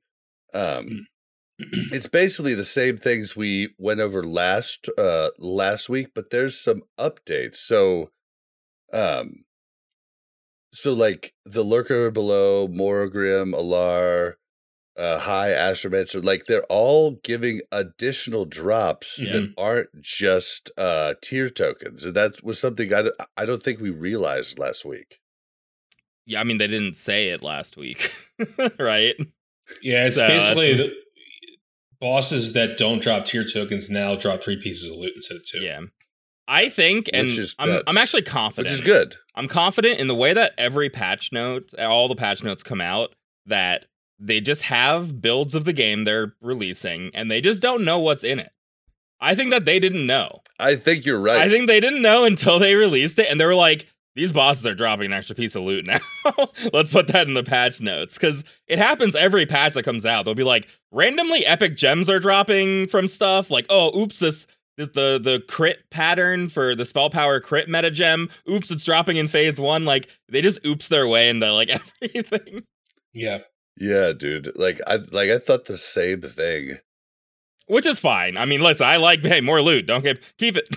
Um, 0.53 1.07
it's 1.59 2.07
basically 2.07 2.55
the 2.55 2.65
same 2.65 2.99
things 2.99 3.35
we 3.35 3.71
went 3.79 4.01
over 4.01 4.23
last 4.23 4.91
uh 4.99 5.31
last 5.39 5.89
week, 5.89 6.09
but 6.15 6.29
there's 6.29 6.63
some 6.63 6.83
updates. 6.99 7.57
So 7.57 8.11
um 8.93 9.45
so 10.73 10.93
like 10.93 11.35
the 11.45 11.63
lurker 11.65 12.11
below, 12.11 12.69
Morogrim, 12.69 13.55
Al'ar, 13.55 14.35
uh 14.97 15.19
High 15.21 15.51
Astromancer, 15.51 16.23
like 16.23 16.47
they're 16.47 16.65
all 16.65 17.13
giving 17.23 17.61
additional 17.73 18.45
drops 18.45 19.17
that 19.17 19.53
aren't 19.57 19.89
just 20.01 20.71
uh 20.77 21.15
tier 21.23 21.49
tokens. 21.49 22.05
And 22.05 22.15
that 22.15 22.43
was 22.45 22.59
something 22.59 22.93
I, 22.93 23.11
I 23.37 23.45
don't 23.45 23.63
think 23.63 23.81
we 23.81 23.91
realized 23.91 24.59
last 24.59 24.85
week. 24.85 25.21
Yeah, 26.27 26.41
I 26.41 26.45
mean 26.45 26.59
they 26.59 26.69
didn't 26.69 26.97
say 26.97 27.29
it 27.29 27.43
last 27.43 27.77
week, 27.77 28.13
right? 28.79 29.17
Yeah. 29.83 30.07
It's 30.07 30.17
So 30.17 30.29
basically 30.29 30.75
the 30.77 30.93
bosses 32.01 32.53
that 32.55 32.79
don't 32.79 33.03
drop 33.03 33.25
tier 33.25 33.45
tokens 33.45 33.91
now 33.91 34.17
drop 34.17 34.43
three 34.43 34.61
pieces 34.61 34.91
of 34.91 34.97
loot 34.97 35.13
instead 35.17 35.37
of 35.37 35.47
two. 35.47 35.61
Yeah. 35.61 35.81
I 36.51 36.69
think, 36.69 37.09
and 37.15 37.29
is 37.29 37.55
I'm. 37.59 37.81
I'm 37.87 37.97
actually 37.97 38.23
confident. 38.23 38.67
Which 38.67 38.73
is 38.73 38.81
good. 38.81 39.17
I'm 39.37 39.47
confident 39.47 40.01
in 40.01 40.09
the 40.09 40.15
way 40.15 40.35
that 40.35 40.53
every 40.59 40.91
patch 40.91 41.31
note, 41.33 41.73
all 41.79 42.09
the 42.09 42.17
patch 42.17 42.43
notes 42.43 42.65
come 42.65 42.81
out, 42.81 43.15
that 43.47 43.87
they 44.19 44.41
just 44.41 44.63
have 44.63 45.23
builds 45.23 45.55
of 45.55 45.65
the 45.65 45.73
game 45.73 46.05
they're 46.05 46.35
releasing 46.43 47.11
and 47.15 47.31
they 47.31 47.41
just 47.41 47.63
don't 47.63 47.85
know 47.85 47.99
what's 47.99 48.23
in 48.23 48.39
it. 48.39 48.51
I 49.21 49.35
think 49.35 49.51
that 49.51 49.65
they 49.65 49.79
didn't 49.79 50.07
know. 50.07 50.43
I 50.59 50.77
think 50.77 51.07
you're 51.07 51.21
right. 51.21 51.39
I 51.39 51.49
think 51.49 51.67
they 51.67 51.81
didn't 51.81 52.03
know 52.03 52.25
until 52.25 52.59
they 52.59 52.75
released 52.75 53.19
it 53.19 53.29
and 53.31 53.41
they 53.41 53.47
were 53.47 53.55
like, 53.55 53.87
these 54.17 54.33
bosses 54.33 54.67
are 54.67 54.75
dropping 54.75 55.07
an 55.07 55.13
extra 55.13 55.37
piece 55.37 55.55
of 55.55 55.63
loot 55.63 55.87
now. 55.87 56.01
Let's 56.73 56.91
put 56.91 57.07
that 57.09 57.29
in 57.29 57.35
the 57.35 57.45
patch 57.45 57.81
notes. 57.81 58.15
Because 58.15 58.45
it 58.67 58.79
happens 58.79 59.15
every 59.15 59.47
patch 59.47 59.75
that 59.75 59.85
comes 59.85 60.05
out. 60.05 60.25
They'll 60.25 60.35
be 60.35 60.43
like, 60.43 60.67
randomly 60.91 61.47
epic 61.47 61.77
gems 61.77 62.11
are 62.11 62.19
dropping 62.19 62.89
from 62.89 63.09
stuff. 63.09 63.51
Like, 63.51 63.67
oh, 63.71 63.99
oops, 63.99 64.19
this 64.19 64.47
the 64.89 65.21
the 65.23 65.43
crit 65.49 65.79
pattern 65.91 66.49
for 66.49 66.75
the 66.75 66.85
spell 66.85 67.11
power 67.11 67.41
crit 67.41 67.69
meta 67.69 67.91
gem. 67.91 68.29
Oops, 68.49 68.71
it's 68.71 68.85
dropping 68.85 69.17
in 69.17 69.29
phase 69.29 69.61
one. 69.61 69.85
Like 69.85 70.09
they 70.29 70.41
just 70.41 70.59
oops 70.67 70.89
their 70.89 71.07
way 71.07 71.29
into 71.29 71.53
like 71.53 71.71
everything. 72.03 72.65
Yeah. 73.13 73.39
yeah, 73.77 74.13
dude. 74.13 74.53
Like 74.57 74.81
I 74.87 74.97
like 74.97 75.31
I 75.31 75.39
thought 75.39 75.67
the 75.67 75.77
same 75.77 76.23
thing. 76.23 76.79
Which 77.67 77.87
is 77.87 78.01
fine. 78.01 78.37
I 78.37 78.47
mean, 78.47 78.61
listen, 78.61 78.87
I 78.87 78.97
like 78.97 79.21
hey, 79.21 79.41
more 79.41 79.63
loot. 79.63 79.87
Don't 79.87 80.03
get 80.03 80.23
keep 80.39 80.57
it. 80.57 80.69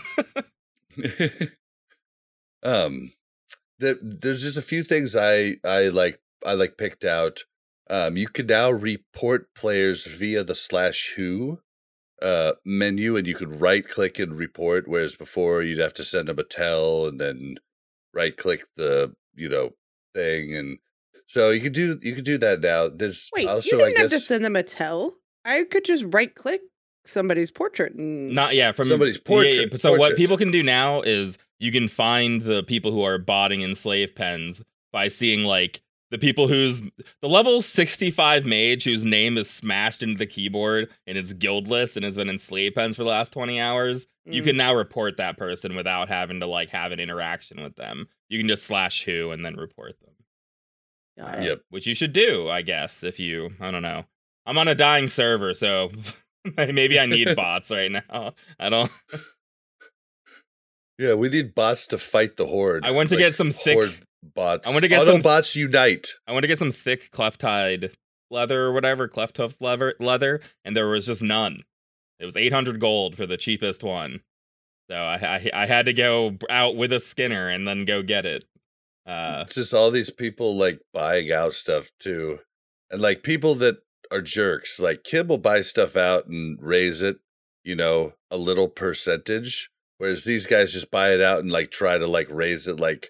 um 2.64 3.12
there, 3.80 3.98
there's 4.02 4.44
just 4.44 4.58
a 4.58 4.62
few 4.62 4.84
things 4.84 5.16
i 5.16 5.56
i 5.66 5.90
like 5.90 6.20
i 6.46 6.54
like 6.54 6.78
picked 6.78 7.04
out 7.04 7.44
um 7.90 8.16
you 8.16 8.28
can 8.28 8.48
now 8.48 8.70
report 8.70 9.54
players 9.56 10.06
via 10.06 10.44
the 10.44 10.56
slash 10.56 11.14
who 11.16 11.60
uh 12.22 12.54
menu 12.64 13.18
and 13.18 13.28
you 13.28 13.36
could 13.36 13.60
right 13.60 13.88
click 13.88 14.20
and 14.20 14.38
report 14.38 14.88
whereas 14.88 15.16
before 15.16 15.62
you'd 15.62 15.80
have 15.80 15.94
to 15.94 16.04
send 16.04 16.28
them 16.28 16.40
a 16.40 16.44
tell 16.44 17.08
and 17.08 17.20
then 17.20 17.56
right 18.14 18.38
click 18.38 18.66
the 18.78 19.14
you 19.36 19.50
know 19.50 19.72
thing 20.14 20.56
and 20.56 20.78
so 21.26 21.50
you 21.50 21.60
could 21.60 21.74
do 21.74 21.98
you 22.02 22.14
could 22.14 22.24
do 22.24 22.38
that 22.38 22.62
now 22.62 22.88
there's 22.88 23.30
Wait, 23.34 23.48
also 23.48 23.78
you 23.78 23.84
i 23.84 23.88
didn't 23.88 24.02
have 24.02 24.12
to 24.12 24.20
send 24.20 24.46
them 24.46 24.56
a 24.56 24.64
tell. 24.64 25.16
I 25.46 25.64
could 25.66 25.84
just 25.84 26.06
right 26.08 26.34
click 26.34 26.62
somebody's 27.06 27.52
portrait 27.52 27.94
and 27.94 28.34
Not 28.34 28.56
yeah, 28.56 28.72
from 28.72 28.88
Somebody's 28.88 29.16
yeah, 29.16 29.36
yeah, 29.40 29.68
portrait- 29.68 29.82
So 29.82 29.98
what 29.98 30.16
people 30.16 30.38
can 30.38 30.52
do 30.52 30.64
now 30.64 31.02
is 31.02 31.38
you 31.60 31.72
can 31.72 31.88
find 31.88 32.44
the 32.44 32.64
people 32.64 32.92
who 32.92 33.04
are 33.04 33.18
botting 33.18 33.62
in 33.62 33.76
slave 33.76 34.16
pens 34.16 34.62
by 34.92 35.08
seeing 35.08 35.44
like 35.44 35.82
the 36.14 36.20
people 36.20 36.48
whose 36.48 36.80
the 37.24 37.28
level 37.28 37.60
65 37.64 38.46
mage 38.46 38.84
whose 38.84 39.04
name 39.04 39.36
is 39.36 39.50
smashed 39.50 40.04
into 40.04 40.16
the 40.18 40.28
keyboard 40.28 40.88
and 41.08 41.18
is 41.18 41.34
guildless 41.34 41.96
and 41.96 42.06
has 42.06 42.18
been 42.18 42.30
in 42.30 42.38
slave 42.38 42.74
pens 42.76 42.96
for 42.96 43.04
the 43.04 43.10
last 43.10 43.34
20 43.34 43.60
hours. 43.60 44.06
You 44.26 44.44
Mm. 44.44 44.46
can 44.46 44.58
now 44.58 44.76
report 44.76 45.18
that 45.18 45.38
person 45.38 45.76
without 45.76 46.10
having 46.10 46.40
to 46.42 46.46
like 46.46 46.70
have 46.70 46.92
an 46.92 47.00
interaction 47.00 47.64
with 47.64 47.76
them. 47.78 48.08
You 48.30 48.38
can 48.38 48.48
just 48.48 48.64
slash 48.66 49.04
who 49.04 49.32
and 49.32 49.44
then 49.44 49.56
report 49.56 49.96
them. 50.02 50.14
Got 51.18 51.40
it. 51.40 51.46
Yep. 51.46 51.62
Which 51.72 51.88
you 51.88 51.96
should 51.96 52.14
do, 52.14 52.48
I 52.48 52.62
guess, 52.62 53.04
if 53.04 53.20
you 53.20 53.50
I 53.60 53.72
don't 53.72 53.82
know. 53.82 54.06
I'm 54.46 54.58
on 54.60 54.68
a 54.68 54.76
dying 54.76 55.08
server, 55.08 55.56
so 55.56 55.90
maybe 56.58 57.00
I 57.00 57.08
need 57.08 57.36
bots 57.36 57.72
right 57.72 57.92
now. 57.92 58.34
I 58.60 58.70
don't 58.70 58.92
yeah 61.00 61.16
we 61.16 61.28
need 61.30 61.56
bots 61.56 61.88
to 61.88 61.98
fight 61.98 62.38
the 62.38 62.46
horde 62.46 62.86
I 62.86 62.92
went 62.92 63.10
to 63.10 63.18
get 63.18 63.34
some 63.34 63.52
thick- 63.52 63.74
horde 63.74 63.98
bots 64.36 64.68
I 64.68 64.72
went 64.72 64.84
to 64.84 64.88
get 64.88 65.06
some- 65.06 65.22
autobots 65.22 65.56
unite 65.56 66.08
I 66.28 66.32
want 66.32 66.44
to 66.44 66.48
get 66.48 66.60
some 66.60 66.72
thick 66.72 67.12
cleft-hide 67.12 67.92
leather 68.32 68.64
or 68.64 68.74
whatever, 68.74 69.08
Clefthoof 69.08 69.56
leather, 69.60 69.94
leather, 70.00 70.42
and 70.66 70.76
there 70.76 70.88
was 70.88 71.06
just 71.06 71.22
none. 71.22 71.60
It 72.20 72.26
was 72.26 72.36
800 72.36 72.80
gold 72.80 73.16
for 73.16 73.28
the 73.28 73.38
cheapest 73.38 73.84
one, 73.84 74.22
so 74.90 74.96
I, 74.96 75.16
I 75.54 75.64
I 75.64 75.66
had 75.68 75.86
to 75.86 75.94
go 75.94 76.38
out 76.50 76.76
with 76.76 76.92
a 76.92 77.00
skinner 77.00 77.50
and 77.50 77.68
then 77.68 77.86
go 77.86 78.02
get 78.02 78.26
it. 78.26 78.46
Uh, 79.06 79.44
it's 79.46 79.56
just 79.56 79.74
all 79.74 79.92
these 79.92 80.10
people 80.10 80.56
like 80.56 80.80
buying 80.94 81.32
out 81.32 81.54
stuff 81.54 81.92
too 82.00 82.40
and 82.90 83.02
like 83.02 83.22
people 83.22 83.54
that 83.56 83.80
are 84.12 84.22
jerks 84.22 84.80
like 84.80 85.04
kim 85.04 85.28
will 85.28 85.38
buy 85.38 85.60
stuff 85.60 85.98
out 85.98 86.28
and 86.28 86.58
raise 86.62 87.02
it 87.02 87.18
you 87.66 87.76
know 87.76 88.14
a 88.32 88.38
little 88.38 88.70
percentage 88.70 89.70
whereas 89.98 90.24
these 90.24 90.46
guys 90.46 90.72
just 90.72 90.90
buy 90.90 91.12
it 91.14 91.20
out 91.20 91.40
and 91.40 91.52
like 91.52 91.70
try 91.70 91.98
to 91.98 92.08
like 92.08 92.28
raise 92.30 92.66
it 92.66 92.80
like 92.80 93.10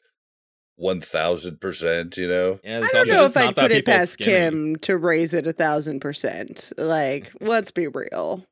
one 0.76 1.02
thousand 1.02 1.62
percent. 1.62 2.18
You 2.18 2.28
know, 2.28 2.60
Yeah, 2.64 2.82
I 2.84 2.88
don't 2.92 3.08
know 3.08 3.26
if 3.26 3.38
I'd 3.38 3.56
put 3.56 3.72
it 3.72 3.86
past 3.86 4.14
skinny. 4.14 4.32
Kim 4.32 4.76
to 4.78 4.98
raise 4.98 5.34
it 5.34 5.48
a 5.48 5.54
thousand 5.54 6.00
percent. 6.00 6.72
Like, 6.78 7.32
let's 7.42 7.72
be 7.72 7.88
real. 7.88 8.46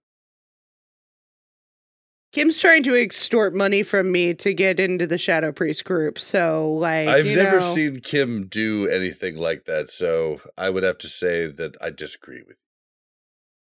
Kim's 2.32 2.60
trying 2.60 2.84
to 2.84 2.96
extort 2.96 3.54
money 3.54 3.84
from 3.84 4.10
me 4.10 4.34
to 4.36 4.54
get 4.54 4.80
into 4.80 5.06
the 5.06 5.18
Shadow 5.18 5.52
Priest 5.52 5.84
group. 5.84 6.18
So, 6.18 6.72
like, 6.72 7.10
I've 7.10 7.26
you 7.26 7.36
never 7.36 7.60
know, 7.60 7.76
seen 7.76 8.00
Kim 8.00 8.48
do 8.48 8.88
anything 8.88 9.36
like 9.36 9.66
that, 9.66 9.90
so 9.90 10.40
I 10.58 10.70
would 10.70 10.84
have 10.84 10.98
to 11.00 11.10
say 11.10 11.48
that 11.48 11.76
I 11.82 11.90
disagree 11.90 12.42
with. 12.48 12.56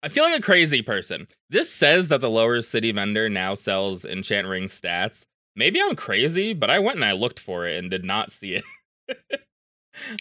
I 0.01 0.09
feel 0.09 0.23
like 0.23 0.39
a 0.39 0.41
crazy 0.41 0.81
person. 0.81 1.27
This 1.49 1.71
says 1.71 2.07
that 2.07 2.21
the 2.21 2.29
lower 2.29 2.61
city 2.61 2.91
vendor 2.91 3.29
now 3.29 3.53
sells 3.53 4.05
enchant 4.05 4.47
ring 4.47 4.65
stats. 4.65 5.25
Maybe 5.57 5.81
I'm 5.81 5.95
crazy, 5.95 6.53
but 6.53 6.69
I 6.69 6.79
went 6.79 6.95
and 6.97 7.03
I 7.05 7.11
looked 7.13 7.39
for 7.39 7.67
it 7.67 7.77
and 7.79 7.89
did 7.91 8.05
not 8.05 8.31
see 8.31 8.53
it. 8.53 8.63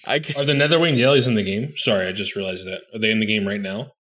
I 0.07 0.21
ca- 0.21 0.41
Are 0.41 0.45
the 0.47 0.55
Netherwing 0.55 0.97
Dailies 0.97 1.27
in 1.27 1.35
the 1.35 1.43
game? 1.45 1.75
Sorry, 1.77 2.07
I 2.09 2.13
just 2.13 2.35
realized 2.35 2.67
that. 2.67 2.81
Are 2.95 2.99
they 2.99 3.11
in 3.11 3.21
the 3.21 3.27
game 3.27 3.47
right 3.47 3.61
now? 3.61 3.93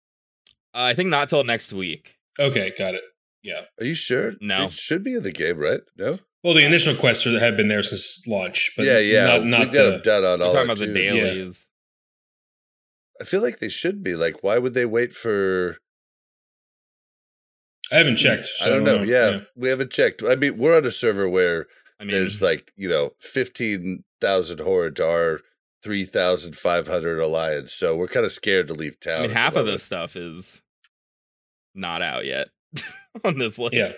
I 0.74 0.94
think 0.94 1.10
not 1.10 1.28
till 1.28 1.44
next 1.44 1.74
week. 1.74 2.16
Okay, 2.40 2.72
got 2.78 2.96
it. 2.96 3.02
Yeah. 3.44 3.62
Are 3.80 3.86
you 3.86 3.96
sure? 3.96 4.34
No. 4.40 4.66
it 4.68 4.72
should 4.72 5.04
be 5.04 5.14
in 5.16 5.24
the 5.24 5.32
game, 5.32 5.58
right? 5.58 5.82
No. 5.98 6.20
Well, 6.44 6.54
the 6.54 6.66
initial 6.66 6.96
quests 6.96 7.28
are- 7.28 7.38
have 7.40 7.58
been 7.58 7.68
there 7.68 7.84
since 7.84 8.22
launch, 8.26 8.72
but 8.78 8.86
yeah, 8.86 9.00
yeah. 9.00 9.26
not, 9.26 9.46
not 9.46 9.60
We've 9.60 9.74
got 9.74 9.84
the, 9.84 9.92
them 9.92 10.02
done 10.04 10.24
on 10.24 10.42
all 10.42 10.54
talking 10.54 10.66
about 10.70 10.78
the 10.78 10.86
tunes. 10.86 10.96
dailies. 10.96 11.68
I 13.20 13.26
feel 13.26 13.42
like 13.42 13.60
they 13.60 13.70
should 13.70 14.04
be. 14.04 14.16
Like, 14.16 14.42
why 14.44 14.58
would 14.58 14.74
they 14.74 14.86
wait 14.86 15.12
for? 15.14 15.78
I 17.92 17.98
haven't 17.98 18.14
hmm. 18.14 18.24
checked. 18.24 18.48
so 18.48 18.66
I 18.66 18.70
don't 18.70 18.84
know. 18.84 19.04
Yeah, 19.04 19.40
we 19.56 19.70
haven't 19.70 19.92
checked. 19.92 20.24
I 20.24 20.36
mean, 20.36 20.58
we're 20.58 20.78
on 20.78 20.86
a 20.86 20.92
server 20.92 21.30
where 21.30 21.68
I 22.00 22.04
mean, 22.04 22.16
there's 22.16 22.42
like 22.42 22.72
you 22.76 22.90
know 22.90 23.12
fifteen 23.20 24.04
thousand 24.22 24.60
horde 24.60 24.96
to 24.98 25.08
our 25.08 25.40
three 25.84 26.06
thousand 26.06 26.56
five 26.56 26.88
hundred 26.88 27.20
alliance, 27.20 27.74
so 27.74 27.96
we're 27.96 28.08
kind 28.08 28.26
of 28.26 28.32
scared 28.32 28.68
to 28.68 28.74
leave 28.74 29.00
town. 29.00 29.20
I 29.20 29.22
mean, 29.28 29.32
half 29.32 29.56
of 29.56 29.66
this 29.66 29.84
stuff 29.84 30.16
is 30.16 30.62
not 31.74 32.02
out 32.02 32.26
yet 32.26 32.48
on 33.24 33.38
this 33.38 33.58
list. 33.58 33.74
Yeah. 33.74 33.92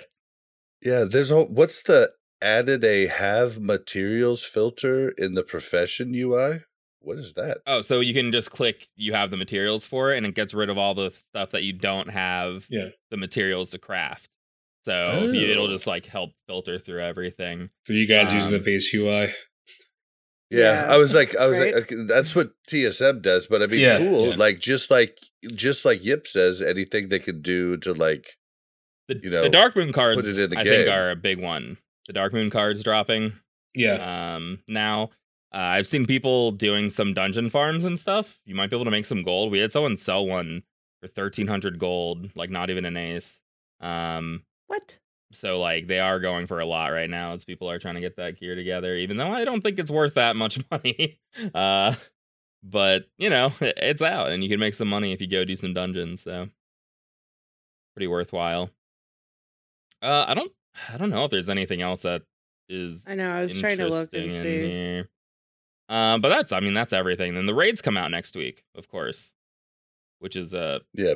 Yeah, 0.82 1.06
there's 1.06 1.32
a 1.32 1.44
what's 1.44 1.82
the 1.82 2.12
added 2.42 2.84
a 2.84 3.08
have 3.08 3.60
materials 3.60 4.44
filter 4.44 5.10
in 5.10 5.34
the 5.34 5.44
profession 5.44 6.14
UI? 6.14 6.62
What 7.02 7.18
is 7.18 7.34
that? 7.34 7.60
Oh, 7.68 7.82
so 7.82 8.00
you 8.00 8.14
can 8.14 8.32
just 8.32 8.52
click 8.52 8.88
you 8.96 9.14
have 9.14 9.32
the 9.32 9.38
materials 9.38 9.86
for 9.86 10.14
it 10.14 10.18
and 10.18 10.26
it 10.26 10.36
gets 10.36 10.54
rid 10.54 10.70
of 10.70 10.78
all 10.78 10.94
the 10.96 11.12
stuff 11.30 11.52
that 11.52 11.64
you 11.64 11.74
don't 11.74 12.10
have 12.10 12.66
Yeah. 12.70 12.90
the 13.12 13.18
materials 13.18 13.72
to 13.72 13.78
craft. 13.80 14.30
So 14.86 15.04
if 15.26 15.34
you- 15.34 15.50
it'll 15.50 15.66
Oh. 15.66 15.72
just 15.72 15.86
like 15.88 16.06
help 16.06 16.32
filter 16.48 16.80
through 16.80 17.04
everything. 17.04 17.70
For 17.86 17.94
you 17.94 18.08
guys 18.08 18.34
using 18.34 18.52
the 18.52 18.58
Um, 18.58 18.64
base 18.64 18.94
UI. 18.94 19.34
Yeah, 20.50 20.86
Yeah, 20.86 20.86
I 20.90 20.98
was 20.98 21.14
like, 21.14 21.36
I 21.36 21.46
was 21.48 21.60
right? 21.60 21.74
like, 21.74 21.92
okay, 21.92 22.04
that's 22.08 22.34
what 22.34 22.52
TSM 22.70 23.22
does, 23.22 23.48
but 23.48 23.62
I 23.62 23.68
mean, 23.68 23.82
Yeah, 23.82 23.98
cool. 23.98 24.30
yeah. 24.30 24.36
Like 24.36 24.60
just 24.60 24.90
like 24.90 25.18
just 25.54 25.84
like 25.86 26.04
Yip 26.06 26.26
says, 26.26 26.62
anything 26.62 27.10
they 27.10 27.20
could 27.20 27.42
do 27.44 27.78
to 27.78 27.94
like, 27.94 28.38
The, 29.10 29.20
You 29.24 29.30
know, 29.30 29.44
the 29.44 29.50
Darkmoon 29.50 29.94
cards 29.94 30.28
it 30.28 30.38
in 30.38 30.50
the 30.50 30.58
I 30.60 30.64
think 30.66 30.86
game. 30.86 30.94
are 30.94 31.12
a 31.12 31.16
big 31.16 31.40
one. 31.40 31.78
The 32.08 32.14
Darkmoon 32.14 32.52
cards 32.52 32.84
dropping 32.84 33.34
Yeah. 33.74 34.36
um 34.36 34.64
now. 34.68 35.12
Uh, 35.54 35.58
I've 35.58 35.88
seen 35.88 36.06
people 36.06 36.52
doing 36.52 36.90
some 36.90 37.14
dungeon 37.14 37.50
farms 37.50 37.86
and 37.86 37.98
stuff. 37.98 38.40
You 38.46 38.54
might 38.56 38.70
be 38.70 38.76
able 38.76 38.86
to 38.86 38.92
make 38.92 39.06
some 39.06 39.24
gold. 39.24 39.52
We 39.52 39.60
had 39.60 39.72
someone 39.72 39.96
sell 39.98 40.26
one 40.26 40.64
for 41.00 41.08
1300 41.08 41.80
gold, 41.80 42.30
like 42.36 42.50
not 42.50 42.70
even 42.70 42.86
an 42.86 42.98
ace. 42.98 43.40
Um 43.80 44.44
what? 44.68 45.00
So 45.32 45.60
like 45.60 45.88
they 45.88 46.00
are 46.00 46.20
going 46.20 46.48
for 46.48 46.60
a 46.60 46.66
lot 46.66 46.88
right 46.88 47.10
now 47.10 47.34
as 47.34 47.46
people 47.46 47.70
are 47.70 47.80
trying 47.80 47.96
to 47.96 48.02
get 48.02 48.16
that 48.18 48.40
gear 48.40 48.56
together, 48.56 48.96
even 48.96 49.18
though 49.18 49.32
I 49.32 49.46
don't 49.46 49.62
think 49.62 49.78
it's 49.80 49.92
worth 49.92 50.16
that 50.16 50.36
much 50.36 50.60
money. 50.72 51.20
uh 51.54 51.94
but 52.64 53.06
you 53.18 53.30
know, 53.30 53.54
it's 53.62 54.02
out 54.02 54.32
and 54.32 54.44
you 54.44 54.50
can 54.50 54.60
make 54.60 54.74
some 54.74 54.88
money 54.90 55.14
if 55.14 55.22
you 55.22 55.28
go 55.28 55.46
do 55.46 55.56
some 55.56 55.74
dungeons, 55.74 56.22
so 56.24 56.50
pretty 57.96 58.08
worthwhile. 58.08 58.70
Uh 60.02 60.26
I 60.28 60.34
don't 60.34 60.52
I 60.92 60.98
don't 60.98 61.10
know 61.12 61.24
if 61.26 61.32
there's 61.32 61.50
anything 61.50 61.82
else 61.82 62.02
that 62.02 62.24
is 62.68 63.06
I 63.08 63.16
know. 63.16 63.32
I 63.32 63.44
was 63.44 63.58
trying 63.58 63.78
to 63.78 63.88
look 63.88 64.10
and 64.14 64.32
see. 64.32 64.68
here. 64.68 65.10
Uh, 65.90 66.18
but 66.18 66.30
that's 66.30 66.52
I 66.52 66.60
mean 66.60 66.74
that's 66.74 66.94
everything. 66.94 67.34
Then 67.36 67.46
the 67.46 67.54
raids 67.56 67.82
come 67.82 67.98
out 67.98 68.12
next 68.12 68.36
week, 68.36 68.64
of 68.76 68.88
course, 68.90 69.32
which 70.20 70.36
is 70.36 70.54
uh 70.54 70.80
yeah, 70.94 71.16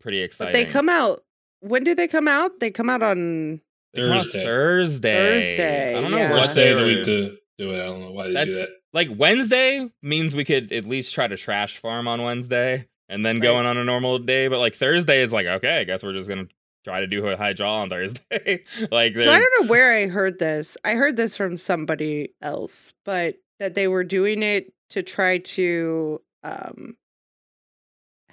pretty 0.00 0.20
exciting. 0.20 0.52
But 0.52 0.58
they 0.58 0.64
come 0.64 0.88
out. 0.88 1.22
When 1.60 1.84
do 1.84 1.94
they 1.94 2.08
come 2.08 2.26
out? 2.28 2.58
They 2.60 2.70
come 2.70 2.90
out 2.90 3.02
on. 3.02 3.60
They 3.94 4.02
come 4.02 4.12
out 4.12 4.24
Thursday. 4.24 4.44
Thursday. 4.44 5.12
Thursday, 5.14 5.96
I 5.96 6.00
don't 6.00 6.10
know 6.10 6.16
yeah. 6.16 6.30
what 6.30 6.40
Worst 6.40 6.54
day 6.54 6.70
of 6.72 6.78
the 6.78 6.84
week 6.84 7.04
to 7.04 7.36
do 7.58 7.70
it. 7.72 7.80
I 7.80 7.84
don't 7.86 8.00
know 8.00 8.12
why 8.12 8.28
they 8.28 8.32
That's 8.34 8.54
do 8.54 8.60
that. 8.60 8.68
like 8.92 9.08
Wednesday 9.16 9.88
means 10.02 10.34
we 10.34 10.44
could 10.44 10.72
at 10.72 10.84
least 10.86 11.12
try 11.14 11.26
to 11.26 11.36
trash 11.36 11.78
farm 11.78 12.08
on 12.08 12.22
Wednesday 12.22 12.86
and 13.08 13.24
then 13.26 13.36
Right. 13.36 13.42
going 13.42 13.66
on 13.66 13.76
a 13.76 13.84
normal 13.84 14.18
day. 14.18 14.48
But 14.48 14.58
like 14.58 14.74
Thursday 14.74 15.22
is 15.22 15.32
like, 15.32 15.46
okay, 15.46 15.78
I 15.80 15.84
guess 15.84 16.02
we're 16.02 16.12
just 16.14 16.28
gonna 16.28 16.46
try 16.84 17.00
to 17.00 17.06
do 17.06 17.26
a 17.26 17.36
high 17.36 17.52
draw 17.52 17.82
on 17.82 17.90
Thursday. 17.90 18.64
like 18.90 19.16
So 19.16 19.30
I 19.32 19.38
don't 19.38 19.62
know 19.62 19.68
where 19.68 19.92
I 19.92 20.06
heard 20.06 20.38
this. 20.38 20.76
I 20.84 20.92
heard 20.94 21.16
this 21.16 21.36
from 21.36 21.56
somebody 21.56 22.30
else, 22.40 22.94
but 23.04 23.36
that 23.60 23.74
they 23.74 23.86
were 23.86 24.02
doing 24.02 24.42
it 24.42 24.72
to 24.90 25.02
try 25.04 25.38
to 25.38 26.20
um 26.42 26.96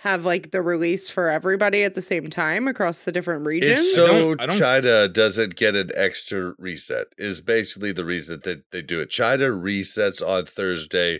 have 0.01 0.25
like 0.25 0.51
the 0.51 0.61
release 0.61 1.09
for 1.09 1.29
everybody 1.29 1.83
at 1.83 1.95
the 1.95 2.01
same 2.01 2.29
time 2.29 2.67
across 2.67 3.03
the 3.03 3.11
different 3.11 3.45
regions. 3.45 3.81
it's 3.81 3.97
I 3.97 4.01
so 4.01 4.07
don't- 4.35 4.41
I 4.41 4.45
don't- 4.45 4.57
China 4.59 5.07
doesn't 5.07 5.55
get 5.55 5.75
an 5.75 5.91
extra 5.95 6.53
reset. 6.57 7.07
Is 7.17 7.41
basically 7.41 7.91
the 7.91 8.05
reason 8.05 8.39
that 8.43 8.63
they 8.71 8.81
do 8.81 9.01
it. 9.01 9.09
China 9.09 9.45
resets 9.45 10.25
on 10.25 10.45
Thursday, 10.45 11.19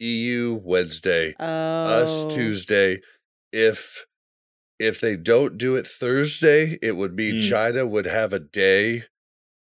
EU 0.00 0.60
Wednesday, 0.62 1.34
oh. 1.40 1.44
us 1.46 2.34
Tuesday. 2.34 3.00
If 3.52 4.06
if 4.78 5.00
they 5.00 5.16
don't 5.16 5.56
do 5.56 5.74
it 5.76 5.86
Thursday, 5.86 6.78
it 6.82 6.96
would 6.96 7.14
mean 7.16 7.36
Mm. 7.36 7.48
China 7.48 7.86
would 7.86 8.04
have 8.06 8.32
a 8.34 8.38
day 8.40 9.04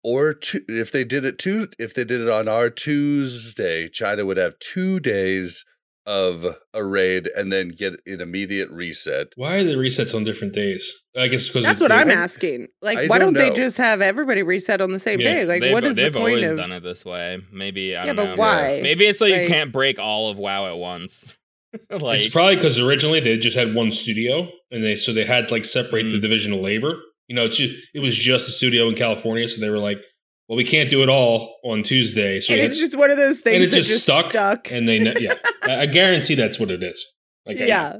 or 0.03 0.34
two 0.34 0.61
if 0.68 0.91
they 0.91 1.03
did 1.03 1.26
it 1.26 1.38
two 1.40 1.68
if 1.80 1.94
they 1.94 2.03
did 2.03 2.22
it 2.22 2.30
on 2.30 2.48
our 2.48 2.69
Tuesday, 2.69 3.88
China 3.90 4.26
would 4.26 4.38
have 4.38 4.60
two 4.60 4.99
days 4.99 5.65
of 6.06 6.45
a 6.74 6.84
raid 6.86 7.28
and 7.36 7.52
then 7.52 7.68
get 7.68 7.99
an 8.06 8.22
immediate 8.22 8.69
reset. 8.72 9.28
Why 9.36 9.57
are 9.57 9.64
the 9.65 9.74
resets 9.74 10.15
on 10.15 10.24
different 10.24 10.53
days? 10.53 10.90
I 11.18 11.28
guess 11.28 11.48
because 11.48 11.65
That's 11.65 11.82
what 11.82 11.91
I'm 11.91 12.10
asking. 12.10 12.68
Like, 12.82 12.98
I 12.98 13.07
why 13.07 13.19
don't 13.19 13.34
don't, 13.34 13.49
they 13.49 13.53
just 13.53 13.78
have 13.78 14.02
everybody 14.02 14.41
reset 14.41 14.80
on 14.80 14.91
the 14.91 14.99
same 14.99 15.19
Yeah, 15.19 15.34
day? 15.34 15.45
Like, 15.45 15.60
they've, 15.61 15.74
what 15.74 15.84
is 15.84 15.98
the 15.98 16.03
they've 16.03 16.14
point 16.14 16.28
always 16.28 16.52
of? 16.52 16.57
done 16.57 16.72
it 16.72 16.82
this 16.84 17.03
way. 17.03 17.40
Maybe 17.52 17.95
I 17.98 18.06
Yeah, 18.06 18.14
don't 18.14 18.15
but 18.15 18.30
know. 18.30 18.36
why? 18.38 18.80
Maybe 18.82 19.06
it's 19.06 19.19
so 19.19 19.26
you 19.26 19.48
can't 19.49 19.74
break 19.74 19.99
all 19.99 20.30
of 20.30 20.38
WoW 20.38 20.68
at 20.68 20.78
once. 20.78 21.26
like 21.91 22.22
it's 22.22 22.30
probably 22.30 22.56
because 22.56 22.80
originally 22.80 23.19
they 23.19 23.38
just 23.38 23.57
had 23.57 23.76
one 23.76 23.91
studio, 23.91 24.48
and 24.72 24.82
they 24.84 24.95
so 24.95 25.11
they 25.11 25.26
had 25.26 25.49
to 25.49 25.53
like 25.53 25.65
separate 25.65 26.03
the 26.10 26.18
Mm. 26.18 26.22
division 26.22 26.53
of 26.53 26.61
labor. 26.61 26.95
You 27.28 27.36
know, 27.36 27.45
it's 27.45 27.58
just, 27.58 27.88
it 27.94 27.99
was 27.99 28.16
just 28.16 28.48
a 28.48 28.52
studio 28.52 28.88
in 28.90 28.95
California, 28.95 29.48
so 29.48 29.60
they 29.60 29.70
were 29.70 29.78
like, 29.80 29.99
"Well, 30.48 30.56
we 30.58 30.64
can't 30.64 30.90
do 30.90 31.04
it 31.04 31.10
all 31.10 31.58
on 31.64 31.84
Tuesday." 31.84 32.40
So 32.40 32.54
and 32.54 32.62
it's 32.62 32.76
had- 32.76 32.82
just 32.82 32.98
one 32.98 33.12
of 33.12 33.18
those 33.18 33.41
things 33.41 33.56
And 33.56 33.64
it 33.66 33.70
that 33.72 33.76
just 33.78 33.90
just 33.90 34.04
stuck, 34.04 34.32
stuck. 34.32 34.72
and 34.72 34.88
they, 34.88 34.99
ne- 34.99 35.16
yeah, 35.20 35.34
I, 35.64 35.82
I 35.82 35.86
guarantee 35.88 36.36
that's 36.36 36.60
what 36.60 36.72
it 36.72 36.82
is. 36.84 37.04
Like, 37.45 37.60
yeah, 37.60 37.98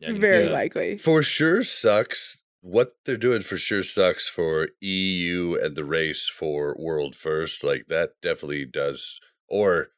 Yeah, 0.00 0.08
I 0.08 0.12
can 0.12 0.20
very 0.20 0.44
that. 0.46 0.52
likely. 0.52 0.98
For 0.98 1.22
sure 1.22 1.62
sucks. 1.62 2.42
What 2.60 2.94
they're 3.04 3.16
doing 3.16 3.42
for 3.42 3.56
sure 3.56 3.84
sucks 3.84 4.28
for 4.28 4.68
EU 4.80 5.56
and 5.62 5.76
the 5.76 5.84
race 5.84 6.28
for 6.28 6.74
world 6.78 7.14
first. 7.14 7.62
Like 7.62 7.86
that 7.88 8.10
definitely 8.22 8.64
does 8.66 9.20
or 9.48 9.90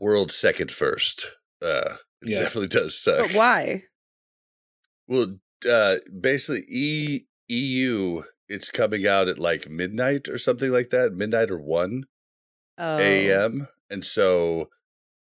world 0.00 0.32
second 0.32 0.72
first. 0.72 1.26
Uh 1.62 1.96
it 2.22 2.30
Yeah. 2.30 2.40
definitely 2.40 2.68
does 2.68 2.98
suck. 3.00 3.28
But 3.28 3.36
why? 3.36 3.82
Well, 5.06 5.36
uh, 5.70 5.96
basically, 6.20 6.64
e, 6.68 7.20
EU, 7.48 8.22
it's 8.48 8.70
coming 8.70 9.06
out 9.06 9.28
at 9.28 9.38
like 9.38 9.68
midnight 9.68 10.28
or 10.28 10.38
something 10.38 10.70
like 10.70 10.90
that, 10.90 11.12
midnight 11.12 11.50
or 11.50 11.58
1 11.58 12.04
Oh. 12.78 12.98
a.m. 12.98 13.68
And 13.90 14.04
so, 14.04 14.68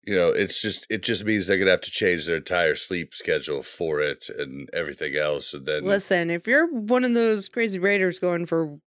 you 0.06 0.16
know, 0.16 0.30
it's 0.30 0.62
just, 0.62 0.88
it 0.90 1.04
just 1.04 1.26
means 1.26 1.48
they're 1.48 1.58
going 1.58 1.68
to 1.68 1.72
have 1.72 1.82
to 1.82 1.92
change 1.92 2.26
their 2.26 2.38
entire 2.38 2.76
sleep 2.76 3.14
schedule 3.14 3.64
for 3.64 4.00
it 4.02 4.30
and 4.30 4.70
everything 4.74 5.16
else. 5.16 5.54
And 5.54 5.66
then, 5.66 5.84
Listen, 5.84 6.30
if 6.30 6.48
you're 6.48 6.68
one 6.68 7.04
of 7.04 7.14
those 7.14 7.50
crazy 7.50 7.80
raiders 7.80 8.20
going 8.20 8.46
for, 8.46 8.80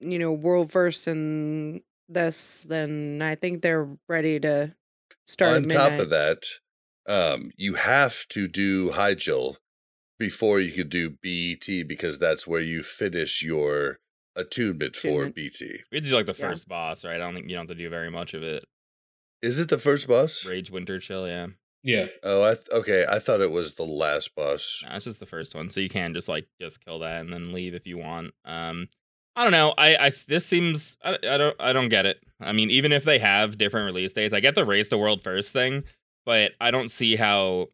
you 0.00 0.18
know, 0.18 0.32
world 0.32 0.70
first 0.72 1.06
and 1.06 1.82
this, 2.08 2.64
then 2.68 3.20
I 3.22 3.34
think 3.34 3.62
they're 3.62 3.88
ready 4.08 4.40
to 4.40 4.74
start. 5.24 5.56
on 5.56 5.68
top 5.68 5.98
of 5.98 6.10
that, 6.10 6.42
um, 7.06 7.50
you 7.56 7.74
have 7.74 8.26
to 8.28 8.48
do 8.48 8.90
Hyjal 8.90 9.56
before 10.22 10.60
you 10.60 10.70
could 10.72 10.88
do 10.88 11.10
BET 11.10 11.66
because 11.88 12.18
that's 12.18 12.46
where 12.46 12.60
you 12.60 12.82
finish 12.82 13.42
your 13.42 13.98
attunement 14.36 14.94
for 14.96 15.08
Attunement. 15.08 15.34
BT. 15.34 15.80
We 15.90 15.96
had 15.96 16.04
to 16.04 16.10
do 16.10 16.16
like 16.16 16.26
the 16.26 16.36
Yeah. 16.38 16.48
first 16.48 16.68
boss, 16.68 17.04
right? 17.04 17.16
I 17.16 17.18
don't 17.18 17.34
think 17.34 17.48
you 17.50 17.56
don't 17.56 17.68
have 17.68 17.76
to 17.76 17.82
do 17.82 17.90
very 17.90 18.10
much 18.10 18.32
of 18.34 18.42
it. 18.42 18.64
Is 19.42 19.58
it 19.58 19.68
the 19.68 19.78
first 19.78 20.06
boss? 20.06 20.46
Rage 20.46 20.70
Winterchill, 20.70 21.26
yeah. 21.26 21.48
yeah. 21.82 22.06
Oh, 22.22 22.44
I 22.44 22.54
th- 22.54 22.68
okay. 22.70 23.04
I 23.10 23.18
thought 23.18 23.40
it 23.40 23.50
was 23.50 23.74
the 23.74 23.82
last 23.82 24.34
boss. 24.36 24.80
That's 24.84 24.98
it's 24.98 25.04
just 25.06 25.20
the 25.20 25.26
first 25.26 25.54
one, 25.54 25.68
so 25.68 25.80
you 25.80 25.88
can 25.88 26.14
just 26.14 26.28
like 26.28 26.46
just 26.60 26.84
kill 26.84 27.00
that 27.00 27.20
and 27.22 27.32
then 27.32 27.52
leave 27.52 27.74
if 27.74 27.86
you 27.86 27.98
want. 27.98 28.32
Um, 28.44 28.88
I 29.34 29.42
don't 29.42 29.52
know. 29.52 29.74
I, 29.76 29.96
I 29.96 30.12
this 30.28 30.46
seems 30.46 30.96
I, 31.04 31.18
I 31.28 31.36
don't 31.38 31.56
I 31.60 31.72
don't 31.72 31.88
get 31.88 32.06
it. 32.06 32.18
I 32.40 32.52
mean, 32.52 32.70
even 32.70 32.92
if 32.92 33.02
they 33.04 33.18
have 33.18 33.58
different 33.58 33.86
release 33.86 34.12
dates, 34.12 34.32
I 34.32 34.38
get 34.40 34.54
the 34.54 34.64
race 34.64 34.88
to 34.90 34.98
world 34.98 35.24
first 35.24 35.52
thing, 35.52 35.82
but 36.24 36.52
I 36.60 36.70
don't 36.70 36.90
see 36.90 37.16
how 37.16 37.66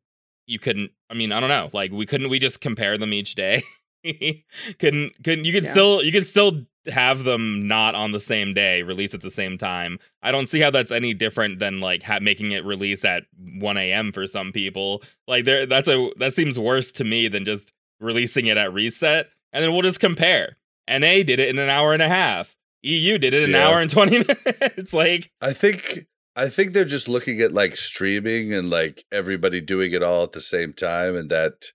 you 0.49 0.59
couldn't. 0.59 0.91
I 1.09 1.15
mean, 1.15 1.31
I 1.31 1.39
don't 1.39 1.49
know. 1.49 1.70
Like, 1.73 1.93
we 1.93 2.05
couldn't 2.07 2.29
we 2.31 2.41
just 2.41 2.61
compare 2.61 2.99
them 2.99 3.12
each 3.12 3.37
day? 3.37 3.62
couldn't 4.79 5.12
couldn't 5.23 5.45
you 5.45 5.53
could 5.53 5.65
Yeah. 5.65 5.70
still 5.70 6.03
you 6.03 6.12
could 6.12 6.27
still 6.27 6.62
have 6.87 7.25
them 7.25 7.69
not 7.69 7.95
on 7.95 8.12
the 8.12 8.20
same 8.20 8.53
day, 8.53 8.83
release 8.83 9.12
at 9.15 9.20
the 9.20 9.31
same 9.31 9.59
time. 9.59 9.99
I 10.23 10.33
don't 10.33 10.49
see 10.49 10.61
how 10.61 10.70
that's 10.70 10.91
any 10.91 11.12
different 11.15 11.59
than 11.59 11.81
like 11.81 12.03
ha- 12.03 12.20
making 12.20 12.53
it 12.53 12.65
release 12.65 13.05
at 13.05 13.25
1 13.59 13.77
a.m. 13.77 14.12
for 14.12 14.27
some 14.27 14.53
people. 14.53 15.03
Like, 15.27 15.45
there 15.45 15.66
that's 15.66 15.89
a 15.89 16.11
that 16.19 16.33
seems 16.35 16.59
worse 16.59 16.93
to 16.93 17.05
me 17.05 17.29
than 17.29 17.45
just 17.45 17.73
releasing 18.01 18.47
it 18.47 18.57
at 18.57 18.73
reset, 18.73 19.29
and 19.53 19.62
then 19.65 19.73
we'll 19.73 19.83
just 19.83 20.01
compare. 20.01 20.57
NA 20.89 21.16
did 21.23 21.39
it 21.41 21.49
in 21.51 21.59
an 21.59 21.69
hour 21.69 21.93
and 21.93 22.03
a 22.03 22.09
half. 22.09 22.57
EU 22.83 23.19
did 23.19 23.35
it 23.35 23.43
in 23.43 23.51
an 23.51 23.57
hour 23.61 23.81
and 23.81 23.91
20 23.91 24.25
minutes. 24.61 24.93
like, 24.95 25.31
I 25.43 25.53
think 25.53 26.07
I 26.39 26.48
think 26.48 26.73
they're 26.73 26.85
just 26.85 27.09
looking 27.09 27.40
at 27.40 27.52
like 27.52 27.77
streaming 27.77 28.55
and 28.55 28.70
like 28.70 29.05
everybody 29.10 29.60
doing 29.60 29.93
it 29.93 30.05
all 30.05 30.23
at 30.23 30.32
the 30.32 30.40
same 30.40 30.73
time 30.73 31.16
and 31.16 31.28
that 31.31 31.73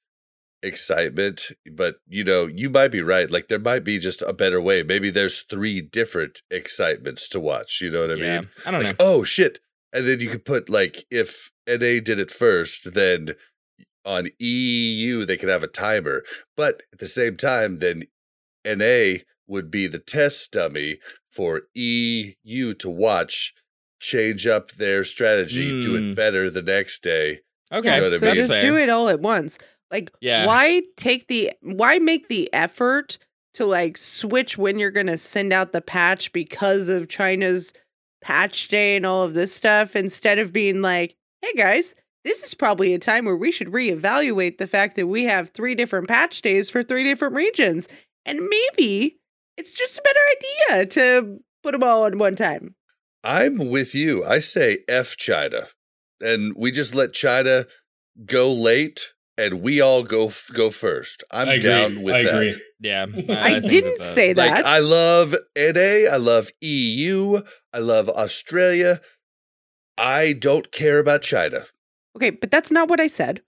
excitement. 0.64 1.52
But 1.70 1.98
you 2.08 2.24
know, 2.24 2.48
you 2.48 2.70
might 2.70 2.88
be 2.88 3.02
right. 3.02 3.30
Like 3.30 3.50
there 3.50 3.60
might 3.60 3.84
be 3.84 4.00
just 4.00 4.22
a 4.22 4.32
better 4.32 4.62
way. 4.62 4.82
Maybe 4.82 5.10
there's 5.10 5.42
three 5.42 5.82
different 5.82 6.42
excitements 6.50 7.28
to 7.30 7.40
watch. 7.42 7.80
You 7.82 7.92
know 7.92 8.02
what 8.08 8.12
I 8.12 8.16
yeah, 8.16 8.40
mean? 8.40 8.50
I 8.66 8.72
don't 8.72 8.84
Like, 8.84 9.00
know. 9.00 9.06
oh 9.06 9.24
shit. 9.24 9.60
And 9.92 10.08
then 10.08 10.22
you 10.22 10.30
could 10.30 10.46
put 10.46 10.70
like 10.70 11.06
if 11.12 11.52
NA 11.68 12.00
did 12.00 12.20
it 12.20 12.32
first, 12.32 12.94
then 12.94 13.36
on 14.06 14.28
EU 14.40 15.26
they 15.26 15.36
could 15.38 15.50
have 15.50 15.64
a 15.64 15.68
timer. 15.68 16.24
But 16.56 16.84
at 16.94 17.00
the 17.00 17.08
same 17.08 17.36
time, 17.36 17.80
then 17.80 18.04
NA 18.66 19.24
would 19.46 19.70
be 19.70 19.88
the 19.88 20.00
test 20.00 20.54
dummy 20.54 21.00
for 21.30 21.64
EU 21.76 22.74
to 22.76 22.90
watch, 22.90 23.54
change 24.04 24.46
up 24.46 24.72
their 24.74 25.04
strategy, 25.04 25.82
do 25.82 25.94
Mm. 26.00 26.12
it 26.12 26.16
better 26.16 26.50
the 26.50 26.62
next 26.62 27.02
day. 27.04 27.42
Okay, 27.72 27.98
know 27.98 28.04
what 28.04 28.14
I 28.14 28.18
so 28.18 28.26
mean? 28.28 28.36
just 28.36 28.62
do 28.62 28.78
it 28.78 28.90
all 28.90 29.10
at 29.10 29.20
once. 29.20 29.58
Like, 29.92 30.12
Yeah. 30.22 30.46
why 30.46 30.84
take 30.98 31.28
the 31.28 31.52
why 31.62 32.00
make 32.00 32.28
the 32.28 32.52
effort 32.54 33.18
to 33.56 33.66
like 33.66 33.98
switch 33.98 34.58
when 34.58 34.78
you're 34.80 34.92
gonna 34.92 35.18
send 35.18 35.54
out 35.54 35.72
the 35.74 35.82
patch 35.82 36.32
because 36.34 36.90
of 36.90 37.08
China's 37.08 37.74
patch 38.22 38.68
day 38.68 38.96
and 38.96 39.06
all 39.06 39.24
of 39.24 39.34
this 39.34 39.54
stuff 39.54 39.96
instead 39.96 40.40
of 40.40 40.52
being 40.54 40.82
like, 40.82 41.16
hey 41.42 41.54
guys, 41.56 41.94
this 42.24 42.44
is 42.44 42.54
probably 42.54 42.94
a 42.94 43.00
time 43.00 43.26
where 43.26 43.36
we 43.36 43.52
should 43.52 43.68
reevaluate 43.68 44.58
the 44.58 44.68
fact 44.68 44.96
that 44.96 45.08
we 45.08 45.24
have 45.26 45.50
three 45.50 45.76
different 45.76 46.08
patch 46.08 46.42
days 46.42 46.70
for 46.70 46.82
three 46.84 47.04
different 47.04 47.34
regions. 47.36 47.88
And 48.26 48.40
maybe 48.48 49.18
it's 49.58 49.74
just 49.74 49.98
a 49.98 50.02
better 50.02 50.20
idea 50.78 50.86
to 50.88 51.40
put 51.62 51.74
them 51.74 51.84
all 51.84 52.04
on 52.04 52.18
one 52.18 52.36
time. 52.36 52.76
I'm 53.24 53.70
with 53.70 53.96
you. 53.96 54.24
I 54.24 54.40
say 54.40 54.80
F 54.88 55.16
China. 55.18 55.68
And 56.22 56.54
we 56.56 56.72
just 56.72 56.96
let 56.96 57.14
China 57.14 57.66
go 58.26 58.52
late 58.52 59.10
and 59.38 59.62
we 59.62 59.82
all 59.82 60.04
go 60.04 60.28
f- 60.28 60.50
go 60.54 60.70
first. 60.70 61.24
I'm 61.32 61.50
I 61.50 61.54
agree. 61.56 61.70
down 61.70 62.02
with 62.04 62.14
I 62.16 62.24
that. 62.24 62.34
agree. 62.36 62.62
Yeah, 62.80 63.04
I, 63.30 63.60
think 63.60 63.70
didn't 63.70 63.98
that- 64.00 64.14
say 64.16 64.34
that. 64.34 64.52
Like 64.56 64.66
I 64.66 64.80
love 64.80 65.36
NA, 65.58 66.10
I 66.12 66.18
love 66.18 66.50
EU, 66.62 67.42
I 67.74 67.80
love 67.80 68.10
Australia. 68.10 69.02
I 69.98 70.34
don't 70.34 70.72
care 70.72 71.00
about 71.00 71.22
China. 71.24 71.66
okay, 72.16 72.30
but 72.30 72.52
that's 72.52 72.72
not 72.72 72.90
what 72.90 73.00
I 73.00 73.08
said. 73.08 73.42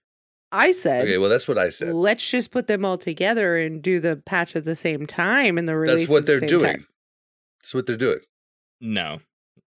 I 0.52 0.72
said 0.72 1.02
Okay, 1.04 1.18
well 1.18 1.30
that's 1.30 1.48
what 1.48 1.58
I 1.58 1.70
said. 1.70 1.94
let's 1.94 2.28
just 2.30 2.52
put 2.52 2.68
them 2.68 2.86
all 2.86 2.98
together 2.98 3.58
and 3.58 3.82
do 3.82 4.00
the 4.00 4.16
patch 4.16 4.56
at 4.56 4.64
the 4.66 4.76
same 4.76 5.06
time 5.08 5.58
and 5.58 5.68
the 5.68 5.76
release. 5.76 6.02
That's 6.02 6.12
what 6.12 6.18
at 6.20 6.26
the 6.26 6.32
they're 6.32 6.40
same 6.42 6.60
doing. 6.60 6.72
time. 6.78 6.88
That's 7.62 7.74
what 7.74 7.86
they're 7.88 7.98
doing. 7.98 8.20
No, 8.82 9.20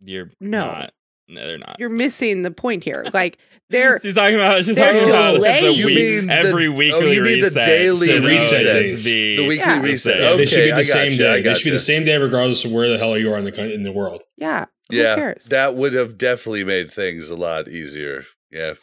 you're 0.04 0.30
No. 0.40 0.66
not. 0.66 0.92
No, 1.30 1.46
they're 1.46 1.58
not. 1.58 1.76
You're 1.78 1.90
missing 1.90 2.40
the 2.42 2.50
point 2.50 2.82
here. 2.84 3.04
Like 3.12 3.36
they're 3.68 4.00
She's 4.00 4.14
talking 4.14 4.36
about. 4.36 4.64
She's 4.64 4.76
talking 4.76 5.02
about 5.06 5.32
the 5.32 5.38
delayed. 5.40 5.62
week, 5.64 5.76
You 5.78 5.86
mean 5.86 6.26
the- 6.28 6.32
every 6.34 6.68
oh, 6.68 6.72
weekly 6.72 7.14
you 7.16 7.22
mean 7.22 7.40
the 7.42 7.50
daily 7.50 8.06
should 8.08 8.24
reset 8.24 8.66
always 8.66 8.74
days. 9.02 9.04
be- 9.04 9.36
The 9.36 9.42
weekly 9.46 9.56
Yeah. 9.66 9.80
reset. 9.82 10.16
Yeah, 10.16 10.22
Yeah, 10.22 10.28
okay, 10.30 10.36
they 10.38 10.46
should 10.46 10.64
be 10.64 10.70
the 10.70 10.76
I 10.76 10.82
same 10.82 11.10
gotcha, 11.10 11.16
day. 11.18 11.32
I 11.34 11.42
They 11.42 11.54
should 11.54 11.64
be 11.64 11.70
the 11.70 11.78
same 11.78 12.04
day 12.04 12.16
regardless 12.16 12.64
of 12.64 12.72
where 12.72 12.88
the 12.88 12.96
hell 12.98 13.18
you 13.18 13.30
are 13.32 13.38
in 13.38 13.44
the 13.44 13.72
in 13.74 13.82
the 13.82 13.92
world. 13.92 14.22
yeah. 14.38 14.64
Who 14.90 14.96
Yeah, 14.96 15.16
cares? 15.16 15.44
that 15.46 15.74
would 15.74 15.92
have 15.92 16.16
definitely 16.16 16.64
made 16.64 16.90
things 16.90 17.28
a 17.28 17.36
lot 17.36 17.68
easier. 17.68 18.24
Yeah, 18.50 18.74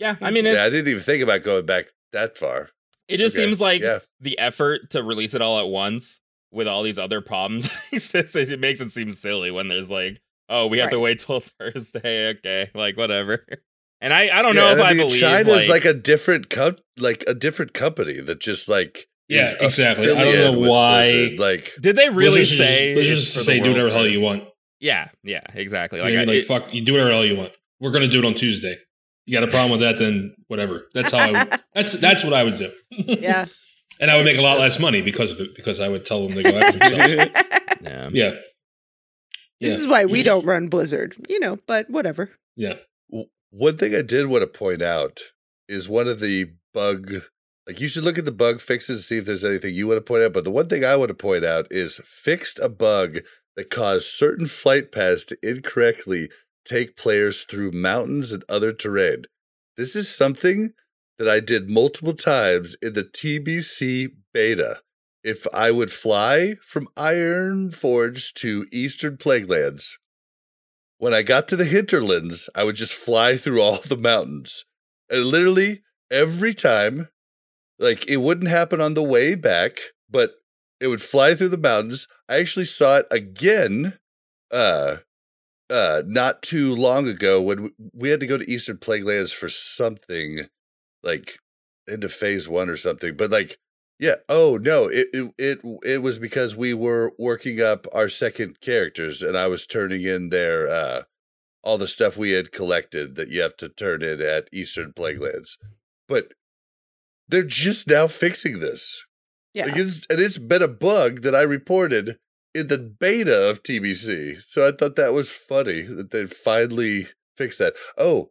Yeah, 0.00 0.16
I 0.20 0.28
hmm. 0.30 0.34
mean, 0.34 0.44
yeah. 0.46 0.64
I 0.64 0.70
didn't 0.70 0.88
even 0.88 1.02
think 1.02 1.22
about 1.22 1.44
going 1.44 1.66
back 1.66 1.86
that 2.12 2.36
far. 2.36 2.70
it 3.06 3.18
just 3.18 3.36
Okay, 3.36 3.44
seems 3.46 3.60
like 3.60 3.80
yeah. 3.82 4.00
the 4.20 4.36
effort 4.40 4.90
to 4.90 5.04
release 5.04 5.34
it 5.34 5.40
all 5.42 5.60
at 5.60 5.68
once 5.68 6.20
with 6.50 6.66
all 6.66 6.82
these 6.82 6.98
other 6.98 7.20
problems 7.20 7.70
it 7.92 8.58
makes 8.58 8.80
it 8.80 8.90
seem 8.90 9.12
silly 9.12 9.52
when 9.52 9.68
there's 9.68 9.88
like, 9.88 10.20
oh, 10.50 10.66
we 10.66 10.78
have 10.78 10.90
to 10.90 11.00
wait 11.00 11.20
till 11.20 11.40
Thursday. 11.58 12.28
Okay, 12.30 12.70
like 12.74 12.96
whatever. 12.98 13.46
And 14.02 14.12
I, 14.14 14.28
I 14.38 14.42
don't 14.42 14.54
know 14.54 14.66
Yeah, 14.66 14.72
if 14.72 14.78
and 14.78 14.86
I, 14.86 14.92
mean, 14.94 15.06
believe 15.06 15.20
China's 15.20 15.68
like, 15.68 15.68
like, 15.68 15.84
a 15.84 15.92
different 15.94 16.50
co- 16.50 16.74
like 16.98 17.24
a 17.26 17.34
different 17.34 17.72
company 17.74 18.20
that 18.20 18.40
just 18.40 18.68
like 18.68 19.08
Yeah, 19.28 19.50
is 19.50 19.54
exactly. 19.60 20.10
I 20.10 20.24
don't 20.24 20.62
know 20.62 20.68
why- 20.70 21.10
Blizzard, 21.12 21.38
Like 21.38 21.72
did 21.80 21.96
they 21.96 22.08
really 22.08 22.30
Blizzard 22.40 22.46
should 22.46 22.56
just- 22.58 22.68
say? 22.70 22.94
Blizzard 22.94 23.12
it's 23.18 23.24
should 23.26 23.32
for 23.32 23.38
the 23.40 23.44
say 23.44 23.60
do 23.60 23.70
whatever 23.70 23.88
the 23.90 23.94
hell 23.94 24.06
you 24.06 24.20
want. 24.20 24.44
Yeah, 24.80 25.08
yeah, 25.22 25.42
exactly. 25.54 26.00
Like, 26.00 26.14
know 26.14 26.20
what 26.20 26.20
I 26.20 26.22
I, 26.22 26.26
mean? 26.26 26.34
like 26.34 26.44
it- 26.44 26.46
fuck, 26.46 26.74
you 26.74 26.82
do 26.82 26.92
whatever 26.92 27.10
the 27.10 27.16
hell 27.16 27.26
you 27.26 27.36
want. 27.36 27.52
We're 27.80 27.90
gonna 27.90 28.08
do 28.08 28.18
it 28.20 28.24
on 28.24 28.34
Tuesday. 28.34 28.78
You 29.26 29.34
got 29.38 29.46
a 29.46 29.50
problem 29.50 29.70
with 29.72 29.80
that? 29.80 29.98
Then 29.98 30.34
whatever. 30.48 30.86
That's 30.94 31.12
how 31.12 31.18
I. 31.18 31.30
Would, 31.32 31.60
that's 31.74 31.92
that's 31.92 32.24
what 32.24 32.32
I 32.32 32.42
would 32.44 32.56
do. 32.56 32.72
yeah. 32.90 33.44
and 34.00 34.10
I 34.10 34.16
would 34.16 34.24
make 34.24 34.38
a 34.38 34.42
lot 34.42 34.58
less 34.58 34.78
money 34.78 35.02
because 35.02 35.30
of 35.30 35.40
it 35.40 35.54
because 35.54 35.78
I 35.78 35.88
would 35.88 36.06
tell 36.06 36.26
them 36.26 36.32
to 36.36 36.42
go 36.42 36.58
after 36.58 36.78
themselves. 36.78 37.30
yeah. 37.82 38.08
yeah. 38.10 38.30
This 39.60 39.74
Yeah. 39.74 39.78
is 39.80 39.86
why 39.86 40.04
we 40.06 40.22
don't 40.22 40.44
run 40.46 40.68
Blizzard, 40.68 41.16
you 41.28 41.38
know, 41.38 41.58
but 41.66 41.88
whatever. 41.90 42.30
Yeah. 42.56 42.74
one 43.52 43.76
thing 43.76 43.94
I 43.96 44.02
did 44.02 44.26
want 44.26 44.42
to 44.42 44.46
point 44.46 44.80
out 44.82 45.20
is 45.68 45.88
one 45.88 46.06
of 46.08 46.20
the 46.20 46.52
bug. 46.72 47.22
Like 47.66 47.80
you 47.80 47.88
should 47.88 48.04
look 48.04 48.18
at 48.18 48.24
the 48.24 48.32
bug 48.32 48.60
fixes 48.60 48.96
and 48.96 49.02
see 49.04 49.18
if 49.18 49.24
there's 49.24 49.44
anything 49.44 49.74
you 49.74 49.86
want 49.88 49.98
to 49.98 50.02
point 50.02 50.22
out. 50.22 50.32
But 50.32 50.44
the 50.44 50.50
one 50.50 50.68
thing 50.68 50.84
I 50.84 50.94
want 50.96 51.08
to 51.08 51.14
point 51.14 51.44
out 51.44 51.66
is 51.70 52.00
fixed 52.04 52.58
a 52.60 52.68
bug 52.68 53.18
that 53.56 53.70
caused 53.70 54.06
certain 54.06 54.46
flight 54.46 54.92
paths 54.92 55.24
to 55.26 55.36
incorrectly 55.42 56.30
take 56.64 56.96
players 56.96 57.42
through 57.42 57.72
mountains 57.72 58.30
and 58.32 58.44
other 58.48 58.72
terrain. 58.72 59.24
This 59.76 59.96
is 59.96 60.08
something 60.08 60.72
that 61.18 61.28
I 61.28 61.40
did 61.40 61.68
multiple 61.70 62.14
times 62.14 62.76
in 62.80 62.92
the 62.92 63.04
TBC 63.04 64.08
beta. 64.32 64.80
If 65.24 65.46
I 65.54 65.70
would 65.70 65.90
fly 65.90 66.56
from 66.62 66.88
Ironforge 66.94 68.34
to 68.34 68.66
Eastern 68.70 69.16
Plaguelands, 69.16 69.96
when 70.98 71.14
I 71.14 71.22
got 71.22 71.48
to 71.48 71.56
the 71.56 71.64
hinterlands, 71.64 72.48
I 72.54 72.64
would 72.64 72.76
just 72.76 72.92
fly 72.92 73.36
through 73.36 73.60
all 73.60 73.78
the 73.80 73.96
mountains. 73.96 74.64
And 75.08 75.24
literally 75.26 75.82
every 76.10 76.54
time, 76.54 77.08
like 77.78 78.08
it 78.08 78.18
wouldn't 78.18 78.48
happen 78.50 78.80
on 78.80 78.94
the 78.94 79.02
way 79.02 79.34
back, 79.34 79.78
but 80.10 80.34
it 80.80 80.88
would 80.88 81.02
fly 81.02 81.34
through 81.34 81.50
the 81.50 81.58
mountains. 81.58 82.08
I 82.28 82.38
actually 82.38 82.66
saw 82.66 82.98
it 82.98 83.06
again 83.10 83.98
uh 84.52 84.98
uh 85.70 86.02
not 86.06 86.42
too 86.42 86.74
long 86.74 87.08
ago 87.08 87.40
when 87.40 87.62
we- 87.64 87.70
we 87.94 88.10
had 88.10 88.20
to 88.20 88.26
go 88.26 88.38
to 88.38 88.50
Eastern 88.50 88.78
Plaguelands 88.78 89.34
for 89.34 89.48
something 89.48 90.48
like 91.02 91.38
into 91.88 92.08
phase 92.08 92.48
1 92.48 92.70
or 92.70 92.76
something. 92.76 93.16
But 93.16 93.30
like 93.30 93.58
yeah, 94.00 94.16
oh 94.30 94.58
no, 94.60 94.86
it 94.86 95.08
it 95.12 95.34
it, 95.38 95.58
it 95.84 96.02
was 96.02 96.18
because 96.18 96.56
we 96.56 96.72
were 96.72 97.12
working 97.18 97.60
up 97.60 97.86
our 97.92 98.08
second 98.08 98.60
characters 98.62 99.20
and 99.20 99.36
I 99.36 99.46
was 99.46 99.66
turning 99.66 100.02
in 100.02 100.30
their 100.30 100.68
uh 100.68 101.02
all 101.62 101.76
the 101.76 101.86
stuff 101.86 102.16
we 102.16 102.30
had 102.30 102.50
collected 102.50 103.14
that 103.16 103.28
you 103.28 103.42
have 103.42 103.58
to 103.58 103.68
turn 103.68 104.02
in 104.02 104.22
at 104.22 104.48
Eastern 104.52 104.94
Plaguelands. 104.94 105.58
But 106.08 106.32
they're 107.28 107.42
just 107.42 107.88
now 107.88 108.06
fixing 108.06 108.60
this. 108.60 109.04
Yeah. 109.52 109.66
Like 109.66 109.76
it's, 109.76 110.06
and 110.08 110.18
it's 110.18 110.38
been 110.38 110.62
a 110.62 110.68
bug 110.68 111.20
that 111.20 111.34
I 111.34 111.42
reported 111.42 112.18
in 112.54 112.68
the 112.68 112.78
beta 112.78 113.50
of 113.50 113.62
TBC. 113.62 114.40
So 114.42 114.66
I 114.66 114.72
thought 114.72 114.96
that 114.96 115.12
was 115.12 115.30
funny 115.30 115.82
that 115.82 116.10
they 116.10 116.26
finally 116.26 117.08
fixed 117.36 117.58
that. 117.58 117.74
Oh, 117.98 118.30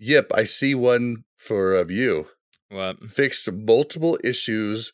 yep, 0.00 0.32
I 0.34 0.42
see 0.42 0.74
one 0.74 1.24
for 1.38 1.78
um, 1.78 1.90
you. 1.90 2.26
What? 2.72 3.10
Fixed 3.10 3.50
multiple 3.52 4.18
issues 4.24 4.92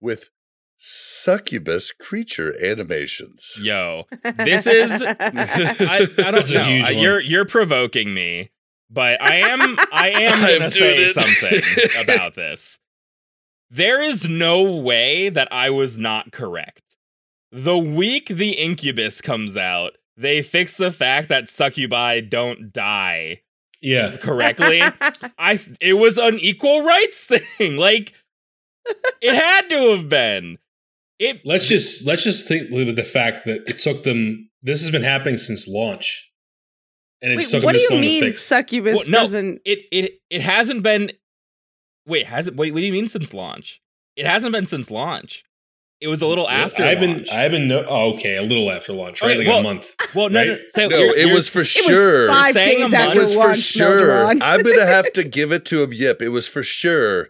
with 0.00 0.30
succubus 0.76 1.90
creature 1.92 2.54
animations. 2.64 3.58
Yo, 3.60 4.04
this 4.22 4.66
is 4.66 5.02
I, 5.02 6.06
I 6.18 6.30
don't 6.30 6.50
know. 6.50 6.62
Uh. 6.86 6.90
You're 6.90 7.20
you're 7.20 7.44
provoking 7.44 8.14
me, 8.14 8.50
but 8.88 9.20
I 9.20 9.36
am 9.36 9.76
I 9.92 10.10
am 10.10 10.40
gonna 10.58 10.70
say 10.70 10.94
it. 10.96 11.14
something 11.14 12.00
about 12.02 12.36
this. 12.36 12.78
There 13.70 14.00
is 14.00 14.24
no 14.28 14.76
way 14.80 15.28
that 15.28 15.52
I 15.52 15.70
was 15.70 15.98
not 15.98 16.32
correct. 16.32 16.82
The 17.50 17.76
week 17.76 18.28
the 18.28 18.52
incubus 18.52 19.20
comes 19.20 19.56
out, 19.56 19.92
they 20.16 20.42
fix 20.42 20.76
the 20.76 20.90
fact 20.92 21.28
that 21.28 21.48
succubi 21.48 22.20
don't 22.20 22.72
die 22.72 23.40
Yeah. 23.80 24.16
correctly. 24.20 24.82
I 25.38 25.60
it 25.80 25.94
was 25.94 26.18
an 26.18 26.38
equal 26.38 26.82
rights 26.82 27.18
thing. 27.24 27.76
Like 27.76 28.14
it 29.20 29.34
had 29.34 29.68
to 29.68 29.96
have 29.96 30.08
been. 30.08 30.58
It 31.18 31.40
Let's 31.44 31.66
just 31.66 32.06
let's 32.06 32.22
just 32.24 32.46
think 32.46 32.70
with 32.70 32.94
the 32.96 33.04
fact 33.04 33.44
that 33.46 33.68
it 33.68 33.80
took 33.80 34.02
them. 34.04 34.50
This 34.62 34.82
has 34.82 34.90
been 34.90 35.02
happening 35.02 35.36
since 35.38 35.68
launch, 35.68 36.30
and 37.22 37.32
it 37.32 37.36
Wait, 37.36 37.42
just 37.42 37.52
took 37.52 37.64
what 37.64 37.72
them 37.74 37.82
do 37.88 37.94
you 37.94 38.00
mean 38.00 38.32
succubus 38.32 38.96
Well, 38.96 39.04
no, 39.08 39.18
doesn't? 39.20 39.60
it 39.64 39.80
it 39.92 40.20
it 40.30 40.40
hasn't 40.40 40.82
been. 40.82 41.12
Wait, 42.06 42.26
has 42.26 42.46
it? 42.46 42.56
Wait, 42.56 42.72
what 42.72 42.80
do 42.80 42.86
you 42.86 42.92
mean 42.92 43.08
since 43.08 43.34
launch? 43.34 43.80
It 44.16 44.26
hasn't 44.26 44.52
been 44.52 44.66
since 44.66 44.90
launch. 44.90 45.44
It 46.00 46.06
was 46.08 46.22
a 46.22 46.26
little 46.26 46.48
after 46.48 46.84
I've 46.84 47.00
been 47.00 47.14
launch. 47.16 47.30
I've 47.32 47.50
been 47.50 47.66
no, 47.68 47.84
oh, 47.88 48.14
okay 48.14 48.36
a 48.36 48.42
little 48.42 48.70
after 48.70 48.92
launch, 48.92 49.20
right? 49.20 49.30
Okay, 49.36 49.38
like 49.38 49.48
well, 49.48 49.58
a 49.58 49.62
month. 49.62 49.96
well, 50.14 50.28
no, 50.30 50.44
no, 50.44 50.52
right? 50.52 50.60
so 50.70 50.86
No, 50.88 50.96
you're- 50.98 51.20
it 51.20 51.32
was 51.34 51.48
for 51.48 51.60
It 51.62 51.66
sure. 51.66 52.28
was 52.28 52.36
five 52.36 52.54
days 52.54 52.78
month- 52.80 52.94
after 52.94 53.18
It 53.18 53.22
was 53.22 53.32
for 53.32 53.38
launch. 53.38 53.58
sure. 53.58 54.26
I'm 54.26 54.38
gonna 54.38 54.86
have 54.96 55.12
to 55.14 55.24
give 55.24 55.50
it 55.52 55.64
to 55.66 55.82
him. 55.82 55.92
Yep, 55.92 56.22
it 56.22 56.28
was 56.28 56.46
for 56.46 56.62
sure. 56.62 57.28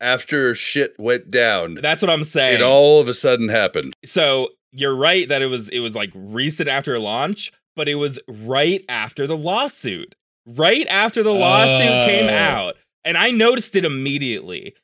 After 0.00 0.54
shit 0.54 0.94
went 0.98 1.30
down, 1.30 1.74
That's 1.82 2.02
what 2.02 2.10
I'm 2.10 2.22
saying. 2.24 2.54
it 2.56 2.62
all 2.62 3.00
of 3.00 3.08
a 3.08 3.14
sudden 3.14 3.48
happened. 3.48 3.94
so 4.04 4.48
you're 4.72 4.94
right 4.94 5.28
that 5.28 5.40
it 5.42 5.46
was 5.46 5.68
it 5.70 5.80
was 5.80 5.94
like 5.96 6.10
recent 6.14 6.68
after 6.68 6.98
launch, 6.98 7.50
but 7.74 7.88
it 7.88 7.94
was 7.96 8.18
right 8.28 8.84
after 8.88 9.26
the 9.26 9.36
lawsuit. 9.36 10.14
Right 10.46 10.86
after 10.88 11.22
the 11.22 11.32
lawsuit 11.32 12.08
came 12.08 12.28
Oh. 12.30 12.34
out. 12.34 12.76
And 13.04 13.16
I 13.16 13.30
noticed 13.30 13.74
it 13.76 13.84
immediately. 13.84 14.74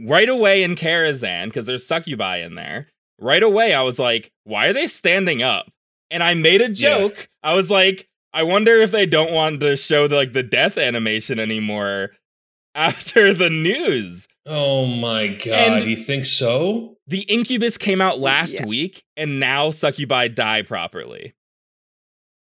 Right 0.00 0.28
away 0.28 0.62
in 0.62 0.76
Karazhan, 0.76 1.46
because 1.46 1.66
there's 1.66 1.86
succubi 1.86 2.38
in 2.38 2.54
there. 2.54 2.88
Right 3.20 3.42
away, 3.42 3.74
I 3.74 3.82
was 3.82 3.98
like, 3.98 4.32
why 4.44 4.66
are 4.66 4.72
they 4.72 4.86
standing 4.86 5.42
up? 5.42 5.70
And 6.10 6.22
I 6.22 6.34
made 6.34 6.60
a 6.60 6.68
joke. 6.68 7.28
I 7.42 7.54
was 7.54 7.70
like, 7.70 8.08
I 8.32 8.42
wonder 8.42 8.72
if 8.80 8.90
they 8.90 9.06
don't 9.06 9.32
want 9.32 9.60
to 9.60 9.76
show 9.76 10.08
the, 10.08 10.16
like 10.16 10.32
the 10.32 10.42
death 10.42 10.76
animation 10.78 11.38
anymore 11.38 12.10
after 12.74 13.32
the 13.32 13.50
news. 13.50 14.26
Oh 14.46 14.86
my 14.86 15.28
god, 15.28 15.82
And- 15.82 15.90
you 15.90 15.96
think 15.96 16.24
so? 16.24 16.96
The 17.06 17.20
incubus 17.22 17.76
came 17.76 18.00
out 18.00 18.18
last 18.18 18.54
Yeah. 18.54 18.64
week, 18.66 19.04
and 19.16 19.38
now 19.38 19.70
succubi 19.70 20.28
die 20.28 20.62
properly. 20.62 21.34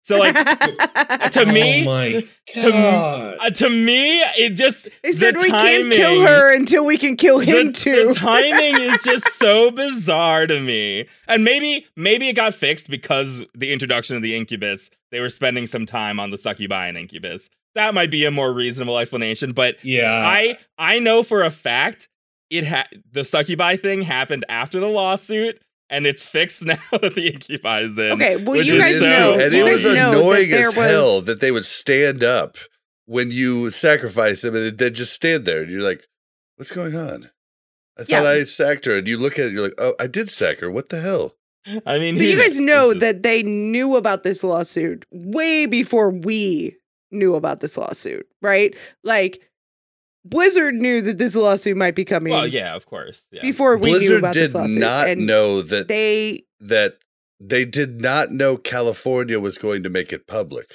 So 0.08 0.16
like 0.16 0.34
to 1.32 1.42
oh 1.42 1.52
me- 1.52 1.84
my 1.84 2.26
to- 2.46 2.74
uh, 2.74 3.50
to 3.50 3.68
me, 3.68 4.20
it 4.38 4.54
just 4.54 4.88
They 5.02 5.12
said 5.12 5.34
the 5.34 5.40
we 5.42 5.50
can't 5.50 5.92
kill 5.92 6.26
her 6.26 6.56
until 6.56 6.86
we 6.86 6.96
can 6.96 7.14
kill 7.14 7.40
him 7.40 7.66
the, 7.66 7.72
too. 7.72 8.08
the 8.08 8.14
timing 8.14 8.80
is 8.80 9.02
just 9.04 9.30
so 9.34 9.70
bizarre 9.70 10.46
to 10.46 10.60
me. 10.60 11.06
And 11.26 11.44
maybe 11.44 11.86
maybe 11.94 12.26
it 12.30 12.32
got 12.36 12.54
fixed 12.54 12.88
because 12.88 13.42
the 13.54 13.70
introduction 13.70 14.16
of 14.16 14.22
the 14.22 14.34
incubus, 14.34 14.88
they 15.10 15.20
were 15.20 15.28
spending 15.28 15.66
some 15.66 15.84
time 15.84 16.18
on 16.18 16.30
the 16.30 16.38
succubi 16.38 16.86
and 16.86 16.96
incubus. 16.96 17.50
That 17.74 17.92
might 17.92 18.10
be 18.10 18.24
a 18.24 18.30
more 18.30 18.50
reasonable 18.50 18.96
explanation, 18.98 19.52
but 19.52 19.76
yeah, 19.84 20.10
I 20.26 20.56
I 20.78 21.00
know 21.00 21.22
for 21.22 21.42
a 21.44 21.50
fact 21.50 22.08
it 22.48 22.66
ha- 22.66 22.88
the 23.12 23.24
succubi 23.24 23.76
thing 23.76 24.00
happened 24.00 24.46
after 24.48 24.80
the 24.80 24.86
lawsuit 24.88 25.60
and 25.90 26.06
it's 26.06 26.26
fixed 26.26 26.62
now 26.64 26.76
that 26.92 27.14
the 27.14 27.28
incubi 27.32 27.80
is 27.82 27.96
in. 27.98 28.12
okay, 28.12 28.36
well 28.36 28.56
you 28.62 28.78
guys 28.78 28.96
It 28.96 29.02
is 29.02 29.02
so 29.02 29.08
know. 29.08 29.32
And 29.44 29.52
you 29.52 29.66
it 29.66 29.70
guys 29.70 29.84
was 29.84 29.94
know 29.94 30.10
that 30.12 30.18
annoying 30.18 30.50
there 30.50 30.68
as 30.68 30.74
hell 30.74 31.20
that 31.22 31.40
they 31.40 31.50
would 31.50 31.64
stand 31.64 32.22
up 32.24 32.56
when 33.06 33.30
you 33.30 33.70
sacrifice 33.70 34.42
them 34.42 34.54
and 34.54 34.76
they'd 34.76 34.94
just 34.94 35.12
stand 35.12 35.44
there 35.46 35.62
and 35.62 35.70
you're 35.70 35.80
like, 35.82 36.04
what's 36.56 36.70
going 36.70 36.94
on? 36.96 37.30
I 37.98 38.02
thought 38.04 38.22
Yeah. 38.22 38.30
I 38.30 38.44
sacked 38.44 38.84
her. 38.84 38.98
And 38.98 39.08
you 39.08 39.16
look 39.18 39.38
at 39.38 39.46
it, 39.46 39.52
you're 39.52 39.62
like, 39.64 39.74
oh, 39.78 39.94
I 39.98 40.06
did 40.06 40.28
sack 40.28 40.58
her. 40.58 40.70
What 40.70 40.90
the 40.90 41.00
hell? 41.00 41.34
I 41.86 41.98
mean, 41.98 42.16
So 42.16 42.22
you 42.22 42.36
guys 42.38 42.58
know 42.60 42.88
This 42.88 42.96
is- 42.96 43.00
that 43.00 43.22
they 43.22 43.42
knew 43.42 43.96
about 43.96 44.22
this 44.24 44.44
lawsuit 44.44 45.04
way 45.10 45.66
before 45.66 46.10
we 46.10 46.76
knew 47.10 47.34
about 47.34 47.60
this 47.60 47.76
lawsuit, 47.78 48.26
right? 48.42 48.76
Like 49.02 49.40
Blizzard 50.28 50.74
knew 50.74 51.00
that 51.02 51.18
this 51.18 51.34
lawsuit 51.34 51.76
might 51.76 51.94
be 51.94 52.04
coming 52.04 52.32
Well, 52.32 52.46
yeah, 52.46 52.74
of 52.74 52.86
course. 52.86 53.26
Yeah. 53.30 53.42
before 53.42 53.76
we 53.76 53.92
knew 53.92 53.98
Blizzard 53.98 54.18
about 54.18 54.34
did 54.34 54.42
this 54.44 54.54
lawsuit. 54.54 54.78
not 54.78 55.08
and 55.08 55.26
know 55.26 55.62
that 55.62 55.88
they 55.88 56.44
that 56.60 56.98
they 57.40 57.64
did 57.64 58.00
not 58.00 58.32
know 58.32 58.56
California 58.56 59.38
was 59.38 59.58
going 59.58 59.82
to 59.84 59.90
make 59.90 60.12
it 60.12 60.26
public. 60.26 60.72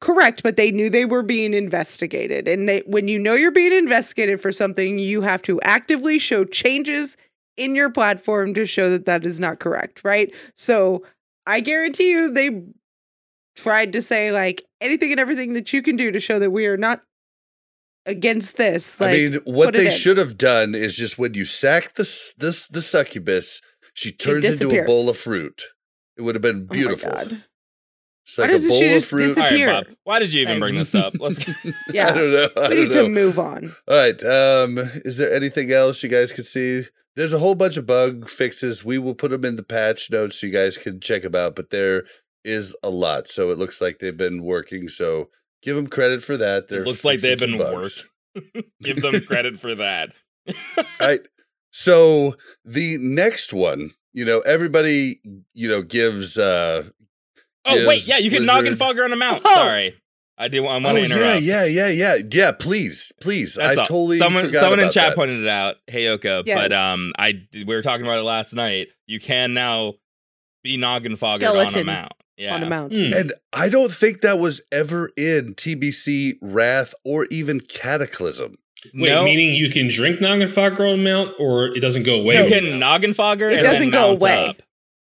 correct, 0.00 0.42
but 0.42 0.56
they 0.56 0.70
knew 0.70 0.90
they 0.90 1.04
were 1.04 1.22
being 1.22 1.54
investigated. 1.54 2.48
And 2.48 2.68
they 2.68 2.80
when 2.86 3.08
you 3.08 3.18
know 3.18 3.34
you're 3.34 3.50
being 3.50 3.72
investigated 3.72 4.40
for 4.40 4.52
something, 4.52 4.98
you 4.98 5.20
have 5.22 5.42
to 5.42 5.60
actively 5.62 6.18
show 6.18 6.44
changes 6.44 7.16
in 7.56 7.74
your 7.74 7.90
platform 7.90 8.54
to 8.54 8.64
show 8.64 8.88
that 8.90 9.04
that 9.06 9.26
is 9.26 9.38
not 9.38 9.58
correct, 9.58 10.02
right? 10.04 10.34
So 10.54 11.04
I 11.46 11.60
guarantee 11.60 12.10
you 12.10 12.30
they 12.30 12.62
tried 13.56 13.92
to 13.92 14.00
say 14.00 14.32
like 14.32 14.62
anything 14.80 15.10
and 15.10 15.20
everything 15.20 15.52
that 15.54 15.72
you 15.72 15.82
can 15.82 15.96
do 15.96 16.10
to 16.10 16.20
show 16.20 16.38
that 16.38 16.50
we 16.50 16.66
are 16.66 16.78
not 16.78 17.02
against 18.06 18.56
this. 18.56 19.00
Like, 19.00 19.10
I 19.10 19.14
mean, 19.14 19.34
what 19.44 19.74
they 19.74 19.90
should 19.90 20.16
have 20.18 20.36
done 20.38 20.74
is 20.74 20.94
just 20.96 21.18
when 21.18 21.34
you 21.34 21.44
sack 21.44 21.94
the 21.94 22.02
s- 22.02 22.32
this 22.38 22.68
the 22.68 22.82
succubus, 22.82 23.60
she 23.94 24.12
turns 24.12 24.44
into 24.60 24.80
a 24.82 24.84
bowl 24.84 25.08
of 25.08 25.16
fruit. 25.16 25.62
It 26.16 26.22
would 26.22 26.34
have 26.34 26.42
been 26.42 26.66
oh 26.70 26.74
my 26.74 26.76
beautiful. 26.76 27.10
God. 27.10 27.44
It's 28.24 28.38
Why 28.38 28.42
like 28.44 28.50
a 28.50 28.52
doesn't 28.54 28.70
she 28.72 28.78
bowl 28.78 28.86
of 28.88 28.90
just 28.94 29.08
fruit. 29.10 29.22
All 29.22 29.28
right, 29.28 29.50
disappear? 29.50 29.72
Bob. 29.72 29.86
Why 30.04 30.18
did 30.18 30.34
you 30.34 30.42
even 30.42 30.54
Like- 30.54 30.60
bring 30.60 30.74
this 30.76 30.94
up? 30.94 31.14
Let's. 31.18 31.38
Yeah. 31.92 32.08
I 32.10 32.14
don't 32.14 32.32
know. 32.32 32.48
I 32.56 32.68
we 32.68 32.74
don't 32.74 32.76
need 32.76 32.94
know. 32.94 33.02
to 33.04 33.08
move 33.08 33.38
on. 33.38 33.74
All 33.88 33.96
right. 33.96 34.22
Um, 34.22 34.78
is 35.04 35.16
there 35.16 35.32
anything 35.32 35.72
else 35.72 36.02
you 36.02 36.08
guys 36.08 36.30
can 36.32 36.44
see? 36.44 36.84
There's 37.16 37.32
a 37.32 37.38
whole 37.40 37.56
bunch 37.56 37.76
of 37.76 37.86
bug 37.86 38.28
fixes. 38.28 38.84
We 38.84 38.96
will 38.98 39.14
put 39.16 39.30
them 39.32 39.44
in 39.44 39.56
the 39.56 39.62
patch 39.64 40.10
notes 40.10 40.40
so 40.40 40.46
you 40.46 40.52
guys 40.52 40.78
can 40.78 41.00
check 41.00 41.22
them 41.22 41.34
out. 41.34 41.56
But 41.56 41.70
there 41.70 42.04
is 42.44 42.76
a 42.84 42.88
lot, 42.90 43.28
so 43.28 43.50
it 43.50 43.58
looks 43.58 43.80
like 43.80 43.98
they've 43.98 44.16
been 44.16 44.44
working. 44.44 44.86
So 44.88 45.28
give 45.62 45.76
them 45.76 45.86
credit 45.86 46.22
for 46.22 46.36
that. 46.38 46.68
They're 46.68 46.82
it 46.82 46.86
looks 46.86 47.04
like 47.04 47.20
they've 47.20 47.38
been 47.38 47.50
some 47.50 47.58
bugs. 47.58 48.04
work. 48.34 48.64
Give 48.82 49.00
them 49.02 49.20
credit 49.22 49.58
for 49.60 49.74
that. 49.74 50.10
All 50.76 50.84
right. 51.00 51.20
So 51.72 52.36
the 52.64 52.98
next 52.98 53.52
one, 53.52 53.92
you 54.12 54.24
know, 54.24 54.40
everybody, 54.40 55.20
you 55.54 55.68
know, 55.68 55.82
gives. 55.82 56.36
uh 56.38 56.84
Oh 57.66 57.86
wait, 57.86 58.06
yeah, 58.08 58.16
you 58.18 58.30
can 58.30 58.44
Blizzard- 58.46 58.78
Noggenfogger 58.78 59.04
on 59.04 59.12
a 59.12 59.16
mount. 59.16 59.42
Oh! 59.44 59.54
Sorry, 59.54 59.94
I 60.38 60.48
do. 60.48 60.64
I 60.66 60.72
want 60.74 60.86
Oh 60.86 60.94
to 60.94 61.00
yeah, 61.00 61.04
interrupt. 61.06 61.42
yeah, 61.42 61.64
yeah, 61.66 61.88
yeah, 61.88 62.16
yeah. 62.32 62.52
Please, 62.52 63.12
please. 63.20 63.54
That's 63.54 63.76
I 63.76 63.80
all. 63.82 63.86
totally 63.86 64.18
someone 64.18 64.46
forgot 64.46 64.60
someone 64.60 64.80
in 64.80 64.90
chat 64.90 65.10
that. 65.10 65.14
pointed 65.16 65.42
it 65.42 65.48
out. 65.48 65.76
Hey 65.86 66.04
Yoko, 66.04 66.44
but 66.46 66.72
um, 66.72 67.12
I 67.18 67.34
we 67.52 67.64
were 67.64 67.82
talking 67.82 68.06
about 68.06 68.18
it 68.18 68.22
last 68.22 68.54
night. 68.54 68.88
You 69.06 69.20
can 69.20 69.52
now 69.54 69.94
be 70.64 70.78
Noggenfoggered 70.78 71.66
on 71.66 71.74
a 71.74 71.84
mount. 71.84 72.12
Yeah, 72.40 72.54
On 72.54 72.62
a 72.62 72.68
mount. 72.70 72.92
Hmm. 72.94 73.12
And 73.12 73.32
I 73.52 73.68
don't 73.68 73.92
think 73.92 74.22
that 74.22 74.38
was 74.38 74.62
ever 74.72 75.10
in 75.16 75.54
TBC 75.54 76.34
Wrath 76.40 76.94
or 77.04 77.26
even 77.30 77.60
Cataclysm. 77.60 78.56
Wait, 78.94 79.10
no, 79.10 79.24
meaning 79.24 79.54
you 79.54 79.68
can 79.68 79.88
drink 79.88 80.20
Noggenfogger 80.20 80.94
on 80.94 81.04
mount, 81.04 81.34
or 81.38 81.66
it 81.66 81.80
doesn't 81.80 82.04
go 82.04 82.18
away? 82.20 82.36
you 82.36 82.40
when 82.44 82.50
can 82.50 82.64
you- 82.64 82.72
Noggenfogger. 82.72 83.52
It 83.52 83.62
doesn't 83.62 83.90
go 83.90 84.12
away. 84.12 84.46
Up. 84.46 84.62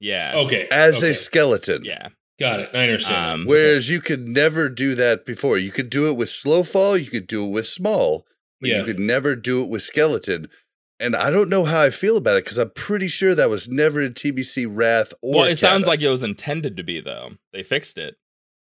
Yeah. 0.00 0.34
Okay, 0.36 0.68
As 0.70 0.98
okay. 0.98 1.10
a 1.10 1.14
skeleton. 1.14 1.82
Yeah. 1.84 2.08
got 2.38 2.60
it. 2.60 2.68
I 2.74 2.80
understand. 2.82 3.40
Um, 3.42 3.46
Whereas 3.46 3.88
you 3.88 4.02
could 4.02 4.28
never 4.28 4.68
do 4.68 4.94
that 4.96 5.24
before. 5.24 5.56
You 5.56 5.70
could 5.70 5.88
do 5.88 6.08
it 6.10 6.16
with 6.18 6.28
slow 6.28 6.62
fall, 6.62 6.94
you 6.98 7.06
could 7.10 7.26
do 7.26 7.46
it 7.46 7.50
with 7.50 7.66
small, 7.66 8.26
but 8.60 8.68
Yeah. 8.68 8.78
you 8.80 8.84
could 8.84 8.98
never 8.98 9.34
do 9.34 9.62
it 9.62 9.68
with 9.70 9.82
skeleton. 9.82 10.48
And 11.04 11.14
I 11.14 11.30
don't 11.30 11.48
know 11.48 11.64
how 11.64 11.80
I 11.82 11.90
feel 11.90 12.16
about 12.16 12.36
it 12.38 12.44
because 12.44 12.58
I'm 12.58 12.70
pretty 12.70 13.08
sure 13.08 13.34
that 13.34 13.50
was 13.50 13.68
never 13.68 14.00
in 14.00 14.14
TBC 14.14 14.66
Wrath 14.68 15.12
or 15.22 15.34
Well, 15.40 15.44
it 15.44 15.58
sounds 15.58 15.86
like 15.86 16.00
it 16.00 16.08
was 16.08 16.22
intended 16.22 16.76
to 16.78 16.82
be 16.82 17.00
though. 17.00 17.32
They 17.52 17.62
fixed 17.62 17.98
it. 17.98 18.16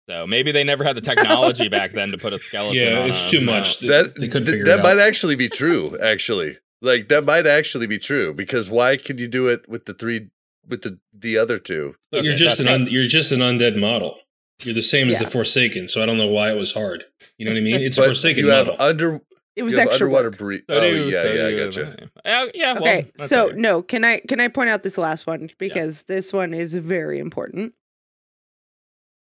So 0.10 0.28
maybe 0.28 0.52
they 0.52 0.66
never 0.66 0.84
had 0.84 0.98
the 0.98 1.02
technology 1.02 1.70
back 1.70 1.94
then 1.94 2.12
to 2.12 2.18
put 2.18 2.34
a 2.34 2.38
skeleton. 2.48 2.76
yeah, 2.76 3.00
on 3.00 3.10
it's 3.10 3.28
a 3.28 3.30
too 3.32 3.40
mount. 3.42 3.60
much. 3.60 3.80
that 3.80 4.16
they 4.16 4.28
couldn't 4.28 4.46
th- 4.46 4.50
figure 4.50 4.66
that 4.66 4.80
it 4.80 4.84
might 4.84 4.98
out. 5.00 5.08
actually 5.08 5.36
be 5.36 5.48
true 5.48 5.98
actually 6.02 6.58
like 6.82 7.08
that 7.08 7.24
might 7.24 7.48
actually 7.48 7.88
be 7.88 7.98
true 7.98 8.34
because 8.34 8.70
why 8.70 8.98
could 8.98 9.20
you 9.22 9.28
do 9.30 9.48
it 9.48 9.68
with 9.70 9.86
the 9.86 9.94
three 9.94 10.30
with 10.68 10.82
the 10.82 11.00
the 11.18 11.38
other 11.38 11.58
two 11.58 11.96
But 12.12 12.26
you're 12.26 12.36
just 12.36 12.60
an 12.60 12.68
un- 12.68 12.88
you're 12.92 13.06
just 13.06 13.32
an 13.32 13.40
undead 13.40 13.80
model. 13.80 14.18
You're 14.64 14.76
the 14.76 14.82
same 14.82 15.10
as 15.10 15.20
the 15.20 15.28
Forsaken, 15.28 15.88
so 15.90 16.02
I 16.02 16.06
don't 16.06 16.18
know 16.18 16.28
why 16.28 16.52
it 16.52 16.56
was 16.58 16.74
hard. 16.74 17.04
You 17.38 17.46
know 17.46 17.52
what 17.52 17.58
I 17.58 17.62
mean? 17.62 17.82
It's 17.82 17.98
a 17.98 18.04
Forsaken 18.04 18.46
you 18.46 18.52
have 18.52 18.68
model. 18.68 18.82
under 18.82 19.22
It 19.56 19.64
was 19.64 19.74
you 19.74 19.80
have 19.80 19.90
extra 19.90 20.08
underwater 20.08 20.30
work. 20.32 20.62
So 20.70 20.76
oh 20.76 20.82
do- 20.82 21.10
yeah 21.10 21.22
so 21.24 21.32
yeah 21.34 21.46
i 21.46 21.50
do- 21.52 21.58
gotcha 21.66 22.10
Uh, 22.26 22.46
yeah. 22.56 22.74
well, 22.74 22.82
Okay, 22.84 23.12
that's 23.16 23.30
so 23.30 23.50
okay. 23.50 23.58
no, 23.58 23.82
can 23.84 24.04
I 24.04 24.20
can 24.28 24.40
I 24.40 24.48
point 24.48 24.70
out 24.70 24.84
this 24.84 24.98
last 24.98 25.28
one 25.28 25.50
because 25.60 26.04
this 26.04 26.34
one 26.34 26.54
is 26.54 26.74
very 26.74 27.20
important. 27.20 27.74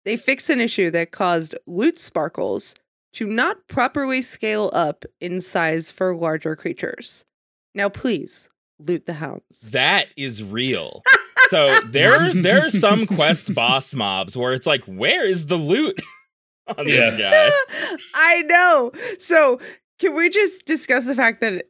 They 0.04 0.18
fixed 0.18 0.50
an 0.50 0.60
issue 0.60 0.92
that 0.92 1.12
caused 1.12 1.56
loot 1.66 2.00
sparkles 2.00 2.76
to 3.14 3.26
not 3.26 3.68
properly 3.68 4.22
scale 4.22 4.70
up 4.74 5.06
in 5.20 5.42
size 5.42 5.90
for 5.90 6.16
larger 6.16 6.56
creatures. 6.56 7.26
Now, 7.74 7.90
please 7.90 8.50
loot 8.80 9.06
the 9.06 9.14
hounds. 9.14 9.70
that 9.72 10.08
is 10.18 10.44
real. 10.44 11.02
so 11.50 11.80
there 11.86 12.34
there 12.34 12.66
are 12.66 12.70
some 12.72 13.06
quest 13.08 13.54
boss 13.56 13.94
mobs 13.94 14.36
where 14.38 14.54
it's 14.54 14.68
like, 14.68 14.84
where 14.86 15.26
is 15.26 15.46
the 15.48 15.56
loot 15.56 16.00
on 16.68 16.88
Yeah. 16.88 17.12
this 17.12 17.20
guy? 17.20 17.96
I 18.14 18.42
know. 18.44 18.92
So, 19.18 19.60
can 20.00 20.16
we 20.16 20.30
just 20.30 20.66
discuss 20.66 21.06
the 21.06 21.16
fact 21.16 21.42
that 21.42 21.66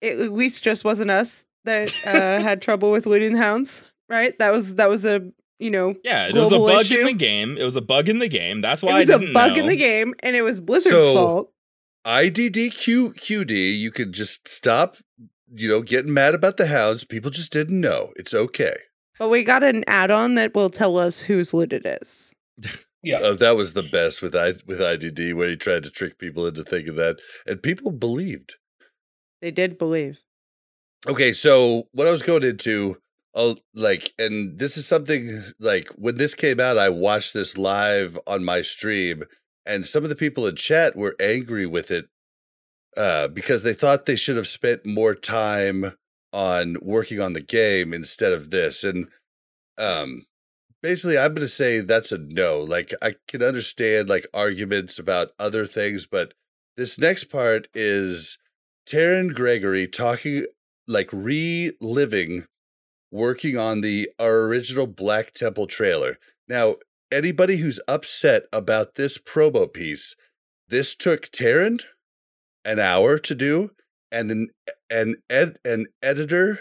it 0.00 0.18
at 0.20 0.32
least 0.32 0.62
just 0.62 0.84
wasn't 0.84 1.10
us 1.10 1.44
that 1.64 1.94
uh, 2.06 2.40
had 2.42 2.60
trouble 2.62 2.90
with 2.90 3.06
looting 3.06 3.32
the 3.34 3.38
hounds, 3.38 3.84
right? 4.08 4.38
That 4.38 4.52
was 4.52 4.74
that 4.76 4.88
was 4.88 5.04
a 5.04 5.30
you 5.58 5.70
know 5.70 5.94
Yeah, 6.04 6.28
it 6.28 6.34
was 6.34 6.52
a 6.52 6.58
bug 6.58 6.82
issue. 6.82 6.98
in 7.00 7.06
the 7.06 7.12
game. 7.14 7.56
It 7.56 7.64
was 7.64 7.76
a 7.76 7.80
bug 7.80 8.08
in 8.08 8.18
the 8.18 8.28
game. 8.28 8.60
That's 8.60 8.82
why 8.82 8.96
it 8.96 9.00
was 9.00 9.10
I 9.10 9.14
a 9.14 9.18
didn't 9.18 9.34
bug 9.34 9.52
know. 9.52 9.60
in 9.62 9.66
the 9.68 9.76
game, 9.76 10.14
and 10.20 10.36
it 10.36 10.42
was 10.42 10.60
Blizzard's 10.60 11.04
So- 11.06 11.14
fault. 11.14 11.50
IDDQQD, 12.06 13.78
you 13.78 13.90
could 13.90 14.12
just 14.12 14.46
stop 14.46 14.96
you 15.56 15.68
know, 15.68 15.80
getting 15.82 16.12
mad 16.12 16.34
about 16.34 16.56
the 16.56 16.66
hounds. 16.66 17.04
People 17.04 17.30
just 17.30 17.52
didn't 17.52 17.80
know. 17.80 18.12
It's 18.16 18.34
okay. 18.34 18.74
But 19.18 19.28
we 19.28 19.44
got 19.44 19.62
an 19.62 19.84
add-on 19.86 20.34
that 20.34 20.54
will 20.54 20.68
tell 20.68 20.98
us 20.98 21.22
whose 21.22 21.54
loot 21.54 21.72
it 21.72 21.86
is. 21.86 22.34
Yeah. 23.04 23.18
Oh, 23.22 23.34
that 23.34 23.56
was 23.56 23.74
the 23.74 23.82
best 23.82 24.22
with 24.22 24.34
I 24.34 24.54
with 24.66 24.80
IDD 24.80 25.34
when 25.34 25.50
he 25.50 25.56
tried 25.56 25.82
to 25.82 25.90
trick 25.90 26.18
people 26.18 26.46
into 26.46 26.64
thinking 26.64 26.96
that, 26.96 27.18
and 27.46 27.62
people 27.62 27.92
believed. 27.92 28.56
They 29.42 29.50
did 29.50 29.78
believe. 29.78 30.18
Okay, 31.06 31.32
so 31.32 31.84
what 31.92 32.06
I 32.06 32.10
was 32.10 32.22
going 32.22 32.44
into, 32.44 32.96
uh, 33.34 33.54
like, 33.74 34.14
and 34.18 34.58
this 34.58 34.78
is 34.78 34.86
something 34.86 35.42
like 35.60 35.88
when 35.96 36.16
this 36.16 36.34
came 36.34 36.58
out, 36.58 36.78
I 36.78 36.88
watched 36.88 37.34
this 37.34 37.58
live 37.58 38.18
on 38.26 38.42
my 38.42 38.62
stream, 38.62 39.24
and 39.66 39.86
some 39.86 40.02
of 40.02 40.08
the 40.08 40.16
people 40.16 40.46
in 40.46 40.56
chat 40.56 40.96
were 40.96 41.14
angry 41.20 41.66
with 41.66 41.90
it 41.90 42.06
uh, 42.96 43.28
because 43.28 43.62
they 43.62 43.74
thought 43.74 44.06
they 44.06 44.16
should 44.16 44.36
have 44.36 44.46
spent 44.46 44.86
more 44.86 45.14
time 45.14 45.92
on 46.32 46.76
working 46.80 47.20
on 47.20 47.32
the 47.32 47.40
game 47.42 47.92
instead 47.92 48.32
of 48.32 48.50
this. 48.50 48.82
And 48.82 49.08
um, 49.78 50.22
basically, 50.84 51.16
I'm 51.16 51.32
going 51.32 51.40
to 51.40 51.48
say 51.48 51.80
that's 51.80 52.12
a 52.12 52.18
no. 52.18 52.60
Like, 52.60 52.92
I 53.00 53.14
can 53.26 53.42
understand 53.42 54.10
like 54.10 54.26
arguments 54.34 54.98
about 54.98 55.30
other 55.38 55.64
things, 55.64 56.04
but 56.04 56.34
this 56.76 56.98
next 56.98 57.24
part 57.24 57.68
is 57.72 58.36
Terran 58.86 59.28
Gregory 59.28 59.88
talking 59.88 60.44
like 60.86 61.08
reliving 61.10 62.44
working 63.10 63.56
on 63.56 63.80
the 63.80 64.10
original 64.20 64.86
Black 64.86 65.32
Temple 65.32 65.66
trailer. 65.66 66.18
Now, 66.48 66.74
anybody 67.10 67.56
who's 67.56 67.80
upset 67.88 68.42
about 68.52 68.96
this 68.96 69.16
promo 69.16 69.72
piece, 69.72 70.14
this 70.68 70.94
took 70.94 71.30
Terran 71.30 71.78
an 72.62 72.78
hour 72.78 73.16
to 73.16 73.34
do, 73.34 73.70
and 74.12 74.30
an 74.30 74.48
an 74.90 75.16
ed, 75.30 75.56
an 75.64 75.86
editor 76.02 76.60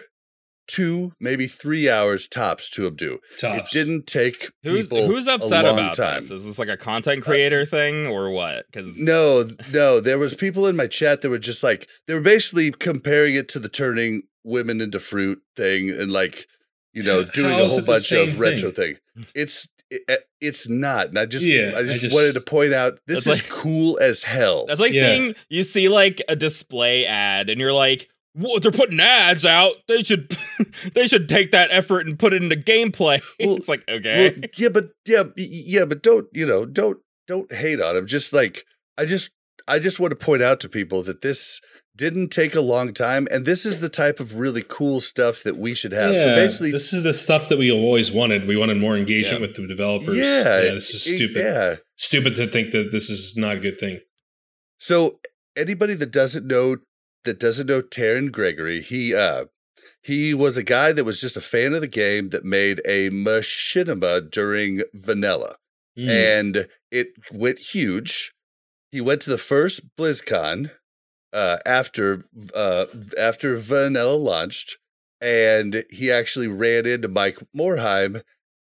two 0.68 1.12
maybe 1.20 1.48
three 1.48 1.90
hours 1.90 2.28
tops 2.28 2.70
to 2.72 2.90
do. 2.92 3.20
Tops. 3.40 3.74
It 3.76 3.78
didn't 3.78 4.08
take 4.08 4.52
Who's 4.64 4.82
people 4.90 5.08
who's 5.08 5.28
upset 5.28 5.66
a 5.66 5.70
long 5.70 5.80
about 5.80 5.96
time. 5.96 6.22
this? 6.22 6.32
Is 6.32 6.46
this 6.46 6.60
like 6.60 6.70
a 6.70 6.78
content 6.78 7.22
uh, 7.24 7.26
creator 7.26 7.66
thing 7.66 8.08
or 8.08 8.30
what? 8.32 8.66
Because 8.72 8.98
No, 8.98 9.48
no. 9.72 10.00
There 10.00 10.18
was 10.20 10.36
people 10.36 10.68
in 10.68 10.76
my 10.76 10.88
chat 10.88 11.22
that 11.22 11.30
were 11.30 11.38
just 11.40 11.64
like 11.64 11.88
they 12.08 12.14
were 12.14 12.22
basically 12.22 12.72
comparing 12.72 13.36
it 13.36 13.48
to 13.50 13.60
the 13.60 13.70
turning 13.70 14.24
women 14.44 14.82
into 14.82 15.00
fruit 15.00 15.42
thing 15.56 15.90
and 15.90 16.12
like 16.12 16.48
you 16.94 17.04
know 17.04 17.24
doing 17.34 17.52
a 17.60 17.68
whole 17.68 17.82
bunch 17.82 18.12
of 18.12 18.30
same 18.30 18.38
retro 18.38 18.72
thing. 18.72 18.96
It's 19.36 19.68
it, 19.92 20.02
eh, 20.08 20.18
it's 20.42 20.68
not. 20.68 21.10
And 21.10 21.20
I 21.20 21.26
just 21.28 21.46
Yeah, 21.46 21.74
I 21.76 21.80
I 21.80 21.84
just, 21.84 22.02
just- 22.02 22.16
wanted 22.16 22.34
to 22.34 22.42
point 22.42 22.74
out 22.74 23.00
this 23.06 23.20
is 23.28 23.42
like- 23.42 23.50
cool 23.50 24.00
as 24.00 24.24
hell. 24.24 24.66
That's 24.66 24.80
like 24.80 24.92
Yeah. 24.94 25.04
saying 25.04 25.36
you 25.50 25.64
see 25.64 25.88
like 25.88 26.20
a 26.28 26.36
display 26.36 27.06
ad 27.06 27.50
and 27.52 27.60
you're 27.62 27.74
like, 27.74 28.08
"What? 28.34 28.62
They're 28.62 28.72
putting 28.72 29.00
ads 29.00 29.46
out. 29.46 29.74
They 29.88 30.04
should, 30.04 30.38
they 30.94 31.08
should 31.08 31.28
take 31.30 31.52
that 31.52 31.70
effort 31.72 32.08
and 32.08 32.18
put 32.20 32.34
it 32.34 32.44
into 32.44 32.56
gameplay." 32.56 33.22
Well- 33.40 33.58
it's 33.58 33.68
like 33.68 33.84
Well, 33.88 33.98
okay, 33.98 34.42
yeah, 34.58 34.70
but 34.70 34.90
yeah, 35.06 35.24
yeah, 35.36 35.86
but 35.86 36.04
don't 36.04 36.28
you 36.34 36.46
know? 36.46 36.66
Don't 36.66 36.98
don't 37.28 37.52
hate 37.54 37.82
on 37.82 37.96
him. 37.98 38.08
Just 38.08 38.34
like 38.34 38.66
I 38.98 39.06
just 39.06 39.32
I 39.68 39.80
just 39.80 40.00
want 40.00 40.12
to 40.12 40.16
point 40.26 40.42
out 40.42 40.60
to 40.62 40.70
people 40.70 41.04
that 41.04 41.22
this 41.22 41.62
didn't 41.96 42.30
take 42.30 42.56
a 42.56 42.60
long 42.62 42.92
time, 42.92 43.28
and 43.30 43.46
this 43.46 43.68
is 43.68 43.80
the 43.80 43.88
type 43.88 44.20
of 44.20 44.40
really 44.40 44.64
cool 44.68 45.00
stuff 45.00 45.44
that 45.44 45.58
we 45.58 45.76
should 45.76 45.92
have. 45.92 46.16
so 46.18 46.36
basically, 46.36 46.72
this 46.72 46.92
is 46.92 47.04
the 47.04 47.14
stuff 47.14 47.50
that 47.50 47.60
we 47.60 47.72
always 47.72 48.12
wanted. 48.12 48.48
We 48.48 48.58
wanted 48.58 48.78
more 48.78 48.98
engagement 48.98 49.42
Yeah. 49.42 49.48
with 49.48 49.56
the 49.56 49.68
developers. 49.68 50.18
yeah, 50.18 50.62
yeah 50.64 50.72
this 50.72 50.90
is 50.90 51.06
it- 51.06 51.16
stupid. 51.18 51.44
Yeah. 51.44 51.76
Stupid 51.96 52.36
to 52.38 52.48
think 52.48 52.72
that 52.72 52.92
this 52.92 53.10
is 53.12 53.38
not 53.38 53.58
a 53.58 53.60
good 53.60 53.80
thing. 53.80 54.00
So 54.80 55.20
anybody 55.56 55.94
that 55.94 56.12
doesn't 56.12 56.48
know 56.48 56.78
that 57.26 57.40
doesn't 57.40 57.68
know 57.68 57.82
Terran 57.82 58.30
Gregory, 58.32 58.82
he 58.82 59.14
uh 59.14 59.46
he 60.02 60.34
was 60.34 60.58
a 60.58 60.64
guy 60.64 60.92
that 60.92 61.06
was 61.06 61.22
just 61.22 61.38
a 61.38 61.42
fan 61.42 61.74
of 61.74 61.82
the 61.82 61.88
game 61.88 62.30
that 62.30 62.44
made 62.44 62.82
a 62.86 63.10
machinima 63.10 64.30
during 64.30 64.84
vanilla. 64.94 65.56
Mm. 65.98 66.10
and 66.10 66.68
it 66.90 67.10
went 67.32 67.60
huge. 67.60 68.34
He 68.92 69.00
went 69.00 69.22
to 69.22 69.30
the 69.30 69.38
first 69.38 69.96
BlizzCon 69.96 70.72
uh, 71.32 71.58
after 71.66 72.22
uh, 72.54 72.86
after 73.18 73.56
Vanilla 73.56 74.16
launched, 74.16 74.78
and 75.22 75.84
he 75.90 76.12
actually 76.12 76.48
ran 76.48 76.86
into 76.86 77.08
Mike 77.08 77.40
Morhaime, 77.56 78.22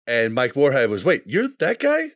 and 0.08 0.34
Mike 0.34 0.54
Morhaime 0.54 0.90
was, 0.90 1.04
"Wait, 1.04 1.24
you're 1.26 1.50
that 1.60 1.80
guy?" 1.80 2.14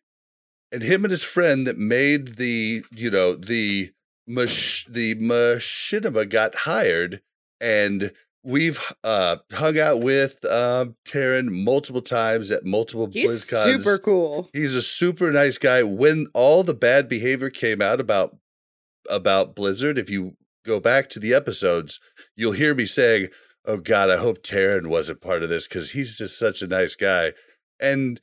And 0.72 0.84
him 0.84 1.06
and 1.06 1.12
his 1.12 1.24
friend 1.24 1.68
that 1.68 1.78
made 1.78 2.38
the 2.38 2.84
you 2.92 3.10
know 3.10 3.36
the 3.36 3.92
mach- 4.28 4.86
the 4.88 5.16
machinima 5.16 6.30
got 6.30 6.56
hired, 6.56 7.22
and 7.60 8.12
we've 8.44 8.80
uh, 9.04 9.38
hung 9.54 9.80
out 9.80 10.02
with 10.02 10.44
um, 10.46 10.96
Terran 11.06 11.64
multiple 11.64 12.02
times 12.02 12.52
at 12.52 12.66
multiple 12.66 13.10
He's 13.12 13.46
BlizzCons. 13.46 13.64
super 13.64 13.98
cool. 13.98 14.50
He's 14.54 14.76
a 14.76 14.82
super 14.82 15.32
nice 15.32 15.58
guy. 15.58 15.84
When 15.84 16.28
all 16.34 16.64
the 16.64 16.74
bad 16.74 17.08
behavior 17.08 17.50
came 17.50 17.82
out 17.82 18.00
about 18.00 18.38
about 19.10 19.56
Blizzard, 19.56 19.98
if 19.98 20.10
you 20.10 20.36
go 20.66 20.80
back 20.80 21.10
to 21.10 21.20
the 21.20 21.34
episodes, 21.34 22.00
you'll 22.36 22.54
hear 22.54 22.74
me 22.76 22.86
saying, 22.86 23.30
"Oh 23.66 23.78
God, 23.78 24.10
I 24.10 24.18
hope 24.18 24.44
Terran 24.44 24.90
wasn't 24.90 25.22
part 25.22 25.44
of 25.44 25.50
this 25.50 25.68
because 25.68 25.92
he's 25.92 26.18
just 26.18 26.38
such 26.38 26.62
a 26.62 26.68
nice 26.68 26.96
guy." 26.96 27.34
And 27.80 28.22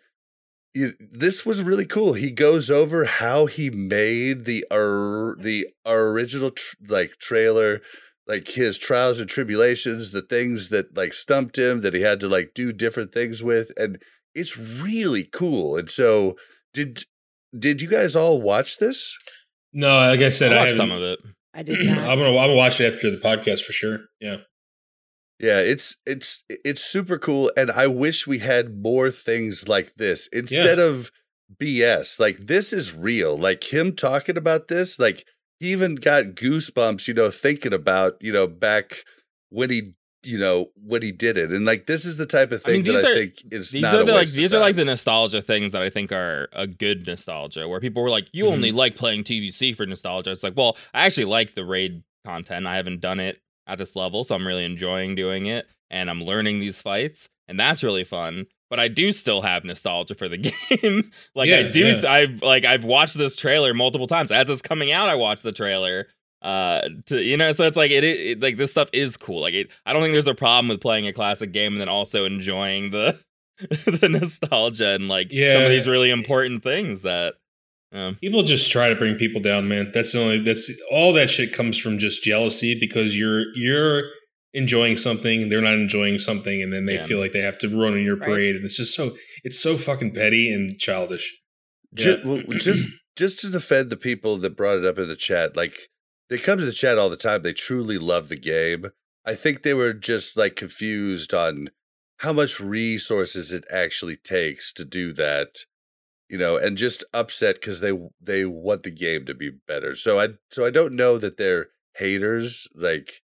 this 0.74 1.44
was 1.44 1.62
really 1.62 1.84
cool. 1.86 2.12
He 2.12 2.30
goes 2.30 2.70
over 2.70 3.04
how 3.04 3.46
he 3.46 3.70
made 3.70 4.44
the 4.44 4.64
or, 4.70 5.36
the 5.38 5.68
original 5.84 6.50
tr- 6.50 6.76
like 6.88 7.16
trailer, 7.18 7.80
like 8.26 8.48
his 8.48 8.78
trials 8.78 9.18
and 9.20 9.28
tribulations, 9.28 10.10
the 10.12 10.22
things 10.22 10.68
that 10.68 10.96
like 10.96 11.12
stumped 11.12 11.58
him 11.58 11.80
that 11.80 11.94
he 11.94 12.02
had 12.02 12.20
to 12.20 12.28
like 12.28 12.52
do 12.54 12.72
different 12.72 13.12
things 13.12 13.42
with, 13.42 13.72
and 13.76 14.00
it's 14.34 14.56
really 14.56 15.24
cool. 15.24 15.76
And 15.76 15.90
so, 15.90 16.36
did 16.72 17.04
did 17.58 17.82
you 17.82 17.88
guys 17.88 18.14
all 18.14 18.40
watch 18.40 18.78
this? 18.78 19.16
no, 19.72 19.88
like 19.96 20.20
I 20.20 20.28
said, 20.28 20.52
I 20.52 20.56
I, 20.56 20.58
watched 20.58 20.70
haven't. 20.72 20.88
some 20.88 20.96
of 20.96 21.02
it. 21.02 21.18
I 21.52 21.62
did 21.64 21.84
not. 21.84 21.98
I'm 21.98 22.18
gonna 22.18 22.28
I'm 22.28 22.34
gonna 22.34 22.54
watch 22.54 22.80
it 22.80 22.94
after 22.94 23.10
the 23.10 23.16
podcast 23.16 23.62
for 23.62 23.72
sure. 23.72 23.98
Yeah. 24.20 24.36
Yeah, 25.40 25.60
it's 25.60 25.96
it's 26.04 26.44
it's 26.48 26.84
super 26.84 27.18
cool, 27.18 27.50
and 27.56 27.70
I 27.70 27.86
wish 27.86 28.26
we 28.26 28.40
had 28.40 28.82
more 28.82 29.10
things 29.10 29.66
like 29.66 29.94
this 29.94 30.26
instead 30.28 30.78
of 30.78 31.10
BS. 31.58 32.20
Like 32.20 32.36
this 32.40 32.74
is 32.74 32.92
real. 32.92 33.38
Like 33.38 33.72
him 33.72 33.96
talking 33.96 34.36
about 34.36 34.68
this, 34.68 34.98
like 34.98 35.26
he 35.58 35.72
even 35.72 35.94
got 35.94 36.34
goosebumps, 36.34 37.08
you 37.08 37.14
know, 37.14 37.30
thinking 37.30 37.72
about 37.72 38.16
you 38.20 38.32
know 38.32 38.46
back 38.46 39.04
when 39.48 39.70
he 39.70 39.94
you 40.22 40.38
know 40.38 40.72
when 40.74 41.00
he 41.00 41.10
did 41.10 41.38
it, 41.38 41.50
and 41.50 41.64
like 41.64 41.86
this 41.86 42.04
is 42.04 42.18
the 42.18 42.26
type 42.26 42.52
of 42.52 42.62
I 42.66 42.72
mean, 42.72 42.84
thing 42.84 42.92
that 42.94 43.06
I 43.06 43.14
think 43.14 43.34
is 43.50 43.70
These 43.70 43.80
not 43.80 43.94
are 43.94 44.02
a 44.02 44.04
the, 44.04 44.12
like 44.12 44.28
these 44.28 44.52
are 44.52 44.60
like 44.60 44.76
the 44.76 44.84
nostalgia 44.84 45.40
things 45.40 45.72
that 45.72 45.80
I 45.80 45.88
think 45.88 46.12
are 46.12 46.50
a 46.52 46.66
good 46.66 47.06
nostalgia, 47.06 47.66
where 47.66 47.80
people 47.80 48.02
were 48.02 48.10
like, 48.10 48.28
"You 48.32 48.44
Mm-hmm. 48.44 48.52
only 48.52 48.72
like 48.72 48.94
playing 48.94 49.24
TBC 49.24 49.74
for 49.74 49.86
nostalgia." 49.86 50.32
It's 50.32 50.42
like, 50.42 50.54
well, 50.54 50.76
I 50.92 51.06
actually 51.06 51.24
like 51.24 51.54
the 51.54 51.64
raid 51.64 52.02
content. 52.26 52.66
I 52.66 52.76
haven't 52.76 53.00
done 53.00 53.20
it 53.20 53.40
at 53.70 53.78
this 53.78 53.96
level, 53.96 54.24
so 54.24 54.34
I'm 54.34 54.46
really 54.46 54.64
enjoying 54.64 55.14
doing 55.14 55.46
it, 55.46 55.66
and 55.90 56.10
I'm 56.10 56.22
learning 56.22 56.60
these 56.60 56.82
fights, 56.82 57.28
and 57.48 57.58
that's 57.58 57.82
really 57.82 58.04
fun. 58.04 58.46
But 58.68 58.80
I 58.80 58.88
do 58.88 59.10
still 59.12 59.42
have 59.42 59.64
nostalgia 59.64 60.14
for 60.14 60.28
the 60.28 60.38
game. 60.82 61.10
like 61.34 61.50
I 61.50 61.70
do, 61.70 62.00
yeah. 62.00 62.12
I've 62.12 62.42
like 62.42 62.64
I've 62.64 62.84
watched 62.84 63.16
this 63.16 63.36
trailer 63.36 63.74
multiple 63.74 64.06
times 64.06 64.30
as 64.30 64.48
it's 64.48 64.62
coming 64.62 64.92
out. 64.92 65.08
I 65.08 65.14
watched 65.14 65.42
the 65.42 65.52
trailer. 65.52 66.08
Uh, 66.42 66.88
to 67.06 67.22
you 67.22 67.36
know, 67.36 67.52
so 67.52 67.66
it's 67.66 67.76
like 67.76 67.90
it, 67.90 68.02
it, 68.02 68.18
it 68.18 68.40
like 68.40 68.56
this 68.56 68.70
stuff 68.70 68.88
is 68.92 69.16
cool. 69.16 69.42
Like 69.42 69.54
it, 69.54 69.70
I 69.84 69.92
don't 69.92 70.02
think 70.02 70.14
there's 70.14 70.26
a 70.26 70.34
problem 70.34 70.68
with 70.68 70.80
playing 70.80 71.06
a 71.06 71.12
classic 71.12 71.52
game 71.52 71.72
and 71.72 71.80
then 71.80 71.88
also 71.88 72.24
enjoying 72.24 72.90
the 72.90 73.18
the 73.60 74.08
nostalgia 74.08 74.90
and 74.90 75.08
like 75.08 75.28
yeah, 75.30 75.54
some 75.54 75.64
of 75.64 75.68
these 75.68 75.86
really 75.86 76.10
important 76.10 76.62
things 76.62 77.02
that 77.02 77.34
um, 77.92 78.16
People 78.20 78.42
just 78.42 78.70
try 78.70 78.88
to 78.88 78.94
bring 78.94 79.16
people 79.16 79.40
down, 79.40 79.68
man. 79.68 79.90
That's 79.92 80.12
the 80.12 80.20
only 80.22 80.38
that's 80.40 80.70
all 80.92 81.12
that 81.14 81.30
shit 81.30 81.52
comes 81.52 81.76
from 81.78 81.98
just 81.98 82.22
jealousy 82.22 82.78
because 82.78 83.16
you're 83.16 83.44
you're 83.56 84.04
enjoying 84.52 84.96
something, 84.96 85.48
they're 85.48 85.60
not 85.60 85.74
enjoying 85.74 86.18
something, 86.18 86.62
and 86.62 86.72
then 86.72 86.86
they 86.86 86.94
Yeah. 86.94 87.06
feel 87.06 87.18
like 87.20 87.32
they 87.32 87.40
have 87.40 87.58
to 87.60 87.68
run 87.68 87.96
in 87.96 88.04
your 88.04 88.16
Right. 88.16 88.28
parade, 88.28 88.56
and 88.56 88.64
it's 88.64 88.76
just 88.76 88.94
so 88.94 89.16
it's 89.44 89.58
so 89.58 89.76
fucking 89.76 90.12
petty 90.12 90.52
and 90.52 90.78
childish. 90.78 91.36
Ju- 91.94 92.20
Yeah. 92.24 92.24
well, 92.24 92.42
just 92.58 92.88
just 93.16 93.40
to 93.40 93.48
defend 93.50 93.90
the 93.90 93.96
people 93.96 94.36
that 94.38 94.56
brought 94.56 94.78
it 94.78 94.84
up 94.84 94.98
in 94.98 95.08
the 95.08 95.16
chat, 95.16 95.56
like 95.56 95.76
they 96.28 96.38
come 96.38 96.58
to 96.58 96.64
the 96.64 96.72
chat 96.72 96.96
all 96.98 97.10
the 97.10 97.16
time. 97.16 97.42
They 97.42 97.52
truly 97.52 97.98
love 97.98 98.28
the 98.28 98.36
game. 98.36 98.86
I 99.24 99.34
think 99.34 99.62
they 99.62 99.74
were 99.74 99.92
just 99.92 100.36
like 100.36 100.54
confused 100.56 101.34
on 101.34 101.70
how 102.18 102.32
much 102.32 102.60
resources 102.60 103.52
it 103.52 103.64
actually 103.70 104.16
takes 104.16 104.72
to 104.74 104.84
do 104.84 105.12
that, 105.14 105.64
you 106.30 106.38
know, 106.38 106.56
and 106.56 106.78
just 106.78 107.02
upset 107.12 107.56
because 107.56 107.80
they 107.80 107.92
they 108.20 108.44
want 108.44 108.84
the 108.84 108.90
game 108.90 109.24
to 109.26 109.34
be 109.34 109.50
better. 109.50 109.96
So 109.96 110.20
I 110.20 110.28
so 110.50 110.64
I 110.64 110.70
don't 110.70 110.94
know 110.94 111.18
that 111.18 111.36
they're 111.36 111.68
haters. 111.94 112.68
Like 112.74 113.22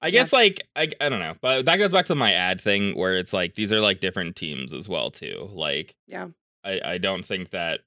I 0.00 0.10
guess 0.10 0.32
like 0.32 0.62
I, 0.76 0.88
I 1.00 1.08
don't 1.08 1.18
know, 1.18 1.34
but 1.40 1.64
that 1.64 1.76
goes 1.76 1.92
back 1.92 2.06
to 2.06 2.14
my 2.14 2.32
ad 2.32 2.60
thing 2.60 2.96
where 2.96 3.16
it's 3.16 3.32
like 3.32 3.54
these 3.54 3.72
are 3.72 3.80
like 3.80 4.00
different 4.00 4.36
teams 4.36 4.72
as 4.72 4.88
well 4.88 5.10
too. 5.10 5.50
Like 5.52 5.94
Yeah. 6.06 6.28
I 6.64 6.80
I 6.84 6.98
don't 6.98 7.24
think 7.24 7.50
that 7.50 7.80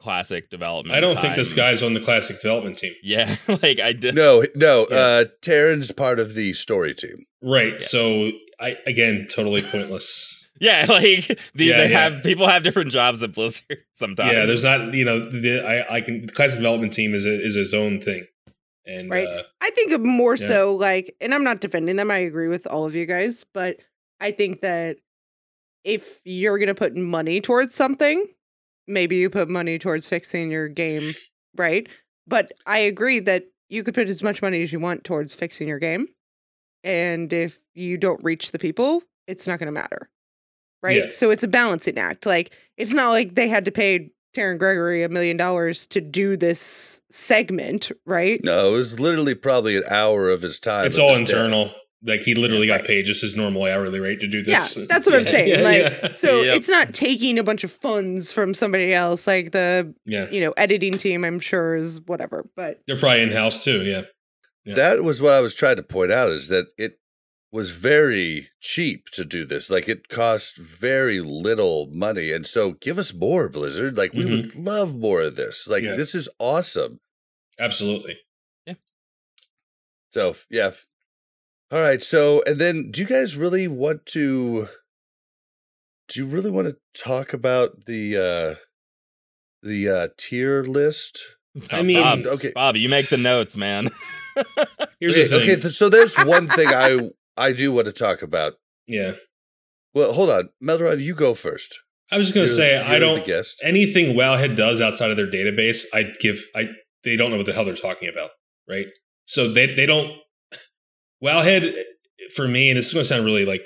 classic 0.00 0.50
development. 0.50 0.96
I 0.96 1.00
don't 1.00 1.18
think 1.18 1.36
this 1.36 1.52
guy's 1.52 1.82
on 1.82 1.94
the 1.94 2.00
classic 2.00 2.40
development 2.42 2.78
team. 2.78 2.94
Yeah, 3.02 3.36
like 3.48 3.78
I 3.78 3.92
did. 3.92 4.14
No, 4.14 4.42
no. 4.54 4.86
Yeah. 4.90 4.96
Uh, 4.96 5.24
Terran's 5.40 5.92
part 5.92 6.18
of 6.18 6.34
the 6.34 6.52
story 6.52 6.94
team. 6.94 7.26
Right. 7.42 7.74
Yeah. 7.74 7.78
So 7.86 8.32
I 8.60 8.76
again 8.86 9.26
totally 9.30 9.62
pointless. 9.62 10.43
Yeah, 10.60 10.86
like 10.88 11.26
the, 11.54 11.64
Yeah, 11.64 11.78
they 11.78 11.90
yeah. 11.90 12.08
have 12.10 12.22
people 12.22 12.46
have 12.48 12.62
different 12.62 12.90
jobs 12.92 13.22
at 13.22 13.32
Blizzard 13.32 13.78
sometimes. 13.94 14.32
yeah, 14.32 14.46
there's 14.46 14.64
not 14.64 14.94
you 14.94 15.04
know 15.04 15.28
the 15.30 15.60
I 15.66 15.96
I 15.96 16.00
can 16.00 16.20
the 16.26 16.32
classic 16.32 16.58
development 16.58 16.92
team 16.92 17.14
is 17.14 17.26
a, 17.26 17.40
is 17.44 17.56
its 17.56 17.74
own 17.74 18.00
thing. 18.00 18.26
And 18.86 19.10
Right. 19.10 19.26
uh, 19.26 19.42
I 19.62 19.70
think 19.70 19.92
of 19.92 20.02
more 20.02 20.36
Yeah. 20.36 20.46
so 20.46 20.76
like, 20.76 21.16
and 21.20 21.32
I'm 21.34 21.42
not 21.44 21.60
defending 21.60 21.96
them. 21.96 22.10
I 22.10 22.18
agree 22.18 22.48
with 22.48 22.66
all 22.66 22.84
of 22.84 22.94
you 22.94 23.06
guys, 23.06 23.44
but 23.54 23.78
I 24.20 24.30
think 24.30 24.60
that 24.60 24.98
if 25.84 26.20
you're 26.24 26.58
gonna 26.58 26.74
put 26.74 26.94
money 26.96 27.40
towards 27.40 27.74
something, 27.74 28.26
maybe 28.86 29.16
you 29.16 29.30
put 29.30 29.48
money 29.48 29.78
towards 29.78 30.08
fixing 30.08 30.50
your 30.50 30.68
game, 30.68 31.12
right? 31.56 31.88
But 32.26 32.52
I 32.66 32.78
agree 32.78 33.20
that 33.20 33.44
you 33.68 33.82
could 33.82 33.94
put 33.94 34.08
as 34.08 34.22
much 34.22 34.40
money 34.42 34.62
as 34.62 34.72
you 34.72 34.80
want 34.80 35.04
towards 35.04 35.34
fixing 35.34 35.66
your 35.68 35.78
game, 35.78 36.08
and 36.82 37.32
if 37.32 37.58
you 37.74 37.96
don't 37.96 38.22
reach 38.22 38.52
the 38.52 38.58
people, 38.58 39.02
it's 39.26 39.46
not 39.46 39.58
gonna 39.58 39.72
matter, 39.72 40.08
right? 40.84 41.04
Yeah. 41.04 41.10
So 41.10 41.30
it's 41.30 41.42
a 41.42 41.48
balancing 41.48 41.98
act. 41.98 42.26
Like 42.26 42.52
it's 42.76 42.92
not 42.92 43.10
like 43.10 43.34
they 43.34 43.48
had 43.48 43.64
to 43.64 43.70
pay. 43.72 44.10
Terran 44.34 44.58
Gregory 44.58 45.04
a 45.04 45.08
million 45.08 45.36
dollars 45.36 45.86
to 45.86 46.00
do 46.00 46.36
this 46.36 47.00
segment, 47.08 47.92
right? 48.04 48.40
No, 48.42 48.74
it 48.74 48.76
was 48.76 48.98
literally 48.98 49.36
probably 49.36 49.76
an 49.76 49.84
hour 49.88 50.28
of 50.28 50.42
his 50.42 50.58
time. 50.58 50.86
it's 50.86 50.98
all 50.98 51.10
his 51.14 51.28
day. 51.28 51.36
internal. 51.36 51.70
Like 52.02 52.22
he 52.22 52.34
literally 52.34 52.66
got 52.66 52.80
Right. 52.80 52.84
paid 52.88 53.06
just 53.06 53.22
his 53.22 53.36
normal 53.36 53.62
hourly 53.62 54.00
rate 54.00 54.18
to 54.20 54.26
do 54.26 54.42
this. 54.42 54.52
Yeah, 54.76 54.80
this. 54.82 54.88
that's 54.88 55.06
what 55.06 55.14
I'm 55.14 55.24
saying. 55.24 55.62
like, 55.62 55.82
yeah. 56.02 56.12
so 56.14 56.42
Yep. 56.42 56.56
it's 56.56 56.68
not 56.68 56.92
taking 56.92 57.38
a 57.38 57.44
bunch 57.44 57.62
of 57.62 57.70
funds 57.70 58.32
from 58.32 58.54
somebody 58.54 58.92
else. 58.92 59.28
Like 59.28 59.52
the 59.52 59.94
yeah. 60.04 60.26
you 60.32 60.40
know 60.40 60.50
editing 60.56 60.98
team, 60.98 61.24
I'm 61.24 61.38
sure 61.38 61.76
is 61.76 62.00
whatever. 62.00 62.44
But 62.56 62.80
They're 62.88 62.98
probably 62.98 63.22
in 63.22 63.30
house 63.30 63.62
too. 63.62 63.84
Yeah. 63.84 64.02
Yeah. 64.64 64.74
That 64.74 65.04
was 65.04 65.22
what 65.22 65.32
I 65.32 65.42
was 65.42 65.54
trying 65.54 65.76
to 65.76 65.84
point 65.84 66.10
out 66.10 66.30
is 66.30 66.48
that 66.48 66.66
it 66.76 66.98
was 67.54 67.70
very 67.70 68.48
cheap 68.60 69.06
to 69.12 69.24
do 69.24 69.44
this. 69.44 69.70
Like 69.70 69.88
it 69.88 70.08
cost 70.08 70.56
very 70.56 71.20
little 71.20 71.86
money. 71.92 72.32
And 72.32 72.44
so 72.44 72.72
give 72.72 72.98
us 72.98 73.14
more, 73.14 73.48
Blizzard. 73.48 73.96
Like 73.96 74.12
we 74.12 74.24
would 74.24 74.56
love 74.56 74.96
more 74.96 75.22
of 75.22 75.36
this. 75.36 75.68
Like 75.68 75.84
Yeah. 75.84 75.94
this 75.94 76.16
is 76.16 76.28
awesome. 76.40 76.98
Absolutely. 77.60 78.16
Yeah. 78.66 78.74
So 80.10 80.34
yeah. 80.50 80.72
All 81.70 81.80
right. 81.80 82.02
So 82.02 82.42
and 82.44 82.60
then 82.60 82.90
do 82.90 83.00
you 83.00 83.06
guys 83.06 83.36
really 83.36 83.68
want 83.68 84.04
to 84.06 84.66
do 86.08 86.20
you 86.20 86.26
really 86.26 86.50
want 86.50 86.66
to 86.66 86.76
talk 87.00 87.32
about 87.32 87.86
the 87.86 88.16
uh 88.16 88.54
the 89.62 89.88
uh 89.88 90.08
tier 90.18 90.64
list? 90.64 91.22
I 91.70 91.82
mean, 91.82 92.02
Bob, 92.02 92.26
Okay. 92.26 92.50
Bob, 92.52 92.74
you 92.74 92.88
make 92.88 93.10
the 93.10 93.16
notes, 93.16 93.56
man. 93.56 93.90
Here's 94.98 95.16
okay, 95.16 95.28
the 95.28 95.38
thing. 95.38 95.50
okay, 95.58 95.68
so 95.68 95.88
there's 95.88 96.16
one 96.16 96.48
thing 96.48 96.66
I 96.66 97.10
I 97.36 97.52
do 97.52 97.72
want 97.72 97.86
to 97.86 97.92
talk 97.92 98.22
about. 98.22 98.54
yeah. 98.86 99.12
Well, 99.94 100.12
hold 100.12 100.28
on. 100.28 100.48
Melrod, 100.60 101.00
you 101.00 101.14
go 101.14 101.34
first. 101.34 101.78
I 102.10 102.18
was 102.18 102.26
just 102.26 102.34
gonna 102.34 102.48
say 102.48 102.74
you're 102.74 102.84
I 102.84 102.98
don't 102.98 103.24
guest. 103.24 103.60
anything 103.62 104.16
Wowhead 104.16 104.56
does 104.56 104.80
outside 104.80 105.10
of 105.10 105.16
their 105.16 105.30
database, 105.30 105.84
I 105.94 106.12
give 106.20 106.42
I 106.54 106.68
they 107.04 107.16
don't 107.16 107.30
know 107.30 107.36
what 107.36 107.46
the 107.46 107.52
hell 107.52 107.64
they're 107.64 107.76
talking 107.76 108.08
about, 108.08 108.30
right? 108.68 108.86
So 109.26 109.52
they 109.52 109.72
they 109.72 109.86
don't 109.86 110.12
Wowhead 111.22 111.74
for 112.34 112.48
me, 112.48 112.70
and 112.70 112.78
this 112.78 112.88
is 112.88 112.92
gonna 112.92 113.04
sound 113.04 113.24
really 113.24 113.44
like 113.44 113.62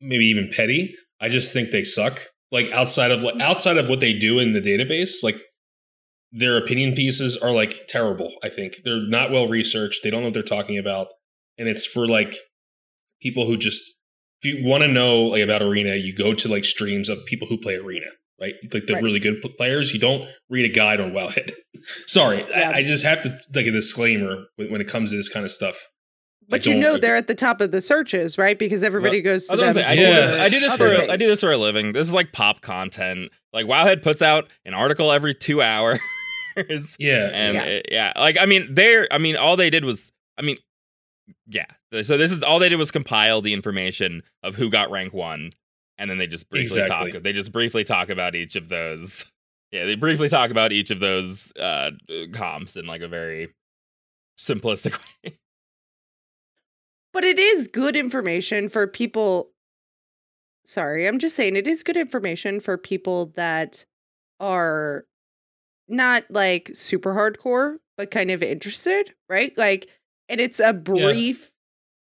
maybe 0.00 0.26
even 0.26 0.50
petty. 0.54 0.94
I 1.20 1.28
just 1.28 1.52
think 1.52 1.70
they 1.70 1.84
suck. 1.84 2.20
Like 2.50 2.70
outside 2.70 3.10
of 3.10 3.22
like 3.22 3.40
outside 3.40 3.78
of 3.78 3.88
what 3.88 4.00
they 4.00 4.12
do 4.12 4.38
in 4.38 4.52
the 4.52 4.60
database, 4.60 5.22
like 5.22 5.40
their 6.32 6.56
opinion 6.56 6.94
pieces 6.94 7.36
are 7.36 7.50
like 7.50 7.86
terrible. 7.88 8.32
I 8.42 8.48
think 8.50 8.76
they're 8.84 9.06
not 9.08 9.30
well 9.30 9.48
researched. 9.48 10.02
They 10.02 10.10
don't 10.10 10.20
know 10.20 10.26
what 10.26 10.34
they're 10.34 10.42
talking 10.42 10.78
about, 10.78 11.08
and 11.58 11.68
it's 11.68 11.86
for 11.86 12.06
like 12.06 12.36
people 13.22 13.46
who 13.46 13.56
just 13.56 13.82
if 14.42 14.52
you 14.54 14.64
want 14.66 14.82
to 14.82 14.88
know 14.88 15.22
like 15.24 15.42
about 15.42 15.62
arena, 15.62 15.94
you 15.94 16.14
go 16.14 16.34
to 16.34 16.48
like 16.48 16.64
streams 16.64 17.08
of 17.08 17.24
people 17.26 17.46
who 17.48 17.56
play 17.58 17.76
arena, 17.76 18.06
right? 18.40 18.54
Like 18.72 18.86
the 18.86 18.94
Right. 18.94 19.02
really 19.02 19.20
good 19.20 19.40
players. 19.56 19.92
You 19.94 20.00
don't 20.00 20.28
read 20.50 20.64
a 20.64 20.68
guide 20.68 21.00
on 21.00 21.12
Wowhead. 21.12 21.52
Sorry, 22.06 22.44
Yeah. 22.50 22.70
I, 22.70 22.78
I 22.78 22.82
just 22.82 23.04
have 23.04 23.22
to 23.22 23.38
like 23.54 23.66
a 23.66 23.70
disclaimer 23.70 24.46
when, 24.56 24.72
when 24.72 24.80
it 24.80 24.88
comes 24.88 25.10
to 25.10 25.16
this 25.16 25.28
kind 25.28 25.44
of 25.46 25.52
stuff. 25.52 25.88
but 26.48 26.66
I 26.66 26.70
you 26.72 26.80
know 26.80 26.90
agree. 26.90 27.00
they're 27.00 27.16
at 27.16 27.28
the 27.28 27.34
top 27.36 27.60
of 27.60 27.70
the 27.70 27.80
searches, 27.80 28.36
right? 28.36 28.58
Because 28.58 28.82
everybody 28.82 29.22
goes 29.22 29.48
I, 29.48 29.54
to 29.56 29.66
was 29.66 29.74
them. 29.76 29.84
say, 29.84 29.84
I, 29.84 29.92
Yeah. 29.92 30.00
do 30.00 30.10
this, 30.26 30.40
I 30.40 30.48
do 30.48 30.60
this 30.60 30.72
other 30.72 30.96
for 31.06 31.12
I 31.12 31.16
do 31.16 31.26
this 31.28 31.40
for 31.40 31.52
a 31.52 31.56
living. 31.56 31.92
This 31.92 32.08
is 32.08 32.12
like 32.14 32.32
pop 32.32 32.60
content. 32.62 33.30
Like 33.52 33.66
Wowhead 33.66 34.02
puts 34.02 34.22
out 34.22 34.52
an 34.64 34.74
article 34.74 35.12
every 35.12 35.34
two 35.34 35.62
hours, 35.62 36.00
Yeah, 36.98 37.30
and 37.32 37.54
Yeah. 37.56 37.64
it- 37.64 37.86
yeah, 37.92 38.12
like 38.16 38.36
I 38.40 38.46
mean, 38.46 38.74
they're 38.74 39.06
I 39.12 39.18
mean, 39.18 39.36
all 39.36 39.56
they 39.56 39.70
did 39.70 39.84
was 39.84 40.10
I 40.36 40.42
mean, 40.42 40.56
yeah. 41.46 41.66
So 42.02 42.16
this 42.16 42.32
is 42.32 42.42
all 42.42 42.58
they 42.58 42.70
did 42.70 42.76
was 42.76 42.90
compile 42.90 43.42
the 43.42 43.52
information 43.52 44.22
of 44.42 44.54
who 44.54 44.70
got 44.70 44.90
rank 44.90 45.12
one, 45.12 45.50
and 45.98 46.08
then 46.08 46.16
they 46.16 46.26
just 46.26 46.48
briefly 46.48 46.80
Exactly. 46.80 47.12
talk. 47.12 47.22
They 47.22 47.32
just 47.34 47.52
briefly 47.52 47.84
talk 47.84 48.08
about 48.08 48.34
each 48.34 48.56
of 48.56 48.70
those. 48.70 49.26
Yeah, 49.70 49.84
they 49.84 49.94
briefly 49.94 50.28
talk 50.28 50.50
about 50.50 50.72
each 50.72 50.90
of 50.90 51.00
those 51.00 51.52
uh, 51.56 51.90
comps 52.32 52.76
in 52.76 52.86
like 52.86 53.02
a 53.02 53.08
very 53.08 53.48
simplistic 54.38 54.98
way. 55.24 55.38
But 57.12 57.24
it 57.24 57.38
is 57.38 57.68
good 57.68 57.94
information 57.94 58.68
for 58.70 58.86
people. 58.86 59.50
Sorry, 60.64 61.06
I'm 61.06 61.18
just 61.18 61.36
saying 61.36 61.56
it 61.56 61.68
is 61.68 61.82
good 61.82 61.96
information 61.96 62.60
for 62.60 62.78
people 62.78 63.26
that 63.36 63.84
are 64.40 65.04
not 65.88 66.24
like 66.30 66.70
super 66.72 67.14
hardcore, 67.14 67.76
but 67.98 68.10
kind 68.10 68.30
of 68.30 68.42
interested, 68.42 69.14
right? 69.28 69.56
Like, 69.58 69.90
and 70.28 70.40
it's 70.40 70.60
a 70.60 70.72
brief 70.72 71.51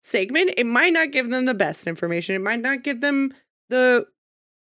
segment. 0.08 0.54
It 0.56 0.66
might 0.66 0.92
not 0.92 1.12
give 1.12 1.30
them 1.30 1.44
the 1.44 1.54
best 1.54 1.86
information. 1.86 2.34
It 2.34 2.40
might 2.40 2.60
not 2.60 2.82
give 2.82 3.00
them 3.00 3.32
the, 3.68 4.06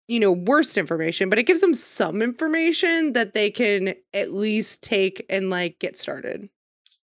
you 0.09 0.21
know, 0.21 0.33
worst 0.33 0.77
information, 0.77 1.29
but 1.29 1.39
it 1.39 1.47
gives 1.47 1.61
them 1.61 1.75
some 1.75 2.23
information 2.23 3.13
that 3.15 3.35
they 3.35 3.51
can 3.51 3.95
at 4.13 4.33
least 4.33 4.83
take 4.83 5.25
and 5.29 5.51
like 5.51 5.79
get 5.79 5.99
started. 5.99 6.49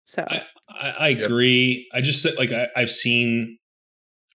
So, 0.05 0.25
I, 0.29 0.43
I, 0.69 0.91
I 0.91 1.09
Yep. 1.09 1.27
agree. 1.27 1.89
I 1.93 2.01
just 2.01 2.27
like 2.39 2.53
I, 2.53 2.69
I've 2.77 2.91
seen, 2.91 3.59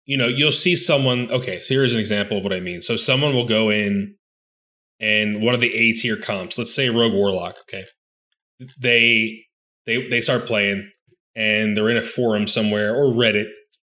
you 0.06 0.18
know, 0.18 0.28
you'll 0.28 0.52
see 0.52 0.76
someone. 0.76 1.30
Okay, 1.32 1.62
here's 1.68 1.94
an 1.94 2.00
example 2.00 2.38
of 2.38 2.44
what 2.44 2.54
I 2.54 2.60
mean. 2.60 2.82
So 2.82 2.96
someone 2.96 3.34
will 3.34 3.48
go 3.48 3.70
in, 3.70 4.16
and 5.00 5.42
one 5.42 5.56
of 5.56 5.62
the 5.62 5.74
A 5.74 5.94
tier 5.94 6.18
comps, 6.18 6.58
let's 6.58 6.74
say 6.74 6.90
Rogue 6.90 7.14
Warlock. 7.14 7.56
Okay, 7.62 7.86
they 8.80 9.46
they 9.86 10.08
they 10.08 10.22
start 10.22 10.46
playing, 10.46 10.92
and 11.36 11.76
they're 11.76 11.90
in 11.90 11.98
a 11.98 12.02
forum 12.02 12.48
somewhere 12.48 12.96
or 12.96 13.14
Reddit, 13.14 13.50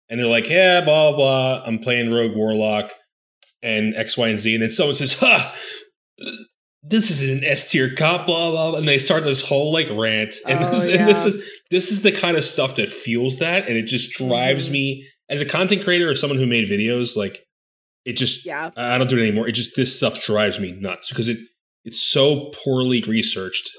and 0.09 0.19
they're 0.19 0.27
like, 0.27 0.49
yeah, 0.49 0.81
blah 0.81 1.15
blah. 1.15 1.61
I'm 1.65 1.79
playing 1.79 2.11
Rogue 2.11 2.35
Warlock, 2.35 2.91
and 3.61 3.95
X, 3.95 4.17
Y, 4.17 4.27
and 4.29 4.39
Z, 4.39 4.53
and 4.53 4.63
then 4.63 4.69
someone 4.71 4.95
says, 4.95 5.13
ha. 5.19 5.53
This 6.83 7.11
is 7.11 7.23
an 7.23 7.43
S 7.43 7.69
tier 7.69 7.93
cop, 7.93 8.25
blah, 8.25 8.51
blah 8.51 8.69
blah, 8.71 8.79
and 8.79 8.87
they 8.87 8.97
start 8.97 9.23
this 9.25 9.41
whole 9.41 9.73
like 9.73 9.89
rant, 9.91 10.35
and, 10.47 10.63
Oh, 10.63 10.69
this, 10.71 10.85
and 10.85 11.07
this 11.07 11.25
is 11.25 11.51
this 11.69 11.91
is 11.91 12.01
the 12.03 12.11
kind 12.13 12.37
of 12.37 12.43
stuff 12.43 12.75
that 12.75 12.87
fuels 12.87 13.39
that 13.39 13.67
and 13.67 13.75
it 13.77 13.87
just 13.87 14.13
drives 14.13 14.69
Mhm. 14.69 14.71
me 14.71 15.07
as 15.29 15.41
a 15.41 15.45
content 15.45 15.83
creator 15.83 16.09
or 16.09 16.15
someone 16.15 16.39
who 16.39 16.45
made 16.45 16.69
videos 16.69 17.17
like 17.17 17.43
it 18.05 18.13
just 18.13 18.45
yeah. 18.45 18.69
i 18.77 18.95
I 18.95 18.97
don't 18.97 19.09
do 19.09 19.17
it 19.17 19.21
anymore 19.23 19.49
it 19.49 19.51
just 19.51 19.75
this 19.75 19.97
stuff 19.97 20.23
drives 20.23 20.59
me 20.61 20.71
nuts 20.71 21.09
because 21.09 21.27
it 21.27 21.39
it's 21.83 22.01
so 22.01 22.51
poorly 22.63 23.01
researched 23.01 23.69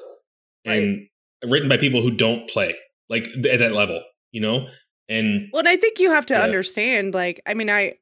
and 0.67 1.07
written 1.47 1.69
by 1.69 1.79
people 1.79 2.03
who 2.03 2.11
don't 2.11 2.47
play 2.51 2.75
like 3.09 3.27
at 3.51 3.59
that 3.61 3.73
level 3.73 4.03
you 4.33 4.43
know 4.43 4.67
and 5.09 5.49
Well, 5.53 5.61
and 5.61 5.69
I 5.69 5.77
think 5.77 5.99
you 5.99 6.11
have 6.11 6.27
to 6.27 6.35
Yeah. 6.35 6.43
understand, 6.43 7.15
like, 7.15 7.41
I 7.47 7.55
mean, 7.55 7.71
I 7.71 7.95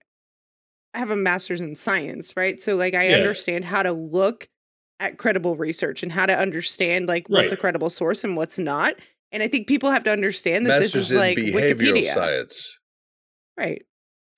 I 0.95 0.99
have 0.99 1.11
a 1.11 1.17
master's 1.17 1.61
in 1.61 1.75
science, 1.75 2.35
right? 2.37 2.59
So 2.59 2.75
like 2.77 2.95
I 2.95 3.09
Yeah. 3.11 3.17
understand 3.17 3.67
how 3.67 3.83
to 3.83 3.93
look 3.93 4.49
at 4.99 5.19
credible 5.19 5.55
research 5.57 6.03
and 6.03 6.11
how 6.13 6.25
to 6.25 6.35
understand 6.37 7.07
like 7.07 7.29
what's 7.29 7.53
a 7.53 7.57
credible 7.57 7.91
source 7.91 8.25
and 8.25 8.35
what's 8.35 8.59
not. 8.59 8.95
And 9.31 9.43
I 9.43 9.49
think 9.49 9.67
people 9.67 9.91
have 9.91 10.05
to 10.05 10.11
understand 10.11 10.65
that 10.67 10.81
Masters 10.81 10.93
this 10.95 11.11
is 11.11 11.17
like 11.17 11.37
behavioral 11.37 11.99
Wikipedia. 12.01 12.15
science. 12.15 12.79
Right. 13.59 13.83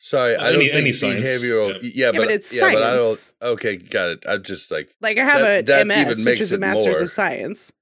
Sorry, 0.01 0.35
I 0.36 0.51
don't 0.51 0.61
think 0.61 0.74
any 0.74 0.93
science, 0.93 1.24
behavioral. 1.28 1.78
yeah. 1.82 1.90
Yeah, 2.07 2.11
but 2.12 2.19
but, 2.27 2.31
it's 2.32 2.53
yeah, 2.53 2.73
but 2.73 2.82
I 2.82 2.95
don't. 2.97 3.03
science. 3.16 3.35
Okay, 3.43 3.77
got 3.77 4.09
it. 4.11 4.24
I'm 4.28 4.43
just 4.43 4.70
like, 4.73 4.93
Like 5.01 5.19
I 5.19 5.24
have 5.24 5.40
That- 5.40 5.59
a 5.61 5.62
that 5.62 5.86
MS, 5.86 6.24
which 6.24 6.40
is 6.40 6.51
a 6.53 6.59
master's 6.59 6.97
more. 6.97 7.03
of 7.03 7.12
science. 7.12 7.73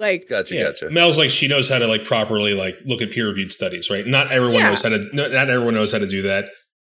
Like 0.00 0.28
gotcha, 0.28 0.54
yeah, 0.54 0.62
gotcha. 0.64 0.90
mel's 0.90 1.16
like 1.18 1.30
she 1.30 1.46
knows 1.46 1.68
how 1.68 1.78
to 1.78 1.86
like 1.86 2.04
properly 2.04 2.52
like 2.54 2.76
look 2.84 3.00
at 3.00 3.10
peer 3.12 3.28
reviewed 3.28 3.52
studies 3.52 3.90
right 3.90 4.06
not 4.06 4.32
everyone 4.32 4.60
Yeah. 4.60 4.70
knows 4.70 4.82
how 4.82 4.88
to 4.88 5.08
no, 5.12 5.28
not 5.28 5.48
everyone 5.50 5.74
knows 5.74 5.92
how 5.92 5.98
to 5.98 6.06
do 6.06 6.22
that 6.22 6.46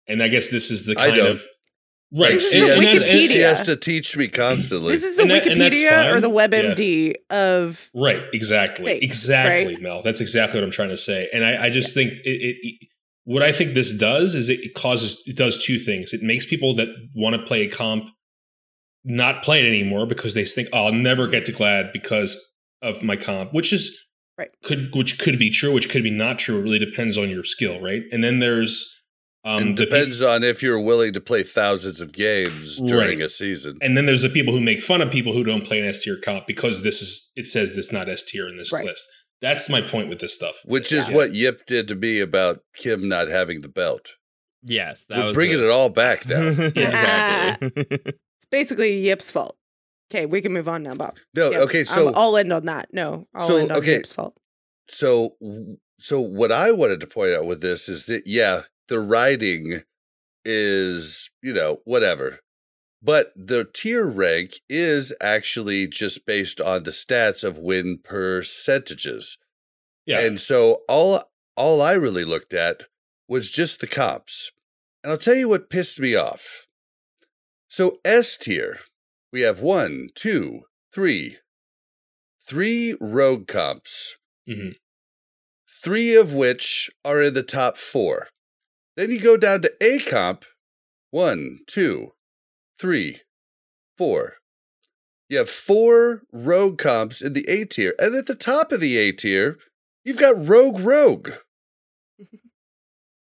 and 0.08 0.24
i 0.24 0.28
guess 0.28 0.50
this 0.50 0.72
is 0.72 0.86
the 0.88 0.96
kind 0.96 1.18
of 1.18 1.46
right 2.12 2.32
This 2.32 2.44
is 2.46 2.52
She 2.54 2.60
the 2.62 2.68
has, 2.68 2.80
to, 2.80 3.06
Wikipedia. 3.06 3.28
she 3.30 3.40
has 3.40 3.66
to 3.68 3.76
teach 3.76 4.18
me 4.18 4.28
constantly. 4.28 4.92
this 4.92 5.04
is 5.04 5.18
the 5.18 5.24
And 5.24 5.32
that- 5.32 5.44
Wikipedia 5.44 6.14
or 6.14 6.20
the 6.22 6.30
WebMD 6.30 7.14
of 7.30 7.90
Right, 7.94 8.24
exactly, 8.34 8.86
Things, 8.86 9.04
exactly, 9.04 9.74
right? 9.76 9.82
Mel. 9.82 10.02
That's 10.02 10.22
exactly 10.22 10.60
what 10.60 10.66
I'm 10.66 10.72
trying 10.72 10.90
to 10.90 10.98
say. 10.98 11.30
And 11.34 11.44
I, 11.46 11.66
I 11.66 11.70
just 11.70 11.94
think 11.94 12.14
it, 12.14 12.22
it, 12.26 12.56
it- 12.64 12.88
What 13.26 13.42
I 13.44 13.52
think 13.52 13.74
this 13.74 13.92
does 13.98 14.34
is 14.36 14.50
it 14.50 14.74
causes 14.76 15.22
it 15.26 15.36
does 15.36 15.64
two 15.64 15.78
things. 15.80 16.14
It 16.14 16.22
makes 16.22 16.46
people 16.46 16.74
that 16.76 16.90
want 17.16 17.36
to 17.36 17.42
play 17.42 17.64
a 17.64 17.70
comp 17.70 18.06
not 19.04 19.44
play 19.44 19.60
it 19.64 19.68
anymore 19.68 20.06
because 20.06 20.34
they 20.34 20.46
think 20.46 20.70
oh, 20.74 20.86
I'll 20.86 20.92
never 20.94 21.28
get 21.28 21.46
to 21.46 21.52
Glad 21.52 21.92
because 21.92 22.38
of 22.86 23.04
my 23.04 23.16
comp, 23.16 23.54
which 23.54 23.74
is 23.74 24.02
Right. 24.38 24.50
could 24.64 24.94
which 24.94 25.18
could 25.18 25.40
be 25.40 25.50
true, 25.50 25.72
which 25.74 25.90
could 25.90 26.04
be 26.04 26.10
not 26.10 26.40
true. 26.40 26.60
It 26.60 26.64
really 26.64 26.80
depends 26.80 27.18
on 27.18 27.30
your 27.30 27.44
skill, 27.46 27.80
right? 27.80 28.04
And 28.12 28.22
then 28.24 28.40
there's 28.40 29.02
um 29.46 29.62
and 29.62 29.78
the 29.78 29.86
depends 29.86 30.22
on 30.22 30.44
if 30.44 30.62
you're 30.64 30.80
willing 30.80 31.14
to 31.14 31.22
play 31.22 31.42
thousands 31.44 32.02
of 32.02 32.12
games 32.12 32.78
during 32.82 33.20
Right. 33.20 33.26
a 33.28 33.30
season. 33.30 33.78
And 33.82 33.96
then 33.96 34.06
there's 34.08 34.24
the 34.24 34.30
people 34.30 34.54
who 34.54 34.60
make 34.60 34.82
fun 34.82 35.02
of 35.02 35.10
people 35.10 35.32
who 35.34 35.44
don't 35.46 35.64
play 35.66 35.80
an 35.80 35.86
S 35.88 36.04
tier 36.04 36.18
comp 36.18 36.48
because 36.48 36.84
this 36.84 37.02
is 37.02 37.32
it 37.38 37.48
says 37.48 37.76
this 37.78 37.92
not 37.94 38.10
S 38.10 38.24
tier 38.24 38.48
in 38.50 38.58
this 38.58 38.74
Right. 38.74 38.86
list. 38.86 39.06
That's 39.42 39.70
my 39.70 39.80
point 39.82 40.10
with 40.10 40.20
this 40.20 40.34
stuff. 40.36 40.56
Which 40.66 40.92
is 40.92 41.08
Yeah. 41.10 41.16
what 41.16 41.34
Yip 41.34 41.66
did 41.66 41.88
to 41.90 41.96
me 41.96 42.20
about 42.20 42.62
Kim 42.76 43.08
not 43.08 43.28
having 43.30 43.62
the 43.62 43.70
belt. 43.70 44.16
Yes, 44.64 45.06
that 45.10 45.18
We're 45.20 45.26
was 45.28 45.34
bringing 45.36 45.60
it 45.60 45.70
all 45.70 45.90
back 45.90 46.28
now. 46.28 46.42
yeah, 46.76 47.56
exactly. 47.62 47.72
It's 48.38 48.46
basically 48.52 48.98
Yip's 49.08 49.30
fault. 49.30 49.56
Okay, 50.12 50.26
we 50.26 50.42
can 50.42 50.54
move 50.54 50.68
on 50.68 50.84
now, 50.84 50.96
Bob. 50.96 51.18
No, 51.34 51.52
Yeah, 51.52 51.60
okay, 51.60 51.84
so 51.84 52.10
I'm, 52.10 52.16
I'll 52.16 52.38
end 52.38 52.54
on 52.54 52.66
that. 52.66 52.90
No, 52.94 53.28
I'll 53.34 53.48
So, 53.48 53.58
end 53.58 53.72
on 53.72 53.78
okay. 53.80 53.94
Yip's 53.94 54.12
fault. 54.14 54.38
so 54.88 55.36
so 56.00 56.20
what 56.20 56.52
I 56.52 56.72
wanted 56.72 57.00
to 57.00 57.08
point 57.08 57.34
out 57.34 57.46
with 57.46 57.62
this 57.62 57.88
is 57.90 58.06
that 58.06 58.28
yeah, 58.28 58.64
the 58.88 59.00
writing 59.00 59.82
is, 60.44 61.30
you 61.42 61.54
know, 61.54 61.80
whatever. 61.86 62.40
But 63.02 63.34
the 63.36 63.66
tier 63.72 64.06
rank 64.08 64.62
is 64.70 65.14
actually 65.22 65.88
just 65.88 66.26
based 66.26 66.60
on 66.60 66.84
the 66.84 66.92
stats 66.92 67.44
of 67.44 67.58
win 67.58 68.00
percentages. 68.04 69.38
Yeah. 70.06 70.20
And 70.22 70.40
so 70.40 70.82
all 70.88 71.24
all 71.56 71.82
I 71.82 71.94
really 71.94 72.26
looked 72.26 72.54
at 72.54 72.84
was 73.28 73.50
just 73.50 73.80
the 73.80 73.88
comps. 73.88 74.52
And 75.04 75.12
I'll 75.12 75.18
tell 75.18 75.36
you 75.36 75.50
what 75.50 75.70
pissed 75.70 76.00
me 76.00 76.16
off. 76.16 76.68
So 77.68 78.00
S 78.04 78.38
tier, 78.38 78.80
we 79.36 79.42
have 79.42 79.60
one, 79.60 80.08
two, 80.16 80.62
three, 80.94 81.40
three 82.48 82.96
rogue 83.02 83.50
comps, 83.50 84.16
Mhm. 84.48 84.78
three 85.84 86.16
of 86.16 86.32
which 86.32 86.90
are 87.04 87.22
in 87.22 87.34
the 87.34 87.44
top 87.44 87.78
four. 87.78 88.30
Then 88.96 89.12
you 89.12 89.20
go 89.20 89.36
down 89.36 89.62
to 89.64 89.74
A 89.84 90.00
comp, 90.00 90.46
one, 91.10 91.60
two, 91.68 92.14
three, 92.80 93.24
four. 93.98 94.38
You 95.28 95.40
have 95.40 95.50
four 95.50 96.24
rogue 96.32 96.78
comps 96.78 97.22
in 97.22 97.34
the 97.34 97.46
A 97.50 97.66
tier. 97.66 97.94
And 98.00 98.16
at 98.16 98.28
the 98.28 98.36
top 98.36 98.72
of 98.72 98.80
the 98.80 98.96
A 98.96 99.12
tier, 99.12 99.60
you've 100.06 100.18
got 100.18 100.48
Rogue 100.48 100.80
Rogue. 100.80 101.32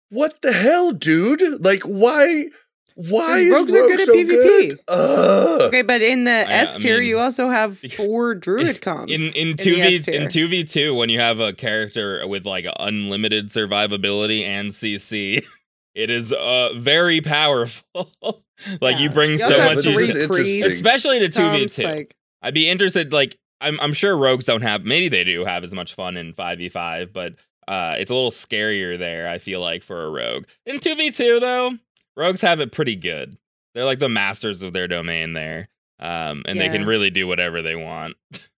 what 0.09 0.43
the 0.43 0.53
hell, 0.53 0.91
dude? 0.91 1.65
Like, 1.65 1.81
why? 1.81 2.51
Why 2.99 3.39
is 3.41 3.51
Rogues 3.53 3.73
are 3.75 3.81
Rogue 3.81 3.89
good 3.91 3.99
at 4.01 4.05
so 4.07 4.13
PvP. 4.15 4.27
good? 4.69 4.79
Ugh. 4.87 5.61
Okay, 5.61 5.81
but 5.83 6.01
in 6.01 6.23
the 6.23 6.31
I- 6.31 6.51
S 6.51 6.75
I 6.75 6.79
tier, 6.79 6.97
mean- 6.99 7.07
you 7.09 7.19
also 7.19 7.49
have 7.49 7.77
four 7.95 8.33
druid 8.33 8.81
comps. 8.81 9.13
in 9.13 9.21
in 9.35 9.55
the 9.55 9.63
two 9.63 9.75
S 9.75 9.91
v 10.05 10.11
tier. 10.11 10.21
in 10.21 10.29
two 10.29 10.47
v 10.47 10.63
two 10.63 10.95
when 10.95 11.09
you 11.09 11.19
have 11.19 11.39
a 11.39 11.53
character 11.53 12.25
with 12.27 12.45
like 12.45 12.65
unlimited 12.79 13.49
survivability 13.49 14.43
and 14.43 14.71
CC, 14.71 15.45
it 15.95 16.09
is 16.09 16.33
uh 16.33 16.69
very 16.75 17.21
powerful. 17.21 17.83
like 18.81 18.97
you 18.99 19.09
bring 19.09 19.31
You 19.31 19.37
so 19.37 19.49
much, 19.59 19.83
this 19.83 19.93
three 19.93 20.03
is 20.05 20.15
interesting. 20.15 20.27
priests 20.61 20.65
especially 20.73 21.19
to 21.19 21.29
two 21.29 21.51
v 21.51 21.67
two. 21.67 21.83
like- 21.83 22.15
I'd 22.41 22.53
be 22.55 22.67
interested. 22.67 23.13
Like 23.13 23.37
I'm 23.61 23.79
I'm 23.79 23.93
sure 23.93 24.17
rogues 24.17 24.45
don't 24.45 24.61
have 24.63 24.85
maybe 24.85 25.07
they 25.09 25.23
do 25.23 25.45
have 25.45 25.63
as 25.63 25.73
much 25.73 25.93
fun 25.93 26.17
in 26.17 26.33
five 26.33 26.57
v 26.57 26.69
five, 26.69 27.13
but 27.13 27.33
uh, 27.67 27.95
it's 27.99 28.09
a 28.09 28.13
little 28.15 28.31
scarier 28.31 28.97
there. 28.97 29.27
I 29.27 29.37
feel 29.39 29.59
like 29.59 29.83
for 29.83 30.03
a 30.05 30.09
rogue 30.09 30.45
in 30.65 30.79
two 30.79 30.95
v 30.95 31.11
two 31.11 31.39
though, 31.39 31.73
rogues 32.17 32.41
have 32.41 32.59
it 32.59 32.73
pretty 32.73 32.95
good. 32.95 33.37
They're 33.73 33.85
like 33.85 33.99
the 33.99 34.09
masters 34.09 34.61
of 34.63 34.73
their 34.73 34.87
domain 34.89 35.31
there. 35.33 35.69
Um, 35.99 36.43
and 36.45 36.59
they 36.59 36.69
can 36.69 36.85
really 36.85 37.09
do 37.09 37.25
whatever 37.27 37.61
they 37.61 37.75
want. 37.75 38.15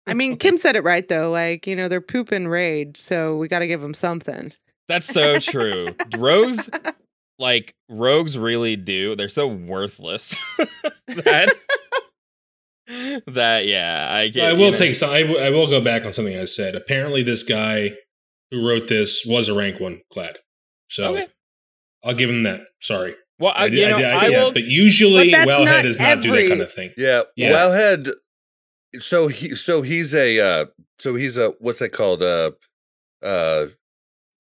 I 0.06 0.14
mean, 0.14 0.36
Kim 0.39 0.56
said 0.59 0.74
it 0.76 0.82
right 0.85 1.06
though. 1.06 1.30
Like, 1.30 1.66
you 1.66 1.76
know, 1.76 1.89
they're 1.89 2.01
poop 2.01 2.32
and 2.32 2.51
rage, 2.51 2.97
so 2.97 3.36
we 3.36 3.47
got 3.48 3.59
to 3.60 3.66
give 3.66 3.80
them 3.80 3.94
something. 3.94 4.52
That's 4.89 5.06
so 5.06 5.39
true. 5.39 5.89
rogues 6.16 6.68
like 7.39 7.74
rogues 7.89 8.39
really 8.39 8.74
do. 8.76 9.14
They're 9.16 9.28
so 9.28 9.47
worthless 9.47 10.35
that 11.06 11.55
that 13.26 13.66
yeah. 13.66 14.06
I 14.10 14.30
can, 14.30 14.43
I 14.43 14.51
you 14.52 14.56
will 14.56 14.70
know- 14.72 14.78
take 14.78 14.94
some. 14.94 15.10
I, 15.10 15.22
w- 15.22 15.40
I 15.40 15.51
will 15.51 15.66
go 15.68 15.80
back 15.80 16.05
on 16.05 16.12
something 16.12 16.36
I 16.39 16.44
said. 16.47 16.74
Apparently, 16.74 17.22
this 17.22 17.43
guy 17.43 17.93
who 18.51 18.66
wrote 18.66 18.89
this 18.89 19.24
was 19.26 19.48
a 19.48 19.55
rank 19.55 19.78
one 19.78 20.01
glad. 20.12 20.39
So 20.89 21.12
Okay. 21.16 21.26
I'll 22.05 22.14
give 22.14 22.30
him 22.30 22.44
that. 22.44 22.62
Sorry, 22.80 23.14
Well, 23.39 23.52
I, 23.55 23.65
I, 23.65 23.69
did, 23.69 23.78
you 23.78 23.86
I, 23.86 23.90
know, 23.90 23.98
did- 23.98 24.06
I- 24.06 24.24
I 24.24 24.28
yeah, 24.28 24.43
will. 24.44 24.52
but 24.52 24.65
usually 24.65 25.31
But 25.31 25.47
that's 25.47 25.51
Wowhead 25.51 25.65
not 25.65 25.82
does 25.85 25.98
not 25.98 26.23
do 26.23 26.32
that 26.32 26.48
kind 26.48 26.60
of 26.60 26.73
thing. 26.73 26.90
Yeah, 26.97 27.23
Yeah. 27.36 27.52
Wowhead. 27.52 28.12
So 29.01 29.28
he, 29.28 29.55
so 29.55 29.82
he's 29.82 30.15
a, 30.15 30.40
uh, 30.40 30.66
so 30.98 31.15
he's 31.15 31.36
a, 31.36 31.51
what's 31.60 31.78
that 31.81 31.90
called? 31.90 32.23
Uh, 32.23 32.52
uh, 33.23 33.66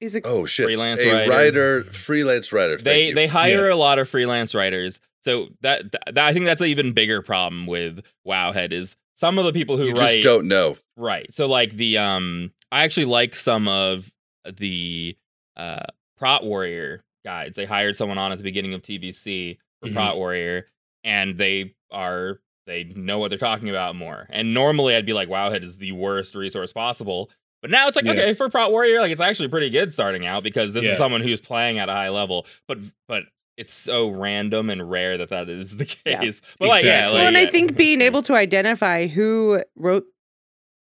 He's 0.00 0.14
a 0.14 0.20
oh 0.24 0.46
shit, 0.46 0.66
Freelance 0.66 1.00
a 1.00 1.12
writer. 1.12 1.28
writer, 1.30 1.84
freelance 1.84 2.52
writer. 2.52 2.74
Thank 2.76 2.84
they 2.84 3.08
you. 3.08 3.14
they 3.14 3.26
hire 3.26 3.68
a 3.68 3.74
lot 3.74 3.98
of 3.98 4.08
freelance 4.08 4.54
writers. 4.54 5.00
So 5.22 5.48
that, 5.62 5.90
that 5.90 6.16
I 6.18 6.32
think 6.32 6.44
that's 6.44 6.60
an 6.60 6.68
even 6.68 6.92
bigger 6.92 7.20
problem 7.20 7.66
with 7.66 8.04
Wowhead 8.24 8.72
is 8.72 8.94
some 9.16 9.38
of 9.40 9.44
the 9.44 9.52
people 9.52 9.76
who 9.76 9.86
you 9.86 9.94
write 9.94 10.14
just 10.14 10.22
don't 10.22 10.46
know. 10.46 10.76
Right. 10.96 11.34
So 11.34 11.48
like 11.48 11.72
the 11.72 11.98
um 11.98 12.52
I 12.70 12.84
actually 12.84 13.06
like 13.06 13.34
some 13.34 13.66
of 13.66 14.08
the 14.48 15.16
uh 15.56 15.86
Prot 16.16 16.44
Warrior 16.44 17.02
guides. 17.24 17.56
They 17.56 17.64
hired 17.64 17.96
someone 17.96 18.18
on 18.18 18.32
at 18.32 18.38
the 18.38 18.44
beginning 18.44 18.74
of 18.74 18.82
TBC 18.82 19.58
for. 19.80 19.86
Mm-hmm. 19.88 19.94
Prot 19.96 20.16
Warrior 20.16 20.66
and 21.04 21.36
they 21.38 21.74
are 21.90 22.40
they 22.66 22.84
know 22.84 23.18
what 23.18 23.28
they're 23.30 23.38
talking 23.38 23.70
about 23.70 23.94
more. 23.96 24.26
And 24.30 24.52
normally 24.52 24.94
I'd 24.94 25.06
be 25.06 25.12
like 25.14 25.28
Wowhead 25.28 25.62
is 25.62 25.76
the 25.78 25.92
worst 25.92 26.34
resource 26.34 26.72
possible. 26.72 27.30
But 27.62 27.70
now 27.70 27.86
it's 27.88 27.96
like 27.96 28.04
Yeah. 28.04 28.12
okay, 28.12 28.34
for 28.34 28.48
Prot 28.50 28.70
Warrior 28.72 29.00
like 29.00 29.12
it's 29.12 29.20
actually 29.20 29.48
pretty 29.48 29.70
good 29.70 29.92
starting 29.92 30.26
out 30.26 30.42
because 30.42 30.74
this 30.74 30.84
Yeah. 30.84 30.92
is 30.92 30.98
someone 30.98 31.20
who's 31.22 31.40
playing 31.40 31.78
at 31.78 31.88
a 31.88 31.92
high 31.92 32.08
level. 32.10 32.46
But 32.66 32.78
but 33.06 33.24
it's 33.56 33.72
so 33.74 34.08
random 34.08 34.70
and 34.70 34.88
rare 34.88 35.16
that 35.18 35.30
that 35.30 35.48
is 35.48 35.76
the 35.76 35.84
case. 35.86 35.98
Yeah. 36.04 36.30
But 36.58 36.68
like 36.68 36.84
yeah, 36.84 37.06
Exactly. 37.06 37.12
like, 37.14 37.20
well, 37.20 37.26
and 37.28 37.36
I 37.36 37.46
think 37.46 37.76
being 37.76 38.00
able 38.00 38.22
to 38.22 38.34
identify 38.34 39.06
who 39.06 39.62
wrote 39.76 40.04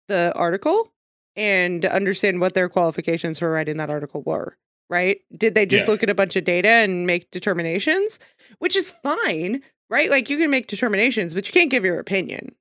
the 0.07 0.31
article 0.35 0.91
and 1.35 1.85
understand 1.85 2.41
what 2.41 2.53
their 2.53 2.69
qualifications 2.69 3.39
for 3.39 3.51
writing 3.51 3.77
that 3.77 3.89
article 3.89 4.21
were, 4.23 4.57
right? 4.89 5.19
Did 5.35 5.55
they 5.55 5.65
just 5.65 5.85
Yeah. 5.87 5.91
look 5.91 6.03
at 6.03 6.09
a 6.09 6.15
bunch 6.15 6.35
of 6.35 6.43
data 6.43 6.69
and 6.69 7.05
make 7.07 7.29
determinations, 7.31 8.19
which 8.59 8.75
is 8.75 8.91
fine, 8.91 9.61
right? 9.89 10.09
Like 10.09 10.29
you 10.29 10.37
can 10.37 10.49
make 10.49 10.67
determinations, 10.67 11.33
but 11.33 11.47
you 11.47 11.53
can't 11.53 11.69
give 11.71 11.83
your 11.85 11.99
opinion 11.99 12.55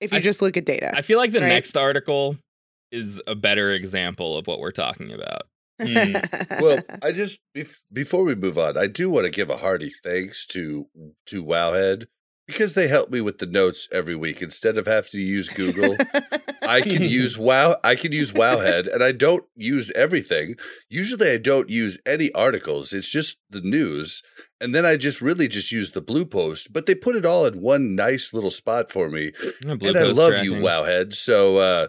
if 0.00 0.12
you 0.12 0.18
I- 0.18 0.22
just 0.22 0.42
look 0.42 0.56
at 0.56 0.64
data. 0.64 0.92
I 0.94 1.02
feel 1.02 1.18
like 1.18 1.32
the 1.32 1.40
right? 1.40 1.48
next 1.48 1.76
article 1.76 2.36
is 2.92 3.20
a 3.26 3.34
better 3.34 3.72
example 3.72 4.36
of 4.38 4.46
what 4.46 4.60
we're 4.60 4.70
talking 4.72 5.12
about. 5.12 5.42
Mm. 5.80 6.60
Well, 6.62 6.82
I 7.02 7.12
just 7.12 7.38
bef- 7.54 7.82
before 7.92 8.24
we 8.24 8.34
move 8.34 8.56
on, 8.58 8.78
I 8.78 8.86
do 8.86 9.10
want 9.10 9.26
to 9.26 9.30
give 9.30 9.50
a 9.50 9.56
hearty 9.58 9.90
thanks 10.02 10.46
to 10.46 10.86
to 11.26 11.44
Wowhead 11.44 12.06
because 12.46 12.74
they 12.74 12.88
help 12.88 13.10
me 13.10 13.20
with 13.20 13.38
the 13.38 13.46
notes 13.46 13.88
every 13.92 14.14
week 14.14 14.40
instead 14.42 14.78
of 14.78 14.86
having 14.86 15.10
to 15.10 15.20
use 15.20 15.48
Google. 15.48 15.96
I 16.66 16.80
can 16.80 17.02
use 17.02 17.38
Wow. 17.38 17.76
I 17.84 17.94
can 17.94 18.12
use 18.12 18.32
Wowhead, 18.32 18.92
and 18.92 19.02
I 19.02 19.12
don't 19.12 19.44
use 19.54 19.90
everything. 19.92 20.56
Usually, 20.88 21.30
I 21.30 21.38
don't 21.38 21.70
use 21.70 21.98
any 22.04 22.32
articles. 22.32 22.92
It's 22.92 23.10
just 23.10 23.38
the 23.50 23.60
news, 23.60 24.22
and 24.60 24.74
then 24.74 24.84
I 24.84 24.96
just 24.96 25.20
really 25.20 25.48
just 25.48 25.70
use 25.70 25.92
the 25.92 26.00
Blue 26.00 26.24
Post. 26.24 26.72
But 26.72 26.86
they 26.86 26.94
put 26.94 27.16
it 27.16 27.24
all 27.24 27.46
in 27.46 27.60
one 27.60 27.94
nice 27.94 28.32
little 28.34 28.50
spot 28.50 28.90
for 28.90 29.08
me, 29.08 29.32
Blue 29.62 29.72
and 29.88 29.96
I 29.96 30.04
love 30.04 30.32
tracking. 30.34 30.52
you, 30.52 30.58
Wowhead. 30.58 31.14
So 31.14 31.58
uh, 31.58 31.86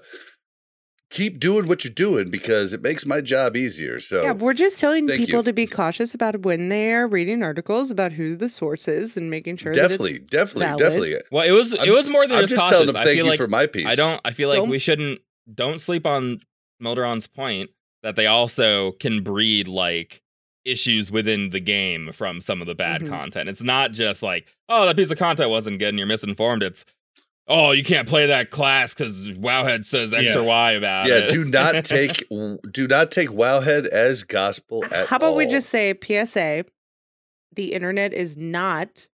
keep 1.09 1.39
doing 1.39 1.67
what 1.67 1.83
you're 1.85 1.93
doing 1.93 2.29
because 2.29 2.73
it 2.73 2.81
makes 2.81 3.05
my 3.05 3.21
job 3.21 3.55
easier. 3.55 3.99
So 3.99 4.23
yeah, 4.23 4.33
we're 4.33 4.53
just 4.53 4.79
telling 4.79 5.07
people 5.07 5.37
you. 5.39 5.43
to 5.43 5.53
be 5.53 5.65
cautious 5.65 6.13
about 6.13 6.41
when 6.41 6.69
they 6.69 6.91
are 6.93 7.07
reading 7.07 7.43
articles 7.43 7.91
about 7.91 8.11
who 8.13 8.35
the 8.35 8.49
source 8.49 8.87
is 8.87 9.15
and 9.15 9.29
making 9.29 9.57
sure 9.57 9.71
definitely, 9.73 10.13
that 10.13 10.21
it's 10.23 10.29
definitely, 10.31 10.65
valid. 10.65 10.79
definitely. 10.79 11.15
Well, 11.31 11.45
it 11.47 11.51
was 11.51 11.73
it 11.73 11.79
I'm- 11.81 11.93
was 11.93 12.09
more 12.09 12.27
than 12.27 12.37
I'm 12.37 12.43
just, 12.43 12.51
just 12.51 12.61
cautious. 12.61 12.71
telling 12.77 12.87
them 12.87 12.95
I 12.97 13.03
thank 13.05 13.15
feel 13.15 13.25
you 13.25 13.31
like 13.31 13.37
for 13.39 13.47
my 13.47 13.67
piece. 13.67 13.85
I 13.85 13.95
don't. 13.95 14.19
I 14.25 14.31
feel 14.31 14.49
like 14.49 14.57
Don't- 14.57 14.69
we 14.69 14.79
shouldn't. 14.79 15.21
Don't 15.53 15.79
sleep 15.79 16.05
on 16.05 16.39
Melderon's 16.83 17.27
point 17.27 17.69
that 18.03 18.15
they 18.17 18.27
also 18.27 18.91
can 18.93 19.23
breed 19.23 19.67
like 19.67 20.21
issues 20.65 21.09
within 21.09 21.51
the 21.51 21.59
game 21.61 22.11
from 22.11 22.41
some 22.41 22.59
of 22.59 22.67
the 22.67 22.75
bad 22.75 23.01
Mhm. 23.03 23.07
content. 23.07 23.47
It's 23.47 23.63
not 23.63 23.93
just 23.93 24.21
like, 24.21 24.45
oh, 24.67 24.85
that 24.85 24.97
piece 24.97 25.09
of 25.09 25.17
content 25.17 25.49
wasn't 25.49 25.79
good 25.79 25.87
and 25.89 25.97
you're 25.97 26.05
misinformed. 26.07 26.61
It's 26.63 26.83
oh, 27.47 27.71
you 27.71 27.83
can't 27.83 28.07
play 28.07 28.27
that 28.27 28.51
class 28.51 28.93
because 28.93 29.29
Wowhead 29.31 29.85
says 29.85 30.13
X 30.13 30.25
Yeah. 30.25 30.37
or 30.39 30.43
Y 30.43 30.71
about 30.73 31.07
Yeah, 31.07 31.15
it. 31.15 31.23
Yeah, 31.23 31.29
do 31.29 31.45
not 31.45 31.85
take 31.85 32.27
do 32.71 32.87
not 32.87 33.11
take 33.11 33.29
Wowhead 33.29 33.87
as 33.87 34.23
gospel 34.23 34.83
at 34.91 35.07
How 35.07 35.15
about 35.17 35.35
we 35.35 35.45
just 35.47 35.69
say 35.69 35.93
PSA? 36.01 36.65
The 37.55 37.73
internet 37.73 38.13
is 38.13 38.37
not 38.37 39.07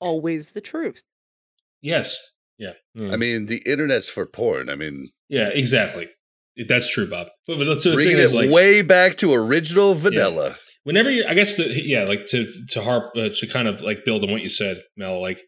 always 0.00 0.52
the 0.52 0.60
truth. 0.60 1.02
Yes. 1.82 2.18
Hmm. 2.96 3.10
I 3.10 3.16
mean, 3.16 3.46
the 3.46 3.62
internet's 3.64 4.08
for 4.10 4.26
porn. 4.26 4.68
I 4.68 4.74
mean, 4.74 5.08
Yeah. 5.28 5.48
Exactly. 5.48 6.08
That's 6.68 6.90
true, 6.92 7.08
Bob. 7.08 7.28
But, 7.46 7.56
but 7.58 7.64
that's 7.64 7.84
the 7.84 7.92
bringing 7.94 8.14
thing 8.16 8.20
it 8.20 8.24
is 8.24 8.34
like 8.34 8.50
way 8.50 8.82
back 8.82 9.16
to 9.18 9.32
original 9.32 9.94
vanilla. 9.94 10.56
whenever 10.84 11.10
you, 11.10 11.24
I 11.26 11.34
guess, 11.34 11.56
the, 11.56 11.64
yeah, 11.82 12.04
like 12.04 12.26
to 12.28 12.52
to 12.70 12.82
harp 12.82 13.12
uh, 13.16 13.28
to 13.34 13.46
kind 13.46 13.68
of 13.68 13.80
like 13.80 14.04
build 14.04 14.24
on 14.24 14.30
what 14.30 14.42
you 14.42 14.50
said, 14.50 14.82
Mel. 14.96 15.22
Like 15.22 15.40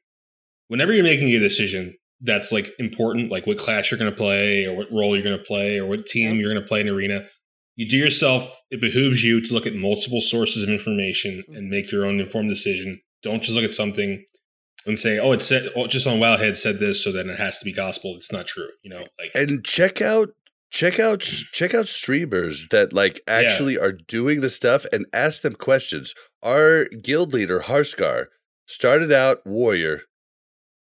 whenever 0.69 0.93
you're 0.93 1.05
making 1.05 1.29
a 1.35 1.39
decision 1.39 1.97
that's 2.23 2.53
like 2.53 2.70
important, 2.78 3.31
like 3.31 3.47
what 3.47 3.59
class 3.59 3.90
you're 3.90 3.99
going 3.99 4.11
to 4.11 4.16
play 4.16 4.65
or 4.65 4.77
what 4.77 4.93
role 4.93 5.15
you're 5.15 5.24
going 5.24 5.39
to 5.39 5.44
play 5.44 5.78
or 5.78 5.86
what 5.86 6.07
team 6.07 6.39
you're 6.39 6.53
going 6.53 6.62
to 6.62 6.69
play 6.69 6.81
in 6.81 6.89
arena, 6.89 7.24
you 7.77 7.89
do 7.89 7.97
yourself, 7.97 8.62
it 8.70 8.81
behooves 8.81 9.24
you 9.24 9.40
to 9.40 9.53
look 9.53 9.66
at 9.66 9.74
multiple 9.74 10.20
sources 10.20 10.62
of 10.62 10.69
information 10.69 11.43
mm-hmm. 11.43 11.57
and 11.57 11.69
make 11.69 11.90
your 11.90 12.05
own 12.05 12.20
informed 12.20 12.51
decision. 12.51 13.01
Don't 13.23 13.43
just 13.43 13.55
look 13.55 13.65
at 13.65 13.73
something 13.73 14.24
and 14.86 14.99
say, 14.99 15.19
"Oh, 15.19 15.32
it 15.32 15.43
said 15.43 15.69
oh, 15.77 15.86
just 15.86 16.07
on 16.07 16.19
Wowhead 16.19 16.57
said 16.57 16.78
this, 16.78 17.03
so 17.03 17.12
then 17.12 17.31
it 17.31 17.39
has 17.39 17.59
to 17.59 17.65
be 17.65 17.73
gospel." 17.73 18.15
It's 18.16 18.32
not 18.32 18.47
true, 18.47 18.69
you 18.82 18.90
know. 18.90 19.07
Like, 19.19 19.31
and 19.35 19.65
check 19.65 20.01
out 20.01 20.31
check 20.70 20.99
out 20.99 21.20
mm. 21.20 21.44
check 21.53 21.74
out 21.74 21.86
streamers 21.86 22.69
that 22.70 22.93
like 22.93 23.20
actually 23.28 23.78
are 23.78 23.93
doing 23.93 24.40
the 24.40 24.51
stuff 24.51 24.85
and 24.93 25.07
ask 25.12 25.43
them 25.43 25.55
questions. 25.55 26.15
Our 26.43 26.86
guild 26.86 27.32
leader 27.32 27.61
Harskar 27.61 28.27
started 28.66 29.12
out 29.12 29.47
warrior, 29.47 30.03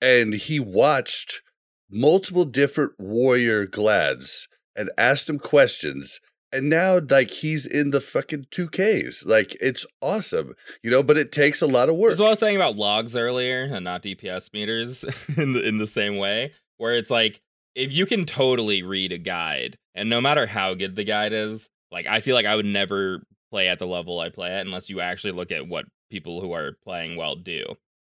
and 0.00 0.34
he 0.34 0.58
watched 0.58 1.42
multiple 1.90 2.44
different 2.44 2.92
warrior 2.98 3.66
glads 3.66 4.48
and 4.76 4.90
asked 4.96 5.26
them 5.26 5.38
questions 5.38 6.20
and 6.52 6.68
now 6.68 7.00
like 7.10 7.30
he's 7.30 7.66
in 7.66 7.90
the 7.90 8.00
fucking 8.00 8.44
2ks 8.50 9.26
like 9.26 9.56
it's 9.60 9.86
awesome 10.00 10.54
you 10.82 10.90
know 10.90 11.02
but 11.02 11.16
it 11.16 11.32
takes 11.32 11.60
a 11.60 11.66
lot 11.66 11.88
of 11.88 11.96
work 11.96 12.10
That's 12.10 12.20
what 12.20 12.26
I 12.26 12.30
was 12.30 12.38
saying 12.38 12.56
about 12.56 12.76
logs 12.76 13.16
earlier 13.16 13.64
and 13.64 13.84
not 13.84 14.02
DPS 14.02 14.52
meters 14.52 15.04
in 15.36 15.52
the 15.52 15.66
in 15.66 15.78
the 15.78 15.86
same 15.86 16.16
way, 16.16 16.52
where 16.78 16.96
it's 16.96 17.10
like 17.10 17.40
if 17.74 17.92
you 17.92 18.06
can 18.06 18.24
totally 18.24 18.82
read 18.82 19.12
a 19.12 19.18
guide, 19.18 19.76
and 19.94 20.10
no 20.10 20.20
matter 20.20 20.46
how 20.46 20.74
good 20.74 20.96
the 20.96 21.04
guide 21.04 21.32
is, 21.32 21.68
like 21.90 22.06
I 22.06 22.20
feel 22.20 22.34
like 22.34 22.46
I 22.46 22.56
would 22.56 22.66
never 22.66 23.22
play 23.50 23.68
at 23.68 23.78
the 23.78 23.86
level 23.86 24.20
I 24.20 24.28
play 24.28 24.50
at 24.50 24.66
unless 24.66 24.88
you 24.88 25.00
actually 25.00 25.32
look 25.32 25.50
at 25.50 25.68
what 25.68 25.86
people 26.10 26.40
who 26.40 26.52
are 26.52 26.72
playing 26.84 27.16
well 27.16 27.36
do. 27.36 27.64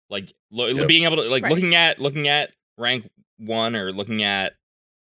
Like 0.10 0.34
lo- 0.52 0.68
Yep. 0.68 0.88
being 0.88 1.04
able 1.04 1.18
to 1.18 1.24
like 1.30 1.44
Right. 1.44 1.52
looking 1.52 1.76
at 1.76 2.00
looking 2.00 2.28
at 2.28 2.52
rank 2.78 3.10
one 3.38 3.76
or 3.76 3.92
looking 3.92 4.24
at 4.24 4.54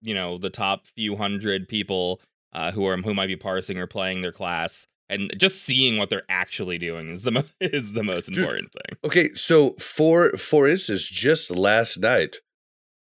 you 0.03 0.15
know 0.15 0.39
the 0.39 0.51
top 0.51 0.87
few 0.97 1.17
hundred 1.17 1.69
people 1.69 2.21
uh, 2.53 2.71
who 2.73 2.85
are 2.87 2.97
who 2.97 3.15
might 3.15 3.27
be 3.27 3.37
parsing 3.37 3.79
or 3.79 3.87
playing 3.87 4.23
their 4.23 4.33
class 4.33 4.87
and 5.11 5.33
just 5.39 5.63
seeing 5.63 5.97
what 5.97 6.11
they're 6.11 6.25
actually 6.29 6.77
doing 6.79 7.11
is 7.11 7.23
the 7.23 7.31
mo- 7.31 7.45
is 7.61 7.93
the 7.93 8.03
most 8.03 8.27
Dude, 8.27 8.39
important 8.39 8.71
thing. 8.73 8.99
okay 9.05 9.29
so 9.35 9.71
for 9.73 10.31
for 10.33 10.69
instance 10.69 11.09
just 11.09 11.51
last 11.51 11.99
night 11.99 12.37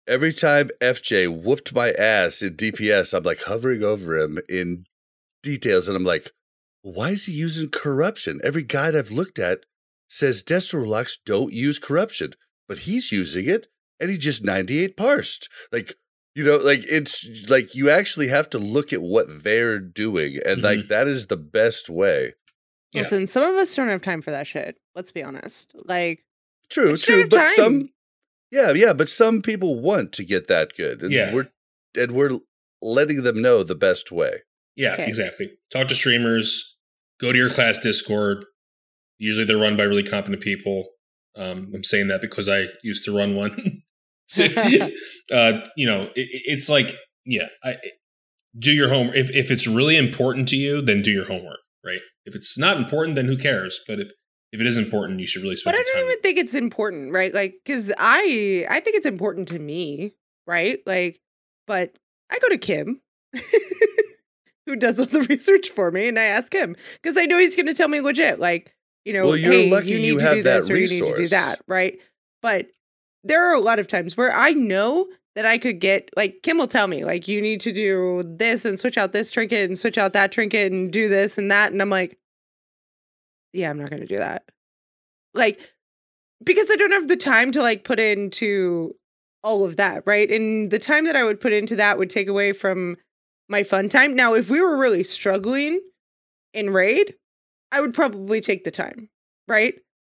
every 0.07 0.33
time 0.33 0.69
fj 0.81 1.27
whooped 1.27 1.73
my 1.73 1.91
ass 1.91 2.41
in 2.41 2.55
dps 2.55 3.13
i'm 3.13 3.23
like 3.23 3.43
hovering 3.43 3.83
over 3.83 4.17
him 4.17 4.39
in 4.49 4.85
details 5.43 5.87
and 5.87 5.95
i'm 5.95 6.03
like 6.03 6.31
why 6.81 7.09
is 7.09 7.25
he 7.25 7.31
using 7.33 7.69
corruption 7.69 8.39
every 8.43 8.63
guide 8.63 8.95
i've 8.95 9.11
looked 9.11 9.37
at 9.39 9.59
says 10.09 10.43
destrolux 10.43 11.17
don't 11.25 11.53
use 11.53 11.79
corruption 11.79 12.33
but 12.67 12.79
he's 12.79 13.11
using 13.11 13.47
it 13.47 13.67
and 13.99 14.09
he 14.09 14.17
just 14.17 14.43
98 14.43 14.97
parsed 14.97 15.47
like 15.71 15.93
you 16.35 16.43
know 16.43 16.57
like 16.57 16.81
it's 16.83 17.49
like 17.49 17.73
you 17.75 17.89
actually 17.89 18.27
have 18.27 18.49
to 18.49 18.59
look 18.59 18.91
at 18.91 19.01
what 19.01 19.43
they're 19.43 19.79
doing 19.79 20.35
and 20.45 20.57
mm-hmm. 20.57 20.79
like 20.79 20.87
that 20.87 21.07
is 21.07 21.27
the 21.27 21.37
best 21.37 21.89
way 21.89 22.33
Yeah. 22.91 23.03
Listen, 23.03 23.27
some 23.27 23.43
of 23.43 23.55
us 23.55 23.75
don't 23.75 23.87
have 23.89 24.01
time 24.01 24.21
for 24.21 24.31
that 24.31 24.47
shit. 24.47 24.77
Let's 24.95 25.11
be 25.11 25.21
honest. 25.21 25.75
Like, 25.85 26.25
True, 26.71 26.97
true. 26.97 27.27
But 27.29 27.37
time. 27.37 27.55
some, 27.55 27.89
yeah, 28.51 28.71
yeah. 28.71 28.93
But 28.93 29.09
some 29.09 29.43
people 29.43 29.79
want 29.79 30.11
to 30.13 30.23
get 30.25 30.47
that 30.47 30.75
good, 30.75 31.03
and 31.03 31.11
Yeah. 31.11 31.31
we're 31.35 31.49
and 31.95 32.11
we're 32.13 32.39
letting 32.81 33.21
them 33.21 33.41
know 33.43 33.61
the 33.61 33.75
best 33.75 34.11
way. 34.11 34.41
Yeah, 34.75 34.93
Okay. 34.93 35.05
exactly. 35.07 35.51
Talk 35.71 35.87
to 35.89 35.95
streamers. 35.95 36.77
Go 37.19 37.31
to 37.31 37.37
your 37.37 37.51
class 37.51 37.77
Discord. 37.77 38.45
Usually 39.19 39.45
they're 39.45 39.57
run 39.57 39.77
by 39.77 39.83
really 39.83 40.03
competent 40.03 40.41
people. 40.41 40.85
Um, 41.35 41.71
I'm 41.75 41.83
saying 41.83 42.07
that 42.07 42.21
because 42.21 42.49
I 42.49 42.65
used 42.83 43.05
to 43.05 43.15
run 43.15 43.35
one. 43.35 43.83
so, 44.27 44.45
uh, 45.31 45.61
you 45.77 45.85
know, 45.85 46.03
it, 46.15 46.27
it- 46.29 46.43
it's 46.45 46.69
like, 46.69 46.95
yeah, 47.25 47.47
I, 47.63 47.77
do 48.57 48.71
your 48.71 48.89
homework. 48.89 49.15
If 49.15 49.29
if 49.31 49.51
it's 49.51 49.67
really 49.67 49.95
important 49.97 50.49
to 50.49 50.55
you, 50.55 50.81
then 50.81 51.01
do 51.01 51.11
your 51.11 51.25
homework. 51.25 51.59
Right. 51.85 51.99
If 52.25 52.35
it's 52.35 52.57
not 52.57 52.77
important, 52.77 53.15
then 53.15 53.25
who 53.25 53.37
cares? 53.37 53.79
But 53.87 53.99
if 53.99 54.11
if 54.51 54.59
it 54.59 54.65
is 54.65 54.77
important, 54.77 55.19
you 55.19 55.27
should 55.27 55.43
really 55.43 55.55
spend 55.55 55.75
but 55.75 55.79
I 55.79 55.83
don't 55.83 56.05
even 56.05 56.21
think 56.21 56.37
it's 56.39 56.55
important, 56.55 57.13
right? 57.13 57.33
Like, 57.33 57.55
because 57.63 57.91
I 57.99 58.65
I 58.69 58.79
think 58.79 58.95
it's 58.95 59.05
important 59.05 59.47
to 59.49 59.59
me, 59.59 60.13
right? 60.47 60.79
Like, 60.87 61.21
but 61.67 61.95
I 62.31 62.39
go 62.39 62.49
to 62.49 62.57
Kim, 62.57 63.01
who 64.65 64.75
does 64.75 64.99
all 64.99 65.05
the 65.05 65.23
research 65.29 65.69
for 65.69 65.91
me, 65.91 66.07
and 66.07 66.17
I 66.19 66.23
ask 66.23 66.51
him 66.53 66.75
because 67.01 67.17
I 67.17 67.25
know 67.25 67.37
he's 67.37 67.55
going 67.55 67.67
to 67.67 67.73
tell 67.73 67.87
me 67.87 68.01
legit, 68.01 68.39
like, 68.39 68.73
you 69.05 69.13
know, 69.13 69.27
Well, 69.27 69.37
you're 69.37 69.51
hey, 69.51 69.71
lucky 69.71 69.89
you 69.89 69.97
need 69.97 70.07
you 70.07 70.19
to 70.19 70.23
have 70.23 70.35
do 70.35 70.43
this 70.43 70.69
or 70.69 70.75
you 70.75 70.87
need 70.87 71.05
to 71.05 71.17
do 71.17 71.27
that, 71.29 71.61
right? 71.67 71.99
But 72.41 72.67
there 73.23 73.49
are 73.49 73.53
a 73.53 73.59
lot 73.59 73.79
of 73.79 73.87
times 73.87 74.15
where 74.15 74.31
I 74.31 74.51
know 74.51 75.07
that 75.35 75.45
I 75.45 75.57
could 75.57 75.79
get 75.79 76.09
like 76.15 76.41
Kim 76.43 76.57
will 76.57 76.67
tell 76.67 76.87
me 76.87 77.05
like 77.05 77.27
you 77.27 77.41
need 77.41 77.61
to 77.61 77.71
do 77.71 78.23
this 78.25 78.65
and 78.65 78.79
switch 78.79 78.97
out 78.97 79.13
this 79.13 79.31
trinket 79.31 79.69
and 79.69 79.77
switch 79.77 79.97
out 79.97 80.13
that 80.13 80.31
trinket 80.31 80.71
and 80.71 80.91
do 80.91 81.07
this 81.07 81.37
and 81.37 81.49
that 81.51 81.71
and 81.71 81.81
I'm 81.81 81.89
like 81.89 82.17
yeah, 83.53 83.69
I'm 83.69 83.79
not 83.79 83.89
going 83.89 84.01
to 84.01 84.07
do 84.07 84.17
that. 84.17 84.43
Like 85.33 85.59
because 86.43 86.69
I 86.71 86.75
don't 86.75 86.91
have 86.91 87.07
the 87.07 87.17
time 87.17 87.51
to 87.53 87.61
like 87.61 87.83
put 87.83 87.99
into 87.99 88.95
all 89.43 89.63
of 89.63 89.77
that, 89.77 90.03
right? 90.05 90.29
And 90.29 90.69
the 90.69 90.79
time 90.79 91.05
that 91.05 91.15
I 91.15 91.23
would 91.23 91.39
put 91.39 91.53
into 91.53 91.75
that 91.77 91.97
would 91.97 92.09
take 92.09 92.27
away 92.27 92.51
from 92.51 92.97
my 93.47 93.63
fun 93.63 93.89
time. 93.89 94.15
Now, 94.15 94.33
if 94.33 94.49
we 94.49 94.61
were 94.61 94.77
really 94.77 95.03
struggling 95.03 95.79
in 96.53 96.69
raid, 96.71 97.15
I 97.71 97.81
would 97.81 97.93
probably 97.93 98.41
take 98.41 98.63
the 98.63 98.71
time, 98.71 99.09
right? 99.47 99.75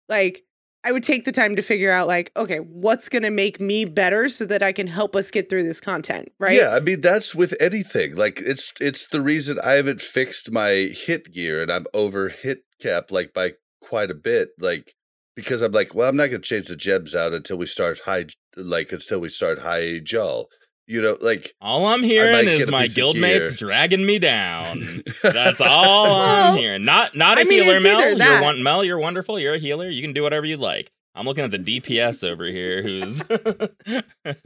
Like 0.09 0.45
I 0.83 0.93
would 0.93 1.05
take 1.05 1.25
the 1.25 1.33
time 1.33 1.57
to 1.57 1.63
figure 1.63 1.93
out 1.93 2.07
like, 2.07 2.33
okay, 2.37 2.59
what's 2.59 3.09
going 3.09 3.23
to 3.23 3.31
make 3.31 3.61
me 3.61 3.85
better 3.85 4.29
so 4.29 4.47
that 4.47 4.63
I 4.63 4.73
can 4.73 4.87
help 4.87 5.15
us 5.15 5.31
get 5.31 5.51
through 5.51 5.65
this 5.65 5.81
content, 5.81 6.33
right? 6.39 6.57
Yeah, 6.57 6.71
I 6.75 6.81
mean 6.81 7.01
that's 7.01 7.35
with 7.35 7.55
anything. 7.61 8.17
Like 8.17 8.41
it's 8.41 8.73
it's 8.81 9.07
the 9.07 9.21
reason 9.21 9.59
I 9.65 9.73
haven't 9.73 10.01
fixed 10.01 10.51
my 10.51 10.71
hit 10.71 11.33
gear 11.33 11.61
and 11.63 11.71
I'm 11.71 11.87
over 11.93 12.29
hit 12.29 12.65
cap 12.81 13.11
like 13.11 13.35
by 13.35 13.55
quite 13.83 14.11
a 14.11 14.15
bit. 14.15 14.51
Like 14.59 14.95
because 15.37 15.61
I'm 15.61 15.73
like, 15.73 15.95
well, 15.95 16.09
I'm 16.09 16.17
not 16.17 16.29
gonna 16.29 16.39
change 16.41 16.69
the 16.69 16.77
gems 16.77 17.15
out 17.15 17.35
until 17.35 17.59
we 17.59 17.67
start 17.67 18.01
high 18.05 18.27
like 18.57 18.91
until 18.93 19.21
we 19.21 19.29
start 19.29 19.61
Hyjal. 19.61 20.47
You 20.91 21.01
know, 21.03 21.17
like 21.21 21.55
All 21.61 21.87
I'm 21.87 22.03
hearing 22.03 22.49
is 22.49 22.69
my 22.69 22.83
piece 22.83 22.97
of 22.99 23.03
guildmates 23.15 23.57
dragging 23.57 24.05
me 24.05 24.19
down. 24.19 25.03
That's 25.23 25.61
all 25.61 26.11
I'm 26.11 26.57
hearing. 26.57 26.85
Not 26.85 27.15
not 27.15 27.39
a 27.39 27.43
I 27.43 27.45
mean, 27.45 27.63
healer, 27.63 27.79
Mel. 27.81 28.01
You're 28.01 28.17
that- 28.17 28.43
one 28.43 28.63
Mel, 28.63 28.83
you're 28.85 28.99
wonderful. 28.99 29.39
You're 29.39 29.55
a 29.55 29.59
healer. 29.61 29.89
You 29.89 30.03
can 30.03 30.13
do 30.13 30.23
whatever 30.25 30.47
you 30.47 30.57
like. 30.57 30.91
I'm 31.15 31.27
looking 31.27 31.45
at 31.45 31.51
the 31.53 31.59
DPS 31.59 32.29
over 32.29 32.45
here 32.45 32.83
who's 32.83 33.23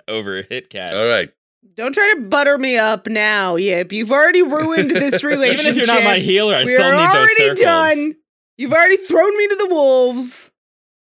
over 0.09 0.43
hit 0.49 0.71
cap. 0.71 0.93
all 0.93 1.07
right. 1.07 1.31
Don't 1.77 1.93
try 1.95 2.13
to 2.15 2.21
butter 2.23 2.59
me 2.59 2.77
up 2.77 3.07
now, 3.07 3.57
Yip. 3.57 3.91
You've 3.91 4.13
already 4.13 4.43
ruined 4.43 4.91
this 4.91 5.25
relationship. 5.25 5.61
Even 5.67 5.71
if 5.73 5.77
you're 5.77 5.87
not 5.95 6.05
my 6.05 6.19
healer, 6.19 6.55
I 6.55 6.65
We're 6.65 6.77
still 6.77 6.91
need 6.91 6.99
those 6.99 7.13
circles. 7.31 7.39
already 7.41 7.63
done. 7.63 8.17
You've 8.59 8.73
already 8.73 8.97
thrown 8.99 9.37
me 9.37 9.49
to 9.49 9.57
the 9.57 9.67
wolves. 9.69 10.51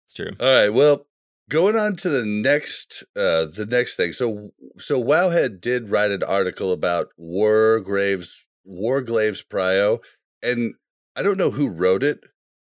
It's 0.06 0.14
true. 0.14 0.30
All 0.38 0.46
right. 0.46 0.68
Well, 0.68 1.06
going 1.50 1.76
on 1.76 1.96
to 1.96 2.08
the 2.08 2.24
next 2.24 3.04
uh 3.16 3.44
the 3.44 3.66
next 3.68 3.96
thing. 3.96 4.12
So 4.12 4.52
so 4.78 5.02
Wowhead 5.02 5.60
did 5.60 5.90
write 5.90 6.12
an 6.12 6.22
article 6.22 6.72
about 6.72 7.08
Wargraves 7.20 8.46
Warglaives 8.66 9.44
Prio 9.46 10.02
and 10.42 10.74
I 11.14 11.22
don't 11.22 11.36
know 11.36 11.50
who 11.50 11.68
wrote 11.68 12.02
it, 12.02 12.20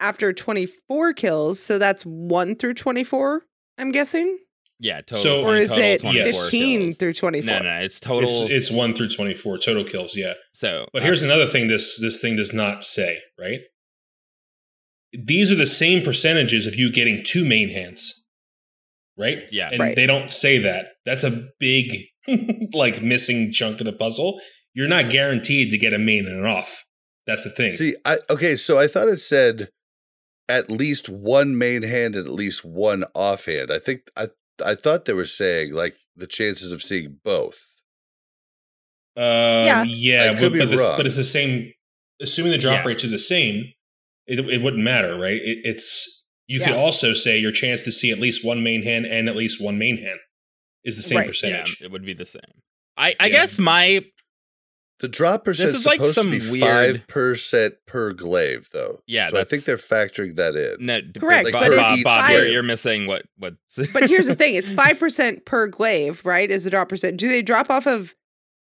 After 0.00 0.32
24 0.32 1.12
kills, 1.14 1.60
so 1.60 1.78
that's 1.78 2.02
1 2.04 2.56
through 2.56 2.74
24, 2.74 3.42
I'm 3.78 3.92
guessing? 3.92 4.38
Yeah, 4.80 5.00
total. 5.02 5.22
So- 5.22 5.44
Or 5.44 5.56
is 5.56 5.68
total 5.70 5.84
it 5.84 6.00
24 6.00 6.32
15 6.42 6.80
kills. 6.80 6.96
through 6.98 7.12
24? 7.14 7.46
No, 7.54 7.58
no, 7.60 7.76
it's 7.78 8.00
total. 8.00 8.28
It's 8.28 8.50
it's 8.50 8.70
one 8.72 8.92
through 8.94 9.08
twenty 9.10 9.32
four 9.34 9.56
total 9.56 9.84
kills. 9.84 10.16
Yeah. 10.16 10.34
so, 10.52 10.86
But 10.92 11.02
uh, 11.02 11.06
here's 11.06 11.22
another 11.22 11.46
thing 11.46 11.68
this 11.68 11.98
this 12.00 12.20
thing 12.20 12.36
does 12.36 12.52
not 12.52 12.84
say, 12.84 13.18
right? 13.38 13.60
These 15.12 15.52
are 15.52 15.56
the 15.56 15.66
same 15.66 16.02
percentages 16.02 16.66
of 16.66 16.74
you 16.74 16.90
getting 16.92 17.22
two 17.22 17.44
main 17.44 17.70
hands. 17.70 18.23
Right? 19.16 19.44
Yeah. 19.50 19.68
And 19.70 19.78
Right. 19.80 19.96
they 19.96 20.06
don't 20.06 20.32
say 20.32 20.58
that. 20.58 20.86
That's 21.06 21.22
a 21.24 21.48
big 21.60 22.06
like 22.72 23.02
missing 23.02 23.52
chunk 23.52 23.80
of 23.80 23.86
the 23.86 23.92
puzzle. 23.92 24.40
You're 24.74 24.88
not 24.88 25.08
guaranteed 25.10 25.70
to 25.70 25.78
get 25.78 25.92
a 25.92 25.98
main 25.98 26.26
and 26.26 26.40
an 26.40 26.46
off. 26.46 26.84
That's 27.26 27.44
the 27.44 27.50
thing. 27.50 27.70
See, 27.70 27.96
I 28.04 28.18
okay, 28.28 28.56
so 28.56 28.78
I 28.78 28.86
thought 28.88 29.08
it 29.08 29.20
said 29.20 29.68
at 30.48 30.68
least 30.68 31.08
one 31.08 31.56
main 31.56 31.82
hand 31.82 32.16
and 32.16 32.26
at 32.26 32.32
least 32.32 32.64
one 32.64 33.04
offhand. 33.14 33.70
I 33.70 33.78
think 33.78 34.10
I 34.16 34.28
I 34.64 34.74
thought 34.74 35.04
they 35.04 35.12
were 35.14 35.24
saying 35.24 35.72
like 35.72 35.96
the 36.16 36.26
chances 36.26 36.70
of 36.72 36.82
seeing 36.82 37.18
both. 37.24 37.60
Um, 39.16 39.22
Yeah. 39.24 39.82
yeah, 39.84 40.32
could 40.34 40.40
but, 40.40 40.52
be 40.52 40.58
but, 40.60 40.70
this, 40.70 40.80
wrong. 40.80 40.96
but 40.96 41.06
it's 41.06 41.16
the 41.16 41.24
same. 41.24 41.72
Assuming 42.20 42.52
the 42.52 42.58
drop 42.58 42.78
Yeah. 42.84 42.88
rates 42.88 43.04
are 43.04 43.08
the 43.08 43.18
same, 43.18 43.72
it, 44.26 44.38
it 44.40 44.62
wouldn't 44.62 44.82
matter, 44.82 45.16
right? 45.18 45.40
It, 45.40 45.58
it's 45.64 46.23
you 46.46 46.60
could 46.60 46.74
also 46.74 47.14
say 47.14 47.38
your 47.38 47.52
chance 47.52 47.82
to 47.82 47.92
see 47.92 48.10
at 48.10 48.18
least 48.18 48.44
one 48.44 48.62
main 48.62 48.82
hand 48.82 49.06
and 49.06 49.28
at 49.28 49.36
least 49.36 49.62
one 49.62 49.78
main 49.78 49.98
hand 49.98 50.18
is 50.84 50.96
the 50.96 51.02
same 51.02 51.18
Right. 51.18 51.26
percentage. 51.28 51.78
Yeah, 51.80 51.86
it 51.86 51.92
would 51.92 52.04
be 52.04 52.14
the 52.14 52.26
same. 52.26 52.42
I, 52.96 53.14
I 53.18 53.26
Yeah. 53.26 53.28
guess 53.28 53.58
my 53.58 54.04
The 55.00 55.08
drop 55.08 55.44
percent 55.44 55.70
is 55.70 55.74
is 55.76 55.86
like 55.86 55.98
supposed 55.98 56.14
some 56.14 56.30
to 56.30 56.38
be 56.38 56.50
weird- 56.50 56.62
five 56.98 57.06
percent 57.08 57.74
per 57.86 58.12
glaive, 58.12 58.68
though. 58.72 59.00
Yeah, 59.06 59.28
so 59.28 59.38
I 59.40 59.44
think 59.44 59.64
they're 59.64 59.76
factoring 59.76 60.36
that 60.36 60.54
in. 60.54 60.84
no 60.86 61.00
Correct, 61.18 61.50
Bob, 61.52 61.62
but 61.62 61.72
it's 61.72 61.80
Bob, 61.82 61.98
Bob, 62.04 62.20
five- 62.20 62.30
you're, 62.32 62.46
you're 62.46 62.62
missing 62.62 63.06
what 63.06 63.22
what. 63.36 63.54
But 63.92 64.08
here's 64.08 64.26
the 64.26 64.36
thing 64.36 64.54
it's 64.54 64.70
5% 64.70 65.44
per 65.44 65.66
glaive, 65.66 66.24
right? 66.24 66.48
Is 66.50 66.64
the 66.64 66.70
drop 66.70 66.88
percent. 66.90 67.16
Do 67.16 67.28
they 67.28 67.42
drop 67.42 67.70
off 67.70 67.86
of. 67.86 68.14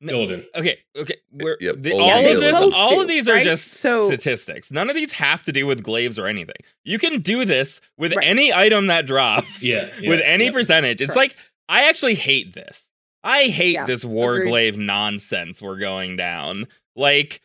Illidan. 0.08 0.44
Okay, 0.54 0.78
okay. 0.96 1.16
We're, 1.32 1.56
Yep, 1.60 1.76
the- 1.80 1.92
all 1.92 2.08
Gilligan. 2.22 2.36
of 2.36 2.40
this, 2.42 2.60
all 2.74 2.90
do, 2.96 3.00
of 3.02 3.08
these 3.08 3.28
are 3.28 3.34
right? 3.34 3.44
just 3.44 3.72
So- 3.72 4.08
statistics. 4.08 4.70
None 4.70 4.88
of 4.90 4.96
these 4.96 5.12
have 5.12 5.42
to 5.44 5.52
do 5.52 5.66
with 5.66 5.82
glaives 5.82 6.18
or 6.18 6.26
anything. 6.26 6.56
You 6.84 6.98
can 6.98 7.20
do 7.20 7.44
this 7.44 7.80
with 7.98 8.14
Right. 8.14 8.26
any 8.26 8.52
item 8.52 8.86
that 8.88 9.06
drops. 9.06 9.62
Yeah, 9.62 9.88
yeah, 10.00 10.10
with 10.10 10.20
any 10.24 10.46
yeah. 10.46 10.52
percentage. 10.52 11.00
It's 11.00 11.12
Correct. 11.14 11.34
like 11.36 11.44
I 11.68 11.88
actually 11.88 12.14
hate 12.14 12.52
this. 12.54 12.88
I 13.22 13.44
hate 13.44 13.72
Yeah, 13.72 13.86
this 13.86 14.04
war 14.04 14.34
agreed. 14.34 14.48
glaive 14.50 14.78
nonsense 14.78 15.62
we're 15.62 15.78
going 15.78 16.16
down. 16.16 16.66
Like, 16.94 17.40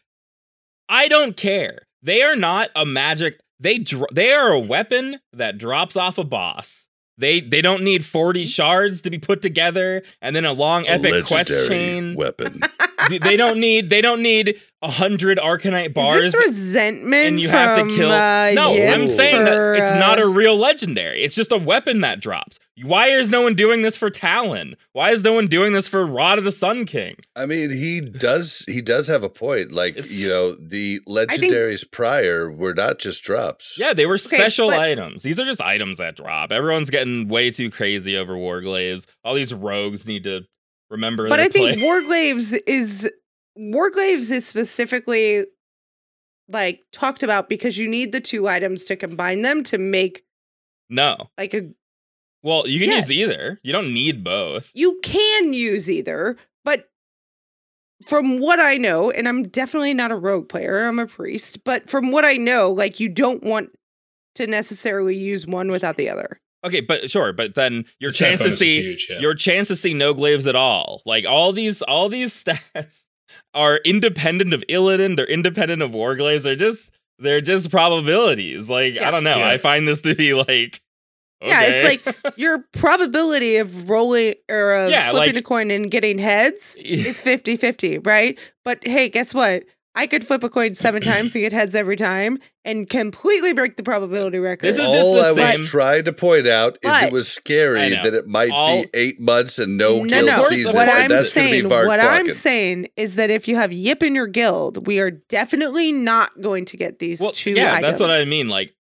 I 0.89 1.07
don't 1.07 1.37
care. 1.37 1.83
They 2.03 2.21
are 2.23 2.35
not 2.35 2.69
a 2.75 2.85
magic. 2.85 3.39
They 3.61 3.77
dr- 3.77 4.09
they 4.13 4.31
are 4.33 4.51
a 4.51 4.59
weapon 4.59 5.19
that 5.33 5.57
drops 5.57 5.95
off 5.95 6.17
a 6.17 6.23
boss. 6.23 6.85
They 7.19 7.41
they 7.41 7.61
don't 7.61 7.83
need 7.83 8.05
forty 8.05 8.43
mm-hmm. 8.43 8.49
shards 8.49 9.01
to 9.01 9.09
be 9.09 9.19
put 9.19 9.41
together 9.41 10.03
and 10.21 10.35
then 10.35 10.45
a 10.45 10.53
long 10.53 10.87
A 10.87 10.91
epic 10.91 11.25
quest 11.25 11.49
chain. 11.67 12.15
weapon. 12.15 12.61
They- 13.09 13.17
they 13.19 13.37
don't 13.37 13.59
need 13.59 13.89
they 13.89 14.01
don't 14.01 14.21
need 14.21 14.55
a 14.81 14.89
hundred 14.89 15.37
arcanite 15.39 15.93
bars. 15.93 16.25
Is 16.25 16.31
this 16.31 16.41
resentment 16.41 17.27
and 17.27 17.41
you 17.41 17.49
have 17.49 17.77
to 17.77 17.95
kill- 17.95 18.11
Uh, 18.11 18.51
no, 18.53 18.73
Yip 18.73 18.93
I'm 18.95 19.07
saying 19.09 19.43
that 19.43 19.75
it's 19.75 19.99
not 19.99 20.19
uh, 20.19 20.23
a 20.23 20.27
real 20.27 20.55
legendary. 20.55 21.21
It's 21.23 21.35
just 21.35 21.51
a 21.51 21.57
weapon 21.57 21.99
that 22.01 22.21
drops. 22.21 22.59
Why 22.81 23.07
is 23.07 23.29
no 23.29 23.41
one 23.41 23.55
doing 23.55 23.81
this 23.81 23.97
for 23.97 24.09
Talon? 24.09 24.75
Why 24.93 25.11
is 25.11 25.21
no 25.21 25.33
one 25.33 25.47
doing 25.47 25.73
this 25.73 25.89
for 25.89 26.05
Rod 26.05 26.37
of 26.37 26.45
the 26.45 26.51
Sun 26.53 26.85
King? 26.85 27.15
I 27.35 27.45
mean, 27.45 27.71
he 27.71 27.99
does 27.99 28.63
he 28.67 28.81
does 28.81 29.07
have 29.07 29.21
a 29.21 29.29
point. 29.29 29.73
Like, 29.73 29.97
It's- 29.97 30.13
you 30.13 30.29
know, 30.29 30.53
the 30.55 31.01
legendaries 31.05 31.83
prior 31.91 32.49
were 32.49 32.73
not 32.73 32.99
just 32.99 33.21
drops. 33.21 33.75
Yeah, 33.77 33.93
they 33.93 34.05
were 34.05 34.17
special 34.17 34.69
but- 34.69 34.79
items. 34.79 35.23
These 35.23 35.41
are 35.41 35.45
just 35.45 35.59
items 35.59 35.97
that 35.97 36.15
drop. 36.15 36.53
Everyone's 36.53 36.89
getting 36.89 37.27
way 37.27 37.51
too 37.51 37.69
crazy 37.69 38.15
over 38.15 38.35
Warglaives. 38.35 39.05
All 39.25 39.33
these 39.33 39.53
rogues 39.53 40.07
need 40.07 40.23
to 40.23 40.43
remember 40.89 41.27
But 41.29 41.39
I 41.39 41.47
think 41.49 41.77
play. 41.77 41.83
Warglaives 41.85 42.57
is 42.67 43.09
Warglaives 43.57 44.29
is 44.31 44.45
specifically 44.47 45.45
like 46.47 46.81
talked 46.91 47.23
about 47.23 47.49
because 47.49 47.77
you 47.77 47.87
need 47.87 48.11
the 48.11 48.21
two 48.21 48.47
items 48.47 48.83
to 48.85 48.95
combine 48.95 49.41
them 49.41 49.63
to 49.65 49.77
make 49.77 50.23
no. 50.89 51.29
like 51.37 51.53
a 51.53 51.69
Well, 52.41 52.67
you 52.67 52.79
can 52.79 52.89
Yes. 52.89 53.09
use 53.09 53.17
either. 53.19 53.59
You 53.63 53.71
don't 53.73 53.93
need 53.93 54.23
both. 54.23 54.71
you 54.73 54.99
can 55.03 55.53
use 55.53 55.89
either, 55.91 56.37
but 56.65 56.89
from 58.07 58.39
what 58.39 58.59
I 58.61 58.77
know, 58.77 59.11
and 59.11 59.27
I'm 59.27 59.43
definitely 59.43 59.93
not 59.93 60.09
a 60.11 60.15
rogue 60.15 60.47
player, 60.47 60.85
I'm 60.87 60.99
a 60.99 61.05
priest, 61.05 61.63
but 61.65 61.89
from 61.89 62.11
what 62.11 62.23
I 62.25 62.33
know, 62.35 62.71
like 62.71 62.99
you 62.99 63.09
don't 63.09 63.43
want 63.43 63.69
to 64.35 64.47
necessarily 64.47 65.17
use 65.17 65.45
one 65.45 65.69
without 65.69 65.97
the 65.97 66.09
other. 66.09 66.39
Okay, 66.65 66.81
but 66.81 67.09
sure, 67.09 67.31
but 67.33 67.55
then 67.55 67.85
your 67.99 68.11
The 68.11 68.17
chance 68.17 68.41
to 68.41 68.51
see 68.55 68.81
huge, 68.81 69.07
yeah. 69.09 69.19
your 69.19 69.33
chance 69.33 69.67
to 69.69 69.75
see 69.75 69.93
no 69.93 70.13
glaives 70.13 70.45
at 70.47 70.55
all. 70.55 71.01
Like 71.05 71.25
all 71.25 71.53
these 71.53 71.81
all 71.83 72.09
these 72.09 72.33
stats 72.43 73.03
are 73.53 73.77
independent 73.85 74.53
of 74.53 74.63
Illidan, 74.69 75.15
they're 75.15 75.25
independent 75.25 75.81
of 75.81 75.91
Warglaives. 75.91 76.43
They're 76.43 76.55
just 76.55 76.89
they're 77.17 77.41
just 77.41 77.69
probabilities. 77.71 78.69
Like 78.69 78.97
I 78.99 79.09
don't 79.11 79.23
know. 79.23 79.37
Yeah. 79.37 79.47
I 79.49 79.57
find 79.57 79.87
this 79.87 80.01
to 80.01 80.15
be 80.15 80.33
like 80.33 80.81
Yeah, 81.41 81.61
it's 81.63 82.05
like 82.05 82.37
your 82.37 82.65
probability 82.73 83.55
of 83.57 83.89
rolling 83.89 84.35
or 84.49 84.73
of 84.73 84.91
Yeah, 84.91 85.11
flipping 85.11 85.35
like- 85.35 85.43
a 85.43 85.47
coin 85.47 85.71
and 85.71 85.89
getting 85.89 86.17
heads 86.17 86.75
is 86.83 87.21
50 87.21 87.55
50, 87.55 87.99
right? 87.99 88.37
But 88.65 88.85
hey, 88.85 89.07
guess 89.09 89.33
what? 89.33 89.63
I 89.95 90.07
could 90.07 90.25
flip 90.25 90.43
a 90.43 90.49
coin 90.49 90.75
seven 90.75 91.01
times 91.01 91.33
and 91.35 91.41
get 91.41 91.51
heads 91.51 91.73
every 91.75 91.95
time 91.97 92.37
and 92.63 92.89
completely 92.89 93.53
break 93.53 93.75
the 93.75 93.83
probability 93.83 94.37
record. 94.39 94.67
This 94.67 94.77
is 94.77 94.83
just 94.91 94.95
All 95.07 95.15
the 95.15 95.21
I 95.21 95.33
same- 95.51 95.59
was 95.61 95.69
trying 95.69 96.03
to 96.05 96.13
point 96.13 96.47
out 96.47 96.75
is 96.75 96.89
But- 96.89 97.03
it 97.05 97.11
was 97.11 97.27
scary 97.27 97.89
that 97.89 98.13
it 98.13 98.27
might 98.27 98.51
All- 98.51 98.83
be 98.83 98.89
eight 98.93 99.19
months 99.19 99.57
and 99.59 99.77
no, 99.77 100.03
no, 100.03 100.07
kill 100.07 100.25
no. 100.27 100.47
season. 100.47 100.75
What 100.75 100.87
I'm 100.87 101.09
that's 101.09 101.33
gonna 101.33 101.47
saying, 101.49 101.63
be 101.63 101.69
Varg 101.69 101.87
what 101.87 101.99
I'm 101.99 102.27
Flocken. 102.27 102.33
saying 102.33 102.87
is 102.95 103.15
that 103.15 103.29
if 103.29 103.47
you 103.47 103.55
have 103.55 103.73
Yip 103.73 104.03
in 104.03 104.13
your 104.15 104.27
guild, 104.27 104.85
we 104.87 104.99
are 104.99 105.11
definitely 105.11 105.91
not 105.91 106.39
going 106.39 106.65
to 106.65 106.77
get 106.77 106.99
these 106.99 107.19
well, 107.19 107.31
two 107.31 107.51
yeah, 107.51 107.73
items. 107.75 107.81
that's 107.81 107.99
what 107.99 108.11
I 108.11 108.25
mean. 108.25 108.47
Like 108.47 108.73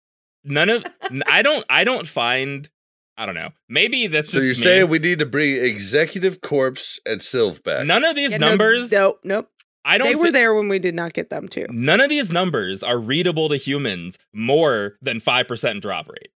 none 0.44 0.70
of 0.70 0.84
I 1.28 1.42
don't 1.42 1.66
I 1.70 1.84
don't 1.86 2.08
find 2.08 2.70
I 3.18 3.26
don't 3.26 3.34
know. 3.34 3.50
Maybe 3.68 4.06
that's 4.08 4.30
So 4.30 4.34
just 4.40 4.44
you're 4.46 4.68
me. 4.68 4.76
saying 4.80 4.90
we 4.90 5.00
need 5.00 5.20
to 5.20 5.26
bring 5.26 5.56
Executive 5.56 6.42
Corpse 6.42 7.00
and 7.06 7.22
Sylve 7.22 7.64
back? 7.64 7.86
none 7.88 8.04
of 8.04 8.16
these 8.16 8.32
Yeah, 8.32 8.38
numbers 8.38 8.92
Nope, 8.92 9.20
nope. 9.24 9.50
I 9.88 9.98
don't 9.98 10.08
They 10.08 10.16
were 10.16 10.26
thi- 10.28 10.32
there 10.34 10.54
when 10.54 10.68
we 10.70 10.80
did 10.80 10.94
not 10.94 11.14
get 11.14 11.30
them 11.30 11.48
too. 11.48 11.66
None 11.70 12.02
of 12.02 12.10
these 12.10 12.32
numbers 12.32 12.84
are 12.84 13.00
readable 13.00 13.48
to 13.50 13.56
humans 13.58 14.18
more 14.34 14.98
than 15.02 15.22
5% 15.22 15.82
drop 15.82 16.10
rate. 16.10 16.30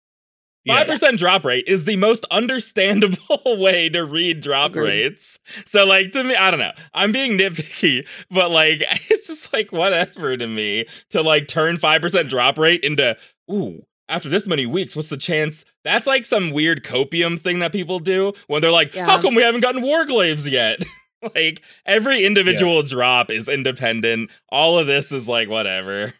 Yeah. 0.64 0.84
5% 0.84 1.16
drop 1.18 1.44
rate 1.44 1.64
is 1.66 1.84
the 1.84 1.96
most 1.96 2.24
understandable 2.30 3.18
way 3.58 3.88
to 3.88 4.04
read 4.04 4.40
drop 4.40 4.72
Agreed. 4.72 4.84
rates. 5.04 5.38
So, 5.64 5.84
like, 5.86 6.12
to 6.12 6.22
me, 6.22 6.34
I 6.36 6.50
don't 6.50 6.60
know. 6.60 6.72
I'm 6.94 7.12
being 7.12 7.38
nitpicky, 7.38 8.06
but 8.30 8.50
like, 8.50 8.82
it's 9.10 9.26
just 9.26 9.52
like 9.52 9.72
whatever 9.72 10.36
to 10.36 10.46
me 10.46 10.86
to 11.10 11.22
like 11.22 11.48
turn 11.48 11.76
5% 11.78 12.28
drop 12.28 12.58
rate 12.58 12.84
into, 12.84 13.16
ooh, 13.50 13.84
after 14.08 14.28
this 14.28 14.46
many 14.46 14.66
weeks, 14.66 14.94
what's 14.94 15.08
the 15.08 15.16
chance? 15.16 15.64
That's 15.82 16.06
like 16.06 16.26
some 16.26 16.50
weird 16.50 16.84
copium 16.84 17.40
thing 17.40 17.60
that 17.60 17.72
people 17.72 17.98
do 17.98 18.32
when 18.48 18.60
they're 18.60 18.70
like, 18.70 18.94
how 18.94 19.20
come 19.20 19.34
we 19.34 19.42
haven't 19.42 19.60
gotten 19.62 19.82
warglaives 19.82 20.48
yet? 20.50 20.82
like, 21.34 21.62
every 21.86 22.24
individual 22.24 22.82
drop 22.82 23.30
is 23.30 23.48
independent. 23.48 24.30
All 24.50 24.78
of 24.78 24.86
this 24.86 25.10
is 25.12 25.26
like, 25.28 25.48
whatever. 25.48 26.14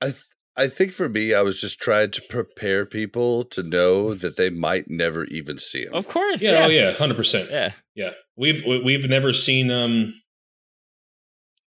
I 0.00 0.06
th- 0.06 0.24
I 0.56 0.66
think 0.68 0.92
for 0.92 1.08
me, 1.08 1.32
I 1.32 1.42
was 1.42 1.60
just 1.60 1.80
trying 1.80 2.10
to 2.10 2.22
prepare 2.28 2.84
people 2.84 3.44
to 3.44 3.62
know 3.62 4.12
that 4.14 4.36
they 4.36 4.50
might 4.50 4.90
never 4.90 5.24
even 5.26 5.58
see 5.58 5.84
him. 5.84 5.94
Of 5.94 6.08
course. 6.08 6.42
Yeah, 6.42 6.52
Yeah. 6.52 6.64
oh 6.64 6.68
yeah, 6.68 6.90
hundred 6.92 7.16
percent. 7.16 7.50
Yeah. 7.50 7.72
Yeah, 7.94 8.10
we've 8.36 8.62
we- 8.66 8.80
we've 8.80 9.08
never 9.08 9.32
seen 9.32 9.70
um. 9.70 10.20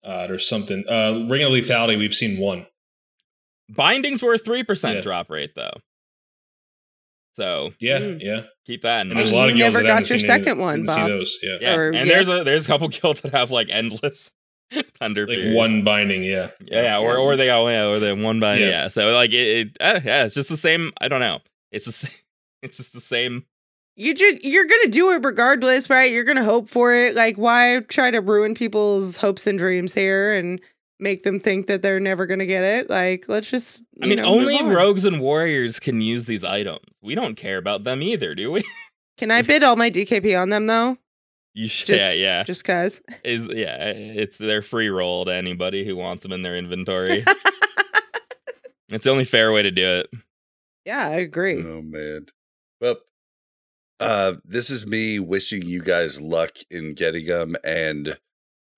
Uh, 0.03 0.27
there's 0.27 0.47
something. 0.47 0.83
Uh, 0.87 1.25
Ring 1.29 1.43
of 1.43 1.51
Lethality. 1.53 1.97
We've 1.97 2.13
seen 2.13 2.37
one. 2.37 2.65
Bindings 3.69 4.21
were 4.21 4.33
a 4.33 4.37
3% 4.39 4.95
Yeah. 4.95 5.01
drop 5.01 5.29
rate, 5.29 5.51
though. 5.55 5.77
So 7.35 7.73
Yeah, 7.79 7.99
Mm. 7.99 8.17
yeah. 8.21 8.41
Keep 8.65 8.81
that 8.84 9.02
in 9.02 9.11
And 9.11 9.19
there's 9.19 9.30
a 9.31 9.34
mind. 9.34 9.35
lot 9.41 9.49
of 9.49 9.56
You 9.57 9.64
guilds 9.64 9.73
never 9.73 9.84
that 9.84 9.88
got 9.88 9.94
haven't 9.95 10.10
your 10.10 10.19
seen 10.19 10.30
any- 10.31 10.44
second 10.44 10.57
one, 10.60 10.76
didn't 10.80 10.90
see 10.90 10.95
Bob. 10.95 11.07
those. 11.10 11.40
Yeah, 11.44 11.57
Yeah, 11.61 11.76
or- 11.76 11.88
and 11.91 11.95
yeah. 11.95 12.06
there's 12.06 12.30
a 12.30 12.44
there's 12.44 12.65
a 12.65 12.68
couple 12.68 12.88
guilds 12.90 13.22
that 13.22 13.31
have 13.34 13.52
like 13.52 13.68
endless 13.69 14.30
thunder 14.99 15.27
like 15.27 15.38
Fears. 15.38 15.56
one 15.56 15.84
binding. 15.84 16.23
Yeah, 16.23 16.49
Yeah, 16.61 16.81
yeah, 16.84 16.99
or 16.99 17.18
or 17.18 17.35
they 17.35 17.45
go 17.48 17.68
yeah, 17.69 17.85
or 17.88 17.99
they 17.99 18.14
one 18.14 18.40
by 18.40 18.57
yeah. 18.57 18.69
Yeah. 18.69 18.88
So 18.88 19.11
like 19.11 19.31
it, 19.31 19.68
it 19.68 19.77
uh, 19.81 19.99
yeah, 20.03 20.26
it's 20.26 20.35
just 20.35 20.49
the 20.49 20.57
same. 20.57 20.91
I 20.99 21.07
don't 21.07 21.19
know. 21.19 21.40
It's 21.72 21.85
the 21.85 21.91
same. 21.91 22.11
It's 22.61 22.77
just 22.77 22.94
the 22.94 23.02
same. 23.02 23.45
You 23.95 24.15
ju- 24.15 24.40
you're 24.41 24.65
gonna 24.65 24.88
do 24.88 25.11
it 25.11 25.23
regardless, 25.23 25.88
right? 25.90 26.11
You're 26.11 26.23
gonna 26.23 26.44
hope 26.44 26.68
for 26.68 26.94
it. 26.95 27.14
Like, 27.15 27.38
why 27.38 27.81
try 27.90 28.10
to 28.10 28.22
ruin 28.22 28.56
people's 28.56 29.18
hopes 29.18 29.45
and 29.45 29.60
dreams 29.60 29.94
here 29.94 30.34
and 30.34 30.60
make 31.03 31.23
them 31.23 31.39
think 31.39 31.67
that 31.67 31.81
they're 31.81 31.99
never 31.99 32.25
gonna 32.25 32.45
get 32.45 32.63
it. 32.63 32.89
Like, 32.89 33.25
let's 33.27 33.49
just. 33.49 33.84
I 34.01 34.07
mean, 34.07 34.17
know, 34.17 34.25
only 34.25 34.57
on. 34.57 34.69
rogues 34.69 35.05
and 35.05 35.21
warriors 35.21 35.80
can 35.80 36.01
use 36.01 36.25
these 36.25 36.43
items. 36.43 36.80
We 37.01 37.13
don't 37.13 37.35
care 37.35 37.57
about 37.57 37.84
them 37.84 38.01
either, 38.01 38.34
do 38.34 38.51
we? 38.51 38.63
Can 39.17 39.30
I 39.30 39.43
bid 39.43 39.61
all 39.61 39.75
my 39.75 39.91
DKP 39.91 40.41
on 40.41 40.49
them 40.49 40.65
though? 40.65 40.97
You 41.53 41.67
should, 41.67 41.85
Just, 41.85 42.17
yeah, 42.17 42.38
yeah. 42.39 42.43
Just 42.43 42.65
cause. 42.65 42.99
Is 43.23 43.47
yeah, 43.47 43.89
it's 43.89 44.38
their 44.38 44.63
free 44.63 44.89
roll 44.89 45.25
to 45.25 45.34
anybody 45.34 45.85
who 45.85 45.95
wants 45.95 46.23
them 46.23 46.31
in 46.31 46.41
their 46.41 46.57
inventory. 46.57 47.23
it's 48.89 49.03
the 49.03 49.11
only 49.11 49.25
fair 49.25 49.53
way 49.53 49.61
to 49.61 49.69
do 49.69 49.88
it. 49.88 50.09
yeah, 50.84 51.07
I 51.07 51.15
agree. 51.17 51.63
Oh 51.63 51.84
man. 51.84 52.25
Well, 52.81 52.95
uh, 53.99 54.34
this 54.43 54.71
is 54.71 54.88
me 54.88 55.19
wishing 55.19 55.61
you 55.61 55.84
guys 55.84 56.19
luck 56.19 56.57
in 56.71 56.95
getting 56.95 57.27
them, 57.27 57.55
and 57.63 58.17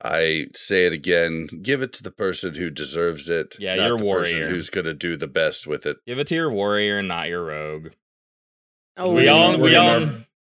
I 0.04 0.48
say 0.54 0.86
it 0.86 0.94
again: 0.94 1.48
give 1.62 1.82
it 1.82 1.94
to 1.94 2.04
the 2.04 2.12
person 2.12 2.56
who 2.56 2.70
deserves 2.70 3.30
it. 3.30 3.56
Yeah, 3.60 3.76
not 3.76 3.86
you're 3.88 3.96
a 3.96 3.98
person 3.98 4.06
warrior. 4.40 4.48
who's 4.50 4.70
going 4.70 4.86
to 4.86 4.94
do 4.94 5.16
the 5.18 5.28
best 5.28 5.66
with 5.68 5.86
it. 5.86 5.98
Give 6.06 6.20
it 6.20 6.28
to 6.28 6.36
your 6.36 6.52
warrior, 6.52 7.00
and 7.00 7.08
not 7.08 7.28
your 7.30 7.46
rogue. 7.46 7.90
Oh, 8.98 9.10
we 9.14 9.24
we're 9.24 9.32
all, 9.32 9.52
giving- 9.52 9.62
we 9.64 9.76
all, 9.76 9.90
our- 9.90 10.00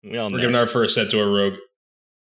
we 0.03 0.18
all 0.18 0.30
We're 0.31 0.38
know. 0.38 0.41
giving 0.41 0.55
our 0.55 0.68
first 0.68 0.95
set 0.95 1.09
to 1.11 1.19
a 1.22 1.27
rogue. 1.31 1.55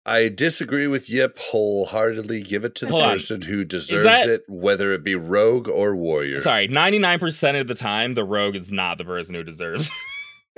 I 0.07 0.29
disagree 0.31 0.87
with 0.87 1.11
Yip 1.11 1.39
wholeheartedly. 1.39 2.43
Give 2.43 2.65
it 2.65 2.75
to 2.77 2.87
the 2.87 2.93
Hold 2.93 3.03
on. 3.03 3.11
person 3.17 3.43
who 3.43 3.65
deserves 3.65 4.05
that- 4.05 4.29
it, 4.29 4.43
whether 4.49 4.93
it 4.93 5.03
be 5.05 5.15
rogue 5.15 5.69
or 5.69 5.95
warrior. 5.97 6.41
Sorry, 6.41 6.67
ninety 6.69 6.99
nine 6.99 7.19
percent 7.19 7.57
of 7.57 7.69
the 7.69 7.75
time, 7.75 8.15
the 8.15 8.25
rogue 8.25 8.57
is 8.57 8.71
not 8.71 8.97
the 8.99 9.05
person 9.05 9.35
who 9.35 9.43
deserves. 9.45 9.91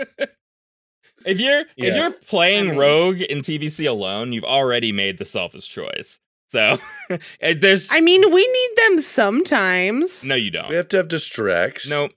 if 1.27 1.41
you're 1.41 1.65
if 1.77 1.97
you're 1.97 2.13
playing 2.13 2.69
I 2.69 2.71
mean- 2.71 2.79
rogue 2.79 3.21
in 3.23 3.39
TBC 3.39 3.89
alone, 3.89 4.33
you've 4.33 4.45
already 4.45 4.93
made 4.93 5.19
the 5.19 5.25
selfish 5.25 5.69
choice. 5.69 6.19
So 6.51 6.79
there's 7.41 7.89
I 7.93 8.01
mean, 8.01 8.33
we 8.33 8.47
need 8.47 8.71
them 8.77 9.01
sometimes. 9.01 10.25
no, 10.25 10.35
you 10.35 10.51
don't. 10.51 10.69
We 10.69 10.77
have 10.77 10.89
to 10.89 10.97
have 10.99 11.09
distracts. 11.09 11.89
Nope, 11.89 12.13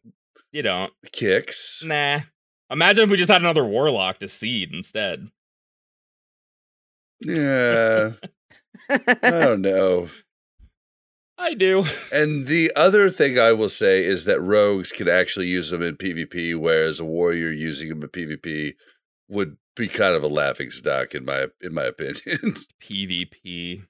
you 0.52 0.62
don't. 0.62 0.92
Kicks. 1.12 1.84
Nah. 1.86 2.22
Imagine 2.72 3.04
if 3.04 3.10
we 3.12 3.18
just 3.18 3.32
had 3.32 3.42
another 3.42 3.64
warlock 3.64 4.20
to 4.20 4.28
seed 4.28 4.74
instead. 4.74 5.28
Yeah. 7.22 8.14
I 8.90 9.30
don't 9.30 9.62
know. 9.62 10.10
I 11.38 11.54
do. 11.54 11.86
And 12.12 12.48
the 12.48 12.72
other 12.76 13.10
thing 13.10 13.38
I 13.38 13.52
will 13.54 13.70
say 13.70 14.04
is 14.04 14.26
that 14.26 14.42
rogues 14.42 14.92
can 14.92 15.08
actually 15.08 15.48
use 15.48 15.70
them 15.70 15.82
in 15.82 15.98
PvP, 15.98 16.56
whereas 16.56 17.00
a 17.00 17.06
warrior 17.06 17.52
using 17.52 17.90
them 17.90 18.02
in 18.02 18.10
PvP 18.10 18.74
would 19.28 19.58
be 19.76 19.88
kind 19.88 20.16
of 20.16 20.24
a 20.24 20.28
laughing 20.28 20.72
stock 20.72 21.14
in 21.14 21.26
my 21.26 21.48
in 21.62 21.74
my 21.74 21.86
opinion. 21.86 22.58
PvP. 22.82 23.84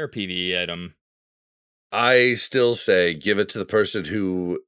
They're 0.00 0.06
a 0.06 0.10
PvE 0.10 0.62
item. 0.62 0.94
I 1.92 2.32
still 2.32 2.74
say 2.74 3.12
give 3.12 3.38
it 3.38 3.50
to 3.50 3.58
the 3.58 3.66
person 3.66 4.06
who 4.06 4.60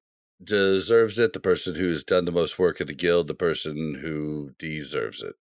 deserves 0.45 1.19
it, 1.19 1.33
the 1.33 1.41
person 1.41 1.75
who's 1.75 2.05
done 2.05 2.27
the 2.27 2.33
most 2.33 2.59
work 2.59 2.83
in 2.83 2.87
the 2.87 2.93
guild, 2.93 3.29
the 3.29 3.35
person 3.35 4.01
who 4.03 4.51
deserves 4.59 5.23
it. 5.23 5.37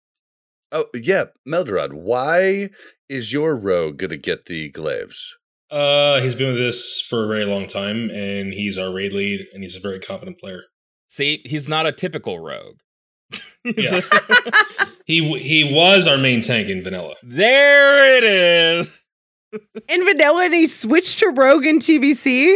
Oh 0.72 0.86
yeah, 0.94 1.26
Melderon, 1.48 1.94
why 1.94 2.70
is 3.10 3.34
your 3.34 3.56
rogue 3.56 3.98
gonna 3.98 4.18
get 4.18 4.46
the 4.46 4.70
glaives? 4.70 5.36
Uh, 5.72 6.20
he's 6.22 6.36
been 6.36 6.54
with 6.54 6.62
us 6.68 7.02
for 7.02 7.26
a 7.26 7.28
very 7.28 7.46
long 7.46 7.66
time, 7.66 8.12
and 8.12 8.54
he's 8.54 8.78
our 8.78 8.94
raid 8.94 9.12
lead, 9.12 9.48
and 9.54 9.64
he's 9.64 9.76
a 9.76 9.80
very 9.80 10.00
competent 10.00 10.38
player. 10.38 10.66
See, 11.08 11.42
he's 11.46 11.68
not 11.68 11.88
a 11.88 11.92
typical 11.92 12.40
rogue. 12.40 12.78
Yeah. 13.64 14.02
He 15.10 15.40
he 15.40 15.64
was 15.64 16.06
our 16.06 16.20
main 16.20 16.42
tank 16.44 16.70
in 16.70 16.84
vanilla. 16.84 17.16
there 17.24 18.16
it 18.16 18.24
is. 18.24 18.99
In 19.88 20.06
vanilla, 20.06 20.46
and 20.46 20.54
he 20.54 20.68
switched 20.68 21.20
to 21.20 21.30
Rogue 21.30 21.66
in 21.66 21.80
TBC. 21.80 22.56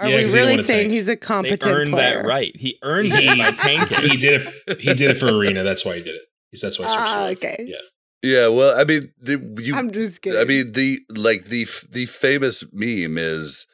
Are 0.00 0.08
Yeah, 0.08 0.16
we 0.16 0.22
'cause 0.24 0.34
really 0.34 0.52
wanna 0.54 0.64
saying 0.64 0.80
tank. 0.88 0.92
he's 0.92 1.08
a 1.08 1.12
They 1.12 1.16
competent 1.16 1.64
earned 1.64 1.92
player? 1.92 2.22
that 2.22 2.26
right. 2.26 2.52
He 2.56 2.78
earned 2.82 3.12
He- 3.12 3.26
it 3.28 3.38
by 3.38 3.50
tanking. 3.52 4.10
He 4.10 4.16
did 4.16 4.42
it. 4.66 4.80
He 4.80 4.94
did 4.94 5.10
it 5.12 5.16
for 5.18 5.26
arena. 5.28 5.62
That's 5.62 5.84
why 5.84 5.96
he 5.96 6.02
did 6.02 6.16
it. 6.16 6.22
He's- 6.50 6.60
That's 6.60 6.78
why. 6.78 6.86
I 6.86 6.88
switched 6.88 7.06
to 7.08 7.14
Ah, 7.14 7.22
Life. 7.22 7.38
okay. 7.38 7.64
Yeah. 7.66 7.76
Yeah, 8.24 8.48
well, 8.48 8.78
I 8.78 8.84
mean, 8.84 9.12
the, 9.20 9.32
you 9.62 9.74
I'm 9.74 9.90
just 9.90 10.20
kidding. 10.22 10.38
I 10.38 10.44
mean 10.44 10.72
the 10.72 11.00
like 11.08 11.46
the 11.46 11.66
the 11.90 12.06
famous 12.06 12.62
meme 12.72 13.18
is 13.18 13.66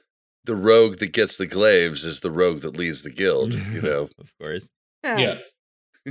the 0.45 0.55
rogue 0.55 0.99
that 0.99 1.13
gets 1.13 1.37
the 1.37 1.47
glaives 1.47 2.05
is 2.07 2.21
the 2.21 2.31
rogue 2.31 2.61
that 2.61 2.77
leads 2.77 3.03
the 3.03 3.11
guild. 3.11 3.53
You 3.55 3.83
know. 3.83 4.09
of 4.19 4.33
course. 4.41 4.69
Yeah. 5.05 5.39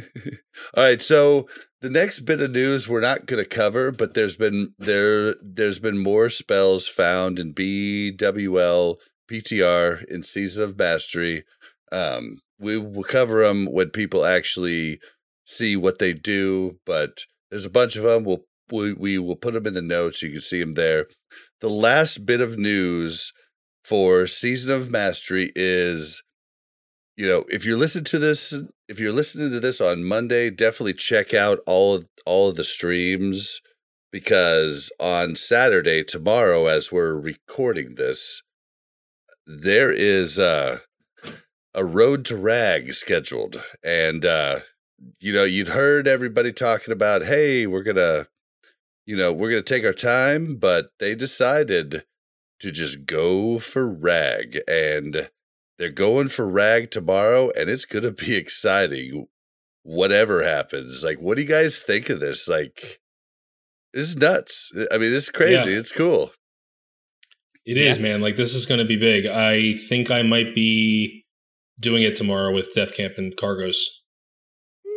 All 0.76 0.84
right, 0.84 1.02
so 1.02 1.48
the 1.82 1.90
next 1.90 2.22
bit 2.22 2.42
of 2.42 2.52
news 2.52 2.88
we're 2.88 3.02
not 3.02 3.26
going 3.26 3.44
to 3.44 3.50
cover, 3.50 3.92
but 3.92 4.14
there's 4.14 4.36
been 4.36 4.74
there 4.78 5.36
there's 5.42 5.80
been 5.80 5.98
more 5.98 6.30
spells 6.30 6.88
found 6.88 7.40
in 7.40 7.54
BWL 7.54 8.98
PTR 9.30 10.04
in 10.06 10.24
Season 10.24 10.64
of 10.64 10.78
Mastery. 10.78 11.44
Um, 11.92 12.38
we 12.60 12.78
will 12.78 13.04
cover 13.04 13.46
them 13.46 13.66
when 13.66 13.90
people 13.90 14.26
actually 14.26 15.00
see 15.46 15.76
what 15.76 16.00
they 16.00 16.14
do, 16.14 16.80
but 16.86 17.26
there's 17.50 17.66
a 17.66 17.70
bunch 17.70 17.96
of 17.96 18.04
them. 18.04 18.24
We'll 18.24 18.46
we, 18.72 18.94
we 18.94 19.18
will 19.18 19.36
put 19.36 19.54
them 19.54 19.66
in 19.68 19.74
the 19.74 19.82
notes. 19.82 20.22
You 20.22 20.32
can 20.32 20.42
see 20.42 20.60
them 20.60 20.74
there. 20.74 21.08
The 21.62 21.70
last 21.70 22.26
bit 22.26 22.42
of 22.42 22.58
news 22.58 23.32
for 23.84 24.28
Season 24.28 24.72
of 24.72 24.90
Mastery 24.90 25.52
is 25.56 26.22
you 27.18 27.28
know, 27.28 27.46
if 27.50 27.66
you're 27.66 27.78
listening 27.78 28.06
to 28.06 28.20
this, 28.20 28.54
if 28.88 29.00
you're 29.00 29.12
listening 29.12 29.50
to 29.50 29.60
this 29.60 29.82
on 29.82 30.04
Monday, 30.04 30.52
definitely 30.52 30.94
check 30.94 31.34
out 31.34 31.60
all 31.66 31.96
of 31.96 32.08
all 32.26 32.50
of 32.50 32.56
the 32.56 32.64
streams 32.64 33.60
because 34.12 34.92
on 35.00 35.36
Saturday, 35.36 36.04
tomorrow, 36.04 36.68
as 36.68 36.92
we're 36.92 37.16
recording 37.16 37.96
this, 37.96 38.44
there 39.48 39.92
is 39.92 40.38
uh, 40.38 40.80
a 41.74 41.84
road 41.84 42.24
to 42.26 42.38
rag 42.38 42.94
scheduled, 42.94 43.64
and 43.84 44.24
uh, 44.24 44.60
you 45.20 45.34
know, 45.34 45.44
you'd 45.44 45.70
heard 45.70 46.08
everybody 46.08 46.54
talking 46.54 46.92
about, 46.92 47.24
hey, 47.24 47.66
we're 47.66 47.84
gonna, 47.84 48.28
you 49.08 49.18
know, 49.18 49.34
we're 49.34 49.50
gonna 49.50 49.64
take 49.64 49.84
our 49.84 49.94
time, 49.94 50.56
but 50.56 50.92
they 51.00 51.16
decided 51.16 52.04
to 52.60 52.72
just 52.72 53.08
go 53.08 53.58
for 53.58 53.88
rag. 53.88 54.60
And 54.68 55.30
they're 55.78 55.90
going 55.90 56.28
for 56.28 56.48
rag 56.48 56.92
tomorrow, 56.92 57.52
and 57.52 57.70
it's 57.70 57.86
gonna 57.86 58.12
be 58.12 58.36
exciting. 58.44 59.28
Whatever 59.84 60.44
happens, 60.44 61.02
like, 61.04 61.20
what 61.20 61.36
do 61.38 61.42
you 61.44 61.48
guys 61.48 61.80
think 61.80 62.10
of 62.10 62.20
this? 62.20 62.48
Like, 62.48 63.00
this 63.94 64.10
is 64.10 64.18
nuts. 64.18 64.70
I 64.92 64.98
mean, 64.98 65.12
this 65.12 65.24
is 65.24 65.30
crazy. 65.30 65.72
It's 65.74 65.94
cool. 65.94 66.32
It 67.66 67.78
is, 67.78 67.96
Yeah. 67.98 68.04
man. 68.04 68.22
Like 68.22 68.36
this 68.36 68.54
is 68.54 68.66
going 68.66 68.80
to 68.80 68.86
be 68.86 68.98
big. 68.98 69.26
I 69.26 69.76
think 69.76 70.12
I 70.12 70.24
might 70.24 70.54
be 70.54 71.26
doing 71.80 72.04
it 72.04 72.16
tomorrow 72.18 72.54
with 72.54 72.74
Def 72.74 72.94
Camp 72.94 73.14
and 73.18 73.36
Cargos. 73.38 73.78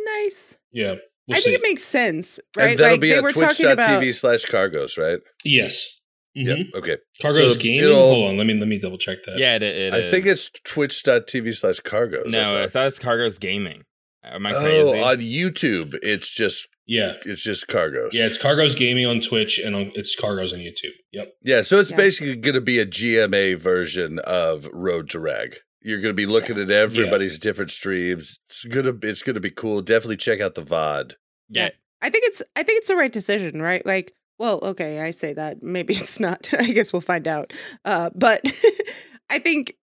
nice. 0.05 0.57
Yeah, 0.71 0.95
we'll 1.27 1.37
I 1.37 1.39
see. 1.39 1.51
think 1.51 1.55
it 1.63 1.63
makes 1.63 1.83
sense, 1.83 2.39
right? 2.57 2.71
And 2.71 2.79
that'll 2.79 2.93
like 2.93 3.01
be 3.01 3.09
they 3.09 3.17
at 3.17 3.23
were 3.23 3.29
about. 3.29 3.55
twitch.tv 3.55 4.13
slash 4.13 4.45
cargos, 4.45 4.97
right? 4.97 5.19
yes. 5.45 5.99
Yep. 6.33 6.57
Mhm. 6.57 6.73
Okay. 6.75 6.97
Cargos 7.21 7.53
So 7.55 7.59
gaming. 7.59 7.83
it'll- 7.83 7.95
Hold 8.13 8.29
on. 8.31 8.37
Let 8.37 8.47
me 8.47 8.53
let 8.53 8.67
me 8.67 8.79
double 8.79 8.97
check 8.97 9.23
that. 9.25 9.37
Yeah, 9.37 9.55
it, 9.57 9.63
it 9.63 9.93
I 9.93 10.09
think 10.09 10.25
it's 10.25 10.49
twitch.tv 10.63 11.55
slash 11.55 11.79
cargos. 11.81 12.27
no. 12.27 12.55
I 12.55 12.63
I 12.63 12.67
thought 12.67 12.87
it's 12.87 12.99
Cargo's 12.99 13.37
Gaming. 13.37 13.83
Am 14.23 14.45
I 14.45 14.51
crazy? 14.51 14.99
oh, 14.99 15.03
on 15.03 15.17
YouTube, 15.17 15.97
it's 16.03 16.29
just 16.29 16.67
Yeah. 16.85 17.13
it's 17.25 17.43
just 17.43 17.67
cargos. 17.67 18.09
Yeah. 18.13 18.27
It's 18.27 18.37
Cargos 18.37 18.77
gaming 18.77 19.05
on 19.07 19.19
Twitch 19.19 19.57
and 19.59 19.75
on, 19.75 19.91
it's 19.95 20.15
Cargos 20.15 20.53
on 20.53 20.59
YouTube. 20.59 20.93
Yep. 21.11 21.33
Yeah, 21.43 21.61
so 21.63 21.79
it's 21.79 21.89
Yeah. 21.91 21.97
basically 21.97 22.35
going 22.35 22.53
to 22.53 22.61
be 22.61 22.77
a 22.79 22.85
GMA 22.85 23.55
version 23.55 24.19
of 24.19 24.67
Road 24.71 25.09
to 25.09 25.19
Rag. 25.19 25.57
You're 25.81 25.97
going 25.99 26.11
to 26.11 26.13
be 26.13 26.27
looking 26.27 26.59
at 26.59 26.69
everybody's 26.69 27.39
different 27.39 27.71
streams. 27.71 28.37
It's 28.47 28.63
gonna 28.65 28.93
it's 29.01 29.23
gonna 29.23 29.39
be 29.39 29.49
cool. 29.49 29.81
Definitely 29.81 30.17
check 30.17 30.39
out 30.39 30.53
the 30.53 30.61
VOD. 30.61 31.13
yeah, 31.49 31.69
I 32.01 32.11
think 32.11 32.25
it's 32.27 32.43
I 32.55 32.61
think 32.61 32.77
it's 32.77 32.87
the 32.89 32.95
right 32.95 33.11
decision, 33.11 33.59
right? 33.61 33.83
Like, 33.83 34.13
well, 34.41 34.59
okay, 34.63 34.99
I 35.01 35.11
say 35.11 35.33
that. 35.33 35.61
Maybe 35.61 35.93
it's 36.01 36.19
not. 36.19 36.49
I 36.53 36.71
guess 36.71 36.91
we'll 36.91 37.01
find 37.01 37.27
out. 37.27 37.53
Uh, 37.85 38.09
but 38.15 38.41
I 39.29 39.39
think 39.39 39.75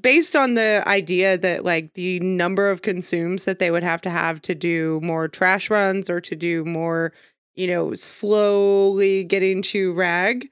based 0.00 0.34
on 0.36 0.54
the 0.54 0.82
idea 0.86 1.38
that 1.38 1.64
like 1.64 1.94
the 1.94 2.20
number 2.20 2.70
of 2.70 2.82
consumes 2.82 3.44
that 3.46 3.58
they 3.58 3.70
would 3.70 3.82
have 3.84 4.02
to 4.02 4.10
have 4.10 4.42
to 4.42 4.54
do 4.54 5.00
more 5.02 5.28
trash 5.28 5.70
runs 5.70 6.10
or 6.10 6.20
to 6.20 6.36
do 6.36 6.64
more, 6.64 7.12
you 7.54 7.66
know, 7.68 7.94
slowly 7.94 9.24
getting 9.24 9.62
to 9.62 9.92
rag, 9.94 10.48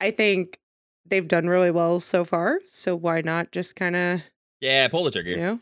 I 0.00 0.10
think 0.10 0.58
they've 1.08 1.26
done 1.26 1.48
really 1.48 1.70
well 1.70 1.98
so 2.00 2.24
far. 2.24 2.60
So 2.68 2.94
why 2.94 3.22
not 3.22 3.52
just 3.52 3.74
kind 3.74 3.96
of, 3.96 4.20
yeah. 4.60 4.86
Pull 4.88 5.04
the 5.04 5.10
trigger. 5.10 5.30
you 5.30 5.36
know, 5.36 5.60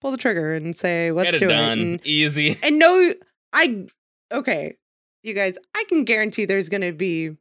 pull 0.00 0.10
the 0.10 0.16
trigger 0.16 0.54
and 0.54 0.74
say, 0.76 1.12
let's 1.12 1.30
Get 1.32 1.34
it 1.36 1.38
do 1.40 1.48
done. 1.48 1.78
it. 1.78 1.82
And, 1.82 2.00
Easy. 2.06 2.58
and 2.62 2.78
no, 2.78 3.14
I 3.52 3.86
okay, 4.32 4.76
you 5.22 5.34
guys, 5.34 5.56
I 5.74 5.84
can 5.88 6.04
guarantee 6.04 6.44
there's 6.44 6.68
gonna 6.68 6.92
be 6.92 7.36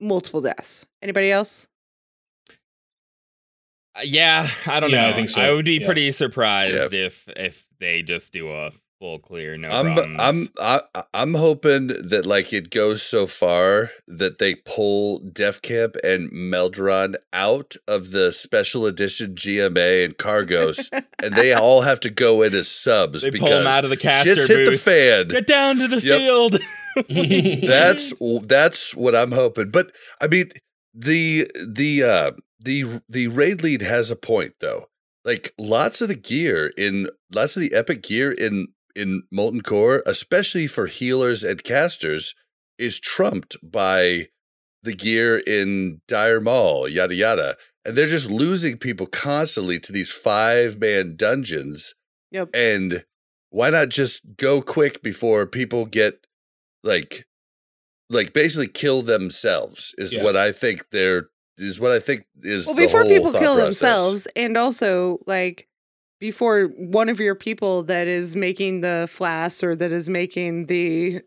multiple 0.00 0.40
deaths. 0.40 0.86
Anybody 1.02 1.30
else? 1.30 1.68
Uh, 3.96 4.00
Yeah, 4.04 4.50
I 4.66 4.80
don't 4.80 4.90
Yeah, 4.90 5.02
know. 5.04 5.10
I 5.10 5.14
think 5.14 5.28
so. 5.30 5.40
I 5.40 5.52
would 5.52 5.64
be 5.64 5.78
Yeah. 5.78 5.86
pretty 5.86 6.10
surprised 6.12 6.92
if 6.94 7.24
if 7.36 7.66
they 7.78 8.02
just 8.02 8.32
do 8.32 8.50
a 8.50 8.72
full 9.00 9.18
clear, 9.18 9.56
no 9.56 9.68
I'm 9.68 9.84
problems. 9.94 10.16
I'm 10.18 10.82
I, 10.94 11.02
I'm 11.12 11.34
hoping 11.34 11.88
that 11.88 12.24
like 12.26 12.52
it 12.52 12.70
goes 12.70 13.02
so 13.02 13.26
far 13.26 13.90
that 14.08 14.38
they 14.38 14.54
pull 14.56 15.18
Def 15.20 15.60
Camp 15.62 15.96
and 16.02 16.30
Melderon 16.32 17.14
out 17.32 17.76
of 17.86 18.10
the 18.10 18.32
special 18.32 18.86
edition 18.86 19.34
GMA 19.36 20.04
and 20.04 20.16
Cargos, 20.16 20.90
and 21.22 21.34
they 21.34 21.52
all 21.54 21.82
have 21.82 22.00
to 22.00 22.10
go 22.10 22.42
in 22.42 22.54
as 22.54 22.66
subs 22.68 23.22
They 23.22 23.30
because 23.30 23.48
pull 23.48 23.58
'em 23.60 23.66
out 23.66 23.84
of 23.84 23.90
the 23.90 23.96
caster 23.96 24.34
shit's 24.34 24.48
hit 24.48 24.64
the 24.64 24.70
booth. 24.72 24.80
fan. 24.80 25.28
Get 25.28 25.46
down 25.46 25.76
to 25.78 25.86
the 25.88 26.00
Yep. 26.00 26.18
field. 26.18 26.58
that's 27.66 28.12
that's 28.46 28.94
what 28.94 29.14
I'm 29.14 29.32
hoping. 29.32 29.70
But 29.70 29.92
I 30.20 30.26
mean, 30.26 30.50
the 30.92 31.50
the 31.66 32.02
uh 32.02 32.32
the 32.60 33.02
the 33.08 33.28
raid 33.28 33.62
lead 33.62 33.82
has 33.82 34.10
a 34.10 34.16
point 34.16 34.54
though. 34.60 34.86
Like 35.24 35.54
lots 35.58 36.00
of 36.00 36.08
the 36.08 36.14
gear 36.14 36.72
in 36.76 37.08
lots 37.34 37.56
of 37.56 37.62
the 37.62 37.72
epic 37.72 38.02
gear 38.02 38.30
in 38.30 38.68
in 38.94 39.24
Molten 39.30 39.62
Core, 39.62 40.02
especially 40.06 40.66
for 40.66 40.86
healers 40.86 41.42
and 41.42 41.64
casters, 41.64 42.34
is 42.78 43.00
trumped 43.00 43.56
by 43.62 44.28
the 44.82 44.94
gear 44.94 45.38
in 45.38 46.00
Dire 46.06 46.40
Maul, 46.40 46.88
yada 46.88 47.14
yada. 47.14 47.56
And 47.84 47.96
they're 47.96 48.06
just 48.06 48.30
losing 48.30 48.78
people 48.78 49.06
constantly 49.06 49.78
to 49.80 49.92
these 49.92 50.10
five 50.10 50.78
man 50.78 51.16
dungeons. 51.16 51.94
Yep. 52.30 52.50
And 52.54 53.04
why 53.50 53.70
not 53.70 53.88
just 53.88 54.36
go 54.36 54.62
quick 54.62 55.02
before 55.02 55.46
people 55.46 55.86
get 55.86 56.26
like 56.84 57.26
like 58.10 58.32
basically 58.32 58.68
kill 58.68 59.02
themselves 59.02 59.94
is 59.98 60.12
Yeah. 60.14 60.22
what 60.22 60.36
I 60.36 60.52
think 60.52 60.90
they're 60.90 61.30
is 61.58 61.80
what 61.80 61.90
I 61.92 61.98
think 62.00 62.26
is 62.42 62.66
well 62.66 62.74
the 62.76 62.82
before 62.82 63.00
whole 63.02 63.10
people 63.10 63.32
kill 63.32 63.54
process. 63.54 63.64
themselves 63.80 64.26
and 64.36 64.56
also 64.56 65.18
like 65.26 65.68
before 66.20 66.66
one 66.66 67.08
of 67.08 67.18
your 67.20 67.34
people 67.34 67.82
that 67.84 68.06
is 68.06 68.36
making 68.36 68.80
the 68.82 69.08
flask 69.10 69.62
or 69.64 69.74
that 69.76 69.90
is 69.92 70.08
making 70.08 70.66
the 70.66 71.20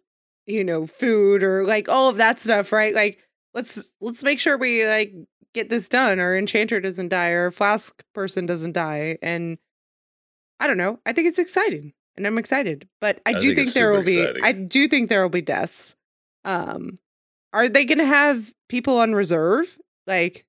you 0.46 0.64
know 0.64 0.86
food 0.88 1.44
or 1.44 1.66
like 1.66 1.90
all 1.90 2.10
of 2.10 2.18
that 2.18 2.40
stuff 2.40 2.72
right 2.72 2.94
like 2.96 3.20
let's 3.54 3.92
let's 4.02 4.24
make 4.24 4.40
sure 4.40 4.58
we 4.58 4.86
like 4.88 5.14
get 5.54 5.70
this 5.70 5.90
done 5.90 6.20
or 6.20 6.38
enchanter 6.38 6.80
doesn't 6.80 7.10
die 7.10 7.30
or 7.30 7.50
flask 7.52 8.04
person 8.14 8.46
doesn't 8.46 8.74
die 8.74 9.18
and 9.22 9.58
i 10.60 10.68
don't 10.68 10.78
know 10.78 11.00
i 11.06 11.12
think 11.14 11.28
it's 11.28 11.40
exciting 11.40 11.94
and 12.18 12.28
i'm 12.28 12.38
excited 12.38 12.88
but 13.00 13.22
i, 13.26 13.32
I 13.32 13.34
do 13.34 13.56
think 13.56 13.58
think, 13.58 13.74
there 13.74 13.94
super 13.94 14.26
will 14.26 14.34
be 14.36 14.42
i 14.44 14.52
do 14.52 14.88
think 14.88 15.10
there 15.10 15.22
will 15.22 15.30
be 15.30 15.42
deaths 15.42 15.96
um 16.46 17.00
are 17.54 17.70
they 17.70 17.86
gonna 17.86 18.06
have 18.06 18.52
people 18.68 19.00
on 19.00 19.14
reserve 19.14 19.78
like 20.06 20.46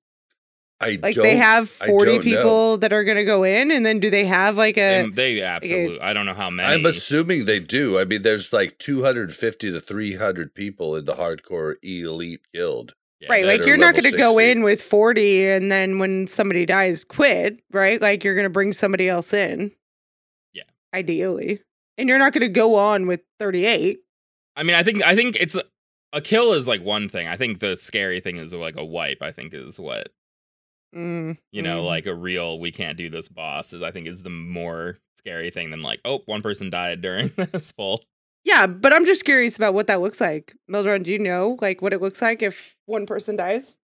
I 0.81 0.97
like 1.01 1.15
don't 1.15 1.23
they 1.23 1.35
have 1.35 1.69
40 1.69 2.05
don't 2.05 2.15
know. 2.15 2.21
people 2.21 2.77
that 2.77 2.93
are 2.93 3.03
going 3.03 3.17
to 3.17 3.25
go 3.25 3.43
in 3.43 3.69
and 3.69 3.85
then 3.85 3.99
do 3.99 4.09
they 4.09 4.25
have 4.25 4.55
like 4.55 4.77
a 4.77 5.03
they, 5.03 5.09
they 5.09 5.41
absolutely. 5.41 5.99
I 5.99 6.13
don't 6.13 6.25
know 6.25 6.33
how 6.33 6.49
many. 6.49 6.73
I'm 6.73 6.85
assuming 6.85 7.45
they 7.45 7.59
do. 7.59 7.99
I 7.99 8.05
mean, 8.05 8.21
there's 8.21 8.53
like 8.53 8.77
250 8.77 9.71
to 9.71 9.81
300 9.81 10.55
people 10.55 10.95
in 10.95 11.03
the 11.03 11.15
hardcore 11.15 11.75
elite 11.83 12.41
guild. 12.53 12.95
Yeah, 13.19 13.27
right 13.29 13.45
like 13.45 13.65
you're 13.65 13.75
not 13.75 13.95
going 13.95 14.09
to 14.09 14.17
go 14.17 14.39
in 14.39 14.63
with 14.63 14.81
40 14.81 15.49
and 15.49 15.69
then 15.69 15.99
when 15.99 16.25
somebody 16.27 16.65
dies 16.65 17.03
quit 17.03 17.59
right 17.73 18.01
like 18.01 18.23
you're 18.23 18.33
going 18.33 18.45
to 18.45 18.49
bring 18.49 18.71
somebody 18.71 19.09
else 19.09 19.33
in 19.33 19.59
Yeah. 19.59 19.67
Ideally 20.93 21.61
and 21.97 22.07
you're 22.09 22.17
not 22.19 22.33
going 22.33 22.41
to 22.41 22.47
go 22.49 22.75
on 22.75 23.07
with 23.07 23.21
38 23.39 23.99
I 24.55 24.63
mean, 24.63 24.75
I 24.75 24.83
think 24.83 25.03
I 25.03 25.15
think 25.15 25.37
it's 25.39 25.55
a 26.11 26.21
kill 26.21 26.53
is 26.53 26.67
like 26.67 26.81
one 26.83 27.07
thing. 27.07 27.27
I 27.27 27.37
think 27.37 27.59
the 27.59 27.77
scary 27.77 28.19
thing 28.19 28.37
is 28.37 28.51
like 28.53 28.75
a 28.77 28.83
wipe. 28.83 29.21
I 29.21 29.31
think 29.31 29.53
is 29.53 29.79
what 29.79 30.09
Mm, 30.95 31.37
you 31.51 31.61
know, 31.61 31.83
mhm. 31.83 31.85
like 31.85 32.07
a 32.07 32.15
real 32.15 32.59
we 32.59 32.71
can't 32.71 32.97
do 32.97 33.09
this 33.11 33.29
boss 33.29 33.73
is. 33.73 33.83
I 33.83 33.91
think 33.91 34.07
is 34.07 34.23
the 34.23 34.29
more 34.31 34.97
scary 35.19 35.51
thing 35.51 35.69
than 35.69 35.81
like 35.81 35.99
oh 36.05 36.21
one 36.25 36.41
person 36.41 36.69
died 36.69 37.01
during 37.01 37.29
this 37.37 37.71
full. 37.73 38.01
yeah 38.45 38.65
but 38.65 38.93
i'm 38.93 39.05
just 39.05 39.25
curious 39.25 39.57
about 39.57 39.73
what 39.73 39.85
that 39.87 39.99
looks 39.99 40.21
like 40.21 40.55
mildred 40.69 41.03
do 41.03 41.11
you 41.11 41.19
know 41.19 41.57
like 41.61 41.81
what 41.81 41.91
it 41.91 42.01
looks 42.01 42.21
like 42.21 42.41
if 42.41 42.75
one 42.85 43.05
person 43.05 43.35
dies 43.35 43.75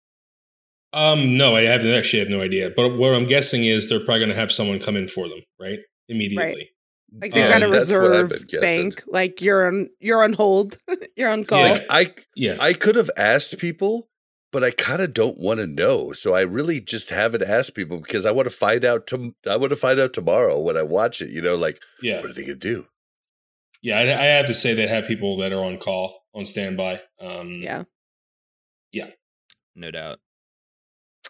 Um, 0.94 1.36
no, 1.36 1.56
I 1.58 1.64
have 1.64 1.86
actually 1.86 2.20
have 2.20 2.30
no 2.30 2.42
idea. 2.42 2.72
But 2.74 2.98
what 2.98 3.14
I'm 3.14 3.26
guessing 3.26 3.66
is 3.66 3.90
they're 3.90 4.00
probably 4.00 4.20
going 4.20 4.30
to 4.30 4.36
have 4.36 4.52
someone 4.52 4.80
come 4.80 4.96
in 4.96 5.10
for 5.10 5.28
them, 5.28 5.40
right? 5.60 5.80
Immediately. 6.08 6.70
Like 7.12 7.34
they've 7.34 7.44
Um, 7.46 7.52
got 7.52 7.64
a 7.64 7.68
that's 7.70 7.90
what 7.90 8.14
I've 8.16 8.32
reserve 8.32 8.48
bank 8.62 9.04
like 9.08 9.42
you're 9.42 9.68
on 9.68 9.90
you're 10.00 10.24
on 10.24 10.34
hold 10.34 10.78
you're 11.16 11.30
on 11.30 11.46
call 11.46 11.66
Yeah. 11.66 11.82
I 11.90 12.14
Yeah. 12.36 12.58
I 12.60 12.74
could 12.74 12.96
have 12.96 13.10
asked 13.16 13.58
people, 13.58 14.10
but 14.52 14.64
I 14.64 14.72
kind 14.72 15.02
of 15.02 15.14
don't 15.14 15.38
want 15.38 15.60
to 15.60 15.68
know. 15.68 16.12
So 16.12 16.34
I 16.34 16.42
really 16.42 16.82
just 16.82 17.10
haven't 17.10 17.44
asked 17.44 17.76
people 17.76 18.00
because 18.00 18.26
I 18.26 18.32
want 18.32 18.50
to 18.50 18.56
find 18.56 18.84
out. 18.84 19.08
To, 19.08 19.34
I 19.48 19.56
want 19.58 19.70
to 19.72 19.76
find 19.76 20.00
out 20.00 20.14
tomorrow 20.14 20.60
when 20.60 20.78
I 20.78 20.84
watch 20.84 21.22
it. 21.22 21.30
You 21.30 21.42
know, 21.42 21.56
like 21.56 21.82
yeah. 22.02 22.22
what 22.22 22.32
are 22.32 22.34
they 22.34 22.44
gonna 22.44 22.56
do? 22.56 22.88
Yeah. 23.82 23.98
I, 24.00 24.02
I 24.02 24.26
have 24.26 24.48
to 24.48 24.54
say 24.54 24.74
they 24.74 24.88
have 24.88 25.08
people 25.08 25.38
that 25.38 25.54
are 25.54 25.64
on 25.64 25.78
call, 25.78 26.24
on 26.34 26.46
standby. 26.46 27.02
Um, 27.20 27.60
yeah 27.62 27.84
Yeah. 28.92 29.12
No 29.76 29.92
doubt. 29.92 30.20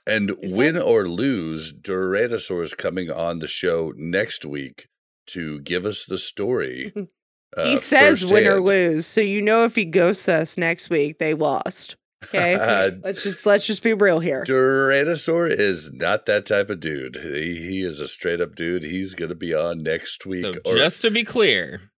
And 0.08 0.36
win 0.42 0.78
or 0.78 1.08
lose, 1.08 1.74
Duranosaur 1.74 2.62
is 2.62 2.76
coming 2.76 3.10
on 3.10 3.40
the 3.40 3.48
show 3.48 3.92
next 3.98 4.46
week 4.46 4.88
to 5.28 5.60
give 5.62 5.86
us 5.86 6.06
the 6.06 6.18
story. 6.18 6.92
he 7.56 7.74
uh, 7.74 7.78
says 7.78 8.26
win 8.26 8.46
or 8.48 8.60
lose 8.60 9.08
so 9.08 9.22
you 9.22 9.42
know 9.42 9.64
if 9.64 9.76
he 9.76 9.86
ghosts 9.86 10.28
us 10.28 10.58
next 10.58 10.90
week 10.90 11.20
they 11.20 11.34
lost 11.34 11.96
okay 12.26 12.58
let's 13.04 13.24
just 13.24 13.46
let's 13.46 13.66
just 13.66 13.82
be 13.82 13.94
real 13.94 14.20
here 14.20 14.44
Duranosaur 14.44 15.50
is 15.50 15.90
not 15.94 16.26
that 16.26 16.46
type 16.46 16.70
of 16.70 16.82
dude. 16.82 17.16
He, 17.16 17.56
he 17.56 17.82
is 17.84 18.02
a 18.02 18.10
straight 18.10 18.42
up 18.42 18.56
dude. 18.56 18.84
He's 18.84 19.16
going 19.16 19.30
to 19.30 19.36
be 19.36 19.54
on 19.54 19.84
next 19.84 20.26
week. 20.26 20.42
So 20.44 20.54
or- 20.66 20.76
just 20.76 21.02
to 21.04 21.12
be 21.12 21.24
clear, 21.24 21.92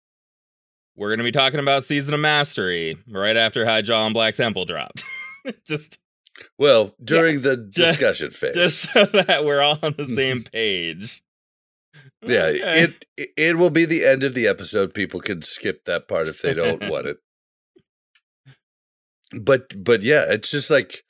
we're 0.94 1.10
gonna 1.10 1.22
be 1.24 1.32
talking 1.32 1.60
about 1.60 1.84
season 1.84 2.12
of 2.12 2.20
mastery 2.20 2.98
right 3.08 3.36
after 3.36 3.64
Hyjal 3.64 4.04
and 4.06 4.12
Black 4.14 4.34
Temple 4.34 4.64
dropped. 4.66 5.04
just 5.66 5.96
well, 6.58 6.94
during 7.02 7.34
Yes. 7.36 7.42
the 7.44 7.56
Just- 7.56 7.98
discussion 7.98 8.30
phase. 8.30 8.54
just 8.54 8.92
so 8.92 9.04
that 9.06 9.44
we're 9.44 9.60
all 9.62 9.78
on 9.82 9.94
the 9.96 10.06
same 10.06 10.42
page. 10.42 11.22
Yeah, 12.22 12.46
Okay. 12.46 12.82
it, 12.82 13.04
it 13.16 13.30
it 13.36 13.56
will 13.56 13.70
be 13.70 13.84
the 13.84 14.04
end 14.04 14.22
of 14.22 14.34
the 14.34 14.46
episode. 14.46 14.94
People 14.94 15.20
can 15.20 15.42
skip 15.42 15.84
that 15.84 16.08
part 16.08 16.28
if 16.28 16.42
they 16.42 16.54
don't 16.54 16.88
want 16.88 17.06
it. 17.06 17.18
But 19.32 19.82
but 19.82 20.02
yeah, 20.02 20.24
it's 20.28 20.52
just 20.52 20.70
like 20.70 21.02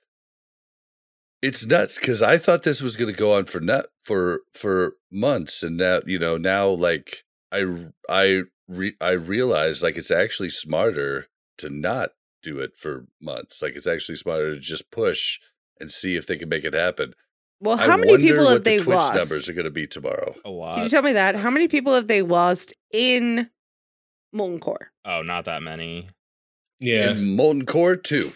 it's 1.42 1.66
nuts 1.66 1.98
because 1.98 2.22
I 2.22 2.38
thought 2.38 2.62
this 2.62 2.80
was 2.80 2.96
going 2.96 3.12
to 3.12 3.18
go 3.18 3.34
on 3.34 3.44
for 3.44 3.60
nut 3.60 3.90
for 4.02 4.40
for 4.54 4.94
months, 5.12 5.62
and 5.62 5.76
now 5.76 6.00
you 6.06 6.18
know 6.18 6.38
now 6.38 6.68
like 6.68 7.24
I 7.52 7.88
I 8.08 8.44
re- 8.66 8.96
I 9.00 9.10
realize 9.10 9.82
like 9.82 9.96
it's 9.96 10.10
actually 10.10 10.50
smarter 10.50 11.26
to 11.58 11.68
not 11.68 12.10
do 12.42 12.58
it 12.58 12.76
for 12.76 13.06
months. 13.20 13.60
Like 13.60 13.76
it's 13.76 13.86
actually 13.86 14.16
smarter 14.16 14.54
to 14.54 14.60
just 14.60 14.90
push 14.90 15.38
and 15.78 15.90
see 15.90 16.16
if 16.16 16.26
they 16.26 16.36
can 16.38 16.48
make 16.48 16.64
it 16.64 16.74
happen. 16.74 17.12
Well 17.60 17.78
I 17.78 17.86
how 17.86 17.96
many 17.96 18.18
people 18.18 18.48
have 18.48 18.64
they 18.64 18.78
the 18.78 18.84
Twitch 18.84 18.96
lost 18.96 19.14
numbers 19.14 19.48
are 19.48 19.52
going 19.52 19.64
to 19.64 19.70
be 19.70 19.86
tomorrow. 19.86 20.34
a 20.44 20.50
lot. 20.50 20.74
can 20.76 20.84
you 20.84 20.90
tell 20.90 21.02
me 21.02 21.12
that 21.14 21.36
how 21.36 21.50
many 21.50 21.68
people 21.68 21.94
have 21.94 22.08
they 22.08 22.22
lost 22.22 22.72
in 22.92 23.50
molten 24.32 24.60
core 24.60 24.90
oh, 25.06 25.22
not 25.22 25.44
that 25.46 25.62
many. 25.62 26.08
Yeah. 26.80 27.12
In 27.12 27.36
Molten 27.36 27.64
Core, 27.64 27.96
two. 27.96 28.32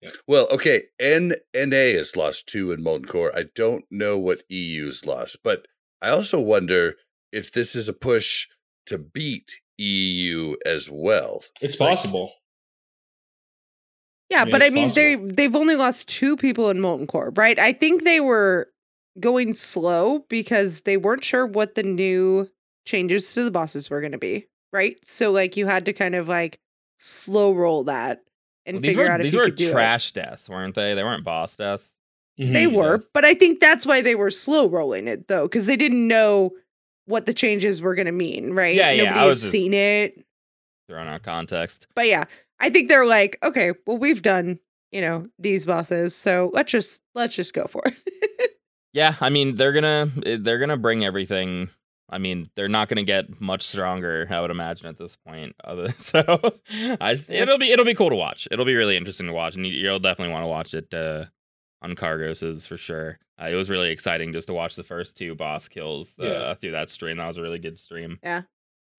Yeah. 0.00 0.10
Well, 0.26 0.46
okay, 0.50 0.84
N 0.98 1.34
N 1.52 1.72
A 1.72 1.92
NA 1.92 1.98
has 1.98 2.16
lost 2.16 2.46
two 2.46 2.72
in 2.72 2.82
Molten 2.82 3.06
Core. 3.06 3.32
I 3.36 3.44
don't 3.54 3.84
know 3.90 4.18
what 4.18 4.42
EU's 4.48 5.04
lost, 5.04 5.38
but 5.42 5.66
I 6.00 6.10
also 6.10 6.40
wonder 6.40 6.94
if 7.32 7.52
this 7.52 7.74
is 7.74 7.88
a 7.88 7.92
push 7.92 8.46
to 8.86 8.98
beat 8.98 9.56
EU 9.78 10.56
as 10.64 10.88
well. 10.90 11.42
It's 11.60 11.78
Like- 11.80 11.90
possible. 11.90 12.32
Yeah 14.30 14.44
Yeah, 14.44 14.50
but 14.50 14.62
i 14.64 14.70
mean 14.70 14.88
they 14.94 15.16
possible. 15.16 15.34
they've 15.36 15.56
only 15.56 15.76
lost 15.76 16.08
two 16.08 16.36
people 16.36 16.70
in 16.70 16.80
molten 16.80 17.06
core 17.06 17.30
right 17.36 17.58
i 17.58 17.72
think 17.72 18.04
they 18.04 18.20
were 18.20 18.68
going 19.20 19.54
slow 19.54 20.20
because 20.28 20.80
they 20.82 20.96
weren't 20.96 21.24
sure 21.24 21.46
what 21.46 21.74
the 21.74 21.82
new 21.82 22.48
changes 22.86 23.32
to 23.34 23.44
the 23.44 23.50
bosses 23.50 23.88
were 23.90 24.00
going 24.00 24.12
to 24.12 24.18
be 24.18 24.46
right 24.72 24.98
so 25.04 25.30
like 25.32 25.56
you 25.56 25.66
had 25.66 25.84
to 25.86 25.92
kind 25.92 26.14
of 26.14 26.28
like 26.28 26.58
slow 26.98 27.52
roll 27.52 27.84
that 27.84 28.22
and 28.66 28.76
Well, 28.76 28.82
figure 28.82 29.04
were 29.04 29.10
out 29.10 29.20
if 29.20 29.24
these 29.24 29.34
you 29.34 29.40
were 29.40 29.44
could 29.46 29.56
do 29.56 29.68
it. 29.68 29.72
trash 29.72 30.12
deaths, 30.12 30.48
weren't 30.48 30.74
they? 30.74 30.94
They 30.94 31.04
weren't 31.04 31.22
boss 31.22 31.54
deaths. 31.54 31.92
They 32.38 32.64
Mhm. 32.64 32.72
were, 32.72 33.04
but 33.12 33.22
I 33.24 33.34
think 33.34 33.60
that's 33.60 33.84
why 33.84 34.00
they 34.00 34.14
were 34.14 34.30
slow 34.30 34.68
rolling 34.70 35.06
it 35.06 35.28
though, 35.28 35.42
because 35.46 35.66
they 35.66 35.76
didn't 35.76 36.08
know 36.08 36.52
what 37.04 37.26
the 37.26 37.34
changes 37.34 37.82
were 37.82 37.94
going 37.94 38.06
to 38.06 38.12
mean, 38.12 38.52
right? 38.54 38.74
Yeah, 38.74 38.90
yeah, 38.90 39.02
Nobody 39.04 39.18
I 39.18 39.22
had 39.22 39.28
was 39.28 39.40
just- 39.42 39.52
seen 39.52 39.74
it, 39.74 40.24
Throwing 40.88 41.08
out 41.08 41.22
context. 41.22 41.86
but 41.94 42.06
yeah, 42.06 42.24
I 42.60 42.70
think 42.70 42.88
they're 42.88 43.06
like, 43.06 43.38
okay, 43.42 43.72
well, 43.86 43.96
we've 43.98 44.20
done, 44.22 44.58
you 44.92 45.00
know, 45.00 45.26
these 45.38 45.64
bosses, 45.66 46.14
so 46.14 46.50
let's 46.52 46.70
just 46.70 47.00
let's 47.14 47.34
just 47.34 47.54
go 47.54 47.66
for 47.66 47.82
it. 47.86 47.94
Yeah, 48.92 49.16
I 49.20 49.28
mean 49.28 49.56
they're 49.56 49.72
gonna 49.72 50.08
eh, 50.24 50.36
they're 50.40 50.60
gonna 50.60 50.76
bring 50.76 51.04
everything. 51.04 51.68
I 52.10 52.18
mean 52.18 52.48
they're 52.54 52.68
not 52.68 52.88
gonna 52.88 53.02
get 53.02 53.40
much 53.40 53.66
stronger. 53.66 54.28
I 54.30 54.40
would 54.40 54.52
imagine 54.52 54.86
at 54.86 54.98
this 54.98 55.16
point. 55.16 55.56
Other 55.64 55.92
so, 55.98 56.22
I 57.00 57.16
it'll 57.28 57.58
be 57.58 57.72
it'll 57.72 57.84
be 57.84 57.94
cool 57.96 58.10
to 58.10 58.14
watch. 58.14 58.46
It'll 58.52 58.64
be 58.64 58.76
really 58.76 58.96
interesting 58.96 59.26
to 59.26 59.32
watch, 59.32 59.56
and 59.56 59.66
you- 59.66 59.72
you'll 59.72 59.98
definitely 59.98 60.32
want 60.32 60.44
to 60.44 60.48
watch 60.48 60.74
it 60.74 60.94
uh, 60.94 61.24
on 61.82 61.96
Cargos's 61.96 62.68
for 62.68 62.76
sure. 62.76 63.18
Uh, 63.42 63.46
it 63.50 63.56
was 63.56 63.68
really 63.68 63.90
exciting 63.90 64.32
just 64.32 64.46
to 64.46 64.54
watch 64.54 64.76
the 64.76 64.84
first 64.84 65.16
two 65.16 65.34
boss 65.34 65.66
kills 65.66 66.14
uh, 66.20 66.24
Yeah. 66.26 66.54
through 66.54 66.70
that 66.70 66.88
stream. 66.88 67.16
That 67.16 67.26
was 67.26 67.36
a 67.36 67.42
really 67.42 67.58
good 67.58 67.80
stream. 67.80 68.20
Yeah. 68.22 68.42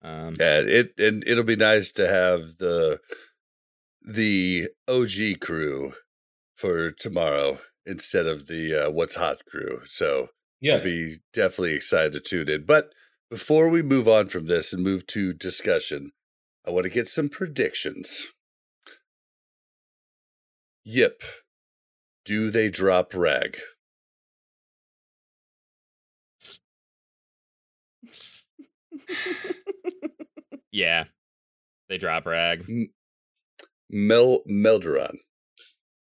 Um, 0.06 0.34
Yeah, 0.38 0.60
it 0.60 0.92
and 0.98 1.26
it'll 1.26 1.42
be 1.44 1.56
nice 1.56 1.90
to 1.92 2.06
have 2.06 2.58
the 2.58 3.00
the 4.00 4.68
OG 4.86 5.40
crew 5.40 5.94
for 6.54 6.92
tomorrow 6.92 7.58
instead 7.84 8.26
of 8.26 8.46
the 8.46 8.86
uh, 8.86 8.90
what's 8.90 9.16
hot 9.16 9.44
crew. 9.46 9.80
So 9.86 10.28
Yeah. 10.60 10.76
I'll 10.76 10.84
be 10.84 11.16
definitely 11.32 11.74
excited 11.74 12.12
to 12.12 12.20
tune 12.20 12.48
in. 12.48 12.64
But 12.64 12.92
before 13.30 13.68
we 13.68 13.82
move 13.82 14.06
on 14.06 14.28
from 14.28 14.46
this 14.46 14.72
and 14.72 14.82
move 14.82 15.06
to 15.08 15.32
discussion, 15.32 16.12
I 16.64 16.70
want 16.70 16.84
to 16.84 16.90
get 16.90 17.08
some 17.08 17.28
predictions. 17.28 18.28
Yip. 20.84 21.22
Do 22.24 22.50
they 22.50 22.70
drop 22.70 23.12
rag? 23.14 23.58
yeah, 30.76 31.04
they 31.88 31.98
drop 31.98 32.26
rags. 32.26 32.70
Mel 33.90 34.42
Melderon. 34.48 35.16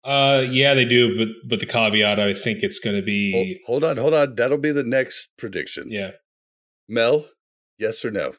Uh, 0.04 0.44
yeah, 0.50 0.74
they 0.74 0.86
do, 0.86 1.18
but 1.18 1.28
but 1.48 1.60
the 1.60 1.66
caveat, 1.66 2.20
I 2.20 2.34
think 2.34 2.64
it's 2.64 2.80
going 2.80 2.96
to 2.96 3.02
Hol- 3.02 3.06
be 3.06 3.60
hold 3.68 3.84
on, 3.84 3.98
hold 3.98 4.14
on. 4.14 4.36
That'll 4.36 4.58
be 4.58 4.72
the 4.72 4.84
next 4.84 5.30
prediction. 5.38 5.88
yeah. 5.90 6.12
Mel, 6.90 7.28
yes 7.78 8.04
or 8.04 8.12
no? 8.12 8.34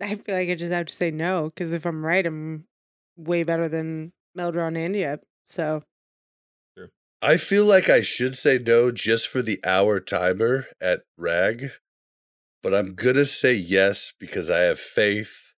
I 0.00 0.14
feel 0.16 0.34
like 0.36 0.48
I 0.48 0.54
just 0.54 0.72
have 0.72 0.86
to 0.86 0.92
say 0.92 1.10
no 1.10 1.50
because 1.54 1.72
if 1.72 1.84
I'm 1.86 2.04
right, 2.04 2.26
I'm 2.26 2.66
way 3.16 3.42
better 3.44 3.68
than 3.68 4.12
Melderon 4.36 4.76
and 4.76 4.94
Yep. 4.96 5.22
So 5.46 5.82
I 7.22 7.36
feel 7.38 7.64
like 7.64 7.88
I 7.88 8.00
should 8.02 8.34
say 8.36 8.58
no 8.58 8.90
just 8.90 9.28
for 9.28 9.42
the 9.42 9.58
hour 9.64 10.00
timer 10.00 10.66
at 10.80 11.00
Rag, 11.16 11.70
but 12.66 12.74
I'm 12.74 12.96
gonna 12.96 13.24
say 13.24 13.54
yes 13.54 14.12
because 14.18 14.50
I 14.50 14.62
have 14.62 14.80
faith 14.80 15.52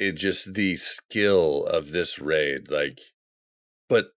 in 0.00 0.16
just 0.16 0.54
the 0.54 0.74
skill 0.74 1.64
of 1.64 1.92
this 1.92 2.18
raid. 2.18 2.72
Like, 2.72 2.98
but 3.88 4.08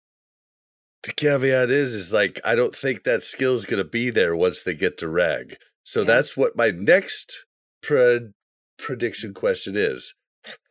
the 1.04 1.12
caveat 1.12 1.70
is, 1.70 1.94
is 1.94 2.12
like 2.12 2.40
I 2.44 2.56
don't 2.56 2.74
think 2.74 3.04
that 3.04 3.22
skill 3.22 3.54
is 3.54 3.64
gonna 3.64 3.84
be 3.84 4.10
there 4.10 4.34
once 4.34 4.64
they 4.64 4.74
get 4.74 4.98
to 4.98 5.08
Rag. 5.08 5.58
So 5.84 6.00
Yeah. 6.00 6.06
that's 6.06 6.36
what 6.36 6.56
my 6.56 6.72
next 6.72 7.44
pre- 7.80 8.32
prediction 8.78 9.32
question 9.32 9.76
is: 9.76 10.14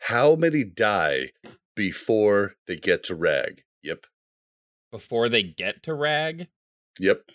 How 0.10 0.35
many 0.35 0.65
die 0.65 1.30
before 1.77 2.56
they 2.68 2.76
get 2.76 3.06
to 3.06 3.15
Rag? 3.15 3.64
Yep, 3.84 4.06
Before 4.91 5.30
they 5.30 5.44
get 5.44 5.81
to 5.84 5.94
rag, 5.94 6.48
yep. 6.99 7.30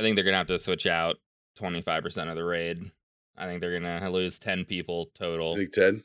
I 0.00 0.02
think 0.02 0.16
they're 0.16 0.24
gonna 0.24 0.38
have 0.38 0.46
to 0.46 0.58
switch 0.58 0.86
out 0.86 1.18
25% 1.60 2.30
of 2.30 2.36
the 2.36 2.42
raid. 2.44 2.90
I 3.36 3.46
think 3.46 3.60
they're 3.60 3.78
gonna 3.78 4.10
lose 4.10 4.38
10 4.38 4.64
people 4.64 5.10
total. 5.14 5.54
Big 5.54 5.72
Ten. 5.72 6.02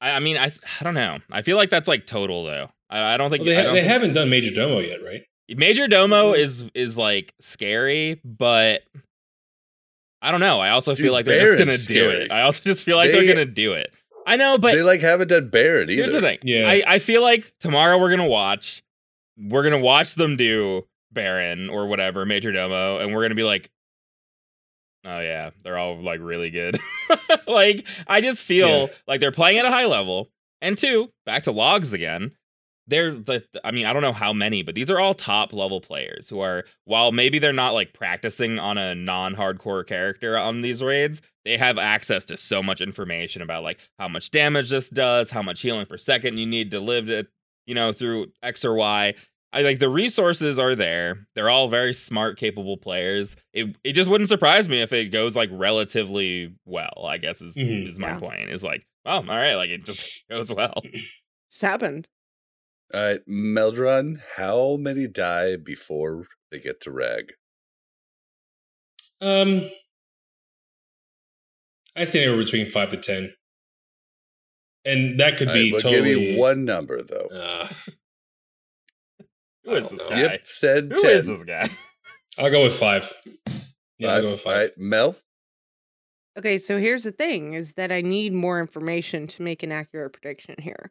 I, 0.00 0.12
I 0.12 0.18
mean, 0.20 0.36
I 0.38 0.52
I 0.80 0.84
don't 0.84 0.94
know. 0.94 1.18
I 1.32 1.42
feel 1.42 1.56
like 1.56 1.70
that's 1.70 1.88
like 1.88 2.06
total 2.06 2.44
though. 2.44 2.70
I, 2.88 3.14
I 3.14 3.16
don't 3.16 3.30
think 3.30 3.44
Well, 3.44 3.54
they 3.54 3.56
I 3.56 3.60
ha- 3.60 3.64
don't 3.64 3.74
they 3.74 3.80
think- 3.80 3.92
haven't 3.92 4.12
done 4.12 4.30
Major 4.30 4.54
Domo 4.54 4.78
yet, 4.78 5.02
right? 5.04 5.22
Major 5.48 5.88
Domo 5.88 6.32
Mhm. 6.32 6.38
is 6.38 6.64
is 6.74 6.96
like 6.96 7.34
scary, 7.40 8.20
but 8.24 8.82
I 10.20 10.30
don't 10.30 10.40
know. 10.40 10.60
I 10.60 10.70
also 10.70 10.94
Dude, 10.94 11.04
feel 11.04 11.12
like 11.12 11.26
they're 11.26 11.56
just 11.56 11.58
gonna 11.58 11.70
Baron's 11.72 11.86
do 11.86 12.10
it. 12.10 12.30
I 12.30 12.42
also 12.42 12.60
just 12.62 12.84
feel 12.84 12.96
like 12.96 13.10
They- 13.10 13.24
they're 13.26 13.34
gonna 13.34 13.44
do 13.46 13.72
it. 13.72 13.92
I 14.24 14.36
know, 14.36 14.56
but 14.56 14.74
they 14.74 14.82
like 14.82 15.00
haven't 15.00 15.28
done 15.28 15.48
Baron 15.48 15.90
either. 15.90 16.00
here's 16.02 16.12
the 16.12 16.20
thing. 16.20 16.38
Yeah. 16.44 16.68
I, 16.68 16.82
I 16.86 16.98
feel 17.00 17.22
like 17.22 17.52
tomorrow 17.58 17.98
we're 17.98 18.10
gonna 18.10 18.28
watch. 18.28 18.82
We're 19.36 19.64
gonna 19.64 19.78
watch 19.78 20.14
them 20.14 20.36
do 20.36 20.86
Baron 21.12 21.68
or 21.70 21.86
whatever 21.86 22.24
Major 22.26 22.52
Domo, 22.52 22.98
and 22.98 23.14
we're 23.14 23.22
gonna 23.22 23.34
be 23.34 23.44
like, 23.44 23.70
oh 25.04 25.20
yeah, 25.20 25.50
they're 25.62 25.78
all 25.78 26.00
like 26.00 26.20
really 26.22 26.50
good. 26.50 26.78
like 27.46 27.86
I 28.06 28.20
just 28.20 28.42
feel 28.44 28.68
Yeah. 28.68 28.86
like 29.06 29.20
they're 29.20 29.32
playing 29.32 29.58
at 29.58 29.64
a 29.64 29.70
high 29.70 29.86
level. 29.86 30.30
And 30.60 30.78
two, 30.78 31.10
back 31.26 31.42
to 31.44 31.52
logs 31.52 31.92
again. 31.92 32.32
They're 32.86 33.12
the 33.12 33.44
I 33.64 33.70
mean, 33.72 33.86
I 33.86 33.92
don't 33.92 34.02
know 34.02 34.12
how 34.12 34.32
many, 34.32 34.62
but 34.62 34.74
these 34.74 34.90
are 34.90 34.98
all 35.00 35.14
top 35.14 35.52
level 35.52 35.80
players 35.80 36.28
who 36.28 36.40
are 36.40 36.64
while 36.84 37.10
maybe 37.12 37.38
they're 37.38 37.52
not 37.52 37.74
like 37.74 37.92
practicing 37.94 38.58
on 38.58 38.78
a 38.78 38.94
non-hardcore 38.94 39.86
character 39.86 40.36
on 40.38 40.60
these 40.62 40.82
raids, 40.82 41.20
they 41.44 41.56
have 41.56 41.78
access 41.78 42.24
to 42.26 42.36
so 42.36 42.62
much 42.62 42.80
information 42.80 43.42
about 43.42 43.62
like 43.64 43.78
how 43.98 44.08
much 44.08 44.30
damage 44.30 44.70
this 44.70 44.88
does, 44.88 45.30
how 45.30 45.42
much 45.42 45.62
healing 45.62 45.86
per 45.86 45.96
second 45.98 46.38
you 46.38 46.46
need 46.46 46.70
to 46.72 46.80
live 46.80 47.08
it, 47.08 47.28
you 47.66 47.74
know, 47.74 47.92
through 47.92 48.26
X 48.42 48.64
or 48.64 48.74
Y. 48.74 49.14
I 49.54 49.60
like 49.62 49.78
the 49.80 49.88
resources 49.90 50.58
are 50.58 50.74
there. 50.74 51.26
They're 51.34 51.50
all 51.50 51.68
very 51.68 51.92
smart, 51.92 52.38
capable 52.38 52.76
players. 52.78 53.36
It 53.52 53.76
it 53.84 53.92
just 53.92 54.08
wouldn't 54.08 54.28
surprise 54.28 54.68
me 54.68 54.80
if 54.80 54.92
it 54.92 55.06
goes 55.12 55.36
like 55.36 55.50
relatively 55.52 56.54
well. 56.64 57.04
I 57.06 57.18
guess 57.18 57.40
is 57.42 57.54
Mhm. 57.54 57.88
is 57.88 57.98
my 57.98 58.12
Yeah. 58.12 58.18
point. 58.18 58.50
Is 58.50 58.64
like, 58.64 58.86
oh, 59.04 59.16
all 59.16 59.22
right, 59.22 59.54
like 59.54 59.70
it 59.70 59.84
just 59.84 60.06
goes 60.30 60.50
well. 60.52 60.82
just 61.50 61.62
happened. 61.62 62.08
All 62.94 63.00
right, 63.02 63.20
Melderon, 63.28 64.20
how 64.36 64.76
many 64.76 65.06
die 65.06 65.56
before 65.56 66.26
they 66.50 66.58
get 66.58 66.80
to 66.82 66.90
Rag? 66.90 67.32
Um, 69.20 69.70
I'd 71.96 72.08
say 72.08 72.24
anywhere 72.24 72.44
between 72.44 72.68
five 72.68 72.90
to 72.90 72.96
ten, 72.96 73.34
and 74.84 75.20
that 75.20 75.36
could 75.36 75.48
All 75.48 75.54
be 75.54 75.64
right, 75.64 75.72
well, 75.72 75.80
totally. 75.92 76.08
give 76.14 76.18
me 76.34 76.38
one 76.38 76.64
number 76.64 77.02
though. 77.02 77.28
Uh, 77.32 77.68
Who 79.64 79.72
I 79.72 79.74
is 79.78 79.88
don't 79.88 79.98
this 79.98 80.10
know. 80.10 80.16
guy? 80.16 80.20
Yep, 80.22 80.40
said 80.46 80.92
Who 80.92 81.00
ten. 81.02 81.10
is 81.18 81.26
this 81.26 81.44
guy? 81.44 81.70
I'll 82.38 82.50
go 82.50 82.64
with 82.64 82.74
five. 82.74 83.12
Yeah, 83.98 84.14
I'll 84.14 84.22
go 84.22 84.30
with 84.32 84.40
five. 84.40 84.56
right, 84.56 84.70
Mel. 84.76 85.16
Okay, 86.38 86.56
so 86.58 86.78
here's 86.78 87.04
the 87.04 87.12
thing 87.12 87.52
is 87.54 87.74
that 87.74 87.92
I 87.92 88.00
need 88.00 88.32
more 88.32 88.58
information 88.58 89.26
to 89.28 89.42
make 89.42 89.62
an 89.62 89.70
accurate 89.70 90.12
prediction 90.14 90.54
here. 90.58 90.90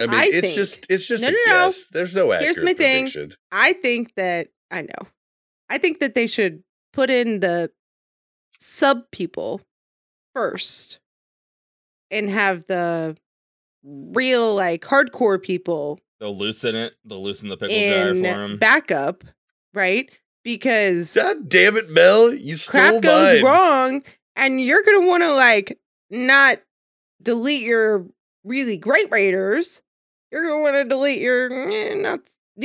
I 0.00 0.06
mean, 0.06 0.14
I 0.14 0.24
it's 0.26 0.40
think- 0.40 0.54
just 0.54 0.86
it's 0.90 1.06
just 1.08 1.22
No, 1.22 1.28
a 1.28 1.32
no, 1.32 1.36
no. 1.46 1.52
guess. 1.66 1.86
There's 1.92 2.14
no 2.14 2.30
accurate 2.32 2.54
Here's 2.56 2.64
my 2.64 2.74
thing. 2.74 3.04
prediction. 3.04 3.32
I 3.50 3.72
think 3.72 4.14
that 4.16 4.48
I 4.70 4.82
know. 4.82 5.08
I 5.68 5.78
think 5.78 6.00
that 6.00 6.14
they 6.14 6.26
should 6.26 6.62
put 6.92 7.10
in 7.10 7.40
the 7.40 7.70
sub 8.60 9.10
people 9.12 9.60
first 10.34 10.98
and 12.10 12.28
have 12.30 12.66
the 12.66 13.16
real 13.84 14.54
like 14.54 14.82
hardcore 14.82 15.42
people 15.42 16.00
They'll 16.20 16.36
loosen 16.36 16.74
it. 16.74 16.94
They'll 17.04 17.22
loosen 17.22 17.48
the 17.48 17.56
pickle 17.56 17.76
jar 17.76 18.08
for 18.14 18.44
him. 18.44 18.58
backup, 18.58 19.24
right? 19.74 20.10
Because 20.44 21.14
God 21.14 21.48
damn 21.48 21.76
it, 21.76 21.90
Mel! 21.90 22.32
You 22.34 22.56
stole 22.56 22.80
crap 22.80 23.02
goes 23.02 23.42
mine. 23.42 23.44
wrong 23.44 24.02
and 24.36 24.60
you're 24.60 24.82
going 24.82 25.02
to 25.02 25.08
want 25.08 25.22
to 25.22 25.32
like 25.34 25.78
not 26.10 26.60
delete 27.22 27.62
your 27.62 28.06
really 28.44 28.76
great 28.76 29.10
raiders. 29.10 29.82
You're 30.30 30.42
going 30.42 30.58
to 30.58 30.62
want 30.62 30.76
to 30.76 30.88
delete 30.88 31.20
your 31.20 31.52
eh, 31.52 31.94
not 31.94 32.20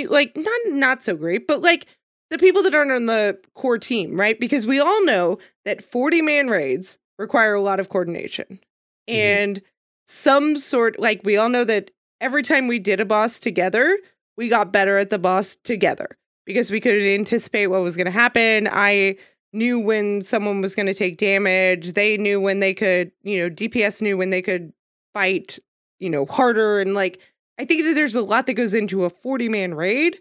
like 0.09 0.35
not 0.35 0.59
not 0.67 1.03
so 1.03 1.15
great, 1.15 1.47
but 1.47 1.61
like 1.61 1.87
the 2.29 2.37
people 2.37 2.63
that 2.63 2.73
aren't 2.73 2.91
on 2.91 3.05
the 3.05 3.37
core 3.53 3.77
team, 3.77 4.19
right? 4.19 4.39
Because 4.39 4.65
we 4.65 4.79
all 4.79 5.05
know 5.05 5.37
that 5.65 5.83
40 5.83 6.21
man 6.21 6.47
raids 6.47 6.97
require 7.19 7.53
a 7.53 7.61
lot 7.61 7.79
of 7.79 7.89
coordination. 7.89 8.59
And 9.07 9.61
some 10.07 10.57
sort 10.57 10.99
like 10.99 11.21
we 11.23 11.37
all 11.37 11.49
know 11.49 11.63
that 11.63 11.91
every 12.23 12.41
time 12.41 12.67
we 12.67 12.79
did 12.79 13.01
a 13.01 13.05
boss 13.05 13.37
together, 13.37 13.99
we 14.37 14.47
got 14.47 14.71
better 14.71 14.97
at 14.97 15.09
the 15.09 15.19
boss 15.19 15.57
together 15.57 16.17
because 16.45 16.71
we 16.71 16.79
could 16.79 16.95
anticipate 16.95 17.67
what 17.67 17.81
was 17.81 17.97
going 17.97 18.05
to 18.05 18.11
happen. 18.11 18.69
I 18.71 19.17
knew 19.51 19.77
when 19.77 20.21
someone 20.21 20.61
was 20.61 20.73
going 20.73 20.85
to 20.87 20.93
take 20.93 21.17
damage. 21.17 21.91
They 21.91 22.17
knew 22.17 22.39
when 22.39 22.61
they 22.61 22.73
could, 22.73 23.11
you 23.23 23.41
know, 23.41 23.49
DPS 23.53 24.01
knew 24.01 24.17
when 24.17 24.29
they 24.29 24.41
could 24.41 24.71
fight, 25.13 25.59
you 25.99 26.09
know, 26.09 26.25
harder. 26.25 26.79
And 26.79 26.95
like, 26.95 27.19
I 27.59 27.65
think 27.65 27.83
that 27.83 27.93
there's 27.93 28.15
a 28.15 28.23
lot 28.23 28.47
that 28.47 28.53
goes 28.53 28.73
into 28.73 29.03
a 29.03 29.09
40 29.09 29.49
man 29.49 29.73
raid. 29.73 30.17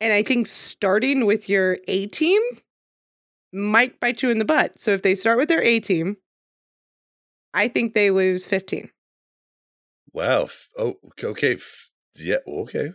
And 0.00 0.12
I 0.14 0.22
think 0.22 0.46
starting 0.46 1.26
with 1.26 1.48
your 1.48 1.76
A 1.86 2.06
team 2.06 2.40
might 3.52 4.00
bite 4.00 4.22
you 4.22 4.30
in 4.30 4.38
the 4.38 4.44
butt. 4.46 4.80
So 4.80 4.92
if 4.92 5.02
they 5.02 5.14
start 5.14 5.36
with 5.36 5.50
their 5.50 5.62
A 5.62 5.80
team, 5.80 6.16
I 7.52 7.68
think 7.68 7.92
they 7.92 8.10
lose 8.10 8.46
15. 8.46 8.90
Wow. 10.12 10.48
Oh, 10.76 10.96
okay. 11.22 11.56
Yeah. 12.16 12.38
Okay. 12.46 12.90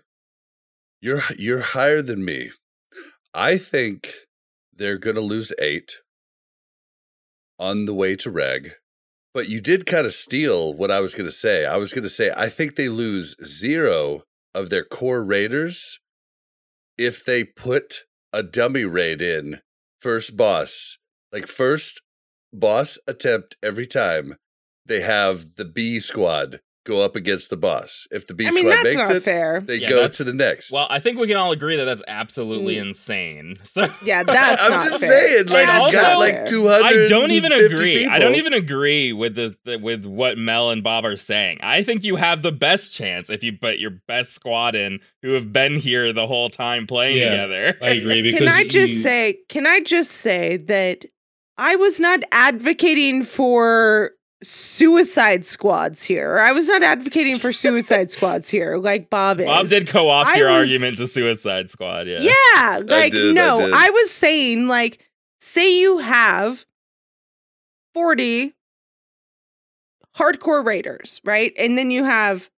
You're 1.02 1.24
you're 1.38 1.62
higher 1.62 2.02
than 2.02 2.26
me. 2.26 2.52
I 3.34 3.58
think 3.58 4.14
they're 4.74 4.98
gonna 4.98 5.22
lose 5.22 5.54
eight 5.60 5.98
on 7.60 7.86
the 7.86 7.94
way 7.94 8.16
to 8.18 8.30
Rag. 8.30 8.74
But 9.34 9.50
you 9.50 9.60
did 9.62 9.86
kind 9.86 10.06
of 10.06 10.14
steal 10.14 10.74
what 10.74 10.92
I 10.92 11.00
was 11.00 11.14
gonna 11.14 11.32
say. 11.32 11.66
I 11.66 11.78
was 11.78 11.94
gonna 11.94 12.10
say 12.10 12.32
I 12.36 12.50
think 12.50 12.76
they 12.76 12.90
lose 12.90 13.36
zero 13.46 14.24
of 14.54 14.70
their 14.70 14.84
core 14.84 15.24
raiders 15.24 16.00
if 16.98 17.24
they 17.24 17.44
put 17.44 18.04
a 18.32 18.44
dummy 18.44 18.86
raid 18.86 19.22
in 19.22 19.62
first 20.00 20.36
boss, 20.38 20.98
like 21.32 21.48
first 21.48 22.02
boss 22.54 22.98
attempt 23.08 23.58
every 23.62 23.86
time. 23.86 24.36
They 24.86 25.02
have 25.02 25.56
the 25.56 25.66
B 25.66 26.00
squad 26.00 26.62
go 26.86 27.02
up 27.02 27.16
against 27.16 27.50
the 27.50 27.58
boss. 27.58 28.08
If 28.12 28.28
the 28.28 28.34
B 28.34 28.46
I 28.48 28.52
mean, 28.52 28.66
squad 28.66 28.76
that's 28.76 28.84
makes 28.84 28.98
not 28.98 29.16
it, 29.16 29.24
fair. 29.24 29.62
they 29.66 29.78
Yeah, 29.78 29.90
go 29.90 30.08
to 30.08 30.24
the 30.24 30.34
next. 30.34 30.72
Well, 30.72 30.88
I 30.90 31.00
think 31.00 31.20
we 31.20 31.28
can 31.28 31.36
all 31.36 31.52
agree 31.52 31.76
that 31.78 31.86
that's 31.86 32.04
absolutely 32.08 32.76
Mm. 32.76 32.88
insane. 32.90 33.58
So 33.74 33.88
Yeah, 34.04 34.24
that's 34.24 34.62
I'm 34.64 34.72
not 34.72 34.84
just 34.86 35.00
fair. 35.00 35.10
saying, 35.10 35.48
like 35.48 35.68
And 35.68 35.86
you 35.88 35.92
got 35.92 36.06
also- 36.14 36.20
like 36.20 36.46
two 36.46 36.68
hundred. 36.68 37.06
I 37.06 37.08
don't 37.08 37.32
even 37.32 37.52
agree. 37.52 38.08
I 38.08 38.20
don't 38.20 38.36
even 38.36 38.54
agree 38.54 39.12
with 39.14 39.36
the, 39.36 39.56
the 39.66 39.78
with 39.80 40.06
what 40.06 40.38
Mel 40.38 40.70
and 40.72 40.84
Bob 40.84 41.06
are 41.06 41.18
saying. 41.18 41.58
I 41.62 41.84
think 41.84 42.04
you 42.04 42.16
have 42.18 42.42
the 42.44 42.52
best 42.52 42.94
chance 42.94 43.30
if 43.30 43.44
you 43.44 43.58
put 43.58 43.80
your 43.80 43.92
best 44.08 44.34
squad 44.34 44.76
in 44.76 45.00
who 45.24 45.32
have 45.34 45.52
been 45.52 45.76
here 45.78 46.14
the 46.14 46.28
whole 46.28 46.50
time 46.50 46.88
playing 46.88 47.18
Yeah. 47.18 47.30
together. 47.32 47.78
I 47.82 47.90
agree 47.90 48.22
because 48.22 48.40
Can 48.40 48.48
I 48.48 48.64
just 48.64 48.94
you- 48.94 49.02
say, 49.02 49.38
can 49.50 49.66
I 49.66 49.80
just 49.82 50.12
say 50.12 50.58
that 50.68 51.04
I 51.58 51.76
was 51.78 52.00
not 52.00 52.20
advocating 52.32 53.24
for 53.24 54.12
suicide 54.48 55.46
squads 55.46 56.04
here. 56.04 56.40
I 56.40 56.52
was 56.52 56.68
not 56.68 56.84
advocating 56.84 57.40
for 57.40 57.52
suicide 57.52 58.12
squads 58.12 58.50
here, 58.50 58.78
like 58.78 59.10
Bob 59.10 59.40
is. 59.40 59.46
Bob 59.46 59.70
did 59.70 59.88
co-opt 59.88 60.30
I 60.30 60.38
your 60.38 60.52
was- 60.52 60.64
argument 60.64 60.98
to 60.98 61.08
Suicide 61.08 61.70
Squad. 61.70 62.08
Yeah. 62.08 62.20
Yeah, 62.22 62.82
like 62.86 63.12
did, 63.12 63.32
I 63.32 63.34
no, 63.34 63.66
did. 63.66 63.74
I 63.74 63.90
was 63.90 64.12
saying 64.12 64.68
like 64.68 65.00
say 65.40 65.80
you 65.80 65.98
have 66.00 66.66
40 67.94 68.54
hardcore 70.18 70.66
raiders, 70.66 71.22
right? 71.24 71.54
And 71.58 71.78
then 71.78 71.92
you 71.92 72.04
have 72.04 72.50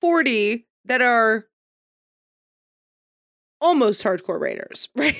40 0.00 0.66
that 0.84 1.00
are 1.02 1.46
almost 3.60 4.02
hardcore 4.02 4.40
raiders, 4.40 4.88
right? 4.96 5.16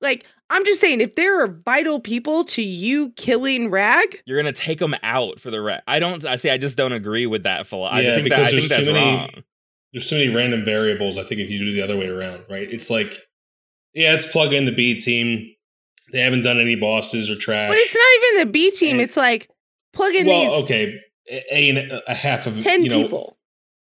like 0.00 0.24
I'm 0.50 0.64
just 0.64 0.80
saying 0.80 1.00
if 1.00 1.14
there 1.14 1.42
are 1.42 1.48
vital 1.48 2.00
people 2.00 2.44
to 2.44 2.62
you 2.62 3.10
killing 3.16 3.70
Rag, 3.70 4.22
You're 4.24 4.38
gonna 4.40 4.52
take 4.52 4.78
them 4.78 4.94
out 5.02 5.40
for 5.40 5.50
the 5.50 5.60
rest. 5.60 5.84
I 5.86 5.98
don't. 5.98 6.24
I 6.24 6.36
see. 6.36 6.48
I 6.50 6.56
just 6.58 6.76
don't 6.76 6.92
agree 6.92 7.26
with 7.26 7.42
that. 7.42 7.66
Phil. 7.66 7.84
I 7.84 8.00
Yeah, 8.00 8.14
think 8.16 8.28
that. 8.30 8.36
because 8.36 8.46
I 8.48 8.50
think 8.50 8.68
there's 8.68 8.78
too 8.80 8.84
that's 8.86 8.94
many- 8.94 9.16
wrong. 9.16 9.30
there's 9.92 10.08
so 10.08 10.16
many 10.16 10.34
random 10.34 10.64
variables. 10.64 11.18
I 11.18 11.24
think 11.24 11.40
if 11.40 11.50
you 11.50 11.58
do 11.58 11.68
it 11.68 11.72
the 11.74 11.82
other 11.82 11.96
way 11.98 12.08
around, 12.08 12.44
right? 12.48 12.70
It's 12.70 12.88
like, 12.90 13.18
yeah, 13.94 14.10
let's 14.12 14.26
plug 14.26 14.52
in 14.52 14.64
the 14.64 14.72
B 14.72 14.94
team. 14.98 15.54
They 16.12 16.20
haven't 16.20 16.42
done 16.42 16.58
any 16.58 16.74
bosses 16.76 17.28
or 17.28 17.36
trash. 17.36 17.68
but 17.70 17.76
it's 17.76 17.94
not 17.94 18.30
even 18.38 18.46
the 18.48 18.52
B 18.52 18.70
team, 18.70 18.92
And- 18.92 19.00
it's 19.02 19.16
like 19.16 19.48
plug 19.92 20.14
in 20.14 20.26
well, 20.26 20.40
these 20.40 20.62
okay, 20.64 21.00
a, 21.30 21.76
a, 21.76 22.02
a 22.08 22.14
half 22.14 22.46
of 22.46 22.58
10 22.58 22.84
you 22.84 22.88
know, 22.88 23.02
people. 23.02 23.38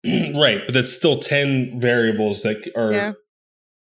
right? 0.36 0.62
But 0.66 0.74
that's 0.74 0.92
still 0.94 1.18
ten 1.18 1.80
variables 1.80 2.44
that 2.44 2.70
are. 2.76 2.92
Yeah. 2.92 3.14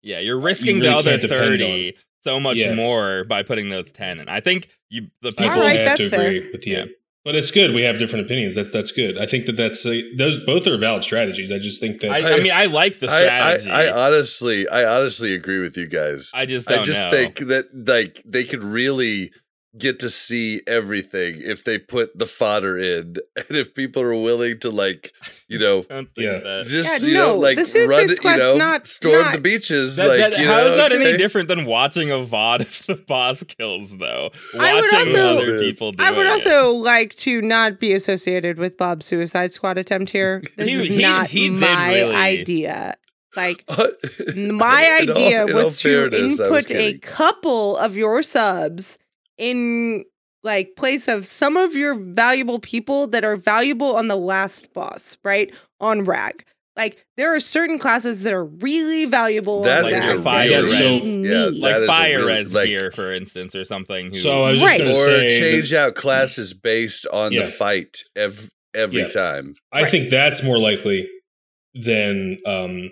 Yeah, 0.04 0.18
you're 0.20 0.38
risking 0.40 0.78
really 0.80 0.90
the 0.90 0.96
other 0.96 1.18
thirty 1.18 1.96
so 2.22 2.40
much 2.40 2.56
Yeah. 2.56 2.74
more 2.74 3.24
by 3.24 3.42
putting 3.42 3.68
those 3.68 3.92
ten. 3.92 4.18
and 4.20 4.30
I 4.30 4.40
think 4.40 4.68
you 4.88 5.08
the 5.22 5.30
people. 5.32 5.50
All 5.50 5.60
right, 5.60 5.74
fully 5.74 5.84
have 5.84 5.96
to 5.96 6.02
that's 6.04 6.10
fair. 6.10 6.26
agree 6.26 6.50
with 6.52 6.66
you. 6.66 6.76
Yeah. 6.76 6.84
But 7.24 7.36
it's 7.36 7.52
good. 7.52 7.72
We 7.72 7.82
have 7.82 8.00
different 8.00 8.24
opinions. 8.26 8.56
That's 8.56 8.70
that's 8.70 8.90
good. 8.90 9.16
I 9.16 9.26
think 9.26 9.46
that 9.46 9.56
that's 9.56 9.86
uh, 9.86 10.00
those 10.16 10.38
both 10.44 10.66
are 10.66 10.76
valid 10.76 11.04
strategies. 11.04 11.52
I 11.52 11.58
just 11.60 11.78
think 11.78 12.00
that 12.00 12.10
I, 12.10 12.34
I 12.34 12.40
mean, 12.42 12.50
I 12.50 12.64
like 12.64 12.98
the 12.98 13.08
I, 13.08 13.22
strategy. 13.22 13.70
I, 13.70 13.84
I 13.86 14.06
honestly, 14.08 14.68
I 14.68 14.84
honestly 14.84 15.32
agree 15.32 15.60
with 15.60 15.76
you 15.76 15.86
guys. 15.86 16.32
I 16.34 16.46
just 16.46 16.66
don't 16.66 16.80
I 16.80 16.82
just 16.82 16.98
know. 16.98 17.10
think 17.10 17.38
that 17.46 17.66
like 17.86 18.20
they 18.26 18.42
could 18.42 18.64
really 18.64 19.30
get 19.78 19.98
to 20.00 20.10
see 20.10 20.60
everything 20.66 21.36
if 21.38 21.64
they 21.64 21.78
put 21.78 22.18
the 22.18 22.26
fodder 22.26 22.76
in, 22.76 23.16
and 23.36 23.56
if 23.56 23.72
people 23.74 24.02
are 24.02 24.14
willing 24.14 24.58
to 24.60 24.70
like, 24.70 25.12
you 25.48 25.58
know, 25.58 25.80
I 25.80 25.82
don't 25.94 26.14
think 26.14 26.44
Yeah. 26.44 26.62
just 26.64 27.00
Yeah, 27.02 27.08
you 27.08 27.14
know, 27.14 27.36
like 27.38 27.56
the 27.56 27.64
Suicide 27.64 27.88
run, 27.90 28.10
it, 28.10 28.22
you 28.24 28.36
know, 28.36 28.54
not- 28.56 28.86
storm 28.86 29.22
not- 29.22 29.32
the 29.34 29.40
beaches. 29.40 29.96
That- 29.96 30.08
like, 30.08 30.18
that- 30.18 30.38
you 30.38 30.46
how 30.46 30.58
know, 30.58 30.66
is 30.72 30.76
that 30.76 30.92
any 30.92 31.16
different 31.16 31.48
than 31.48 31.64
watching 31.64 32.10
a 32.10 32.16
VOD 32.18 32.60
of 32.60 32.86
the 32.86 32.96
boss 32.96 33.42
kills, 33.44 33.96
though? 33.96 34.30
Watching 34.54 34.60
I 34.60 34.74
would 34.80 34.94
also- 34.94 35.38
other 35.38 35.58
people 35.60 35.92
do 35.92 36.04
I 36.04 36.10
would 36.10 36.26
it. 36.26 36.30
also 36.32 36.72
like 36.74 37.14
to 37.16 37.40
not 37.40 37.80
be 37.80 37.94
associated 37.94 38.58
with 38.58 38.76
Bob's 38.76 39.06
Suicide 39.06 39.52
Squad 39.52 39.78
attempt 39.78 40.12
here. 40.12 40.42
This 40.56 40.66
He- 40.68 40.74
is 40.74 40.88
he- 40.88 41.02
not 41.02 41.28
he 41.28 41.48
my 41.50 41.94
really- 41.94 42.14
idea. 42.14 42.96
Like 43.34 43.64
In 44.36 44.54
my 44.56 44.98
idea 45.00 45.46
in 45.46 45.52
all 45.56 45.62
was 45.64 45.80
to 45.80 45.88
fairness, 46.10 46.38
I 46.38 46.50
was 46.50 46.66
input 46.70 46.76
a 46.76 46.98
couple 46.98 47.78
of 47.78 47.96
your 47.96 48.22
subs 48.22 48.98
in 49.42 50.04
like 50.44 50.74
place 50.76 51.08
of 51.08 51.26
some 51.26 51.56
of 51.56 51.74
your 51.74 51.94
valuable 51.94 52.58
people 52.58 53.06
that 53.08 53.24
are 53.24 53.36
valuable 53.36 53.94
on 53.96 54.08
the 54.08 54.16
last 54.16 54.72
boss, 54.72 55.16
right? 55.24 55.52
On 55.80 56.04
Rag. 56.04 56.44
Like 56.76 57.04
there 57.16 57.34
are 57.34 57.40
certain 57.40 57.78
classes 57.78 58.22
that 58.22 58.32
are 58.32 58.44
really 58.46 59.04
valuable 59.04 59.62
That 59.62 59.84
on 59.84 59.92
is 59.92 60.08
a 60.08 60.16
that 60.18 60.46
real- 60.48 60.66
so- 60.66 60.72
yeah, 60.82 60.98
need. 61.00 61.26
that 61.26 61.54
like 61.56 61.76
is 61.76 61.82
a 61.82 61.86
fire 61.86 62.18
really- 62.24 62.44
like- 62.44 62.68
gear, 62.68 62.90
for 62.94 63.12
instance, 63.12 63.54
or 63.54 63.64
something. 63.64 64.06
Who, 64.06 64.14
So 64.14 64.44
I 64.44 64.52
was 64.52 64.60
just 64.60 64.72
Right. 64.72 64.78
going 64.80 64.94
to 64.94 65.00
or 65.00 65.04
say, 65.04 65.20
that 65.28 65.38
change 65.38 65.72
out 65.74 65.94
classes 65.96 66.54
based 66.54 67.06
on 67.12 67.32
Yeah. 67.32 67.40
the 67.42 67.46
fight 67.48 67.98
every 68.16 68.48
every 68.74 69.02
Yeah. 69.02 69.08
time. 69.08 69.54
I 69.70 69.82
Right. 69.82 69.90
think 69.90 70.08
that's 70.08 70.42
more 70.42 70.56
likely 70.58 71.06
than 71.74 72.38
um. 72.46 72.90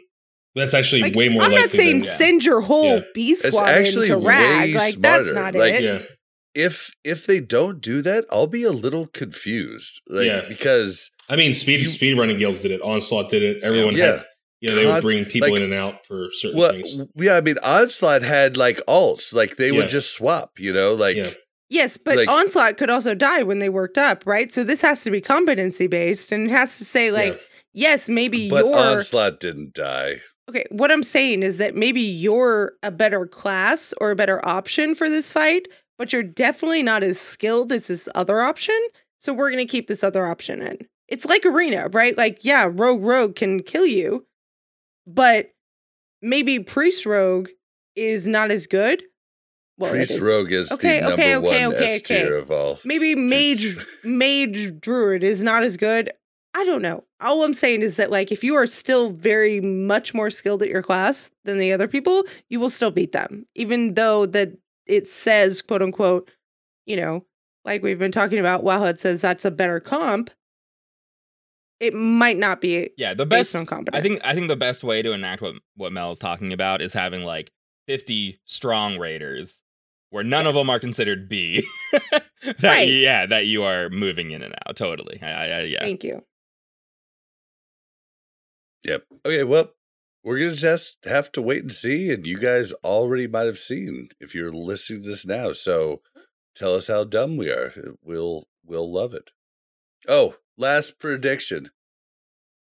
That's 0.56 0.74
actually 0.74 1.02
Like, 1.02 1.14
way 1.14 1.28
more 1.28 1.42
likely 1.42 1.56
I'm 1.56 1.60
not 1.62 1.70
saying 1.70 2.00
than, 2.00 2.04
yeah. 2.08 2.16
send 2.16 2.44
your 2.44 2.60
whole 2.60 2.96
Yeah. 2.96 3.00
B 3.14 3.34
squad 3.36 3.68
actually 3.68 4.10
into 4.10 4.18
Rag. 4.26 4.72
way 4.72 4.78
Like 4.78 4.96
that's 5.00 5.32
not 5.32 5.54
Like, 5.54 5.74
it. 5.74 6.08
Yeah, 6.54 6.64
If 6.66 6.90
if 7.04 7.26
they 7.26 7.40
don't 7.40 7.80
do 7.80 8.02
that, 8.02 8.24
I'll 8.30 8.46
be 8.46 8.62
a 8.64 8.72
little 8.72 9.06
confused. 9.06 10.00
Like 10.08 10.26
Yeah. 10.26 10.42
because 10.48 11.10
I 11.28 11.36
mean, 11.36 11.54
speed 11.54 11.80
You- 11.80 11.88
speed 11.88 12.18
running 12.18 12.38
guilds 12.38 12.62
did 12.62 12.70
it. 12.72 12.80
Onslaught 12.82 13.30
did 13.30 13.42
it. 13.42 13.62
Everyone 13.62 13.96
Yeah. 13.96 14.06
had. 14.16 14.26
Yeah, 14.60 14.74
they 14.74 14.84
would 14.84 14.92
Con- 14.92 15.02
bring 15.02 15.24
people 15.24 15.48
like- 15.50 15.56
in 15.58 15.64
and 15.64 15.72
out 15.74 16.04
for 16.06 16.28
certain 16.32 16.58
well, 16.58 16.72
things. 16.72 16.94
yeah, 17.16 17.36
I 17.36 17.40
mean, 17.40 17.56
Onslaught 17.62 18.22
had 18.22 18.56
like 18.58 18.78
alts, 18.86 19.32
like 19.32 19.56
they 19.56 19.68
Yeah. 19.70 19.76
would 19.78 19.88
just 19.88 20.12
swap, 20.12 20.58
you 20.58 20.72
know, 20.72 20.94
like 20.94 21.16
Yeah. 21.16 21.30
Yes, 21.72 21.96
but 21.96 22.16
Like- 22.16 22.28
Onslaught 22.28 22.76
could 22.78 22.90
also 22.90 23.14
die 23.14 23.44
when 23.44 23.60
they 23.60 23.68
worked 23.68 23.96
up, 23.96 24.24
right? 24.26 24.52
So 24.52 24.64
this 24.64 24.80
has 24.82 25.04
to 25.04 25.10
be 25.10 25.20
competency 25.20 25.86
based 25.86 26.32
and 26.32 26.48
it 26.48 26.52
has 26.52 26.76
to 26.78 26.84
say, 26.84 27.12
like, 27.12 27.34
Yeah. 27.72 27.90
yes, 27.90 28.08
maybe 28.08 28.50
but 28.50 28.64
you're 28.66 28.74
Onslaught 28.74 29.38
didn't 29.38 29.72
die. 29.74 30.20
okay. 30.50 30.64
What 30.72 30.90
I'm 30.90 31.04
saying 31.04 31.44
is 31.44 31.58
that 31.58 31.76
maybe 31.76 32.00
you're 32.00 32.72
a 32.82 32.90
better 32.90 33.24
class 33.24 33.94
or 34.00 34.10
a 34.10 34.16
better 34.16 34.44
option 34.44 34.96
for 34.96 35.08
this 35.08 35.30
fight, 35.32 35.68
but 36.00 36.14
you're 36.14 36.22
definitely 36.22 36.82
not 36.82 37.02
as 37.02 37.20
skilled 37.20 37.70
as 37.70 37.88
this 37.88 38.08
other 38.14 38.40
option. 38.40 38.74
So 39.18 39.34
we're 39.34 39.50
going 39.50 39.66
to 39.66 39.70
keep 39.70 39.86
this 39.86 40.02
other 40.02 40.24
option 40.26 40.62
in. 40.62 40.78
It's 41.08 41.26
like 41.26 41.44
Arena, 41.44 41.88
right? 41.92 42.16
Like, 42.16 42.42
yeah, 42.42 42.66
Rogue 42.72 43.02
Rogue 43.02 43.36
can 43.36 43.62
kill 43.62 43.84
you, 43.84 44.24
but 45.06 45.50
maybe 46.22 46.58
Priest 46.58 47.04
Rogue 47.04 47.50
is 47.96 48.26
not 48.26 48.50
as 48.50 48.66
good. 48.66 49.02
Well, 49.76 49.90
Priest 49.90 50.12
is. 50.12 50.22
Rogue 50.22 50.50
is 50.52 50.72
Okay, 50.72 51.00
the 51.00 51.08
number 51.08 51.22
okay, 51.22 51.36
okay, 51.36 51.66
one 51.66 51.76
okay, 51.76 51.96
S 51.96 52.02
tier 52.02 52.26
okay. 52.28 52.38
of 52.38 52.50
all. 52.50 52.78
maybe 52.82 53.14
mage 53.14 53.76
mage 54.04 54.80
druid 54.80 55.22
is 55.22 55.42
not 55.42 55.62
as 55.62 55.78
good 55.78 56.12
i 56.52 56.62
don't 56.64 56.82
know 56.82 57.02
all 57.18 57.44
i'm 57.44 57.54
saying 57.54 57.80
is 57.80 57.96
that 57.96 58.10
like 58.10 58.30
if 58.30 58.44
you 58.44 58.54
are 58.54 58.66
still 58.66 59.08
very 59.08 59.58
much 59.62 60.12
more 60.12 60.28
skilled 60.28 60.62
at 60.62 60.68
your 60.68 60.82
class 60.82 61.30
than 61.46 61.56
the 61.56 61.72
other 61.72 61.88
people 61.88 62.24
you 62.50 62.60
will 62.60 62.68
still 62.68 62.90
beat 62.90 63.12
them 63.12 63.46
even 63.54 63.94
though 63.94 64.26
that 64.26 64.52
it 64.90 65.08
says 65.08 65.62
quote 65.62 65.82
unquote 65.82 66.30
you 66.86 66.96
know 66.96 67.24
like 67.64 67.82
we've 67.82 67.98
been 67.98 68.12
talking 68.12 68.38
about 68.38 68.62
wow 68.64 68.84
it 68.84 68.98
says 68.98 69.20
that's 69.20 69.44
a 69.44 69.50
better 69.50 69.80
comp 69.80 70.30
it 71.78 71.94
might 71.94 72.36
not 72.36 72.60
be 72.60 72.90
yeah, 72.98 73.14
the 73.14 73.24
based 73.24 73.54
best. 73.54 73.56
on 73.60 73.64
competence 73.66 73.98
I 73.98 74.02
think 74.06 74.24
I 74.24 74.34
think 74.34 74.48
the 74.48 74.56
best 74.56 74.84
way 74.84 75.00
to 75.02 75.12
enact 75.12 75.40
what 75.40 75.54
what 75.76 75.92
Mel 75.92 76.10
is 76.12 76.18
talking 76.18 76.52
about 76.52 76.82
is 76.82 76.92
having 76.92 77.22
like 77.22 77.50
50 77.86 78.38
strong 78.44 78.98
raiders, 78.98 79.62
where 80.10 80.22
none 80.22 80.46
of 80.46 80.54
them 80.54 80.68
are 80.68 80.78
considered 80.78 81.26
B. 81.28 81.66
that 82.42 82.62
Right. 82.62 82.86
you- 82.88 82.94
yeah, 82.96 83.24
that 83.26 83.46
you 83.46 83.62
are 83.64 83.88
moving 83.88 84.30
in 84.32 84.42
and 84.42 84.54
out. 84.66 84.76
Totally. 84.76 85.18
I, 85.22 85.26
I, 85.30 85.44
I- 85.44 85.60
yeah. 85.62 85.80
thank 85.80 86.04
you 86.04 86.22
Yep. 88.84 89.04
Okay, 89.26 89.44
well, 89.44 89.70
we're 90.22 90.38
gonna 90.38 90.54
just 90.54 90.98
have 91.04 91.32
to 91.32 91.42
wait 91.42 91.62
and 91.62 91.72
see, 91.72 92.10
and 92.10 92.26
you 92.26 92.38
guys 92.38 92.72
already 92.84 93.26
might 93.26 93.46
have 93.46 93.58
seen 93.58 94.08
if 94.20 94.34
you're 94.34 94.52
listening 94.52 95.02
to 95.02 95.08
this 95.08 95.24
now. 95.26 95.52
So 95.52 96.02
tell 96.54 96.74
us 96.74 96.88
how 96.88 97.04
dumb 97.04 97.36
we 97.36 97.50
are. 97.50 97.72
We'll 98.02 98.44
we'll 98.64 98.90
love 98.92 99.14
it. 99.14 99.30
Oh, 100.08 100.36
last 100.56 100.98
prediction. 100.98 101.70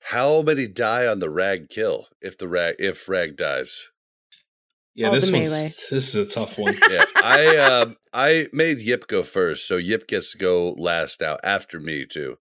How 0.03 0.41
many 0.41 0.67
die 0.67 1.05
on 1.07 1.19
the 1.19 1.29
rag 1.29 1.69
kill 1.69 2.07
if 2.21 2.37
the 2.37 2.47
rag 2.47 2.75
if 2.79 3.09
rag 3.09 3.35
dies? 3.35 3.89
Yeah, 4.95 5.07
All 5.07 5.13
this 5.13 5.27
the 5.27 5.33
one's 5.33 5.51
melee. 5.51 5.63
this 5.91 5.91
is 5.91 6.15
a 6.15 6.25
tough 6.25 6.57
one. 6.57 6.75
Yeah, 6.89 7.03
I 7.17 7.57
um 7.57 7.97
I 8.13 8.47
made 8.53 8.79
Yip 8.81 9.07
go 9.07 9.23
first, 9.23 9.67
so 9.67 9.77
Yip 9.77 10.07
gets 10.07 10.31
to 10.33 10.37
go 10.37 10.71
last 10.71 11.19
now 11.21 11.37
after 11.43 11.79
me 11.79 12.05
too. 12.05 12.37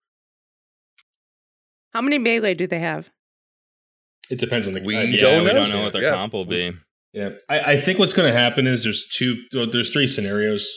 how 1.93 2.01
many 2.01 2.19
melee 2.19 2.55
do 2.55 2.67
they 2.67 2.79
have 2.81 3.11
It 4.31 4.39
depends 4.39 4.67
on 4.67 4.75
the. 4.75 4.81
We 4.83 4.97
uh, 4.97 5.01
I- 5.01 5.03
Yeah, 5.05 5.21
don't 5.21 5.45
we 5.45 5.49
know. 5.49 5.55
don't 5.55 5.71
know 5.71 5.83
what 5.85 5.93
their 5.93 6.03
Yeah. 6.03 6.11
comp 6.15 6.33
will 6.33 6.45
be. 6.45 6.73
Yeah, 7.15 7.31
I, 7.49 7.61
I 7.73 7.77
think 7.79 7.99
what's 7.99 8.13
going 8.13 8.31
to 8.31 8.39
happen 8.39 8.67
is 8.67 8.85
there's 8.85 9.09
two, 9.09 9.41
well, 9.55 9.67
there's 9.67 9.91
three 9.91 10.07
scenarios. 10.09 10.69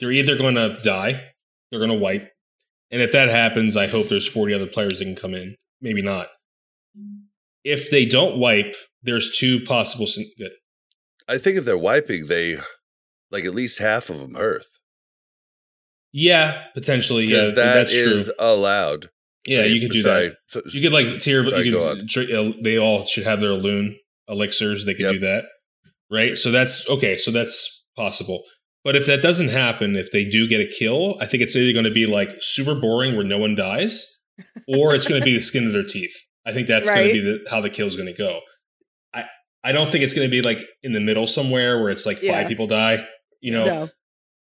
They're 0.00 0.10
either 0.10 0.36
going 0.36 0.54
to 0.54 0.78
die, 0.82 1.22
they're 1.70 1.78
going 1.80 1.92
to 1.92 1.98
wipe, 1.98 2.30
and 2.90 3.02
if 3.02 3.12
that 3.12 3.28
happens, 3.28 3.76
I 3.76 3.86
hope 3.86 4.08
there's 4.08 4.26
40 4.26 4.54
other 4.54 4.66
players 4.66 4.98
that 4.98 5.04
can 5.04 5.14
come 5.14 5.34
in. 5.34 5.54
Maybe 5.82 6.00
not. 6.02 6.28
If 7.62 7.90
they 7.90 8.04
don't 8.06 8.38
wipe, 8.38 8.74
there's 9.02 9.36
two 9.36 9.60
possible. 9.60 10.06
scen- 10.06 10.26
Good. 10.38 10.52
I 11.28 11.38
think 11.38 11.56
if 11.58 11.64
they're 11.64 11.78
wiping, 11.78 12.26
they 12.26 12.58
like 13.30 13.44
at 13.44 13.54
least 13.54 13.78
half 13.78 14.08
of 14.10 14.18
them 14.18 14.34
Earth. 14.36 14.66
Yeah, 16.12 16.64
potentially. 16.74 17.24
Yeah, 17.24 17.36
Because 17.36 17.54
that 17.54 17.74
that's 17.74 17.92
is 17.92 18.24
true. 18.26 18.34
allowed. 18.38 19.08
Yeah, 19.46 19.64
you 19.64 19.80
could 19.80 19.90
do 19.92 20.02
that. 20.02 20.36
So- 20.48 20.62
You 20.72 20.80
could 20.82 20.92
like 20.92 21.20
tier. 21.20 21.44
Sorry, 21.48 21.66
you 21.66 21.72
could, 21.72 21.82
on. 22.00 22.06
tr- 22.06 22.20
uh, 22.34 22.52
they 22.62 22.78
all 22.78 23.04
should 23.04 23.24
have 23.24 23.40
their 23.40 23.50
loon 23.52 23.98
elixirs. 24.28 24.84
They 24.84 24.94
could 24.94 25.02
Yep. 25.02 25.12
do 25.14 25.18
that, 25.20 25.44
right? 26.10 26.36
So 26.38 26.50
that's 26.50 26.88
okay. 26.88 27.16
So 27.16 27.30
that's 27.30 27.84
possible. 27.96 28.42
But 28.84 28.96
if 28.96 29.06
that 29.06 29.22
doesn't 29.22 29.48
happen, 29.50 29.94
if 29.96 30.10
they 30.10 30.24
do 30.24 30.48
get 30.48 30.60
a 30.60 30.66
kill, 30.66 31.16
I 31.20 31.26
think 31.26 31.42
it's 31.42 31.54
either 31.54 31.72
going 31.72 31.84
to 31.84 31.90
be 31.90 32.06
like 32.06 32.30
super 32.40 32.74
boring 32.74 33.14
where 33.16 33.24
no 33.24 33.38
one 33.38 33.54
dies, 33.54 34.18
or 34.66 34.94
it's 34.94 35.06
going 35.06 35.20
to 35.20 35.24
be 35.24 35.34
the 35.34 35.40
skin 35.40 35.66
of 35.66 35.72
their 35.72 35.84
teeth. 35.84 36.14
I 36.44 36.52
think 36.52 36.66
that's 36.66 36.88
going 36.88 37.08
to 37.08 37.12
be 37.12 37.20
the, 37.20 37.44
how 37.50 37.60
the 37.60 37.70
kill 37.70 37.86
is 37.86 37.94
going 37.96 38.08
to 38.08 38.12
go. 38.16 38.40
I 39.14 39.24
I 39.64 39.70
don't 39.72 39.88
think 39.88 40.02
it's 40.04 40.14
going 40.14 40.26
to 40.26 40.30
be 40.30 40.42
like 40.42 40.58
in 40.82 40.92
the 40.92 41.00
middle 41.00 41.26
somewhere 41.28 41.80
where 41.80 41.90
it's 41.90 42.06
like 42.06 42.18
five 42.18 42.48
people 42.48 42.66
die. 42.66 43.06
You 43.40 43.52
know, 43.52 43.64
no. 43.64 43.88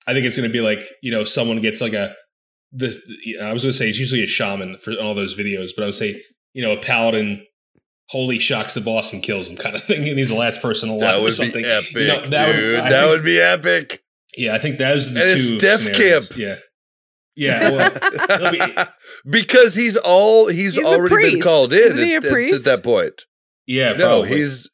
I 0.07 0.13
think 0.13 0.25
it's 0.25 0.35
going 0.37 0.49
to 0.49 0.53
be 0.53 0.61
like 0.61 0.79
you 1.01 1.11
know 1.11 1.23
someone 1.23 1.61
gets 1.61 1.79
like 1.81 1.93
a 1.93 2.13
the 2.71 2.89
I 3.41 3.53
was 3.53 3.63
going 3.63 3.71
to 3.71 3.77
say 3.77 3.89
it's 3.89 3.99
usually 3.99 4.23
a 4.23 4.27
shaman 4.27 4.77
for 4.77 4.93
all 4.93 5.13
those 5.15 5.35
videos, 5.37 5.71
but 5.75 5.83
I 5.83 5.85
would 5.87 5.95
say 5.95 6.21
you 6.53 6.61
know 6.61 6.71
a 6.73 6.77
paladin 6.77 7.45
holy 8.09 8.37
shocks 8.39 8.73
the 8.75 8.81
boss 8.81 9.11
and 9.13 9.23
kills 9.23 9.47
him 9.47 9.57
kind 9.57 9.75
of 9.75 9.83
thing, 9.83 10.07
and 10.07 10.17
he's 10.17 10.29
the 10.29 10.35
last 10.35 10.61
person 10.61 10.89
alive 10.89 10.99
That 11.01 11.19
or 11.19 11.31
something. 11.31 11.63
be 11.63 11.67
epic, 11.67 11.91
You 11.95 12.07
know, 12.07 12.21
that 12.25 12.51
dude. 12.55 12.79
I 12.79 12.89
that 12.89 12.99
think- 13.01 13.09
would 13.11 13.23
be 13.23 13.39
epic. 13.39 14.01
Yeah, 14.37 14.53
I 14.53 14.59
think 14.59 14.77
those 14.77 15.07
are 15.09 15.13
the 15.13 15.21
And 15.21 15.29
it's 15.31 15.49
two. 15.49 15.57
Def 15.59 15.79
scenarios. 15.81 16.29
Camp. 16.29 16.39
Yeah, 16.39 16.55
yeah. 17.35 17.69
Well, 17.71 18.51
it'll 18.51 18.85
because 19.29 19.75
he's 19.75 19.95
all 19.97 20.47
he's, 20.47 20.75
He's 20.75 20.83
already 20.85 21.31
been 21.31 21.41
called 21.41 21.71
in 21.73 21.97
at, 21.97 22.25
at- 22.25 22.53
at 22.53 22.63
that 22.65 22.81
point. 22.83 23.21
yeah. 23.65 23.93
no, 23.93 24.21
probably. 24.21 24.37
he's 24.37 24.69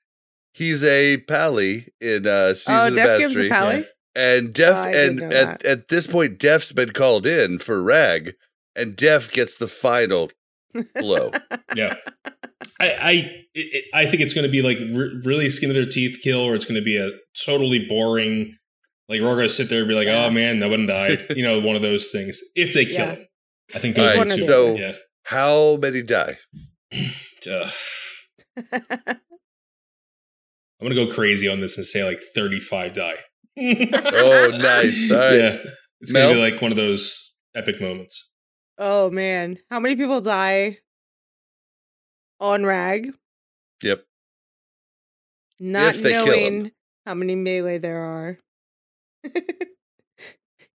he's 0.54 0.84
a 0.84 1.18
pally 1.18 1.88
in 2.02 2.26
uh 2.28 2.54
season 2.54 2.76
Oh, 2.76 2.88
of 2.88 2.96
Def 2.96 3.20
gives 3.20 3.36
a 3.36 3.40
Mastery. 3.40 3.50
pally. 3.50 3.86
And 4.16 4.54
Def 4.54 4.76
Oh, 4.76 4.90
and 4.90 5.16
know 5.18 5.28
at, 5.30 5.66
at 5.66 5.88
this 5.88 6.06
point 6.08 6.38
Def's 6.38 6.74
been 6.74 6.92
called 6.92 7.26
in 7.26 7.58
for 7.60 7.82
Rag 7.82 8.34
and 8.76 8.96
Def 8.96 9.32
gets 9.32 9.56
the 9.56 9.68
final 9.68 10.30
blow. 10.96 11.32
yeah. 11.76 11.96
I 12.80 12.88
I 12.92 13.12
it, 13.12 13.50
it- 13.54 13.86
I 13.94 14.06
think 14.06 14.22
it's 14.22 14.34
going 14.34 14.46
to 14.46 14.52
be 14.52 14.62
like 14.62 14.78
re- 14.80 15.22
really 15.24 15.50
skin 15.50 15.70
of 15.70 15.76
their 15.76 15.86
teeth 15.86 16.20
kill, 16.24 16.40
or 16.42 16.56
it's 16.56 16.66
going 16.66 16.80
to 16.80 16.84
be 16.84 16.98
a 16.98 17.12
totally 17.46 17.86
boring. 17.88 18.56
Like 19.10 19.22
we're 19.22 19.36
going 19.36 19.48
to 19.48 19.54
sit 19.54 19.70
there 19.70 19.80
and 19.80 19.88
be 19.88 19.94
like, 19.96 20.08
oh, 20.08 20.12
Yeah. 20.12 20.26
"Oh 20.26 20.32
man, 20.32 20.60
no 20.60 20.70
one 20.70 20.86
died." 20.88 21.26
you 21.36 21.44
know, 21.44 21.60
one 21.60 21.76
of 21.76 21.82
those 21.82 22.10
things. 22.12 22.40
If 22.56 22.74
they 22.74 22.86
kill 22.86 22.96
Yeah. 23.08 23.12
him, 23.16 23.28
I 23.76 23.80
think 23.80 23.98
All 23.98 24.06
those 24.06 24.18
right, 24.18 24.30
two. 24.38 24.44
so- 24.44 24.76
yeah. 24.76 24.94
How 25.26 25.78
many 25.78 26.02
die? 26.02 26.38
I'm 30.82 30.88
gonna 30.88 30.96
go 30.96 31.08
crazy 31.08 31.48
on 31.48 31.62
this 31.62 31.78
and 31.78 31.86
say 31.86 32.04
like 32.04 32.20
35 32.36 32.94
die. 32.94 33.16
Oh, 33.58 34.50
nice. 34.62 35.12
All 35.12 35.18
right. 35.18 35.36
Yeah, 35.36 35.58
it's 36.00 36.12
gonna 36.12 36.34
be 36.34 36.40
like 36.42 36.62
one 36.62 36.72
of 36.72 36.78
those 36.78 37.34
epic 37.56 37.80
moments. 37.82 38.30
oh 38.78 39.10
man, 39.10 39.58
how 39.70 39.80
many 39.80 39.96
people 39.96 40.22
die 40.22 40.80
on 42.40 42.66
rag? 42.66 43.12
Yep. 43.84 44.04
Not 45.60 45.96
If 45.96 46.02
they 46.02 46.14
kill 46.14 46.26
knowing 46.28 46.72
how 47.06 47.14
many 47.14 47.36
melee 47.36 47.78
there 47.78 48.00
are. 48.02 48.38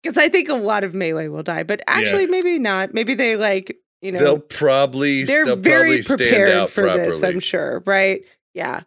Because 0.03 0.19
I 0.19 0.29
think 0.29 0.51
a 0.51 0.55
lot 0.55 0.85
of 0.85 0.93
melee 0.95 1.29
will 1.29 1.43
die, 1.43 1.63
but 1.63 1.81
actually 1.87 2.27
maybe 2.27 2.59
not. 2.59 2.93
Maybe 2.93 3.15
they 3.15 3.37
like 3.37 3.75
you 4.03 4.13
know 4.13 4.19
they'll 4.19 4.39
probably 4.39 5.25
they're 5.25 5.47
they'll 5.47 5.57
very 5.57 5.79
probably 5.79 6.03
stand 6.03 6.19
prepared 6.19 6.51
out 6.51 6.69
for 6.69 6.83
properly. 6.83 7.07
this. 7.07 7.23
I'm 7.23 7.41
sure, 7.41 7.83
right? 7.87 8.21
Yeah. 8.53 8.83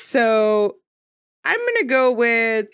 So 0.00 0.76
I'm 1.44 1.58
gonna 1.58 1.84
go 1.86 2.12
with 2.12 2.68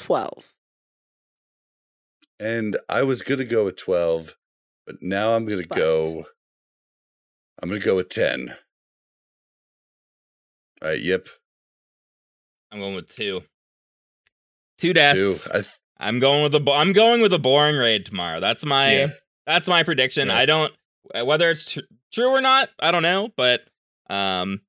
twelve. 0.00 0.52
And 2.38 2.76
I 2.88 3.02
was 3.02 3.22
gonna 3.22 3.44
go 3.44 3.64
with 3.66 3.76
twelve, 3.76 4.36
but 4.86 5.02
now 5.02 5.34
I'm 5.34 5.44
gonna 5.46 5.64
go. 5.64 6.26
I'm 7.62 7.68
gonna 7.68 7.80
go 7.80 7.96
with 7.96 8.08
ten. 8.08 8.54
All 10.82 10.88
right. 10.88 11.00
Yep. 11.00 11.28
I'm 12.72 12.80
going 12.80 12.94
with 12.94 13.14
two. 13.14 13.42
Two 14.78 14.92
deaths. 14.94 15.18
Two. 15.18 15.36
I, 15.50 15.60
th- 15.60 15.66
I'm 15.98 16.18
going 16.18 16.42
with 16.42 16.52
the 16.52 16.60
bo- 16.60 16.74
I'm 16.74 16.92
going 16.92 17.20
with 17.20 17.32
a 17.32 17.38
boring 17.38 17.76
raid 17.76 18.06
tomorrow. 18.06 18.40
That's 18.40 18.64
my 18.64 18.92
Yeah. 18.94 19.06
that's 19.46 19.68
my 19.68 19.82
prediction. 19.82 20.28
Yeah. 20.28 20.38
I 20.38 20.46
don't 20.46 20.72
whether 21.24 21.50
it's 21.50 21.64
tr- 21.72 21.80
true 22.12 22.28
or 22.30 22.40
not. 22.40 22.70
I 22.78 22.90
don't 22.90 23.02
know, 23.02 23.28
but 23.36 23.62
um, 24.08 24.60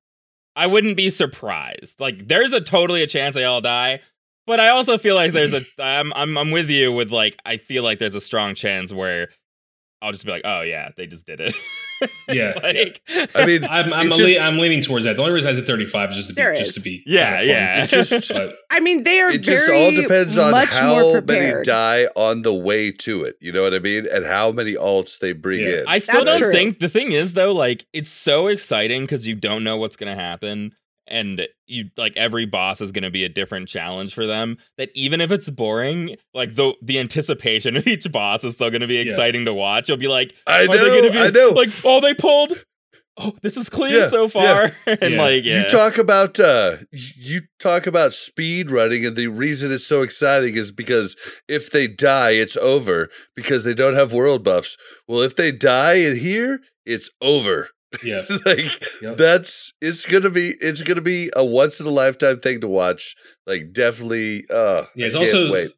I 0.56 0.68
wouldn't 0.68 0.98
be 0.98 1.10
surprised. 1.10 2.00
Like, 2.00 2.28
there's 2.28 2.52
a 2.52 2.60
totally 2.62 3.04
a 3.04 3.08
chance 3.08 3.36
they 3.36 3.44
all 3.46 3.62
die, 3.62 4.02
but 4.48 4.60
I 4.60 4.70
also 4.70 4.98
feel 4.98 5.16
like 5.16 5.32
there's 5.34 5.54
a 5.54 5.62
I'm 5.80 6.12
I'm 6.14 6.38
I'm 6.38 6.52
with 6.52 6.70
you 6.70 6.92
with 6.92 7.12
like 7.12 7.38
I 7.46 7.58
feel 7.58 7.84
like 7.84 8.00
there's 8.00 8.16
a 8.16 8.22
strong 8.22 8.56
chance 8.56 8.92
where 8.94 9.30
I'll 10.02 10.12
just 10.12 10.26
be 10.26 10.32
like, 10.32 10.44
oh 10.46 10.62
yeah, 10.62 10.90
they 10.98 11.08
just 11.08 11.26
did 11.26 11.40
it. 11.42 11.56
Yeah. 12.28 12.54
like 12.64 13.00
I 13.36 13.46
mean, 13.46 13.64
I'm 13.64 13.94
I'm, 13.94 14.08
It's 14.12 14.18
a 14.20 14.24
le- 14.24 14.40
I'm 14.44 14.58
leaning 14.58 14.82
towards 14.82 15.06
that. 15.06 15.18
The 15.18 15.22
only 15.22 15.34
reason 15.36 15.52
I 15.52 15.54
said 15.56 15.68
35 15.68 16.10
is 16.10 16.16
just 16.16 16.28
to 16.30 16.34
be 16.34 16.42
just 16.58 16.74
to 16.74 16.80
be 16.80 17.04
Yeah, 17.06 17.38
kinda 17.38 17.46
yeah. 17.54 17.84
It 17.84 17.88
just- 17.92 18.28
But 18.34 18.56
I 18.72 18.80
mean, 18.80 19.04
they 19.04 19.20
are 19.20 19.30
it 19.30 19.46
very 19.46 19.58
just 19.60 19.70
all 19.70 19.92
depends 19.92 20.36
on 20.36 20.52
how 20.66 21.22
many 21.22 21.62
die 21.64 22.06
on 22.16 22.42
the 22.42 22.56
way 22.56 22.92
to 22.92 23.24
it. 23.26 23.36
You 23.40 23.52
know 23.52 23.62
what 23.62 23.76
I 23.76 23.80
mean? 23.80 24.08
And 24.12 24.26
how 24.26 24.52
many 24.52 24.74
alts 24.74 25.20
they 25.20 25.34
bring 25.34 25.60
Yeah. 25.60 25.82
in. 25.82 25.84
I 25.88 26.00
still 26.00 26.26
That's 26.26 26.40
don't 26.40 26.50
true. 26.50 26.52
think 26.52 26.80
the 26.80 26.90
thing 26.90 27.12
is 27.12 27.34
though, 27.34 27.52
like 27.54 27.86
it's 27.94 28.10
so 28.10 28.48
exciting 28.48 29.04
because 29.04 29.28
you 29.28 29.36
don't 29.36 29.64
know 29.64 29.78
what's 29.78 29.96
gonna 29.96 30.16
happen, 30.16 30.74
and 31.12 31.48
you 31.68 31.90
like 31.98 32.14
every 32.18 32.46
boss 32.46 32.82
is 32.82 32.92
gonna 32.92 33.12
be 33.12 33.24
a 33.24 33.30
different 33.30 33.70
challenge 33.70 34.14
for 34.16 34.26
them. 34.26 34.58
That 34.78 34.90
even 34.96 35.22
if 35.22 35.30
it's 35.32 35.50
boring, 35.50 36.16
like 36.34 36.56
the 36.56 36.74
the 36.82 36.98
anticipation 37.00 37.76
of 37.78 37.86
each 37.86 38.12
boss 38.12 38.44
is 38.44 38.56
still 38.56 38.72
gonna 38.72 38.88
be 38.88 38.96
Yeah. 38.96 39.02
exciting 39.12 39.46
to 39.46 39.54
watch. 39.54 39.90
You'll 39.90 39.98
be 39.98 40.08
like, 40.08 40.34
I 40.48 40.66
know. 40.66 41.02
gonna 41.02 41.12
be 41.12 41.20
I 41.20 41.30
know. 41.30 41.50
like, 41.50 41.70
oh, 41.84 42.02
they 42.02 42.14
pulled. 42.16 42.54
Oh, 43.18 43.34
this 43.42 43.58
is 43.58 43.70
clean 43.70 43.94
Yeah, 43.94 44.10
so 44.10 44.30
far, 44.30 44.72
and 44.88 45.14
Yeah. 45.16 45.22
like, 45.22 45.44
yeah, 45.44 45.64
You 45.64 45.70
talk 45.70 45.98
about 45.98 46.40
uh 46.40 46.78
you 46.94 47.42
talk 47.60 47.86
about 47.86 48.14
speed 48.14 48.72
running 48.72 49.06
and 49.06 49.18
the 49.18 49.28
reason 49.28 49.72
it's 49.72 49.86
so 49.86 50.02
exciting 50.02 50.56
is 50.56 50.72
because 50.72 51.18
if 51.48 51.70
they 51.70 51.88
die 51.88 52.32
it's 52.32 52.56
over 52.58 53.10
because 53.36 53.66
they 53.66 53.74
don't 53.74 53.96
have 53.96 54.14
world 54.14 54.44
buffs. 54.46 54.78
Well, 55.10 55.20
if 55.22 55.36
they 55.36 55.52
die 55.52 55.96
in 55.96 56.16
here, 56.18 56.62
it's 56.86 57.10
over. 57.22 57.70
Yeah. 58.04 58.24
like 58.46 59.02
Yep. 59.02 59.18
that's 59.18 59.74
it's 59.82 60.06
going 60.06 60.24
to 60.24 60.30
be 60.30 60.54
it's 60.62 60.82
going 60.82 60.96
to 60.96 61.02
be 61.02 61.30
a 61.36 61.44
once 61.46 61.80
in 61.80 61.86
a 61.86 61.90
lifetime 61.92 62.40
thing 62.40 62.62
to 62.62 62.68
watch. 62.68 63.16
Like 63.46 63.74
definitely 63.74 64.46
uh 64.50 64.86
Yeah, 64.96 65.06
I 65.06 65.08
it's 65.08 65.16
can't 65.16 65.28
also 65.28 65.52
wait. 65.52 65.72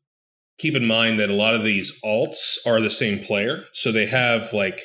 keep 0.59 0.75
in 0.75 0.85
mind 0.85 1.19
that 1.19 1.29
a 1.29 1.33
lot 1.33 1.55
of 1.55 1.63
these 1.63 1.99
alts 2.03 2.57
are 2.65 2.79
the 2.81 2.89
same 2.91 3.19
player, 3.19 3.63
so 3.73 3.91
they 3.91 4.05
have 4.05 4.53
like, 4.53 4.79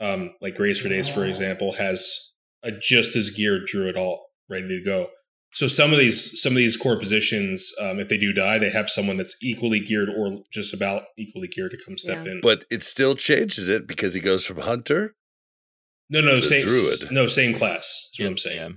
um, 0.00 0.34
like 0.40 0.54
Grace 0.56 0.80
for 0.80 0.88
Days, 0.88 1.08
for 1.08 1.24
example, 1.24 1.72
has 1.74 2.32
a 2.62 2.70
just 2.72 3.14
as 3.16 3.30
geared 3.30 3.66
druid 3.66 3.96
alt 3.96 4.20
ready 4.50 4.68
to 4.68 4.82
go. 4.84 5.08
So 5.52 5.68
some 5.68 5.92
of 5.92 5.98
these 6.00 6.40
some 6.42 6.52
of 6.52 6.56
these 6.56 6.76
core 6.76 6.98
positions, 6.98 7.72
um, 7.80 8.00
if 8.00 8.08
they 8.08 8.16
do 8.18 8.32
die, 8.32 8.58
they 8.58 8.70
have 8.70 8.90
someone 8.90 9.16
that's 9.16 9.36
equally 9.40 9.78
geared 9.80 10.08
or 10.08 10.42
just 10.52 10.74
about 10.74 11.04
equally 11.16 11.46
geared 11.48 11.70
to 11.70 11.78
come 11.86 11.96
step 11.96 12.24
Yeah. 12.26 12.32
in. 12.32 12.40
But 12.42 12.64
it 12.70 12.82
still 12.82 13.14
changes 13.14 13.68
it 13.68 13.86
because 13.86 14.14
he 14.14 14.20
goes 14.20 14.44
from 14.44 14.58
hunter. 14.58 15.14
No, 16.10 16.20
no, 16.20 16.36
to 16.36 16.42
same 16.42 16.62
druid. 16.66 17.10
No, 17.10 17.26
same 17.26 17.54
class. 17.54 18.08
Is 18.12 18.20
what 18.20 18.26
I'm 18.30 18.38
saying. 18.38 18.56
yeah. 18.60 18.68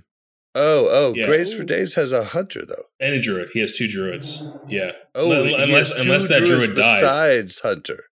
Oh, 0.54 0.88
oh, 0.90 1.14
Yeah. 1.14 1.26
Grace 1.26 1.52
for 1.52 1.62
Days 1.62 1.94
has 1.94 2.12
a 2.12 2.24
hunter 2.24 2.64
though. 2.66 2.84
And 2.98 3.14
a 3.14 3.20
druid. 3.20 3.50
He 3.52 3.60
has 3.60 3.76
two 3.76 3.86
druids. 3.86 4.42
Yeah. 4.68 4.92
Oh, 5.14 5.28
Unle- 5.28 5.46
he 5.46 5.52
has 5.52 5.62
unless 5.68 6.00
unless 6.00 6.28
that 6.28 6.38
druids 6.44 6.64
druid 6.64 6.76
dies. 6.76 7.00
besides 7.02 7.58
hunter. 7.60 8.04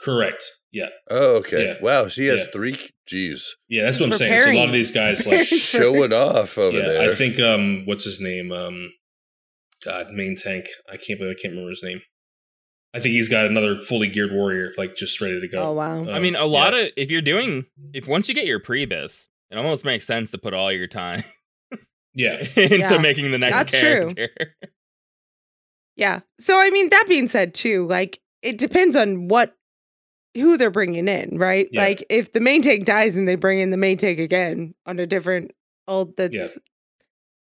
Correct. 0.00 0.44
Yeah. 0.70 0.88
Oh, 1.10 1.36
okay. 1.36 1.64
Yeah. 1.66 1.74
Wow, 1.80 2.08
she 2.08 2.26
has 2.26 2.40
Yeah. 2.40 2.46
three. 2.52 2.76
Jeez, 3.10 3.42
Yeah, 3.68 3.84
that's 3.84 3.96
He's 3.96 4.06
what 4.06 4.12
I'm 4.12 4.18
saying. 4.18 4.40
So 4.42 4.50
a 4.50 4.54
lot 4.54 4.66
of 4.66 4.72
these 4.72 4.90
guys 4.90 5.26
like 5.26 5.46
showing 5.46 6.12
off 6.12 6.58
over 6.58 6.76
yeah, 6.76 6.86
there. 6.86 7.10
I 7.10 7.14
think 7.14 7.40
um 7.40 7.86
what's 7.86 8.04
his 8.04 8.20
name? 8.20 8.52
Um 8.52 8.92
God, 9.84 10.10
main 10.10 10.36
tank. 10.36 10.66
I 10.92 10.96
can't 10.98 11.18
believe 11.18 11.36
I 11.38 11.40
can't 11.40 11.52
remember 11.52 11.70
his 11.70 11.82
name. 11.82 12.02
I 12.94 13.00
think 13.00 13.12
he's 13.12 13.28
got 13.28 13.46
another 13.46 13.76
fully 13.76 14.08
geared 14.08 14.32
warrior, 14.32 14.72
like 14.78 14.96
just 14.96 15.20
ready 15.20 15.40
to 15.40 15.48
go. 15.48 15.62
Oh 15.62 15.72
wow. 15.72 16.00
Um, 16.00 16.08
I 16.08 16.18
mean, 16.18 16.36
a 16.36 16.46
lot 16.46 16.74
of 16.74 16.88
if 16.96 17.10
you're 17.10 17.22
doing 17.22 17.66
if 17.92 18.08
once 18.08 18.28
you 18.28 18.34
get 18.34 18.46
your 18.46 18.60
prebis, 18.60 19.28
it 19.50 19.58
almost 19.58 19.84
makes 19.84 20.06
sense 20.06 20.30
to 20.30 20.38
put 20.38 20.54
all 20.54 20.72
your 20.72 20.86
time 20.86 21.22
yeah, 22.14 22.38
into 22.56 22.78
Yeah, 22.78 22.98
making 22.98 23.30
the 23.30 23.38
next 23.38 23.70
that's 23.70 23.78
true. 23.78 24.08
Yeah. 25.96 26.20
So 26.38 26.58
I 26.58 26.70
mean, 26.70 26.88
that 26.90 27.06
being 27.08 27.28
said, 27.28 27.54
too, 27.54 27.86
like 27.86 28.20
it 28.40 28.56
depends 28.56 28.96
on 28.96 29.28
what 29.28 29.54
who 30.34 30.56
they're 30.56 30.70
bringing 30.70 31.08
in, 31.08 31.38
right? 31.38 31.68
Yeah. 31.72 31.82
Like 31.82 32.06
if 32.08 32.32
the 32.32 32.40
main 32.40 32.62
tank 32.62 32.84
dies 32.84 33.16
and 33.16 33.26
they 33.26 33.34
bring 33.34 33.58
in 33.58 33.70
the 33.70 33.76
main 33.76 33.98
tank 33.98 34.18
again 34.20 34.74
on 34.86 34.98
a 34.98 35.06
different 35.06 35.50
alt 35.88 36.16
that's 36.16 36.58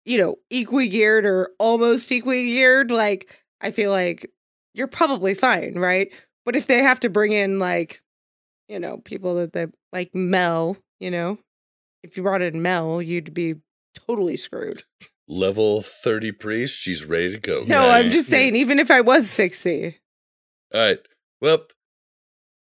you 0.05 0.17
know 0.17 0.35
equally 0.49 0.89
geared 0.89 1.25
or 1.25 1.51
almost 1.57 2.11
equally 2.11 2.47
geared, 2.47 2.91
like 2.91 3.31
I 3.61 3.71
feel 3.71 3.91
like 3.91 4.29
you're 4.73 4.87
probably 4.87 5.33
fine, 5.33 5.75
right? 5.75 6.11
But 6.45 6.55
if 6.55 6.67
they 6.67 6.81
have 6.81 6.99
to 7.01 7.09
bring 7.09 7.31
in 7.31 7.59
like 7.59 8.01
you 8.67 8.79
know 8.79 8.97
people 8.97 9.35
that 9.35 9.53
they 9.53 9.67
like 9.91 10.13
Mel, 10.13 10.77
you 10.99 11.11
know, 11.11 11.37
if 12.03 12.17
you 12.17 12.23
brought 12.23 12.41
in 12.41 12.61
Mel, 12.61 13.01
you'd 13.01 13.33
be 13.33 13.55
totally 14.07 14.37
screwed. 14.37 14.83
Level 15.27 15.81
thirty 15.81 16.31
priest. 16.31 16.79
She's 16.79 17.05
ready 17.05 17.31
to 17.31 17.39
go. 17.39 17.61
No, 17.61 17.83
guys. 17.83 18.05
I'm 18.05 18.11
just 18.11 18.27
saying, 18.27 18.55
even 18.55 18.79
if 18.79 18.91
I 18.91 19.01
was 19.01 19.29
60. 19.29 19.99
All 20.73 20.81
right. 20.81 20.99
Well, 21.41 21.65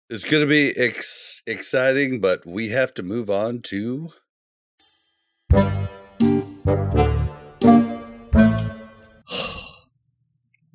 it's 0.10 0.26
going 0.26 0.44
to 0.44 0.50
be 0.50 0.72
ex- 0.78 1.42
exciting, 1.48 2.20
but 2.20 2.46
we 2.46 2.70
have 2.70 2.94
to 2.96 3.04
move 3.04 3.30
on 3.30 3.62
to. 3.64 4.10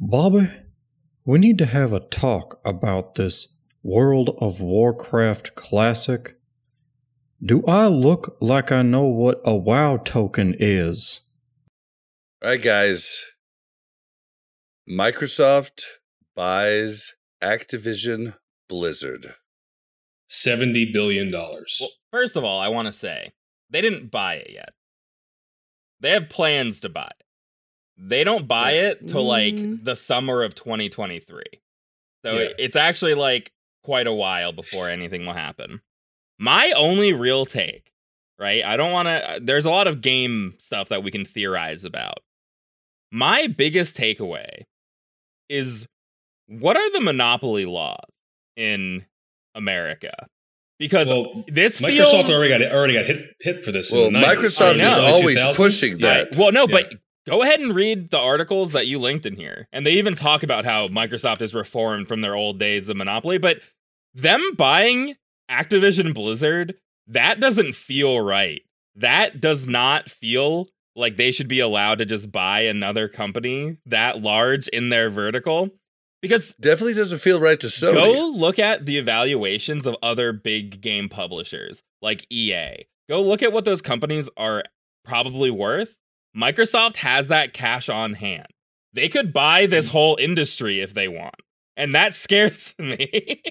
Bobby, 0.00 0.48
we 1.28 1.38
need 1.38 1.58
to 1.58 1.66
have 1.66 1.92
a 1.92 2.00
talk 2.00 2.58
about 2.64 3.16
this 3.16 3.48
World 3.82 4.34
of 4.40 4.62
Warcraft 4.62 5.54
Classic. 5.54 6.38
Do 7.44 7.62
I 7.66 7.86
look 7.88 8.38
like 8.40 8.72
I 8.72 8.80
know 8.80 9.04
what 9.04 9.42
a 9.44 9.54
WoW 9.54 9.98
token 9.98 10.54
is? 10.58 11.20
All 12.42 12.48
right, 12.48 12.62
guys. 12.62 13.26
Microsoft 14.88 15.82
buys 16.34 17.12
Activision 17.42 18.36
Blizzard. 18.66 19.34
Seventy 20.30 20.90
billion 20.90 21.30
dollars. 21.30 21.76
Well, 21.78 21.90
first 22.10 22.36
of 22.36 22.44
all, 22.44 22.58
I 22.58 22.68
want 22.68 22.86
to 22.86 22.92
say 22.92 23.32
they 23.68 23.82
didn't 23.82 24.10
buy 24.10 24.36
it 24.36 24.50
yet. 24.50 24.70
They 26.00 26.12
have 26.12 26.30
plans 26.30 26.80
to 26.80 26.88
buy 26.88 27.10
it. 27.20 27.27
They 28.00 28.22
don't 28.24 28.46
buy 28.46 28.72
it 28.72 29.08
till 29.08 29.24
like 29.26 29.54
Mm. 29.54 29.84
the 29.84 29.96
summer 29.96 30.42
of 30.42 30.54
2023. 30.54 31.42
So 32.24 32.34
Yeah. 32.34 32.40
it- 32.40 32.56
it's 32.58 32.76
actually 32.76 33.14
like 33.14 33.52
quite 33.82 34.06
a 34.06 34.12
while 34.12 34.52
before 34.52 34.88
anything 34.88 35.26
will 35.26 35.32
happen. 35.34 35.80
My 36.38 36.70
only 36.72 37.12
real 37.12 37.44
take, 37.46 37.90
right? 38.38 38.64
I 38.64 38.76
don't 38.76 38.92
want 38.92 39.08
to 39.08 39.40
there's 39.42 39.64
a 39.64 39.70
lot 39.70 39.88
of 39.88 40.00
game 40.02 40.54
stuff 40.58 40.88
that 40.90 41.02
we 41.02 41.10
can 41.10 41.24
theorize 41.24 41.84
about. 41.84 42.18
My 43.10 43.46
biggest 43.46 43.96
takeaway 43.96 44.62
is 45.48 45.86
what 46.46 46.76
are 46.76 46.90
the 46.92 47.00
monopoly 47.00 47.64
laws 47.64 48.04
in 48.56 49.06
America? 49.54 50.28
Because 50.78 51.08
well, 51.08 51.44
this 51.48 51.80
Microsoft 51.80 51.88
feels 51.96 52.30
already 52.30 52.50
got 52.50 52.72
already 52.72 52.92
got 52.94 53.06
hit 53.06 53.34
hit 53.40 53.64
for 53.64 53.72
this. 53.72 53.90
Well, 53.90 54.06
in 54.06 54.12
the 54.12 54.20
90s. 54.20 54.36
Microsoft 54.36 54.74
is 54.76 54.98
always 54.98 55.56
pushing 55.56 55.98
that. 55.98 56.28
Right. 56.28 56.36
Well, 56.36 56.52
no, 56.52 56.66
Yeah. 56.68 56.82
but 56.82 56.92
go 57.28 57.42
ahead 57.42 57.60
and 57.60 57.74
read 57.74 58.10
the 58.10 58.18
articles 58.18 58.72
that 58.72 58.86
you 58.86 58.98
linked 58.98 59.26
in 59.26 59.36
here. 59.36 59.68
And 59.72 59.86
they 59.86 59.92
even 59.92 60.14
talk 60.14 60.42
about 60.42 60.64
how 60.64 60.88
Microsoft 60.88 61.42
is 61.42 61.54
reformed 61.54 62.08
from 62.08 62.20
their 62.20 62.34
old 62.34 62.58
days 62.58 62.88
of 62.88 62.96
monopoly, 62.96 63.38
but 63.38 63.60
them 64.14 64.42
buying 64.56 65.14
Activision 65.50 66.14
Blizzard, 66.14 66.74
that 67.06 67.40
doesn't 67.40 67.74
feel 67.74 68.20
right. 68.20 68.62
That 68.96 69.40
does 69.40 69.66
not 69.66 70.10
feel 70.10 70.68
like 70.96 71.16
they 71.16 71.30
should 71.30 71.48
be 71.48 71.60
allowed 71.60 71.98
to 71.98 72.04
just 72.04 72.30
buy 72.32 72.62
another 72.62 73.08
company 73.08 73.78
that 73.86 74.20
large 74.20 74.68
in 74.68 74.88
their 74.88 75.08
vertical. 75.08 75.70
Because 76.20 76.52
Definitely 76.60 76.94
doesn't 76.94 77.18
feel 77.18 77.38
right 77.38 77.60
to 77.60 77.68
Sony. 77.68 77.94
Go 77.94 78.26
look 78.26 78.58
at 78.58 78.86
the 78.86 78.98
evaluations 78.98 79.86
of 79.86 79.96
other 80.02 80.32
big 80.32 80.80
game 80.80 81.08
publishers 81.08 81.82
like 82.02 82.26
EA. 82.28 82.86
Go 83.08 83.22
look 83.22 83.42
at 83.42 83.52
what 83.52 83.64
those 83.64 83.80
companies 83.80 84.28
are 84.36 84.64
probably 85.04 85.50
worth. 85.50 85.94
Microsoft 86.36 86.96
has 86.96 87.28
that 87.28 87.52
cash 87.52 87.88
on 87.88 88.14
hand. 88.14 88.46
They 88.92 89.08
could 89.08 89.32
buy 89.32 89.66
this 89.66 89.88
whole 89.88 90.16
industry 90.20 90.80
if 90.80 90.94
they 90.94 91.08
want. 91.08 91.34
And 91.76 91.94
that 91.94 92.14
scares 92.14 92.74
me. 92.78 93.42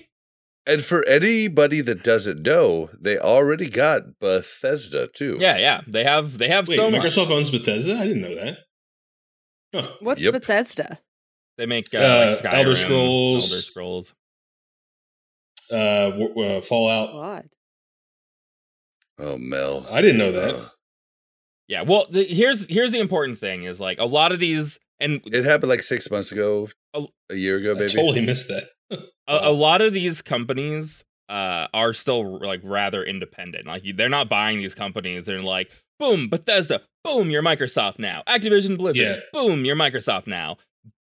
And 0.66 0.84
for 0.84 1.06
anybody 1.06 1.80
that 1.82 2.04
doesn't 2.04 2.42
know, 2.42 2.90
they 3.00 3.18
already 3.18 3.70
got 3.70 4.20
Bethesda 4.20 5.08
too. 5.08 5.38
yeah, 5.40 5.58
yeah. 5.58 5.82
They 5.88 6.04
have 6.04 6.38
they 6.38 6.50
have 6.50 6.68
Wait, 6.68 6.76
so 6.76 6.92
much. 6.92 7.02
Microsoft 7.02 7.30
owns 7.32 7.50
Bethesda. 7.50 7.98
I 7.98 8.04
didn't 8.06 8.22
know 8.22 8.36
that. 8.36 8.58
Huh. 9.74 9.92
What's 10.02 10.22
Yep. 10.22 10.34
Bethesda? 10.34 11.00
They 11.58 11.66
make 11.66 11.94
uh, 11.94 11.98
Uh, 11.98 12.36
like 12.44 12.44
Skyrim, 12.54 12.54
Elder 12.58 12.76
Scrolls. 12.76 13.52
Elder 13.52 13.62
Scrolls. 13.62 14.14
Uh, 15.72 16.10
w- 16.12 16.42
uh, 16.42 16.62
Fallout. 16.62 17.14
What? 17.16 17.46
Oh, 19.20 19.38
Mel. 19.38 19.86
I 19.90 20.02
didn't 20.02 20.18
know 20.18 20.32
that. 20.32 20.72
Uh, 21.68 21.74
Yeah. 21.74 21.82
Well, 21.84 22.08
the, 22.10 22.24
here's 22.24 22.66
here's 22.68 22.92
the 22.92 23.00
important 23.00 23.40
thing 23.40 23.64
is 23.64 23.80
like 23.80 24.00
a 24.00 24.06
lot 24.06 24.32
of 24.32 24.40
these 24.40 24.80
and 25.00 25.22
it 25.26 25.44
happened 25.46 25.70
like 25.70 25.84
six 25.84 26.10
months 26.10 26.32
ago, 26.32 26.70
Oh. 26.94 27.10
a 27.30 27.36
year 27.36 27.58
ago, 27.58 27.72
I 27.72 27.80
maybe. 27.80 27.94
totally 27.94 28.22
missed 28.22 28.48
that. 28.50 28.64
a, 29.28 29.50
a 29.50 29.52
lot 29.52 29.82
of 29.82 29.94
these 29.94 30.22
companies 30.24 31.04
uh, 31.30 31.68
are 31.74 31.94
still 31.94 32.40
like 32.40 32.62
rather 32.64 33.04
independent. 33.04 33.68
Like 33.68 33.84
they're 33.96 34.10
not 34.10 34.30
buying 34.30 34.58
these 34.60 34.74
companies. 34.74 35.26
They're 35.26 35.42
like, 35.44 35.70
boom, 36.00 36.30
Bethesda, 36.30 36.82
boom, 37.04 37.30
you're 37.30 37.44
Microsoft 37.44 38.00
now. 38.00 38.24
Activision 38.28 38.78
Blizzard, 38.78 39.02
Yeah. 39.06 39.20
boom, 39.34 39.66
you're 39.66 39.76
Microsoft 39.76 40.26
now. 40.28 40.58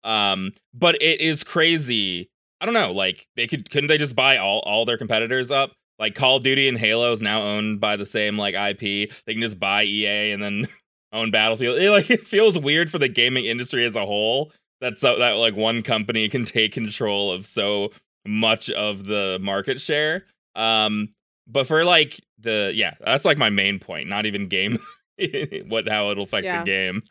Um, 0.04 0.52
but 0.72 0.94
it 1.02 1.20
is 1.20 1.42
crazy. 1.44 2.28
I 2.60 2.64
don't 2.66 2.74
know. 2.74 2.92
Like 2.92 3.26
they 3.36 3.46
could 3.46 3.68
couldn't 3.70 3.88
they 3.88 3.98
just 3.98 4.14
buy 4.16 4.38
all 4.38 4.60
all 4.60 4.84
their 4.86 4.96
competitors 4.98 5.50
up? 5.50 5.72
Like 5.98 6.14
Call 6.14 6.36
of 6.36 6.42
Duty 6.42 6.68
and 6.68 6.76
Halo 6.78 7.12
is 7.12 7.22
now 7.22 7.42
owned 7.42 7.80
by 7.80 7.96
the 7.96 8.06
same 8.06 8.36
like 8.36 8.54
IP. 8.54 9.10
They 9.26 9.32
can 9.32 9.42
just 9.42 9.60
buy 9.60 9.84
EA 9.84 10.32
and 10.32 10.42
then 10.42 10.66
own 11.12 11.30
Battlefield. 11.30 11.78
It, 11.78 11.90
like 11.90 12.10
it 12.10 12.26
feels 12.26 12.58
weird 12.58 12.90
for 12.90 12.98
the 12.98 13.08
gaming 13.08 13.44
industry 13.44 13.84
as 13.84 13.94
a 13.96 14.04
whole 14.06 14.52
that 14.80 14.98
so 14.98 15.18
that 15.18 15.32
like 15.32 15.54
one 15.56 15.82
company 15.82 16.28
can 16.28 16.44
take 16.44 16.72
control 16.72 17.30
of 17.30 17.46
so 17.46 17.90
much 18.26 18.70
of 18.70 19.04
the 19.04 19.38
market 19.40 19.80
share. 19.80 20.24
Um, 20.56 21.10
but 21.46 21.66
for 21.66 21.84
like 21.84 22.20
the 22.40 22.72
yeah, 22.74 22.94
that's 23.04 23.24
like 23.24 23.38
my 23.38 23.50
main 23.50 23.78
point. 23.78 24.08
Not 24.08 24.26
even 24.26 24.48
game, 24.48 24.78
what 25.68 25.88
how 25.88 26.10
it'll 26.10 26.24
affect 26.24 26.44
Yeah. 26.44 26.60
the 26.60 26.64
game. 26.64 27.02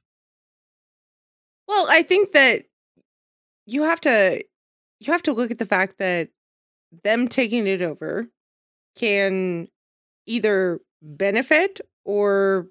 Well, 1.68 1.86
I 1.90 2.04
think 2.04 2.34
that 2.34 2.64
you 3.66 3.84
have 3.84 4.02
to 4.02 4.44
you 5.00 5.12
have 5.14 5.24
to 5.24 5.34
look 5.34 5.52
at 5.52 5.60
the 5.60 5.66
fact 5.66 5.98
that 6.00 6.30
them 7.04 7.28
taking 7.28 7.66
it 7.68 7.82
over 7.82 8.28
can 8.96 9.68
either 10.26 10.80
benefit 11.02 11.82
or 12.06 12.68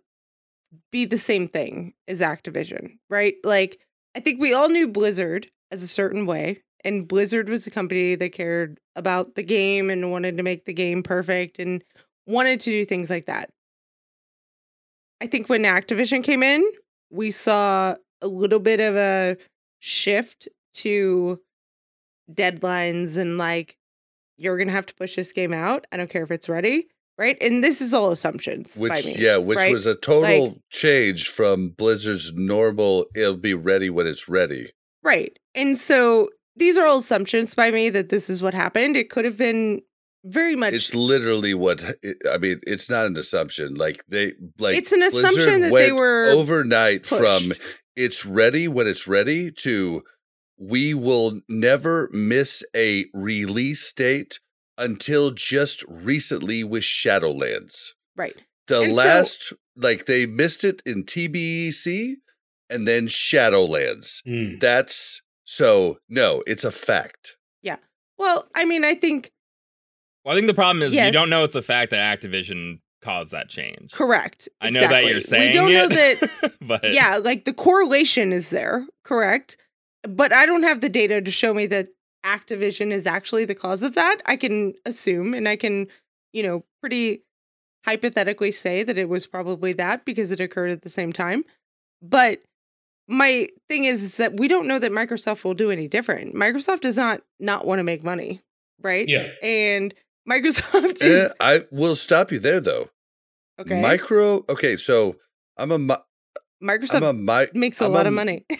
be 0.91 1.05
the 1.05 1.19
same 1.19 1.49
thing 1.49 1.95
as 2.09 2.21
Activision, 2.21 2.99
right? 3.11 3.35
Like 3.45 3.79
I 4.15 4.21
think 4.21 4.41
we 4.41 4.55
all 4.55 4.69
knew 4.69 4.89
Blizzard 4.89 5.49
as 5.71 5.83
a 5.83 5.89
certain 5.89 6.27
way 6.27 6.63
and 6.85 7.07
Blizzard 7.07 7.49
was 7.49 7.67
a 7.67 7.71
company 7.71 8.15
that 8.15 8.33
cared 8.33 8.79
about 8.97 9.35
the 9.35 9.43
game 9.43 9.91
and 9.91 10.11
wanted 10.11 10.37
to 10.37 10.43
make 10.43 10.65
the 10.65 10.73
game 10.73 11.03
perfect 11.03 11.59
and 11.59 11.85
wanted 12.27 12.61
to 12.61 12.71
do 12.71 12.85
things 12.85 13.11
like 13.11 13.27
that. 13.27 13.51
I 15.21 15.27
think 15.27 15.49
when 15.49 15.63
Activision 15.63 16.25
came 16.25 16.43
in, 16.43 16.69
we 17.11 17.31
saw 17.31 17.95
a 18.21 18.27
little 18.27 18.59
bit 18.59 18.81
of 18.81 18.97
a 18.97 19.37
shift 19.79 20.49
to 20.75 21.41
deadlines 22.33 23.17
and 23.17 23.39
like 23.39 23.77
you're 24.43 24.59
gonna 24.59 24.73
have 24.73 24.87
to 24.87 24.95
push 24.95 25.17
this 25.17 25.33
game 25.33 25.53
out. 25.53 25.87
I 25.93 25.97
don't 25.97 26.11
care 26.11 26.23
if 26.25 26.31
it's 26.31 26.49
ready, 26.49 26.89
right? 27.19 27.37
And 27.41 27.63
this 27.63 27.81
is 27.81 27.95
all 27.95 28.11
assumptions 28.11 28.77
by 28.79 28.89
Which, 28.97 29.07
me. 29.07 29.15
yeah, 29.19 29.37
which 29.39 29.59
right? 29.59 29.73
was 29.73 29.87
a 29.87 29.95
total 29.95 30.49
Like- 30.49 30.59
change 30.71 31.29
from 31.29 31.71
Blizzard's 31.71 32.33
normal, 32.35 33.07
it'll 33.15 33.37
be 33.37 33.55
ready 33.55 33.89
when 33.91 34.07
it's 34.07 34.29
ready. 34.29 34.71
right. 35.03 35.39
And 35.55 35.77
so 35.79 36.29
these 36.57 36.77
are 36.79 36.87
all 36.87 36.99
assumptions 36.99 37.55
by 37.55 37.71
me 37.71 37.91
that 37.91 38.09
this 38.09 38.29
is 38.31 38.43
what 38.43 38.55
happened. 38.55 38.97
It 38.97 39.11
could 39.11 39.25
have 39.25 39.37
been 39.37 39.81
very 40.25 40.55
much. 40.57 40.73
It's 40.73 40.95
literally 40.95 41.53
what 41.55 41.83
I 42.31 42.39
mean. 42.39 42.61
It's 42.67 42.89
not 42.89 43.07
an 43.07 43.17
assumption. 43.17 43.75
Like 43.75 44.05
they 44.09 44.33
like 44.59 44.77
It's 44.77 44.93
an 44.93 45.03
assumption 45.03 45.33
Blizzard 45.45 45.63
that 45.65 45.73
they 45.75 45.93
were 45.93 46.31
overnight 46.31 47.05
from 47.07 47.53
it's 47.97 48.25
ready 48.25 48.69
when 48.69 48.87
it's 48.87 49.07
ready 49.07 49.51
to 49.51 50.03
we 50.63 50.95
will 50.95 51.41
never 51.49 52.09
miss 52.13 52.63
a 52.75 53.07
release 53.13 53.93
date 53.93 54.39
until 54.79 55.31
just 55.33 55.85
recently 55.89 56.63
with 56.65 56.83
Shadowlands. 56.83 57.91
right. 58.17 58.37
The 58.69 58.81
And 58.83 58.91
so- 58.91 58.97
last 58.97 59.53
like 59.77 60.07
they 60.07 60.25
missed 60.27 60.63
it 60.65 60.83
in 60.87 61.03
TBEC 61.05 62.15
and 62.71 62.87
then 62.87 63.07
Shadowlands. 63.09 64.23
Hmm. 64.25 64.59
That's 64.61 65.21
so 65.45 65.99
no, 66.09 66.43
it's 66.47 66.65
a 66.65 66.71
fact. 66.71 67.37
Yeah. 67.63 67.77
Well, 68.19 68.47
I 68.55 68.65
mean, 68.65 68.85
I 68.85 68.95
think 68.95 69.33
Well, 70.25 70.35
I 70.35 70.39
think 70.39 70.47
the 70.47 70.55
problem 70.55 70.83
is 70.83 70.95
you 70.95 71.11
don't 71.11 71.29
know 71.31 71.45
it's 71.45 71.55
a 71.57 71.63
fact 71.63 71.91
that 71.91 72.21
Activision 72.21 72.79
caused 73.03 73.33
that 73.33 73.49
change. 73.49 73.91
correct. 73.93 74.49
I 74.61 74.71
know 74.71 74.81
that 74.89 75.05
you're 75.07 75.17
Exactly. 75.19 75.53
saying 75.53 75.67
we 75.67 75.73
don't 75.75 75.91
know 75.91 75.95
that 75.97 76.53
but 76.61 76.93
yeah, 76.93 77.17
like 77.17 77.45
the 77.45 77.53
correlation 77.53 78.33
is 78.33 78.51
there, 78.51 78.87
correct? 79.05 79.57
But 80.09 80.33
I 80.33 80.47
don't 80.47 80.63
have 80.65 80.81
the 80.81 80.89
data 80.89 81.21
to 81.21 81.31
show 81.31 81.55
me 81.55 81.67
that 81.67 81.89
Activision 82.25 82.93
is 82.93 83.07
actually 83.07 83.45
the 83.45 83.55
cause 83.55 83.83
of 83.83 83.95
that. 83.95 84.19
I 84.27 84.37
can 84.37 84.75
assume 84.85 85.35
and 85.35 85.49
I 85.49 85.57
can, 85.57 85.87
you 86.33 86.43
know, 86.43 86.65
pretty 86.81 87.23
hypothetically 87.85 88.53
say 88.53 88.83
that 88.85 88.97
it 88.99 89.09
was 89.09 89.27
probably 89.27 89.73
that 89.75 90.05
because 90.05 90.31
it 90.31 90.41
occurred 90.41 90.71
at 90.71 90.83
the 90.83 90.91
same 90.91 91.13
time. 91.13 91.45
But 92.01 92.41
my 93.09 93.49
thing 93.69 93.85
is, 93.85 94.03
is 94.03 94.17
that 94.17 94.39
we 94.39 94.47
don't 94.49 94.69
know 94.69 94.79
that 94.79 94.93
Microsoft 94.93 95.43
will 95.45 95.55
do 95.55 95.71
any 95.71 95.89
different. 95.89 96.35
Microsoft 96.35 96.81
does 96.81 96.97
not 96.97 97.23
not 97.41 97.67
want 97.67 97.81
to 97.81 97.85
make 97.85 98.05
money, 98.05 98.41
right? 98.81 99.09
Yeah. 99.09 99.29
And 99.43 99.93
Microsoft 100.31 101.03
Eh, 101.03 101.07
is 101.07 101.33
I 101.41 101.67
will 101.73 101.97
stop 101.97 102.31
you 102.31 102.39
there 102.39 102.61
though. 102.61 102.89
okay. 103.61 103.81
Micro 103.81 104.45
okay, 104.49 104.77
so 104.77 105.17
I'm 105.57 105.73
a 105.73 105.79
mi- 105.79 105.95
Microsoft 106.63 106.95
I'm 107.03 107.03
a 107.03 107.13
mi- 107.13 107.51
makes 107.59 107.81
a 107.81 107.87
I'm 107.87 107.93
lot 107.93 108.07
of 108.07 108.13
money. 108.13 108.47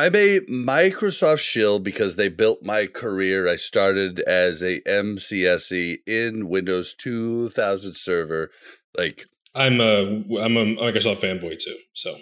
I'm 0.00 0.16
a 0.16 0.40
Microsoft 0.48 1.40
shill 1.40 1.78
because 1.78 2.16
they 2.16 2.30
built 2.30 2.62
my 2.62 2.86
career. 2.86 3.46
I 3.46 3.56
started 3.56 4.20
as 4.20 4.62
a 4.62 4.80
MCSE 4.80 5.98
in 6.06 6.48
Windows 6.48 6.94
2000 6.94 7.92
server. 7.94 8.48
Like, 8.96 9.26
I'm 9.54 9.78
a 9.78 10.06
I'm 10.40 10.56
a 10.56 10.64
Microsoft 10.64 11.20
fanboy 11.20 11.58
too. 11.62 11.76
So 11.92 12.16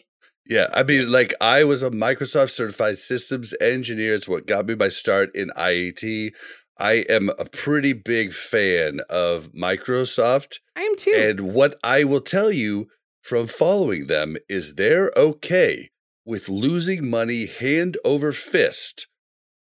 yeah, 0.45 0.67
I 0.75 0.83
mean, 0.83 1.13
like, 1.13 1.35
I 1.41 1.63
was 1.63 1.85
a 1.85 1.91
Microsoft 1.91 2.51
certified 2.51 2.99
systems 2.99 3.55
engineer. 3.61 4.15
It's 4.15 4.27
what 4.27 4.49
got 4.49 4.67
me 4.67 4.75
my 4.75 4.89
start 4.89 5.33
in 5.37 5.51
IET. 5.51 6.33
I 6.81 6.93
am 7.09 7.31
a 7.39 7.45
pretty 7.45 7.93
big 7.93 8.33
fan 8.33 9.03
of 9.09 9.53
Microsoft. 9.53 10.59
I 10.75 10.83
am 10.83 10.97
too. 10.97 11.13
And 11.15 11.55
what 11.55 11.79
I 11.85 12.03
will 12.03 12.23
tell 12.23 12.51
you 12.51 12.89
from 13.23 13.47
following 13.47 14.09
them 14.09 14.37
is 14.49 14.75
they're 14.75 15.13
okay 15.17 15.91
with 16.29 16.47
losing 16.51 17.09
money 17.09 17.47
hand 17.47 17.97
over 18.05 18.33
fist 18.33 19.07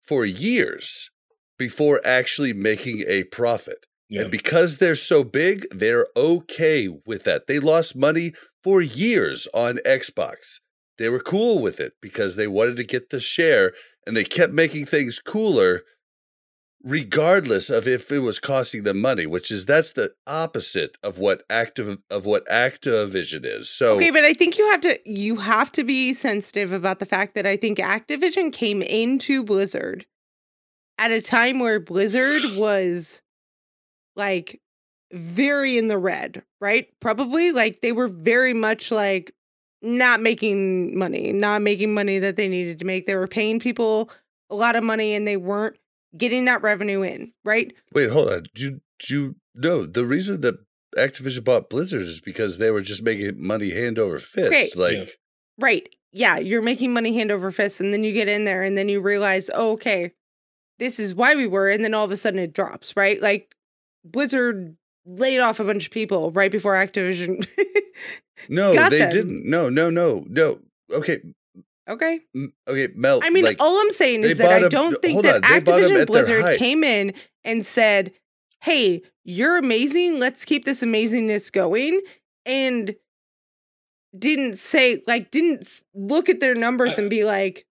for 0.01 0.23
years 0.23 1.09
before 1.57 1.99
actually 2.05 2.53
making 2.53 3.03
a 3.05 3.25
profit. 3.25 3.85
yeah, 4.07 4.21
And 4.21 4.31
because 4.31 4.77
they're 4.77 4.95
so 4.95 5.25
big, 5.25 5.67
they're 5.71 6.07
okay 6.15 6.87
with 7.05 7.25
that. 7.25 7.47
They 7.47 7.59
lost 7.59 7.97
money 7.97 8.31
for 8.63 8.81
years 8.81 9.45
on 9.53 9.79
Xbox. 9.85 10.61
They 10.97 11.09
were 11.09 11.19
cool 11.19 11.59
with 11.59 11.81
it 11.81 11.95
because 12.01 12.37
they 12.37 12.47
wanted 12.47 12.77
to 12.77 12.85
get 12.85 13.09
the 13.09 13.19
share 13.19 13.73
and 14.07 14.15
they 14.15 14.23
kept 14.23 14.53
making 14.53 14.85
things 14.85 15.19
cooler 15.19 15.81
regardless 16.83 17.69
of 17.69 17.87
if 17.87 18.11
it 18.11 18.19
was 18.19 18.39
costing 18.39 18.83
them 18.83 18.99
money, 18.99 19.25
which 19.25 19.49
is 19.49 19.65
that's 19.65 19.91
the 19.93 20.13
opposite 20.27 20.97
of 21.01 21.17
what 21.17 21.43
active 21.49 21.97
of 22.09 22.25
what 22.25 22.45
Activision 22.47 23.45
is. 23.45 23.69
So 23.69 23.95
Okay, 23.95 24.11
but 24.11 24.23
I 24.23 24.33
think 24.33 24.57
you 24.57 24.69
have 24.71 24.81
to 24.81 24.99
you 25.05 25.37
have 25.37 25.71
to 25.73 25.83
be 25.83 26.13
sensitive 26.13 26.73
about 26.73 26.99
the 26.99 27.05
fact 27.05 27.35
that 27.35 27.45
I 27.45 27.55
think 27.55 27.77
Activision 27.77 28.51
came 28.51 28.81
into 28.81 29.43
Blizzard 29.43 30.05
at 30.97 31.11
a 31.11 31.21
time 31.21 31.59
where 31.59 31.79
Blizzard 31.79 32.41
was 32.57 33.21
like 34.15 34.61
very 35.11 35.77
in 35.77 35.87
the 35.87 35.97
red, 35.97 36.43
right? 36.59 36.87
Probably 36.99 37.51
like 37.51 37.81
they 37.81 37.91
were 37.91 38.07
very 38.07 38.53
much 38.53 38.91
like 38.91 39.33
not 39.81 40.21
making 40.21 40.97
money, 40.97 41.31
not 41.31 41.61
making 41.61 41.93
money 41.93 42.19
that 42.19 42.35
they 42.35 42.47
needed 42.47 42.79
to 42.79 42.85
make. 42.85 43.05
They 43.05 43.15
were 43.15 43.27
paying 43.27 43.59
people 43.59 44.09
a 44.49 44.55
lot 44.55 44.75
of 44.75 44.83
money 44.83 45.13
and 45.13 45.27
they 45.27 45.37
weren't 45.37 45.77
getting 46.17 46.45
that 46.45 46.61
revenue 46.61 47.01
in, 47.01 47.33
right? 47.43 47.73
wait, 47.93 48.09
hold 48.09 48.29
on. 48.29 48.43
Do 48.53 48.63
you, 48.63 48.81
do 48.99 49.13
you 49.13 49.35
no, 49.55 49.85
the 49.85 50.05
reason 50.05 50.41
that 50.41 50.55
Activision 50.97 51.43
bought 51.43 51.69
Blizzard 51.69 52.01
is 52.01 52.19
because 52.19 52.57
they 52.57 52.71
were 52.71 52.81
just 52.81 53.01
making 53.03 53.41
money 53.45 53.71
hand 53.71 53.99
over 53.99 54.19
fist. 54.19 54.47
Okay. 54.47 54.69
Like 54.75 55.07
Yeah. 55.07 55.13
Right. 55.59 55.95
Yeah, 56.11 56.37
you're 56.37 56.61
making 56.61 56.93
money 56.93 57.15
hand 57.15 57.31
over 57.31 57.49
fist, 57.51 57.81
and 57.81 57.91
then 57.91 58.03
you 58.03 58.13
get 58.13 58.27
in 58.27 58.45
there, 58.45 58.61
and 58.61 58.77
then 58.77 58.87
you 58.87 59.01
realize, 59.01 59.49
oh, 59.53 59.71
okay, 59.73 60.13
this 60.77 60.99
is 60.99 61.15
why 61.15 61.33
we 61.33 61.47
were, 61.47 61.69
and 61.69 61.83
then 61.83 61.93
all 61.95 62.05
of 62.05 62.11
a 62.11 62.17
sudden 62.17 62.39
it 62.39 62.53
drops, 62.53 62.95
right? 62.95 63.19
Like 63.19 63.55
Blizzard 64.05 64.75
laid 65.05 65.39
off 65.39 65.59
a 65.59 65.63
bunch 65.63 65.85
of 65.85 65.91
people 65.91 66.31
right 66.31 66.51
before 66.51 66.73
Activision. 66.73 67.45
No, 68.47 68.73
got 68.75 68.91
they 68.91 68.99
them. 68.99 69.09
didn't. 69.09 69.49
No, 69.49 69.69
no, 69.69 69.89
no, 69.89 70.23
no. 70.27 70.59
Okay, 70.91 71.19
okay. 71.89 72.19
okay, 72.67 72.87
Mel. 72.95 73.19
I 73.23 73.29
mean, 73.29 73.43
like, 73.43 73.57
all 73.59 73.79
I'm 73.79 73.91
saying 73.91 74.23
is 74.23 74.37
that 74.37 74.63
I 74.63 74.67
don't 74.69 75.01
think 75.01 75.21
that 75.23 75.43
on, 75.43 75.51
they 75.51 75.59
bought 75.59 75.83
'em 75.83 75.89
Activision 75.91 76.05
Blizzard 76.07 76.57
came 76.57 76.83
in 76.83 77.13
and 77.43 77.65
said, 77.65 78.13
"Hey, 78.61 79.01
you're 79.23 79.57
amazing. 79.57 80.19
Let's 80.19 80.45
keep 80.45 80.65
this 80.65 80.81
amazingness 80.83 81.51
going." 81.51 82.01
And 82.45 82.95
didn't 84.17 84.59
say 84.59 85.01
like 85.07 85.31
didn't 85.31 85.67
look 85.95 86.29
at 86.29 86.39
their 86.39 86.55
numbers 86.55 86.97
I- 86.99 87.01
and 87.03 87.09
be 87.09 87.23
like, 87.23 87.65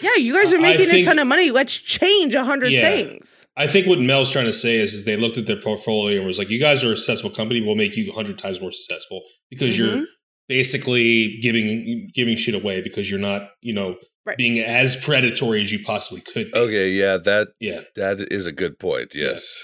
"Yeah, 0.00 0.16
you 0.16 0.34
guys 0.34 0.52
are 0.52 0.58
making 0.58 0.90
a 0.90 1.04
ton 1.04 1.18
of 1.18 1.26
money. 1.28 1.50
Let's 1.50 1.74
change 1.76 2.34
a 2.34 2.44
hundred 2.44 2.72
Yeah. 2.72 2.90
things." 2.90 3.46
I 3.56 3.66
think 3.66 3.86
what 3.86 4.00
Mel's 4.00 4.30
trying 4.30 4.46
to 4.46 4.52
say 4.52 4.76
is, 4.76 4.94
is 4.94 5.04
they 5.04 5.16
looked 5.16 5.38
at 5.38 5.46
their 5.46 5.60
portfolio 5.60 6.18
and 6.18 6.26
was 6.26 6.38
like, 6.38 6.50
"You 6.50 6.58
guys 6.58 6.82
are 6.82 6.92
a 6.92 6.96
successful 6.96 7.30
company. 7.30 7.60
We'll 7.60 7.76
make 7.76 7.96
you 7.96 8.10
hundred 8.12 8.38
times 8.38 8.60
more 8.60 8.72
successful 8.72 9.22
because 9.48 9.76
Mm-hmm. 9.76 9.96
you're 9.98 10.06
basically 10.48 11.38
giving 11.40 12.10
giving 12.14 12.36
shit 12.36 12.54
away 12.54 12.80
because 12.80 13.10
you're 13.10 13.18
not, 13.20 13.50
you 13.62 13.72
know, 13.74 13.96
Right. 14.24 14.36
being 14.36 14.58
as 14.58 14.96
predatory 14.96 15.62
as 15.62 15.70
you 15.72 15.78
possibly 15.84 16.20
could." 16.20 16.50
Be. 16.50 16.58
okay, 16.58 16.90
yeah, 16.90 17.16
that 17.16 17.48
Yeah, 17.60 17.82
that 17.94 18.32
is 18.32 18.46
a 18.46 18.52
good 18.52 18.78
point. 18.78 19.14
Yeah. 19.14 19.30
Yes. 19.30 19.58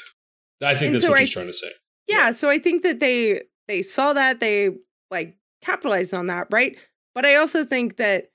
I 0.63 0.75
think 0.75 0.87
And 0.87 0.95
that's 0.95 1.05
so 1.05 1.11
what 1.11 1.19
I- 1.19 1.23
he's 1.23 1.31
trying 1.31 1.49
to 1.49 1.53
say. 1.53 1.71
Yeah, 2.09 2.31
so 2.31 2.49
I 2.49 2.59
think 2.59 2.83
that 2.83 3.01
they 3.01 3.43
they 3.69 3.83
saw 3.83 4.13
that 4.13 4.41
they 4.41 4.71
like 5.11 5.37
capitalized 5.63 6.15
on 6.15 6.27
that, 6.29 6.47
right? 6.51 6.77
But 7.15 7.25
I 7.27 7.37
also 7.37 7.65
think 7.65 7.97
that 7.97 8.31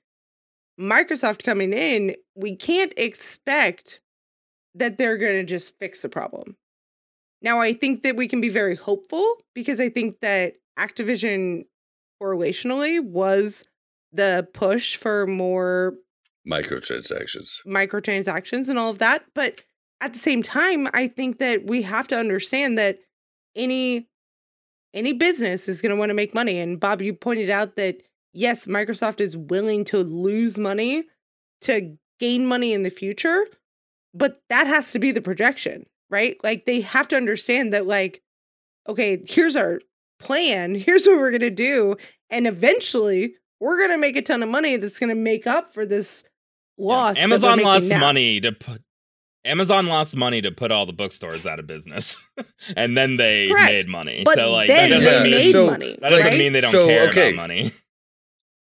Microsoft 0.80 1.42
coming 1.42 1.72
in, 1.72 2.14
we 2.34 2.54
can't 2.56 2.92
expect 2.96 4.00
that 4.74 4.96
they're 4.98 5.16
going 5.16 5.40
to 5.40 5.44
just 5.44 5.76
fix 5.78 6.02
the 6.02 6.08
problem. 6.08 6.56
Now, 7.42 7.60
I 7.60 7.72
think 7.72 8.02
that 8.04 8.16
we 8.16 8.28
can 8.28 8.40
be 8.40 8.48
very 8.48 8.76
hopeful 8.76 9.40
because 9.54 9.80
I 9.80 9.88
think 9.88 10.20
that 10.20 10.54
Activision 10.78 11.64
correlationally 12.20 13.02
was 13.02 13.64
the 14.12 14.48
push 14.52 14.96
for 14.96 15.26
more 15.26 15.94
Microtransactions. 16.48 17.58
microtransactions 17.66 18.68
and 18.68 18.78
all 18.78 18.90
of 18.90 18.98
that. 18.98 19.24
But 19.34 19.60
at 20.00 20.12
the 20.12 20.18
same 20.18 20.42
time, 20.42 20.88
I 20.94 21.08
think 21.08 21.38
that 21.38 21.66
we 21.66 21.82
have 21.82 22.08
to 22.08 22.18
understand 22.18 22.78
that 22.78 22.98
any 23.54 24.08
any 24.94 25.12
business 25.12 25.68
is 25.68 25.82
going 25.82 25.90
to 25.90 25.98
want 25.98 26.08
to 26.10 26.14
make 26.14 26.34
money. 26.34 26.58
And 26.58 26.80
Bob, 26.80 27.02
you 27.02 27.12
pointed 27.12 27.50
out 27.50 27.76
that 27.76 28.02
yes, 28.32 28.66
Microsoft 28.66 29.20
is 29.20 29.36
willing 29.36 29.84
to 29.86 29.98
lose 29.98 30.56
money 30.56 31.04
to 31.62 31.96
gain 32.18 32.46
money 32.46 32.72
in 32.72 32.82
the 32.82 32.90
future, 32.90 33.46
but 34.14 34.40
that 34.48 34.66
has 34.66 34.92
to 34.92 34.98
be 34.98 35.10
the 35.10 35.20
projection, 35.20 35.84
right? 36.10 36.36
Like 36.42 36.64
they 36.64 36.80
have 36.80 37.08
to 37.08 37.16
understand 37.16 37.72
that 37.72 37.86
like 37.86 38.22
okay, 38.88 39.22
here's 39.26 39.54
our 39.54 39.80
plan, 40.18 40.74
here's 40.74 41.06
what 41.06 41.16
we're 41.18 41.30
going 41.30 41.40
to 41.40 41.50
do, 41.50 41.96
and 42.30 42.46
eventually 42.46 43.34
we're 43.60 43.78
going 43.78 43.90
to 43.90 43.98
make 43.98 44.16
a 44.16 44.22
ton 44.22 44.42
of 44.42 44.48
money 44.48 44.76
that's 44.76 44.98
going 44.98 45.08
to 45.10 45.14
make 45.20 45.46
up 45.46 45.72
for 45.72 45.84
this 45.86 46.24
loss. 46.76 47.16
that 47.16 47.20
we're 47.22 47.24
Amazon 47.34 47.58
lost 47.60 47.88
now. 47.88 48.00
money 48.00 48.40
to 48.40 48.52
put 48.52 48.82
Amazon 49.44 49.86
lost 49.86 50.14
money 50.16 50.42
to 50.42 50.50
put 50.50 50.70
all 50.70 50.84
the 50.84 50.92
bookstores 50.92 51.46
out 51.46 51.58
of 51.58 51.66
business, 51.66 52.16
and 52.76 52.96
then 52.96 53.16
they 53.16 53.48
Correct. 53.48 53.66
made 53.72 53.88
money. 53.88 54.22
But 54.24 54.34
so 54.34 54.52
like 54.52 54.68
then 54.68 54.90
that 54.90 54.98
they 55.00 55.04
doesn't 55.04 55.12
Yeah, 55.18 55.22
mean 55.22 55.32
made 55.46 55.52
so, 55.52 55.66
money. 55.70 55.98
that 56.00 56.10
doesn't 56.10 56.26
right? 56.26 56.38
mean 56.38 56.52
they 56.52 56.60
don't 56.60 56.72
So, 56.72 56.86
care 56.86 57.08
okay. 57.08 57.28
about 57.32 57.42
money. 57.42 57.72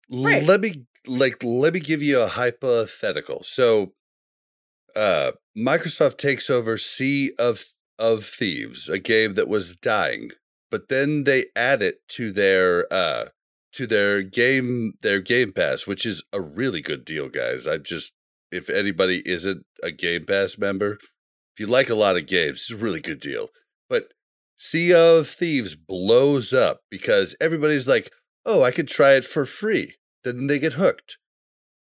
Right. 0.10 0.44
Let 0.44 0.62
me 0.62 0.86
like 1.06 1.44
let 1.44 1.74
me 1.74 1.80
give 1.82 2.02
you 2.02 2.22
a 2.22 2.28
hypothetical. 2.28 3.44
So 3.44 3.94
uh 4.96 5.32
Microsoft 5.58 6.18
takes 6.18 6.50
over 6.50 6.78
Sea 6.78 7.34
of 7.38 7.66
of 8.00 8.24
Thieves, 8.24 8.88
a 8.88 9.00
game 9.00 9.34
that 9.34 9.48
was 9.50 9.76
dying, 9.76 10.30
but 10.70 10.90
then 10.90 11.24
they 11.24 11.46
add 11.56 11.82
it 11.82 12.08
to 12.10 12.32
their 12.32 12.92
uh 12.92 13.26
to 13.74 13.88
their 13.88 14.22
game 14.22 14.94
their 15.02 15.20
game 15.20 15.52
pass, 15.52 15.86
which 15.86 16.06
is 16.06 16.24
a 16.34 16.42
really 16.42 16.82
good 16.82 17.06
deal, 17.06 17.30
guys. 17.30 17.68
I 17.68 17.78
just 17.78 18.14
if 18.52 18.70
anybody 18.70 19.22
isn't 19.26 19.66
a 19.84 19.92
Game 19.92 20.26
Pass 20.26 20.58
member, 20.58 20.94
if 20.94 21.60
you 21.60 21.68
like 21.68 21.90
a 21.90 21.96
lot 21.96 22.18
of 22.18 22.28
games, 22.28 22.60
it's 22.60 22.72
a 22.72 22.78
really 22.78 23.02
good 23.02 23.20
deal. 23.20 23.50
But 23.90 24.14
Sea 24.58 24.94
of 24.94 25.28
Thieves 25.28 25.76
blows 25.76 26.54
up 26.54 26.82
because 26.90 27.36
everybody's 27.40 27.88
like, 27.88 28.12
oh, 28.46 28.64
I 28.64 28.72
could 28.72 28.88
try 28.88 29.14
it 29.14 29.26
for 29.26 29.46
free. 29.46 29.96
Then 30.24 30.48
they 30.48 30.60
get 30.60 30.74
hooked. 30.74 31.18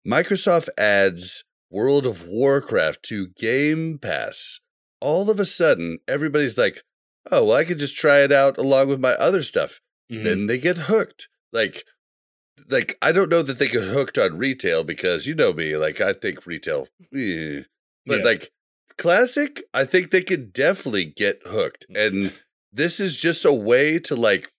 Microsoft 0.07 0.69
adds 0.77 1.43
World 1.69 2.05
of 2.05 2.27
Warcraft 2.27 3.03
to 3.03 3.29
Game 3.37 3.97
Pass. 3.97 4.59
All 5.01 5.29
of 5.29 5.39
a 5.39 5.45
sudden, 5.45 5.99
everybody's 6.07 6.57
like, 6.57 6.83
oh, 7.31 7.45
well, 7.45 7.57
I 7.57 7.63
could 7.65 7.77
just 7.79 7.95
try 7.95 8.19
it 8.23 8.31
out 8.31 8.57
along 8.57 8.87
with 8.89 8.99
my 8.99 9.13
other 9.13 9.41
stuff. 9.43 9.81
Mhm. 10.11 10.23
Then 10.23 10.45
they 10.47 10.57
get 10.57 10.77
hooked. 10.77 11.27
Like, 11.51 11.83
like 12.69 12.97
I 13.01 13.11
don't 13.11 13.29
know 13.29 13.41
that 13.41 13.59
they 13.59 13.67
get 13.67 13.83
hooked 13.83 14.17
on 14.17 14.37
retail 14.37 14.83
because 14.83 15.27
you 15.27 15.35
know 15.35 15.53
me, 15.53 15.75
like 15.77 15.99
I 16.01 16.13
think 16.13 16.45
retail, 16.45 16.87
eh. 17.15 17.61
but 18.05 18.19
Yeah. 18.19 18.25
like 18.25 18.51
classic, 18.97 19.63
I 19.73 19.85
think 19.85 20.11
they 20.11 20.21
could 20.23 20.53
definitely 20.53 21.05
get 21.05 21.41
hooked. 21.45 21.85
And 21.93 22.33
this 22.71 22.99
is 22.99 23.19
just 23.19 23.45
a 23.45 23.53
way 23.53 23.99
to 23.99 24.15
like 24.15 24.51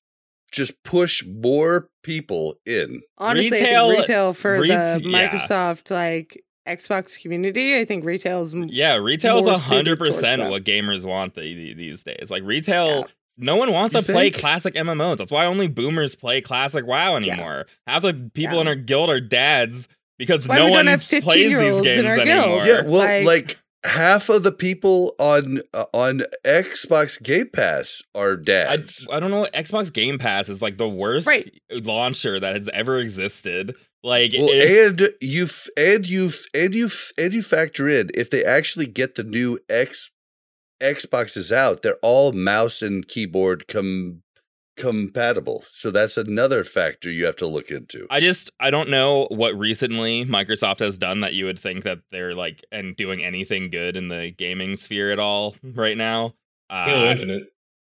just 0.52 0.82
push 0.84 1.24
more 1.26 1.88
people 2.02 2.56
in. 2.64 3.02
Honestly, 3.18 3.50
Retail- 3.50 3.86
I 3.90 3.96
retail 3.98 4.32
for 4.32 4.52
ret- 4.60 5.02
the 5.02 5.08
yeah. 5.10 5.28
Microsoft 5.28 5.90
like 5.90 6.42
Xbox 6.66 7.20
community, 7.20 7.78
I 7.78 7.84
think 7.84 8.04
retail 8.04 8.42
is 8.42 8.54
Yeah, 8.54 8.96
retail 8.96 9.38
is 9.38 9.46
a 9.46 9.58
hundred 9.58 9.98
percent 9.98 10.50
what 10.50 10.64
gamers 10.64 11.04
want 11.04 11.34
the, 11.34 11.40
the- 11.42 11.74
these 11.74 12.02
days. 12.02 12.30
Like 12.30 12.42
retail, 12.42 12.86
Yeah. 13.00 13.04
no 13.38 13.56
one 13.56 13.72
wants 13.72 13.94
You 13.94 14.02
to 14.02 14.12
play 14.12 14.30
classic 14.30 14.74
MMOs. 14.74 15.18
That's 15.18 15.30
why 15.30 15.46
only 15.46 15.68
boomers 15.68 16.14
play 16.14 16.40
classic 16.40 16.86
WoW 16.86 17.16
anymore. 17.16 17.66
Half 17.86 18.02
the 18.02 18.30
people 18.34 18.56
Yeah. 18.56 18.60
in 18.62 18.68
our 18.68 18.74
guild 18.74 19.10
are 19.10 19.20
dads 19.20 19.88
because 20.18 20.46
no 20.46 20.68
one 20.68 20.86
have 20.86 21.02
plays 21.02 21.22
15-year-olds 21.24 21.84
these 21.84 21.98
in 21.98 22.04
games 22.04 22.18
our 22.18 22.24
guild. 22.24 22.44
anymore. 22.62 22.66
Yeah, 22.66 22.80
well, 22.82 23.24
like- 23.24 23.26
like, 23.26 23.58
half 23.84 24.28
of 24.30 24.42
the 24.42 24.50
people 24.50 25.14
on 25.20 25.60
uh, 25.72 25.84
on 25.94 26.22
Xbox 26.44 27.22
Game 27.22 27.48
Pass 27.52 28.02
are 28.16 28.32
I, 28.32 28.42
dads. 28.42 29.06
I 29.12 29.20
don't 29.20 29.30
know. 29.30 29.46
Xbox 29.54 29.92
Game 29.92 30.18
Pass 30.18 30.48
is 30.48 30.60
like 30.60 30.76
the 30.76 30.88
worst 30.88 31.24
Right. 31.26 31.52
launcher 31.70 32.40
that 32.40 32.56
has 32.56 32.68
ever 32.74 32.98
existed. 32.98 33.76
Like, 34.06 34.32
Well, 34.38 34.50
if- 34.52 34.88
and 34.90 35.10
you 35.20 35.44
f- 35.44 35.66
and 35.76 36.06
you 36.06 36.26
f- 36.28 36.44
and 36.54 36.74
you 36.76 36.86
f- 36.86 37.10
and 37.18 37.34
you 37.34 37.42
factor 37.42 37.88
in 37.88 38.10
if 38.14 38.30
they 38.30 38.44
actually 38.44 38.86
get 38.86 39.16
the 39.16 39.24
new 39.24 39.58
X 39.68 40.12
Xboxes 40.80 41.50
out, 41.50 41.82
they're 41.82 41.98
all 42.02 42.30
mouse 42.32 42.82
and 42.82 43.08
keyboard 43.08 43.66
com- 43.66 44.22
compatible. 44.76 45.64
So 45.72 45.90
that's 45.90 46.16
another 46.16 46.62
factor 46.64 47.10
you 47.10 47.24
have 47.24 47.36
to 47.36 47.46
look 47.46 47.70
into. 47.70 48.06
I 48.10 48.20
just 48.20 48.50
I 48.60 48.70
don't 48.70 48.90
know 48.90 49.26
what 49.30 49.58
recently 49.58 50.24
Microsoft 50.24 50.78
has 50.80 50.98
done 50.98 51.20
that 51.22 51.34
you 51.34 51.46
would 51.46 51.58
think 51.58 51.82
that 51.84 51.98
they're 52.12 52.34
like 52.34 52.64
and 52.70 52.94
doing 52.96 53.24
anything 53.24 53.70
good 53.70 53.96
in 53.96 54.08
the 54.08 54.32
gaming 54.36 54.76
sphere 54.76 55.10
at 55.10 55.18
all 55.18 55.56
right 55.62 55.96
now. 55.96 56.34
Uh, 56.70 56.84
Halo 56.84 57.10
Infinite. 57.10 57.44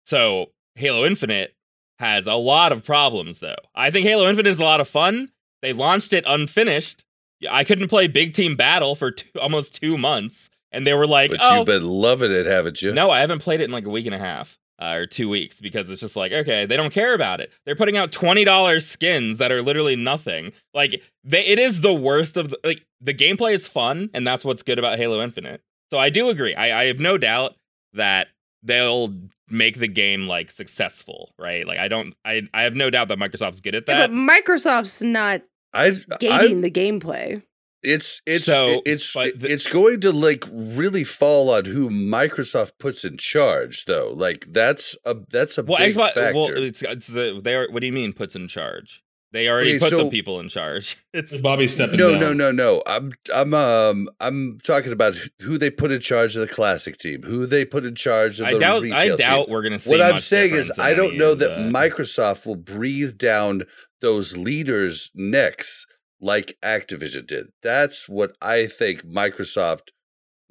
So 0.06 0.46
Halo 0.74 1.06
Infinite 1.06 1.54
has 2.00 2.26
a 2.26 2.34
lot 2.34 2.72
of 2.72 2.84
problems 2.84 3.38
though. 3.38 3.54
I 3.74 3.90
think 3.90 4.06
Halo 4.06 4.28
Infinite 4.28 4.50
is 4.50 4.58
a 4.58 4.64
lot 4.64 4.80
of 4.80 4.88
fun. 4.88 5.30
They 5.62 5.72
launched 5.72 6.12
it 6.12 6.24
unfinished. 6.26 7.04
I 7.50 7.64
couldn't 7.64 7.88
play 7.88 8.06
Big 8.06 8.34
Team 8.34 8.54
Battle 8.56 8.94
for 8.94 9.10
two, 9.12 9.28
almost 9.40 9.80
two 9.80 9.96
months, 9.98 10.50
and 10.70 10.86
they 10.86 10.94
were 10.94 11.06
like, 11.06 11.30
but 11.30 11.40
"Oh, 11.42 11.56
you've 11.58 11.66
been 11.66 11.86
loving 11.88 12.30
it, 12.32 12.46
haven't 12.46 12.82
you? 12.82 12.92
no, 12.92 13.10
I 13.10 13.20
haven't 13.20 13.40
played 13.40 13.60
it 13.60 13.64
in 13.64 13.70
like 13.70 13.86
a 13.86 13.90
week 13.90 14.06
and 14.06 14.14
a 14.14 14.18
half 14.18 14.58
uh, 14.80 14.92
or 14.94 15.06
two 15.06 15.28
weeks 15.28 15.60
because 15.60 15.88
it's 15.88 16.00
just 16.00 16.14
like, 16.16 16.30
okay, 16.32 16.66
they 16.66 16.76
don't 16.76 16.92
care 16.92 17.14
about 17.14 17.40
it. 17.40 17.50
They're 17.66 17.74
putting 17.76 17.96
out 17.96 18.12
twenty 18.12 18.44
dollars 18.44 18.86
skins 18.86 19.38
that 19.38 19.50
are 19.50 19.60
literally 19.62 19.96
nothing. 19.96 20.52
Like, 20.72 21.02
they, 21.24 21.44
it 21.44 21.58
is 21.58 21.80
the 21.80 21.92
worst 21.92 22.36
of 22.36 22.50
the 22.50 22.58
like. 22.62 22.84
The 23.00 23.14
gameplay 23.14 23.52
is 23.54 23.66
fun, 23.66 24.10
and 24.14 24.24
that's 24.24 24.44
what's 24.44 24.62
good 24.62 24.78
about 24.78 24.96
Halo 24.98 25.20
Infinite. 25.22 25.62
So 25.90 25.98
I 25.98 26.08
do 26.10 26.28
agree. 26.28 26.54
I, 26.54 26.82
I 26.82 26.84
have 26.86 27.00
no 27.00 27.18
doubt 27.18 27.56
that 27.94 28.28
they'll 28.62 29.12
make 29.50 29.78
the 29.80 29.88
game 29.88 30.28
like 30.28 30.50
successful, 30.52 31.34
right? 31.38 31.66
Like, 31.66 31.78
I 31.78 31.88
don't. 31.88 32.14
I 32.24 32.42
I 32.54 32.62
have 32.62 32.76
no 32.76 32.88
doubt 32.90 33.08
that 33.08 33.18
Microsoft's 33.18 33.60
good 33.60 33.74
at 33.74 33.82
Yeah, 33.88 34.06
that. 34.06 34.10
but 34.10 34.16
Microsoft's 34.16 35.02
not 35.02 35.42
I, 35.74 35.90
gating 36.20 36.58
I 36.58 36.60
the 36.62 36.70
gameplay. 36.70 37.42
it's 37.82 38.20
it's 38.26 38.44
So, 38.44 38.82
it's 38.84 39.12
the- 39.12 39.32
it's 39.42 39.66
going 39.66 40.00
to 40.02 40.12
like 40.12 40.44
really 40.52 41.04
fall 41.04 41.50
on 41.50 41.64
who 41.64 41.88
Microsoft 41.90 42.72
puts 42.78 43.04
in 43.04 43.16
charge, 43.16 43.84
though. 43.86 44.12
Like 44.14 44.46
that's 44.52 44.96
a 45.04 45.16
that's 45.30 45.58
a 45.58 45.62
well, 45.62 45.78
big 45.78 45.94
Xbox. 45.94 46.12
factor. 46.12 46.34
Well, 46.34 46.48
it's, 46.50 46.82
it's 46.82 47.06
the 47.06 47.40
they 47.42 47.54
are. 47.54 47.68
What 47.70 47.80
do 47.80 47.86
you 47.86 47.92
mean 47.92 48.12
puts 48.12 48.34
in 48.36 48.48
charge? 48.48 49.02
They 49.32 49.48
already 49.48 49.76
Okay, 49.76 49.88
put 49.88 49.96
the 49.96 50.10
people 50.10 50.40
in 50.40 50.50
charge. 50.50 50.94
It's 51.14 51.40
Bobby 51.40 51.66
stepping 51.66 51.96
no, 51.96 52.10
down. 52.10 52.20
no, 52.20 52.32
no, 52.34 52.50
no. 52.52 52.82
I'm, 52.86 53.12
I'm, 53.34 53.54
um, 53.54 54.08
I'm 54.20 54.58
talking 54.62 54.92
about 54.92 55.16
who 55.40 55.56
they 55.56 55.70
put 55.70 55.90
in 55.90 56.00
charge 56.02 56.36
of 56.36 56.46
the 56.46 56.52
classic 56.52 56.98
team, 56.98 57.22
who 57.22 57.46
they 57.46 57.64
put 57.64 57.86
in 57.86 57.94
charge 57.94 58.40
of 58.40 58.46
I 58.46 58.52
the 58.52 58.58
doubt. 58.60 58.82
retail 58.82 58.98
I 58.98 59.06
team. 59.08 59.16
doubt 59.16 59.48
we're 59.48 59.62
gonna 59.62 59.78
see. 59.78 59.88
What 59.88 60.02
I'm 60.02 60.18
saying 60.18 60.54
is, 60.54 60.70
I 60.78 60.92
don't 60.92 61.16
know 61.16 61.34
that 61.34 61.48
the- 61.48 61.62
Microsoft 61.62 62.44
will 62.46 62.56
breathe 62.56 63.16
down 63.16 63.62
those 64.02 64.36
leaders' 64.36 65.10
necks 65.14 65.86
like 66.20 66.56
Activision 66.62 67.26
did. 67.26 67.46
That's 67.62 68.08
what 68.08 68.36
I 68.40 68.66
think 68.66 69.04
Microsoft. 69.04 69.88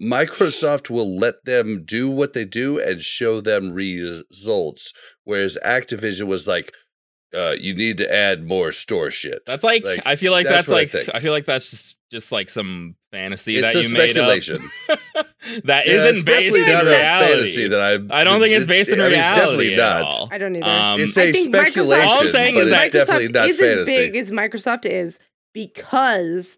Microsoft 0.02 0.90
will 0.90 1.18
let 1.18 1.46
them 1.46 1.84
do 1.86 2.10
what 2.10 2.34
they 2.34 2.46
do 2.46 2.80
and 2.80 3.02
show 3.02 3.40
them 3.40 3.72
results, 3.72 4.94
whereas 5.24 5.58
Activision 5.64 6.26
was 6.26 6.48
like, 6.48 6.74
uh, 7.36 7.56
"You 7.60 7.76
need 7.76 8.00
to 8.00 8.12
add 8.12 8.44
more 8.44 8.72
store 8.72 9.12
shit." 9.12 9.44
That's 9.46 9.64
like, 9.64 9.84
Like, 9.84 10.02
I 10.06 10.16
feel 10.16 10.32
like 10.32 10.46
that's 10.46 10.66
that's, 10.66 10.68
what 10.68 10.96
I 10.96 11.06
like. 11.06 11.16
I, 11.16 11.20
feel 11.20 11.32
like 11.32 11.46
that's 11.46 11.70
just 11.70 11.96
just 12.12 12.32
like 12.32 12.50
some 12.50 12.96
fantasy 13.12 13.58
it's 13.58 13.74
that 13.74 13.80
a 13.80 13.84
you 13.84 13.90
speculation. 13.90 14.70
made 14.90 14.98
up. 15.16 15.28
that 15.66 15.88
Yeah, 15.88 15.94
isn't 15.94 16.26
based 16.26 16.26
definitely 16.26 16.62
in 16.64 16.70
not 16.72 16.86
reality. 16.86 17.32
a 17.32 17.36
fantasy 17.36 17.68
that 17.70 17.82
I. 17.82 18.20
I 18.22 18.24
don't 18.24 18.40
think 18.40 18.54
it's 18.54 18.66
based 18.68 18.90
in 18.90 19.00
I 19.00 19.04
mean, 19.10 19.12
reality 19.14 19.30
it's 19.30 19.40
definitely 19.40 19.74
at 19.74 19.78
not. 19.78 20.04
all. 20.14 20.30
I 20.32 20.38
don't 20.38 20.56
either. 20.56 20.66
Um, 20.66 21.00
It's 21.02 21.18
I 21.18 21.22
a 21.24 21.32
think 21.34 21.54
Microsoft- 21.56 21.60
speculation, 21.62 22.08
All 22.10 22.22
I'm 22.22 22.30
saying 22.30 22.54
but 22.56 22.64
is 22.68 22.72
it's 22.72 22.82
that 22.82 22.92
definitely 22.92 23.28
Microsoft 23.28 23.34
not 23.34 23.50
is 23.50 23.60
fantasy. 23.60 23.80
as 23.82 23.86
big 23.88 24.16
as 24.16 24.32
Microsoft 24.32 24.86
is 24.86 25.20
because 25.54 26.58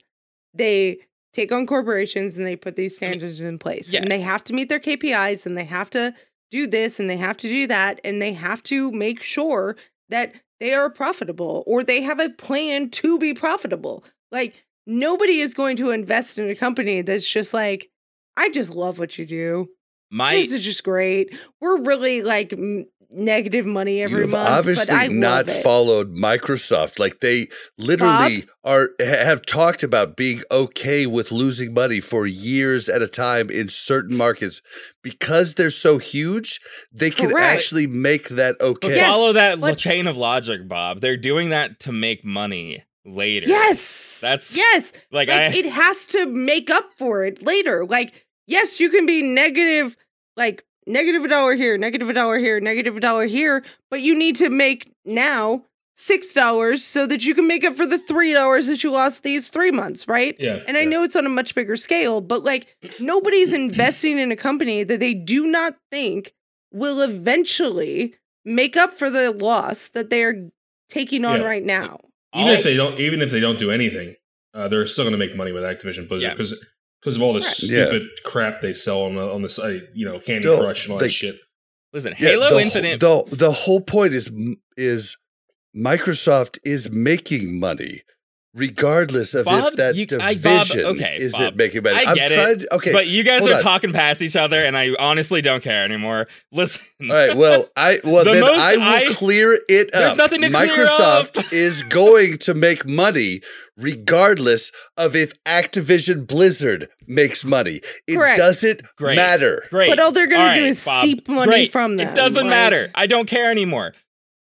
they 0.53 0.97
take 1.33 1.51
on 1.51 1.65
corporations 1.65 2.37
and 2.37 2.45
they 2.45 2.55
put 2.55 2.75
these 2.75 2.95
standards 2.95 3.39
in 3.39 3.57
place. 3.57 3.91
yeah. 3.91 4.01
And 4.01 4.11
they 4.11 4.21
have 4.21 4.43
to 4.45 4.53
meet 4.53 4.69
their 4.69 4.79
KPIs 4.79 5.45
and 5.45 5.57
they 5.57 5.63
have 5.65 5.89
to 5.91 6.13
do 6.51 6.67
this 6.67 6.99
and 6.99 7.09
they 7.09 7.17
have 7.17 7.37
to 7.37 7.47
do 7.47 7.65
that 7.67 7.99
and 8.03 8.21
they 8.21 8.33
have 8.33 8.61
to 8.63 8.91
make 8.91 9.23
sure 9.23 9.75
that 10.09 10.33
they 10.59 10.73
are 10.73 10.89
profitable 10.89 11.63
or 11.65 11.83
they 11.83 12.01
have 12.03 12.19
a 12.19 12.29
plan 12.29 12.89
to 12.91 13.17
be 13.17 13.33
profitable. 13.33 14.03
Like 14.31 14.63
nobody 14.85 15.39
is 15.39 15.53
going 15.55 15.77
to 15.77 15.89
invest 15.89 16.37
in 16.37 16.49
a 16.49 16.55
company 16.55 17.01
that's 17.01 17.27
just 17.27 17.53
like 17.53 17.89
I 18.37 18.49
just 18.49 18.73
love 18.73 18.99
what 18.99 19.17
you 19.17 19.25
do. 19.25 19.67
My 20.11 20.35
this 20.35 20.51
is 20.51 20.61
just 20.63 20.83
great. 20.83 21.33
We're 21.59 21.81
really 21.81 22.21
like 22.21 22.53
m- 22.53 22.85
negative 23.15 23.65
money 23.65 24.01
every 24.01 24.21
You've 24.21 24.31
month, 24.31 24.49
obviously 24.49 24.85
but 24.87 24.93
I 24.95 25.07
not 25.07 25.47
love 25.47 25.55
it. 25.55 25.63
followed 25.63 26.13
Microsoft. 26.13 26.99
Like 26.99 27.19
they 27.19 27.47
literally 27.77 28.45
are 28.63 28.89
have 28.99 29.43
talked 29.45 29.83
about 29.83 30.15
being 30.15 30.41
okay 30.51 31.05
with 31.05 31.31
losing 31.31 31.73
money 31.73 31.99
for 31.99 32.25
years 32.27 32.89
at 32.89 33.01
a 33.01 33.07
time 33.07 33.49
in 33.49 33.69
certain 33.69 34.15
markets 34.17 34.61
because 35.03 35.53
they're 35.55 35.69
so 35.69 35.97
huge. 35.99 36.59
They 36.91 37.09
can 37.11 37.29
Correct. 37.29 37.45
actually 37.57 37.87
make 37.87 38.29
that 38.29 38.59
okay. 38.61 38.95
Yes, 38.95 39.07
follow 39.11 39.33
that 39.33 39.59
but- 39.59 39.77
chain 39.77 40.07
of 40.07 40.17
logic, 40.17 40.67
Bob. 40.67 41.01
They're 41.01 41.17
doing 41.17 41.49
that 41.49 41.79
to 41.81 41.91
make 41.91 42.23
money 42.25 42.83
later. 43.05 43.47
Yes. 43.49 44.19
That's 44.21 44.55
yes. 44.55 44.93
like, 45.11 45.29
Like, 45.29 45.53
I 45.53 45.55
it 45.57 45.65
has 45.65 46.05
to 46.07 46.25
make 46.25 46.69
up 46.69 46.91
for 46.97 47.23
it 47.25 47.43
later. 47.43 47.85
Like, 47.85 48.25
yes, 48.47 48.79
you 48.79 48.89
can 48.89 49.05
be 49.05 49.21
negative, 49.21 49.97
like 50.37 50.65
negative 50.87 51.23
a 51.23 51.27
dollar 51.27 51.55
here, 51.55 51.77
negative 51.77 52.09
a 52.09 52.13
dollar 52.13 52.37
here, 52.37 52.59
negative 52.59 52.97
a 52.97 52.99
dollar 52.99 53.25
here, 53.25 53.63
but 53.89 54.01
you 54.01 54.15
need 54.15 54.35
to 54.37 54.49
make 54.49 54.91
now 55.05 55.65
six 55.95 56.33
dollars 56.33 56.83
so 56.83 57.05
that 57.05 57.23
you 57.23 57.35
can 57.35 57.47
make 57.47 57.63
up 57.63 57.75
for 57.75 57.85
the 57.85 57.99
three 57.99 58.33
dollars 58.33 58.65
that 58.67 58.83
you 58.83 58.91
lost 58.91 59.21
these 59.23 59.49
three 59.49 59.71
months, 59.71 60.07
right? 60.07 60.35
Yeah. 60.39 60.59
And 60.67 60.75
I 60.75 60.81
yeah. 60.81 60.89
know 60.89 61.03
it's 61.03 61.15
on 61.15 61.25
a 61.25 61.29
much 61.29 61.53
bigger 61.53 61.75
scale, 61.75 62.19
but 62.19 62.43
like 62.43 62.75
nobody's 62.99 63.53
investing 63.53 64.17
in 64.17 64.31
a 64.31 64.35
company 64.35 64.83
that 64.83 64.99
they 64.99 65.13
do 65.13 65.45
not 65.45 65.75
think 65.91 66.33
will 66.71 67.01
eventually 67.01 68.15
make 68.43 68.75
up 68.75 68.93
for 68.93 69.09
the 69.09 69.31
loss 69.31 69.89
that 69.89 70.09
they're 70.09 70.49
taking 70.89 71.25
on 71.25 71.41
Yeah. 71.41 71.45
right 71.45 71.63
now. 71.63 71.99
Even 72.35 72.47
all- 72.49 72.53
if 72.55 72.63
they 72.63 72.75
don't 72.75 72.99
even 72.99 73.21
if 73.21 73.31
they 73.31 73.39
don't 73.39 73.59
do 73.59 73.71
anything, 73.71 74.15
uh, 74.53 74.67
they're 74.67 74.87
still 74.87 75.03
going 75.03 75.11
to 75.13 75.17
make 75.17 75.35
money 75.35 75.51
with 75.51 75.63
Activision 75.63 76.07
Blizzard 76.07 76.21
Yeah. 76.21 76.29
because 76.31 76.53
because 77.01 77.15
of 77.17 77.21
all 77.21 77.33
this 77.33 77.45
Right. 77.63 77.71
Yeah. 77.71 77.85
stupid 77.87 78.07
crap 78.23 78.61
they 78.61 78.73
sell 78.73 79.01
on 79.03 79.15
the 79.15 79.21
on 79.23 79.41
the 79.41 79.49
site, 79.49 79.83
you 79.93 80.05
know, 80.05 80.19
Candy 80.19 80.47
Don't- 80.47 80.59
Crush 80.61 80.85
and 80.85 80.93
all 80.93 80.99
they- 80.99 81.07
that 81.07 81.11
shit. 81.11 81.37
listen, 81.91 82.13
Yeah, 82.19 82.29
Halo 82.29 82.49
the, 82.49 82.59
Infinite. 82.59 82.99
The 82.99 83.23
the 83.31 83.51
whole 83.51 83.81
point 83.81 84.13
is 84.13 84.31
is 84.77 85.17
Microsoft 85.75 86.59
is 86.63 86.89
making 86.91 87.59
money. 87.59 88.03
Regardless 88.55 89.33
of 89.33 89.45
Bob, 89.45 89.65
if 89.73 89.75
that 89.77 89.95
you- 89.95 90.05
I- 90.19 90.35
Bob, 90.35 90.67
division 90.67 90.85
okay, 90.85 91.17
is 91.19 91.31
Bob, 91.33 91.41
it 91.41 91.55
making 91.57 91.81
money, 91.81 92.05
I 92.05 92.11
I'm 92.11 92.15
get 92.15 92.31
it. 92.31 92.59
To, 92.59 92.75
okay, 92.75 92.91
but 92.91 93.07
you 93.07 93.23
guys 93.23 93.47
are 93.47 93.55
on. 93.55 93.61
talking 93.63 93.91
past 93.91 94.21
each 94.21 94.35
other, 94.35 94.63
and 94.63 94.77
I 94.77 94.91
honestly 94.99 95.41
don't 95.41 95.63
care 95.63 95.83
anymore. 95.83 96.27
Listen, 96.51 96.81
All 97.01 97.07
right. 97.15 97.35
Well, 97.35 97.65
I 97.75 97.99
well 98.03 98.23
The 98.23 98.31
then 98.31 98.43
I 98.43 98.75
will 98.75 98.83
I- 98.83 99.13
clear 99.13 99.59
it 99.67 99.89
There's 99.91 100.11
up. 100.11 100.17
nothing 100.17 100.41
to 100.41 100.49
clear 100.51 100.67
Microsoft 100.67 101.39
up. 101.39 101.51
is 101.51 101.81
going 101.81 102.37
to 102.39 102.53
make 102.53 102.85
money 102.87 103.41
regardless 103.75 104.71
of 104.97 105.15
if 105.15 105.33
Activision 105.45 106.27
Blizzard 106.27 106.89
makes 107.07 107.43
money. 107.43 107.81
It 108.07 108.15
Correct. 108.17 108.37
doesn't 108.37 108.81
Great. 108.97 109.15
matter. 109.15 109.63
great. 109.71 109.89
But 109.89 109.99
all 109.99 110.11
they're 110.11 110.27
gonna 110.27 110.53
do 110.55 110.61
right, 110.61 110.69
is 110.69 110.85
Bob, 110.85 111.03
seep 111.03 111.27
money 111.27 111.49
great. 111.49 111.71
from 111.71 111.97
them. 111.97 112.07
It 112.09 112.15
doesn't 112.15 112.35
like- 112.35 112.49
matter. 112.49 112.91
I 112.93 113.07
don't 113.07 113.25
care 113.27 113.49
anymore. 113.49 113.93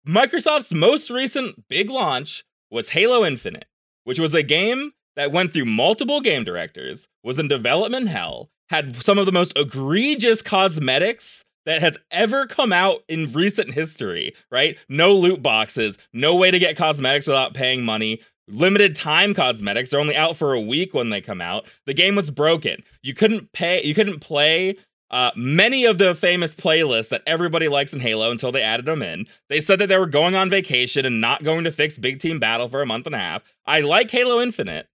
Microsoft's 0.07 0.73
most 0.73 1.09
recent 1.09 1.69
big 1.69 1.89
launch 1.89 2.43
was 2.69 2.89
Halo 2.89 3.23
Infinite, 3.25 3.65
which 4.03 4.19
was 4.19 4.33
a 4.33 4.43
game 4.43 4.91
that 5.15 5.31
went 5.31 5.53
through 5.53 5.65
multiple 5.65 6.21
game 6.21 6.43
directors, 6.43 7.07
was 7.23 7.39
in 7.39 7.47
development 7.47 8.09
hell, 8.09 8.49
had 8.69 9.01
some 9.03 9.17
of 9.17 9.25
the 9.25 9.31
most 9.31 9.53
egregious 9.55 10.41
cosmetics 10.41 11.43
that 11.65 11.81
has 11.81 11.97
ever 12.11 12.45
come 12.47 12.73
out 12.73 13.03
in 13.07 13.31
recent 13.31 13.73
history, 13.73 14.33
right? 14.51 14.77
No 14.89 15.13
loot 15.13 15.41
boxes, 15.41 15.97
no 16.11 16.35
way 16.35 16.51
to 16.51 16.59
get 16.59 16.75
cosmetics 16.75 17.27
without 17.27 17.53
paying 17.53 17.83
money. 17.83 18.21
Limited 18.49 18.93
time 18.93 19.33
cosmetics. 19.33 19.89
They're 19.89 20.01
only 20.01 20.17
out 20.17 20.35
for 20.35 20.53
a 20.53 20.59
week 20.59 20.93
when 20.93 21.09
they 21.09 21.21
come 21.21 21.39
out. 21.39 21.65
The 21.85 21.93
game 21.93 22.15
was 22.15 22.29
broken. 22.29 22.83
You 23.01 23.13
couldn't 23.13 23.53
pay, 23.53 23.85
you 23.85 23.95
couldn't 23.95 24.19
play 24.19 24.75
uh, 25.11 25.31
many 25.35 25.85
of 25.85 25.97
the 25.99 26.15
famous 26.15 26.55
playlists 26.55 27.09
that 27.09 27.21
everybody 27.27 27.67
likes 27.67 27.93
in 27.93 27.99
Halo 27.99 28.31
until 28.31 28.51
they 28.51 28.61
added 28.63 28.85
them 28.85 29.01
in. 29.03 29.27
They 29.49 29.59
said 29.59 29.79
that 29.79 29.87
they 29.87 29.97
were 29.97 30.07
going 30.07 30.35
on 30.35 30.49
vacation 30.49 31.05
and 31.05 31.21
not 31.21 31.43
going 31.43 31.65
to 31.65 31.71
fix 31.71 31.99
Big 31.99 32.19
Team 32.19 32.39
Battle 32.39 32.67
for 32.69 32.81
a 32.81 32.85
month 32.85 33.05
and 33.05 33.13
a 33.13 33.19
half. 33.19 33.43
I 33.65 33.81
like 33.81 34.09
Halo 34.09 34.41
Infinite, 34.41 34.87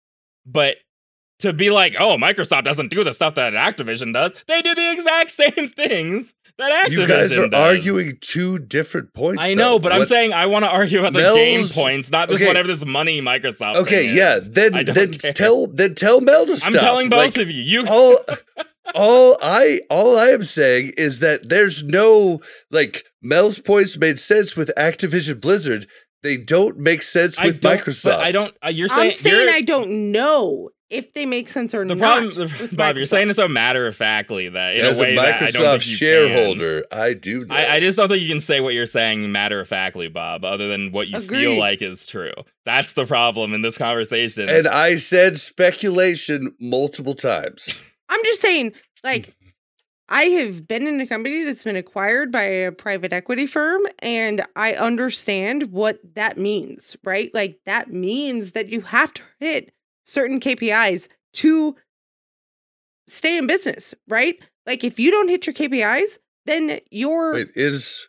but 0.47 0.77
to 1.41 1.53
be 1.53 1.69
like, 1.71 1.97
oh, 1.99 2.17
Microsoft 2.17 2.65
doesn't 2.65 2.89
do 2.89 3.05
the 3.05 3.13
stuff 3.13 3.35
that 3.35 3.53
Activision 3.53 4.15
does, 4.15 4.33
they 4.49 4.63
do 4.63 4.75
the 4.75 4.93
exact 4.93 5.31
same 5.33 5.69
things 5.69 6.33
that 6.57 6.87
Activision 6.87 6.93
You 6.93 7.07
guys 7.07 7.37
are 7.39 7.49
does. 7.49 7.77
arguing 7.77 8.17
two 8.23 8.59
different 8.59 9.13
points. 9.13 9.43
I 9.45 9.53
know, 9.53 9.73
though. 9.73 9.81
but 9.81 9.93
I'm 9.93 10.07
saying 10.07 10.33
I 10.33 10.47
want 10.47 10.65
to 10.65 10.71
argue 10.71 11.01
about 11.01 11.13
the 11.13 11.19
Mel's- 11.19 11.37
game 11.37 11.69
points, 11.69 12.11
not 12.11 12.31
just 12.31 12.41
okay. 12.41 12.49
whatever 12.49 12.69
this 12.69 12.83
money 12.87 13.21
Microsoft. 13.21 13.77
Okay, 13.77 14.15
yeah. 14.15 14.39
Then 14.43 14.73
then 14.87 15.13
care. 15.13 15.35
tell 15.35 15.67
then 15.67 15.95
tell 15.95 16.23
Mel 16.23 16.47
to 16.47 16.57
stop. 16.57 16.69
I'm 16.73 16.79
telling 16.79 17.09
both 17.11 17.19
Like, 17.19 17.37
of 17.37 17.51
you. 17.51 17.61
You 17.83 17.87
all 17.87 18.17
all 18.95 19.37
I 19.43 19.81
all 19.91 20.17
I 20.19 20.29
am 20.29 20.43
saying 20.45 20.93
is 20.97 21.19
that 21.21 21.49
there's 21.49 21.83
no 21.83 22.41
like 22.71 23.05
Mel's 23.23 23.59
points 23.61 23.97
made 23.97 24.19
sense 24.19 24.57
with 24.57 24.71
Activision 24.77 25.41
Blizzard. 25.41 25.87
they 26.23 26.37
don't 26.37 26.79
make 26.79 27.03
sense 27.03 27.41
with 27.43 27.61
don't- 27.61 27.81
Microsoft. 27.81 28.19
I 28.19 28.33
don't. 28.33 28.55
Uh, 28.65 28.69
you're 28.69 28.89
saying 28.89 29.07
I'm 29.07 29.13
saying 29.13 29.49
I 29.53 29.61
don't 29.63 30.13
know 30.13 30.71
if 30.89 31.13
they 31.15 31.27
make 31.27 31.49
sense 31.49 31.75
or 31.75 31.85
The 31.85 31.97
not. 31.97 32.19
problem, 32.23 32.49
the, 32.49 32.63
with 32.63 32.77
Bob, 32.77 32.97
you're 32.97 33.07
saying 33.07 33.29
it 33.29 33.35
so 33.35 33.49
matter 33.49 33.89
of 33.89 33.97
factly 33.97 34.49
that 34.51 34.77
in 34.77 34.85
As 34.85 35.01
a 35.01 35.03
way 35.03 35.13
a 35.15 35.17
that 35.17 35.43
I 35.43 35.51
don't 35.51 35.63
Microsoft 35.63 35.71
think 35.79 35.87
you 35.91 35.97
shareholder, 35.97 36.85
I 36.93 37.13
do 37.15 37.41
Can. 37.41 37.49
know. 37.49 37.55
I, 37.57 37.75
I 37.75 37.81
just 37.81 37.97
don't 37.99 38.09
think 38.09 38.23
you 38.23 38.29
can 38.29 38.41
say 38.41 38.61
what 38.61 38.73
you're 38.73 38.87
saying 38.87 39.33
matter 39.33 39.59
of 39.61 39.67
factly, 39.69 40.07
Bob, 40.07 40.45
other 40.45 40.69
than 40.69 40.93
what 40.93 41.09
you 41.09 41.21
feel 41.21 41.59
like 41.59 41.83
is 41.83 42.07
true. 42.07 42.31
That's 42.65 42.93
the 42.93 43.05
problem 43.05 43.53
in 43.53 43.63
this 43.63 43.77
conversation. 43.77 44.49
and 44.49 44.69
I 44.69 44.95
said 44.95 45.39
speculation 45.41 46.55
multiple 46.61 47.15
times. 47.15 47.75
I'm 48.09 48.23
just 48.25 48.41
saying, 48.41 48.73
like, 49.05 49.29
mm-hmm. 49.29 49.49
I 50.09 50.25
have 50.25 50.69
been 50.69 50.87
in 50.87 51.01
a 51.01 51.07
company 51.07 51.45
that's 51.45 51.65
been 51.65 51.77
acquired 51.77 52.31
by 52.31 52.43
a 52.43 52.73
private 52.73 53.13
equity 53.13 53.47
firm, 53.47 53.83
and 53.99 54.45
I 54.55 54.75
understand 54.75 55.73
what 55.73 55.99
that 56.15 56.39
means, 56.39 56.97
right? 57.03 57.33
Like, 57.35 57.59
that 57.67 57.93
means 57.93 58.53
that 58.53 58.69
you 58.69 58.83
have 58.83 59.13
to 59.15 59.23
hit 59.41 59.73
certain 60.05 60.39
KPIs 60.39 61.09
to 61.35 61.75
stay 63.09 63.37
in 63.37 63.47
business, 63.47 63.95
right? 64.07 64.39
Like, 64.65 64.85
if 64.85 64.99
you 64.99 65.11
don't 65.11 65.29
hit 65.29 65.47
your 65.47 65.55
KPIs, 65.55 66.19
then 66.47 66.81
your 66.91 67.35
Wait, 67.35 67.49
is 67.57 68.07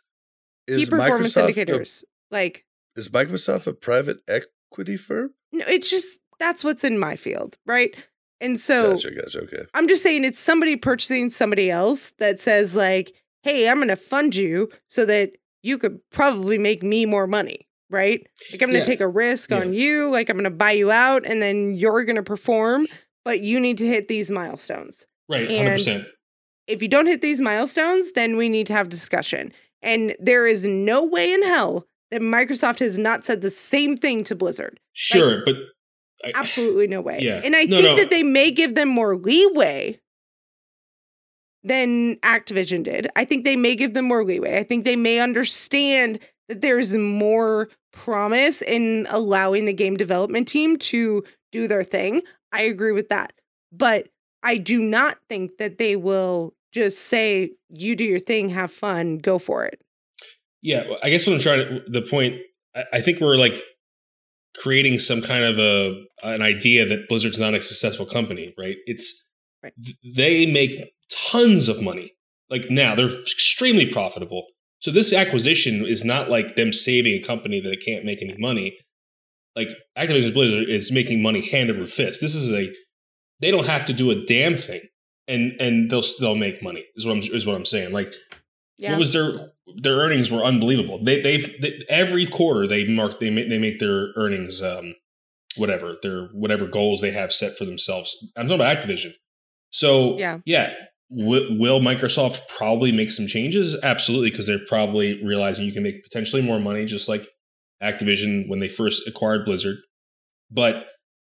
key 0.68 0.86
performance 0.86 1.34
Microsoft 1.34 1.36
a, 1.36 1.40
indicators, 1.40 2.04
like, 2.30 2.64
is 2.94 3.08
Microsoft 3.08 3.66
a 3.66 3.72
private 3.72 4.18
equity 4.28 4.96
firm? 4.96 5.34
no, 5.52 5.64
it's 5.66 5.90
just 5.90 6.18
that's 6.38 6.62
what's 6.62 6.84
in 6.84 6.98
my 6.98 7.16
field, 7.16 7.56
right? 7.66 7.94
And 8.40 8.60
so 8.60 8.92
gotcha, 8.92 9.10
gotcha. 9.12 9.38
Okay. 9.40 9.62
I'm 9.74 9.88
just 9.88 10.02
saying 10.02 10.24
it's 10.24 10.40
somebody 10.40 10.76
purchasing 10.76 11.30
somebody 11.30 11.70
else 11.70 12.12
that 12.18 12.40
says 12.40 12.74
like, 12.74 13.12
"Hey, 13.42 13.68
I'm 13.68 13.76
going 13.76 13.88
to 13.88 13.96
fund 13.96 14.34
you 14.36 14.70
so 14.88 15.04
that 15.06 15.32
you 15.62 15.76
could 15.78 15.98
probably 16.10 16.58
make 16.58 16.82
me 16.82 17.04
more 17.06 17.26
money." 17.26 17.66
Right? 17.90 18.26
Like 18.52 18.60
I'm 18.62 18.68
going 18.68 18.74
to 18.74 18.78
Yeah. 18.80 18.84
take 18.84 19.00
a 19.00 19.08
risk 19.08 19.50
on 19.50 19.72
you, 19.72 20.10
like 20.10 20.28
I'm 20.28 20.36
going 20.36 20.44
to 20.44 20.50
buy 20.50 20.72
you 20.72 20.90
out 20.90 21.24
and 21.24 21.40
then 21.40 21.72
you're 21.74 22.04
going 22.04 22.16
to 22.16 22.22
perform, 22.22 22.86
but 23.24 23.40
you 23.40 23.58
need 23.58 23.78
to 23.78 23.86
hit 23.86 24.08
these 24.08 24.30
milestones. 24.30 25.06
Right, 25.26 25.48
And- 25.50 25.80
100%. 25.80 26.06
If 26.66 26.82
you 26.82 26.88
don't 26.88 27.06
hit 27.06 27.22
these 27.22 27.40
milestones, 27.40 28.12
then 28.12 28.36
we 28.36 28.50
need 28.50 28.66
to 28.66 28.74
have 28.74 28.90
discussion. 28.90 29.54
And 29.80 30.14
there 30.20 30.46
is 30.46 30.64
no 30.64 31.02
way 31.02 31.32
in 31.32 31.42
hell 31.42 31.86
that 32.10 32.20
Microsoft 32.20 32.80
has 32.80 32.98
not 32.98 33.24
said 33.24 33.40
the 33.40 33.50
same 33.50 33.96
thing 33.96 34.22
to 34.24 34.34
Blizzard. 34.34 34.78
Sure, 34.92 35.42
but 35.46 35.56
I, 36.24 36.32
Absolutely 36.34 36.86
no 36.86 37.00
way. 37.00 37.18
Yeah. 37.20 37.40
And 37.44 37.54
I 37.54 37.64
No, 37.64 37.76
think 37.76 37.88
no. 37.90 37.96
that 37.96 38.10
they 38.10 38.22
may 38.22 38.50
give 38.50 38.74
them 38.74 38.88
more 38.88 39.16
leeway 39.16 40.00
than 41.62 42.16
Activision 42.16 42.82
did. 42.82 43.08
I 43.16 43.24
think 43.24 43.44
they 43.44 43.56
may 43.56 43.76
give 43.76 43.94
them 43.94 44.06
more 44.06 44.24
leeway. 44.24 44.58
I 44.58 44.62
think 44.62 44.84
they 44.84 44.96
may 44.96 45.20
understand 45.20 46.18
that 46.48 46.60
there's 46.60 46.94
more 46.96 47.68
promise 47.92 48.62
in 48.62 49.06
allowing 49.10 49.64
the 49.66 49.72
game 49.72 49.96
development 49.96 50.48
team 50.48 50.76
to 50.78 51.24
do 51.52 51.68
their 51.68 51.84
thing. 51.84 52.22
I 52.52 52.62
agree 52.62 52.92
with 52.92 53.08
that. 53.10 53.32
But 53.72 54.08
I 54.42 54.56
do 54.58 54.80
not 54.80 55.18
think 55.28 55.58
that 55.58 55.78
they 55.78 55.96
will 55.96 56.54
just 56.72 57.00
say, 57.00 57.52
you 57.70 57.96
do 57.96 58.04
your 58.04 58.20
thing, 58.20 58.48
have 58.50 58.70
fun, 58.70 59.18
go 59.18 59.38
for 59.38 59.64
it. 59.64 59.80
Yeah, 60.62 60.88
well, 60.88 60.98
I 61.02 61.10
guess 61.10 61.26
what 61.26 61.34
I'm 61.34 61.40
trying 61.40 61.66
to 61.68 61.82
the 61.88 62.02
point. 62.02 62.40
I, 62.74 62.84
I 62.94 63.00
think 63.00 63.20
we're 63.20 63.36
like 63.36 63.62
creating 64.56 64.98
some 64.98 65.22
kind 65.22 65.44
of 65.44 65.58
a 65.58 66.04
an 66.22 66.42
idea 66.42 66.86
that 66.86 67.08
Blizzard's 67.08 67.40
not 67.40 67.54
a 67.54 67.62
successful 67.62 68.06
company, 68.06 68.54
right? 68.58 68.76
It's 68.86 69.24
Right. 69.62 69.72
they 70.16 70.46
make 70.46 70.92
tons 71.10 71.68
of 71.68 71.82
money. 71.82 72.12
Like 72.48 72.70
now, 72.70 72.94
they're 72.94 73.08
extremely 73.08 73.86
profitable. 73.86 74.46
So 74.78 74.92
this 74.92 75.12
acquisition 75.12 75.84
is 75.84 76.04
not 76.04 76.30
like 76.30 76.54
them 76.54 76.72
saving 76.72 77.14
a 77.14 77.26
company 77.26 77.58
that 77.60 77.72
it 77.72 77.82
can't 77.84 78.04
make 78.04 78.22
any 78.22 78.36
money. 78.38 78.78
Like 79.56 79.70
Activision 79.96 80.32
Blizzard 80.32 80.68
is 80.68 80.92
making 80.92 81.22
money 81.22 81.40
hand 81.40 81.70
over 81.70 81.86
fist. 81.86 82.20
This 82.20 82.36
is 82.36 82.52
a 82.52 82.72
they 83.40 83.50
don't 83.50 83.66
have 83.66 83.86
to 83.86 83.92
do 83.92 84.10
a 84.12 84.24
damn 84.26 84.56
thing, 84.56 84.82
and 85.26 85.60
and 85.60 85.90
they'll 85.90 86.04
they'll 86.20 86.36
make 86.36 86.62
money. 86.62 86.84
Is 86.94 87.04
what 87.04 87.16
I'm 87.16 87.22
is 87.22 87.44
what 87.44 87.56
I'm 87.56 87.66
saying. 87.66 87.92
Like 87.92 88.14
Yeah. 88.78 88.90
what 88.92 89.00
was 89.00 89.12
their 89.12 89.50
their 89.82 89.96
earnings 89.96 90.30
were 90.30 90.42
unbelievable. 90.44 91.02
They 91.02 91.20
they've 91.20 91.60
they, 91.60 91.80
every 91.88 92.26
quarter 92.26 92.66
they 92.66 92.84
mark 92.84 93.20
they 93.20 93.30
make 93.30 93.48
they 93.48 93.58
make 93.58 93.78
their 93.78 94.08
earnings 94.16 94.62
um 94.62 94.94
whatever 95.56 95.96
their 96.02 96.26
whatever 96.32 96.66
goals 96.66 97.00
they 97.00 97.10
have 97.10 97.32
set 97.32 97.56
for 97.56 97.64
themselves. 97.64 98.16
I'm 98.36 98.46
talking 98.48 98.60
about 98.60 98.76
Activision. 98.76 99.12
So 99.70 100.18
Yeah. 100.18 100.38
yeah. 100.46 100.72
W- 101.10 101.58
will 101.58 101.80
Microsoft 101.80 102.40
probably 102.48 102.92
make 102.92 103.10
some 103.10 103.26
changes? 103.26 103.74
Absolutely, 103.82 104.30
because 104.30 104.46
they're 104.46 104.64
probably 104.66 105.22
realizing 105.24 105.64
you 105.64 105.72
can 105.72 105.82
make 105.82 106.02
potentially 106.04 106.42
more 106.42 106.60
money, 106.60 106.84
just 106.84 107.08
like 107.08 107.26
Activision 107.82 108.48
when 108.48 108.60
they 108.60 108.68
first 108.68 109.06
acquired 109.08 109.44
Blizzard. 109.44 109.76
But 110.50 110.84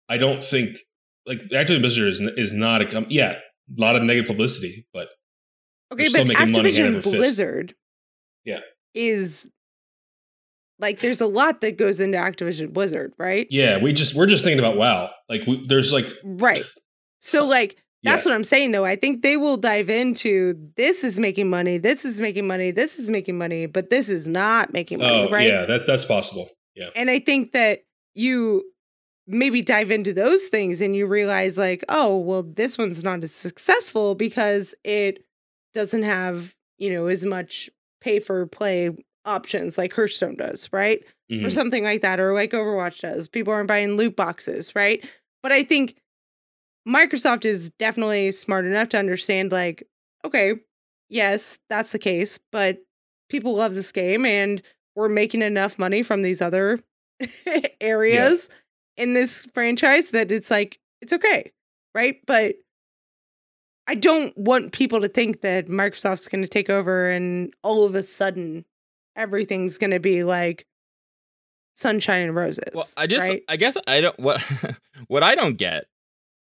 I 0.10 0.18
don't 0.18 0.44
think 0.44 0.78
like 1.26 1.40
Activision 1.52 1.80
Blizzard 1.82 2.08
is 2.10 2.22
is 2.22 2.54
not 2.54 2.82
a 2.82 2.86
com- 2.86 3.08
yeah 3.10 3.32
a 3.78 3.82
lot 3.82 3.96
of 3.96 4.04
negative 4.04 4.28
publicity, 4.28 4.86
but 4.94 5.08
Okay, 5.94 6.08
They're 6.10 6.22
but 6.22 6.28
making 6.28 6.52
money 6.52 6.74
hand 6.74 6.96
Activision. 6.98 7.04
Blizzard 7.04 7.76
Yeah. 8.46 8.60
is 8.94 9.48
like 10.80 11.00
there's 11.00 11.22
a 11.22 11.28
lot 11.28 11.62
that 11.62 11.78
goes 11.78 12.00
into 12.00 12.18
Activision 12.18 12.74
Blizzard, 12.74 13.14
right? 13.18 13.48
Yeah, 13.50 13.78
we 13.78 13.94
just 13.94 14.16
we're 14.16 14.26
just 14.28 14.44
thinking 14.44 14.60
about 14.60 14.76
WoW. 14.78 15.10
Like 15.30 15.46
we, 15.48 15.66
there's 15.68 15.94
like 15.94 16.08
Right. 16.24 16.64
So 17.20 17.44
oh, 17.44 17.48
like 17.48 17.78
that's 18.04 18.26
yeah, 18.26 18.32
what 18.32 18.36
I'm 18.36 18.44
saying 18.44 18.72
though. 18.72 18.84
I 18.84 18.98
think 18.98 19.22
they 19.22 19.38
will 19.38 19.56
dive 19.56 19.90
into 19.90 20.56
this 20.76 21.04
is 21.06 21.18
making 21.20 21.50
money, 21.50 21.78
this 21.78 22.04
is 22.04 22.20
making 22.20 22.48
money, 22.48 22.72
this 22.72 23.00
is 23.00 23.10
making 23.10 23.38
money, 23.38 23.66
but 23.66 23.90
this 23.90 24.10
is 24.10 24.28
not 24.28 24.74
making 24.74 25.00
money, 25.00 25.28
oh 25.28 25.30
right? 25.30 25.48
yeah, 25.48 25.66
that's 25.66 25.88
that's 25.88 26.04
possible. 26.06 26.50
Yeah, 26.76 26.90
And 26.96 27.10
I 27.10 27.20
think 27.20 27.52
that 27.54 27.82
you 28.16 28.64
maybe 29.28 29.62
dive 29.62 29.90
into 29.92 30.12
those 30.12 30.46
things 30.48 30.82
and 30.82 30.96
you 30.96 31.06
realize 31.06 31.58
like, 31.58 31.86
oh, 31.88 32.18
well 32.18 32.44
this 32.44 32.78
one's 32.78 33.04
not 33.04 33.24
as 33.24 33.32
successful 33.34 34.16
because 34.16 34.76
it 34.84 35.20
doesn't 35.74 36.04
have, 36.04 36.56
you 36.78 36.94
know, 36.94 37.08
as 37.08 37.24
much 37.24 37.70
pay 38.02 38.20
for 38.20 38.46
play 38.48 38.92
options 39.26 39.78
like 39.78 39.94
Hearthstone 39.94 40.36
does, 40.36 40.70
right? 40.74 41.04
or 41.42 41.48
Mhm. 41.48 41.54
something 41.54 41.84
like 41.84 42.02
that, 42.04 42.20
or 42.20 42.34
like 42.34 42.52
Overwatch 42.52 43.02
does. 43.02 43.28
People 43.28 43.54
aren't 43.54 43.68
buying 43.68 43.98
loot 43.98 44.16
boxes, 44.16 44.76
right? 44.76 45.04
But 45.42 45.52
I 45.52 45.64
think 45.64 45.96
Microsoft 46.88 47.46
is 47.46 47.70
definitely 47.72 48.32
smart 48.32 48.66
enough 48.66 48.90
to 48.90 49.00
understand, 49.00 49.52
like, 49.52 49.88
okay, 50.26 50.56
yes, 51.10 51.60
that's 51.70 51.92
the 51.92 52.00
case, 52.00 52.40
but 52.52 52.80
people 53.30 53.56
love 53.56 53.74
this 53.76 53.92
game 53.92 54.26
and 54.26 54.62
we're 54.96 55.10
making 55.10 55.42
enough 55.42 55.80
money 55.80 56.04
from 56.04 56.22
these 56.22 56.42
other 56.42 56.80
areas 57.82 58.50
in 58.98 59.14
this 59.14 59.48
franchise 59.54 60.10
that 60.10 60.32
it's 60.32 60.52
like, 60.52 60.80
it's 61.02 61.14
okay, 61.14 61.52
right? 61.96 62.18
But 62.28 62.56
I 63.88 63.96
don't 63.96 64.36
want 64.38 64.72
people 64.72 65.02
to 65.02 65.08
think 65.08 65.42
that 65.42 65.68
Microsoft's 65.68 66.28
going 66.28 66.42
to 66.42 66.48
take 66.48 66.70
over 66.70 67.10
and 67.10 67.54
all 67.64 67.86
of 67.86 67.96
a 67.96 68.04
sudden 68.04 68.66
everything's 69.16 69.78
going 69.78 69.92
to 69.92 70.00
be 70.00 70.24
like 70.24 70.66
sunshine 71.76 72.24
and 72.24 72.36
roses. 72.36 72.72
Well, 72.74 72.86
I 72.98 73.08
just, 73.08 73.28
right? 73.28 73.44
I 73.48 73.58
guess 73.58 73.78
I 73.88 74.02
don't 74.02 74.20
what 74.20 74.42
what 75.08 75.24
I 75.24 75.36
don't 75.36 75.58
get, 75.58 75.86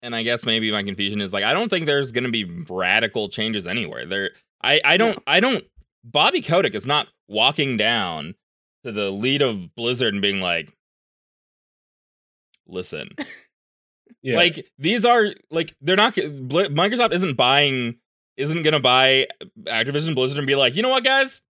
and 0.01 0.15
I 0.15 0.23
guess 0.23 0.45
maybe 0.45 0.71
my 0.71 0.83
confusion 0.83 1.21
is 1.21 1.33
like 1.33 1.43
I 1.43 1.53
don't 1.53 1.69
think 1.69 1.85
there's 1.85 2.11
going 2.11 2.25
to 2.25 2.31
be 2.31 2.45
radical 2.69 3.29
changes 3.29 3.67
anywhere. 3.67 4.05
There, 4.05 4.31
I, 4.61 4.81
I 4.83 4.97
don't, 4.97 5.21
I 5.25 5.39
don't. 5.39 5.63
Bobby 6.03 6.41
Kotick 6.41 6.75
is 6.75 6.87
not 6.87 7.07
walking 7.27 7.77
down 7.77 8.35
to 8.83 8.91
the 8.91 9.11
lead 9.11 9.41
of 9.41 9.73
Blizzard 9.75 10.13
and 10.13 10.21
being 10.21 10.41
like, 10.41 10.73
"Listen, 12.67 13.09
yeah. 14.21 14.35
like 14.35 14.67
these 14.77 15.05
are 15.05 15.33
like 15.51 15.75
they're 15.81 15.95
not 15.95 16.15
Microsoft 16.15 17.13
isn't 17.13 17.35
buying, 17.35 17.95
isn't 18.37 18.63
going 18.63 18.73
to 18.73 18.79
buy 18.79 19.27
Activision 19.63 20.15
Blizzard 20.15 20.37
and 20.37 20.47
be 20.47 20.55
like, 20.55 20.75
you 20.75 20.81
know 20.81 20.89
what, 20.89 21.03
guys." 21.03 21.41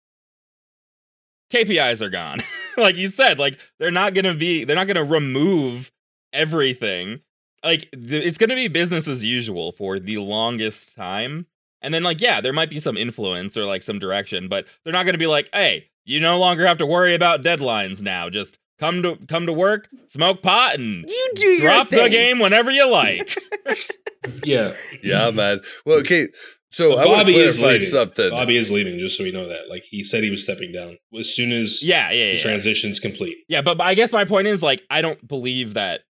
KPIs 1.52 2.02
are 2.02 2.10
gone. 2.10 2.40
like 2.78 2.96
you 2.96 3.10
said, 3.10 3.40
like 3.40 3.60
they're 3.80 3.92
not 3.92 4.14
gonna 4.14 4.36
be, 4.36 4.64
they're 4.64 4.76
not 4.76 4.88
gonna 4.88 5.04
remove 5.04 5.92
everything. 6.34 7.22
Like 7.64 7.90
th- 7.92 8.24
it's 8.24 8.38
gonna 8.38 8.56
be 8.56 8.68
business 8.68 9.08
as 9.08 9.24
usual 9.24 9.72
for 9.72 10.00
the 10.00 10.18
longest 10.18 10.96
time. 10.96 11.48
And 11.82 11.94
then 11.94 12.04
like 12.04 12.22
yeah, 12.22 12.42
there 12.42 12.54
might 12.54 12.70
be 12.70 12.80
some 12.80 12.98
influence 12.98 13.58
or 13.58 13.66
like 13.66 13.84
some 13.84 14.00
direction, 14.00 14.48
but 14.48 14.66
they're 14.84 14.94
not 14.94 15.06
gonna 15.06 15.18
be 15.18 15.28
like, 15.28 15.50
hey, 15.54 15.90
you 16.06 16.20
no 16.20 16.40
longer 16.40 16.66
have 16.66 16.78
to 16.80 16.86
worry 16.86 17.16
about 17.16 17.42
deadlines 17.42 18.02
now. 18.02 18.30
Just 18.30 18.58
come 18.80 19.02
to 19.04 19.18
come 19.28 19.46
to 19.46 19.54
work, 19.54 19.88
smoke 20.08 20.42
pot, 20.42 20.76
and 20.76 21.06
you 21.08 21.32
do 21.36 21.48
your 21.48 21.62
drop 21.62 21.90
the 21.90 22.10
game 22.10 22.40
whenever 22.40 22.72
you 22.72 22.90
like. 22.90 23.38
yeah. 24.44 24.74
Yeah, 25.04 25.32
man. 25.32 25.62
Well, 25.86 26.00
okay. 26.00 26.28
So 26.72 26.96
But 26.96 27.00
I 27.00 27.10
want 27.10 27.20
to 27.28 27.34
Bobby 27.34 27.36
is 27.38 27.58
clarify 27.58 27.74
leaving. 27.74 27.88
something. 27.90 28.30
Bobby 28.30 28.56
is 28.58 28.70
leaving, 28.72 29.00
just 29.00 29.18
so 29.18 29.24
we 29.24 29.32
know 29.32 29.48
that. 29.48 29.70
Like 29.70 29.84
he 29.90 30.04
said, 30.04 30.24
he 30.24 30.30
was 30.30 30.44
stepping 30.44 30.72
down 30.72 30.98
as 31.20 31.34
soon 31.34 31.52
as 31.52 31.82
yeah, 31.82 32.12
yeah, 32.12 32.26
the 32.26 32.32
yeah. 32.34 32.38
transition's 32.38 33.00
complete. 33.00 33.38
Yeah, 33.48 33.62
but, 33.64 33.78
but 33.80 33.88
I 33.88 33.96
guess 33.96 34.12
my 34.12 34.26
point 34.26 34.48
is 34.48 34.62
like 34.62 34.84
I 34.90 35.02
don't 35.02 35.26
believe 35.28 35.74
that 35.74 36.02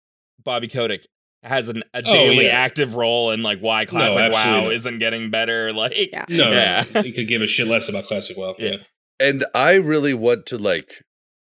Bobby 0.44 0.68
Kotick 0.68 1.08
has 1.44 1.70
an, 1.70 1.84
a 1.94 2.02
Oh, 2.06 2.12
daily 2.12 2.48
yeah. 2.48 2.52
active 2.52 2.96
role 2.96 3.32
in 3.32 3.42
like 3.42 3.60
why 3.60 3.86
classic 3.86 4.18
absolutely 4.20 4.52
WoW 4.52 4.64
not. 4.66 4.74
isn't 4.74 5.00
getting 5.00 5.32
better. 5.32 5.72
Like 5.80 5.94
Yeah. 5.96 6.26
No, 6.28 6.52
Yeah. 6.52 6.84
no, 6.94 7.02
he 7.04 7.14
could 7.14 7.30
give 7.30 7.42
a 7.42 7.48
shit 7.48 7.68
less 7.68 7.88
about 7.88 8.06
classic 8.08 8.36
WoW. 8.36 8.56
Yeah. 8.60 8.72
Yeah, 8.72 8.78
and 9.22 9.46
I 9.56 9.76
really 9.76 10.14
want 10.14 10.46
to 10.48 10.58
like 10.58 11.06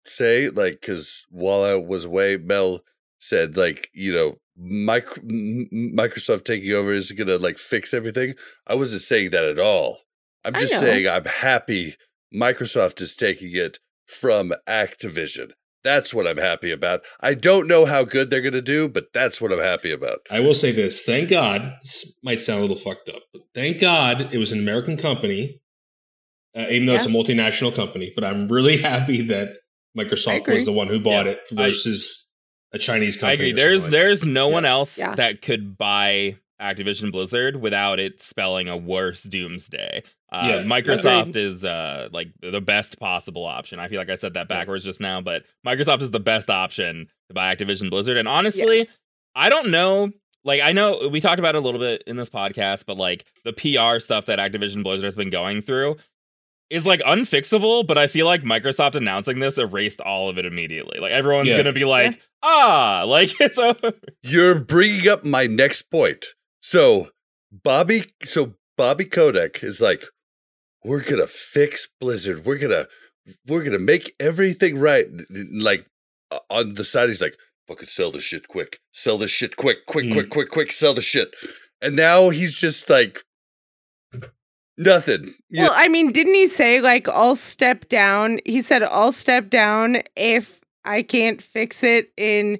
say, 0.04 0.48
like, 0.48 0.80
because 0.80 1.26
while 1.30 1.62
I 1.62 1.74
was 1.74 2.04
away, 2.04 2.36
Mel 2.36 2.80
said, 3.18 3.56
like, 3.56 3.88
you 3.92 4.12
know, 4.12 4.38
Mic- 4.56 5.18
M- 5.18 5.68
M- 5.72 5.92
Microsoft 5.96 6.44
taking 6.44 6.72
over 6.72 6.92
is 6.92 7.10
going 7.12 7.28
to 7.28 7.38
like 7.38 7.58
fix 7.58 7.92
everything. 7.92 8.34
I 8.66 8.74
wasn't 8.74 9.02
saying 9.02 9.30
that 9.30 9.44
at 9.44 9.58
all. 9.58 9.98
I'm 10.44 10.54
just 10.54 10.78
saying 10.78 11.08
I'm 11.08 11.24
happy 11.24 11.96
Microsoft 12.34 13.00
is 13.00 13.16
taking 13.16 13.54
it 13.54 13.78
from 14.06 14.52
Activision. 14.68 15.52
That's 15.82 16.14
what 16.14 16.26
I'm 16.26 16.38
happy 16.38 16.70
about. 16.70 17.02
I 17.20 17.34
don't 17.34 17.68
know 17.68 17.84
how 17.84 18.04
good 18.04 18.30
they're 18.30 18.40
going 18.40 18.52
to 18.54 18.62
do, 18.62 18.88
but 18.88 19.12
that's 19.12 19.40
what 19.40 19.52
I'm 19.52 19.58
happy 19.58 19.92
about. 19.92 20.20
I 20.30 20.40
will 20.40 20.54
say 20.54 20.72
this: 20.72 21.02
thank 21.02 21.28
God. 21.28 21.74
This 21.82 22.14
might 22.22 22.40
sound 22.40 22.60
a 22.60 22.62
little 22.62 22.78
fucked 22.78 23.08
up, 23.10 23.22
but 23.32 23.42
thank 23.54 23.80
God 23.80 24.32
it 24.32 24.38
was 24.38 24.50
an 24.50 24.58
American 24.58 24.96
company, 24.96 25.60
uh, 26.56 26.66
even 26.70 26.86
though 26.86 26.94
it's 26.94 27.06
a 27.06 27.10
multinational 27.10 27.74
company. 27.74 28.12
But 28.14 28.24
I'm 28.24 28.48
really 28.48 28.76
happy 28.82 29.22
that 29.22 29.56
Microsoft 29.96 30.48
was 30.52 30.64
the 30.64 30.72
one 30.72 30.88
who 30.88 30.98
bought 31.00 31.26
Yeah, 31.26 31.32
it 31.32 31.40
versus 31.52 32.26
a 32.72 32.78
Chinese 32.78 33.16
I 33.18 33.20
company. 33.20 33.50
agree. 33.50 33.52
There's 33.62 33.82
like 33.82 33.90
there's 33.90 34.24
no 34.24 34.48
Yeah. 34.48 34.54
one 34.54 34.64
else 34.64 34.98
Yeah. 34.98 35.14
that 35.14 35.42
could 35.42 35.76
buy 35.78 36.36
Activision 36.60 37.12
Blizzard 37.12 37.56
without 37.60 37.98
it 38.00 38.20
spelling 38.20 38.68
a 38.68 38.76
worse 38.76 39.22
doomsday. 39.22 40.02
Uh, 40.32 40.46
Yeah. 40.48 40.62
Microsoft 40.62 41.36
is 41.36 41.64
uh, 41.64 42.08
like 42.12 42.28
the 42.40 42.60
best 42.60 42.98
possible 42.98 43.44
option. 43.44 43.78
I 43.78 43.88
feel 43.88 43.98
like 43.98 44.10
I 44.10 44.16
said 44.16 44.34
that 44.34 44.48
backwards 44.48 44.84
just 44.84 45.00
now, 45.00 45.20
but 45.20 45.44
Microsoft 45.66 46.02
is 46.02 46.10
the 46.10 46.20
best 46.20 46.50
option 46.50 47.06
to 47.28 47.34
buy 47.34 47.54
Activision 47.54 47.90
Blizzard. 47.90 48.16
And 48.16 48.26
honestly, 48.26 48.78
Yes. 48.78 48.96
I 49.36 49.48
don't 49.48 49.70
know. 49.70 50.10
Like 50.44 50.60
I 50.60 50.72
know 50.72 51.08
we 51.08 51.20
talked 51.20 51.38
about 51.38 51.54
it 51.54 51.58
a 51.58 51.60
little 51.60 51.80
bit 51.80 52.02
in 52.06 52.16
this 52.16 52.28
podcast, 52.30 52.84
but 52.86 52.96
like 52.96 53.24
the 53.44 53.52
PR 53.52 53.98
stuff 54.00 54.26
that 54.26 54.38
Activision 54.38 54.82
Blizzard 54.82 55.04
has 55.06 55.16
been 55.16 55.30
going 55.30 55.62
through 55.62 55.96
is 56.70 56.86
like 56.86 57.00
unfixable. 57.00 57.86
But 57.86 57.98
I 57.98 58.06
feel 58.06 58.26
like 58.26 58.42
Microsoft 58.42 58.94
announcing 58.94 59.38
this 59.38 59.58
erased 59.58 60.00
all 60.00 60.28
of 60.28 60.38
it 60.38 60.46
immediately. 60.46 60.98
Like 61.00 61.12
everyone's 61.12 61.48
Yeah. 61.48 61.58
gonna 61.58 61.72
be 61.72 61.84
like, 61.84 62.20
ah, 62.42 63.04
like 63.06 63.40
it's 63.40 63.58
over. 63.58 63.92
You're 64.22 64.58
bringing 64.58 65.08
up 65.08 65.24
my 65.24 65.46
next 65.46 65.82
point. 65.90 66.26
So, 66.60 67.10
Bobby, 67.52 68.04
so 68.24 68.54
Bobby 68.76 69.04
Kotick 69.04 69.62
is 69.62 69.80
like, 69.80 70.04
we're 70.82 71.02
gonna 71.02 71.26
fix 71.26 71.88
Blizzard. 72.00 72.44
We're 72.44 72.58
gonna, 72.58 72.86
we're 73.46 73.62
gonna 73.64 73.78
make 73.78 74.14
everything 74.20 74.78
right. 74.78 75.06
N- 75.06 75.26
n- 75.34 75.48
Like 75.54 75.86
on 76.50 76.74
the 76.74 76.84
side, 76.84 77.08
he's 77.08 77.20
like, 77.22 77.36
fucking 77.68 77.86
sell 77.86 78.10
this 78.10 78.24
shit 78.24 78.48
quick, 78.48 78.78
sell 78.92 79.16
this 79.18 79.30
shit 79.30 79.56
quick, 79.56 79.86
quick, 79.86 80.06
Mm. 80.06 80.12
quick, 80.12 80.30
quick, 80.30 80.50
quick, 80.50 80.72
sell 80.72 80.92
the 80.94 81.00
shit. 81.00 81.34
And 81.80 81.96
now 81.96 82.30
he's 82.30 82.58
just 82.58 82.88
like, 82.90 83.22
nothing. 84.76 85.34
Well, 85.50 85.72
I 85.74 85.88
mean, 85.88 86.12
didn't 86.12 86.34
he 86.34 86.46
say 86.46 86.80
like 86.80 87.08
I'll 87.08 87.36
step 87.36 87.88
down? 87.88 88.38
He 88.44 88.62
said 88.62 88.82
I'll 88.82 89.12
step 89.12 89.50
down 89.50 89.98
if 90.16 90.60
I 90.84 91.02
can't 91.02 91.40
fix 91.42 91.82
it 91.82 92.12
in 92.16 92.58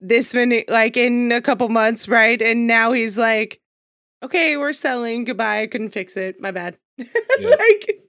this 0.00 0.34
many 0.34 0.64
like 0.68 0.96
in 0.96 1.32
a 1.32 1.40
couple 1.40 1.68
months, 1.68 2.08
right? 2.08 2.40
And 2.40 2.66
now 2.66 2.92
he's 2.92 3.16
like, 3.18 3.60
Okay, 4.22 4.56
we're 4.56 4.72
selling. 4.72 5.24
Goodbye. 5.24 5.62
I 5.62 5.66
couldn't 5.68 5.90
fix 5.90 6.16
it. 6.16 6.40
My 6.40 6.50
bad. 6.50 6.76
Yeah. 7.40 7.50
like 7.50 8.00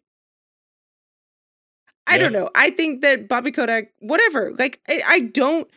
I 2.07 2.17
don't 2.17 2.33
know. 2.33 2.49
I 2.55 2.71
think 2.71 3.01
that 3.01 3.27
Bobby 3.27 3.51
Kotick, 3.51 3.93
whatever. 3.99 4.51
Like 4.57 4.79
I, 4.89 5.03
I 5.05 5.19
don't 5.19 5.69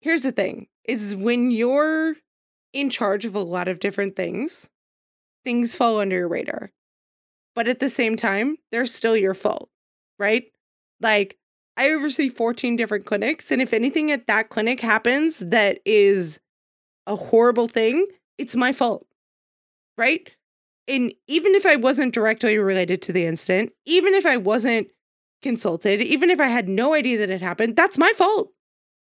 here's 0.00 0.22
the 0.22 0.32
thing 0.32 0.66
is 0.84 1.14
when 1.16 1.50
you're 1.50 2.14
in 2.72 2.90
charge 2.90 3.24
of 3.24 3.34
a 3.34 3.40
lot 3.40 3.68
of 3.68 3.80
different 3.80 4.16
things, 4.16 4.68
things 5.44 5.74
fall 5.74 5.98
under 5.98 6.16
your 6.16 6.28
radar. 6.28 6.72
But 7.54 7.68
at 7.68 7.78
the 7.78 7.90
same 7.90 8.16
time, 8.16 8.56
they're 8.72 8.86
still 8.86 9.16
your 9.16 9.34
fault, 9.34 9.70
right? 10.18 10.44
Like, 11.00 11.38
I 11.76 11.90
oversee 11.90 12.28
14 12.28 12.76
different 12.76 13.04
clinics. 13.04 13.50
And 13.50 13.60
if 13.60 13.72
anything 13.72 14.10
at 14.10 14.26
that 14.26 14.48
clinic 14.48 14.80
happens 14.80 15.38
that 15.40 15.80
is 15.84 16.40
a 17.06 17.16
horrible 17.16 17.68
thing, 17.68 18.06
it's 18.38 18.56
my 18.56 18.72
fault, 18.72 19.06
right? 19.96 20.30
And 20.86 21.12
even 21.26 21.54
if 21.54 21.64
I 21.64 21.76
wasn't 21.76 22.14
directly 22.14 22.58
related 22.58 23.02
to 23.02 23.12
the 23.12 23.24
incident, 23.24 23.72
even 23.86 24.14
if 24.14 24.26
I 24.26 24.36
wasn't 24.36 24.88
consulted, 25.42 26.02
even 26.02 26.30
if 26.30 26.40
I 26.40 26.48
had 26.48 26.68
no 26.68 26.94
idea 26.94 27.18
that 27.18 27.30
it 27.30 27.40
happened, 27.40 27.76
that's 27.76 27.98
my 27.98 28.12
fault. 28.16 28.50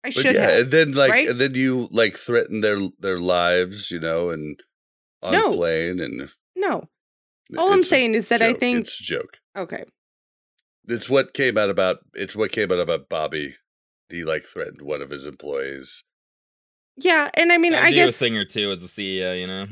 I 0.03 0.09
should 0.09 0.35
yeah, 0.35 0.49
have. 0.49 0.59
and 0.61 0.71
then 0.71 0.91
like, 0.93 1.11
right? 1.11 1.27
and 1.27 1.39
then 1.39 1.53
you 1.53 1.87
like 1.91 2.15
threaten 2.15 2.61
their 2.61 2.79
their 2.99 3.19
lives, 3.19 3.91
you 3.91 3.99
know, 3.99 4.29
and 4.29 4.59
on 5.21 5.33
No. 5.33 5.51
a 5.53 5.55
plane, 5.55 5.99
and 5.99 6.29
No. 6.55 6.89
All 7.57 7.71
I'm 7.73 7.83
saying 7.83 8.13
is 8.15 8.29
that 8.29 8.41
I 8.41 8.53
think 8.53 8.81
it's 8.85 8.99
a 8.99 9.03
joke. 9.03 9.39
okay. 9.57 9.83
It's 10.87 11.09
what 11.09 11.33
came 11.33 11.57
out 11.57 11.69
about. 11.69 11.99
It's 12.15 12.35
what 12.35 12.51
came 12.51 12.71
out 12.71 12.79
about 12.79 13.07
Bobby. 13.09 13.55
He 14.09 14.23
like 14.23 14.43
threatened 14.43 14.81
one 14.81 15.01
of 15.01 15.09
his 15.11 15.25
employees. 15.25 16.03
Yeah, 16.97 17.29
and 17.35 17.51
I 17.51 17.57
mean, 17.57 17.73
Gotta 17.73 17.85
I 17.85 17.89
do 17.91 17.95
guess 17.97 18.09
a 18.09 18.13
thing 18.13 18.37
or 18.37 18.45
two 18.45 18.71
as 18.71 18.81
a 18.83 18.87
CEO, 18.87 19.39
you 19.39 19.47
know. 19.47 19.67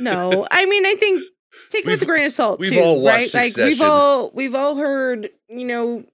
no. 0.00 0.46
I 0.50 0.66
mean, 0.66 0.84
I 0.84 0.94
think 0.96 1.22
take 1.70 1.84
it 1.86 1.88
with 1.88 2.02
a 2.02 2.06
grain 2.06 2.26
of 2.26 2.32
salt. 2.32 2.60
we've 2.60 2.72
too, 2.72 2.80
all 2.80 3.00
watched 3.02 3.34
right? 3.34 3.56
Like 3.56 3.56
we've 3.56 3.80
all 3.80 4.30
we've 4.34 4.54
all 4.54 4.76
heard, 4.76 5.30
you 5.48 5.64
know, 5.64 6.04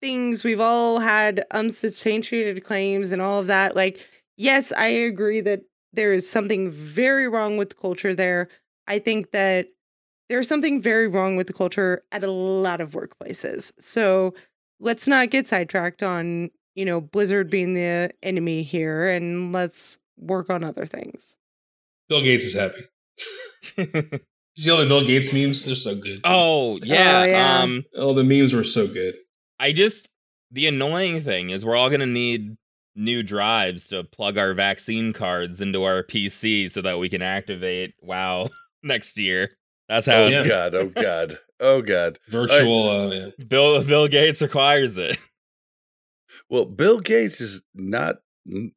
things. 0.00 0.42
We've 0.42 0.60
all 0.60 0.98
had 1.00 1.44
unsubstantiated 1.50 2.64
claims 2.64 3.12
and 3.12 3.20
all 3.22 3.38
of 3.40 3.46
that. 3.48 3.76
Like, 3.76 4.08
yes, 4.36 4.72
I 4.72 4.86
agree 4.86 5.40
that 5.42 5.60
there 5.92 6.12
is 6.12 6.28
something 6.28 6.70
very 6.70 7.28
wrong 7.28 7.56
with 7.56 7.70
the 7.70 7.74
culture 7.74 8.14
there. 8.14 8.48
I 8.86 8.98
think 8.98 9.30
that 9.32 9.68
there's 10.28 10.48
something 10.48 10.80
very 10.80 11.08
wrong 11.08 11.36
with 11.36 11.46
the 11.46 11.52
culture 11.52 12.02
at 12.12 12.22
a 12.24 12.30
lot 12.30 12.80
of 12.80 12.92
workplaces. 12.92 13.72
So 13.78 14.34
let's 14.78 15.08
not 15.08 15.30
get 15.30 15.48
sidetracked 15.48 16.02
on, 16.02 16.50
you 16.74 16.84
know, 16.84 17.00
Blizzard 17.00 17.50
being 17.50 17.74
the 17.74 18.10
enemy 18.22 18.62
here 18.62 19.08
and 19.08 19.52
let's 19.52 19.98
work 20.16 20.50
on 20.50 20.62
other 20.62 20.86
things. 20.86 21.36
Bill 22.08 22.22
Gates 22.22 22.44
is 22.44 22.54
happy. 22.54 24.18
You 24.56 24.64
see 24.64 24.70
all 24.72 24.78
the 24.78 24.86
Bill 24.86 25.06
Gates 25.06 25.32
memes? 25.32 25.64
They're 25.64 25.74
so 25.76 25.94
good. 25.94 26.20
oh 26.24 26.78
yeah. 26.82 27.20
Oh, 27.20 27.24
yeah. 27.24 27.58
Um, 27.60 27.84
oh, 27.94 28.12
the 28.12 28.24
memes 28.24 28.52
were 28.52 28.64
so 28.64 28.86
good. 28.88 29.14
I 29.60 29.72
just 29.72 30.08
the 30.50 30.66
annoying 30.66 31.22
thing 31.22 31.50
is 31.50 31.64
we're 31.64 31.76
all 31.76 31.88
gonna 31.88 32.04
need 32.04 32.56
new 32.96 33.22
drives 33.22 33.86
to 33.88 34.04
plug 34.04 34.36
our 34.38 34.52
vaccine 34.54 35.12
cards 35.12 35.60
into 35.60 35.84
our 35.84 36.02
PC 36.02 36.70
so 36.70 36.80
that 36.82 36.98
we 36.98 37.08
can 37.08 37.22
activate 37.22 37.94
WoW 38.02 38.48
next 38.82 39.16
year. 39.18 39.56
That's 39.88 40.06
how 40.06 40.22
Oh 40.22 40.26
it's 40.28 40.34
yeah. 40.36 40.48
God! 40.70 40.74
Oh 40.74 40.86
God! 40.88 41.38
Oh 41.60 41.82
God! 41.82 42.18
Virtual. 42.28 42.88
Uh, 42.88 43.10
yeah. 43.14 43.44
Bill 43.46 43.82
Bill 43.84 44.08
Gates 44.08 44.40
requires 44.42 44.96
it. 44.98 45.16
Well, 46.48 46.64
Bill 46.64 47.00
Gates 47.00 47.40
is 47.40 47.62
not 47.74 48.16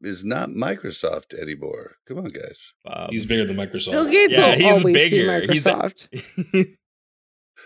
is 0.02 0.24
not 0.26 0.50
Microsoft 0.50 1.34
anymore. 1.40 1.96
Come 2.08 2.18
on, 2.20 2.26
guys. 2.30 2.74
Um, 2.86 3.08
He's 3.12 3.26
bigger 3.26 3.46
than 3.46 3.56
Microsoft. 3.56 3.92
Bill 3.92 4.10
Gates 4.10 4.38
Yeah, 4.38 4.50
will 4.50 4.56
he's 4.58 4.66
always 4.72 4.94
bigger. 4.96 5.42
be 5.48 5.54
He's 5.54 5.66
a- 5.66 5.72
Microsoft. 5.74 6.76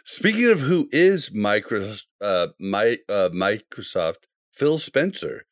Speaking 0.05 0.45
of 0.51 0.61
who 0.61 0.87
is 0.91 1.29
Microsoft, 1.31 2.05
uh, 2.21 2.47
my, 2.59 2.97
uh, 3.09 3.29
Microsoft, 3.33 4.25
Phil 4.53 4.77
Spencer 4.77 5.45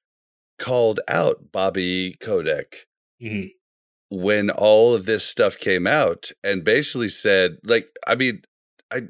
called 0.60 1.00
out 1.08 1.52
Bobby 1.52 2.16
Kotick 2.20 2.88
Mhm. 3.22 3.52
when 4.10 4.50
all 4.50 4.94
of 4.94 5.06
this 5.06 5.26
stuff 5.26 5.58
came 5.58 5.86
out 5.88 6.32
and 6.44 6.64
basically 6.64 7.10
said, 7.10 7.58
like, 7.64 7.90
I 8.08 8.16
mean, 8.16 8.44
I, 8.92 9.04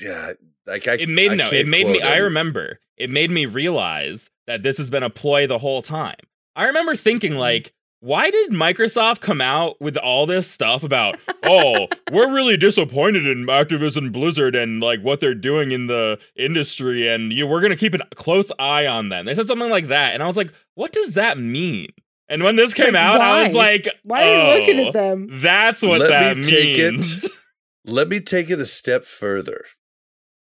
yeah, 0.00 0.32
like 0.66 0.88
I, 0.88 0.94
it 0.94 1.08
made 1.08 1.32
I 1.32 1.34
no. 1.36 1.50
It 1.50 1.68
made 1.68 1.86
me. 1.86 2.00
quote 2.00 2.10
I 2.10 2.16
remember. 2.18 2.80
It 2.96 3.10
made 3.10 3.30
me 3.30 3.46
realize 3.46 4.30
that 4.46 4.62
this 4.62 4.76
has 4.78 4.90
been 4.90 5.02
a 5.02 5.10
ploy 5.10 5.46
the 5.46 5.58
whole 5.58 5.82
time. 5.82 6.16
I 6.56 6.64
remember 6.66 6.96
thinking 6.96 7.32
Mm-hmm. 7.32 7.40
like, 7.40 7.72
why 8.04 8.30
did 8.30 8.50
Microsoft 8.50 9.20
come 9.20 9.40
out 9.40 9.80
with 9.80 9.96
all 9.96 10.26
this 10.26 10.46
stuff 10.46 10.82
about? 10.82 11.16
oh, 11.44 11.88
we're 12.12 12.30
really 12.34 12.58
disappointed 12.58 13.26
in 13.26 13.46
Activision 13.46 14.12
Blizzard 14.12 14.54
and 14.54 14.82
like 14.82 15.00
what 15.00 15.20
they're 15.20 15.34
doing 15.34 15.70
in 15.72 15.86
the 15.86 16.18
industry, 16.36 17.08
and 17.08 17.32
you, 17.32 17.46
we're 17.46 17.62
gonna 17.62 17.76
keep 17.76 17.94
a 17.94 17.98
close 18.14 18.52
eye 18.58 18.86
on 18.86 19.08
them. 19.08 19.24
They 19.24 19.34
said 19.34 19.46
something 19.46 19.70
like 19.70 19.88
that, 19.88 20.12
and 20.12 20.22
I 20.22 20.26
was 20.26 20.36
like, 20.36 20.52
what 20.74 20.92
does 20.92 21.14
that 21.14 21.38
mean? 21.38 21.88
And 22.28 22.42
when 22.42 22.56
this 22.56 22.74
came 22.74 22.92
Like, 22.92 23.02
out, 23.02 23.20
I 23.22 23.44
was 23.46 23.54
like, 23.54 23.88
Why 24.02 24.22
are 24.28 24.54
you 24.54 24.60
looking 24.60 24.80
"Oh, 24.80 24.88
at 24.88 24.92
them? 24.92 25.28
That's 25.40 25.80
what 25.82 26.00
Let 26.00 26.08
that 26.10 26.36
me 26.38 26.42
take 26.42 26.78
it. 26.78 26.92
means. 26.92 27.28
Let 27.86 28.08
me 28.08 28.20
take 28.20 28.50
it 28.50 28.58
a 28.58 28.66
step 28.66 29.04
further. 29.04 29.64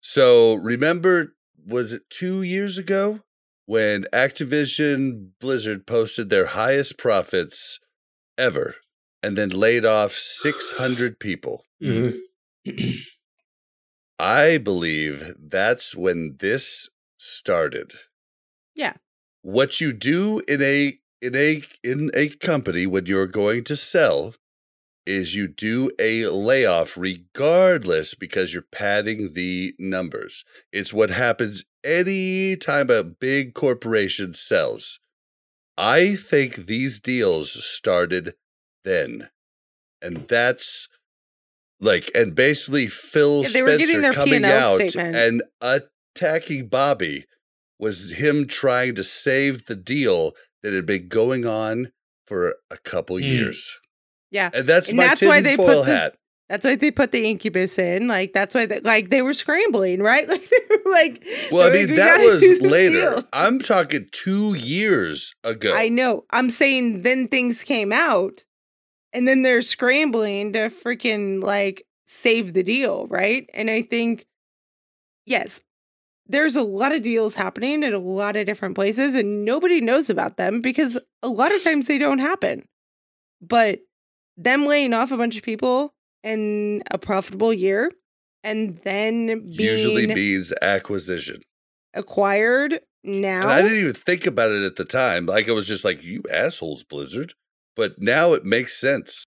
So 0.01 0.55
remember, 0.55 1.35
was 1.65 1.93
it 1.93 2.03
two 2.11 2.43
years 2.43 2.79
ago 2.79 3.21
when 3.67 4.05
Activision 4.13 5.31
Blizzard 5.41 5.87
posted 5.87 6.31
their 6.31 6.47
highest 6.47 6.99
profits 6.99 7.79
ever 8.37 8.77
and 9.23 9.37
then 9.37 9.51
laid 9.51 9.85
off 9.85 10.13
600 10.13 11.19
people? 11.19 11.65
Mhm. 11.83 12.19
I 14.19 14.59
believe 14.59 15.35
that's 15.39 15.97
when 15.97 16.37
this 16.39 16.89
started. 17.17 17.93
Yeah. 18.75 18.95
What 19.43 19.81
you 19.81 19.93
do 19.93 20.41
in 20.47 20.63
a 20.63 20.99
in 21.21 21.35
a 21.35 21.63
in 21.83 22.11
a 22.15 22.29
company 22.29 22.87
when 22.87 23.07
you're 23.07 23.27
going 23.27 23.65
to 23.65 23.77
sell 23.77 24.35
is 25.07 25.35
you 25.35 25.49
do 25.49 25.91
a 25.99 26.27
layoff 26.27 26.97
regardless 26.97 28.15
because 28.15 28.53
you're 28.55 28.63
padding 28.71 29.33
the 29.35 29.75
numbers. 29.79 30.45
It's 30.73 30.93
what 30.93 31.11
happens 31.11 31.65
any 31.85 32.57
time 32.57 32.89
a 32.91 33.03
big 33.03 33.55
corporation 33.55 34.33
sells. 34.35 35.01
I 35.77 36.15
think 36.15 36.55
these 36.55 37.01
deals 37.01 37.65
started 37.65 38.35
then. 38.85 39.29
And 40.01 40.29
that's 40.29 40.89
like 41.81 42.11
and 42.15 42.35
basically 42.35 42.87
Phil 42.87 43.43
Yeah, 43.43 43.49
they 43.49 43.63
were 43.63 43.77
getting 43.77 44.01
Spencer 44.03 44.13
coming 44.13 44.43
P&L 44.43 44.73
out 44.75 44.77
statement. 44.89 45.17
and 45.17 45.43
attacking 45.61 46.69
Bobby 46.69 47.25
was 47.79 48.13
him 48.13 48.47
trying 48.47 48.95
to 48.95 49.03
save 49.03 49.67
the 49.67 49.75
deal 49.75 50.33
that 50.63 50.73
had 50.73 50.87
been 50.87 51.09
going 51.09 51.45
on 51.45 51.91
for 52.27 52.57
a 52.71 52.77
couple 52.79 53.17
Hmm. 53.17 53.25
years. 53.25 53.79
Yeah. 54.33 54.51
And 54.53 54.67
that's 54.69 54.89
And 54.89 54.97
my 54.97 55.05
that's 55.07 55.23
why 55.23 55.41
they 55.41 55.57
put 55.57 55.67
tinfoil 55.67 55.85
this- 55.85 56.11
That's 56.49 56.67
why 56.67 56.75
they 56.77 56.91
put 56.91 57.13
the 57.13 57.25
incubus 57.25 57.79
in. 57.79 58.09
Like 58.09 58.33
that's 58.33 58.55
why 58.55 58.67
they, 58.67 58.81
like 58.81 59.11
they 59.11 59.23
were 59.23 59.35
scrambling, 59.35 60.01
right? 60.03 60.29
Like 60.33 60.49
they 60.51 60.77
were 60.77 60.91
like 60.93 61.25
Well, 61.53 61.69
I 61.69 61.73
mean, 61.73 61.87
like, 61.89 61.97
that 61.97 62.21
was 62.21 62.43
later. 62.61 63.11
deal." 63.13 63.25
I'm 63.33 63.59
talking 63.61 64.09
two 64.11 64.55
years 64.55 65.35
ago. 65.45 65.75
I 65.75 65.89
know. 65.89 66.25
I'm 66.31 66.51
saying 66.51 67.03
then 67.03 67.29
things 67.29 67.63
came 67.63 67.93
out 67.93 68.45
and 69.13 69.29
then 69.29 69.43
they're 69.43 69.63
scrambling 69.63 70.53
to 70.55 70.71
freaking 70.71 71.43
like 71.43 71.85
save 72.07 72.53
the 72.55 72.63
deal, 72.63 73.07
right? 73.09 73.49
And 73.55 73.71
I 73.71 73.83
think 73.83 74.27
yes, 75.27 75.63
there's 76.27 76.57
a 76.57 76.63
lot 76.63 76.93
of 76.93 77.03
deals 77.03 77.35
happening 77.35 77.85
at 77.85 77.93
a 77.93 77.99
lot 77.99 78.37
of 78.37 78.47
different 78.47 78.75
places 78.75 79.15
and 79.15 79.45
nobody 79.45 79.81
knows 79.81 80.09
about 80.11 80.37
them 80.39 80.61
because 80.61 80.99
a 81.23 81.29
lot 81.29 81.55
of 81.55 81.63
times 81.63 81.87
they 81.87 81.99
don't 81.99 82.19
happen. 82.19 82.67
But 83.41 83.81
them 84.37 84.67
laying 84.67 84.93
off 84.93 85.13
a 85.13 85.17
bunch 85.17 85.37
of 85.37 85.43
people 85.43 85.95
in 86.23 86.83
a 86.91 86.99
profitable 86.99 87.53
year 87.53 87.91
and 88.45 88.79
then 88.85 89.27
being 89.27 89.71
Usually 89.71 90.07
means 90.07 90.53
acquisition. 90.63 91.43
acquired 91.95 92.81
now 93.05 93.43
And 93.43 93.51
I 93.51 93.63
didn't 93.63 93.79
even 93.79 93.95
think 93.95 94.27
about 94.27 94.51
it 94.51 94.65
at 94.65 94.77
the 94.77 94.85
time. 94.85 95.27
Like 95.27 95.49
it 95.49 95.53
was 95.53 95.69
just 95.69 95.85
like, 95.85 96.03
you 96.03 96.23
assholes, 96.31 96.83
Blizzard. 96.85 97.35
But 97.75 98.01
now 98.01 98.33
it 98.35 98.45
makes 98.45 98.79
sense. 98.79 99.25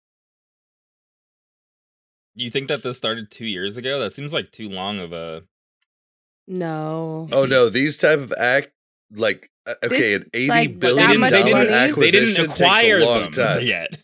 You 2.36 2.50
think 2.50 2.68
that 2.68 2.84
this 2.84 2.98
started 2.98 3.32
two 3.32 3.46
years 3.46 3.78
ago? 3.78 4.00
That 4.00 4.14
seems 4.14 4.34
like 4.34 4.52
too 4.52 4.70
long 4.70 5.00
of 5.00 5.14
a. 5.14 5.44
no. 6.48 7.28
Oh 7.32 7.46
no, 7.46 7.70
these 7.70 7.96
type 7.98 8.20
of 8.20 8.34
act 8.38 8.72
like 9.12 9.50
uh, 9.68 9.76
okay, 9.84 9.98
This, 9.98 10.22
an 10.22 10.30
eighty 10.34 10.50
like, 10.50 10.80
billion 10.80 11.12
that 11.12 11.20
much 11.20 11.32
dollar 11.32 11.52
money, 11.52 11.68
they 11.68 11.90
acquisition 11.90 12.26
They 12.26 12.26
didn't 12.38 12.52
acquire 12.52 13.00
takes 13.00 13.04
a 13.04 13.10
long 13.10 13.22
them 13.22 13.32
time. 13.32 13.62
yet. 13.66 13.98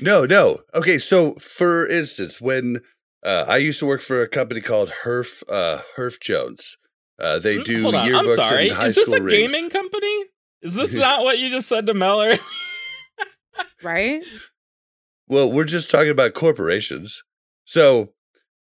No, 0.00 0.24
no. 0.24 0.60
Okay, 0.74 0.98
so 0.98 1.34
for 1.34 1.86
instance, 1.86 2.40
when 2.40 2.80
uh, 3.22 3.44
I 3.48 3.58
used 3.58 3.78
to 3.80 3.86
work 3.86 4.00
for 4.00 4.20
a 4.22 4.28
company 4.28 4.60
called 4.60 4.92
Herff 5.04 5.42
uh, 5.48 5.80
Herff 5.96 6.20
Jones, 6.20 6.76
uh, 7.18 7.38
they 7.38 7.58
Mm, 7.58 7.64
do 7.64 7.82
Hold 7.84 7.94
on, 7.94 8.08
yearbooks 8.08 8.28
I'm 8.30 8.36
sorry. 8.44 8.68
and 8.68 8.76
high 8.76 8.86
Is 8.88 8.94
this 8.96 9.08
a 9.08 9.22
rings. 9.22 9.52
gaming 9.52 9.70
company? 9.70 10.24
Is 10.62 10.74
this 10.74 10.92
not 10.94 11.22
what 11.22 11.38
you 11.38 11.50
just 11.50 11.68
said 11.68 11.86
to 11.86 11.94
Meller? 11.94 12.36
Right? 13.82 14.22
Well, 15.28 15.50
we're 15.50 15.64
just 15.64 15.90
talking 15.90 16.10
about 16.10 16.34
corporations. 16.34 17.22
So, 17.64 18.12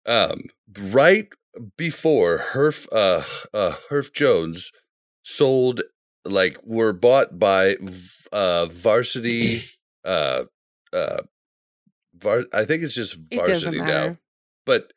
um, 0.06 0.44
right 0.78 1.28
before 1.78 2.38
Herff, 2.54 2.88
uh, 2.92 3.24
uh, 3.54 3.74
Herff 3.90 4.14
Jones 4.14 4.72
sold, 5.24 5.82
like, 6.26 6.58
were 6.64 6.94
bought 6.94 7.40
by 7.40 7.76
v- 7.82 8.28
uh, 8.32 8.68
Varsity, 8.68 9.64
uh, 10.06 10.46
uh, 10.94 11.22
var- 12.14 12.46
I 12.54 12.66
think 12.66 12.84
it's 12.84 12.96
just 12.96 13.18
It 13.32 13.38
Varsity 13.38 13.82
now. 13.82 14.18
But 14.66 14.94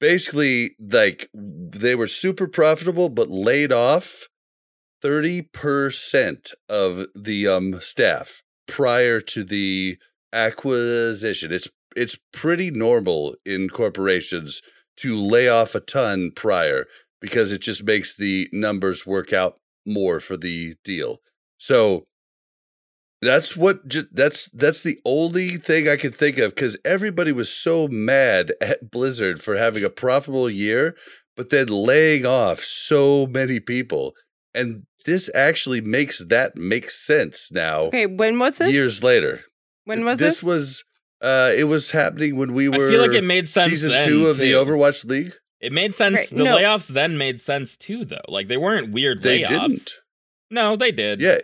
basically, 0.00 0.76
like, 0.78 1.28
they 1.34 1.94
were 1.94 2.06
super 2.06 2.46
profitable, 2.46 3.08
but 3.08 3.28
laid 3.28 3.72
off 3.72 4.28
30% 5.02 6.52
of 6.68 7.06
the 7.14 7.46
um 7.46 7.80
staff 7.80 8.42
prior 8.66 9.20
to 9.20 9.44
the 9.44 9.98
acquisition. 10.32 11.52
It's 11.52 11.68
it's 11.94 12.18
pretty 12.32 12.70
normal 12.70 13.36
in 13.44 13.68
corporations 13.68 14.60
to 14.98 15.16
lay 15.16 15.48
off 15.48 15.74
a 15.74 15.80
ton 15.80 16.30
prior 16.34 16.86
because 17.20 17.52
it 17.52 17.60
just 17.60 17.84
makes 17.84 18.14
the 18.14 18.48
numbers 18.52 19.06
work 19.06 19.32
out 19.32 19.58
more 19.86 20.20
for 20.20 20.36
the 20.36 20.74
deal. 20.84 21.20
So 21.58 22.06
that's 23.26 23.56
what 23.56 23.86
ju- 23.88 24.08
that's 24.12 24.48
that's 24.50 24.82
the 24.82 24.98
only 25.04 25.56
thing 25.56 25.88
I 25.88 25.96
can 25.96 26.12
think 26.12 26.38
of 26.38 26.54
because 26.54 26.76
everybody 26.84 27.32
was 27.32 27.48
so 27.50 27.88
mad 27.88 28.52
at 28.60 28.90
Blizzard 28.90 29.40
for 29.40 29.56
having 29.56 29.84
a 29.84 29.90
profitable 29.90 30.48
year, 30.50 30.96
but 31.36 31.50
then 31.50 31.66
laying 31.66 32.24
off 32.24 32.60
so 32.60 33.26
many 33.26 33.60
people, 33.60 34.14
and 34.54 34.84
this 35.04 35.28
actually 35.34 35.80
makes 35.80 36.24
that 36.24 36.56
make 36.56 36.90
sense 36.90 37.50
now. 37.52 37.82
Okay, 37.84 38.06
when 38.06 38.38
was 38.38 38.58
this? 38.58 38.72
Years 38.72 39.02
later, 39.02 39.42
when 39.84 40.04
was 40.04 40.18
this? 40.18 40.40
this? 40.40 40.42
was 40.42 40.84
uh, 41.20 41.52
it 41.56 41.64
was 41.64 41.90
happening 41.90 42.36
when 42.36 42.52
we 42.54 42.68
were 42.68 42.74
I 42.74 42.78
were. 42.78 42.90
feel 42.90 43.00
like 43.02 43.12
it 43.14 43.24
made 43.24 43.48
sense 43.48 43.70
season 43.70 43.90
then, 43.90 44.08
two 44.08 44.26
of 44.26 44.36
the. 44.38 44.52
Overwatch 44.52 45.04
League. 45.04 45.32
It 45.60 45.72
made 45.72 45.94
sense. 45.94 46.16
Right, 46.16 46.30
the 46.30 46.44
no. 46.44 46.56
layoffs 46.58 46.86
then 46.88 47.16
made 47.16 47.40
sense 47.40 47.76
too, 47.76 48.04
though. 48.04 48.20
Like 48.28 48.46
they 48.48 48.56
weren't 48.58 48.92
weird 48.92 49.22
They 49.22 49.40
layoffs. 49.40 49.48
didn't. 49.48 49.94
No, 50.50 50.76
they 50.76 50.92
did. 50.92 51.20
Yeah, 51.20 51.38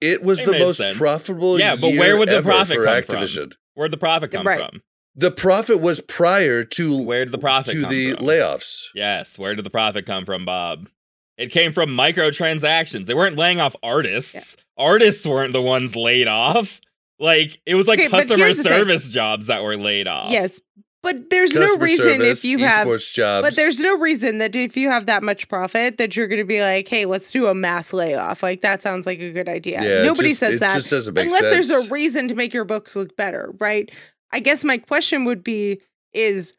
it, 0.00 0.06
it 0.12 0.22
was 0.22 0.38
They 0.38 0.44
the 0.46 0.58
most 0.58 0.78
sense. 0.78 0.96
profitable. 0.96 1.58
Yeah, 1.58 1.76
but 1.76 1.88
year 1.92 1.98
where 2.00 2.16
would 2.16 2.28
the 2.28 2.36
ever 2.36 2.48
profit 2.50 2.76
for 2.76 2.84
come 2.84 3.02
from? 3.04 3.16
Activision? 3.18 3.52
Where'd 3.74 3.90
the 3.92 3.96
profit 3.98 4.30
come 4.30 4.46
Right. 4.46 4.58
from? 4.70 4.82
The 5.16 5.30
profit 5.30 5.80
was 5.80 6.00
prior 6.00 6.62
to 6.64 7.04
Where 7.04 7.24
did 7.24 7.32
the 7.32 7.38
profit 7.38 7.74
to 7.74 7.80
come 7.82 7.90
the 7.90 8.12
from? 8.14 8.26
layoffs. 8.26 8.84
Yes, 8.94 9.38
where 9.38 9.54
did 9.54 9.64
the 9.64 9.70
profit 9.70 10.06
come 10.06 10.24
from, 10.24 10.44
Bob? 10.44 10.88
It 11.36 11.50
came 11.50 11.72
from 11.72 11.90
microtransactions. 11.90 13.06
They 13.06 13.14
weren't 13.14 13.36
laying 13.36 13.60
off 13.60 13.74
artists. 13.82 14.56
Artists 14.76 15.26
weren't 15.26 15.52
the 15.52 15.62
ones 15.62 15.96
laid 15.96 16.28
off. 16.28 16.80
Like 17.18 17.60
it 17.66 17.74
was 17.74 17.86
like 17.86 17.98
Okay, 17.98 18.08
customer 18.08 18.44
here's 18.44 18.56
the 18.58 18.62
thing. 18.64 18.72
service 18.72 19.08
jobs 19.10 19.46
that 19.46 19.62
were 19.62 19.76
laid 19.76 20.06
off. 20.06 20.30
yes, 20.30 20.60
but 21.02 21.30
there's 21.30 21.54
no 21.54 21.76
reason 21.76 22.18
service, 22.18 22.38
if 22.40 22.44
you 22.44 22.58
have 22.58 22.86
jobs. 22.86 23.46
But 23.46 23.56
there's 23.56 23.80
no 23.80 23.98
reason 23.98 24.38
that 24.38 24.54
if 24.54 24.76
you 24.76 24.90
have 24.90 25.06
that 25.06 25.22
much 25.22 25.48
profit 25.48 25.96
that 25.98 26.14
you're 26.16 26.26
going 26.26 26.40
to 26.40 26.44
be 26.44 26.60
like, 26.60 26.88
"Hey, 26.88 27.06
let's 27.06 27.30
do 27.30 27.46
a 27.46 27.54
mass 27.54 27.92
layoff." 27.92 28.42
Like 28.42 28.60
that 28.60 28.82
sounds 28.82 29.06
like 29.06 29.20
a 29.20 29.32
good 29.32 29.48
idea. 29.48 29.82
Yeah, 29.82 30.02
Nobody 30.04 30.30
just- 30.30 30.40
says 30.40 30.54
it 30.54 30.60
that 30.60 30.74
just 30.74 30.90
doesn't 30.90 31.14
make 31.14 31.26
unless 31.26 31.50
there's 31.50 31.70
a 31.70 31.88
reason 31.88 32.28
to 32.28 32.34
make 32.34 32.52
your 32.52 32.64
books 32.64 32.94
look 32.96 33.16
better, 33.16 33.54
right? 33.58 33.90
I 34.32 34.40
guess 34.40 34.64
my 34.64 34.78
question 34.78 35.24
would 35.24 35.42
be 35.42 35.80
is 36.12 36.54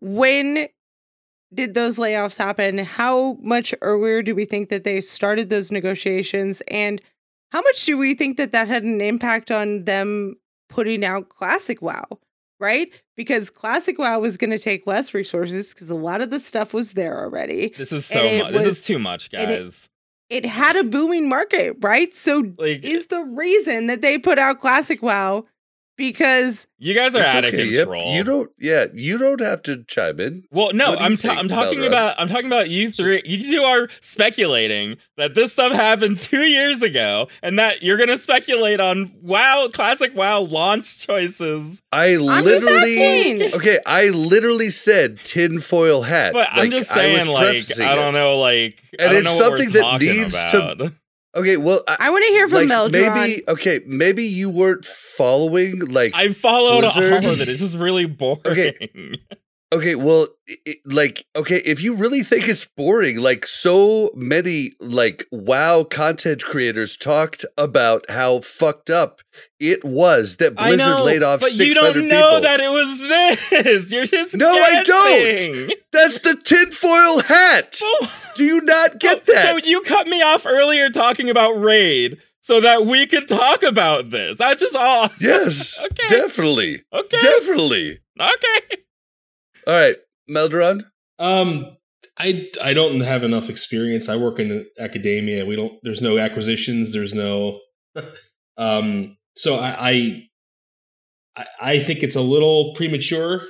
when 0.00 0.68
did 1.54 1.74
those 1.74 1.96
layoffs 1.98 2.36
happen? 2.36 2.78
How 2.78 3.38
much 3.40 3.74
earlier 3.80 4.20
do 4.22 4.34
we 4.34 4.44
think 4.44 4.68
that 4.68 4.84
they 4.84 5.00
started 5.00 5.48
those 5.48 5.72
negotiations 5.72 6.60
and 6.68 7.00
how 7.52 7.62
much 7.62 7.86
do 7.86 7.96
we 7.96 8.14
think 8.14 8.36
that 8.36 8.52
that 8.52 8.68
had 8.68 8.82
an 8.82 9.00
impact 9.00 9.50
on 9.50 9.84
them 9.84 10.34
putting 10.68 11.04
out 11.04 11.28
classic 11.28 11.80
WoW? 11.80 12.18
Right? 12.58 12.88
Because 13.16 13.50
classic 13.50 13.98
WoW 13.98 14.18
was 14.18 14.36
going 14.36 14.50
to 14.50 14.58
take 14.58 14.86
less 14.86 15.12
resources 15.12 15.74
because 15.74 15.90
a 15.90 15.94
lot 15.94 16.20
of 16.22 16.30
the 16.30 16.40
stuff 16.40 16.72
was 16.72 16.92
there 16.92 17.18
already. 17.18 17.68
This 17.76 17.92
is 17.92 18.06
so 18.06 18.38
much. 18.38 18.52
This 18.52 18.64
is 18.64 18.84
too 18.84 18.98
much, 18.98 19.28
and 19.32 19.50
it- 19.50 19.58
guys. 19.62 19.88
It 20.28 20.44
had 20.44 20.74
a 20.74 20.82
booming 20.82 21.28
market, 21.28 21.76
right? 21.82 22.12
So 22.12 22.52
like 22.58 22.82
is 22.82 23.06
the 23.06 23.20
reason 23.22 23.86
that 23.86 24.02
they 24.02 24.18
put 24.18 24.40
out 24.40 24.58
classic 24.60 25.00
WoW 25.00 25.44
because 25.96 26.66
you 26.78 26.92
guys 26.94 27.14
are 27.14 27.22
out 27.22 27.44
okay, 27.44 27.62
of 27.62 27.66
yep, 27.72 27.88
control. 27.88 28.14
You 28.14 28.22
don't. 28.24 28.50
Yeah, 28.58 28.86
you 28.92 29.16
don't 29.18 29.40
have 29.40 29.62
to 29.62 29.82
chime 29.84 30.20
in. 30.20 30.44
Well, 30.50 30.72
no, 30.74 30.90
What 30.90 30.98
do 30.98 31.04
you 31.04 31.10
I'm 31.10 31.16
ta- 31.16 31.34
I'm 31.38 31.48
talking 31.48 31.78
Melderon? 31.80 31.86
about 31.88 32.20
I'm 32.20 32.28
talking 32.28 32.46
about 32.46 32.68
you 32.70 32.90
three. 32.92 33.22
You 33.24 33.56
two 33.58 33.62
are 33.62 33.88
speculating 34.00 34.96
that 35.16 35.34
this 35.34 35.52
stuff 35.54 35.72
happened 35.72 36.20
two 36.20 36.42
years 36.44 36.82
ago, 36.82 37.28
and 37.42 37.58
that 37.58 37.82
you're 37.82 37.96
gonna 37.96 38.18
speculate 38.18 38.80
on 38.80 39.12
WoW 39.22 39.68
classic 39.72 40.14
WoW 40.14 40.40
launch 40.40 40.98
choices. 40.98 41.80
I 41.92 42.14
I'm 42.14 42.44
literally. 42.44 43.54
Okay, 43.54 43.78
I 43.86 44.08
literally 44.10 44.70
said 44.70 45.18
tinfoil 45.24 46.02
hat. 46.02 46.32
But 46.32 46.48
I'm 46.52 46.58
Like, 46.58 46.70
just 46.70 46.90
I 46.90 46.94
saying, 46.94 47.26
like 47.28 47.80
I 47.80 47.94
don't 47.94 48.14
it. 48.14 48.18
know, 48.18 48.38
like 48.38 48.82
I 48.98 49.04
And 49.04 49.10
don't 49.12 49.14
it's 49.16 49.24
know 49.24 49.36
what 49.36 49.44
something 49.44 49.66
we're 49.68 49.72
that 49.72 49.80
talking 49.80 50.08
needs 50.08 50.34
to- 50.34 50.56
about. 50.58 50.92
Okay, 51.36 51.56
well, 51.58 51.82
I, 51.86 51.96
I 52.00 52.10
want 52.10 52.24
to 52.24 52.30
hear 52.30 52.48
from 52.48 52.68
like 52.68 52.92
Melderon. 52.92 53.14
maybe 53.14 53.42
okay, 53.48 53.80
maybe 53.86 54.24
you 54.24 54.48
weren't 54.50 54.84
following 54.86 55.80
like 55.80 56.12
I 56.14 56.32
followed 56.32 56.80
Blizzard- 56.80 57.24
all 57.24 57.30
of 57.32 57.40
it. 57.42 57.48
It's 57.48 57.60
just 57.60 57.76
really 57.76 58.06
boring. 58.06 58.40
Okay. 58.46 58.90
Okay, 59.72 59.96
well, 59.96 60.28
i 60.48 60.56
i- 60.68 60.76
like, 60.84 61.26
okay, 61.34 61.56
if 61.64 61.82
you 61.82 61.94
really 61.94 62.22
think 62.22 62.46
it's 62.48 62.64
boring, 62.76 63.16
like, 63.18 63.44
so 63.46 64.12
many, 64.14 64.70
like, 64.80 65.26
WoW 65.32 65.82
content 65.82 66.44
creators 66.44 66.96
talked 66.96 67.44
about 67.58 68.08
how 68.08 68.38
fucked 68.40 68.90
up 68.90 69.22
it 69.58 69.84
was 69.84 70.36
that 70.36 70.54
Blizzard 70.54 70.78
know, 70.78 71.02
laid 71.04 71.24
off 71.24 71.40
but 71.40 71.50
600 71.50 71.66
you 71.66 71.74
don't 71.74 71.92
people. 71.94 72.08
know 72.18 72.40
that 72.40 72.60
it 72.60 72.68
was 72.70 72.98
this. 73.50 73.90
You're 73.92 74.06
just 74.06 74.36
No, 74.36 74.52
I 74.52 74.84
don't. 74.84 75.72
That's 75.92 76.20
the 76.20 76.36
tinfoil 76.36 77.22
hat. 77.22 77.80
Oh, 77.82 78.12
Do 78.36 78.44
you 78.44 78.60
not 78.60 79.00
get 79.00 79.16
oh, 79.16 79.22
so- 79.26 79.32
that? 79.34 79.64
So 79.64 79.68
you 79.70 79.80
cut 79.82 80.06
me 80.06 80.22
off 80.22 80.46
earlier 80.46 80.90
talking 80.90 81.28
about 81.28 81.52
raid. 81.60 82.18
so 82.40 82.60
that 82.60 82.86
we 82.86 83.04
could 83.08 83.26
talk 83.26 83.64
about 83.64 84.10
this. 84.10 84.38
That's 84.38 84.62
just 84.62 84.76
all. 84.76 85.10
Yes, 85.20 85.76
Okay. 85.82 86.06
definitely, 86.08 86.84
Okay. 86.92 87.18
definitely. 87.18 87.98
okay. 88.20 88.76
All 89.66 89.74
right, 89.74 89.96
Melderon. 90.30 90.84
Um, 91.18 91.76
I 92.18 92.48
I 92.62 92.72
don't 92.72 93.00
have 93.00 93.24
enough 93.24 93.50
experience. 93.50 94.08
I 94.08 94.16
work 94.16 94.38
in 94.38 94.66
academia. 94.78 95.44
We 95.44 95.56
don't. 95.56 95.74
There's 95.82 96.02
no 96.02 96.18
acquisitions. 96.18 96.92
There's 96.92 97.14
no. 97.14 97.60
um. 98.56 99.16
So 99.34 99.56
I, 99.56 100.28
I 101.36 101.46
I 101.60 101.78
think 101.80 102.02
it's 102.02 102.16
a 102.16 102.20
little 102.22 102.74
premature. 102.74 103.42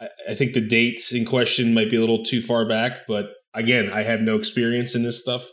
I, 0.00 0.08
I 0.30 0.34
think 0.34 0.52
the 0.52 0.60
date 0.60 1.00
in 1.12 1.24
question 1.24 1.74
might 1.74 1.90
be 1.90 1.96
a 1.96 2.00
little 2.00 2.24
too 2.24 2.42
far 2.42 2.66
back. 2.68 3.06
But 3.06 3.30
again, 3.54 3.90
I 3.92 4.02
have 4.02 4.20
no 4.20 4.36
experience 4.36 4.94
in 4.94 5.02
this 5.02 5.20
stuff. 5.20 5.48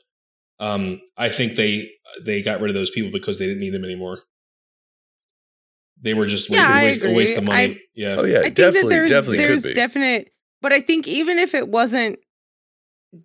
Um. 0.60 1.02
I 1.18 1.30
think 1.30 1.56
they 1.56 1.90
they 2.26 2.42
got 2.42 2.62
rid 2.62 2.70
of 2.70 2.76
those 2.76 2.92
people 2.92 3.12
because 3.12 3.38
they 3.38 3.46
didn't 3.46 3.62
need 3.62 3.74
them 3.74 3.86
anymore. 3.86 4.20
They 6.04 6.14
were 6.14 6.26
just 6.26 6.50
Yeah, 6.50 6.68
a 6.68 6.72
I 6.82 6.84
waste, 6.86 7.04
a 7.04 7.12
waste 7.12 7.38
of 7.38 7.44
agree. 7.44 7.48
money. 7.56 7.74
I- 7.76 7.80
yeah. 7.96 8.16
Oh 8.18 8.26
yeah, 8.26 8.40
I 8.40 8.44
think 8.44 8.56
definitely, 8.56 8.82
that 8.84 8.90
there's 8.90 9.12
definitely 9.12 9.38
there's 9.38 9.62
could 9.64 9.70
be. 9.70 9.74
definite, 9.76 10.34
but 10.62 10.72
I 10.74 10.80
think 10.82 11.08
even 11.08 11.40
if 11.40 11.54
it 11.56 11.68
wasn't 11.70 12.20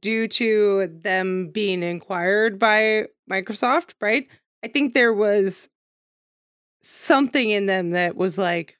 due 0.01 0.29
to 0.29 0.87
them 1.03 1.51
being 1.51 1.83
inquired 1.83 2.59
by 2.59 3.07
Microsoft, 3.31 3.95
right? 4.01 4.27
I 4.65 4.69
think 4.69 4.95
there 4.95 5.13
was 5.13 5.69
something 6.83 7.51
in 7.51 7.67
them 7.67 7.91
that 7.91 8.17
was 8.17 8.39
like, 8.39 8.77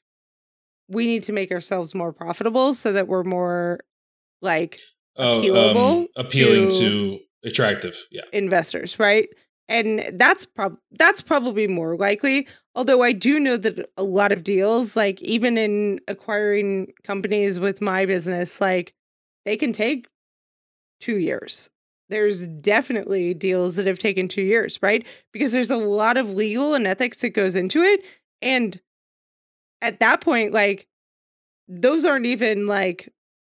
we 0.87 1.05
need 1.05 1.23
to 1.23 1.33
make 1.33 1.51
ourselves 1.51 1.93
more 1.93 2.13
profitable 2.13 2.73
so 2.73 2.91
that 2.93 3.07
we're 3.07 3.23
more 3.23 3.79
like 4.41 4.79
Oh, 5.17 5.41
appealable 5.41 6.01
um, 6.03 6.07
appealing 6.15 6.69
to- 6.69 6.79
to 6.79 7.19
attractive. 7.43 7.97
Yeah. 8.11 8.21
investors, 8.31 8.99
right? 8.99 9.27
And 9.67 10.11
that's 10.13 10.45
prob 10.45 10.77
that's 10.91 11.21
probably 11.21 11.67
more 11.67 11.95
likely. 11.95 12.47
Although 12.79 13.03
I 13.03 13.11
do 13.11 13.41
know 13.41 13.57
that 13.57 13.91
a 13.97 14.03
lot 14.03 14.31
of 14.31 14.41
deals, 14.41 14.95
like 14.95 15.21
even 15.21 15.57
in 15.57 15.99
acquiring 16.07 16.93
companies 17.03 17.59
with 17.59 17.81
my 17.81 18.05
business, 18.05 18.61
like 18.61 18.93
they 19.43 19.57
can 19.57 19.73
take 19.73 20.07
two 21.01 21.17
years. 21.17 21.69
There's 22.07 22.47
definitely 22.47 23.33
deals 23.33 23.75
that 23.75 23.85
have 23.85 23.99
taken 23.99 24.29
two 24.29 24.43
years, 24.43 24.79
right? 24.81 25.05
Because 25.33 25.51
there's 25.51 25.69
a 25.71 25.75
lot 25.75 26.15
of 26.15 26.29
legal 26.31 26.73
and 26.73 26.87
ethics 26.87 27.17
that 27.17 27.31
goes 27.31 27.53
into 27.53 27.81
it. 27.81 27.99
And 28.41 28.79
at 29.81 29.99
that 29.99 30.21
point, 30.21 30.53
like 30.53 30.87
those 31.67 32.05
aren't 32.05 32.27
even 32.27 32.65
like 32.65 33.09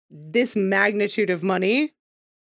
this 0.10 0.56
magnitude 0.56 1.30
of 1.30 1.44
money 1.44 1.92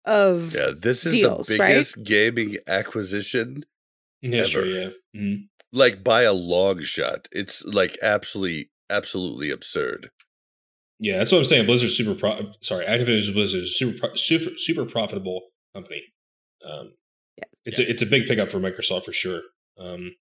of 0.04 0.54
Yeah, 0.54 0.70
this 0.76 1.04
is 1.04 1.14
deals, 1.14 1.48
the 1.48 1.58
right? 1.58 1.70
biggest 1.70 2.04
gaming 2.04 2.56
acquisition, 2.68 3.64
In 4.22 4.30
history, 4.30 4.76
Ever. 4.78 4.94
yeah. 5.14 5.20
Mhm. 5.20 5.48
Like 5.72 6.02
by 6.04 6.22
a 6.22 6.32
long 6.32 6.82
shot. 6.82 7.28
It's 7.32 7.64
like 7.64 7.96
absolutely, 8.02 8.70
absolutely 8.90 9.50
absurd. 9.50 10.08
Yeah, 11.00 11.18
that's 11.18 11.30
what 11.30 11.38
I'm 11.38 11.44
saying. 11.44 11.66
Blizzard's 11.66 11.96
super 11.96 12.14
pro- 12.14 12.52
sorry, 12.60 12.84
Activision 12.84 13.32
Blizzard 13.32 13.64
is 13.64 13.78
super 13.78 13.98
pro- 13.98 14.14
super 14.16 14.50
super 14.56 14.84
profitable 14.84 15.48
company. 15.74 16.02
Um 16.64 16.94
Yes. 17.36 17.48
it's 17.64 17.78
a 17.78 17.88
it's 17.90 18.02
a 18.02 18.06
big 18.06 18.26
pickup 18.26 18.50
for 18.50 18.58
Microsoft 18.58 19.04
for 19.04 19.12
sure. 19.12 19.42
Um 19.78 20.16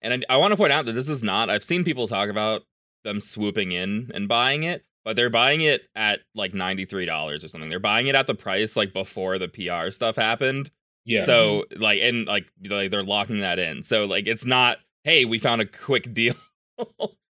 And 0.00 0.24
I, 0.30 0.34
I 0.34 0.36
want 0.38 0.52
to 0.52 0.56
point 0.56 0.72
out 0.72 0.86
that 0.86 0.92
this 0.94 1.08
is 1.10 1.22
not. 1.22 1.50
I've 1.50 1.64
seen 1.64 1.84
people 1.84 2.08
talk 2.08 2.30
about 2.30 2.62
them 3.04 3.20
swooping 3.20 3.72
in 3.72 4.10
and 4.14 4.26
buying 4.28 4.62
it, 4.62 4.84
but 5.04 5.16
they're 5.16 5.28
buying 5.30 5.60
it 5.60 5.86
at 5.94 6.20
like 6.34 6.54
ninety 6.54 6.86
three 6.86 7.04
dollars 7.04 7.44
or 7.44 7.48
something. 7.48 7.68
They're 7.68 7.78
buying 7.78 8.06
it 8.06 8.14
at 8.14 8.26
the 8.26 8.34
price 8.34 8.74
like 8.76 8.94
before 8.94 9.38
the 9.38 9.48
PR 9.48 9.90
stuff 9.90 10.16
happened. 10.16 10.70
Yeah. 11.10 11.26
So 11.26 11.64
mm-hmm. 11.70 11.82
like 11.82 11.98
and 12.02 12.26
like 12.26 12.46
like 12.68 12.90
they're 12.90 13.02
locking 13.02 13.40
that 13.40 13.58
in. 13.58 13.82
So 13.82 14.04
like 14.06 14.26
it's 14.26 14.44
not. 14.44 14.78
Hey, 15.04 15.24
we 15.24 15.38
found 15.38 15.60
a 15.62 15.66
quick 15.66 16.12
deal. 16.14 16.34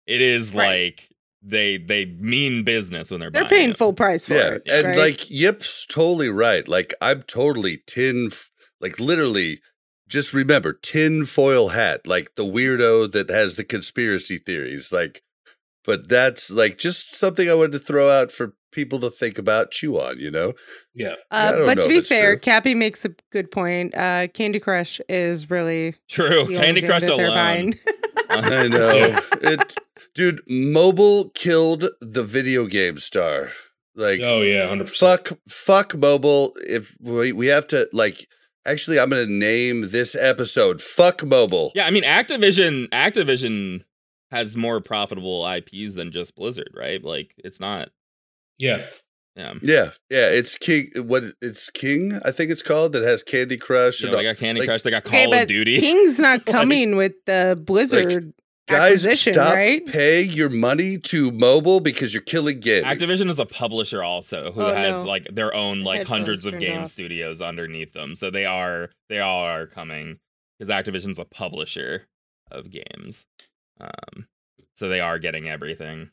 it 0.07 0.21
is 0.21 0.53
Right. 0.55 0.85
like 0.97 1.09
they 1.43 1.77
they 1.77 2.05
mean 2.07 2.63
business 2.65 3.11
when 3.11 3.21
they're 3.21 3.31
they're 3.31 3.43
buying 3.43 3.49
paying 3.51 3.71
it. 3.71 3.77
full 3.79 3.93
price 3.93 4.27
for 4.27 4.35
Yeah, 4.35 4.55
it. 4.55 4.63
and 4.69 4.87
right? 4.89 4.97
like 4.99 5.31
Yip's 5.31 5.87
totally 5.87 6.29
right. 6.29 6.67
Like 6.69 6.95
I'm 7.01 7.23
totally 7.23 7.83
tin, 7.87 8.29
f- 8.31 8.51
like 8.81 8.99
literally. 9.01 9.61
Just 10.09 10.35
remember 10.35 10.75
tin 10.75 11.25
foil 11.25 11.69
hat, 11.69 12.07
like 12.07 12.35
the 12.35 12.45
weirdo 12.45 13.11
that 13.13 13.31
has 13.31 13.55
the 13.55 13.65
conspiracy 13.65 14.37
theories. 14.37 14.93
Like, 14.93 15.23
but 15.85 16.07
that's 16.07 16.51
like 16.51 16.77
just 16.77 17.15
something 17.15 17.49
I 17.49 17.55
wanted 17.55 17.73
to 17.73 17.79
throw 17.79 18.11
out 18.11 18.31
for 18.31 18.53
people 18.73 18.99
to 19.01 19.11
think 19.11 19.39
about, 19.39 19.71
chew 19.71 19.99
on. 19.99 20.19
You 20.19 20.31
know? 20.31 20.55
yeah. 20.95 21.15
Uh, 21.31 21.65
but 21.65 21.77
know 21.79 21.83
to 21.85 21.89
be 21.89 22.01
fair, 22.01 22.35
true. 22.35 22.41
Cappy 22.41 22.75
makes 22.75 23.05
a 23.05 23.11
good 23.31 23.51
point. 23.51 23.95
Uh, 23.95 24.27
Candy 24.29 24.59
Crush 24.59 25.01
is 25.09 25.49
really 25.51 25.95
True. 26.09 26.49
Candy 26.49 26.83
Crush 26.83 27.03
that 27.03 27.17
they're 27.17 27.27
alone. 27.27 27.75
I 28.31 28.69
know 28.69 29.19
it, 29.43 29.77
dude. 30.15 30.41
Mobile 30.49 31.31
killed 31.31 31.89
the 32.01 32.23
video 32.25 32.67
game 32.67 32.99
star. 32.99 33.51
Like, 33.95 34.21
Oh 34.23 34.41
yeah, 34.41 34.67
100%. 34.69 34.89
fuck, 34.97 35.33
fuck 35.49 35.95
mobile. 35.95 36.53
If 36.67 36.97
we 37.01 37.33
we 37.33 37.49
have 37.49 37.67
to 37.69 37.89
like, 37.93 38.27
actually, 38.65 38.99
I'm 38.99 39.11
gonna 39.11 39.27
name 39.27 39.91
this 39.91 40.15
episode 40.15 40.81
"Fuck 40.81 41.23
Mobile." 41.23 41.73
Yeah, 41.75 41.85
I 41.87 41.91
mean 41.91 42.05
Activision 42.05 42.89
Activision 42.89 43.83
has 44.31 44.57
more 44.57 44.81
profitable 44.81 45.47
IPs 45.47 45.95
than 45.95 46.11
just 46.11 46.35
Blizzard, 46.37 46.71
right? 46.75 47.05
Like 47.05 47.35
it's 47.37 47.61
not 47.61 47.91
Yeah. 48.63 48.87
yeah. 49.37 49.55
yeah, 49.63 49.91
yeah. 50.11 50.29
It's 50.29 50.57
King. 50.57 50.91
What 50.97 51.25
it's 51.41 51.71
King? 51.71 52.21
I 52.25 52.31
think 52.31 52.51
it's 52.51 52.63
called 52.63 52.93
that 52.93 53.03
has 53.03 53.23
Candy 53.23 53.57
Crush. 53.57 54.01
You 54.01 54.09
and 54.09 54.17
they 54.19 54.23
got 54.23 54.37
Candy 54.37 54.61
like- 54.61 54.69
Crush, 54.69 54.83
they 54.83 54.91
got 54.91 55.07
okay, 55.07 55.25
Call 55.25 55.33
but 55.33 55.43
of 55.43 55.49
Duty. 55.49 55.81
King's 55.81 56.19
not 56.19 56.41
Like- 56.47 56.57
coming 56.57 56.97
with 56.97 57.13
the 57.27 57.61
Blizzard 57.67 58.33
Guys, 58.69 59.05
acquisition, 59.05 59.35
stop 59.35 59.55
right? 59.57 59.85
paying 59.87 60.31
your 60.31 60.49
money 60.49 60.97
to 60.97 61.33
mobile 61.33 61.81
because 61.81 62.15
you're 62.15 62.23
killing 62.23 62.61
games. 62.61 62.87
Activision 62.87 63.29
is 63.29 63.41
a 63.41 63.45
publisher 63.47 64.03
also 64.05 64.53
who 64.53 64.61
Oh, 64.63 64.73
has 64.75 65.03
no. 65.03 65.11
like 65.11 65.27
their 65.33 65.53
own 65.53 65.83
like 65.83 65.99
Headphones 65.99 66.09
hundreds 66.19 66.47
of 66.47 66.59
game 66.61 66.83
off. 66.83 66.89
studios 66.89 67.43
underneath 67.43 67.93
them. 67.93 68.15
So 68.15 68.31
they 68.31 68.45
are 68.47 68.91
they 69.09 69.19
all 69.19 69.45
are 69.45 69.67
coming 69.67 70.19
because 70.59 70.73
Activision's 70.73 71.19
a 71.19 71.25
publisher 71.25 72.07
of 72.53 72.71
games. 72.71 73.27
Um 73.81 74.27
so 74.77 74.89
they 74.89 75.01
are 75.01 75.19
getting 75.19 75.49
everything. 75.49 76.11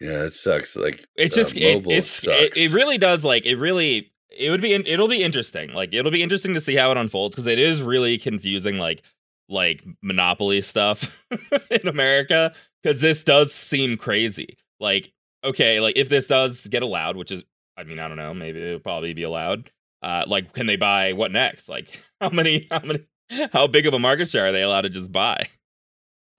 Yeah, 0.00 0.24
it 0.24 0.32
sucks. 0.32 0.76
Like 0.76 1.04
It's 1.16 1.36
uh, 1.36 1.40
just 1.40 1.56
it, 1.56 1.74
mobile 1.74 1.92
it's 1.92 2.08
sucks. 2.10 2.56
it, 2.56 2.56
it 2.56 2.72
really 2.72 2.98
does 2.98 3.24
like 3.24 3.44
it 3.46 3.56
really 3.56 4.12
it 4.36 4.50
would 4.50 4.60
be 4.62 4.72
it'll 4.74 5.08
be 5.08 5.22
interesting. 5.22 5.72
Like 5.72 5.92
it'll 5.92 6.12
be 6.12 6.22
interesting 6.22 6.54
to 6.54 6.60
see 6.60 6.74
how 6.74 6.90
it 6.90 6.96
unfolds 6.96 7.34
because 7.34 7.46
it 7.46 7.58
is 7.58 7.82
really 7.82 8.18
confusing 8.18 8.78
like 8.78 9.02
like 9.48 9.84
monopoly 10.02 10.60
stuff 10.60 11.24
in 11.70 11.88
America 11.88 12.52
because 12.82 13.00
this 13.00 13.24
does 13.24 13.52
seem 13.52 13.96
crazy. 13.96 14.56
Like 14.80 15.12
okay, 15.44 15.80
like 15.80 15.96
if 15.96 16.08
this 16.08 16.26
does 16.26 16.66
get 16.68 16.82
allowed, 16.82 17.16
which 17.16 17.32
is 17.32 17.44
I 17.76 17.84
mean 17.84 17.98
I 17.98 18.08
don't 18.08 18.16
know, 18.16 18.34
maybe 18.34 18.62
it'll 18.62 18.80
probably 18.80 19.14
be 19.14 19.22
allowed. 19.24 19.70
Uh, 20.00 20.24
like 20.28 20.52
can 20.52 20.66
they 20.66 20.76
buy 20.76 21.12
what 21.12 21.32
next? 21.32 21.68
Like 21.68 21.98
how 22.20 22.30
many 22.30 22.66
how 22.70 22.80
many 22.80 23.00
how 23.52 23.66
big 23.66 23.86
of 23.86 23.94
a 23.94 23.98
market 23.98 24.28
share 24.28 24.46
are 24.46 24.52
they 24.52 24.62
allowed 24.62 24.82
to 24.82 24.88
just 24.90 25.10
buy? 25.10 25.48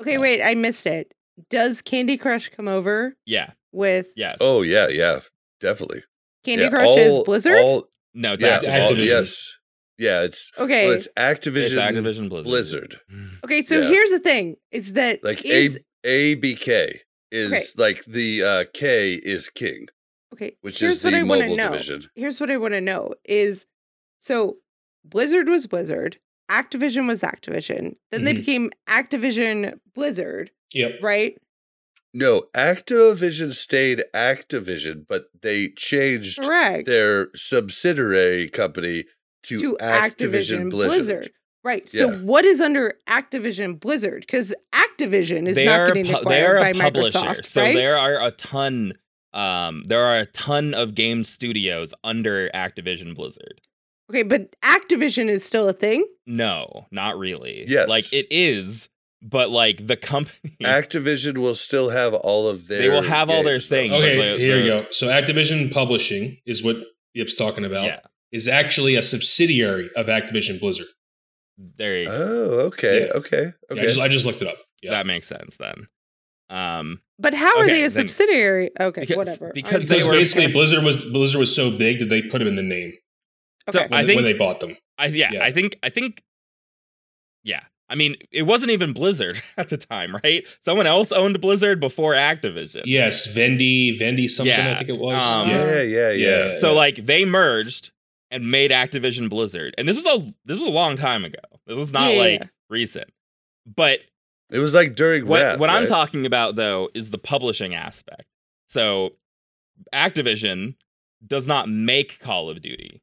Okay, 0.02 0.18
wait, 0.18 0.42
I 0.42 0.56
missed 0.56 0.88
it. 0.88 1.14
Does 1.50 1.82
Candy 1.82 2.18
Crush 2.18 2.50
come 2.50 2.68
over 2.68 3.16
Yeah, 3.26 3.52
with 3.72 4.08
yes. 4.16 4.38
Oh 4.42 4.62
yeah, 4.62 4.88
yeah, 4.88 5.20
definitely. 5.60 6.04
Candy 6.44 6.64
yeah, 6.66 6.70
Crush 6.70 6.98
is 6.98 7.20
Blizzard? 7.24 7.58
all- 7.60 7.90
no, 8.14 8.34
it's 8.34 8.44
yeah, 8.44 8.58
Activision. 8.60 8.82
all- 8.84 8.90
Activision. 8.92 9.06
yes, 9.06 9.52
yeah. 9.98 10.22
It's 10.24 10.52
okay. 10.58 10.88
well, 10.88 10.96
it's 10.96 11.08
Activision, 11.18 11.58
It's 11.58 11.76
Activision 11.76 12.30
Blizzard. 12.30 12.44
Blizzard. 12.46 12.96
okay, 13.46 13.62
so 13.62 13.80
yeah. 13.82 13.88
here's 13.90 14.10
the 14.10 14.20
thing 14.20 14.56
is 14.72 14.94
that 14.94 15.24
Like 15.24 15.46
is, 15.46 15.80
A 16.06 16.36
ABK 16.36 16.92
is 17.32 17.52
Okay. 17.54 17.64
like 17.78 18.04
the 18.06 18.44
uh, 18.44 18.64
K 18.74 19.14
is 19.16 19.50
King, 19.50 19.88
okay, 20.34 20.56
which 20.62 20.80
here's 20.80 20.96
is 20.98 21.04
what 21.04 21.12
the 21.12 21.18
I 21.18 21.20
to 21.22 21.26
mobile 21.26 21.56
know. 21.56 21.72
division. 21.72 22.04
Here's 22.16 22.40
what 22.40 22.50
I 22.50 22.58
want 22.58 22.74
to 22.74 22.82
know 22.82 23.14
is 23.26 23.66
so 24.18 24.58
Blizzard 25.06 25.48
was 25.48 25.68
Blizzard, 25.68 26.18
Activision 26.50 27.06
was 27.08 27.22
Activision, 27.22 27.94
then 28.12 28.24
they 28.24 28.34
Mhm. 28.34 28.38
became 28.38 28.72
Activision 28.88 29.80
Blizzard, 29.94 30.50
Yep. 30.74 31.00
right? 31.02 31.38
No, 32.14 32.46
Activision 32.56 33.54
stayed 33.54 34.04
Activision, 34.16 35.06
but 35.08 35.26
they 35.42 35.70
changed 35.70 36.42
Correct. 36.42 36.88
their 36.88 37.30
subsidiary 37.36 38.50
company 38.50 39.06
to, 39.44 39.60
to 39.60 39.78
Activision, 39.80 40.70
Blizzard. 40.72 41.30
Right. 41.64 41.88
So 41.90 42.10
Yeah. 42.12 42.18
what 42.18 42.46
is 42.46 42.62
under 42.62 42.96
Activision 43.08 43.80
Blizzard? 43.80 44.22
Because 44.22 44.56
Activision 44.74 45.46
is 45.48 45.56
they 45.56 45.66
not 45.66 45.80
are 45.82 45.88
getting 45.88 46.06
pu- 46.06 46.18
acquired 46.18 46.30
they 46.32 46.42
are 46.46 46.60
by 46.60 46.70
a 46.70 46.74
publisher, 46.74 47.20
Microsoft, 47.20 47.46
so 47.46 47.62
right? 47.62 47.76
there 47.76 47.98
are 47.98 48.26
a 48.26 48.32
ton. 48.32 48.94
Um, 49.34 49.84
there 49.86 50.04
are 50.04 50.20
a 50.20 50.26
ton 50.26 50.74
of 50.74 50.96
game 50.96 51.24
studios 51.24 51.94
under 52.04 52.50
Activision 52.56 53.14
Blizzard. 53.14 53.62
Okay, 54.10 54.24
but 54.24 54.56
Activision 54.64 55.30
is 55.30 55.44
still 55.46 55.70
a 55.70 55.74
thing. 55.74 56.04
No, 56.26 56.88
not 56.92 57.18
really. 57.20 57.66
Yes. 57.68 57.88
like 57.90 58.12
it 58.14 58.26
is, 58.32 58.90
but 59.22 59.50
like 59.50 59.86
the 59.88 59.98
company, 59.98 60.56
Activision 60.64 61.38
will 61.38 61.56
still 61.56 61.90
have 61.90 62.14
all 62.14 62.48
of 62.48 62.68
their. 62.68 62.80
They 62.80 62.90
will 62.90 63.02
have 63.04 63.30
all 63.30 63.44
their 63.44 63.56
games, 63.56 63.68
things. 63.68 63.94
Okay, 63.94 64.18
But 64.18 64.38
the- 64.38 64.44
here 64.44 64.58
you 64.58 64.68
go. 64.68 64.86
So 64.92 65.08
Activision 65.08 65.72
Publishing 65.72 66.38
is 66.46 66.64
what 66.64 66.78
Yip's 67.14 67.36
talking 67.36 67.66
about. 67.66 67.86
yeah, 67.86 68.00
Is 68.32 68.48
actually 68.48 68.96
a 68.96 69.04
subsidiary 69.04 69.90
of 69.96 70.06
Activision 70.08 70.60
Blizzard. 70.60 70.88
There 71.58 71.98
you 72.00 72.06
go. 72.06 72.12
Oh, 72.14 72.60
okay, 72.68 73.08
Yeah. 73.08 73.14
okay, 73.16 73.42
Yeah, 73.44 73.52
I, 73.70 73.74
okay. 73.74 73.82
just, 73.84 74.00
I 74.00 74.08
just 74.08 74.26
looked 74.26 74.42
it 74.42 74.48
up. 74.48 74.58
Yeah. 74.82 74.92
That 74.92 75.06
makes 75.06 75.28
sense 75.28 75.58
then. 75.58 75.88
Um, 76.50 77.02
But 77.20 77.34
how 77.34 77.60
are 77.60 77.66
they 77.68 77.80
a 77.84 77.90
then- 77.90 77.90
subsidiary? 77.90 78.72
Okay, 78.80 79.02
Because- 79.02 79.18
whatever. 79.18 79.52
because 79.54 79.84
I- 79.84 79.86
they 79.86 79.96
because 79.96 80.08
were- 80.08 80.14
basically 80.14 80.52
Blizzard 80.54 80.84
was 80.84 81.04
Blizzard 81.04 81.40
was 81.40 81.54
so 81.54 81.70
big 81.78 82.00
that 82.00 82.08
they 82.10 82.22
put 82.22 82.40
them 82.40 82.48
in 82.48 82.56
the 82.56 82.64
name 82.64 82.94
so 83.70 83.82
when, 83.82 83.94
I 83.94 84.06
think 84.06 84.16
when 84.16 84.24
they 84.26 84.34
bought 84.34 84.62
them. 84.62 84.78
I 84.98 85.08
yeah, 85.08 85.30
Yeah. 85.34 85.44
I 85.44 85.52
think 85.52 85.78
I 85.84 85.90
think 85.90 86.24
yeah. 87.44 87.64
I 87.90 87.96
mean, 87.96 88.16
it 88.32 88.44
wasn't 88.44 88.72
even 88.72 88.94
Blizzard 88.94 89.42
at 89.58 89.70
the 89.70 89.78
time, 89.78 90.16
right? 90.24 90.44
Someone 90.62 90.86
else 90.88 91.12
owned 91.12 91.42
Blizzard 91.42 91.80
before 91.80 92.14
Activision. 92.14 92.84
Yes, 92.86 93.26
Vendi, 93.26 93.98
Vendi 93.98 94.28
something 94.28 94.54
I 94.54 94.76
think 94.76 94.90
it 94.90 94.98
was. 95.00 95.22
um, 95.24 95.50
yeah, 95.50 95.82
yeah, 95.82 96.12
yeah. 96.12 96.12
Yeah. 96.52 96.60
So 96.60 96.74
like 96.74 97.06
they 97.06 97.26
merged 97.26 97.92
and 98.32 98.50
made 98.52 98.70
Activision 98.72 99.28
Blizzard. 99.30 99.74
And 99.78 99.88
this 99.88 99.96
was 99.96 100.06
a 100.06 100.20
this 100.46 100.60
was 100.60 100.68
a 100.68 100.72
long 100.72 100.98
time 100.98 101.26
ago. 101.26 101.40
This 101.66 101.78
was 101.78 101.92
not 101.92 102.14
Yeah. 102.14 102.20
like 102.20 102.50
recent. 102.70 103.10
But 103.66 104.00
It 104.52 104.60
was 104.60 104.74
like 104.76 104.96
during 104.96 105.26
what 105.26 105.42
Wrath, 105.42 105.60
what 105.60 105.70
I'm 105.72 105.88
talking 105.88 106.26
about 106.28 106.56
though 106.56 106.90
is 106.94 107.10
the 107.10 107.18
publishing 107.18 107.74
aspect. 107.74 108.26
So 108.68 109.14
Activision 109.94 110.76
does 111.26 111.48
not 111.48 111.70
make 111.70 112.20
Call 112.20 112.50
of 112.50 112.62
Duty, 112.62 113.02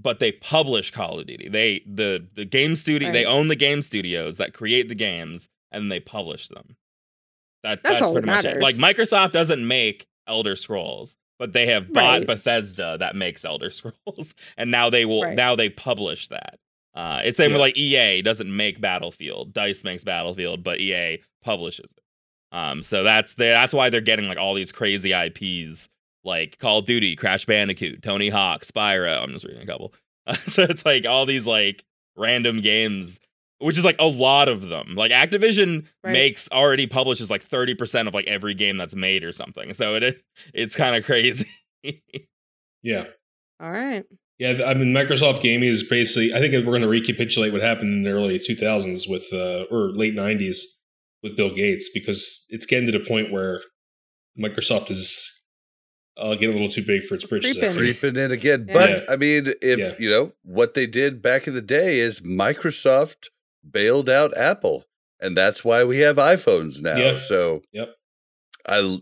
but 0.00 0.18
they 0.18 0.32
publish 0.32 0.90
Call 0.90 1.18
of 1.20 1.26
Duty. 1.26 1.48
They 1.48 1.82
the 1.86 2.26
the 2.34 2.44
game 2.44 2.76
studio 2.76 3.12
they 3.12 3.24
own 3.24 3.48
the 3.48 3.56
game 3.56 3.82
studios 3.82 4.36
that 4.38 4.54
create 4.54 4.88
the 4.88 4.94
games 4.94 5.48
and 5.72 5.90
they 5.90 6.00
publish 6.00 6.48
them. 6.48 6.76
That, 7.62 7.82
That's 7.82 7.96
that's, 7.96 8.02
all 8.02 8.14
that 8.14 8.22
pretty 8.24 8.34
much 8.36 8.44
it. 8.44 8.62
Like 8.62 8.76
Microsoft 8.76 9.32
doesn't 9.32 9.66
make 9.66 10.06
Elder 10.26 10.56
Scrolls, 10.56 11.16
but 11.38 11.52
they 11.52 11.66
have 11.66 11.92
bought 11.92 12.20
Right. 12.20 12.26
Bethesda 12.26 12.96
that 12.98 13.14
makes 13.16 13.44
Elder 13.44 13.70
Scrolls, 13.70 14.34
and 14.56 14.70
now 14.70 14.88
they 14.90 15.04
will 15.04 15.22
Right. 15.24 15.36
now 15.36 15.54
they 15.56 15.68
publish 15.68 16.28
that. 16.28 16.58
Uh, 16.94 17.20
it's 17.22 17.36
same 17.36 17.50
Yeah. 17.50 17.56
with 17.56 17.60
like 17.60 17.76
EA 17.76 18.22
doesn't 18.22 18.54
make 18.54 18.80
Battlefield. 18.80 19.52
Dice 19.52 19.84
makes 19.84 20.04
Battlefield, 20.04 20.64
but 20.64 20.80
EA 20.80 21.18
publishes 21.44 21.92
it. 21.96 22.02
Um, 22.56 22.82
so 22.82 23.04
that's 23.04 23.34
the, 23.34 23.44
that's 23.44 23.72
why 23.72 23.90
they're 23.90 24.00
getting 24.00 24.26
like 24.26 24.38
all 24.38 24.54
these 24.54 24.72
crazy 24.72 25.12
IPs 25.12 25.88
like 26.24 26.58
Call 26.58 26.78
of 26.78 26.86
Duty, 26.86 27.16
Crash 27.16 27.46
Bandicoot, 27.46 28.02
Tony 28.02 28.28
Hawk, 28.28 28.62
Spyro. 28.62 29.22
I'm 29.22 29.32
just 29.32 29.44
reading 29.44 29.62
a 29.62 29.66
couple. 29.66 29.94
so 30.46 30.62
it's 30.64 30.84
like 30.84 31.06
all 31.06 31.26
these 31.26 31.46
like 31.46 31.84
random 32.16 32.60
games, 32.60 33.18
which 33.58 33.78
is 33.78 33.84
like 33.84 33.96
a 33.98 34.06
lot 34.06 34.48
of 34.48 34.68
them. 34.68 34.94
Like 34.94 35.12
Activision 35.12 35.86
Right. 36.04 36.12
makes 36.12 36.48
already 36.50 36.86
publishes 36.86 37.30
like 37.30 37.46
30% 37.48 38.08
of 38.08 38.14
like 38.14 38.26
every 38.26 38.54
game 38.54 38.76
that's 38.76 38.94
made 38.94 39.24
or 39.24 39.32
something. 39.32 39.72
So 39.74 39.94
it 39.96 40.22
it's 40.54 40.76
kind 40.76 40.96
of 40.96 41.04
crazy. 41.04 41.48
Yeah. 42.82 43.04
All 43.62 43.70
right. 43.70 44.04
Yeah, 44.38 44.62
I 44.66 44.72
mean, 44.72 44.94
Microsoft 44.94 45.42
Gaming 45.42 45.68
is 45.68 45.82
basically. 45.82 46.32
I 46.32 46.38
think 46.38 46.54
we're 46.54 46.72
going 46.72 46.80
to 46.80 46.88
recapitulate 46.88 47.52
what 47.52 47.60
happened 47.60 47.92
in 47.92 48.02
the 48.04 48.10
early 48.10 48.38
2000s 48.38 49.06
with, 49.06 49.26
uh, 49.34 49.64
or 49.70 49.90
late 49.90 50.14
90s 50.16 50.60
with 51.22 51.36
Bill 51.36 51.54
Gates, 51.54 51.90
because 51.92 52.46
it's 52.48 52.64
getting 52.64 52.90
to 52.90 52.98
the 52.98 53.04
point 53.04 53.30
where 53.30 53.60
Microsoft 54.38 54.90
is 54.90 55.39
uh, 56.16 56.34
getting 56.34 56.50
a 56.50 56.52
little 56.52 56.68
too 56.70 56.84
big 56.84 57.02
for 57.04 57.14
its 57.14 57.24
britches. 57.24 57.56
I 57.58 57.60
Creeping. 57.60 57.76
creeping 57.76 58.16
in 58.16 58.32
again. 58.32 58.66
Yeah. 58.68 58.74
But 58.74 58.90
Yeah. 58.90 59.04
I 59.08 59.16
mean, 59.16 59.54
if 59.62 59.78
Yeah. 59.78 59.94
you 59.98 60.10
know 60.10 60.32
what 60.42 60.74
they 60.74 60.86
did 60.86 61.22
back 61.22 61.46
in 61.46 61.54
the 61.54 61.62
day 61.62 61.98
is 61.98 62.20
Microsoft 62.20 63.28
bailed 63.68 64.08
out 64.08 64.36
Apple, 64.36 64.84
and 65.20 65.36
that's 65.36 65.64
why 65.64 65.84
we 65.84 65.98
have 65.98 66.16
iPhones 66.16 66.80
now. 66.80 66.96
Yeah. 66.96 67.18
So, 67.18 67.62
Yep. 67.72 67.94
I. 68.66 68.98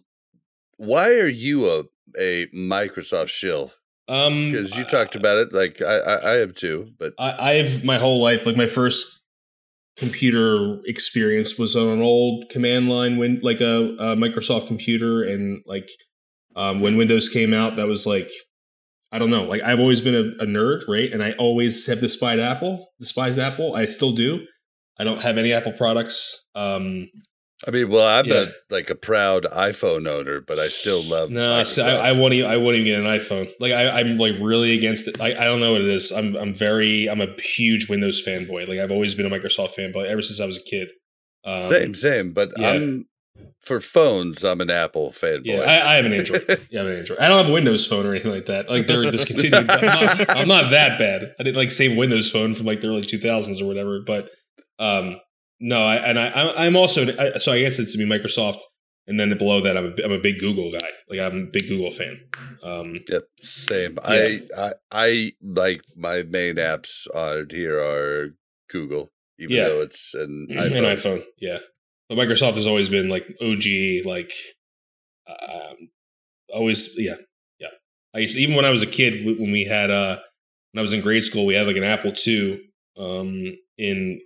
Why 0.77 1.11
are 1.15 1.27
you 1.27 1.69
a 1.69 1.85
a 2.19 2.47
Microsoft 2.49 3.28
shill? 3.31 3.73
Um, 4.09 4.51
Because 4.53 4.77
you 4.78 4.85
talked 4.85 5.17
about 5.17 5.37
it, 5.39 5.53
like 5.53 5.83
I, 5.83 5.99
I, 5.99 6.15
I 6.15 6.39
am 6.39 6.53
too. 6.55 6.93
But 6.99 7.12
I, 7.19 7.51
I've 7.59 7.85
my 7.85 7.99
whole 7.99 8.23
life, 8.23 8.47
like 8.47 8.57
my 8.57 8.67
first 8.69 9.20
computer 9.97 10.78
experience 10.87 11.59
was 11.59 11.75
on 11.75 11.89
an 11.89 12.01
old 12.03 12.49
command 12.49 12.89
line, 12.89 13.17
when 13.19 13.41
like 13.43 13.61
a, 13.61 13.89
a 13.99 14.17
Microsoft 14.17 14.67
computer, 14.69 15.23
and 15.23 15.62
like 15.67 15.91
um, 16.57 16.81
when 16.81 16.97
Windows 16.97 17.28
came 17.28 17.52
out, 17.55 17.77
that 17.77 17.86
was 17.86 18.07
like 18.07 18.31
I 19.10 19.18
don't 19.18 19.31
know, 19.31 19.44
like 19.44 19.62
I've 19.62 19.81
always 19.81 20.01
been 20.01 20.15
a, 20.15 20.43
a 20.43 20.47
nerd, 20.47 20.86
right? 20.86 21.10
And 21.10 21.23
I 21.23 21.33
always 21.33 21.86
have 21.86 22.01
despised 22.01 22.41
Apple, 22.41 22.89
despised 23.01 23.39
Apple. 23.39 23.75
I 23.75 23.86
still 23.86 24.12
do. 24.12 24.47
I 24.99 25.05
don't 25.05 25.23
have 25.23 25.39
any 25.39 25.52
Apple 25.52 25.73
products. 25.73 26.44
Um, 26.55 27.09
I 27.67 27.70
mean, 27.73 27.89
well, 27.89 28.07
I'm 28.07 28.27
Yeah. 28.27 28.35
a 28.35 28.47
like 28.70 28.91
a 28.91 28.94
proud 28.94 29.44
iPhone 29.44 30.07
owner, 30.07 30.41
but 30.41 30.59
I 30.59 30.68
still 30.68 31.02
love. 31.02 31.31
no, 31.31 31.55
I. 31.55 31.65
I, 31.81 32.12
won't. 32.12 32.35
Even, 32.35 32.51
I 32.51 32.57
wouldn't 32.57 32.86
even 32.86 33.02
get 33.02 33.10
an 33.10 33.18
iPhone. 33.18 33.51
Like 33.59 33.73
I, 33.73 34.01
I'm 34.01 34.17
like 34.18 34.36
really 34.41 34.77
against 34.77 35.09
it. 35.09 35.20
I, 35.20 35.28
I 35.33 35.44
don't 35.44 35.60
know 35.60 35.73
what 35.73 35.81
it 35.81 35.89
is. 35.89 36.12
I'm 36.12 36.36
I'm 36.36 36.55
very. 36.55 37.09
I'm 37.09 37.20
a 37.20 37.27
huge 37.41 37.89
Windows 37.89 38.23
fanboy. 38.25 38.68
Like 38.68 38.78
I've 38.78 38.93
always 38.93 39.15
been 39.15 39.27
a 39.27 39.31
Microsoft 39.31 39.75
fanboy 39.75 40.07
ever 40.07 40.23
since 40.23 40.41
I 40.41 40.47
was 40.47 40.57
a 40.57 40.62
kid. 40.62 40.89
Um, 41.44 41.65
same, 41.65 41.94
same. 41.94 42.33
But 42.33 42.51
yeah. 42.59 42.70
I'm 42.70 43.07
for 43.69 43.81
phones. 43.81 44.43
I'm 44.45 44.61
an 44.61 44.71
Apple 44.71 45.11
fanboy. 45.11 45.43
Yeah, 45.45 45.61
I, 45.61 45.93
I 45.93 45.97
have 45.97 46.05
an 46.07 46.13
Android. 46.15 46.45
Yeah, 46.71 46.81
I 46.81 46.85
have 46.85 46.93
an 46.93 46.99
Android. 46.99 47.19
I 47.21 47.29
don't 47.29 47.37
have 47.39 47.49
a 47.51 47.53
Windows 47.53 47.87
phone 47.87 48.05
or 48.07 48.11
anything 48.11 48.33
like 48.33 48.47
that. 48.47 48.69
Like 48.69 48.87
they're 48.89 49.09
discontinued. 49.11 49.67
but 49.69 49.85
I'm, 49.85 50.19
not, 50.19 50.31
I'm 50.37 50.49
not 50.49 50.71
that 50.71 50.99
bad. 50.99 51.35
I 51.39 51.43
didn't 51.45 51.57
like 51.57 51.71
save 51.71 51.97
Windows 51.97 52.31
phone 52.31 52.55
from 52.55 52.67
like 52.67 52.81
the 52.81 52.89
early 52.89 53.03
2000s 53.03 53.63
or 53.63 53.67
whatever. 53.67 54.01
But 54.05 54.31
um, 54.81 55.21
no, 55.61 55.85
I, 55.85 55.97
and 55.97 56.19
I, 56.19 56.27
I'm- 56.29 56.75
also 56.77 57.07
I, 57.19 57.39
so 57.39 57.53
I 57.53 57.61
guess 57.61 57.79
it's 57.79 57.93
to 57.93 57.99
be 57.99 58.05
Microsoft, 58.05 58.61
and 59.07 59.19
then 59.19 59.37
below 59.39 59.61
that, 59.61 59.77
I'm 59.77 59.87
a, 59.99 60.05
I'm 60.05 60.13
a 60.13 60.19
big 60.21 60.39
Google 60.39 60.71
guy. 60.71 60.89
Like 61.09 61.21
I'm 61.21 61.45
a 61.45 61.47
big 61.47 61.69
Google 61.69 61.91
fan. 61.91 62.19
Um, 62.63 63.01
Yep, 63.09 63.25
same. 63.41 63.99
I, 64.05 64.43
I 64.57 64.73
I 64.93 65.33
like 65.43 65.81
my 65.97 66.23
main 66.25 66.57
apps 66.57 67.07
on 67.15 67.47
here 67.51 67.79
are 67.81 68.35
Google, 68.71 69.11
even 69.39 69.57
Yeah. 69.57 69.69
though 69.69 69.81
it's 69.83 70.15
an 70.15 70.47
an 70.51 70.57
iPhone. 70.57 70.95
iPhone. 70.97 71.23
Yeah, 71.41 71.59
but 72.09 72.17
Microsoft 72.17 72.55
has 72.55 72.67
always 72.67 72.89
been 72.89 73.09
like 73.09 73.27
OG. 73.41 74.05
Like, 74.05 74.33
um, 75.28 75.91
always, 76.53 76.95
yeah, 76.97 77.17
yeah. 77.59 77.69
I 78.15 78.20
used 78.20 78.37
to, 78.37 78.43
even 78.43 78.55
when 78.55 78.65
I 78.65 78.70
was 78.70 78.83
a 78.83 78.87
kid, 78.87 79.25
when 79.39 79.53
we 79.53 79.65
had 79.65 79.91
uh, 79.91 80.19
when 80.73 80.81
I 80.81 80.83
was 80.83 80.93
in 80.93 81.01
grade 81.01 81.25
school, 81.25 81.47
we 81.47 81.55
had 81.55 81.67
like 81.67 81.77
an 81.77 81.85
Apple 81.85 82.12
II 82.27 82.61
um, 82.99 83.57
in 83.77 84.20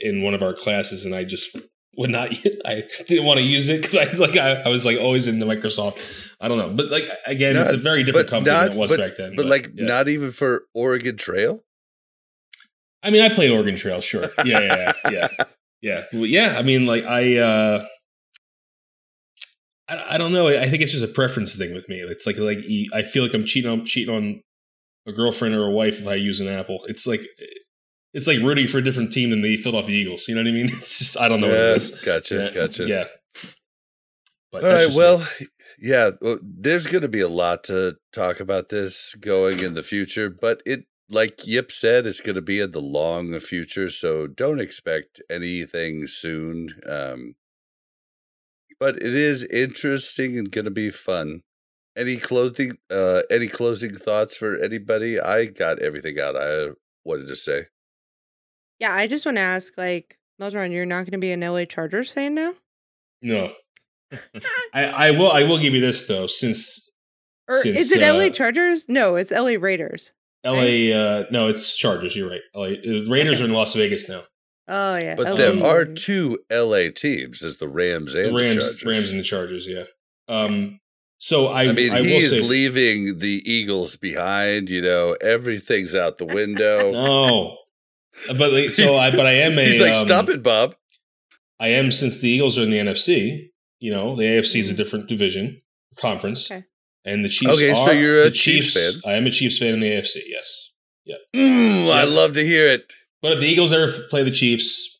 in 0.00 0.22
one 0.22 0.34
of 0.34 0.42
our 0.42 0.54
classes, 0.54 1.04
and 1.04 1.14
I 1.14 1.24
just 1.24 1.56
would 1.96 2.10
not. 2.10 2.32
I 2.64 2.84
didn't 3.08 3.24
want 3.24 3.38
to 3.38 3.44
use 3.44 3.68
it 3.68 3.82
because 3.82 3.96
I 3.96 4.08
was 4.08 4.20
like 4.20 4.36
I, 4.36 4.62
I 4.62 4.68
was 4.68 4.84
like 4.84 4.98
always 4.98 5.28
into 5.28 5.46
Microsoft. 5.46 5.98
I 6.40 6.48
don't 6.48 6.58
know, 6.58 6.70
but 6.70 6.90
like 6.90 7.08
again, 7.26 7.56
it's 7.56 7.72
a 7.72 7.78
very 7.78 8.02
different 8.02 8.28
company 8.28 8.54
not- 8.54 8.68
than 8.68 8.72
it 8.72 8.78
was 8.78 8.90
but, 8.90 8.98
back 8.98 9.16
then. 9.16 9.36
But, 9.36 9.46
like, 9.46 9.70
yeah. 9.74 9.86
not 9.86 10.08
even 10.08 10.32
for 10.32 10.64
Oregon 10.74 11.16
Trail. 11.16 11.60
I 13.02 13.10
mean, 13.10 13.22
I 13.22 13.28
played 13.28 13.50
Oregon 13.50 13.76
Trail, 13.76 14.00
sure. 14.00 14.28
Yeah, 14.44 14.60
yeah, 14.60 14.92
yeah, 15.10 15.28
yeah. 15.38 15.44
Yeah, 15.82 16.04
Well, 16.12 16.26
yeah. 16.26 16.56
I 16.58 16.62
mean, 16.62 16.86
like 16.86 17.04
I, 17.04 17.36
uh 17.38 17.84
I, 19.88 20.14
I 20.14 20.18
don't 20.18 20.32
know. 20.32 20.48
I 20.48 20.68
think 20.68 20.82
it's 20.82 20.92
just 20.92 21.04
a 21.04 21.08
preference 21.08 21.54
thing 21.54 21.72
with 21.74 21.88
me. 21.88 22.00
It's 22.00 22.26
like 22.26 22.38
like 22.38 22.58
I 22.92 23.02
feel 23.02 23.22
like 23.22 23.34
I'm 23.34 23.44
cheating 23.44 23.70
on 23.70 23.84
cheating 23.84 24.14
on 24.14 24.42
a 25.06 25.12
girlfriend 25.12 25.54
or 25.54 25.64
a 25.66 25.70
wife 25.70 26.00
if 26.00 26.06
I 26.08 26.14
use 26.14 26.40
an 26.40 26.48
Apple. 26.48 26.80
It's 26.88 27.06
like 27.06 27.20
it's 28.12 28.26
like 28.26 28.40
rooting 28.40 28.66
for 28.68 28.78
a 28.78 28.82
different 28.82 29.12
team 29.12 29.30
than 29.30 29.42
the 29.42 29.56
Philadelphia 29.58 29.94
Eagles. 29.94 30.26
You 30.28 30.34
know 30.34 30.42
what 30.42 30.48
I 30.48 30.52
mean? 30.52 30.66
It's 30.72 30.98
just 30.98 31.20
I 31.20 31.28
don't 31.28 31.40
know 31.40 31.48
what 31.48 31.56
Yeah, 31.56 31.70
it 31.72 31.76
is. 31.76 31.90
gotcha, 32.00 32.34
yeah, 32.36 32.50
gotcha. 32.50 32.88
Yeah. 32.88 33.04
But 34.50 34.64
All 34.64 34.70
right. 34.70 34.78
just 34.80 34.90
me. 34.92 34.96
Well, 34.96 35.28
yeah. 35.78 36.10
well, 36.20 36.38
There's 36.42 36.86
going 36.86 37.02
to 37.02 37.08
be 37.08 37.20
a 37.20 37.28
lot 37.28 37.64
to 37.64 37.96
talk 38.12 38.40
about 38.40 38.70
this 38.70 39.14
going 39.16 39.58
in 39.60 39.74
the 39.74 39.82
future, 39.82 40.30
but 40.30 40.62
it, 40.64 40.84
like 41.08 41.46
Yip 41.46 41.70
said, 41.70 42.06
it's 42.06 42.20
going 42.20 42.34
to 42.34 42.42
be 42.42 42.60
in 42.60 42.72
the 42.72 42.80
long 42.80 43.38
future. 43.38 43.88
So 43.88 44.26
don't 44.26 44.60
expect 44.60 45.22
anything 45.30 46.06
soon. 46.06 46.70
Um, 46.88 47.36
but 48.78 48.96
it 48.96 49.14
is 49.14 49.44
interesting 49.44 50.38
and 50.38 50.50
going 50.50 50.64
to 50.64 50.70
be 50.70 50.90
fun. 50.90 51.42
Any 51.96 52.18
clothing? 52.18 52.78
Uh, 52.90 53.22
any 53.30 53.48
closing 53.48 53.94
thoughts 53.94 54.36
for 54.36 54.56
anybody? 54.62 55.18
I 55.18 55.46
got 55.46 55.78
everything 55.78 56.20
out 56.20 56.36
I 56.36 56.72
wanted 57.04 57.28
to 57.28 57.36
say. 57.36 57.66
Yeah, 58.78 58.92
I 58.92 59.06
just 59.06 59.24
want 59.24 59.38
to 59.38 59.42
ask, 59.42 59.78
like, 59.78 60.18
Melderon, 60.38 60.72
you're 60.72 60.84
not 60.84 61.04
going 61.04 61.12
to 61.12 61.18
be 61.18 61.32
an 61.32 61.40
LA 61.40 61.64
Chargers 61.64 62.12
fan 62.12 62.34
now, 62.34 62.52
no. 63.22 63.52
I, 64.74 64.84
I 64.84 65.10
will 65.10 65.30
I 65.30 65.42
will 65.42 65.58
give 65.58 65.74
you 65.74 65.80
this 65.80 66.06
though, 66.06 66.26
since 66.26 66.90
or 67.48 67.60
Since, 67.60 67.78
is 67.78 67.92
it 67.92 68.00
LA 68.00 68.26
uh, 68.26 68.30
Chargers? 68.30 68.88
No, 68.88 69.16
it's 69.16 69.30
LA 69.30 69.56
Raiders. 69.58 70.12
LA 70.46 70.96
uh 70.96 71.24
no, 71.30 71.48
it's 71.48 71.76
Chargers, 71.76 72.14
you're 72.16 72.30
right. 72.30 72.40
LA 72.54 72.62
uh, 72.64 73.04
Raiders 73.08 73.40
Okay. 73.40 73.44
are 73.44 73.48
in 73.48 73.52
Las 73.52 73.74
Vegas 73.74 74.08
now. 74.08 74.22
Oh 74.68 74.96
yeah, 74.96 75.14
But 75.16 75.26
LA 75.28 75.34
there 75.34 75.64
are 75.64 75.84
two 75.84 76.38
LA 76.50 76.90
teams: 76.94 77.40
there's 77.40 77.58
the 77.58 77.68
Rams 77.68 78.12
The 78.14 78.26
and 78.28 78.36
Rams, 78.36 78.54
the 78.54 78.60
Chargers. 78.60 78.84
Rams 78.84 79.10
and 79.10 79.20
the 79.20 79.24
Chargers, 79.24 79.66
yeah. 79.68 79.84
Um, 80.28 80.80
so 81.18 81.46
I, 81.46 81.68
I 81.68 81.72
mean, 81.72 81.92
I 81.92 82.02
he 82.02 82.08
will 82.08 82.22
is 82.22 82.30
say, 82.32 82.40
leaving 82.40 83.18
the 83.20 83.42
Eagles 83.50 83.96
behind. 83.96 84.68
You 84.70 84.82
know, 84.82 85.16
everything's 85.20 85.94
out 85.94 86.18
the 86.18 86.26
window. 86.26 86.90
no, 86.92 87.56
but 88.36 88.52
like, 88.52 88.70
so 88.74 88.96
I, 88.96 89.10
but 89.10 89.24
I 89.26 89.32
am 89.32 89.58
a. 89.58 89.64
He's 89.64 89.80
like, 89.80 89.94
um, 89.94 90.06
"Stop 90.06 90.28
it, 90.28 90.42
Bob." 90.42 90.74
I 91.58 91.68
am 91.68 91.90
since 91.92 92.20
the 92.20 92.28
Eagles 92.28 92.58
are 92.58 92.62
in 92.62 92.70
the 92.70 92.78
NFC. 92.78 93.50
You 93.78 93.92
know, 93.92 94.16
the 94.16 94.24
AFC 94.24 94.60
is 94.60 94.70
a 94.70 94.74
different 94.74 95.08
division 95.08 95.62
conference, 95.96 96.50
Okay. 96.50 96.64
And 97.06 97.24
the 97.24 97.30
Chiefs. 97.30 97.52
Okay, 97.54 97.72
so 97.72 97.80
are- 97.80 97.94
you're 97.94 98.20
a 98.20 98.24
the 98.24 98.30
Chiefs 98.32 98.74
fan. 98.74 99.00
I 99.06 99.14
am 99.16 99.26
a 99.26 99.30
Chiefs 99.30 99.56
fan 99.58 99.72
in 99.72 99.80
the 99.80 99.88
AFC. 99.90 100.16
Yes, 100.26 100.72
Mm, 101.34 101.88
I 101.90 102.02
love 102.04 102.32
to 102.34 102.44
hear 102.44 102.66
it. 102.66 102.92
But 103.22 103.32
if 103.32 103.40
the 103.40 103.46
Eagles 103.46 103.72
ever 103.72 103.90
play 104.10 104.22
the 104.24 104.30
Chiefs, 104.30 104.98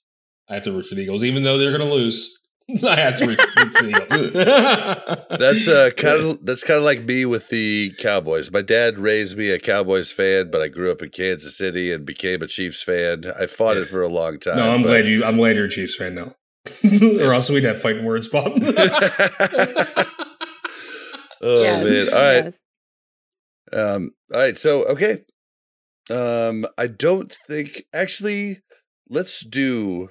I 0.48 0.54
have 0.54 0.62
to 0.64 0.72
root 0.72 0.86
for 0.86 0.94
the 0.94 1.02
Eagles, 1.02 1.24
even 1.24 1.42
though 1.42 1.58
they're 1.58 1.76
going 1.76 1.86
to 1.86 1.94
lose. 1.94 2.32
I 2.84 2.96
have 2.96 3.18
to 3.18 3.26
root 3.26 3.38
root 3.56 3.72
for 3.76 3.82
the 3.84 3.90
Eagles. 3.90 5.28
That's 5.38 5.68
uh, 5.68 5.90
kind 5.96 6.20
of 6.22 6.44
that's 6.44 6.64
kind 6.64 6.78
of 6.78 6.82
like 6.84 7.02
me 7.02 7.24
with 7.24 7.48
the 7.48 7.92
Cowboys. 7.98 8.50
My 8.50 8.62
dad 8.62 8.98
raised 8.98 9.36
me 9.36 9.50
a 9.50 9.58
Cowboys 9.60 10.10
fan, 10.12 10.50
but 10.50 10.60
I 10.62 10.68
grew 10.68 10.90
up 10.90 11.00
in 11.02 11.10
Kansas 11.10 11.56
City 11.58 11.92
and 11.92 12.04
became 12.06 12.42
a 12.42 12.46
Chiefs 12.46 12.82
fan. 12.82 13.24
I 13.38 13.46
fought 13.46 13.76
it 13.76 13.86
for 13.88 14.02
a 14.02 14.08
long 14.08 14.38
time. 14.40 14.56
no, 14.56 14.70
I'm 14.70 14.82
but- 14.82 14.88
glad 14.88 15.06
you. 15.06 15.24
I'm 15.24 15.36
glad 15.36 15.56
you're 15.56 15.66
a 15.66 15.70
Chiefs 15.70 15.94
fan 15.96 16.14
now, 16.14 16.34
or 17.20 17.32
else 17.32 17.48
we'd 17.50 17.62
have 17.64 17.80
fighting 17.80 18.04
words, 18.04 18.26
Bob. 18.28 18.54
Oh 21.42 21.62
Yes, 21.62 21.84
man! 21.84 22.08
All 22.08 22.14
right. 22.14 22.44
yes. 22.44 22.54
Um, 23.72 24.10
all 24.32 24.40
right, 24.40 24.58
so 24.58 24.84
okay. 24.84 25.24
Um, 26.10 26.66
I 26.78 26.86
don't 26.86 27.32
think 27.32 27.84
actually. 27.92 28.62
Let's 29.08 29.44
do. 29.44 30.10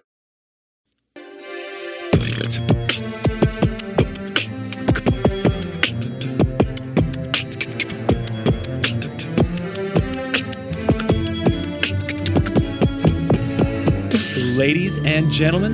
Ladies 14.55 14.97
and 14.99 15.29
gentlemen, 15.29 15.73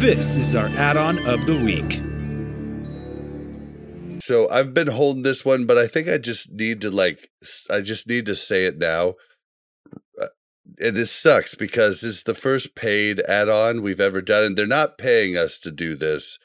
this 0.00 0.36
is 0.36 0.54
our 0.54 0.66
add 0.76 0.98
on 0.98 1.18
of 1.26 1.46
the 1.46 1.56
week. 1.56 2.00
So 4.20 4.48
I've 4.48 4.74
been 4.74 4.88
holding 4.88 5.22
this 5.22 5.44
one, 5.44 5.66
but 5.66 5.78
I 5.78 5.86
think 5.86 6.08
I 6.08 6.18
just 6.18 6.52
need 6.52 6.80
to 6.82 6.90
like. 6.90 7.30
I 7.70 7.80
just 7.80 8.08
need 8.08 8.26
to 8.26 8.34
say 8.34 8.66
it 8.66 8.78
now. 8.78 9.14
Uh, 10.20 10.28
And 10.80 10.96
this 10.96 11.10
sucks 11.10 11.54
because 11.54 12.00
this 12.00 12.16
is 12.16 12.22
the 12.24 12.34
first 12.34 12.74
paid 12.74 13.20
add-on 13.20 13.82
we've 13.82 14.00
ever 14.00 14.20
done, 14.20 14.44
and 14.44 14.58
they're 14.58 14.66
not 14.66 14.98
paying 14.98 15.36
us 15.36 15.58
to 15.60 15.70
do 15.70 15.96
this. 15.96 16.38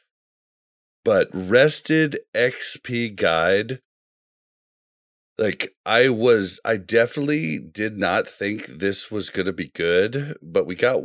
But 1.04 1.30
Rested 1.34 2.20
XP 2.34 3.16
Guide 3.16 3.80
like 5.38 5.76
I 5.86 6.10
was 6.10 6.60
I 6.64 6.78
definitely 6.78 7.60
did 7.60 7.98
not 7.98 8.28
think 8.28 8.66
this 8.66 9.12
was 9.12 9.30
going 9.30 9.46
to 9.48 9.54
be 9.54 9.68
good, 9.68 10.38
but 10.42 10.66
we 10.66 10.76
got 10.76 11.02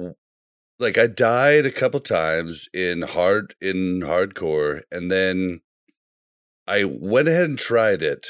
like 0.79 0.99
I 0.99 1.07
died 1.07 1.67
a 1.67 1.73
couple 1.73 2.01
times 2.01 2.69
in 2.73 3.03
hard 3.03 3.55
in 3.61 4.01
hardcore 4.01 4.83
and 4.91 5.11
then 5.11 5.61
I 6.71 6.85
went 6.85 7.27
ahead 7.27 7.51
and 7.51 7.59
tried 7.59 8.01
it 8.01 8.29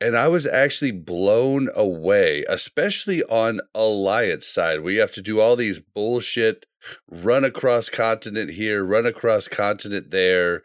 and 0.00 0.16
I 0.16 0.26
was 0.26 0.46
actually 0.46 0.90
blown 0.90 1.70
away, 1.76 2.44
especially 2.48 3.22
on 3.22 3.60
Alliance 3.72 4.46
side 4.48 4.80
where 4.80 4.92
you 4.92 5.00
have 5.00 5.12
to 5.12 5.22
do 5.22 5.38
all 5.38 5.54
these 5.54 5.80
bullshit 5.80 6.66
run 7.08 7.44
across 7.44 7.88
continent 7.88 8.50
here, 8.50 8.84
run 8.84 9.06
across 9.06 9.46
continent 9.46 10.10
there 10.10 10.64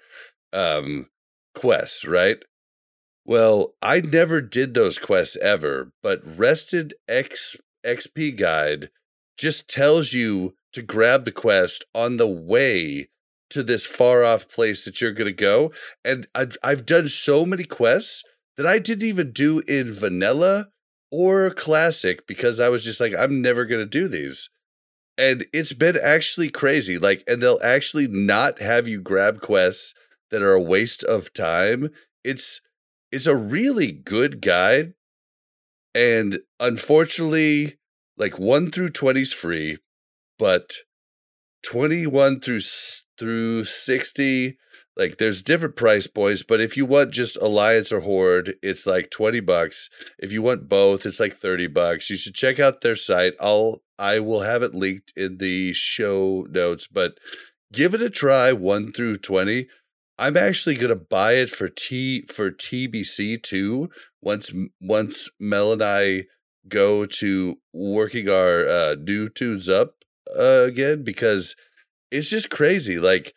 um 0.52 1.08
quests, 1.54 2.04
right? 2.04 2.44
Well, 3.24 3.76
I 3.84 4.02
never 4.02 4.42
did 4.42 4.74
those 4.74 4.98
quests 4.98 5.38
ever, 5.38 5.92
but 6.02 6.22
Rested 6.26 6.96
X 7.08 7.58
XP 7.86 8.36
Guide 8.36 8.90
just 9.38 9.68
tells 9.68 10.14
you 10.14 10.56
to 10.74 10.82
grab 10.82 11.26
the 11.26 11.32
quest 11.32 11.86
on 11.94 12.18
the 12.18 12.28
way 12.28 13.10
to 13.52 13.64
this 13.64 13.86
far 13.86 14.24
off 14.24 14.50
place 14.50 14.86
that 14.86 15.02
you're 15.02 15.12
going 15.12 15.28
to 15.28 15.34
go. 15.34 15.72
And 16.04 16.28
I've, 16.34 16.58
I've 16.64 16.86
done 16.86 17.08
so 17.10 17.46
many 17.46 17.64
quests 17.64 18.24
that 18.58 18.66
I 18.66 18.80
didn't 18.80 19.08
even 19.08 19.32
do 19.32 19.60
in 19.60 19.92
vanilla 19.92 20.68
or 21.12 21.50
classic 21.52 22.26
because 22.28 22.60
I 22.60 22.70
was 22.70 22.84
just 22.84 23.00
like, 23.00 23.14
I'm 23.18 23.42
never 23.42 23.66
going 23.66 23.82
to 23.82 23.86
do 23.86 24.08
these. 24.08 24.50
And 25.18 25.46
it's 25.54 25.74
been 25.74 25.98
actually 26.02 26.50
crazy. 26.50 26.98
Like, 26.98 27.24
and 27.28 27.42
they'll 27.42 27.60
actually 27.64 28.08
not 28.08 28.60
have 28.60 28.88
you 28.88 29.02
grab 29.02 29.42
quests 29.42 29.94
that 30.32 30.42
are 30.42 30.54
a 30.54 30.62
waste 30.62 31.04
of 31.04 31.34
time. 31.34 31.90
It's, 32.24 32.62
it's 33.12 33.28
a 33.28 33.36
really 33.36 33.92
good 33.92 34.42
guide. 34.42 34.94
And 35.94 36.40
unfortunately, 36.60 37.78
like 38.18 38.40
1 38.40 38.72
through 38.72 38.90
20 38.90 39.22
is 39.22 39.34
free, 39.34 39.78
but 40.40 40.76
21 41.64 42.40
through 42.40 42.62
through 43.18 43.64
60 43.64 44.58
like 44.98 45.18
there's 45.18 45.42
different 45.42 45.76
price 45.76 46.08
points, 46.08 46.44
but 46.44 46.60
if 46.60 46.76
you 46.76 46.86
want 46.86 47.12
just 47.12 47.38
Alliance 47.42 47.92
or 47.92 48.02
Horde, 48.02 48.56
it's 48.62 48.86
like 48.86 49.10
20 49.10 49.40
bucks. 49.40 49.90
If 50.20 50.34
you 50.34 50.42
want 50.42 50.68
both, 50.68 51.06
it's 51.06 51.20
like 51.20 51.34
30 51.34 51.68
bucks. 51.68 52.10
You 52.10 52.18
should 52.18 52.36
check 52.36 52.60
out 52.60 52.82
their 52.82 52.96
site. 52.96 53.34
I'll 53.40 53.82
I 53.98 54.20
will 54.20 54.42
have 54.42 54.64
it 54.64 54.76
linked 54.76 55.14
in 55.16 55.38
the 55.38 55.74
show 55.74 56.46
notes, 56.50 56.88
but 56.88 57.20
give 57.72 57.94
it 57.94 58.02
a 58.02 58.10
try 58.10 58.52
1 58.52 58.92
through 58.92 59.18
20. 59.18 59.68
I'm 60.18 60.36
actually 60.36 60.76
going 60.76 60.90
to 60.90 60.96
buy 60.96 61.34
it 61.34 61.50
for 61.50 61.68
T 61.70 62.24
for 62.24 62.52
TBC 62.52 63.42
too 63.42 63.90
once 64.22 64.52
once 64.82 65.30
Mel 65.40 65.72
and 65.72 65.82
I 65.82 66.26
go 66.68 67.06
to 67.06 67.58
working 67.74 68.30
our 68.30 68.68
uh, 68.68 68.96
new 69.00 69.30
toons 69.30 69.70
up 69.70 70.01
uh, 70.38 70.64
again 70.68 71.04
because 71.04 71.56
it's 72.12 72.30
just 72.30 72.50
crazy. 72.50 72.98
Like 73.00 73.34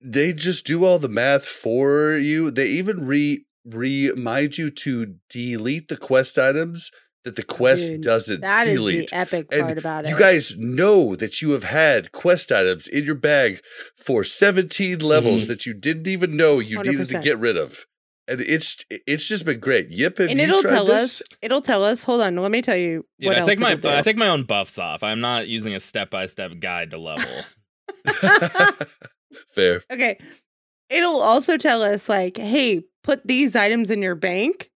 they 0.00 0.32
just 0.32 0.64
do 0.64 0.84
all 0.84 0.98
the 0.98 1.08
math 1.08 1.44
for 1.46 2.16
you. 2.16 2.50
They 2.50 2.66
even 2.68 3.06
re 3.06 3.44
remind 3.64 4.56
you 4.56 4.70
to 4.70 5.16
delete 5.28 5.88
the 5.88 5.96
quest 5.96 6.38
items 6.38 6.90
that 7.24 7.36
the 7.36 7.42
quest 7.42 7.90
Dude, 7.90 8.00
doesn't 8.02 8.40
That 8.40 8.66
is 8.66 8.76
delete. 8.76 9.10
the 9.10 9.16
epic 9.16 9.48
And 9.50 9.62
part 9.62 9.76
about 9.78 10.06
it. 10.06 10.08
You 10.10 10.18
guys 10.18 10.56
know 10.56 11.14
that 11.16 11.42
you 11.42 11.50
have 11.50 11.64
had 11.64 12.12
quest 12.12 12.50
items 12.50 12.88
in 12.88 13.04
your 13.04 13.16
bag 13.16 13.60
for 13.96 14.24
17 14.24 15.00
levels 15.00 15.44
Mhm. 15.44 15.48
that 15.48 15.66
you 15.66 15.74
didn't 15.74 16.06
even 16.06 16.36
know 16.36 16.60
you 16.60 16.78
needed 16.82 17.08
to 17.08 17.18
get 17.18 17.38
rid 17.38 17.56
of. 17.58 17.84
And 18.28 18.40
it's 18.42 18.84
it's 18.90 19.26
just 19.26 19.44
been 19.44 19.58
great. 19.58 19.88
Yep, 19.90 20.18
have 20.18 20.28
and 20.28 20.38
you 20.38 20.44
it'll 20.44 20.60
tried 20.62 20.70
tell 20.70 20.84
this? 20.84 21.20
us. 21.20 21.22
It'll 21.40 21.62
tell 21.62 21.82
us. 21.82 22.04
Hold 22.04 22.20
on. 22.20 22.36
Let 22.36 22.50
me 22.50 22.60
tell 22.62 22.76
you. 22.76 23.06
Dude, 23.18 23.28
what 23.28 23.36
I 23.36 23.40
else 23.40 23.48
take 23.48 23.58
my 23.58 23.72
it'll 23.72 23.90
I 23.90 24.02
take 24.02 24.16
my 24.16 24.28
own 24.28 24.44
buffs 24.44 24.78
off. 24.78 25.02
I'm 25.02 25.20
not 25.20 25.48
using 25.48 25.74
a 25.74 25.80
step 25.80 26.10
by 26.10 26.26
step 26.26 26.52
guide 26.60 26.90
to 26.90 26.98
level. 26.98 27.24
Fair. 29.46 29.82
Okay. 29.90 30.18
It'll 30.90 31.20
also 31.20 31.56
tell 31.56 31.82
us 31.82 32.08
like, 32.08 32.36
hey, 32.36 32.82
put 33.02 33.26
these 33.26 33.54
items 33.56 33.90
in 33.90 34.02
your 34.02 34.14
bank 34.14 34.70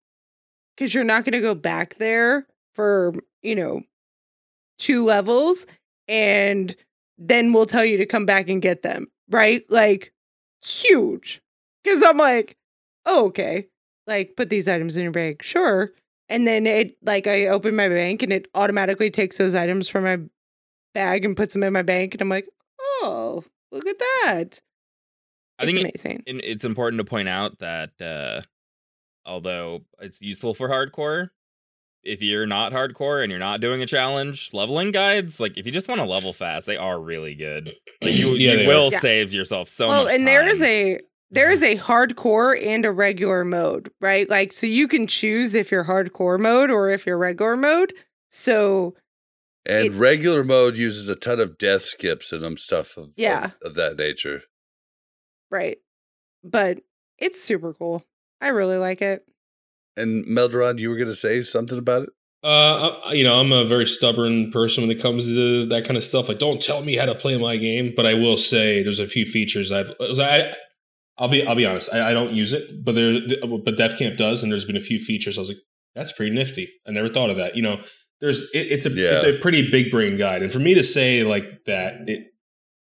because 0.75 0.93
you're 0.93 1.03
not 1.03 1.25
going 1.25 1.33
to 1.33 1.41
go 1.41 1.55
back 1.55 1.95
there 1.97 2.47
for, 2.75 3.13
you 3.41 3.55
know, 3.55 3.81
two 4.77 5.05
levels 5.05 5.65
and 6.07 6.75
then 7.17 7.53
we'll 7.53 7.65
tell 7.65 7.85
you 7.85 7.97
to 7.97 8.05
come 8.05 8.25
back 8.25 8.49
and 8.49 8.61
get 8.61 8.81
them, 8.81 9.07
right? 9.29 9.63
Like 9.69 10.13
huge. 10.63 11.41
Cuz 11.83 12.03
I'm 12.03 12.17
like, 12.17 12.57
"Oh, 13.05 13.25
okay. 13.27 13.67
Like 14.07 14.35
put 14.35 14.49
these 14.49 14.67
items 14.67 14.95
in 14.97 15.03
your 15.03 15.11
bank." 15.11 15.41
Sure. 15.43 15.91
And 16.29 16.47
then 16.47 16.65
it 16.65 16.97
like 17.03 17.27
I 17.27 17.47
open 17.47 17.75
my 17.75 17.89
bank 17.89 18.23
and 18.23 18.31
it 18.33 18.47
automatically 18.55 19.09
takes 19.11 19.37
those 19.37 19.55
items 19.55 19.87
from 19.89 20.03
my 20.03 20.19
bag 20.93 21.25
and 21.25 21.35
puts 21.37 21.53
them 21.53 21.63
in 21.63 21.73
my 21.73 21.81
bank 21.81 22.13
and 22.13 22.21
I'm 22.21 22.29
like, 22.29 22.47
"Oh, 22.79 23.43
look 23.71 23.85
at 23.87 23.99
that." 23.99 24.61
I 25.59 25.63
it's 25.63 25.65
think 25.65 25.77
it- 25.77 25.81
amazing. 25.95 26.23
and 26.27 26.41
it's 26.43 26.65
important 26.65 26.99
to 26.99 27.03
point 27.05 27.29
out 27.29 27.59
that 27.59 28.01
uh, 28.01 28.41
although 29.25 29.81
it's 29.99 30.21
useful 30.21 30.53
for 30.53 30.67
hardcore, 30.69 31.29
if 32.03 32.21
you're 32.21 32.45
not 32.47 32.73
hardcore 32.73 33.21
and 33.21 33.29
you're 33.31 33.39
not 33.39 33.61
doing 33.61 33.81
a 33.81 33.85
challenge, 33.85 34.49
leveling 34.53 34.91
guides, 34.91 35.39
like 35.39 35.57
if 35.57 35.65
you 35.65 35.71
just 35.71 35.87
want 35.87 36.01
to 36.01 36.05
level 36.05 36.33
fast, 36.33 36.65
they 36.65 36.77
are 36.77 36.99
really 36.99 37.35
good. 37.35 37.73
Like 38.01 38.15
you, 38.15 38.29
Yeah, 38.33 38.53
you 38.53 38.67
will 38.67 38.87
are. 38.87 38.91
Yeah. 38.91 38.99
save 38.99 39.33
yourself 39.33 39.69
so 39.69 39.87
well, 39.87 40.05
much. 40.05 40.13
and 40.15 40.27
there 40.27 40.47
is 40.47 40.61
a 40.61 40.99
there 41.33 41.51
is 41.51 41.61
a 41.63 41.77
hardcore 41.77 42.55
and 42.65 42.85
a 42.85 42.91
regular 42.91 43.43
mode, 43.43 43.91
right? 44.01 44.29
Like 44.29 44.53
so 44.53 44.67
you 44.67 44.87
can 44.87 45.07
choose 45.07 45.53
if 45.53 45.71
you're 45.71 45.85
hardcore 45.85 46.39
mode 46.39 46.69
or 46.71 46.89
if 46.89 47.05
you're 47.05 47.17
regular 47.17 47.55
mode. 47.57 47.93
So 48.29 48.95
And 49.65 49.87
It- 49.87 49.93
regular 49.93 50.43
mode 50.43 50.77
uses 50.77 51.07
a 51.09 51.15
ton 51.15 51.39
of 51.39 51.57
death 51.57 51.83
skips 51.83 52.31
and 52.33 52.43
them 52.43 52.57
stuff 52.57 52.97
of, 52.97 53.03
of- 53.05 53.13
Yeah. 53.15 53.51
of, 53.61 53.75
that 53.75 53.97
nature. 53.97 54.43
right. 55.49 55.77
But 56.43 56.79
it's 57.19 57.41
super 57.41 57.73
cool. 57.73 58.03
I 58.41 58.49
really 58.49 58.77
like 58.77 59.01
it. 59.01 59.25
And 59.95 60.25
Melderon, 60.25 60.79
you 60.79 60.89
were 60.89 60.97
going 60.97 61.07
to 61.07 61.15
say 61.15 61.41
something 61.43 61.77
about 61.77 62.03
it? 62.03 62.09
Uh, 62.43 62.97
I- 63.05 63.13
you 63.13 63.23
know, 63.23 63.39
I'm 63.39 63.53
a 63.53 63.63
very 63.63 63.85
stubborn 63.85 64.51
person 64.51 64.83
when 64.83 64.91
it 64.91 65.01
comes 65.01 65.27
to 65.27 65.65
that 65.67 65.85
kind 65.85 65.95
of 65.95 66.03
stuff. 66.03 66.27
Like, 66.27 66.39
don't 66.39 66.61
tell 66.61 66.81
me 66.83 66.97
how 66.97 67.05
to 67.05 67.15
play 67.15 67.37
my 67.37 67.55
game, 67.55 67.93
but 67.95 68.05
I 68.05 68.15
will 68.15 68.35
say 68.35 68.83
there's 68.83 68.99
a 68.99 69.07
few 69.07 69.25
features 69.25 69.71
I've. 69.71 69.91
I, 70.01 70.53
I'll 71.17 71.27
be, 71.29 71.45
I'll 71.45 71.55
be 71.55 71.65
honest. 71.65 71.93
I, 71.93 72.09
I 72.09 72.13
don't 72.13 72.33
use 72.33 72.53
it, 72.53 72.83
but 72.83 72.95
there, 72.95 73.19
but 73.63 73.77
Dev 73.77 73.97
Camp 73.97 74.17
does, 74.17 74.41
and 74.43 74.51
there's 74.51 74.65
been 74.65 74.77
a 74.77 74.81
few 74.81 74.99
features. 74.99 75.37
I 75.37 75.41
was 75.41 75.49
like, 75.49 75.59
that's 75.95 76.11
pretty 76.11 76.31
nifty. 76.33 76.69
I 76.87 76.91
never 76.91 77.09
thought 77.09 77.29
of 77.29 77.37
that. 77.37 77.55
You 77.55 77.61
know, 77.61 77.81
there's, 78.19 78.43
it, 78.53 78.71
it's 78.71 78.85
a, 78.85 78.89
Yeah. 78.89 79.15
it's 79.15 79.23
a 79.23 79.33
pretty 79.39 79.69
big 79.69 79.91
brain 79.91 80.17
guide, 80.17 80.41
and 80.41 80.51
for 80.51 80.59
me 80.59 80.73
to 80.73 80.83
say 80.83 81.23
like 81.23 81.45
that, 81.67 81.95
it, 82.07 82.27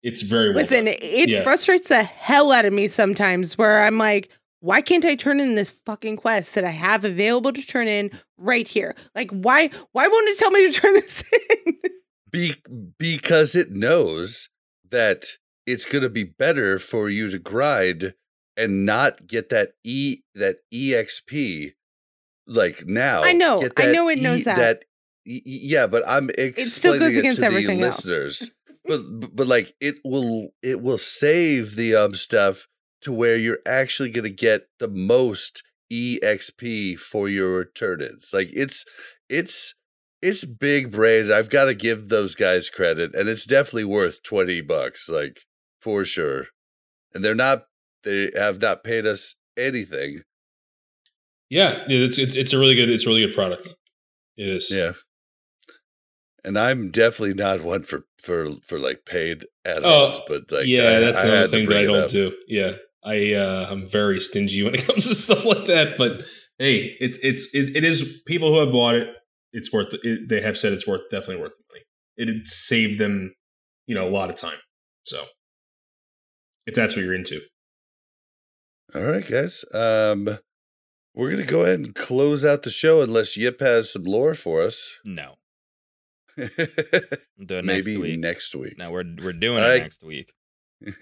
it's 0.03 0.21
very 0.21 0.49
well 0.49 0.57
Listen, 0.57 0.85
done. 0.85 0.95
it 1.01 1.29
Yeah. 1.29 1.43
frustrates 1.43 1.89
the 1.89 2.03
hell 2.03 2.51
out 2.51 2.65
of 2.65 2.73
me 2.73 2.87
sometimes 2.87 3.57
where 3.57 3.83
I'm 3.83 3.97
like, 3.97 4.29
why 4.61 4.81
can't 4.81 5.05
I 5.05 5.13
turn 5.15 5.39
in 5.39 5.53
this 5.55 5.71
fucking 5.85 6.17
quest 6.17 6.55
that 6.55 6.63
I 6.63 6.69
have 6.71 7.05
available 7.05 7.53
to 7.53 7.61
turn 7.65 7.87
in 7.87 8.09
right 8.37 8.67
here? 8.67 8.95
Like, 9.15 9.29
why 9.31 9.69
why 9.91 10.07
won't 10.07 10.27
it 10.29 10.37
tell 10.39 10.49
me 10.51 10.71
to 10.71 10.79
turn 10.79 10.93
this 10.95 11.23
in? 11.31 11.73
Be- 12.31 12.55
because 12.97 13.53
it 13.55 13.71
knows 13.71 14.49
that 14.89 15.25
it's 15.67 15.85
going 15.85 16.01
to 16.03 16.09
be 16.09 16.23
better 16.23 16.79
for 16.79 17.09
you 17.09 17.29
to 17.29 17.37
grind 17.37 18.15
and 18.55 18.85
not 18.85 19.27
get 19.27 19.49
that 19.49 19.73
e 19.83 20.21
that 20.33 20.57
exp 20.73 21.73
like 22.47 22.85
now. 22.87 23.23
I 23.23 23.33
know, 23.33 23.67
I 23.77 23.91
know 23.91 24.07
it 24.09 24.19
knows 24.19 24.45
that. 24.45 24.55
That 24.57 24.85
y- 25.27 25.41
y- 25.45 25.59
yeah, 25.73 25.85
but 25.87 26.03
I'm 26.07 26.29
explaining 26.29 26.69
still 26.69 26.97
goes 26.99 27.15
it 27.15 27.19
against 27.19 27.39
to 27.39 27.45
everything 27.45 27.79
the 27.79 27.85
else. 27.87 28.05
listeners. 28.05 28.51
but 28.85 29.01
but- 29.19 29.35
but 29.35 29.47
like 29.47 29.75
it 29.81 29.95
will 30.03 30.49
it 30.63 30.81
will 30.81 30.97
save 30.97 31.75
the 31.75 31.93
um 31.95 32.15
stuff 32.15 32.67
to 33.01 33.11
where 33.11 33.35
you're 33.35 33.59
actually 33.67 34.09
going 34.09 34.23
to 34.23 34.29
get 34.29 34.67
the 34.79 34.87
most 34.87 35.61
exp 35.91 36.97
for 36.97 37.27
your 37.29 37.65
turn-ins. 37.65 38.31
Like 38.33 38.49
it's 38.53 38.85
it's 39.29 39.73
it's 40.21 40.45
big 40.45 40.91
brain. 40.91 41.31
I've 41.31 41.49
got 41.49 41.65
to 41.65 41.75
give 41.75 42.09
those 42.09 42.33
guys 42.33 42.69
credit, 42.69 43.13
and 43.13 43.29
it's 43.29 43.45
definitely 43.45 43.83
worth 43.85 44.23
twenty 44.23 44.61
bucks, 44.61 45.07
like 45.09 45.41
for 45.81 46.05
sure. 46.05 46.47
And 47.13 47.23
they're 47.23 47.35
not 47.35 47.63
they 48.03 48.31
have 48.35 48.61
not 48.61 48.83
paid 48.83 49.05
us 49.05 49.35
anything. 49.57 50.21
Yeah, 51.49 51.83
it's 51.87 52.19
it's 52.19 52.35
it's 52.35 52.53
a 52.53 52.59
really 52.59 52.75
good 52.75 52.89
it's 52.89 53.05
a 53.05 53.09
really 53.09 53.25
good 53.25 53.35
product. 53.35 53.75
It 54.37 54.47
is. 54.49 54.69
Yeah. 54.71 54.93
And 56.43 56.57
I'm 56.57 56.91
definitely 56.91 57.33
not 57.33 57.61
one 57.61 57.83
for 57.83 58.05
for 58.19 58.51
for 58.63 58.79
like 58.79 59.05
paid 59.05 59.45
add-ons, 59.65 60.19
Oh, 60.19 60.23
but 60.27 60.51
like 60.51 60.67
yeah, 60.67 60.97
I- 60.97 60.99
that's 60.99 61.17
I 61.17 61.27
another 61.27 61.47
thing 61.47 61.67
that 61.67 61.77
I 61.77 61.83
don't 61.83 62.03
up. 62.03 62.09
do. 62.09 62.33
Yeah, 62.47 62.73
I 63.03 63.33
uh, 63.33 63.67
I'm 63.69 63.87
very 63.87 64.19
stingy 64.21 64.63
when 64.63 64.75
it 64.75 64.83
comes 64.87 65.07
to 65.07 65.15
stuff 65.15 65.43
like 65.45 65.65
that. 65.65 65.97
But 65.97 66.21
hey, 66.59 66.95
it's 66.99 67.17
it's 67.21 67.53
it, 67.53 67.75
it 67.75 67.83
is 67.83 68.21
people 68.25 68.53
who 68.53 68.59
have 68.59 68.71
bought 68.71 68.95
it. 68.95 69.09
It's 69.51 69.73
worth 69.73 69.93
it, 70.03 70.29
they 70.29 70.39
have 70.41 70.57
said 70.57 70.73
it's 70.73 70.87
worth 70.87 71.09
definitely 71.09 71.41
worth 71.41 71.53
the 71.57 71.63
money. 71.73 71.83
It 72.39 72.47
saved 72.47 72.99
them, 72.99 73.33
you 73.87 73.95
know, 73.95 74.07
a 74.07 74.11
lot 74.11 74.29
of 74.29 74.35
time. 74.35 74.59
So 75.03 75.25
if 76.67 76.75
that's 76.75 76.95
what 76.95 77.03
you're 77.03 77.15
into, 77.15 77.41
All 78.93 79.01
right, 79.03 79.25
guys. 79.27 79.65
Um, 79.73 80.37
we're 81.15 81.31
gonna 81.31 81.43
go 81.45 81.61
ahead 81.63 81.79
and 81.79 81.95
close 81.95 82.45
out 82.45 82.61
the 82.61 82.69
show 82.69 83.01
unless 83.01 83.35
Yip 83.35 83.59
has 83.59 83.91
some 83.91 84.03
lore 84.03 84.35
for 84.35 84.61
us. 84.61 84.91
No, 85.05 85.35
I'm 86.37 86.47
doing 87.45 87.65
Maybe 87.65 87.93
next 87.95 88.01
week. 88.03 88.19
next 88.19 88.55
week. 88.55 88.77
no, 88.77 88.91
we're 88.91 89.03
we're 89.23 89.33
doing 89.33 89.59
All 89.63 89.65
it 89.65 89.69
right. 89.69 89.81
next 89.81 90.03
week. 90.03 90.33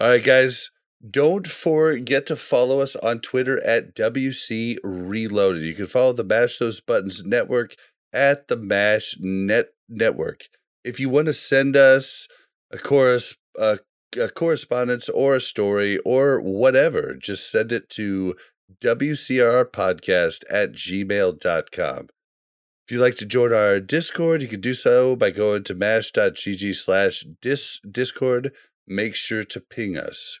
All 0.00 0.08
right, 0.10 0.22
guys. 0.24 0.70
Don't 1.10 1.46
forget 1.46 2.24
to 2.28 2.36
follow 2.36 2.80
us 2.80 2.96
on 2.96 3.20
Twitter 3.20 3.62
at 3.62 3.94
WC 3.94 4.78
Reloaded. 4.82 5.62
You 5.62 5.74
can 5.74 5.86
follow 5.86 6.12
the 6.14 6.24
Mash 6.24 6.56
Those 6.56 6.80
Buttons 6.80 7.22
Network 7.24 7.74
at 8.10 8.48
the 8.48 8.56
Mash 8.56 9.16
Net 9.20 9.68
Network. 9.86 10.44
If 10.82 10.98
you 10.98 11.10
want 11.10 11.26
to 11.26 11.34
send 11.34 11.76
us 11.76 12.26
a 12.70 12.78
chorus, 12.78 13.36
a, 13.58 13.80
a 14.16 14.28
correspondence 14.28 15.08
or 15.08 15.36
a 15.36 15.40
story 15.40 15.98
or 15.98 16.40
whatever, 16.40 17.14
just 17.14 17.50
send 17.50 17.72
it 17.72 17.88
to 17.90 18.34
WCRpodcast 18.80 20.44
at 20.50 20.72
gmail.com. 20.72 22.08
If 22.86 22.92
you'd 22.92 23.00
like 23.00 23.16
to 23.16 23.26
join 23.26 23.52
our 23.52 23.80
Discord, 23.80 24.42
you 24.42 24.48
can 24.48 24.60
do 24.60 24.74
so 24.74 25.16
by 25.16 25.30
going 25.30 25.64
to 25.64 25.74
mash.gg 25.74 26.74
slash 26.74 27.24
Discord. 27.90 28.52
Make 28.86 29.14
sure 29.14 29.42
to 29.42 29.60
ping 29.60 29.96
us. 29.96 30.38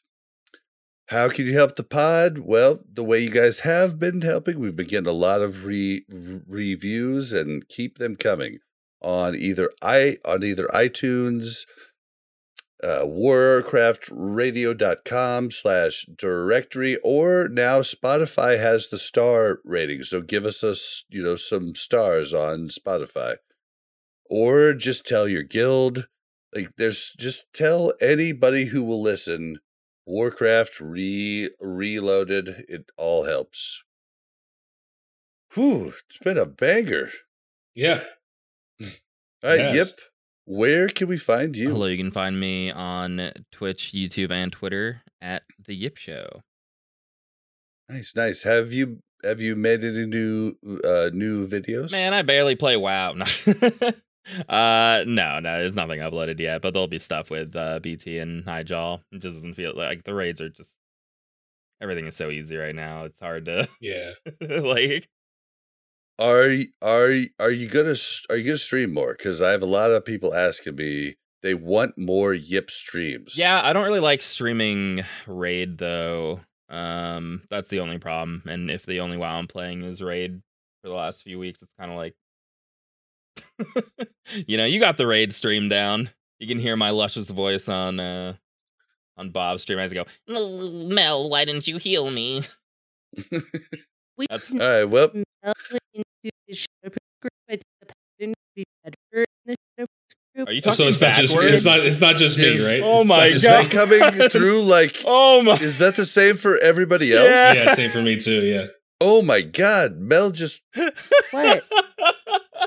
How 1.08 1.28
can 1.28 1.46
you 1.46 1.54
help 1.54 1.76
the 1.76 1.84
pod? 1.84 2.38
Well, 2.38 2.80
the 2.90 3.04
way 3.04 3.20
you 3.20 3.30
guys 3.30 3.60
have 3.60 3.98
been 3.98 4.22
helping, 4.22 4.58
we've 4.58 4.76
been 4.76 4.86
getting 4.86 5.08
a 5.08 5.12
lot 5.12 5.42
of 5.42 5.64
re- 5.64 6.04
re- 6.08 6.40
reviews 6.46 7.32
and 7.32 7.68
keep 7.68 7.98
them 7.98 8.16
coming 8.16 8.58
on 9.04 9.34
either 9.34 9.70
i 9.82 10.16
on 10.24 10.42
either 10.42 10.66
iTunes, 10.68 11.66
uh, 12.84 13.06
warcraftradio.com 13.06 15.50
slash 15.50 16.04
directory, 16.16 16.98
or 17.02 17.48
now 17.48 17.80
Spotify 17.80 18.58
has 18.58 18.88
the 18.88 18.98
star 18.98 19.60
rating. 19.64 20.02
So 20.02 20.20
give 20.20 20.44
us 20.44 20.62
a 20.62 20.74
you 21.08 21.22
know 21.22 21.36
some 21.36 21.74
stars 21.74 22.34
on 22.34 22.68
Spotify, 22.68 23.36
or 24.26 24.74
just 24.74 25.06
tell 25.06 25.26
your 25.26 25.42
guild. 25.42 26.06
Like 26.54 26.76
there's 26.76 27.14
just 27.18 27.50
tell 27.52 27.92
anybody 28.00 28.66
who 28.66 28.84
will 28.84 29.02
listen. 29.02 29.58
Warcraft 30.06 30.80
re 30.80 31.48
reloaded. 31.60 32.66
It 32.68 32.90
all 32.98 33.24
helps. 33.24 33.82
Whew, 35.54 35.94
it's 36.06 36.18
been 36.18 36.36
a 36.36 36.44
banger. 36.46 37.08
yeah, 37.74 38.02
All 38.82 38.88
right, 39.44 39.60
Yes. 39.60 39.74
Yip. 39.74 39.88
Where 40.46 40.88
can 40.88 41.08
we 41.08 41.16
find 41.16 41.56
you? 41.56 41.70
Hello, 41.70 41.86
you 41.86 41.96
can 41.96 42.10
find 42.10 42.38
me 42.38 42.70
on 42.70 43.32
Twitch, 43.50 43.92
YouTube, 43.94 44.30
and 44.30 44.52
Twitter 44.52 45.02
at 45.22 45.42
the 45.66 45.74
Yip 45.74 45.96
Show. 45.96 46.42
Nice, 47.88 48.14
nice. 48.14 48.42
Have 48.42 48.72
you 48.72 49.00
have 49.22 49.40
you 49.40 49.56
made 49.56 49.82
any 49.82 50.04
new 50.04 50.54
uh 50.84 51.10
new 51.14 51.46
videos? 51.46 51.92
Man, 51.92 52.12
I 52.12 52.22
barely 52.22 52.56
play 52.56 52.76
WoW. 52.76 53.12
No. 53.12 53.24
uh, 54.48 55.04
no, 55.06 55.40
no, 55.40 55.58
there's 55.58 55.74
nothing 55.74 56.00
uploaded 56.00 56.38
yet, 56.38 56.60
but 56.60 56.74
there'll 56.74 56.88
be 56.88 56.98
stuff 56.98 57.30
with 57.30 57.56
uh, 57.56 57.78
BT 57.80 58.18
and 58.18 58.44
Hyjal. 58.44 59.00
It 59.12 59.22
just 59.22 59.36
doesn't 59.36 59.54
feel 59.54 59.72
like 59.74 60.04
the 60.04 60.14
raids 60.14 60.42
are 60.42 60.50
just 60.50 60.76
everything 61.80 62.06
is 62.06 62.16
so 62.16 62.28
easy 62.28 62.56
right 62.56 62.74
now. 62.74 63.04
It's 63.04 63.18
hard 63.18 63.46
to 63.46 63.66
yeah. 63.80 64.12
like. 64.40 65.08
Are 66.18 66.46
y- 66.48 66.68
are 66.80 67.08
y- 67.08 67.30
are 67.40 67.50
you 67.50 67.68
gonna 67.68 67.94
are 68.30 68.36
you 68.36 68.44
gonna 68.44 68.56
stream 68.56 68.94
more? 68.94 69.14
Because 69.14 69.42
I 69.42 69.50
have 69.50 69.62
a 69.62 69.66
lot 69.66 69.90
of 69.90 70.04
people 70.04 70.32
asking 70.34 70.76
me 70.76 71.16
they 71.42 71.54
want 71.54 71.98
more 71.98 72.32
Yip 72.32 72.70
streams. 72.70 73.36
Yeah, 73.36 73.60
I 73.62 73.72
don't 73.72 73.84
really 73.84 74.00
like 74.00 74.22
streaming 74.22 75.04
raid 75.26 75.78
though. 75.78 76.40
Um, 76.70 77.42
that's 77.50 77.68
the 77.68 77.80
only 77.80 77.98
problem. 77.98 78.42
And 78.46 78.70
if 78.70 78.86
the 78.86 79.00
only 79.00 79.16
WoW 79.16 79.38
I'm 79.38 79.46
playing 79.48 79.82
is 79.82 80.00
raid 80.00 80.40
for 80.82 80.88
the 80.88 80.94
last 80.94 81.22
few 81.22 81.38
weeks, 81.38 81.62
it's 81.62 81.72
kind 81.78 81.90
of 81.90 81.96
like, 81.96 82.14
you 84.46 84.56
know, 84.56 84.64
you 84.64 84.80
got 84.80 84.96
the 84.96 85.06
raid 85.06 85.32
stream 85.32 85.68
down. 85.68 86.10
You 86.38 86.46
can 86.48 86.58
hear 86.58 86.76
my 86.76 86.90
luscious 86.90 87.28
voice 87.30 87.68
on 87.68 88.00
uh 88.00 88.34
on 89.16 89.30
Bob's 89.30 89.62
stream 89.62 89.78
as 89.78 89.92
I 89.92 89.94
go, 89.96 90.04
"Mm, 90.28 90.88
Mel, 90.92 91.28
why 91.28 91.44
didn't 91.44 91.66
you 91.68 91.78
heal 91.78 92.10
me? 92.10 92.44
That's- 93.30 94.50
All 94.50 94.58
right. 94.58 94.84
Well, 94.84 95.10
meld 96.48 96.58
into 96.82 96.90
the 96.90 96.90
group. 97.22 97.32
I 97.48 97.52
think 97.52 97.62
the 97.80 97.86
paladin 97.86 98.28
would 98.30 98.54
be 98.54 98.64
better 98.84 99.24
in 99.46 99.46
the 99.46 99.56
Shadowproof 99.82 99.86
group. 100.36 100.48
Are 100.48 100.52
you 100.52 100.60
talking 100.60 100.76
So 100.76 100.88
it's 100.88 101.00
not 101.00 101.14
just 101.14 101.32
it's 101.34 101.64
not 101.64 101.78
it's 101.80 102.00
not 102.00 102.16
just 102.16 102.38
me, 102.38 102.44
Is- 102.44 102.64
right? 102.66 102.82
Oh 102.84 103.04
my 103.04 103.24
just 103.28 103.36
is 103.36 103.42
that 103.42 103.70
coming 103.70 104.00
through? 104.30 104.62
Like, 104.62 104.96
Oh 105.04 105.42
my! 105.42 105.54
is 105.56 105.78
that 105.78 105.96
the 105.96 106.04
same 106.06 106.36
for 106.36 106.58
everybody 106.58 107.12
else? 107.14 107.28
Yeah. 107.28 107.52
Yeah, 107.54 107.74
same 107.74 107.90
for 107.90 108.02
me 108.02 108.16
too. 108.16 108.42
Yeah. 108.44 108.66
Oh 109.00 109.22
my 109.22 109.42
God, 109.42 109.98
Mel 109.98 110.30
just. 110.30 110.62
What? 111.30 111.64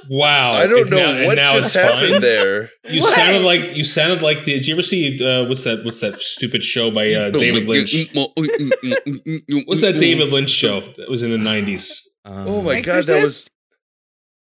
Wow. 0.09 0.51
I 0.53 0.67
don't 0.67 0.81
and 0.83 0.89
know 0.91 1.13
now- 1.17 1.25
what 1.25 1.35
now 1.35 1.53
just 1.53 1.73
happened 1.73 2.11
fine? 2.13 2.21
there. 2.21 2.69
You 2.89 3.01
What? 3.01 3.13
sounded 3.13 3.41
like 3.43 3.75
you 3.75 3.83
sounded 3.83 4.21
like 4.21 4.45
the. 4.45 4.53
Did 4.53 4.67
you 4.67 4.75
ever 4.75 4.83
see 4.83 5.19
uh, 5.21 5.43
what's 5.45 5.63
that? 5.65 5.83
What's 5.83 5.99
that 5.99 6.19
stupid 6.21 6.63
show 6.63 6.89
by 6.91 7.11
uh, 7.11 7.31
David 7.31 7.67
Lynch? 7.67 7.93
What's 8.13 9.81
that 9.81 9.97
David 9.99 10.29
Lynch 10.31 10.49
show 10.49 10.81
that 10.97 11.09
was 11.09 11.23
in 11.23 11.31
the 11.31 11.37
nineties? 11.37 12.07
Oh 12.23 12.61
my 12.61 12.77
Um, 12.77 12.81
God, 12.83 13.03
that 13.05 13.23
was. 13.23 13.47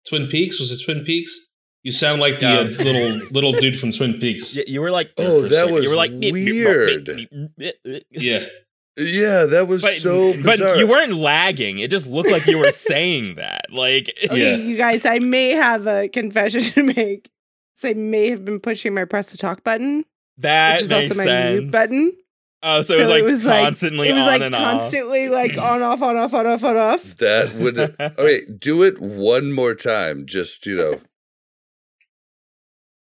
Twin 0.10 0.28
Peaks 0.28 0.60
was 0.60 0.72
it 0.72 0.84
Twin 0.84 1.04
Peaks? 1.06 1.34
You 1.84 1.92
sound 1.94 2.20
like 2.20 2.42
the 2.42 2.48
uh, 2.60 2.64
little 2.64 3.28
little 3.32 3.52
dude 3.54 3.80
from 3.80 3.92
Twin 3.94 4.16
Peaks. 4.20 4.56
Y- 4.56 4.64
you 4.68 4.82
were 4.82 4.92
like, 4.92 5.12
Oh, 5.18 5.44
that 5.44 5.70
was 5.72 5.86
you 5.86 5.90
were 5.92 5.96
like 5.96 6.12
weird. 6.12 7.10
Yeah, 8.12 8.46
Yeah, 8.98 9.46
that 9.46 9.68
was 9.70 9.82
But, 9.82 9.94
so 9.94 10.34
but 10.44 10.60
you 10.78 10.88
weren't 10.88 11.14
lagging. 11.14 11.80
It 11.80 11.90
just 11.90 12.06
looked 12.08 12.30
like 12.32 12.46
you 12.48 12.58
were 12.58 12.72
saying 12.92 13.36
that. 13.36 13.66
Like, 13.72 14.14
Okay, 14.26 14.52
Yeah. 14.52 14.56
you 14.58 14.76
guys, 14.78 15.06
I 15.06 15.20
may 15.20 15.52
have 15.52 15.88
a 15.88 16.10
confession 16.10 16.62
to 16.64 16.84
make. 16.84 17.30
So 17.76 17.90
I 17.90 17.94
may 17.94 18.30
have 18.30 18.44
been 18.44 18.60
pushing 18.60 18.94
my 18.94 19.06
press 19.06 19.28
to 19.28 19.38
talk 19.38 19.64
button, 19.64 20.04
that 20.40 20.76
which 20.76 20.84
is 20.84 20.90
makes 20.90 21.12
also 21.12 21.16
my 21.18 21.26
sense. 21.26 21.60
mute 21.62 21.72
button. 21.72 22.12
Oh, 22.62 22.82
so, 22.82 22.94
So 22.94 23.00
it 23.00 23.02
was 23.02 23.10
like 23.10 23.20
it 23.22 23.26
was 23.26 23.46
like- 23.46 23.64
constantly 23.64 24.10
it 24.10 24.14
was 24.14 24.24
on 24.24 24.28
like 24.28 24.42
and 24.42 24.54
constantly 24.56 25.30
like 25.30 25.58
on 25.58 25.82
off 25.82 26.02
on 26.02 26.18
off 26.18 26.34
on 26.34 26.46
off 26.46 26.64
on 26.64 26.76
off. 26.78 27.04
That 27.18 27.56
would. 27.56 27.78
Okay, 28.00 28.42
do 28.58 28.84
it 28.84 29.00
one 29.00 29.52
more 29.54 29.74
time. 29.76 30.26
Just 30.26 30.66
you 30.66 30.76
know, 30.76 31.00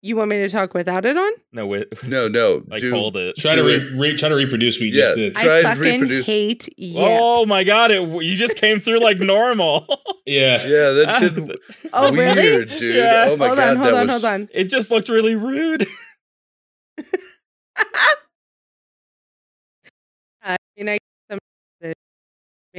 You 0.02 0.14
want 0.16 0.28
me 0.28 0.36
to 0.36 0.48
talk 0.50 0.74
without 0.74 1.06
it 1.06 1.16
on? 1.16 1.32
no, 1.52 1.66
wait, 1.66 1.86
no, 2.04 2.28
no. 2.28 2.64
like 2.68 2.80
do, 2.82 2.90
hold 2.90 3.16
it. 3.16 3.34
try 3.36 3.54
to 3.54 3.62
re- 3.62 3.96
re- 3.96 4.16
try 4.16 4.28
to 4.28 4.34
reproduce 4.34 4.76
what 4.78 4.88
you 4.88 4.92
Yeah. 4.92 5.04
just 5.06 5.16
did. 5.16 5.34
Try 5.36 5.58
I 5.60 5.62
fucking 5.62 5.82
reproduce- 6.00 6.26
hate 6.26 6.68
oh 6.68 6.74
Yip. 6.76 6.96
Oh 6.98 7.46
my 7.46 7.64
god! 7.64 7.90
It 7.92 8.02
you 8.22 8.36
just 8.36 8.56
came 8.56 8.78
through 8.80 9.00
like 9.00 9.18
normal. 9.20 9.86
Yeah, 10.28 10.66
Yeah, 10.66 10.90
that 10.90 11.04
ah, 11.08 11.18
did 11.20 11.58
Oh, 11.92 12.12
weird, 12.12 12.36
really? 12.36 12.78
dude. 12.78 12.96
Yeah. 12.96 13.26
Oh 13.28 13.36
my 13.36 13.46
hold 13.46 13.58
god, 13.58 13.68
on, 13.68 13.76
hold 13.76 13.86
that 13.86 13.94
on, 14.00 14.06
was. 14.08 14.22
hold 14.22 14.24
on. 14.34 14.48
it 14.52 14.64
just 14.64 14.90
looked 14.90 15.08
really 15.08 15.36
rude. 15.36 15.86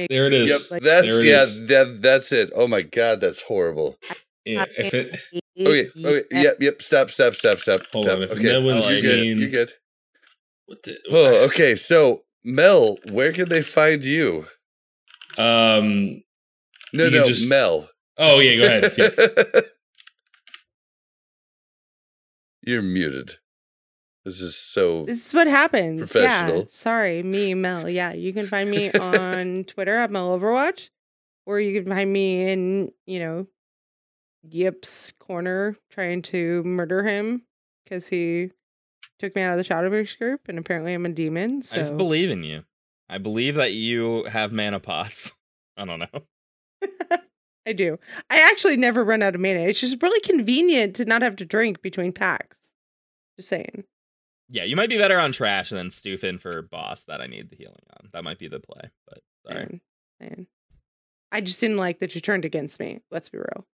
There 0.08 0.26
it 0.26 0.32
is. 0.32 0.48
Yep, 0.50 0.60
Like- 0.70 0.82
that's 0.82 1.08
it 1.08 1.26
yeah, 1.26 1.42
is. 1.42 1.66
that 1.66 2.02
that's 2.02 2.32
it. 2.32 2.52
Oh 2.54 2.68
my 2.68 2.82
god, 2.82 3.20
that's 3.20 3.42
horrible. 3.42 3.98
Yeah, 4.44 4.64
if 4.78 4.94
it 4.94 5.20
Okay, 5.60 5.88
okay, 6.04 6.24
yep, 6.30 6.56
yep. 6.60 6.80
Stop, 6.80 7.10
stop, 7.10 7.34
stop, 7.34 7.58
stop. 7.58 7.80
Hold 7.92 8.04
stop. 8.06 8.16
on, 8.18 8.22
if 8.22 8.30
okay, 8.30 8.42
no 8.44 8.60
one's 8.60 8.90
you're 8.92 9.02
good. 9.02 9.20
seen- 9.22 9.38
You're 9.38 9.50
good. 9.50 9.72
what 10.66 10.82
the, 10.84 10.98
Oh, 11.10 11.44
okay. 11.46 11.74
So 11.74 12.22
Mel, 12.44 12.98
where 13.10 13.32
can 13.32 13.48
they 13.48 13.62
find 13.62 14.04
you? 14.04 14.46
um 15.36 16.22
No, 16.92 17.04
You 17.06 17.10
no, 17.10 17.26
just- 17.26 17.48
Mel. 17.48 17.90
oh 18.18 18.38
yeah, 18.40 18.56
go 18.56 18.64
ahead. 18.66 18.92
Yeah. 18.96 19.60
You're 22.62 22.82
muted. 22.82 23.36
This 24.28 24.42
is 24.42 24.56
so. 24.56 25.06
This 25.06 25.26
is 25.26 25.32
what 25.32 25.46
happens. 25.46 26.00
Professional. 26.00 26.58
Yeah. 26.58 26.64
Sorry, 26.68 27.22
me, 27.22 27.54
Mel. 27.54 27.88
Yeah, 27.88 28.12
you 28.12 28.34
can 28.34 28.46
find 28.46 28.70
me 28.70 28.92
on 29.00 29.64
Twitter 29.64 29.96
at 29.96 30.10
Mel 30.10 30.38
Overwatch, 30.38 30.90
or 31.46 31.58
you 31.58 31.80
can 31.80 31.90
find 31.90 32.12
me 32.12 32.50
in, 32.50 32.92
you 33.06 33.20
know, 33.20 33.46
Yip's 34.42 35.12
corner 35.12 35.76
trying 35.90 36.20
to 36.22 36.62
murder 36.64 37.04
him 37.04 37.46
because 37.84 38.08
he 38.08 38.50
took 39.18 39.34
me 39.34 39.40
out 39.40 39.58
of 39.58 39.66
the 39.66 39.74
Shadowverse 39.74 40.18
group, 40.18 40.42
and 40.46 40.58
apparently 40.58 40.92
I'm 40.92 41.06
a 41.06 41.08
demon. 41.08 41.62
So 41.62 41.76
I 41.76 41.80
just 41.80 41.96
believe 41.96 42.30
in 42.30 42.42
you. 42.42 42.64
I 43.08 43.16
believe 43.16 43.54
that 43.54 43.72
you 43.72 44.24
have 44.24 44.52
mana 44.52 44.78
pots. 44.78 45.32
I 45.78 45.86
don't 45.86 46.00
know. 46.00 46.22
I 47.66 47.72
do. 47.72 47.98
I 48.28 48.42
actually 48.42 48.76
never 48.76 49.02
run 49.02 49.22
out 49.22 49.34
of 49.34 49.40
mana. 49.40 49.60
It's 49.60 49.80
just 49.80 50.02
really 50.02 50.20
convenient 50.20 50.96
to 50.96 51.06
not 51.06 51.22
have 51.22 51.36
to 51.36 51.46
drink 51.46 51.80
between 51.80 52.12
packs. 52.12 52.74
Just 53.38 53.48
saying. 53.48 53.84
Yeah, 54.50 54.64
you 54.64 54.76
might 54.76 54.88
be 54.88 54.96
better 54.96 55.18
on 55.18 55.32
trash 55.32 55.70
than 55.70 55.88
stoof 55.88 56.24
in 56.24 56.38
for 56.38 56.62
boss 56.62 57.04
that 57.04 57.20
I 57.20 57.26
need 57.26 57.50
the 57.50 57.56
healing 57.56 57.76
on. 57.98 58.08
That 58.12 58.24
might 58.24 58.38
be 58.38 58.48
the 58.48 58.60
play, 58.60 58.90
but 59.06 59.18
sorry. 59.46 59.58
Man, 59.58 59.80
man. 60.20 60.46
I 61.30 61.40
just 61.42 61.60
didn't 61.60 61.76
like 61.76 61.98
that 61.98 62.14
you 62.14 62.20
turned 62.20 62.44
against 62.44 62.80
me. 62.80 63.00
Let's 63.10 63.28
be 63.28 63.38
real. 63.38 63.66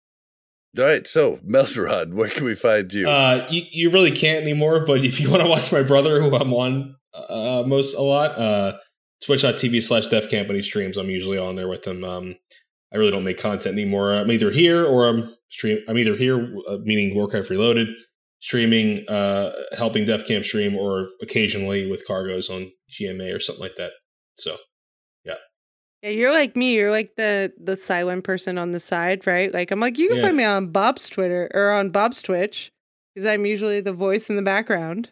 All 0.77 0.83
right, 0.83 1.07
so 1.07 1.37
Melrod, 1.37 2.13
where 2.13 2.29
can 2.29 2.43
we 2.43 2.53
find 2.53 2.93
you? 2.93 3.07
Uh, 3.07 3.47
you, 3.49 3.63
you 3.71 3.89
really 3.89 4.11
can't 4.11 4.41
anymore, 4.41 4.81
but 4.81 5.05
if 5.05 5.21
you 5.21 5.31
want 5.31 5.41
to 5.41 5.47
watch 5.47 5.71
my 5.71 5.81
brother, 5.81 6.21
who 6.21 6.35
I'm 6.35 6.53
on 6.53 6.95
uh, 7.13 7.63
most 7.65 7.95
a 7.95 8.01
lot, 8.01 8.37
uh, 8.37 8.73
twitch.tv 9.23 9.81
slash 9.81 10.07
defcamp 10.07 10.47
when 10.47 10.57
he 10.57 10.61
streams. 10.61 10.97
I'm 10.97 11.09
usually 11.09 11.39
on 11.39 11.55
there 11.55 11.69
with 11.69 11.87
him. 11.87 12.03
Um, 12.03 12.35
I 12.93 12.97
really 12.97 13.11
don't 13.11 13.23
make 13.23 13.37
content 13.37 13.73
anymore. 13.73 14.13
I'm 14.13 14.31
either 14.31 14.51
here 14.51 14.85
or 14.85 15.07
I'm 15.07 15.35
stream. 15.49 15.79
I'm 15.87 15.97
either 15.97 16.15
here, 16.15 16.55
uh, 16.67 16.77
meaning 16.83 17.15
Warcraft 17.15 17.49
Reloaded, 17.49 17.87
streaming, 18.39 19.07
uh, 19.09 19.51
helping 19.77 20.05
Defcamp 20.05 20.43
stream, 20.45 20.75
or 20.75 21.07
occasionally 21.21 21.89
with 21.89 22.05
cargoes 22.07 22.49
on 22.49 22.71
GMA 22.91 23.35
or 23.35 23.39
something 23.39 23.63
like 23.63 23.75
that. 23.77 23.91
So 24.37 24.57
Yeah, 25.23 25.35
Yeah, 26.03 26.09
you're 26.09 26.31
like 26.33 26.55
me. 26.55 26.75
You're 26.75 26.91
like 26.91 27.15
the 27.15 27.53
the 27.57 27.77
silent 27.77 28.23
person 28.23 28.57
on 28.57 28.71
the 28.71 28.79
side, 28.79 29.25
right? 29.25 29.53
Like 29.53 29.71
I'm 29.71 29.79
like, 29.79 29.97
you 29.97 30.07
can 30.09 30.17
Yeah. 30.17 30.23
find 30.23 30.37
me 30.37 30.43
on 30.43 30.67
Bob's 30.71 31.09
Twitter 31.09 31.49
or 31.53 31.71
on 31.71 31.89
Bob's 31.89 32.21
Twitch 32.21 32.71
because 33.13 33.27
I'm 33.27 33.45
usually 33.45 33.81
the 33.81 33.93
voice 33.93 34.29
in 34.29 34.35
the 34.35 34.41
background. 34.41 35.11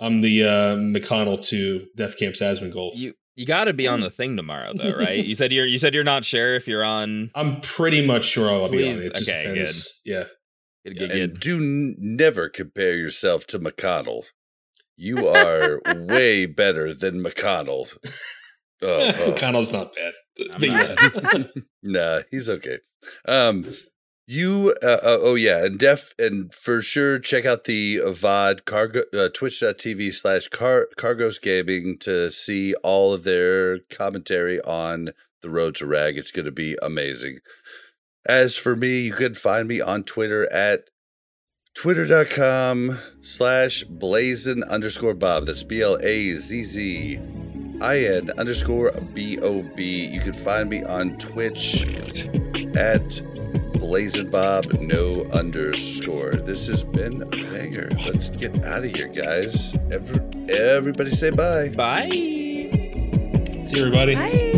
I'm 0.00 0.20
the 0.20 0.44
uh, 0.44 0.76
McConnell 0.76 1.44
to 1.48 1.86
Defcamp's 1.96 2.40
Asmongold. 2.40 2.92
You 2.94 3.14
you 3.34 3.46
got 3.46 3.64
to 3.64 3.72
be 3.72 3.86
on 3.86 4.00
the 4.00 4.10
thing 4.10 4.36
tomorrow, 4.36 4.72
though, 4.74 4.96
right? 4.96 5.24
you 5.24 5.34
said 5.36 5.52
you're 5.52 5.66
you 5.66 5.78
said 5.78 5.94
you're 5.94 6.04
not 6.04 6.24
sure 6.24 6.54
if 6.56 6.66
you're 6.68 6.84
on. 6.84 7.30
I'm 7.36 7.60
pretty 7.60 8.04
much 8.04 8.24
sure 8.24 8.50
I'll 8.50 8.68
be 8.68 8.88
on 8.88 8.94
Please, 8.96 9.04
it. 9.06 9.16
It 9.16 9.22
okay, 9.28 9.42
depends. 9.46 10.00
Good, 10.04 10.10
Yeah, 10.12 10.24
and 10.84 10.96
good. 10.98 11.40
do 11.40 11.56
n- 11.58 11.96
never 11.98 12.48
compare 12.48 12.96
yourself 12.96 13.46
to 13.48 13.58
McConnell. 13.58 14.26
You 14.96 15.28
are 15.28 15.80
way 15.94 16.46
better 16.46 16.92
than 16.92 17.22
McConnell. 17.22 17.96
Oh, 18.04 18.08
oh. 18.82 19.32
McConnell's 19.32 19.72
not 19.72 19.94
bad. 19.94 20.12
I'm 20.52 20.60
But 20.60 21.22
not. 21.22 21.34
yeah. 21.34 21.44
nah, 21.82 22.20
he's 22.30 22.48
okay. 22.50 22.78
Um, 23.26 23.66
you, 24.26 24.74
uh, 24.82 24.98
uh, 25.02 25.18
oh 25.20 25.36
yeah, 25.36 25.64
and 25.64 25.78
def, 25.78 26.12
and 26.18 26.52
for 26.52 26.82
sure, 26.82 27.18
check 27.18 27.46
out 27.46 27.64
the 27.64 27.96
VOD 28.04 28.64
cargo, 28.66 29.02
uh, 29.14 29.28
twitch.tv 29.32 30.12
slash 30.12 30.48
car, 30.48 30.86
cargos 30.98 31.40
gaming 31.40 31.96
to 32.00 32.30
see 32.30 32.74
all 32.82 33.14
of 33.14 33.24
their 33.24 33.78
commentary 33.90 34.60
on 34.62 35.10
the 35.40 35.48
road 35.48 35.76
to 35.76 35.86
rag. 35.86 36.18
It's 36.18 36.30
going 36.30 36.44
to 36.44 36.52
be 36.52 36.76
amazing. 36.82 37.38
As 38.28 38.56
for 38.56 38.76
me, 38.76 39.00
you 39.00 39.14
can 39.14 39.32
find 39.34 39.66
me 39.66 39.80
on 39.80 40.04
Twitter 40.04 40.52
at 40.52 40.84
twitter.com 41.74 42.98
slash 43.22 43.84
blazin 43.84 44.62
underscore 44.64 45.14
bob. 45.14 45.46
That's 45.46 45.62
B 45.62 45.80
L 45.80 45.96
A 46.02 46.36
Z 46.36 46.64
Z 46.64 47.20
I 47.80 47.98
N 48.00 48.30
underscore 48.38 48.92
B 49.14 49.38
O 49.38 49.62
B. 49.62 50.06
You 50.06 50.20
can 50.20 50.34
find 50.34 50.68
me 50.68 50.84
on 50.84 51.16
Twitch 51.16 51.82
at 52.76 53.22
Blazing 53.72 54.28
Bob 54.28 54.66
no 54.80 55.24
underscore. 55.32 56.32
This 56.32 56.66
has 56.66 56.84
been 56.84 57.22
a 57.22 57.26
banger. 57.26 57.88
Let's 58.04 58.28
get 58.28 58.62
out 58.64 58.84
of 58.84 58.94
here, 58.94 59.08
guys. 59.08 59.74
Every, 59.90 60.52
everybody 60.52 61.12
say 61.12 61.30
bye. 61.30 61.70
Bye. 61.70 62.10
See 62.10 62.70
you, 63.70 63.86
everybody. 63.86 64.14
Bye. 64.16 64.57